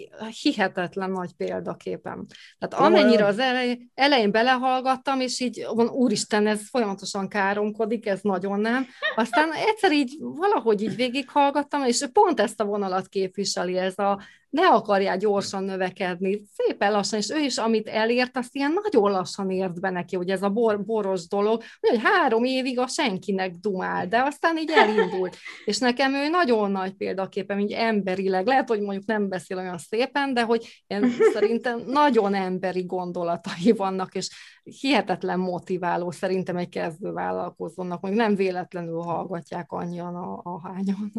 hihetetlen 0.43 1.11
nagy 1.11 1.33
példaképem. 1.33 2.27
Tehát 2.59 2.87
amennyire 2.87 3.25
az 3.25 3.39
elején, 3.39 3.91
elején 3.95 4.31
belehallgattam, 4.31 5.21
és 5.21 5.41
így 5.41 5.67
van, 5.75 5.89
úristen, 5.89 6.47
ez 6.47 6.69
folyamatosan 6.69 7.29
káromkodik, 7.29 8.07
ez 8.07 8.21
nagyon 8.23 8.61
nem. 8.61 8.87
Aztán 9.17 9.53
egyszer 9.53 9.93
így 9.93 10.17
valahogy 10.19 10.83
így 10.83 10.97
végighallgattam, 10.97 11.83
és 11.85 12.05
pont 12.13 12.41
ezt 12.41 12.61
a 12.61 12.65
vonalat 12.65 13.09
képviseli, 13.09 13.77
ez 13.77 13.99
a 13.99 14.21
ne 14.51 14.69
akarjál 14.69 15.19
gyorsan 15.19 15.65
növekedni, 15.65 16.43
szépen 16.53 16.93
lassan, 16.93 17.19
és 17.19 17.31
ő 17.31 17.39
is, 17.39 17.59
amit 17.59 17.89
elért, 17.89 18.37
azt 18.37 18.55
ilyen 18.55 18.79
nagyon 18.83 19.11
lassan 19.11 19.51
ért 19.51 19.81
be 19.81 19.91
neki, 19.91 20.17
hogy 20.17 20.31
ez 20.31 20.43
a 20.43 20.49
bor, 20.51 20.85
boros 20.85 21.29
dolog, 21.29 21.63
hogy 21.81 22.01
három 22.03 22.45
évig 22.45 22.79
a 22.79 22.87
senkinek 22.87 23.55
dumál, 23.55 24.07
de 24.07 24.23
aztán 24.23 24.59
így 24.59 24.71
elindult. 24.71 25.37
És 25.65 25.79
nekem 25.79 26.15
ő 26.15 26.29
nagyon 26.29 26.71
nagy 26.71 26.95
példaképem, 26.95 27.59
így 27.59 27.73
emberileg, 27.73 28.47
lehet, 28.47 28.69
hogy 28.69 28.81
mondjuk 28.81 29.07
nem 29.07 29.29
beszél 29.29 29.57
olyan 29.57 29.79
szépen, 29.79 30.35
de 30.35 30.43
hogy 30.43 30.83
én 30.87 31.11
szerintem 31.33 31.83
nagyon 31.87 32.35
emberi 32.35 32.85
gondolatai 32.85 33.73
vannak, 33.77 34.15
és 34.15 34.31
hihetetlen 34.63 35.39
motiváló 35.39 36.11
szerintem 36.11 36.57
egy 36.57 36.69
kezdő 36.69 37.13
vállalkozónak, 37.13 38.01
hogy 38.01 38.13
nem 38.13 38.35
véletlenül 38.35 39.01
hallgatják 39.01 39.73
annyian 39.73 40.15
a, 40.15 40.41
a 40.43 40.69
hányan. 40.69 41.13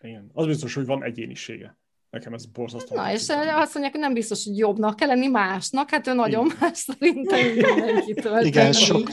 Igen, 0.00 0.30
az 0.32 0.46
biztos, 0.46 0.74
hogy 0.74 0.86
van 0.86 1.04
egyénisége. 1.04 1.76
Nekem 2.14 2.34
ez 2.34 2.46
borzasztó. 2.46 2.96
Na, 2.96 3.12
és 3.12 3.28
azt 3.28 3.74
mondják, 3.74 3.90
hogy 3.90 4.00
nem 4.00 4.12
biztos, 4.12 4.44
hogy 4.44 4.58
jobbnak 4.58 4.96
kell 4.96 5.08
lenni 5.08 5.26
másnak, 5.26 5.90
hát 5.90 6.06
ő 6.06 6.12
nagyon 6.12 6.44
igen. 6.44 6.56
más 6.60 6.78
szerintem 6.78 7.54
mindenkitől. 7.74 8.44
Igen, 8.44 8.72
sok, 8.72 9.08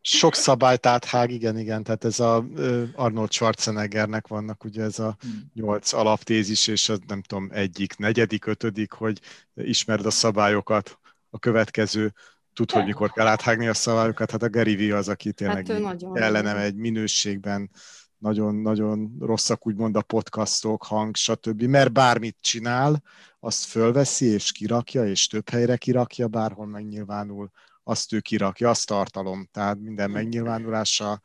sok 0.00 0.34
szabályt 0.34 0.86
áthág, 0.86 1.30
igen, 1.30 1.58
igen, 1.58 1.82
tehát 1.82 2.04
ez 2.04 2.20
a 2.20 2.46
Arnold 2.94 3.32
Schwarzeneggernek 3.32 4.26
vannak 4.26 4.64
ugye 4.64 4.82
ez 4.82 4.98
a 4.98 5.16
hmm. 5.20 5.50
nyolc 5.54 5.92
alaptézis, 5.92 6.66
és 6.66 6.88
az 6.88 6.98
nem 7.06 7.22
tudom, 7.22 7.48
egyik, 7.52 7.96
negyedik, 7.96 8.46
ötödik, 8.46 8.92
hogy 8.92 9.20
ismerd 9.54 10.06
a 10.06 10.10
szabályokat, 10.10 10.98
a 11.30 11.38
következő 11.38 12.12
tud, 12.54 12.70
hogy 12.70 12.84
mikor 12.84 13.10
kell 13.10 13.26
áthágni 13.26 13.66
a 13.66 13.74
szabályokat, 13.74 14.30
hát 14.30 14.42
a 14.42 14.50
Gary 14.50 14.88
V 14.88 14.94
az, 14.94 15.08
aki 15.08 15.32
tényleg 15.32 15.66
hát 15.66 16.02
ellenem 16.12 16.56
egy 16.56 16.74
minőségben 16.74 17.70
nagyon-nagyon 18.18 19.16
rosszak 19.20 19.66
úgymond 19.66 19.96
a 19.96 20.02
podcastok, 20.02 20.84
hang, 20.84 21.16
stb. 21.16 21.62
Mert 21.62 21.92
bármit 21.92 22.36
csinál, 22.40 23.02
azt 23.40 23.64
fölveszi 23.64 24.26
és 24.26 24.52
kirakja, 24.52 25.06
és 25.06 25.26
több 25.26 25.48
helyre 25.48 25.76
kirakja, 25.76 26.28
bárhol 26.28 26.66
megnyilvánul, 26.66 27.50
azt 27.82 28.12
ő 28.12 28.20
kirakja, 28.20 28.70
azt 28.70 28.86
tartalom. 28.86 29.48
Tehát 29.52 29.78
minden 29.78 30.10
megnyilvánulása 30.10 31.20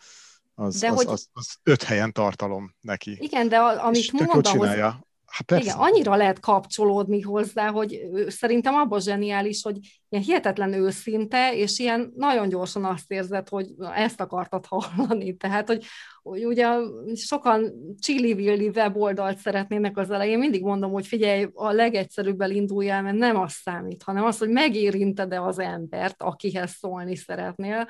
az, 0.56 0.80
de 0.80 0.90
az, 0.90 0.96
hogy... 0.96 1.08
az, 1.08 1.28
az 1.34 1.56
öt 1.64 1.84
helyen 1.84 2.12
tartalom 2.12 2.76
neki. 2.82 3.18
Igen, 3.20 3.48
de 3.48 3.58
a, 3.58 3.86
amit 3.86 4.12
mondom, 4.12 4.42
csinálja. 4.42 5.08
Hát 5.34 5.62
Igen, 5.62 5.78
annyira 5.78 6.16
lehet 6.16 6.40
kapcsolódni 6.40 7.22
hozzá, 7.22 7.70
hogy 7.70 8.00
szerintem 8.28 8.76
abban 8.76 9.00
zseniális, 9.00 9.62
hogy 9.64 9.78
ilyen 10.10 10.24
hihetetlen 10.24 10.74
őszinte, 10.74 11.56
és 11.56 11.80
ilyen 11.80 12.14
nagyon 12.16 12.50
gyorsan 12.50 12.86
azt 12.86 13.12
érzed, 13.12 13.50
hogy 13.50 13.68
ezt 13.96 14.22
akartad 14.22 14.66
hallani. 14.66 15.36
Tehát, 15.44 15.68
hogy, 15.68 15.86
hogy 16.24 16.46
ugye 16.46 16.68
sokan 17.16 17.74
csili 18.00 18.70
weboldalt 18.76 19.38
szeretnének 19.38 19.98
az 19.98 20.10
elején, 20.12 20.38
mindig 20.38 20.64
mondom, 20.64 20.92
hogy 20.92 21.08
figyelj, 21.08 21.48
a 21.54 21.72
legegyszerűbbel 21.72 22.52
induljál, 22.52 23.02
mert 23.02 23.18
nem 23.18 23.38
az 23.38 23.54
számít, 23.54 24.04
hanem 24.04 24.24
az, 24.24 24.38
hogy 24.38 24.50
megérinted-e 24.50 25.42
az 25.42 25.60
embert, 25.60 26.22
akihez 26.22 26.72
szólni 26.72 27.16
szeretnél, 27.16 27.88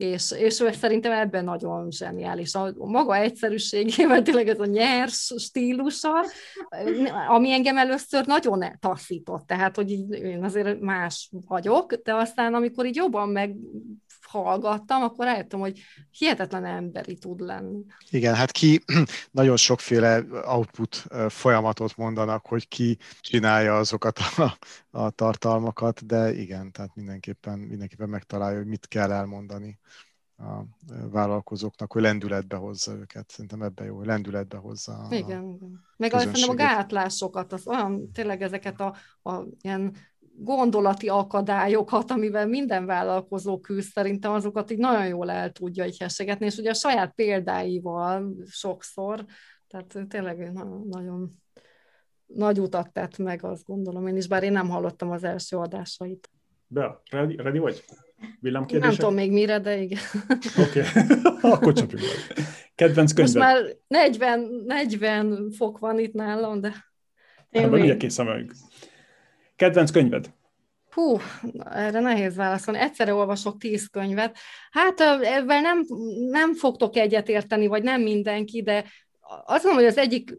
és, 0.00 0.30
és 0.30 0.54
szerintem 0.54 1.12
ebben 1.12 1.44
nagyon 1.44 1.90
zseniális. 1.90 2.54
A 2.54 2.72
maga 2.76 3.16
egyszerűségével 3.16 4.22
tényleg 4.22 4.48
ez 4.48 4.60
a 4.60 4.66
nyers 4.66 5.34
stílusa, 5.38 6.24
ami 7.28 7.52
engem 7.52 7.78
először 7.78 8.26
nagyon 8.26 8.64
taszított, 8.78 9.46
tehát 9.46 9.76
hogy 9.76 9.90
így, 9.90 10.10
én 10.10 10.44
azért 10.44 10.80
más 10.80 11.30
vagyok, 11.46 11.94
de 11.94 12.14
aztán 12.14 12.54
amikor 12.54 12.86
így 12.86 12.96
jobban 12.96 13.28
meg 13.28 13.54
hallgattam, 14.30 15.02
akkor 15.02 15.24
rájöttem, 15.24 15.60
hogy 15.60 15.80
hihetetlen 16.10 16.64
emberi 16.64 17.18
tud 17.18 17.40
lenni. 17.40 17.84
Igen, 18.10 18.34
hát 18.34 18.50
ki 18.50 18.82
nagyon 19.30 19.56
sokféle 19.56 20.22
output 20.44 21.04
folyamatot 21.28 21.96
mondanak, 21.96 22.46
hogy 22.46 22.68
ki 22.68 22.98
csinálja 23.20 23.76
azokat 23.76 24.18
a, 24.18 24.58
a 24.90 25.10
tartalmakat, 25.10 26.06
de 26.06 26.34
igen, 26.34 26.72
tehát 26.72 26.94
mindenképpen, 26.94 27.58
mindenképpen 27.58 28.08
megtalálja, 28.08 28.58
hogy 28.58 28.66
mit 28.66 28.88
kell 28.88 29.12
elmondani 29.12 29.78
a 30.40 30.64
vállalkozóknak, 31.10 31.92
hogy 31.92 32.02
lendületbe 32.02 32.56
hozza 32.56 32.92
őket. 32.92 33.30
Szerintem 33.30 33.62
ebben 33.62 33.86
jó, 33.86 33.96
hogy 33.96 34.06
lendületbe 34.06 34.56
hozza. 34.56 34.92
A 34.92 35.14
igen, 35.14 35.44
igen. 35.44 35.80
Meg 35.96 36.14
azt 36.14 36.48
a 36.48 36.54
gátlásokat, 36.54 37.52
az 37.52 37.66
olyan 37.66 38.12
tényleg 38.12 38.42
ezeket 38.42 38.80
a, 38.80 38.96
a 39.30 39.42
ilyen 39.60 39.96
gondolati 40.42 41.08
akadályokat, 41.08 42.10
amivel 42.10 42.46
minden 42.46 42.86
vállalkozó 42.86 43.60
küzd, 43.60 43.90
szerintem 43.92 44.32
azokat 44.32 44.70
így 44.70 44.78
nagyon 44.78 45.06
jól 45.06 45.30
el 45.30 45.50
tudja 45.50 45.86
így 45.86 45.98
hessegetni, 45.98 46.46
és 46.46 46.56
ugye 46.56 46.70
a 46.70 46.74
saját 46.74 47.12
példáival 47.14 48.34
sokszor, 48.50 49.24
tehát 49.68 50.08
tényleg 50.08 50.52
nagyon 50.84 51.30
nagy 52.26 52.60
utat 52.60 52.92
tett 52.92 53.18
meg, 53.18 53.44
azt 53.44 53.64
gondolom 53.64 54.06
én 54.06 54.16
is, 54.16 54.26
bár 54.26 54.42
én 54.42 54.52
nem 54.52 54.68
hallottam 54.68 55.10
az 55.10 55.24
első 55.24 55.56
adásait. 55.56 56.30
Bea, 56.66 57.02
ready, 57.10 57.36
ready 57.36 57.58
vagy? 57.58 57.84
Villámkérdések? 58.40 58.90
Nem 58.90 58.98
tudom 58.98 59.14
még 59.14 59.32
mire, 59.32 59.58
de 59.58 59.78
igen. 59.78 59.98
Oké, 60.58 60.80
okay. 60.80 60.82
akkor 61.52 61.72
csapjunk 61.72 62.04
meg. 62.04 62.46
Kedvenc 62.74 63.12
könyved? 63.12 63.34
Most 63.34 63.46
már 63.46 63.76
40, 63.86 64.40
40 64.66 65.50
fok 65.50 65.78
van 65.78 65.98
itt 65.98 66.12
nálam, 66.12 66.60
de... 66.60 66.74
Én 67.50 67.62
hát, 67.62 67.72
ugye 67.72 67.96
készen 67.96 68.26
vagyunk. 68.26 68.52
Kedvenc 69.60 69.90
könyved? 69.90 70.30
Hú, 70.90 71.18
erre 71.70 72.00
nehéz 72.00 72.36
válaszolni. 72.36 72.80
Egyszerre 72.80 73.14
olvasok 73.14 73.58
tíz 73.58 73.86
könyvet. 73.86 74.38
Hát 74.70 75.00
ebben 75.22 75.62
nem, 75.62 75.84
nem 76.30 76.54
fogtok 76.54 76.96
egyet 76.96 77.28
érteni, 77.28 77.66
vagy 77.66 77.82
nem 77.82 78.00
mindenki, 78.00 78.62
de 78.62 78.84
azt 79.44 79.64
mondom, 79.64 79.82
hogy 79.82 79.92
az 79.92 79.98
egyik 79.98 80.38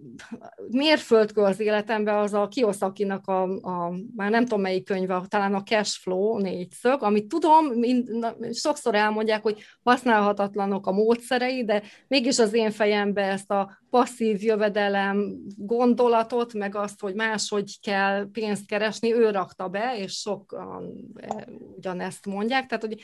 mérföldkő 0.69 1.41
az 1.41 1.59
életemben 1.59 2.15
az 2.15 2.33
a 2.33 2.47
Kiyosakinak 2.47 3.27
a, 3.27 3.41
a, 3.43 3.93
már 4.15 4.29
nem 4.29 4.43
tudom 4.43 4.61
melyik 4.61 4.85
könyve, 4.85 5.21
talán 5.27 5.53
a 5.53 5.63
Cash 5.63 5.99
Flow 5.99 6.37
négyszög, 6.37 7.03
amit 7.03 7.27
tudom, 7.27 7.65
mind, 7.65 8.09
na, 8.17 8.35
sokszor 8.51 8.95
elmondják, 8.95 9.41
hogy 9.41 9.63
használhatatlanok 9.83 10.87
a 10.87 10.91
módszerei, 10.91 11.65
de 11.65 11.83
mégis 12.07 12.39
az 12.39 12.53
én 12.53 12.71
fejembe 12.71 13.21
ezt 13.21 13.51
a 13.51 13.77
passzív 13.89 14.43
jövedelem 14.43 15.35
gondolatot, 15.57 16.53
meg 16.53 16.75
azt, 16.75 16.99
hogy 16.99 17.15
máshogy 17.15 17.79
kell 17.81 18.31
pénzt 18.31 18.65
keresni, 18.65 19.13
ő 19.13 19.29
rakta 19.29 19.67
be, 19.67 19.97
és 19.97 20.13
sokan 20.13 20.93
e, 21.15 21.47
ugyanezt 21.77 22.25
mondják, 22.25 22.65
tehát 22.65 22.85
hogy 22.85 23.01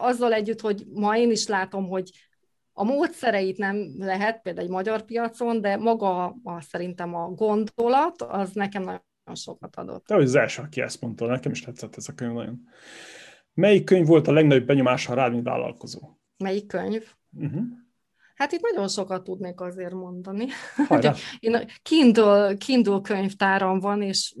azzal 0.00 0.32
együtt, 0.32 0.60
hogy 0.60 0.84
ma 0.94 1.16
én 1.16 1.30
is 1.30 1.46
látom, 1.46 1.88
hogy 1.88 2.10
a 2.78 2.84
módszereit 2.84 3.58
nem 3.58 3.94
lehet 3.98 4.42
például 4.42 4.66
egy 4.66 4.72
magyar 4.72 5.02
piacon, 5.02 5.60
de 5.60 5.76
maga 5.76 6.24
a, 6.42 6.60
szerintem 6.60 7.14
a 7.14 7.28
gondolat, 7.28 8.22
az 8.22 8.52
nekem 8.52 8.82
nagyon 8.82 9.00
sokat 9.34 9.76
adott. 9.76 10.06
De 10.06 10.14
hogy 10.14 10.24
az 10.24 10.34
első, 10.34 10.62
aki 10.62 10.80
ezt 10.80 11.00
mondta, 11.00 11.26
nekem 11.26 11.52
is 11.52 11.60
tetszett 11.60 11.96
ez 11.96 12.08
a 12.08 12.14
könyv 12.14 12.32
nagyon. 12.32 12.60
Melyik 13.54 13.84
könyv 13.84 14.06
volt 14.06 14.28
a 14.28 14.32
legnagyobb 14.32 14.66
benyomása 14.66 15.14
rád, 15.14 15.32
mint 15.32 15.44
vállalkozó? 15.44 16.00
Melyik 16.36 16.66
könyv? 16.66 17.02
Uh-huh. 17.32 17.64
Hát 18.36 18.52
itt 18.52 18.60
nagyon 18.60 18.88
sokat 18.88 19.24
tudnék 19.24 19.60
azért 19.60 19.92
mondani. 19.92 20.46
Én 21.40 21.64
Kindle, 21.82 22.56
Kindle 22.56 23.00
könyvtáram 23.02 23.80
van, 23.80 24.02
és 24.02 24.34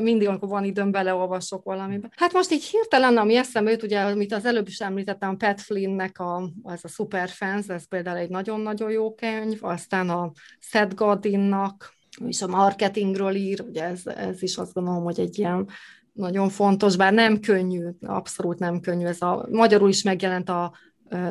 mindig, 0.00 0.28
amikor 0.28 0.48
van 0.48 0.64
időm, 0.64 0.90
beleolvasok 0.90 1.64
valamibe. 1.64 2.08
Hát 2.16 2.32
most 2.32 2.52
így 2.52 2.64
hirtelen, 2.64 3.16
ami 3.16 3.36
eszembe 3.36 3.70
jut, 3.70 3.82
ugye, 3.82 4.00
amit 4.00 4.32
az 4.32 4.44
előbb 4.44 4.68
is 4.68 4.80
említettem, 4.80 5.36
Pat 5.36 5.60
Flynnnek 5.60 6.18
a, 6.18 6.50
az 6.62 6.80
a 6.82 6.88
Superfans, 6.88 7.68
ez 7.68 7.88
például 7.88 8.16
egy 8.16 8.30
nagyon-nagyon 8.30 8.90
jó 8.90 9.14
könyv, 9.14 9.58
aztán 9.64 10.08
a 10.08 10.32
Seth 10.58 10.94
Godinnak, 10.94 11.96
és 12.26 12.42
a 12.42 12.46
marketingről 12.46 13.34
ír, 13.34 13.60
ugye 13.60 13.84
ez, 13.84 14.06
ez 14.06 14.42
is 14.42 14.56
azt 14.56 14.72
gondolom, 14.72 15.02
hogy 15.02 15.20
egy 15.20 15.38
ilyen 15.38 15.68
nagyon 16.12 16.48
fontos, 16.48 16.96
bár 16.96 17.12
nem 17.12 17.40
könnyű, 17.40 17.84
abszolút 18.00 18.58
nem 18.58 18.80
könnyű. 18.80 19.06
Ez 19.06 19.22
a, 19.22 19.46
magyarul 19.50 19.88
is 19.88 20.02
megjelent 20.02 20.48
a 20.48 20.72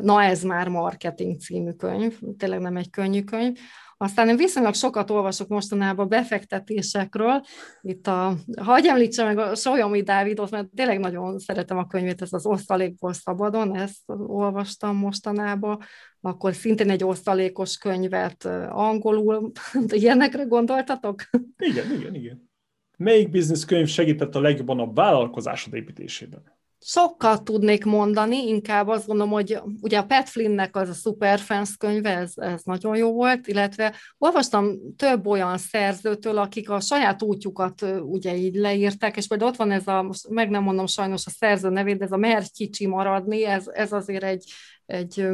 Na 0.01 0.23
ez 0.23 0.43
már 0.43 0.67
marketing 0.67 1.39
című 1.39 1.71
könyv, 1.71 2.19
tényleg 2.37 2.59
nem 2.59 2.77
egy 2.77 2.89
könnyű 2.89 3.23
könyv. 3.23 3.57
Aztán 3.99 4.29
én 4.29 4.35
viszonylag 4.35 4.73
sokat 4.73 5.09
olvasok 5.09 5.47
mostanában 5.47 6.09
befektetésekről. 6.09 7.41
Itt 7.81 8.07
a, 8.07 8.37
ha 8.61 8.79
említsem 8.83 9.25
meg 9.25 9.37
a 9.37 9.55
Solyomi 9.55 10.01
Dávidot, 10.01 10.49
mert 10.49 10.67
tényleg 10.75 10.99
nagyon 10.99 11.39
szeretem 11.39 11.77
a 11.77 11.87
könyvét, 11.87 12.21
ez 12.21 12.33
az 12.33 12.45
Osztalékból 12.45 13.13
szabadon, 13.13 13.75
ezt 13.75 14.01
olvastam 14.27 14.95
mostanában, 14.95 15.79
akkor 16.21 16.53
szintén 16.53 16.89
egy 16.89 17.03
osztalékos 17.03 17.77
könyvet 17.77 18.45
angolul. 18.69 19.51
Ilyenekre 19.87 20.43
gondoltatok? 20.43 21.21
Igen, 21.57 21.91
igen, 21.99 22.15
igen. 22.15 22.49
Melyik 22.97 23.29
bizniszkönyv 23.29 23.87
segített 23.87 24.35
a 24.35 24.41
legjobban 24.41 24.79
a 24.79 24.93
vállalkozásod 24.93 25.73
építésében? 25.73 26.56
Sokkal 26.79 27.43
tudnék 27.43 27.85
mondani, 27.85 28.47
inkább 28.47 28.87
azt 28.87 29.07
gondolom, 29.07 29.31
hogy 29.31 29.59
ugye 29.81 29.97
a 29.97 30.05
Pat 30.05 30.29
Flynnnek 30.29 30.75
az 30.75 30.89
a 30.89 30.93
Superfans 30.93 31.77
könyve, 31.77 32.17
ez, 32.17 32.31
ez 32.35 32.61
nagyon 32.63 32.95
jó 32.95 33.13
volt, 33.13 33.47
illetve 33.47 33.93
olvastam 34.17 34.77
több 34.95 35.27
olyan 35.27 35.57
szerzőtől, 35.57 36.37
akik 36.37 36.69
a 36.69 36.79
saját 36.79 37.21
útjukat 37.21 37.85
ugye 38.01 38.35
így 38.35 38.55
leírták, 38.55 39.17
és 39.17 39.27
például 39.27 39.49
ott 39.49 39.57
van 39.57 39.71
ez 39.71 39.87
a, 39.87 40.01
most 40.01 40.29
meg 40.29 40.49
nem 40.49 40.63
mondom 40.63 40.85
sajnos 40.85 41.25
a 41.25 41.29
szerző 41.29 41.69
nevét, 41.69 41.97
de 41.97 42.05
ez 42.05 42.11
a 42.11 42.17
Mert 42.17 42.51
kicsi 42.51 42.87
maradni, 42.87 43.45
ez, 43.45 43.67
ez 43.67 43.91
azért 43.91 44.23
egy, 44.23 44.51
egy 44.85 45.27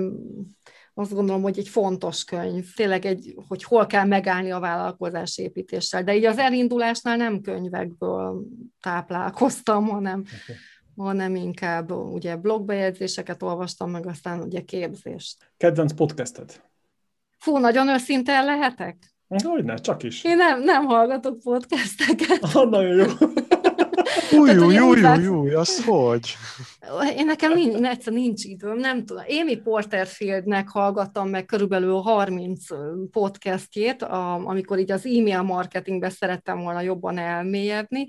azt 0.95 1.13
gondolom, 1.13 1.41
hogy 1.41 1.57
egy 1.57 1.67
fontos 1.67 2.23
könyv, 2.23 2.65
tényleg 2.75 3.05
egy, 3.05 3.35
hogy 3.47 3.63
hol 3.63 3.85
kell 3.85 4.05
megállni 4.05 4.51
a 4.51 4.59
vállalkozás 4.59 5.38
építéssel. 5.38 6.03
De 6.03 6.15
így 6.15 6.25
az 6.25 6.38
elindulásnál 6.38 7.17
nem 7.17 7.41
könyvekből 7.41 8.43
táplálkoztam, 8.81 9.88
hanem, 9.88 10.19
okay 10.19 10.55
hanem 10.97 11.35
inkább 11.35 11.91
ugye 11.91 12.35
blogbejegyzéseket 12.35 13.43
olvastam, 13.43 13.89
meg 13.89 14.07
aztán 14.07 14.41
ugye 14.41 14.61
képzést. 14.61 15.51
Kedvenc 15.57 15.93
podcasted? 15.93 16.61
Fú, 17.38 17.57
nagyon 17.57 17.88
őszintén 17.88 18.45
lehetek? 18.45 18.97
Hogyne, 19.43 19.75
csak 19.75 20.03
is. 20.03 20.23
Én 20.23 20.38
nem, 20.38 20.63
nem 20.63 20.85
hallgatok 20.85 21.39
podcasteket. 21.39 22.39
Ah, 22.41 22.69
nagyon 22.69 22.95
jó. 22.95 23.05
Új, 24.32 24.58
új, 24.58 24.80
új, 24.80 25.01
új, 25.01 25.27
új, 25.27 25.53
az 25.53 25.85
hogy? 25.85 26.35
Én 27.17 27.25
nekem 27.25 27.53
nincs, 27.53 27.75
egyszer 27.75 28.14
nincs 28.14 28.43
időm, 28.43 28.77
nem 28.77 29.06
tudom. 29.06 29.24
Amy 29.42 29.56
Porterfieldnek 29.56 30.69
hallgattam 30.69 31.30
meg 31.30 31.45
körülbelül 31.45 31.93
30 31.93 32.66
podcastjét, 33.11 34.03
amikor 34.43 34.80
így 34.80 34.92
az 34.92 35.06
e-mail 35.06 35.42
marketingbe 35.42 36.09
szerettem 36.09 36.59
volna 36.59 36.82
jobban 36.82 37.17
elmélyedni, 37.17 38.06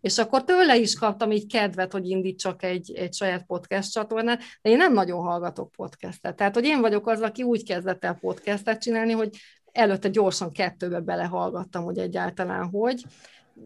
és 0.00 0.18
akkor 0.18 0.44
tőle 0.44 0.76
is 0.76 0.94
kaptam 0.94 1.30
így 1.30 1.46
kedvet, 1.46 1.92
hogy 1.92 2.08
indítsak 2.08 2.62
egy, 2.62 2.92
egy 2.92 3.14
saját 3.14 3.44
podcast 3.46 3.92
csatornát, 3.92 4.42
de 4.62 4.70
én 4.70 4.76
nem 4.76 4.92
nagyon 4.92 5.22
hallgatok 5.22 5.70
podcastet. 5.70 6.36
Tehát, 6.36 6.54
hogy 6.54 6.64
én 6.64 6.80
vagyok 6.80 7.06
az, 7.06 7.20
aki 7.20 7.42
úgy 7.42 7.64
kezdett 7.64 8.04
el 8.04 8.18
podcastet 8.20 8.82
csinálni, 8.82 9.12
hogy 9.12 9.30
előtte 9.72 10.08
gyorsan 10.08 10.52
kettőbe 10.52 11.00
belehallgattam, 11.00 11.84
hogy 11.84 11.98
egyáltalán 11.98 12.68
hogy, 12.68 13.02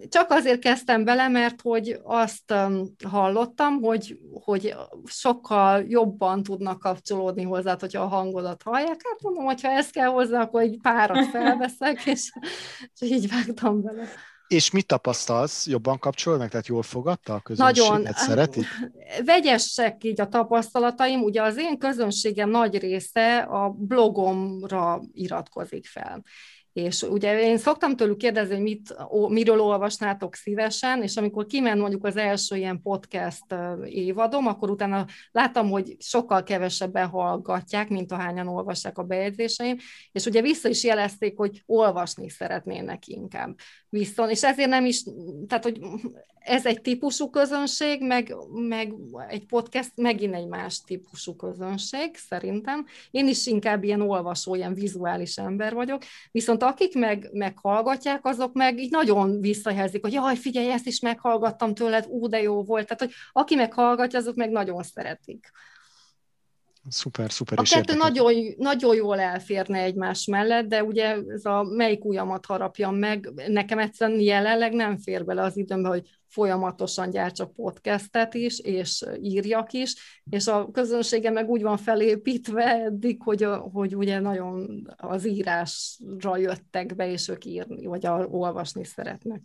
csak 0.08 0.30
azért 0.30 0.60
kezdtem 0.60 1.04
bele, 1.04 1.28
mert 1.28 1.60
hogy 1.60 2.00
azt 2.02 2.52
um, 2.52 2.94
hallottam, 3.08 3.80
hogy, 3.82 4.18
hogy 4.44 4.74
sokkal 5.04 5.84
jobban 5.88 6.42
tudnak 6.42 6.78
kapcsolódni 6.78 7.42
hozzá, 7.42 7.76
hogyha 7.80 8.02
a 8.02 8.08
hangodat 8.08 8.62
hallják. 8.62 9.00
Hát 9.04 9.22
mondom, 9.22 9.44
hogyha 9.44 9.70
ez 9.70 9.90
kell 9.90 10.08
hozzá, 10.08 10.40
akkor 10.40 10.60
egy 10.60 10.78
párat 10.82 11.26
felveszek, 11.26 12.06
és, 12.14 12.32
és 13.00 13.10
így 13.10 13.28
vágtam 13.28 13.82
bele. 13.82 14.08
És 14.48 14.70
mit 14.70 14.86
tapasztalsz? 14.86 15.66
Jobban 15.66 15.98
kapcsolódnak? 15.98 16.48
Tehát 16.48 16.66
jól 16.66 16.82
fogadta 16.82 17.34
a 17.34 17.40
közönséget? 17.40 17.88
Nagyon. 17.88 18.12
Szeretik? 18.12 18.66
Vegyesek 19.24 20.04
így 20.04 20.20
a 20.20 20.28
tapasztalataim. 20.28 21.22
Ugye 21.22 21.42
az 21.42 21.58
én 21.58 21.78
közönségem 21.78 22.50
nagy 22.50 22.78
része 22.78 23.38
a 23.38 23.68
blogomra 23.68 25.00
iratkozik 25.12 25.86
fel 25.86 26.22
És 26.72 27.02
ugye 27.02 27.40
én 27.40 27.58
szoktam 27.58 27.96
tőlük 27.96 28.16
kérdezni, 28.16 28.54
hogy 28.54 28.62
mit, 28.62 28.96
miről 29.28 29.60
olvasnátok 29.60 30.34
szívesen, 30.34 31.02
és 31.02 31.16
amikor 31.16 31.46
kiment 31.46 31.80
mondjuk 31.80 32.06
az 32.06 32.16
első 32.16 32.56
ilyen 32.56 32.80
podcast 32.82 33.44
évadom, 33.84 34.46
akkor 34.46 34.70
utána 34.70 35.06
láttam, 35.30 35.70
hogy 35.70 35.96
sokkal 35.98 36.42
kevesebben 36.42 37.08
hallgatják, 37.08 37.88
mint 37.88 38.12
ahányan 38.12 38.48
olvassák 38.48 38.98
a 38.98 39.02
bejegyzéseim, 39.02 39.76
és 40.12 40.24
ugye 40.24 40.40
vissza 40.40 40.68
is 40.68 40.84
jelezték, 40.84 41.36
hogy 41.36 41.62
olvasni 41.66 42.28
szeretnének 42.28 43.06
inkább. 43.06 43.56
Viszont, 43.88 44.30
és 44.30 44.42
ezért 44.42 44.68
nem 44.68 44.84
is, 44.84 45.02
tehát 45.46 45.64
hogy 45.64 45.80
ez 46.44 46.66
egy 46.66 46.80
típusú 46.80 47.30
közönség, 47.30 48.02
meg, 48.02 48.34
meg 48.52 48.94
egy 49.28 49.46
podcast 49.46 49.92
megint 49.94 50.34
egy 50.34 50.46
más 50.46 50.80
típusú 50.80 51.36
közönség, 51.36 52.16
szerintem. 52.16 52.86
Én 53.10 53.28
is 53.28 53.46
inkább 53.46 53.84
ilyen 53.84 54.00
olvasó, 54.00 54.54
ilyen 54.54 54.74
vizuális 54.74 55.36
ember 55.36 55.74
vagyok, 55.74 56.02
viszont 56.30 56.61
akik 56.62 56.94
meg, 56.98 57.28
meghallgatják, 57.32 58.26
azok 58.26 58.52
meg 58.52 58.78
így 58.78 58.90
nagyon 58.90 59.40
visszajelzik, 59.40 60.02
hogy 60.02 60.12
jaj, 60.12 60.36
figyelj, 60.36 60.70
ezt 60.70 60.86
is 60.86 61.00
meghallgattam 61.00 61.74
tőled, 61.74 62.06
ú, 62.08 62.28
de 62.28 62.42
jó 62.42 62.62
volt. 62.62 62.86
Tehát, 62.86 63.02
hogy 63.02 63.12
aki 63.32 63.54
meghallgatja, 63.54 64.18
azok 64.18 64.34
meg 64.34 64.50
nagyon 64.50 64.82
szeretik. 64.82 65.50
Szuper, 66.88 67.32
szuper. 67.32 67.58
A 67.58 67.62
kettő 67.62 67.94
nagyon, 67.94 68.34
nagyon 68.56 68.94
jól 68.94 69.20
elférne 69.20 69.78
egymás 69.78 70.26
mellett, 70.26 70.66
de 70.66 70.84
ugye 70.84 71.16
ez 71.28 71.44
a 71.44 71.62
melyik 71.62 72.04
ujjamat 72.04 72.46
harapjam 72.46 72.96
meg, 72.96 73.30
nekem 73.46 73.78
egyszerűen 73.78 74.20
jelenleg 74.20 74.72
nem 74.72 74.98
fér 74.98 75.24
bele 75.24 75.42
az 75.42 75.56
időmbe, 75.56 75.88
hogy 75.88 76.08
folyamatosan 76.28 77.10
gyártsak 77.10 77.54
podcastet 77.54 78.34
is, 78.34 78.58
és 78.58 79.04
írjak 79.20 79.72
is, 79.72 79.94
és 80.30 80.46
a 80.46 80.70
közönsége 80.70 81.30
meg 81.30 81.48
úgy 81.48 81.62
van 81.62 81.76
felépítve 81.76 82.64
eddig, 82.64 83.22
hogy, 83.22 83.46
hogy 83.72 83.96
ugye 83.96 84.20
nagyon 84.20 84.82
az 84.96 85.26
írásra 85.26 86.36
jöttek 86.36 86.94
be, 86.96 87.10
és 87.10 87.28
ők 87.28 87.44
írni, 87.44 87.86
vagy 87.86 88.06
a, 88.06 88.26
olvasni 88.26 88.84
szeretnek. 88.84 89.40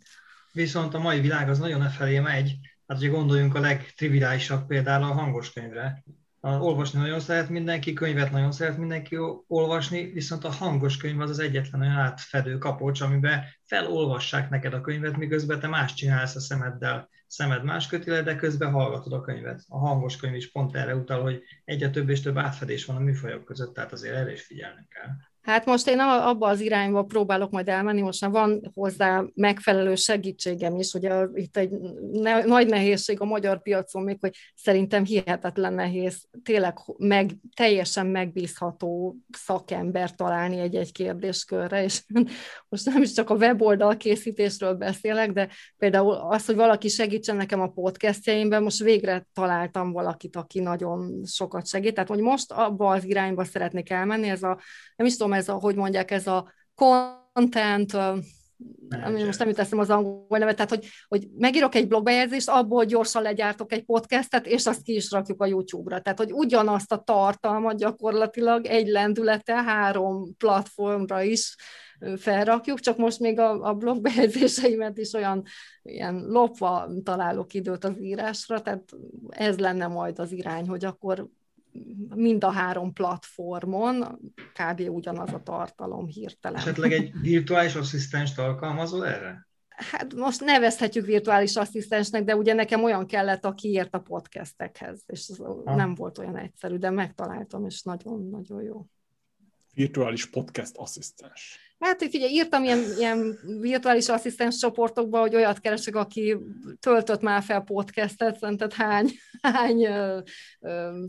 Viszont 0.52 0.94
a 0.94 1.00
mai 1.00 1.20
világ 1.20 1.50
az 1.50 1.60
nagyon 1.60 1.82
e 1.82 1.90
felé 1.90 2.20
megy, 2.20 2.58
hát 2.88 2.98
ugye 2.98 3.08
gondoljunk 3.08 3.56
a 3.56 3.60
legtriviálisabb 3.60 4.66
például 4.68 5.04
a 5.04 5.14
hangos 5.14 5.54
könyvre, 5.54 6.04
olvasni 6.42 7.00
nagyon 7.00 7.20
szeret 7.20 7.50
mindenki, 7.50 7.94
könyvet 7.94 8.32
nagyon 8.32 8.52
szeret 8.52 8.78
mindenki 8.78 9.18
olvasni, 9.48 10.12
viszont 10.12 10.44
a 10.44 10.52
hangos 10.52 10.98
könyv 10.98 11.20
az 11.20 11.30
az 11.30 11.40
egyetlen 11.40 11.82
olyan 11.82 11.94
átfedő 11.94 12.58
kapocs, 12.58 13.02
amiben 13.02 13.44
felolvassák 13.66 14.50
neked 14.50 14.74
a 14.74 14.82
könyvet, 14.82 15.18
miközben 15.18 15.60
te 15.60 15.68
más 15.68 15.94
csinálsz 15.94 16.36
a 16.36 16.40
szemeddel. 16.40 17.10
Szemed 17.28 17.64
más 17.64 17.88
köti 17.88 18.10
le, 18.10 18.22
de 18.22 18.36
közben 18.36 18.72
hallgatod 18.72 19.14
a 19.14 19.22
könyvet. 19.22 19.64
A 19.68 19.78
hangos 19.78 20.18
könyv 20.18 20.36
is 20.36 20.52
pont 20.52 20.76
erre 20.76 20.96
utal, 20.96 21.22
hogy 21.22 21.42
egyre 21.66 21.90
több 21.90 22.10
és 22.10 22.22
több 22.22 22.38
átfedés 22.38 22.86
van 22.86 22.96
a 22.96 23.00
műfajok 23.00 23.46
között, 23.46 23.74
tehát 23.74 23.92
azért 23.92 24.16
erre 24.16 24.32
is 24.32 24.42
figyelnünk 24.42 24.90
kell. 24.90 25.10
Hát 25.48 25.66
most 25.66 25.88
én 25.88 26.00
abba 26.00 26.48
az 26.48 26.60
irányba 26.60 27.04
próbálok 27.04 27.52
majd 27.52 27.68
elmenni, 27.68 28.02
most 28.02 28.22
már 28.22 28.32
van 28.32 28.72
hozzá 28.74 29.24
megfelelő 29.34 29.96
segítségem 29.96 30.76
is, 30.76 30.94
ugye 30.94 31.26
itt 31.34 31.58
egy 31.58 31.70
ne, 32.12 32.44
nagy 32.44 32.68
nehézség 32.68 33.22
a 33.22 33.26
magyar 33.26 33.62
piacon 33.62 34.04
még, 34.04 34.18
hogy 34.20 34.36
szerintem 34.56 35.06
hihetetlen 35.06 35.74
nehéz 35.74 36.28
tényleg 36.44 36.78
meg, 36.98 37.32
teljesen 37.56 38.06
megbízható 38.06 39.18
szakember 39.32 40.16
találni 40.16 40.60
egy-egy 40.60 40.92
kérdéskörre, 40.92 41.84
és 41.84 42.04
most 42.70 42.86
nem 42.86 43.02
is 43.02 43.14
csak 43.14 43.30
a 43.30 43.36
weboldal 43.36 43.98
készítésről 43.98 44.74
beszélek, 44.74 45.32
de 45.32 45.50
például 45.78 46.14
az, 46.14 46.46
hogy 46.46 46.56
valaki 46.56 46.88
segítsen 46.88 47.36
nekem 47.36 47.62
a 47.62 47.72
podcastjaimben, 47.72 48.64
most 48.64 48.84
végre 48.84 49.28
találtam 49.34 49.92
valakit, 49.92 50.36
aki 50.36 50.60
nagyon 50.60 51.24
sokat 51.26 51.68
segít, 51.68 51.94
tehát 51.94 52.10
hogy 52.10 52.22
most 52.22 52.52
abba 52.52 52.90
az 52.90 53.04
irányba 53.04 53.44
szeretnék 53.44 53.90
elmenni, 53.90 54.30
ez 54.30 54.44
a, 54.44 54.60
nem 54.96 55.08
is 55.08 55.18
tudom, 55.18 55.36
ez 55.38 55.50
a, 55.50 55.54
hogy 55.54 55.76
mondják, 55.76 56.12
ez 56.12 56.28
a 56.28 56.52
content, 56.76 57.94
ami 59.04 59.24
most 59.24 59.40
nem 59.40 59.48
jut 59.48 59.60
az 59.60 59.90
angol 59.90 60.38
nevet, 60.38 60.56
tehát 60.56 60.70
hogy, 60.70 60.88
hogy 61.08 61.28
megírok 61.38 61.76
egy 61.76 61.88
blogbejegyzést, 61.88 62.50
abból 62.50 62.86
gyorsan 62.86 63.22
legyártok 63.22 63.72
egy 63.72 63.84
podcastet, 63.86 64.46
és 64.46 64.66
azt 64.66 64.82
ki 64.82 64.96
is 64.96 65.12
rakjuk 65.12 65.42
a 65.42 65.46
YouTube-ra. 65.46 66.02
Tehát, 66.02 66.18
hogy 66.18 66.34
ugyanazt 66.34 66.92
a 66.92 67.04
tartalmat 67.04 67.78
gyakorlatilag 67.78 68.66
egy 68.66 68.88
lendülete 68.88 69.64
három 69.64 70.36
platformra 70.38 71.22
is 71.22 71.56
felrakjuk, 72.18 72.80
csak 72.80 72.98
most 72.98 73.20
még 73.20 73.40
a, 73.40 73.62
a 73.62 73.74
blogbejegyzéseimet 73.74 74.98
is 74.98 75.14
olyan 75.14 75.44
ilyen 75.82 76.26
lopva 76.28 76.90
találok 77.04 77.54
időt 77.54 77.84
az 77.84 78.02
írásra, 78.02 78.62
tehát 78.62 78.84
ez 79.30 79.58
lenne 79.58 79.88
majd 79.88 80.20
az 80.20 80.32
irány, 80.32 80.68
hogy 80.68 80.86
akkor 80.86 81.28
mind 82.16 82.44
a 82.44 82.52
három 82.52 82.94
platformon 82.94 84.20
kb. 84.54 84.80
ugyanaz 84.90 85.34
a 85.34 85.44
tartalom 85.44 86.08
hirtelen. 86.08 86.60
Esetleg 86.60 86.92
egy 86.92 87.12
virtuális 87.22 87.76
asszisztenst 87.76 88.40
alkalmazol 88.40 89.08
erre? 89.08 89.48
Hát 89.68 90.14
most 90.14 90.42
nevezhetjük 90.42 91.06
virtuális 91.06 91.56
asszisztensnek, 91.56 92.24
de 92.24 92.36
ugye 92.36 92.54
nekem 92.54 92.84
olyan 92.84 93.08
kellett, 93.08 93.46
aki 93.46 93.70
ért 93.70 93.96
a 93.96 94.00
podcastekhez, 94.00 95.04
és 95.06 95.32
ha. 95.66 95.76
nem 95.76 95.96
volt 95.96 96.18
olyan 96.18 96.38
egyszerű, 96.38 96.78
de 96.78 96.90
megtaláltam, 96.90 97.66
és 97.66 97.82
nagyon-nagyon 97.82 98.62
jó. 98.62 98.86
Virtuális 99.74 100.30
podcast 100.30 100.78
asszisztens. 100.78 101.67
Hát, 101.80 102.00
hogy 102.00 102.10
figyelj, 102.10 102.32
írtam 102.32 102.64
ilyen, 102.64 102.80
ilyen 102.98 103.40
virtuális 103.60 104.10
asszisztens 104.10 104.58
csoportokba, 104.58 105.20
hogy 105.20 105.36
olyat 105.36 105.60
keresek, 105.60 105.96
aki 105.96 106.38
töltött 106.80 107.22
már 107.22 107.42
fel 107.42 107.62
podcastet, 107.62 108.38
szerinted 108.38 108.74
hány, 108.74 109.10
hány 109.42 109.84
ö, 109.86 110.20
ö, 110.60 111.04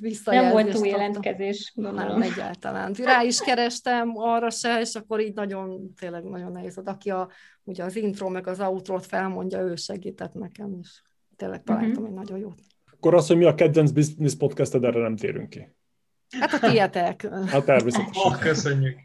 visszajelzést. 0.00 0.54
Nem 0.54 0.64
volt 0.64 0.74
túl 0.76 0.86
jelentkezés, 0.86 1.72
Nem, 1.74 2.22
egyáltalán. 2.22 2.92
Rá 2.92 3.22
is 3.22 3.40
kerestem 3.40 4.12
arra 4.14 4.50
se, 4.50 4.80
és 4.80 4.94
akkor 4.94 5.20
így 5.20 5.34
nagyon, 5.34 5.94
tényleg 6.00 6.24
nagyon 6.24 6.52
nehéz. 6.52 6.80
Aki 6.84 7.10
a, 7.10 7.30
ugye 7.64 7.84
az 7.84 7.96
intro 7.96 8.28
meg 8.28 8.46
az 8.46 8.60
outro 8.60 8.98
felmondja, 8.98 9.60
ő 9.60 9.74
segített 9.76 10.32
nekem, 10.32 10.78
és 10.82 11.02
tényleg 11.36 11.62
találtam 11.62 11.90
uh-huh. 11.90 12.08
egy 12.08 12.14
nagyon 12.14 12.38
jót. 12.38 12.60
Akkor 12.92 13.14
az, 13.14 13.26
hogy 13.26 13.36
mi 13.36 13.44
a 13.44 13.54
kedvenc 13.54 13.90
business 13.90 14.34
podcasted, 14.34 14.84
erre 14.84 15.00
nem 15.00 15.16
térünk 15.16 15.48
ki. 15.48 15.74
Hát 16.40 16.52
a 16.52 16.70
tietek. 16.70 17.28
Hát 17.46 17.64
természetesen. 17.64 18.22
Oh, 18.24 18.38
köszönjük. 18.38 18.98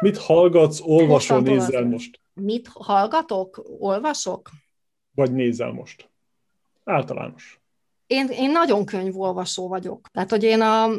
Mit 0.00 0.18
hallgatsz, 0.18 0.80
olvasol, 0.82 1.40
nézel 1.40 1.84
most? 1.84 2.20
Mit 2.34 2.68
hallgatok, 2.72 3.64
olvasok? 3.78 4.50
Vagy 5.14 5.32
nézel 5.32 5.72
most? 5.72 6.10
Általános. 6.84 7.58
Én, 8.06 8.28
én 8.28 8.50
nagyon 8.50 8.84
könyvolvasó 8.84 9.68
vagyok. 9.68 10.08
Tehát, 10.12 10.30
hogy 10.30 10.42
én 10.42 10.60
a, 10.60 10.90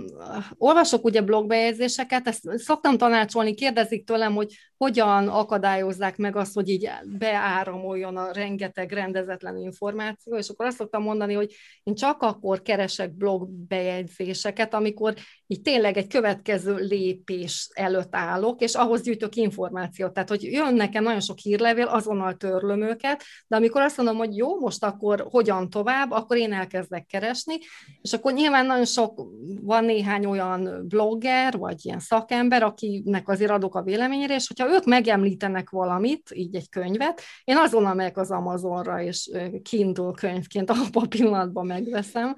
olvasok 0.57 1.05
ugye 1.05 1.21
blogbejegyzéseket, 1.21 2.27
ezt 2.27 2.57
szoktam 2.57 2.97
tanácsolni, 2.97 3.53
kérdezik 3.53 4.05
tőlem, 4.05 4.35
hogy 4.35 4.53
hogyan 4.77 5.27
akadályozzák 5.27 6.17
meg 6.17 6.35
azt, 6.35 6.53
hogy 6.53 6.69
így 6.69 6.89
beáramoljon 7.17 8.17
a 8.17 8.31
rengeteg 8.31 8.91
rendezetlen 8.91 9.57
információ, 9.57 10.37
és 10.37 10.49
akkor 10.49 10.65
azt 10.65 10.77
szoktam 10.77 11.03
mondani, 11.03 11.33
hogy 11.33 11.55
én 11.83 11.95
csak 11.95 12.21
akkor 12.21 12.61
keresek 12.61 13.13
blogbejegyzéseket, 13.13 14.73
amikor 14.73 15.13
így 15.47 15.61
tényleg 15.61 15.97
egy 15.97 16.07
következő 16.07 16.75
lépés 16.75 17.69
előtt 17.73 18.15
állok, 18.15 18.61
és 18.61 18.73
ahhoz 18.73 19.01
gyűjtök 19.01 19.35
információt. 19.35 20.13
Tehát, 20.13 20.29
hogy 20.29 20.43
jön 20.43 20.73
nekem 20.73 21.03
nagyon 21.03 21.19
sok 21.19 21.37
hírlevél, 21.37 21.85
azonnal 21.85 22.33
törlöm 22.33 22.81
őket, 22.81 23.23
de 23.47 23.55
amikor 23.55 23.81
azt 23.81 23.97
mondom, 23.97 24.17
hogy 24.17 24.37
jó, 24.37 24.59
most 24.59 24.83
akkor 24.83 25.27
hogyan 25.29 25.69
tovább, 25.69 26.11
akkor 26.11 26.37
én 26.37 26.53
elkezdek 26.53 27.05
keresni, 27.05 27.55
és 28.01 28.13
akkor 28.13 28.33
nyilván 28.33 28.65
nagyon 28.65 28.85
sok, 28.85 29.27
van 29.61 29.85
néhány 29.85 30.25
olyan 30.25 30.85
blogger, 30.87 31.57
vagy 31.57 31.85
ilyen 31.85 31.99
szakember, 31.99 32.63
akinek 32.63 33.29
azért 33.29 33.51
adok 33.51 33.75
a 33.75 33.81
véleményére, 33.81 34.35
és 34.35 34.47
hogyha 34.47 34.64
ők 34.69 34.85
megemlítenek 34.85 35.69
valamit, 35.69 36.31
így 36.33 36.55
egy 36.55 36.69
könyvet, 36.69 37.21
én 37.43 37.57
azonnal 37.57 37.93
megyek 37.93 38.17
az 38.17 38.31
Amazonra, 38.31 39.01
és 39.01 39.29
Kindle 39.63 40.11
könyvként 40.15 40.69
abban 40.69 41.03
a 41.03 41.07
pillanatban 41.07 41.65
megveszem, 41.65 42.35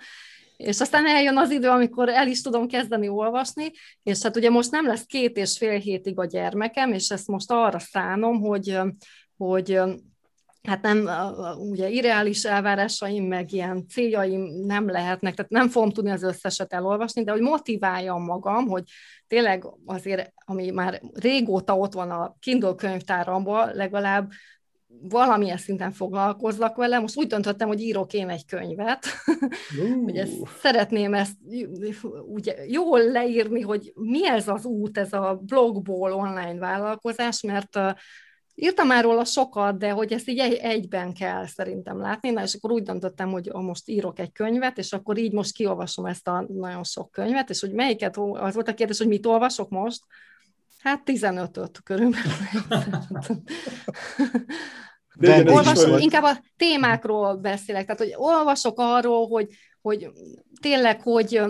és 0.58 0.80
aztán 0.80 1.08
eljön 1.08 1.38
az 1.38 1.52
idő, 1.52 1.68
amikor 1.68 2.10
el 2.10 2.28
is 2.28 2.42
tudom 2.42 2.68
kezdeni 2.68 3.08
olvasni, 3.08 3.72
és 4.04 4.22
hát 4.22 4.36
ugye 4.36 4.50
most 4.50 4.72
nem 4.72 4.86
lesz 4.86 5.06
két 5.06 5.38
és 5.38 5.58
fél 5.58 5.80
hétig 5.80 6.20
a 6.20 6.26
gyermekem, 6.26 6.94
és 6.94 7.10
ezt 7.10 7.28
most 7.28 7.52
arra 7.52 7.80
szánom, 7.80 8.42
hogy, 8.42 8.80
hogy 9.38 9.80
hát 10.68 10.82
nem, 10.82 11.10
ugye 11.58 11.90
irreális 11.90 12.44
elvárásaim, 12.44 13.26
meg 13.26 13.52
ilyen 13.52 13.88
céljaim 13.88 14.66
nem 14.66 14.90
lehetnek, 14.90 15.34
tehát 15.34 15.52
nem 15.52 15.70
fogom 15.70 15.90
tudni 15.90 16.12
az 16.12 16.24
összeset 16.24 16.74
elolvasni, 16.74 17.24
de 17.24 17.32
hogy 17.32 17.42
motiváljam 17.42 18.24
magam, 18.24 18.68
hogy 18.68 18.84
tényleg 19.28 19.66
azért, 19.86 20.34
ami 20.46 20.70
már 20.72 21.02
régóta 21.14 21.78
ott 21.78 21.94
van 21.94 22.12
a 22.12 22.36
Kindle 22.40 22.74
könyvtáramban, 22.76 23.76
legalább 23.76 24.30
valamilyen 25.02 25.58
szinten 25.58 25.92
foglalkozzak 25.92 26.76
vele. 26.76 27.00
Most 27.00 27.18
úgy 27.18 27.28
döntöttem, 27.28 27.68
hogy 27.68 27.82
írok 27.82 28.14
én 28.14 28.30
egy 28.30 28.46
könyvet. 28.46 29.06
Uh. 29.80 30.04
ugye 30.04 30.26
szeretném 30.64 31.14
ezt 31.14 31.36
ugye, 32.26 32.56
jól 32.66 33.04
leírni, 33.04 33.62
hogy 33.62 33.92
mi 33.96 34.28
ez 34.28 34.48
az 34.48 34.66
út, 34.66 34.98
ez 34.98 35.14
a 35.14 35.42
blogból 35.46 36.14
online 36.14 36.60
vállalkozás, 36.60 37.42
mert 37.42 37.80
Írtam 38.60 38.88
már 38.88 39.04
róla 39.04 39.26
sokat, 39.26 39.78
de 39.78 39.90
hogy 39.90 40.14
ezt 40.14 40.30
így 40.30 40.40
egy, 40.40 40.54
egyben 40.54 41.14
kell 41.14 41.46
szerintem 41.48 42.00
látni, 42.00 42.30
na 42.30 42.44
és 42.44 42.54
akkor 42.54 42.72
úgy 42.72 42.84
döntöttem, 42.84 43.30
hogy 43.30 43.50
most 43.54 43.88
írok 43.90 44.20
egy 44.20 44.32
könyvet, 44.32 44.78
és 44.78 44.94
akkor 44.94 45.18
így 45.18 45.32
most 45.32 45.52
kiolvasom 45.52 46.06
ezt 46.06 46.28
a 46.28 46.46
nagyon 46.48 46.84
sok 46.84 47.12
könyvet, 47.12 47.50
és 47.50 47.60
hogy 47.60 47.72
melyiket, 47.72 48.18
az 48.18 48.54
volt 48.54 48.68
a 48.68 48.74
kérdés, 48.74 48.98
hogy 48.98 49.08
mit 49.08 49.26
olvasok 49.26 49.70
most, 49.70 50.00
Hát 50.88 51.02
15-öt 51.06 51.82
körülbelül. 51.84 52.32
De 55.16 55.52
Olvasok, 55.52 56.02
inkább 56.02 56.24
a 56.24 56.44
témákról 56.58 57.36
beszélek, 57.36 57.86
tehát 57.86 58.02
hogy 58.02 58.14
olvasok 58.16 58.80
arról, 58.80 59.28
hogy, 59.28 59.48
hogy 59.82 60.10
tényleg, 60.62 61.02
hogy 61.02 61.42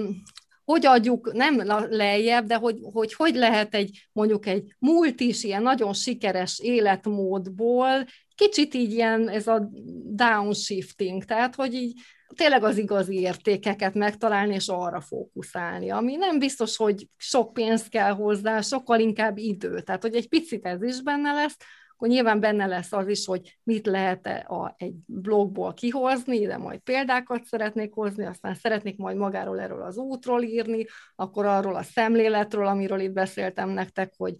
hogy 0.67 0.85
adjuk, 0.85 1.33
nem 1.33 1.63
lejjebb, 1.89 2.45
de 2.45 2.55
hogy, 2.55 2.77
hogy 2.81 3.13
hogy 3.13 3.35
lehet 3.35 3.75
egy 3.75 4.07
mondjuk 4.11 4.45
egy 4.45 4.75
múlt 4.79 5.19
is 5.19 5.43
ilyen 5.43 5.61
nagyon 5.61 5.93
sikeres 5.93 6.59
életmódból, 6.59 8.05
kicsit 8.35 8.73
így 8.73 8.91
ilyen 8.91 9.29
ez 9.29 9.47
a 9.47 9.69
downshifting, 10.05 11.23
tehát 11.23 11.55
hogy 11.55 11.73
így 11.73 11.99
tényleg 12.35 12.63
az 12.63 12.77
igazi 12.77 13.19
értékeket 13.19 13.93
megtalálni, 13.93 14.53
és 14.53 14.67
arra 14.67 15.01
fókuszálni, 15.01 15.89
ami 15.89 16.15
nem 16.15 16.39
biztos, 16.39 16.77
hogy 16.77 17.07
sok 17.17 17.53
pénzt 17.53 17.89
kell 17.89 18.11
hozzá, 18.11 18.61
sokkal 18.61 18.99
inkább 18.99 19.37
idő. 19.37 19.81
Tehát, 19.81 20.01
hogy 20.01 20.15
egy 20.15 20.29
picit 20.29 20.65
ez 20.65 20.83
is 20.83 21.01
benne 21.01 21.33
lesz, 21.33 21.57
akkor 21.97 22.09
nyilván 22.09 22.39
benne 22.39 22.65
lesz 22.65 22.93
az 22.93 23.07
is, 23.07 23.25
hogy 23.25 23.57
mit 23.63 23.85
lehet 23.85 24.25
a, 24.27 24.75
egy 24.77 24.93
blogból 25.05 25.73
kihozni, 25.73 26.45
de 26.45 26.57
majd 26.57 26.79
példákat 26.79 27.43
szeretnék 27.43 27.93
hozni, 27.93 28.25
aztán 28.25 28.55
szeretnék 28.55 28.97
majd 28.97 29.17
magáról 29.17 29.59
erről 29.59 29.81
az 29.81 29.97
útról 29.97 30.43
írni, 30.43 30.85
akkor 31.15 31.45
arról 31.45 31.75
a 31.75 31.83
szemléletről, 31.83 32.65
amiről 32.65 32.99
itt 32.99 33.11
beszéltem 33.11 33.69
nektek, 33.69 34.13
hogy 34.17 34.35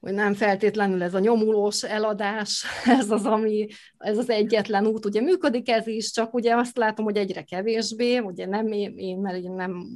hogy 0.00 0.14
nem 0.14 0.34
feltétlenül 0.34 1.02
ez 1.02 1.14
a 1.14 1.18
nyomulós 1.18 1.82
eladás, 1.82 2.64
ez 3.00 3.10
az, 3.10 3.24
ami, 3.24 3.66
ez 3.98 4.18
az 4.18 4.30
egyetlen 4.30 4.86
út, 4.86 5.04
ugye 5.04 5.20
működik 5.20 5.68
ez 5.70 5.86
is, 5.86 6.10
csak 6.10 6.34
ugye 6.34 6.56
azt 6.56 6.76
látom, 6.76 7.04
hogy 7.04 7.16
egyre 7.16 7.42
kevésbé, 7.42 8.18
ugye 8.18 8.46
nem 8.46 8.66
én, 8.66 8.94
én 8.96 9.18
mert 9.18 9.44
én 9.44 9.52
nem 9.52 9.86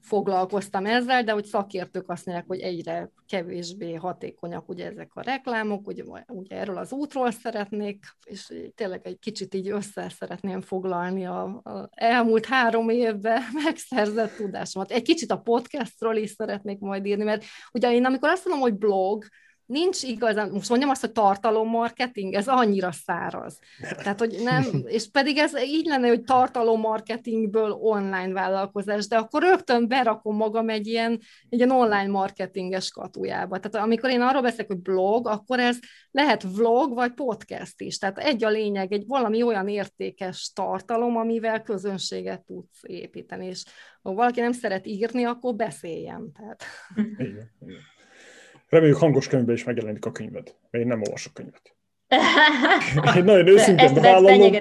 foglalkoztam 0.00 0.86
ezzel, 0.86 1.24
de 1.24 1.32
hogy 1.32 1.44
szakértők 1.44 2.10
azt 2.10 2.26
mondják, 2.26 2.46
hogy 2.48 2.60
egyre 2.60 3.10
kevésbé 3.26 3.94
hatékonyak 3.94 4.68
ugye 4.68 4.86
ezek 4.86 5.10
a 5.14 5.22
reklámok, 5.22 5.86
ugye, 5.86 6.02
ugye 6.26 6.56
erről 6.56 6.76
az 6.76 6.92
útról 6.92 7.30
szeretnék, 7.30 8.04
és 8.24 8.52
tényleg 8.74 9.06
egy 9.06 9.18
kicsit 9.18 9.54
így 9.54 9.68
össze 9.70 10.08
szeretném 10.08 10.60
foglalni 10.60 11.26
a, 11.26 11.42
a 11.42 11.88
elmúlt 11.94 12.46
három 12.46 12.88
évben 12.88 13.42
megszerzett 13.64 14.36
tudásomat. 14.36 14.90
Egy 14.90 15.02
kicsit 15.02 15.30
a 15.30 15.40
podcastról 15.40 16.16
is 16.16 16.30
szeretnék 16.30 16.78
majd 16.78 17.06
írni, 17.06 17.24
mert 17.24 17.44
ugye 17.72 17.92
én 17.92 18.04
amikor 18.04 18.28
azt 18.28 18.44
mondom, 18.44 18.62
hogy 18.62 18.78
blog, 18.78 19.24
nincs 19.68 20.02
igazán, 20.02 20.50
most 20.50 20.68
mondjam 20.68 20.90
azt, 20.90 21.00
hogy 21.00 21.12
tartalommarketing, 21.12 22.34
ez 22.34 22.48
annyira 22.48 22.92
száraz. 22.92 23.58
Tehát, 23.80 24.18
hogy 24.18 24.40
nem, 24.42 24.64
és 24.96 25.10
pedig 25.10 25.36
ez 25.38 25.62
így 25.62 25.86
lenne, 25.86 26.08
hogy 26.08 26.22
tartalommarketingből 26.22 27.70
online 27.70 28.32
vállalkozás, 28.32 29.06
de 29.06 29.16
akkor 29.16 29.42
rögtön 29.42 29.88
berakom 29.88 30.36
magam 30.36 30.68
egy 30.68 30.86
ilyen, 30.86 31.12
egy 31.48 31.58
ilyen 31.58 31.70
online 31.70 32.06
marketinges 32.06 32.90
katujába. 32.90 33.58
Tehát 33.58 33.86
amikor 33.86 34.10
én 34.10 34.20
arról 34.20 34.42
beszélek, 34.42 34.66
hogy 34.66 34.80
blog, 34.80 35.26
akkor 35.26 35.58
ez 35.58 35.78
lehet 36.10 36.42
vlog 36.42 36.94
vagy 36.94 37.12
podcast 37.12 37.80
is. 37.80 37.98
Tehát 37.98 38.18
egy 38.18 38.44
a 38.44 38.48
lényeg, 38.48 38.92
egy 38.92 39.06
valami 39.06 39.42
olyan 39.42 39.68
értékes 39.68 40.52
tartalom, 40.54 41.16
amivel 41.16 41.62
közönséget 41.62 42.44
tudsz 42.44 42.80
építeni, 42.82 43.46
és 43.46 43.64
ha 44.02 44.12
valaki 44.12 44.40
nem 44.40 44.52
szeret 44.52 44.86
írni, 44.86 45.24
akkor 45.24 45.54
beszéljen. 45.54 46.32
Tehát... 46.32 46.64
Igen, 46.96 47.50
igen. 47.60 47.96
Reméljük 48.68 48.96
hangos 48.96 49.28
könyvben 49.28 49.54
is 49.54 49.64
megjelenik 49.64 50.06
a 50.06 50.12
könyved, 50.12 50.54
mert 50.70 50.84
én 50.84 50.90
nem 50.90 51.02
olvasok 51.02 51.34
könyvet. 51.34 51.76
Én 53.16 53.24
nagyon 53.24 53.46
őszintén 53.46 53.94
felvállalom. 53.94 54.52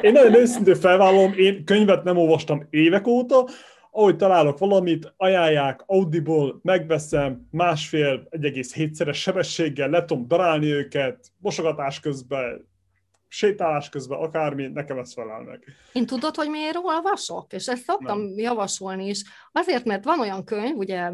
Én 0.00 0.12
nagyon 0.12 0.34
őszintén 0.34 0.74
felvállalom, 0.74 1.32
én 1.32 1.64
könyvet 1.64 2.04
nem 2.04 2.16
olvastam 2.16 2.66
évek 2.70 3.06
óta, 3.06 3.48
ahogy 3.90 4.16
találok 4.16 4.58
valamit, 4.58 5.14
ajánlják, 5.16 5.82
Audible, 5.86 6.52
megveszem, 6.62 7.48
másfél, 7.50 8.26
egy 8.30 8.44
egész 8.44 8.74
hétszeres 8.74 9.20
sebességgel, 9.20 9.88
le 9.88 10.04
tudom 10.04 10.28
darálni 10.28 10.72
őket, 10.72 11.32
mosogatás 11.38 12.00
közben, 12.00 12.68
sétálás 13.34 13.88
közben, 13.88 14.18
akármi, 14.18 14.66
nekem 14.66 14.98
ez 14.98 15.12
felel 15.12 15.40
meg. 15.40 15.64
Én 15.92 16.06
tudod, 16.06 16.34
hogy 16.34 16.48
miért 16.50 16.76
olvasok? 16.82 17.52
És 17.52 17.66
ezt 17.66 17.84
szoktam 17.84 18.18
Nem. 18.18 18.38
javasolni 18.38 19.08
is. 19.08 19.22
Azért, 19.52 19.84
mert 19.84 20.04
van 20.04 20.20
olyan 20.20 20.44
könyv, 20.44 20.76
ugye 20.76 21.10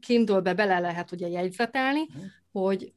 Kindle-be 0.00 0.54
bele 0.54 0.78
lehet 0.78 1.12
ugye 1.12 1.28
jegyzetelni, 1.28 2.00
uh-huh. 2.00 2.24
hogy 2.52 2.92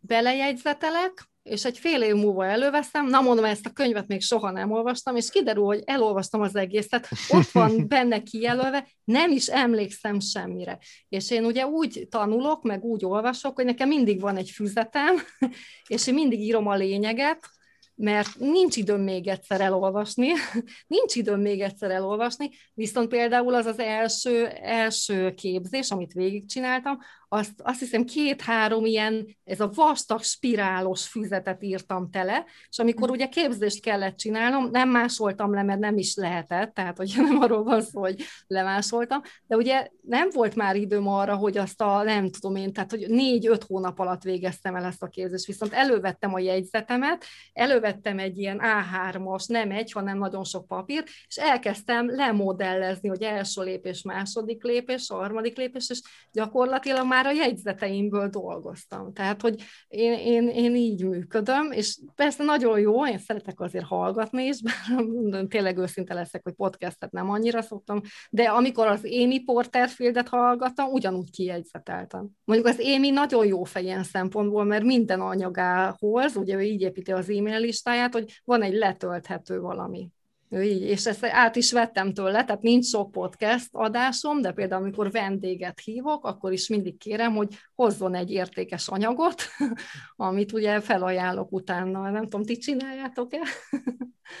belejegyzetelek, 0.00 1.28
és 1.42 1.64
egy 1.64 1.78
fél 1.78 2.02
év 2.02 2.14
múlva 2.14 2.46
előveszem, 2.46 3.06
na 3.06 3.20
mondom, 3.20 3.44
ezt 3.44 3.66
a 3.66 3.72
könyvet 3.72 4.06
még 4.06 4.22
soha 4.22 4.50
nem 4.50 4.70
olvastam, 4.70 5.16
és 5.16 5.30
kiderül, 5.30 5.64
hogy 5.64 5.82
elolvastam 5.84 6.40
az 6.40 6.56
egészet, 6.56 7.08
ott 7.28 7.50
van 7.50 7.84
benne 7.88 8.22
kijelölve, 8.22 8.86
nem 9.04 9.30
is 9.30 9.46
emlékszem 9.46 10.20
semmire. 10.20 10.78
És 11.08 11.30
én 11.30 11.44
ugye 11.44 11.66
úgy 11.66 12.06
tanulok, 12.10 12.62
meg 12.62 12.84
úgy 12.84 13.04
olvasok, 13.04 13.54
hogy 13.54 13.64
nekem 13.64 13.88
mindig 13.88 14.20
van 14.20 14.36
egy 14.36 14.50
füzetem, 14.50 15.14
és 15.94 16.06
én 16.06 16.14
mindig 16.14 16.40
írom 16.40 16.66
a 16.66 16.74
lényeget, 16.74 17.54
mert 17.96 18.38
nincs 18.38 18.76
időm 18.76 19.00
még 19.00 19.26
egyszer 19.26 19.60
elolvasni, 19.60 20.28
nincs 20.86 21.14
időm 21.14 21.40
még 21.40 21.60
egyszer 21.60 21.90
elolvasni, 21.90 22.50
viszont 22.74 23.08
például 23.08 23.54
az 23.54 23.66
az 23.66 23.78
első, 23.78 24.46
első 24.62 25.34
képzés, 25.34 25.90
amit 25.90 26.12
végigcsináltam, 26.12 26.98
azt, 27.36 27.52
azt 27.62 27.78
hiszem 27.78 28.04
két-három 28.04 28.84
ilyen, 28.84 29.36
ez 29.44 29.60
a 29.60 29.70
vastag 29.74 30.22
spirálos 30.22 31.06
füzetet 31.06 31.62
írtam 31.62 32.10
tele, 32.10 32.44
és 32.68 32.78
amikor 32.78 33.10
ugye 33.10 33.28
képzést 33.28 33.82
kellett 33.82 34.16
csinálnom, 34.16 34.68
nem 34.70 34.88
másoltam 34.88 35.54
le, 35.54 35.62
mert 35.62 35.78
nem 35.78 35.98
is 35.98 36.14
lehetett, 36.14 36.74
tehát 36.74 36.96
hogy 36.96 37.12
nem 37.28 37.40
arról 37.40 37.62
van 37.62 37.82
szó, 37.82 38.00
hogy 38.00 38.22
lemásoltam, 38.46 39.20
de 39.46 39.56
ugye 39.56 39.88
nem 40.00 40.28
volt 40.32 40.54
már 40.54 40.76
időm 40.76 41.08
arra, 41.08 41.34
hogy 41.36 41.58
azt 41.58 41.80
a, 41.80 42.02
nem 42.02 42.30
tudom 42.30 42.56
én, 42.56 42.72
tehát 42.72 42.90
hogy 42.90 43.06
négy-öt 43.08 43.64
hónap 43.64 43.98
alatt 43.98 44.22
végeztem 44.22 44.76
el 44.76 44.84
ezt 44.84 45.02
a 45.02 45.08
képzést, 45.08 45.46
viszont 45.46 45.72
elővettem 45.72 46.34
a 46.34 46.38
jegyzetemet, 46.38 47.24
elővettem 47.52 48.18
egy 48.18 48.38
ilyen 48.38 48.60
A3-as, 48.62 49.48
nem 49.48 49.70
egy, 49.70 49.92
hanem 49.92 50.18
nagyon 50.18 50.44
sok 50.44 50.66
papír, 50.66 51.04
és 51.28 51.36
elkezdtem 51.36 52.10
lemodellezni, 52.10 53.08
hogy 53.08 53.22
első 53.22 53.62
lépés, 53.62 54.02
második 54.02 54.62
lépés, 54.62 55.08
harmadik 55.08 55.56
lépés, 55.56 55.90
és 55.90 56.00
gyakorlatilag 56.32 57.06
már 57.06 57.25
a 57.26 57.32
jegyzeteimből 57.32 58.28
dolgoztam. 58.28 59.12
Tehát, 59.12 59.40
hogy 59.40 59.62
én, 59.88 60.12
én, 60.12 60.48
én 60.48 60.76
így 60.76 61.04
működöm, 61.04 61.70
és 61.70 61.98
persze 62.14 62.44
nagyon 62.44 62.80
jó, 62.80 63.06
én 63.06 63.18
szeretek 63.18 63.60
azért 63.60 63.84
hallgatni 63.84 64.44
is, 64.44 64.62
bár 64.62 65.44
tényleg 65.48 65.78
őszinte 65.78 66.14
leszek, 66.14 66.40
hogy 66.42 66.52
podcastet 66.54 67.10
nem 67.10 67.30
annyira 67.30 67.62
szoktam, 67.62 68.00
de 68.30 68.42
amikor 68.42 68.86
az 68.86 69.04
Amy 69.04 69.38
Porterfieldet 69.38 70.28
hallgattam, 70.28 70.90
ugyanúgy 70.90 71.30
kijegyzeteltem. 71.30 72.28
Mondjuk 72.44 72.68
az 72.68 72.80
Amy 72.80 73.10
nagyon 73.10 73.46
jó 73.46 73.64
fej 73.64 73.82
ilyen 73.82 74.04
szempontból, 74.04 74.64
mert 74.64 74.84
minden 74.84 75.20
anyagához, 75.20 76.36
ugye 76.36 76.54
ő 76.54 76.60
így 76.60 76.80
építi 76.80 77.12
az 77.12 77.30
e-mail 77.30 77.60
listáját, 77.60 78.12
hogy 78.12 78.40
van 78.44 78.62
egy 78.62 78.74
letölthető 78.74 79.60
valami. 79.60 80.10
Így, 80.50 80.82
és 80.82 81.06
ezt 81.06 81.24
át 81.24 81.56
is 81.56 81.72
vettem 81.72 82.12
tőle, 82.12 82.44
tehát 82.44 82.62
nincs 82.62 82.86
sok 82.86 83.10
podcast 83.10 83.68
adásom, 83.72 84.40
de 84.40 84.52
például 84.52 84.82
amikor 84.82 85.10
vendéget 85.10 85.80
hívok, 85.80 86.24
akkor 86.24 86.52
is 86.52 86.68
mindig 86.68 86.98
kérem, 86.98 87.34
hogy 87.34 87.54
hozzon 87.74 88.14
egy 88.14 88.30
értékes 88.30 88.88
anyagot, 88.88 89.42
amit 90.16 90.52
ugye 90.52 90.80
felajánlok 90.80 91.52
utána. 91.52 92.10
Nem 92.10 92.22
tudom, 92.22 92.42
ti 92.42 92.56
csináljátok-e? 92.56 93.38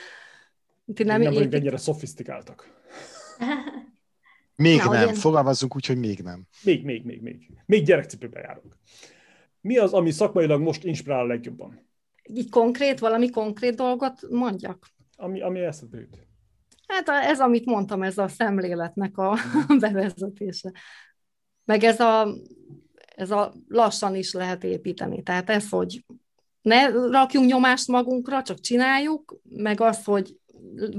ti 0.94 1.02
nem, 1.02 1.20
nem 1.20 1.32
vagyunk 1.32 1.54
ennyire 1.54 1.76
szofisztikáltak. 1.76 2.74
Még 4.56 4.78
Na, 4.78 4.90
nem, 4.90 5.02
ugye... 5.02 5.14
fogalmazzunk 5.14 5.76
úgy, 5.76 5.86
hogy 5.86 5.98
még 5.98 6.18
nem. 6.18 6.46
Még, 6.62 6.84
még, 6.84 7.04
még, 7.04 7.22
még. 7.22 7.50
Még 7.66 7.84
gyerekcipőbe 7.84 8.40
járok. 8.40 8.78
Mi 9.60 9.76
az, 9.76 9.92
ami 9.92 10.10
szakmailag 10.10 10.60
most 10.60 10.84
inspirál 10.84 11.20
a 11.20 11.26
legjobban? 11.26 11.88
Így 12.22 12.50
konkrét, 12.50 12.98
valami 12.98 13.30
konkrét 13.30 13.74
dolgot 13.74 14.20
mondjak? 14.30 14.86
Ami, 15.16 15.40
ami 15.40 15.60
eszedbe 15.60 15.98
jut. 15.98 16.26
Hát 16.86 17.08
ez, 17.08 17.40
amit 17.40 17.64
mondtam, 17.64 18.02
ez 18.02 18.18
a 18.18 18.28
szemléletnek 18.28 19.18
a 19.18 19.32
mhm. 19.32 19.78
bevezetése. 19.84 20.72
Meg 21.64 21.84
ez 21.84 22.00
a, 22.00 22.28
ez 23.16 23.30
a 23.30 23.52
lassan 23.68 24.14
is 24.14 24.32
lehet 24.32 24.64
építeni. 24.64 25.22
Tehát 25.22 25.50
ez, 25.50 25.68
hogy 25.68 26.04
ne 26.62 26.88
rakjunk 26.88 27.46
nyomást 27.46 27.88
magunkra, 27.88 28.42
csak 28.42 28.60
csináljuk, 28.60 29.40
meg 29.42 29.80
az, 29.80 30.04
hogy 30.04 30.36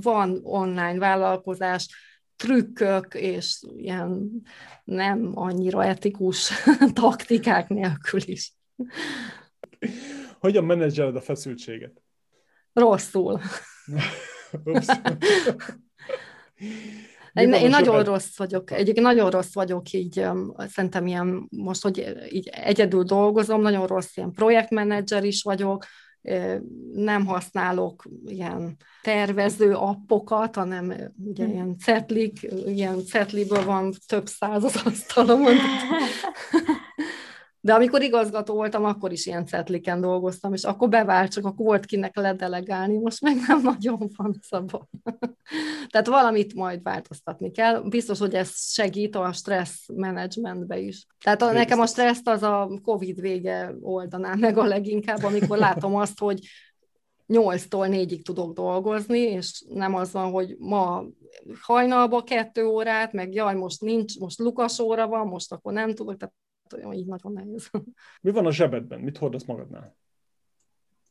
van 0.01 0.39
online 0.43 0.97
vállalkozás, 0.97 1.87
trükkök 2.35 3.13
és 3.13 3.63
ilyen 3.77 4.41
nem 4.83 5.31
annyira 5.33 5.83
etikus 5.83 6.51
taktikák 6.93 7.69
nélkül 7.69 8.19
is. 8.25 8.53
Hogyan 10.39 10.63
menedzseled 10.63 11.15
a 11.15 11.21
feszültséget? 11.21 12.01
Rosszul. 12.73 13.39
Én, 17.33 17.53
én 17.53 17.69
nagyon 17.69 18.03
rossz 18.03 18.37
vagyok, 18.37 18.71
egyébként 18.71 19.05
nagyon 19.05 19.29
rossz 19.29 19.53
vagyok 19.53 19.91
így, 19.91 20.25
szerintem 20.67 21.07
ilyen, 21.07 21.47
most, 21.49 21.83
hogy 21.83 22.15
így 22.29 22.47
egyedül 22.47 23.03
dolgozom, 23.03 23.61
nagyon 23.61 23.87
rossz 23.87 24.17
ilyen 24.17 24.31
projektmenedzser 24.31 25.23
is 25.23 25.43
vagyok, 25.43 25.85
nem 26.93 27.25
használok 27.25 28.03
ilyen 28.25 28.75
tervező 29.01 29.73
appokat, 29.73 30.55
hanem 30.55 30.93
ugye 31.25 31.45
hm. 31.45 31.51
ilyen 31.51 31.77
cetlik, 31.77 32.47
ilyen 32.65 33.05
cetliből 33.05 33.63
van 33.63 33.93
több 34.05 34.27
száz 34.27 34.63
az 34.63 34.81
asztalomon. 34.85 35.55
De 37.67 37.73
amikor 37.73 38.01
igazgató 38.01 38.53
voltam, 38.53 38.85
akkor 38.85 39.11
is 39.11 39.25
ilyen 39.25 39.45
cetliken 39.45 40.01
dolgoztam, 40.01 40.53
és 40.53 40.63
akkor 40.63 40.89
bevált, 40.89 41.31
csak 41.31 41.45
akkor 41.45 41.65
volt 41.65 41.85
kinek 41.85 42.15
ledelegálni, 42.15 42.97
most 42.97 43.21
meg 43.21 43.35
nem 43.47 43.61
nagyon 43.61 44.09
van 44.15 44.39
szabad. 44.41 44.83
Tehát 45.91 46.07
valamit 46.07 46.53
majd 46.53 46.83
változtatni 46.83 47.51
kell. 47.51 47.81
Biztos, 47.81 48.19
hogy 48.19 48.33
ez 48.33 48.71
segít 48.71 49.15
a 49.15 49.31
stressz 49.33 49.85
menedzsmentbe 49.93 50.77
is. 50.79 51.05
Tehát 51.23 51.41
a, 51.41 51.51
nekem 51.51 51.79
a 51.79 51.85
stresszt 51.85 52.27
az 52.27 52.43
a 52.43 52.79
Covid 52.83 53.21
vége 53.21 53.75
oldaná 53.81 54.33
meg 54.33 54.57
a 54.57 54.65
leginkább, 54.65 55.23
amikor 55.23 55.57
látom 55.57 55.95
azt, 55.95 56.19
hogy 56.19 56.39
8-tól 57.27 57.87
4-ig 57.89 58.21
tudok 58.21 58.53
dolgozni, 58.53 59.19
és 59.19 59.63
nem 59.69 59.95
az 59.95 60.11
van, 60.11 60.31
hogy 60.31 60.55
ma 60.59 61.03
hajnalba 61.61 62.23
kettő 62.23 62.65
órát, 62.65 63.13
meg 63.13 63.33
jaj, 63.33 63.55
most 63.55 63.81
nincs, 63.81 64.19
most 64.19 64.39
Lukas 64.39 64.79
óra 64.79 65.07
van, 65.07 65.27
most 65.27 65.51
akkor 65.51 65.73
nem 65.73 65.93
tudok, 65.93 66.17
tehát 66.17 66.33
így 66.93 67.05
nagyon 67.05 67.33
nehéz. 67.33 67.69
Mi 68.21 68.31
van 68.31 68.45
a 68.45 68.51
zsebedben? 68.51 68.99
Mit 68.99 69.17
hordasz 69.17 69.45
magadnál? 69.45 69.97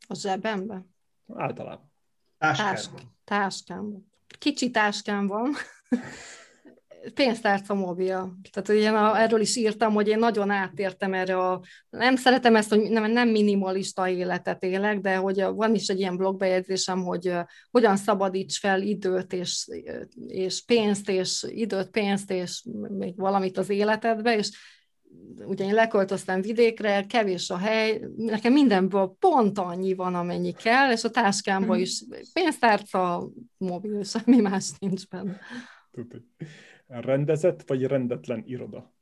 A 0.08 0.14
zsebemben? 0.14 0.94
Általában. 1.34 1.92
Táskában. 2.38 3.16
Táskám. 3.24 4.06
Kicsi 4.38 4.70
táskám 4.70 5.26
van. 5.26 5.52
pénztárca 7.14 7.74
mobil. 7.74 8.38
Tehát 8.50 8.68
ugye 8.68 8.92
erről 9.20 9.40
is 9.40 9.56
írtam, 9.56 9.92
hogy 9.92 10.08
én 10.08 10.18
nagyon 10.18 10.50
átértem 10.50 11.14
erre 11.14 11.38
a... 11.38 11.62
Nem 11.90 12.16
szeretem 12.16 12.56
ezt, 12.56 12.68
hogy 12.68 12.90
nem, 12.90 13.10
nem 13.10 13.28
minimalista 13.28 14.08
életet 14.08 14.62
élek, 14.62 15.00
de 15.00 15.16
hogy 15.16 15.42
van 15.42 15.74
is 15.74 15.88
egy 15.88 15.98
ilyen 15.98 16.16
blogbejegyzésem, 16.16 17.02
hogy 17.02 17.32
hogyan 17.70 17.96
szabadíts 17.96 18.58
fel 18.58 18.82
időt 18.82 19.32
és, 19.32 19.68
és 20.26 20.64
pénzt, 20.64 21.08
és 21.08 21.44
időt, 21.48 21.90
pénzt, 21.90 22.30
és 22.30 22.64
még 22.88 23.16
valamit 23.16 23.58
az 23.58 23.70
életedbe, 23.70 24.36
és 24.36 24.50
ugye 25.44 25.64
én 25.64 25.74
leköltöztem 25.74 26.40
vidékre, 26.40 27.06
kevés 27.06 27.50
a 27.50 27.56
hely, 27.56 28.00
nekem 28.16 28.52
mindenből 28.52 29.16
pont 29.18 29.58
annyi 29.58 29.94
van, 29.94 30.14
amennyi 30.14 30.52
kell, 30.52 30.90
és 30.92 31.04
a 31.04 31.10
táskámban 31.10 31.76
mhm. 31.76 31.80
is 31.80 32.04
pénztárca, 32.32 33.28
mobil, 33.56 34.02
semmi 34.02 34.40
más 34.40 34.70
nincs 34.78 35.08
benne. 35.08 35.40
Rendezett 36.86 37.62
vagy 37.66 37.82
rendetlen 37.82 38.42
iroda? 38.46 38.94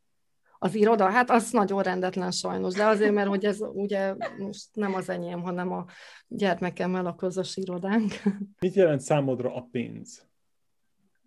Az 0.59 0.75
iroda, 0.75 1.11
hát 1.11 1.31
az 1.31 1.51
nagyon 1.51 1.83
rendetlen 1.83 2.31
sajnos, 2.31 2.75
de 2.75 2.85
azért, 2.85 3.13
mert 3.13 3.29
hogy 3.29 3.45
ez 3.45 3.61
ugye 3.61 4.15
most 4.39 4.69
nem 4.73 4.95
az 4.95 5.09
enyém, 5.09 5.43
hanem 5.43 5.73
a 5.73 5.85
gyermekemmel 6.29 7.07
a 7.07 7.15
közös 7.15 7.57
irodánk. 7.57 8.13
Mit 8.61 8.75
jelent 8.75 9.01
számodra 9.01 9.55
a 9.55 9.69
pénz? 9.71 10.27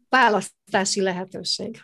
Választási 0.10 1.02
lehetőség. 1.02 1.78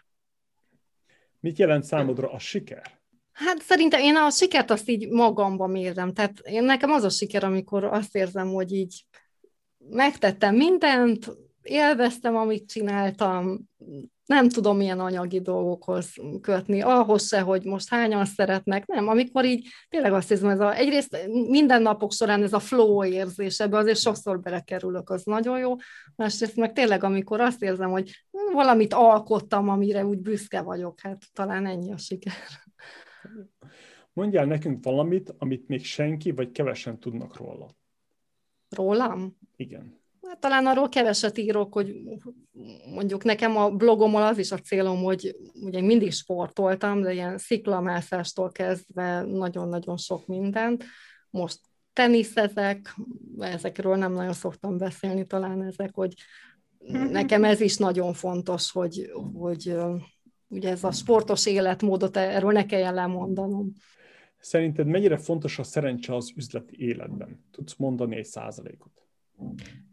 Mit 1.43 1.57
jelent 1.57 1.83
számodra 1.83 2.31
a 2.31 2.39
siker? 2.39 2.99
Hát 3.31 3.61
szerintem 3.61 3.99
én 3.99 4.15
a 4.15 4.29
sikert 4.29 4.69
azt 4.71 4.89
így 4.89 5.09
magamba 5.09 5.67
mérem. 5.67 6.13
Tehát 6.13 6.39
én 6.39 6.63
nekem 6.63 6.91
az 6.91 7.03
a 7.03 7.09
siker, 7.09 7.43
amikor 7.43 7.83
azt 7.83 8.15
érzem, 8.15 8.47
hogy 8.47 8.71
így 8.71 9.05
megtettem 9.89 10.55
mindent, 10.55 11.31
élveztem, 11.61 12.35
amit 12.35 12.69
csináltam, 12.69 13.59
nem 14.25 14.49
tudom 14.49 14.77
milyen 14.77 14.99
anyagi 14.99 15.41
dolgokhoz 15.41 16.13
kötni, 16.41 16.81
ahhoz 16.81 17.27
se, 17.27 17.41
hogy 17.41 17.63
most 17.63 17.89
hányan 17.89 18.25
szeretnek, 18.25 18.85
nem, 18.85 19.07
amikor 19.07 19.45
így 19.45 19.67
tényleg 19.89 20.13
azt 20.13 20.29
hiszem, 20.29 20.49
ez 20.49 20.59
a, 20.59 20.75
egyrészt 20.75 21.27
minden 21.27 21.81
napok 21.81 22.11
során 22.11 22.43
ez 22.43 22.53
a 22.53 22.59
flow 22.59 23.05
érzés, 23.05 23.59
ebbe 23.59 23.77
azért 23.77 23.99
sokszor 23.99 24.39
belekerülök, 24.39 25.09
az 25.09 25.23
nagyon 25.23 25.59
jó, 25.59 25.75
másrészt 26.15 26.55
meg 26.55 26.73
tényleg, 26.73 27.03
amikor 27.03 27.41
azt 27.41 27.63
érzem, 27.63 27.89
hogy 27.89 28.25
valamit 28.53 28.93
alkottam, 28.93 29.69
amire 29.69 30.05
úgy 30.05 30.19
büszke 30.19 30.61
vagyok, 30.61 30.99
hát 30.99 31.23
talán 31.33 31.65
ennyi 31.65 31.91
a 31.91 31.97
siker. 31.97 32.33
Mondjál 34.13 34.45
nekünk 34.45 34.83
valamit, 34.83 35.33
amit 35.37 35.67
még 35.67 35.85
senki 35.85 36.31
vagy 36.31 36.51
kevesen 36.51 36.99
tudnak 36.99 37.37
róla. 37.37 37.69
Rólam? 38.69 39.37
Igen. 39.55 40.02
Hát 40.33 40.41
talán 40.41 40.65
arról 40.65 40.89
keveset 40.89 41.37
írok, 41.37 41.73
hogy 41.73 41.95
mondjuk 42.93 43.23
nekem 43.23 43.57
a 43.57 43.69
blogommal 43.69 44.23
az 44.23 44.37
is 44.37 44.51
a 44.51 44.57
célom, 44.57 45.03
hogy 45.03 45.35
ugye 45.63 45.81
mindig 45.81 46.11
sportoltam, 46.11 47.01
de 47.01 47.13
ilyen 47.13 47.37
sziklamászástól 47.37 48.51
kezdve 48.51 49.21
nagyon-nagyon 49.21 49.97
sok 49.97 50.27
mindent. 50.27 50.83
Most 51.29 51.59
teniszezek, 51.93 52.95
ezekről 53.39 53.95
nem 53.95 54.13
nagyon 54.13 54.33
szoktam 54.33 54.77
beszélni 54.77 55.25
talán 55.25 55.63
ezek, 55.63 55.89
hogy 55.93 56.13
nekem 57.09 57.43
ez 57.43 57.61
is 57.61 57.77
nagyon 57.77 58.13
fontos, 58.13 58.71
hogy, 58.71 59.11
hogy 59.33 59.75
ugye 60.47 60.69
ez 60.69 60.83
a 60.83 60.91
sportos 60.91 61.45
életmódot, 61.45 62.17
erről 62.17 62.51
ne 62.51 62.65
kelljen 62.65 62.93
lemondanom. 62.93 63.73
Szerinted 64.37 64.87
mennyire 64.87 65.17
fontos 65.17 65.59
a 65.59 65.63
szerencse 65.63 66.15
az 66.15 66.31
üzleti 66.35 66.75
életben? 66.79 67.45
Tudsz 67.51 67.75
mondani 67.75 68.15
egy 68.15 68.25
százalékot? 68.25 69.02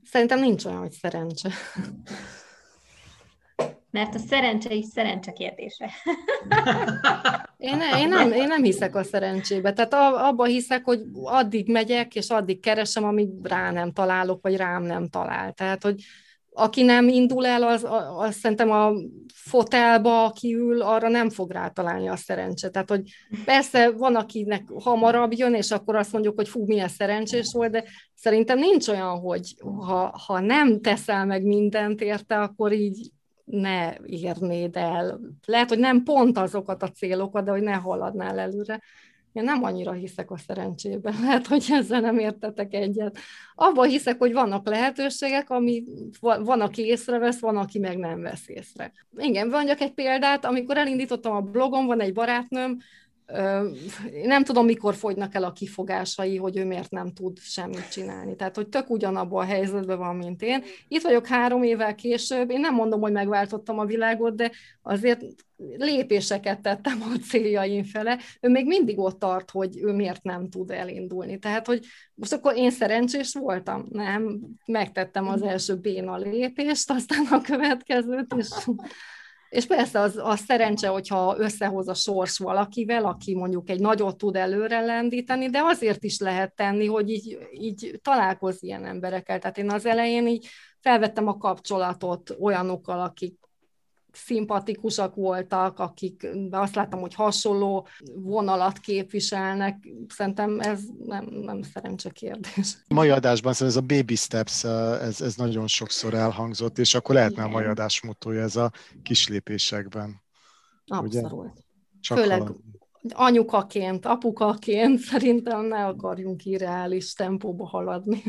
Szerintem 0.05 0.41
nincs 0.41 0.65
olyan, 0.65 0.79
hogy 0.79 0.93
szerencse. 0.93 1.51
Mert 3.91 4.15
a 4.15 4.19
szerencse 4.19 4.75
is 4.75 4.85
szerencse 4.87 5.33
kérdése. 5.33 5.91
Én, 7.57 7.77
ne, 7.77 8.01
én, 8.01 8.09
nem, 8.09 8.33
én 8.33 8.47
nem 8.47 8.63
hiszek 8.63 8.95
a 8.95 9.03
szerencsébe. 9.03 9.73
Tehát 9.73 9.95
abba 10.15 10.45
hiszek, 10.45 10.85
hogy 10.85 11.01
addig 11.23 11.71
megyek, 11.71 12.15
és 12.15 12.29
addig 12.29 12.61
keresem, 12.61 13.05
amíg 13.05 13.29
rá 13.43 13.71
nem 13.71 13.93
találok, 13.93 14.43
vagy 14.43 14.57
rám 14.57 14.83
nem 14.83 15.09
talál. 15.09 15.53
Tehát, 15.53 15.83
hogy 15.83 16.03
aki 16.61 16.83
nem 16.83 17.09
indul 17.09 17.47
el, 17.47 17.63
az, 17.63 17.87
az 18.17 18.35
szerintem 18.35 18.71
a 18.71 18.93
fotelba, 19.35 20.25
aki 20.25 20.55
ül, 20.55 20.83
arra 20.83 21.09
nem 21.09 21.31
fog 21.31 21.51
rátalálni 21.51 22.09
a 22.09 22.17
szerencse. 22.17 22.71
Tehát, 22.71 22.89
hogy 22.89 23.03
persze 23.45 23.91
van, 23.91 24.15
akinek 24.15 24.65
hamarabb 24.75 25.33
jön, 25.33 25.55
és 25.55 25.71
akkor 25.71 25.97
azt 25.97 26.13
mondjuk, 26.13 26.37
hogy 26.37 26.49
fú, 26.49 26.65
milyen 26.67 26.89
szerencsés 26.89 27.51
volt, 27.53 27.71
de 27.71 27.85
szerintem 28.15 28.59
nincs 28.59 28.89
olyan, 28.89 29.19
hogy 29.19 29.55
ha, 29.87 30.15
ha 30.27 30.41
nem 30.41 30.81
teszel 30.81 31.27
meg 31.27 31.43
mindent 31.43 32.01
érte, 32.01 32.41
akkor 32.41 32.73
így 32.73 33.11
ne 33.45 33.95
érnéd 34.05 34.77
el. 34.77 35.21
Lehet, 35.47 35.69
hogy 35.69 35.79
nem 35.79 36.03
pont 36.03 36.39
azokat 36.39 36.83
a 36.83 36.91
célokat, 36.91 37.45
de 37.45 37.51
hogy 37.51 37.63
ne 37.63 37.75
haladnál 37.75 38.39
előre. 38.39 38.81
Én 39.33 39.45
nem 39.45 39.63
annyira 39.65 39.93
hiszek 39.93 40.31
a 40.31 40.39
szerencsében, 40.39 41.15
lehet, 41.23 41.47
hogy 41.47 41.65
ezzel 41.71 42.01
nem 42.01 42.19
értetek 42.19 42.75
egyet. 42.75 43.19
Abban 43.55 43.89
hiszek, 43.89 44.19
hogy 44.19 44.33
vannak 44.33 44.67
lehetőségek, 44.67 45.51
ami 45.51 45.85
van, 46.21 46.61
aki 46.61 46.83
észrevesz, 46.83 47.41
van, 47.41 47.57
aki 47.57 47.79
meg 47.79 47.99
nem 47.99 48.21
vesz 48.21 48.49
észre. 48.49 48.93
Igen, 49.17 49.49
mondjak 49.49 49.81
egy 49.81 49.95
példát, 49.95 50.45
amikor 50.45 50.77
elindítottam 50.77 51.37
a 51.37 51.41
blogom, 51.41 51.87
van 51.87 52.01
egy 52.01 52.13
barátnőm, 52.13 52.79
nem 54.23 54.45
tudom, 54.45 54.65
mikor 54.65 54.95
fogynak 54.95 55.35
el 55.35 55.45
a 55.45 55.53
kifogásai, 55.53 56.37
hogy 56.37 56.57
ő 56.57 56.65
miért 56.65 56.91
nem 56.91 57.13
tud 57.13 57.39
semmit 57.39 57.91
csinálni. 57.91 58.37
Tehát, 58.37 58.57
hogy 58.57 58.69
tök 58.69 58.91
ugyanabban 58.91 59.43
a 59.43 59.47
helyzetben 59.47 59.99
van, 59.99 60.17
mint 60.17 60.43
én. 60.43 60.63
Itt 60.89 61.03
vagyok 61.03 61.27
három 61.27 61.63
évvel 61.63 61.95
később, 61.95 62.51
én 62.51 62.61
nem 62.61 62.75
mondom, 62.75 63.01
hogy 63.01 63.13
megváltottam 63.13 63.79
a 63.79 63.85
világot, 63.85 64.35
de 64.35 64.51
azért 64.83 65.25
lépéseket 65.77 66.61
tettem 66.61 67.03
a 67.03 67.19
céljaim 67.29 67.85
fele. 67.85 68.19
Ő 68.41 68.49
még 68.49 68.67
mindig 68.67 68.99
ott 68.99 69.19
tart, 69.19 69.51
hogy 69.51 69.79
ő 69.83 69.93
miért 69.93 70.23
nem 70.23 70.49
tud 70.49 70.71
elindulni. 70.71 71.39
Tehát, 71.39 71.67
hogy 71.67 71.85
most 72.15 72.33
akkor 72.33 72.57
én 72.57 72.71
szerencsés 72.71 73.35
voltam? 73.35 73.87
Nem, 73.91 74.41
megtettem 74.67 75.29
az 75.29 75.43
első 75.43 75.75
béna 75.75 76.17
lépést, 76.17 76.91
aztán 76.91 77.27
a 77.31 77.41
következőt, 77.41 78.35
és 78.37 78.49
és 79.51 79.67
persze 79.67 80.01
az, 80.01 80.21
az 80.23 80.41
szerencse, 80.41 80.89
hogyha 80.89 81.35
összehoz 81.39 81.89
a 81.89 81.95
sors 81.95 82.39
valakivel, 82.39 83.05
aki 83.05 83.35
mondjuk 83.35 83.71
egy 83.71 83.81
nagyot 83.81 84.17
tud 84.17 84.37
előre 84.37 84.81
lendíteni, 84.81 85.51
de 85.51 85.61
azért 85.63 86.05
is 86.05 86.19
lehet 86.19 86.55
tenni, 86.55 86.87
hogy 86.87 87.11
így, 87.11 87.39
így 87.53 88.01
találkozz 88.03 88.63
ilyen 88.63 88.85
emberekkel. 88.85 89.39
Tehát 89.39 89.59
én 89.59 89.71
az 89.71 89.87
elején 89.87 90.27
így 90.27 90.49
felvettem 90.81 91.29
a 91.29 91.37
kapcsolatot 91.37 92.37
olyanokkal, 92.41 93.01
akik 93.01 93.40
szimpatikusak 94.13 95.15
voltak, 95.15 95.79
akik 95.79 96.29
azt 96.51 96.75
láttam, 96.75 97.01
hogy 97.01 97.15
hasonló 97.15 97.87
vonalat 98.15 98.79
képviselnek. 98.79 99.89
Szerintem 100.09 100.61
ez 100.61 100.81
nem, 101.05 101.25
nem 101.25 101.63
szerencse 101.63 102.11
kérdés. 102.11 102.77
A 102.89 102.95
mai 102.95 103.09
adásban 103.09 103.55
ez 103.59 103.77
a 103.77 103.81
baby 103.81 104.15
steps, 104.15 104.65
ez, 104.65 105.21
ez 105.21 105.37
nagyon 105.37 105.67
sokszor 105.67 106.15
elhangzott, 106.15 106.79
és 106.79 106.95
akkor 106.95 107.15
lehetne 107.15 107.43
Igen. 107.43 107.55
a 107.55 107.59
mai 107.59 107.65
adás 107.65 108.03
motója 108.03 108.43
ez 108.43 108.57
a 108.57 108.71
kislépésekben. 109.03 110.23
Abszolút. 110.87 111.53
Csak 112.01 112.19
Főleg 112.19 112.39
halad. 112.39 112.57
anyukaként, 113.09 114.07
apukaként 114.07 114.99
szerintem 114.99 115.65
ne 115.65 115.87
akarjunk 115.87 116.45
irreális 116.45 117.13
tempóba 117.13 117.67
haladni. 117.67 118.23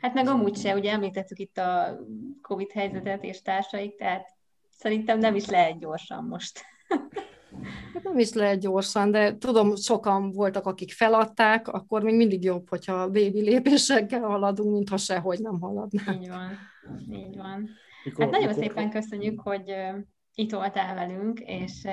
Hát 0.00 0.14
meg 0.14 0.26
amúgy 0.26 0.56
se, 0.56 0.74
ugye 0.74 0.92
említettük 0.92 1.38
itt 1.38 1.58
a 1.58 1.98
Covid 2.42 2.70
helyzetet 2.70 3.24
és 3.24 3.42
társaik, 3.42 3.96
tehát 3.96 4.38
szerintem 4.80 5.18
nem 5.18 5.34
is 5.34 5.46
lehet 5.46 5.78
gyorsan 5.78 6.24
most. 6.24 6.60
Hát 7.94 8.02
nem 8.02 8.18
is 8.18 8.32
lehet 8.32 8.60
gyorsan, 8.60 9.10
de 9.10 9.36
tudom, 9.36 9.76
sokan 9.76 10.30
voltak, 10.30 10.66
akik 10.66 10.92
feladták, 10.92 11.68
akkor 11.68 12.02
még 12.02 12.14
mindig 12.14 12.44
jobb, 12.44 12.68
hogyha 12.68 13.08
bébi 13.08 13.40
lépésekkel 13.40 14.20
haladunk, 14.20 14.72
mint 14.72 14.88
ha 14.88 14.96
sehogy 14.96 15.40
nem 15.40 15.60
haladnánk. 15.60 16.22
Így 16.22 16.28
van, 16.28 16.58
így 17.10 17.36
van. 17.36 17.68
Mikor, 18.04 18.24
hát 18.24 18.32
nagyon 18.32 18.48
mikor, 18.48 18.62
szépen 18.62 18.90
köszönjük, 18.90 19.40
hogy 19.40 19.74
itt 20.34 20.52
voltál 20.52 20.94
velünk, 20.94 21.40
és 21.40 21.88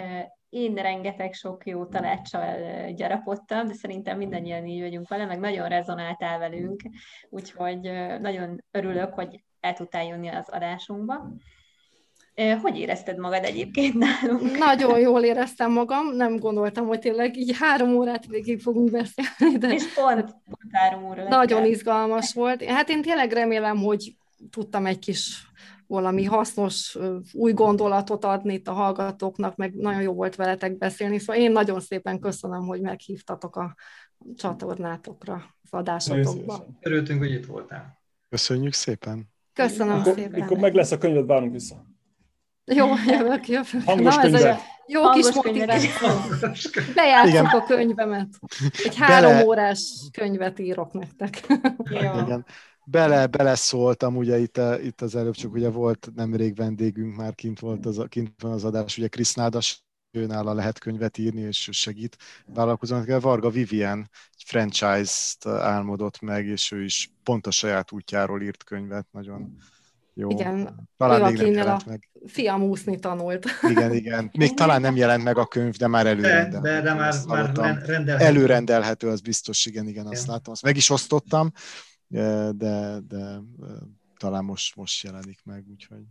én 0.49 0.73
rengeteg 0.73 1.33
sok 1.33 1.65
jó 1.65 1.85
tanácssal 1.85 2.91
gyarapodtam, 2.91 3.67
de 3.67 3.73
szerintem 3.73 4.17
mindannyian 4.17 4.65
így 4.65 4.81
vagyunk 4.81 5.07
vele, 5.07 5.25
meg 5.25 5.39
nagyon 5.39 5.67
rezonáltál 5.67 6.39
velünk, 6.39 6.81
úgyhogy 7.29 7.79
nagyon 8.21 8.63
örülök, 8.71 9.13
hogy 9.13 9.43
el 9.59 9.73
tudtál 9.73 10.05
jönni 10.05 10.27
az 10.27 10.49
adásunkba. 10.49 11.31
Hogy 12.61 12.77
érezted 12.77 13.17
magad 13.17 13.43
egyébként 13.43 13.93
nálunk? 14.05 14.57
Nagyon 14.57 14.99
jól 14.99 15.23
éreztem 15.23 15.71
magam, 15.71 16.15
nem 16.15 16.37
gondoltam, 16.37 16.85
hogy 16.87 16.99
tényleg 16.99 17.37
így 17.37 17.57
három 17.57 17.95
órát 17.95 18.25
végig 18.25 18.61
fogunk 18.61 18.91
beszélni. 18.91 19.57
De 19.57 19.73
És 19.73 19.93
pont, 19.93 20.23
pont 20.23 20.71
három 20.71 21.05
óra 21.05 21.27
Nagyon 21.27 21.61
kell. 21.61 21.69
izgalmas 21.69 22.33
volt. 22.33 22.63
Hát 22.63 22.89
én 22.89 23.01
tényleg 23.01 23.31
remélem, 23.31 23.77
hogy 23.77 24.15
tudtam 24.49 24.85
egy 24.85 24.99
kis 24.99 25.47
valami 25.87 26.23
hasznos 26.23 26.97
új 27.33 27.53
gondolatot 27.53 28.25
adni 28.25 28.53
itt 28.53 28.67
a 28.67 28.73
hallgatóknak, 28.73 29.55
meg 29.55 29.73
nagyon 29.73 30.01
jó 30.01 30.13
volt 30.13 30.35
veletek 30.35 30.77
beszélni, 30.77 31.19
szóval 31.19 31.41
én 31.41 31.51
nagyon 31.51 31.79
szépen 31.79 32.19
köszönöm, 32.19 32.65
hogy 32.65 32.81
meghívtatok 32.81 33.55
a 33.55 33.75
csatornátokra, 34.35 35.33
az 35.63 35.69
adásatokba. 35.79 36.65
Örültünk, 36.81 37.19
hogy 37.19 37.31
itt 37.31 37.45
voltál. 37.45 38.01
Köszönjük 38.29 38.73
szépen. 38.73 39.29
Köszönöm 39.53 39.99
akkor, 39.99 40.13
szépen. 40.13 40.41
Akkor 40.41 40.57
meg 40.57 40.73
lesz 40.73 40.91
a 40.91 40.97
könyvet, 40.97 41.25
várunk 41.25 41.51
vissza. 41.51 41.86
Jó, 42.73 42.87
jövök, 43.17 43.47
jövök. 43.47 43.83
Hangos 43.85 44.15
Na, 44.15 44.21
ez 44.21 44.43
a 44.43 44.59
jó 44.87 45.01
Hangos 45.01 45.25
kis 45.25 45.35
motiváció. 45.35 46.07
Bejátszok 46.95 47.53
a 47.61 47.63
könyvemet. 47.63 48.27
Egy 48.83 48.95
három 48.95 49.31
Bele... 49.31 49.45
órás 49.45 49.93
könyvet 50.11 50.59
írok 50.59 50.93
nektek. 50.93 51.45
Jó. 52.01 52.19
Igen 52.21 52.45
bele, 52.89 53.27
beleszóltam, 53.27 54.15
ugye 54.15 54.37
itt, 54.37 54.59
itt 54.81 55.01
az 55.01 55.15
előbb 55.15 55.33
csak 55.33 55.53
ugye 55.53 55.69
volt 55.69 56.09
nemrég 56.15 56.55
vendégünk, 56.55 57.15
már 57.15 57.35
kint, 57.35 57.59
volt 57.59 57.85
az, 57.85 58.01
kint 58.09 58.41
van 58.41 58.51
az 58.51 58.63
adás, 58.63 58.97
ugye 58.97 59.07
Krisz 59.07 59.33
Nádas, 59.33 59.85
őnála 60.11 60.53
lehet 60.53 60.79
könyvet 60.79 61.17
írni, 61.17 61.41
és 61.41 61.69
segít 61.71 62.17
vállalkozónak. 62.45 63.21
Varga 63.21 63.49
Vivian 63.49 64.09
egy 64.33 64.43
franchise-t 64.45 65.45
álmodott 65.45 66.21
meg, 66.21 66.45
és 66.45 66.71
ő 66.71 66.83
is 66.83 67.11
pont 67.23 67.47
a 67.47 67.51
saját 67.51 67.91
útjáról 67.91 68.41
írt 68.41 68.63
könyvet, 68.63 69.07
nagyon 69.11 69.57
jó. 70.17 70.29
Igen, 70.29 70.89
talán 70.97 71.21
ő, 71.21 71.23
még 71.23 71.41
nem 71.41 71.51
jelent 71.51 71.81
a 71.81 71.89
meg. 71.89 72.09
fiam 72.25 72.63
úszni 72.63 72.99
tanult. 72.99 73.45
Igen, 73.69 73.93
igen. 73.93 74.29
Még 74.37 74.53
talán 74.53 74.81
nem 74.81 74.95
jelent 74.95 75.23
meg 75.23 75.37
a 75.37 75.45
könyv, 75.45 75.75
de 75.75 75.87
már 75.87 76.05
előrendelhető. 76.05 76.59
De, 76.59 76.71
de, 76.71 76.81
de 76.81 76.93
már, 76.93 77.13
már 77.27 77.51
rendelhető. 77.85 78.25
Előrendelhető, 78.25 79.07
az 79.07 79.21
biztos, 79.21 79.65
igen, 79.65 79.87
igen, 79.87 80.05
azt 80.05 80.21
igen. 80.21 80.33
láttam. 80.33 80.53
Azt 80.53 80.63
meg 80.63 80.75
is 80.75 80.89
osztottam, 80.89 81.51
de, 82.07 82.51
de 83.07 83.41
talán 84.17 84.43
most, 84.43 84.75
most 84.75 85.03
jelenik 85.03 85.39
meg, 85.43 85.65
úgyhogy 85.69 86.03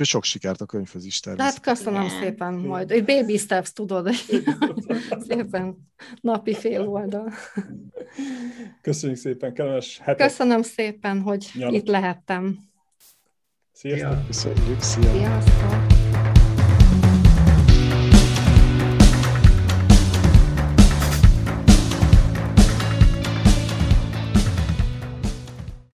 és 0.00 0.08
sok 0.08 0.24
sikert 0.24 0.60
a 0.60 0.66
könyvhöz 0.66 1.04
is 1.04 1.20
természetesen. 1.20 1.62
Hát 1.64 1.76
köszönöm 1.76 2.02
yeah. 2.02 2.20
szépen 2.20 2.54
majd. 2.54 2.90
Egy 2.90 3.04
baby 3.04 3.36
steps, 3.36 3.72
tudod, 3.72 4.10
szépen 5.28 5.76
napi 6.20 6.54
fél 6.54 6.88
oldal. 6.88 7.32
Köszönjük 8.80 9.18
szépen, 9.18 9.54
kellemes 9.54 9.98
hetet. 9.98 10.28
Köszönöm 10.28 10.62
szépen, 10.62 11.20
hogy 11.20 11.50
Nyalat. 11.54 11.74
itt 11.74 11.86
lehettem. 11.86 12.58
Sziasztok! 13.86 14.26
Köszönjük, 14.26 14.82
szia! 14.82 15.12
Sziasztok! 15.12 15.95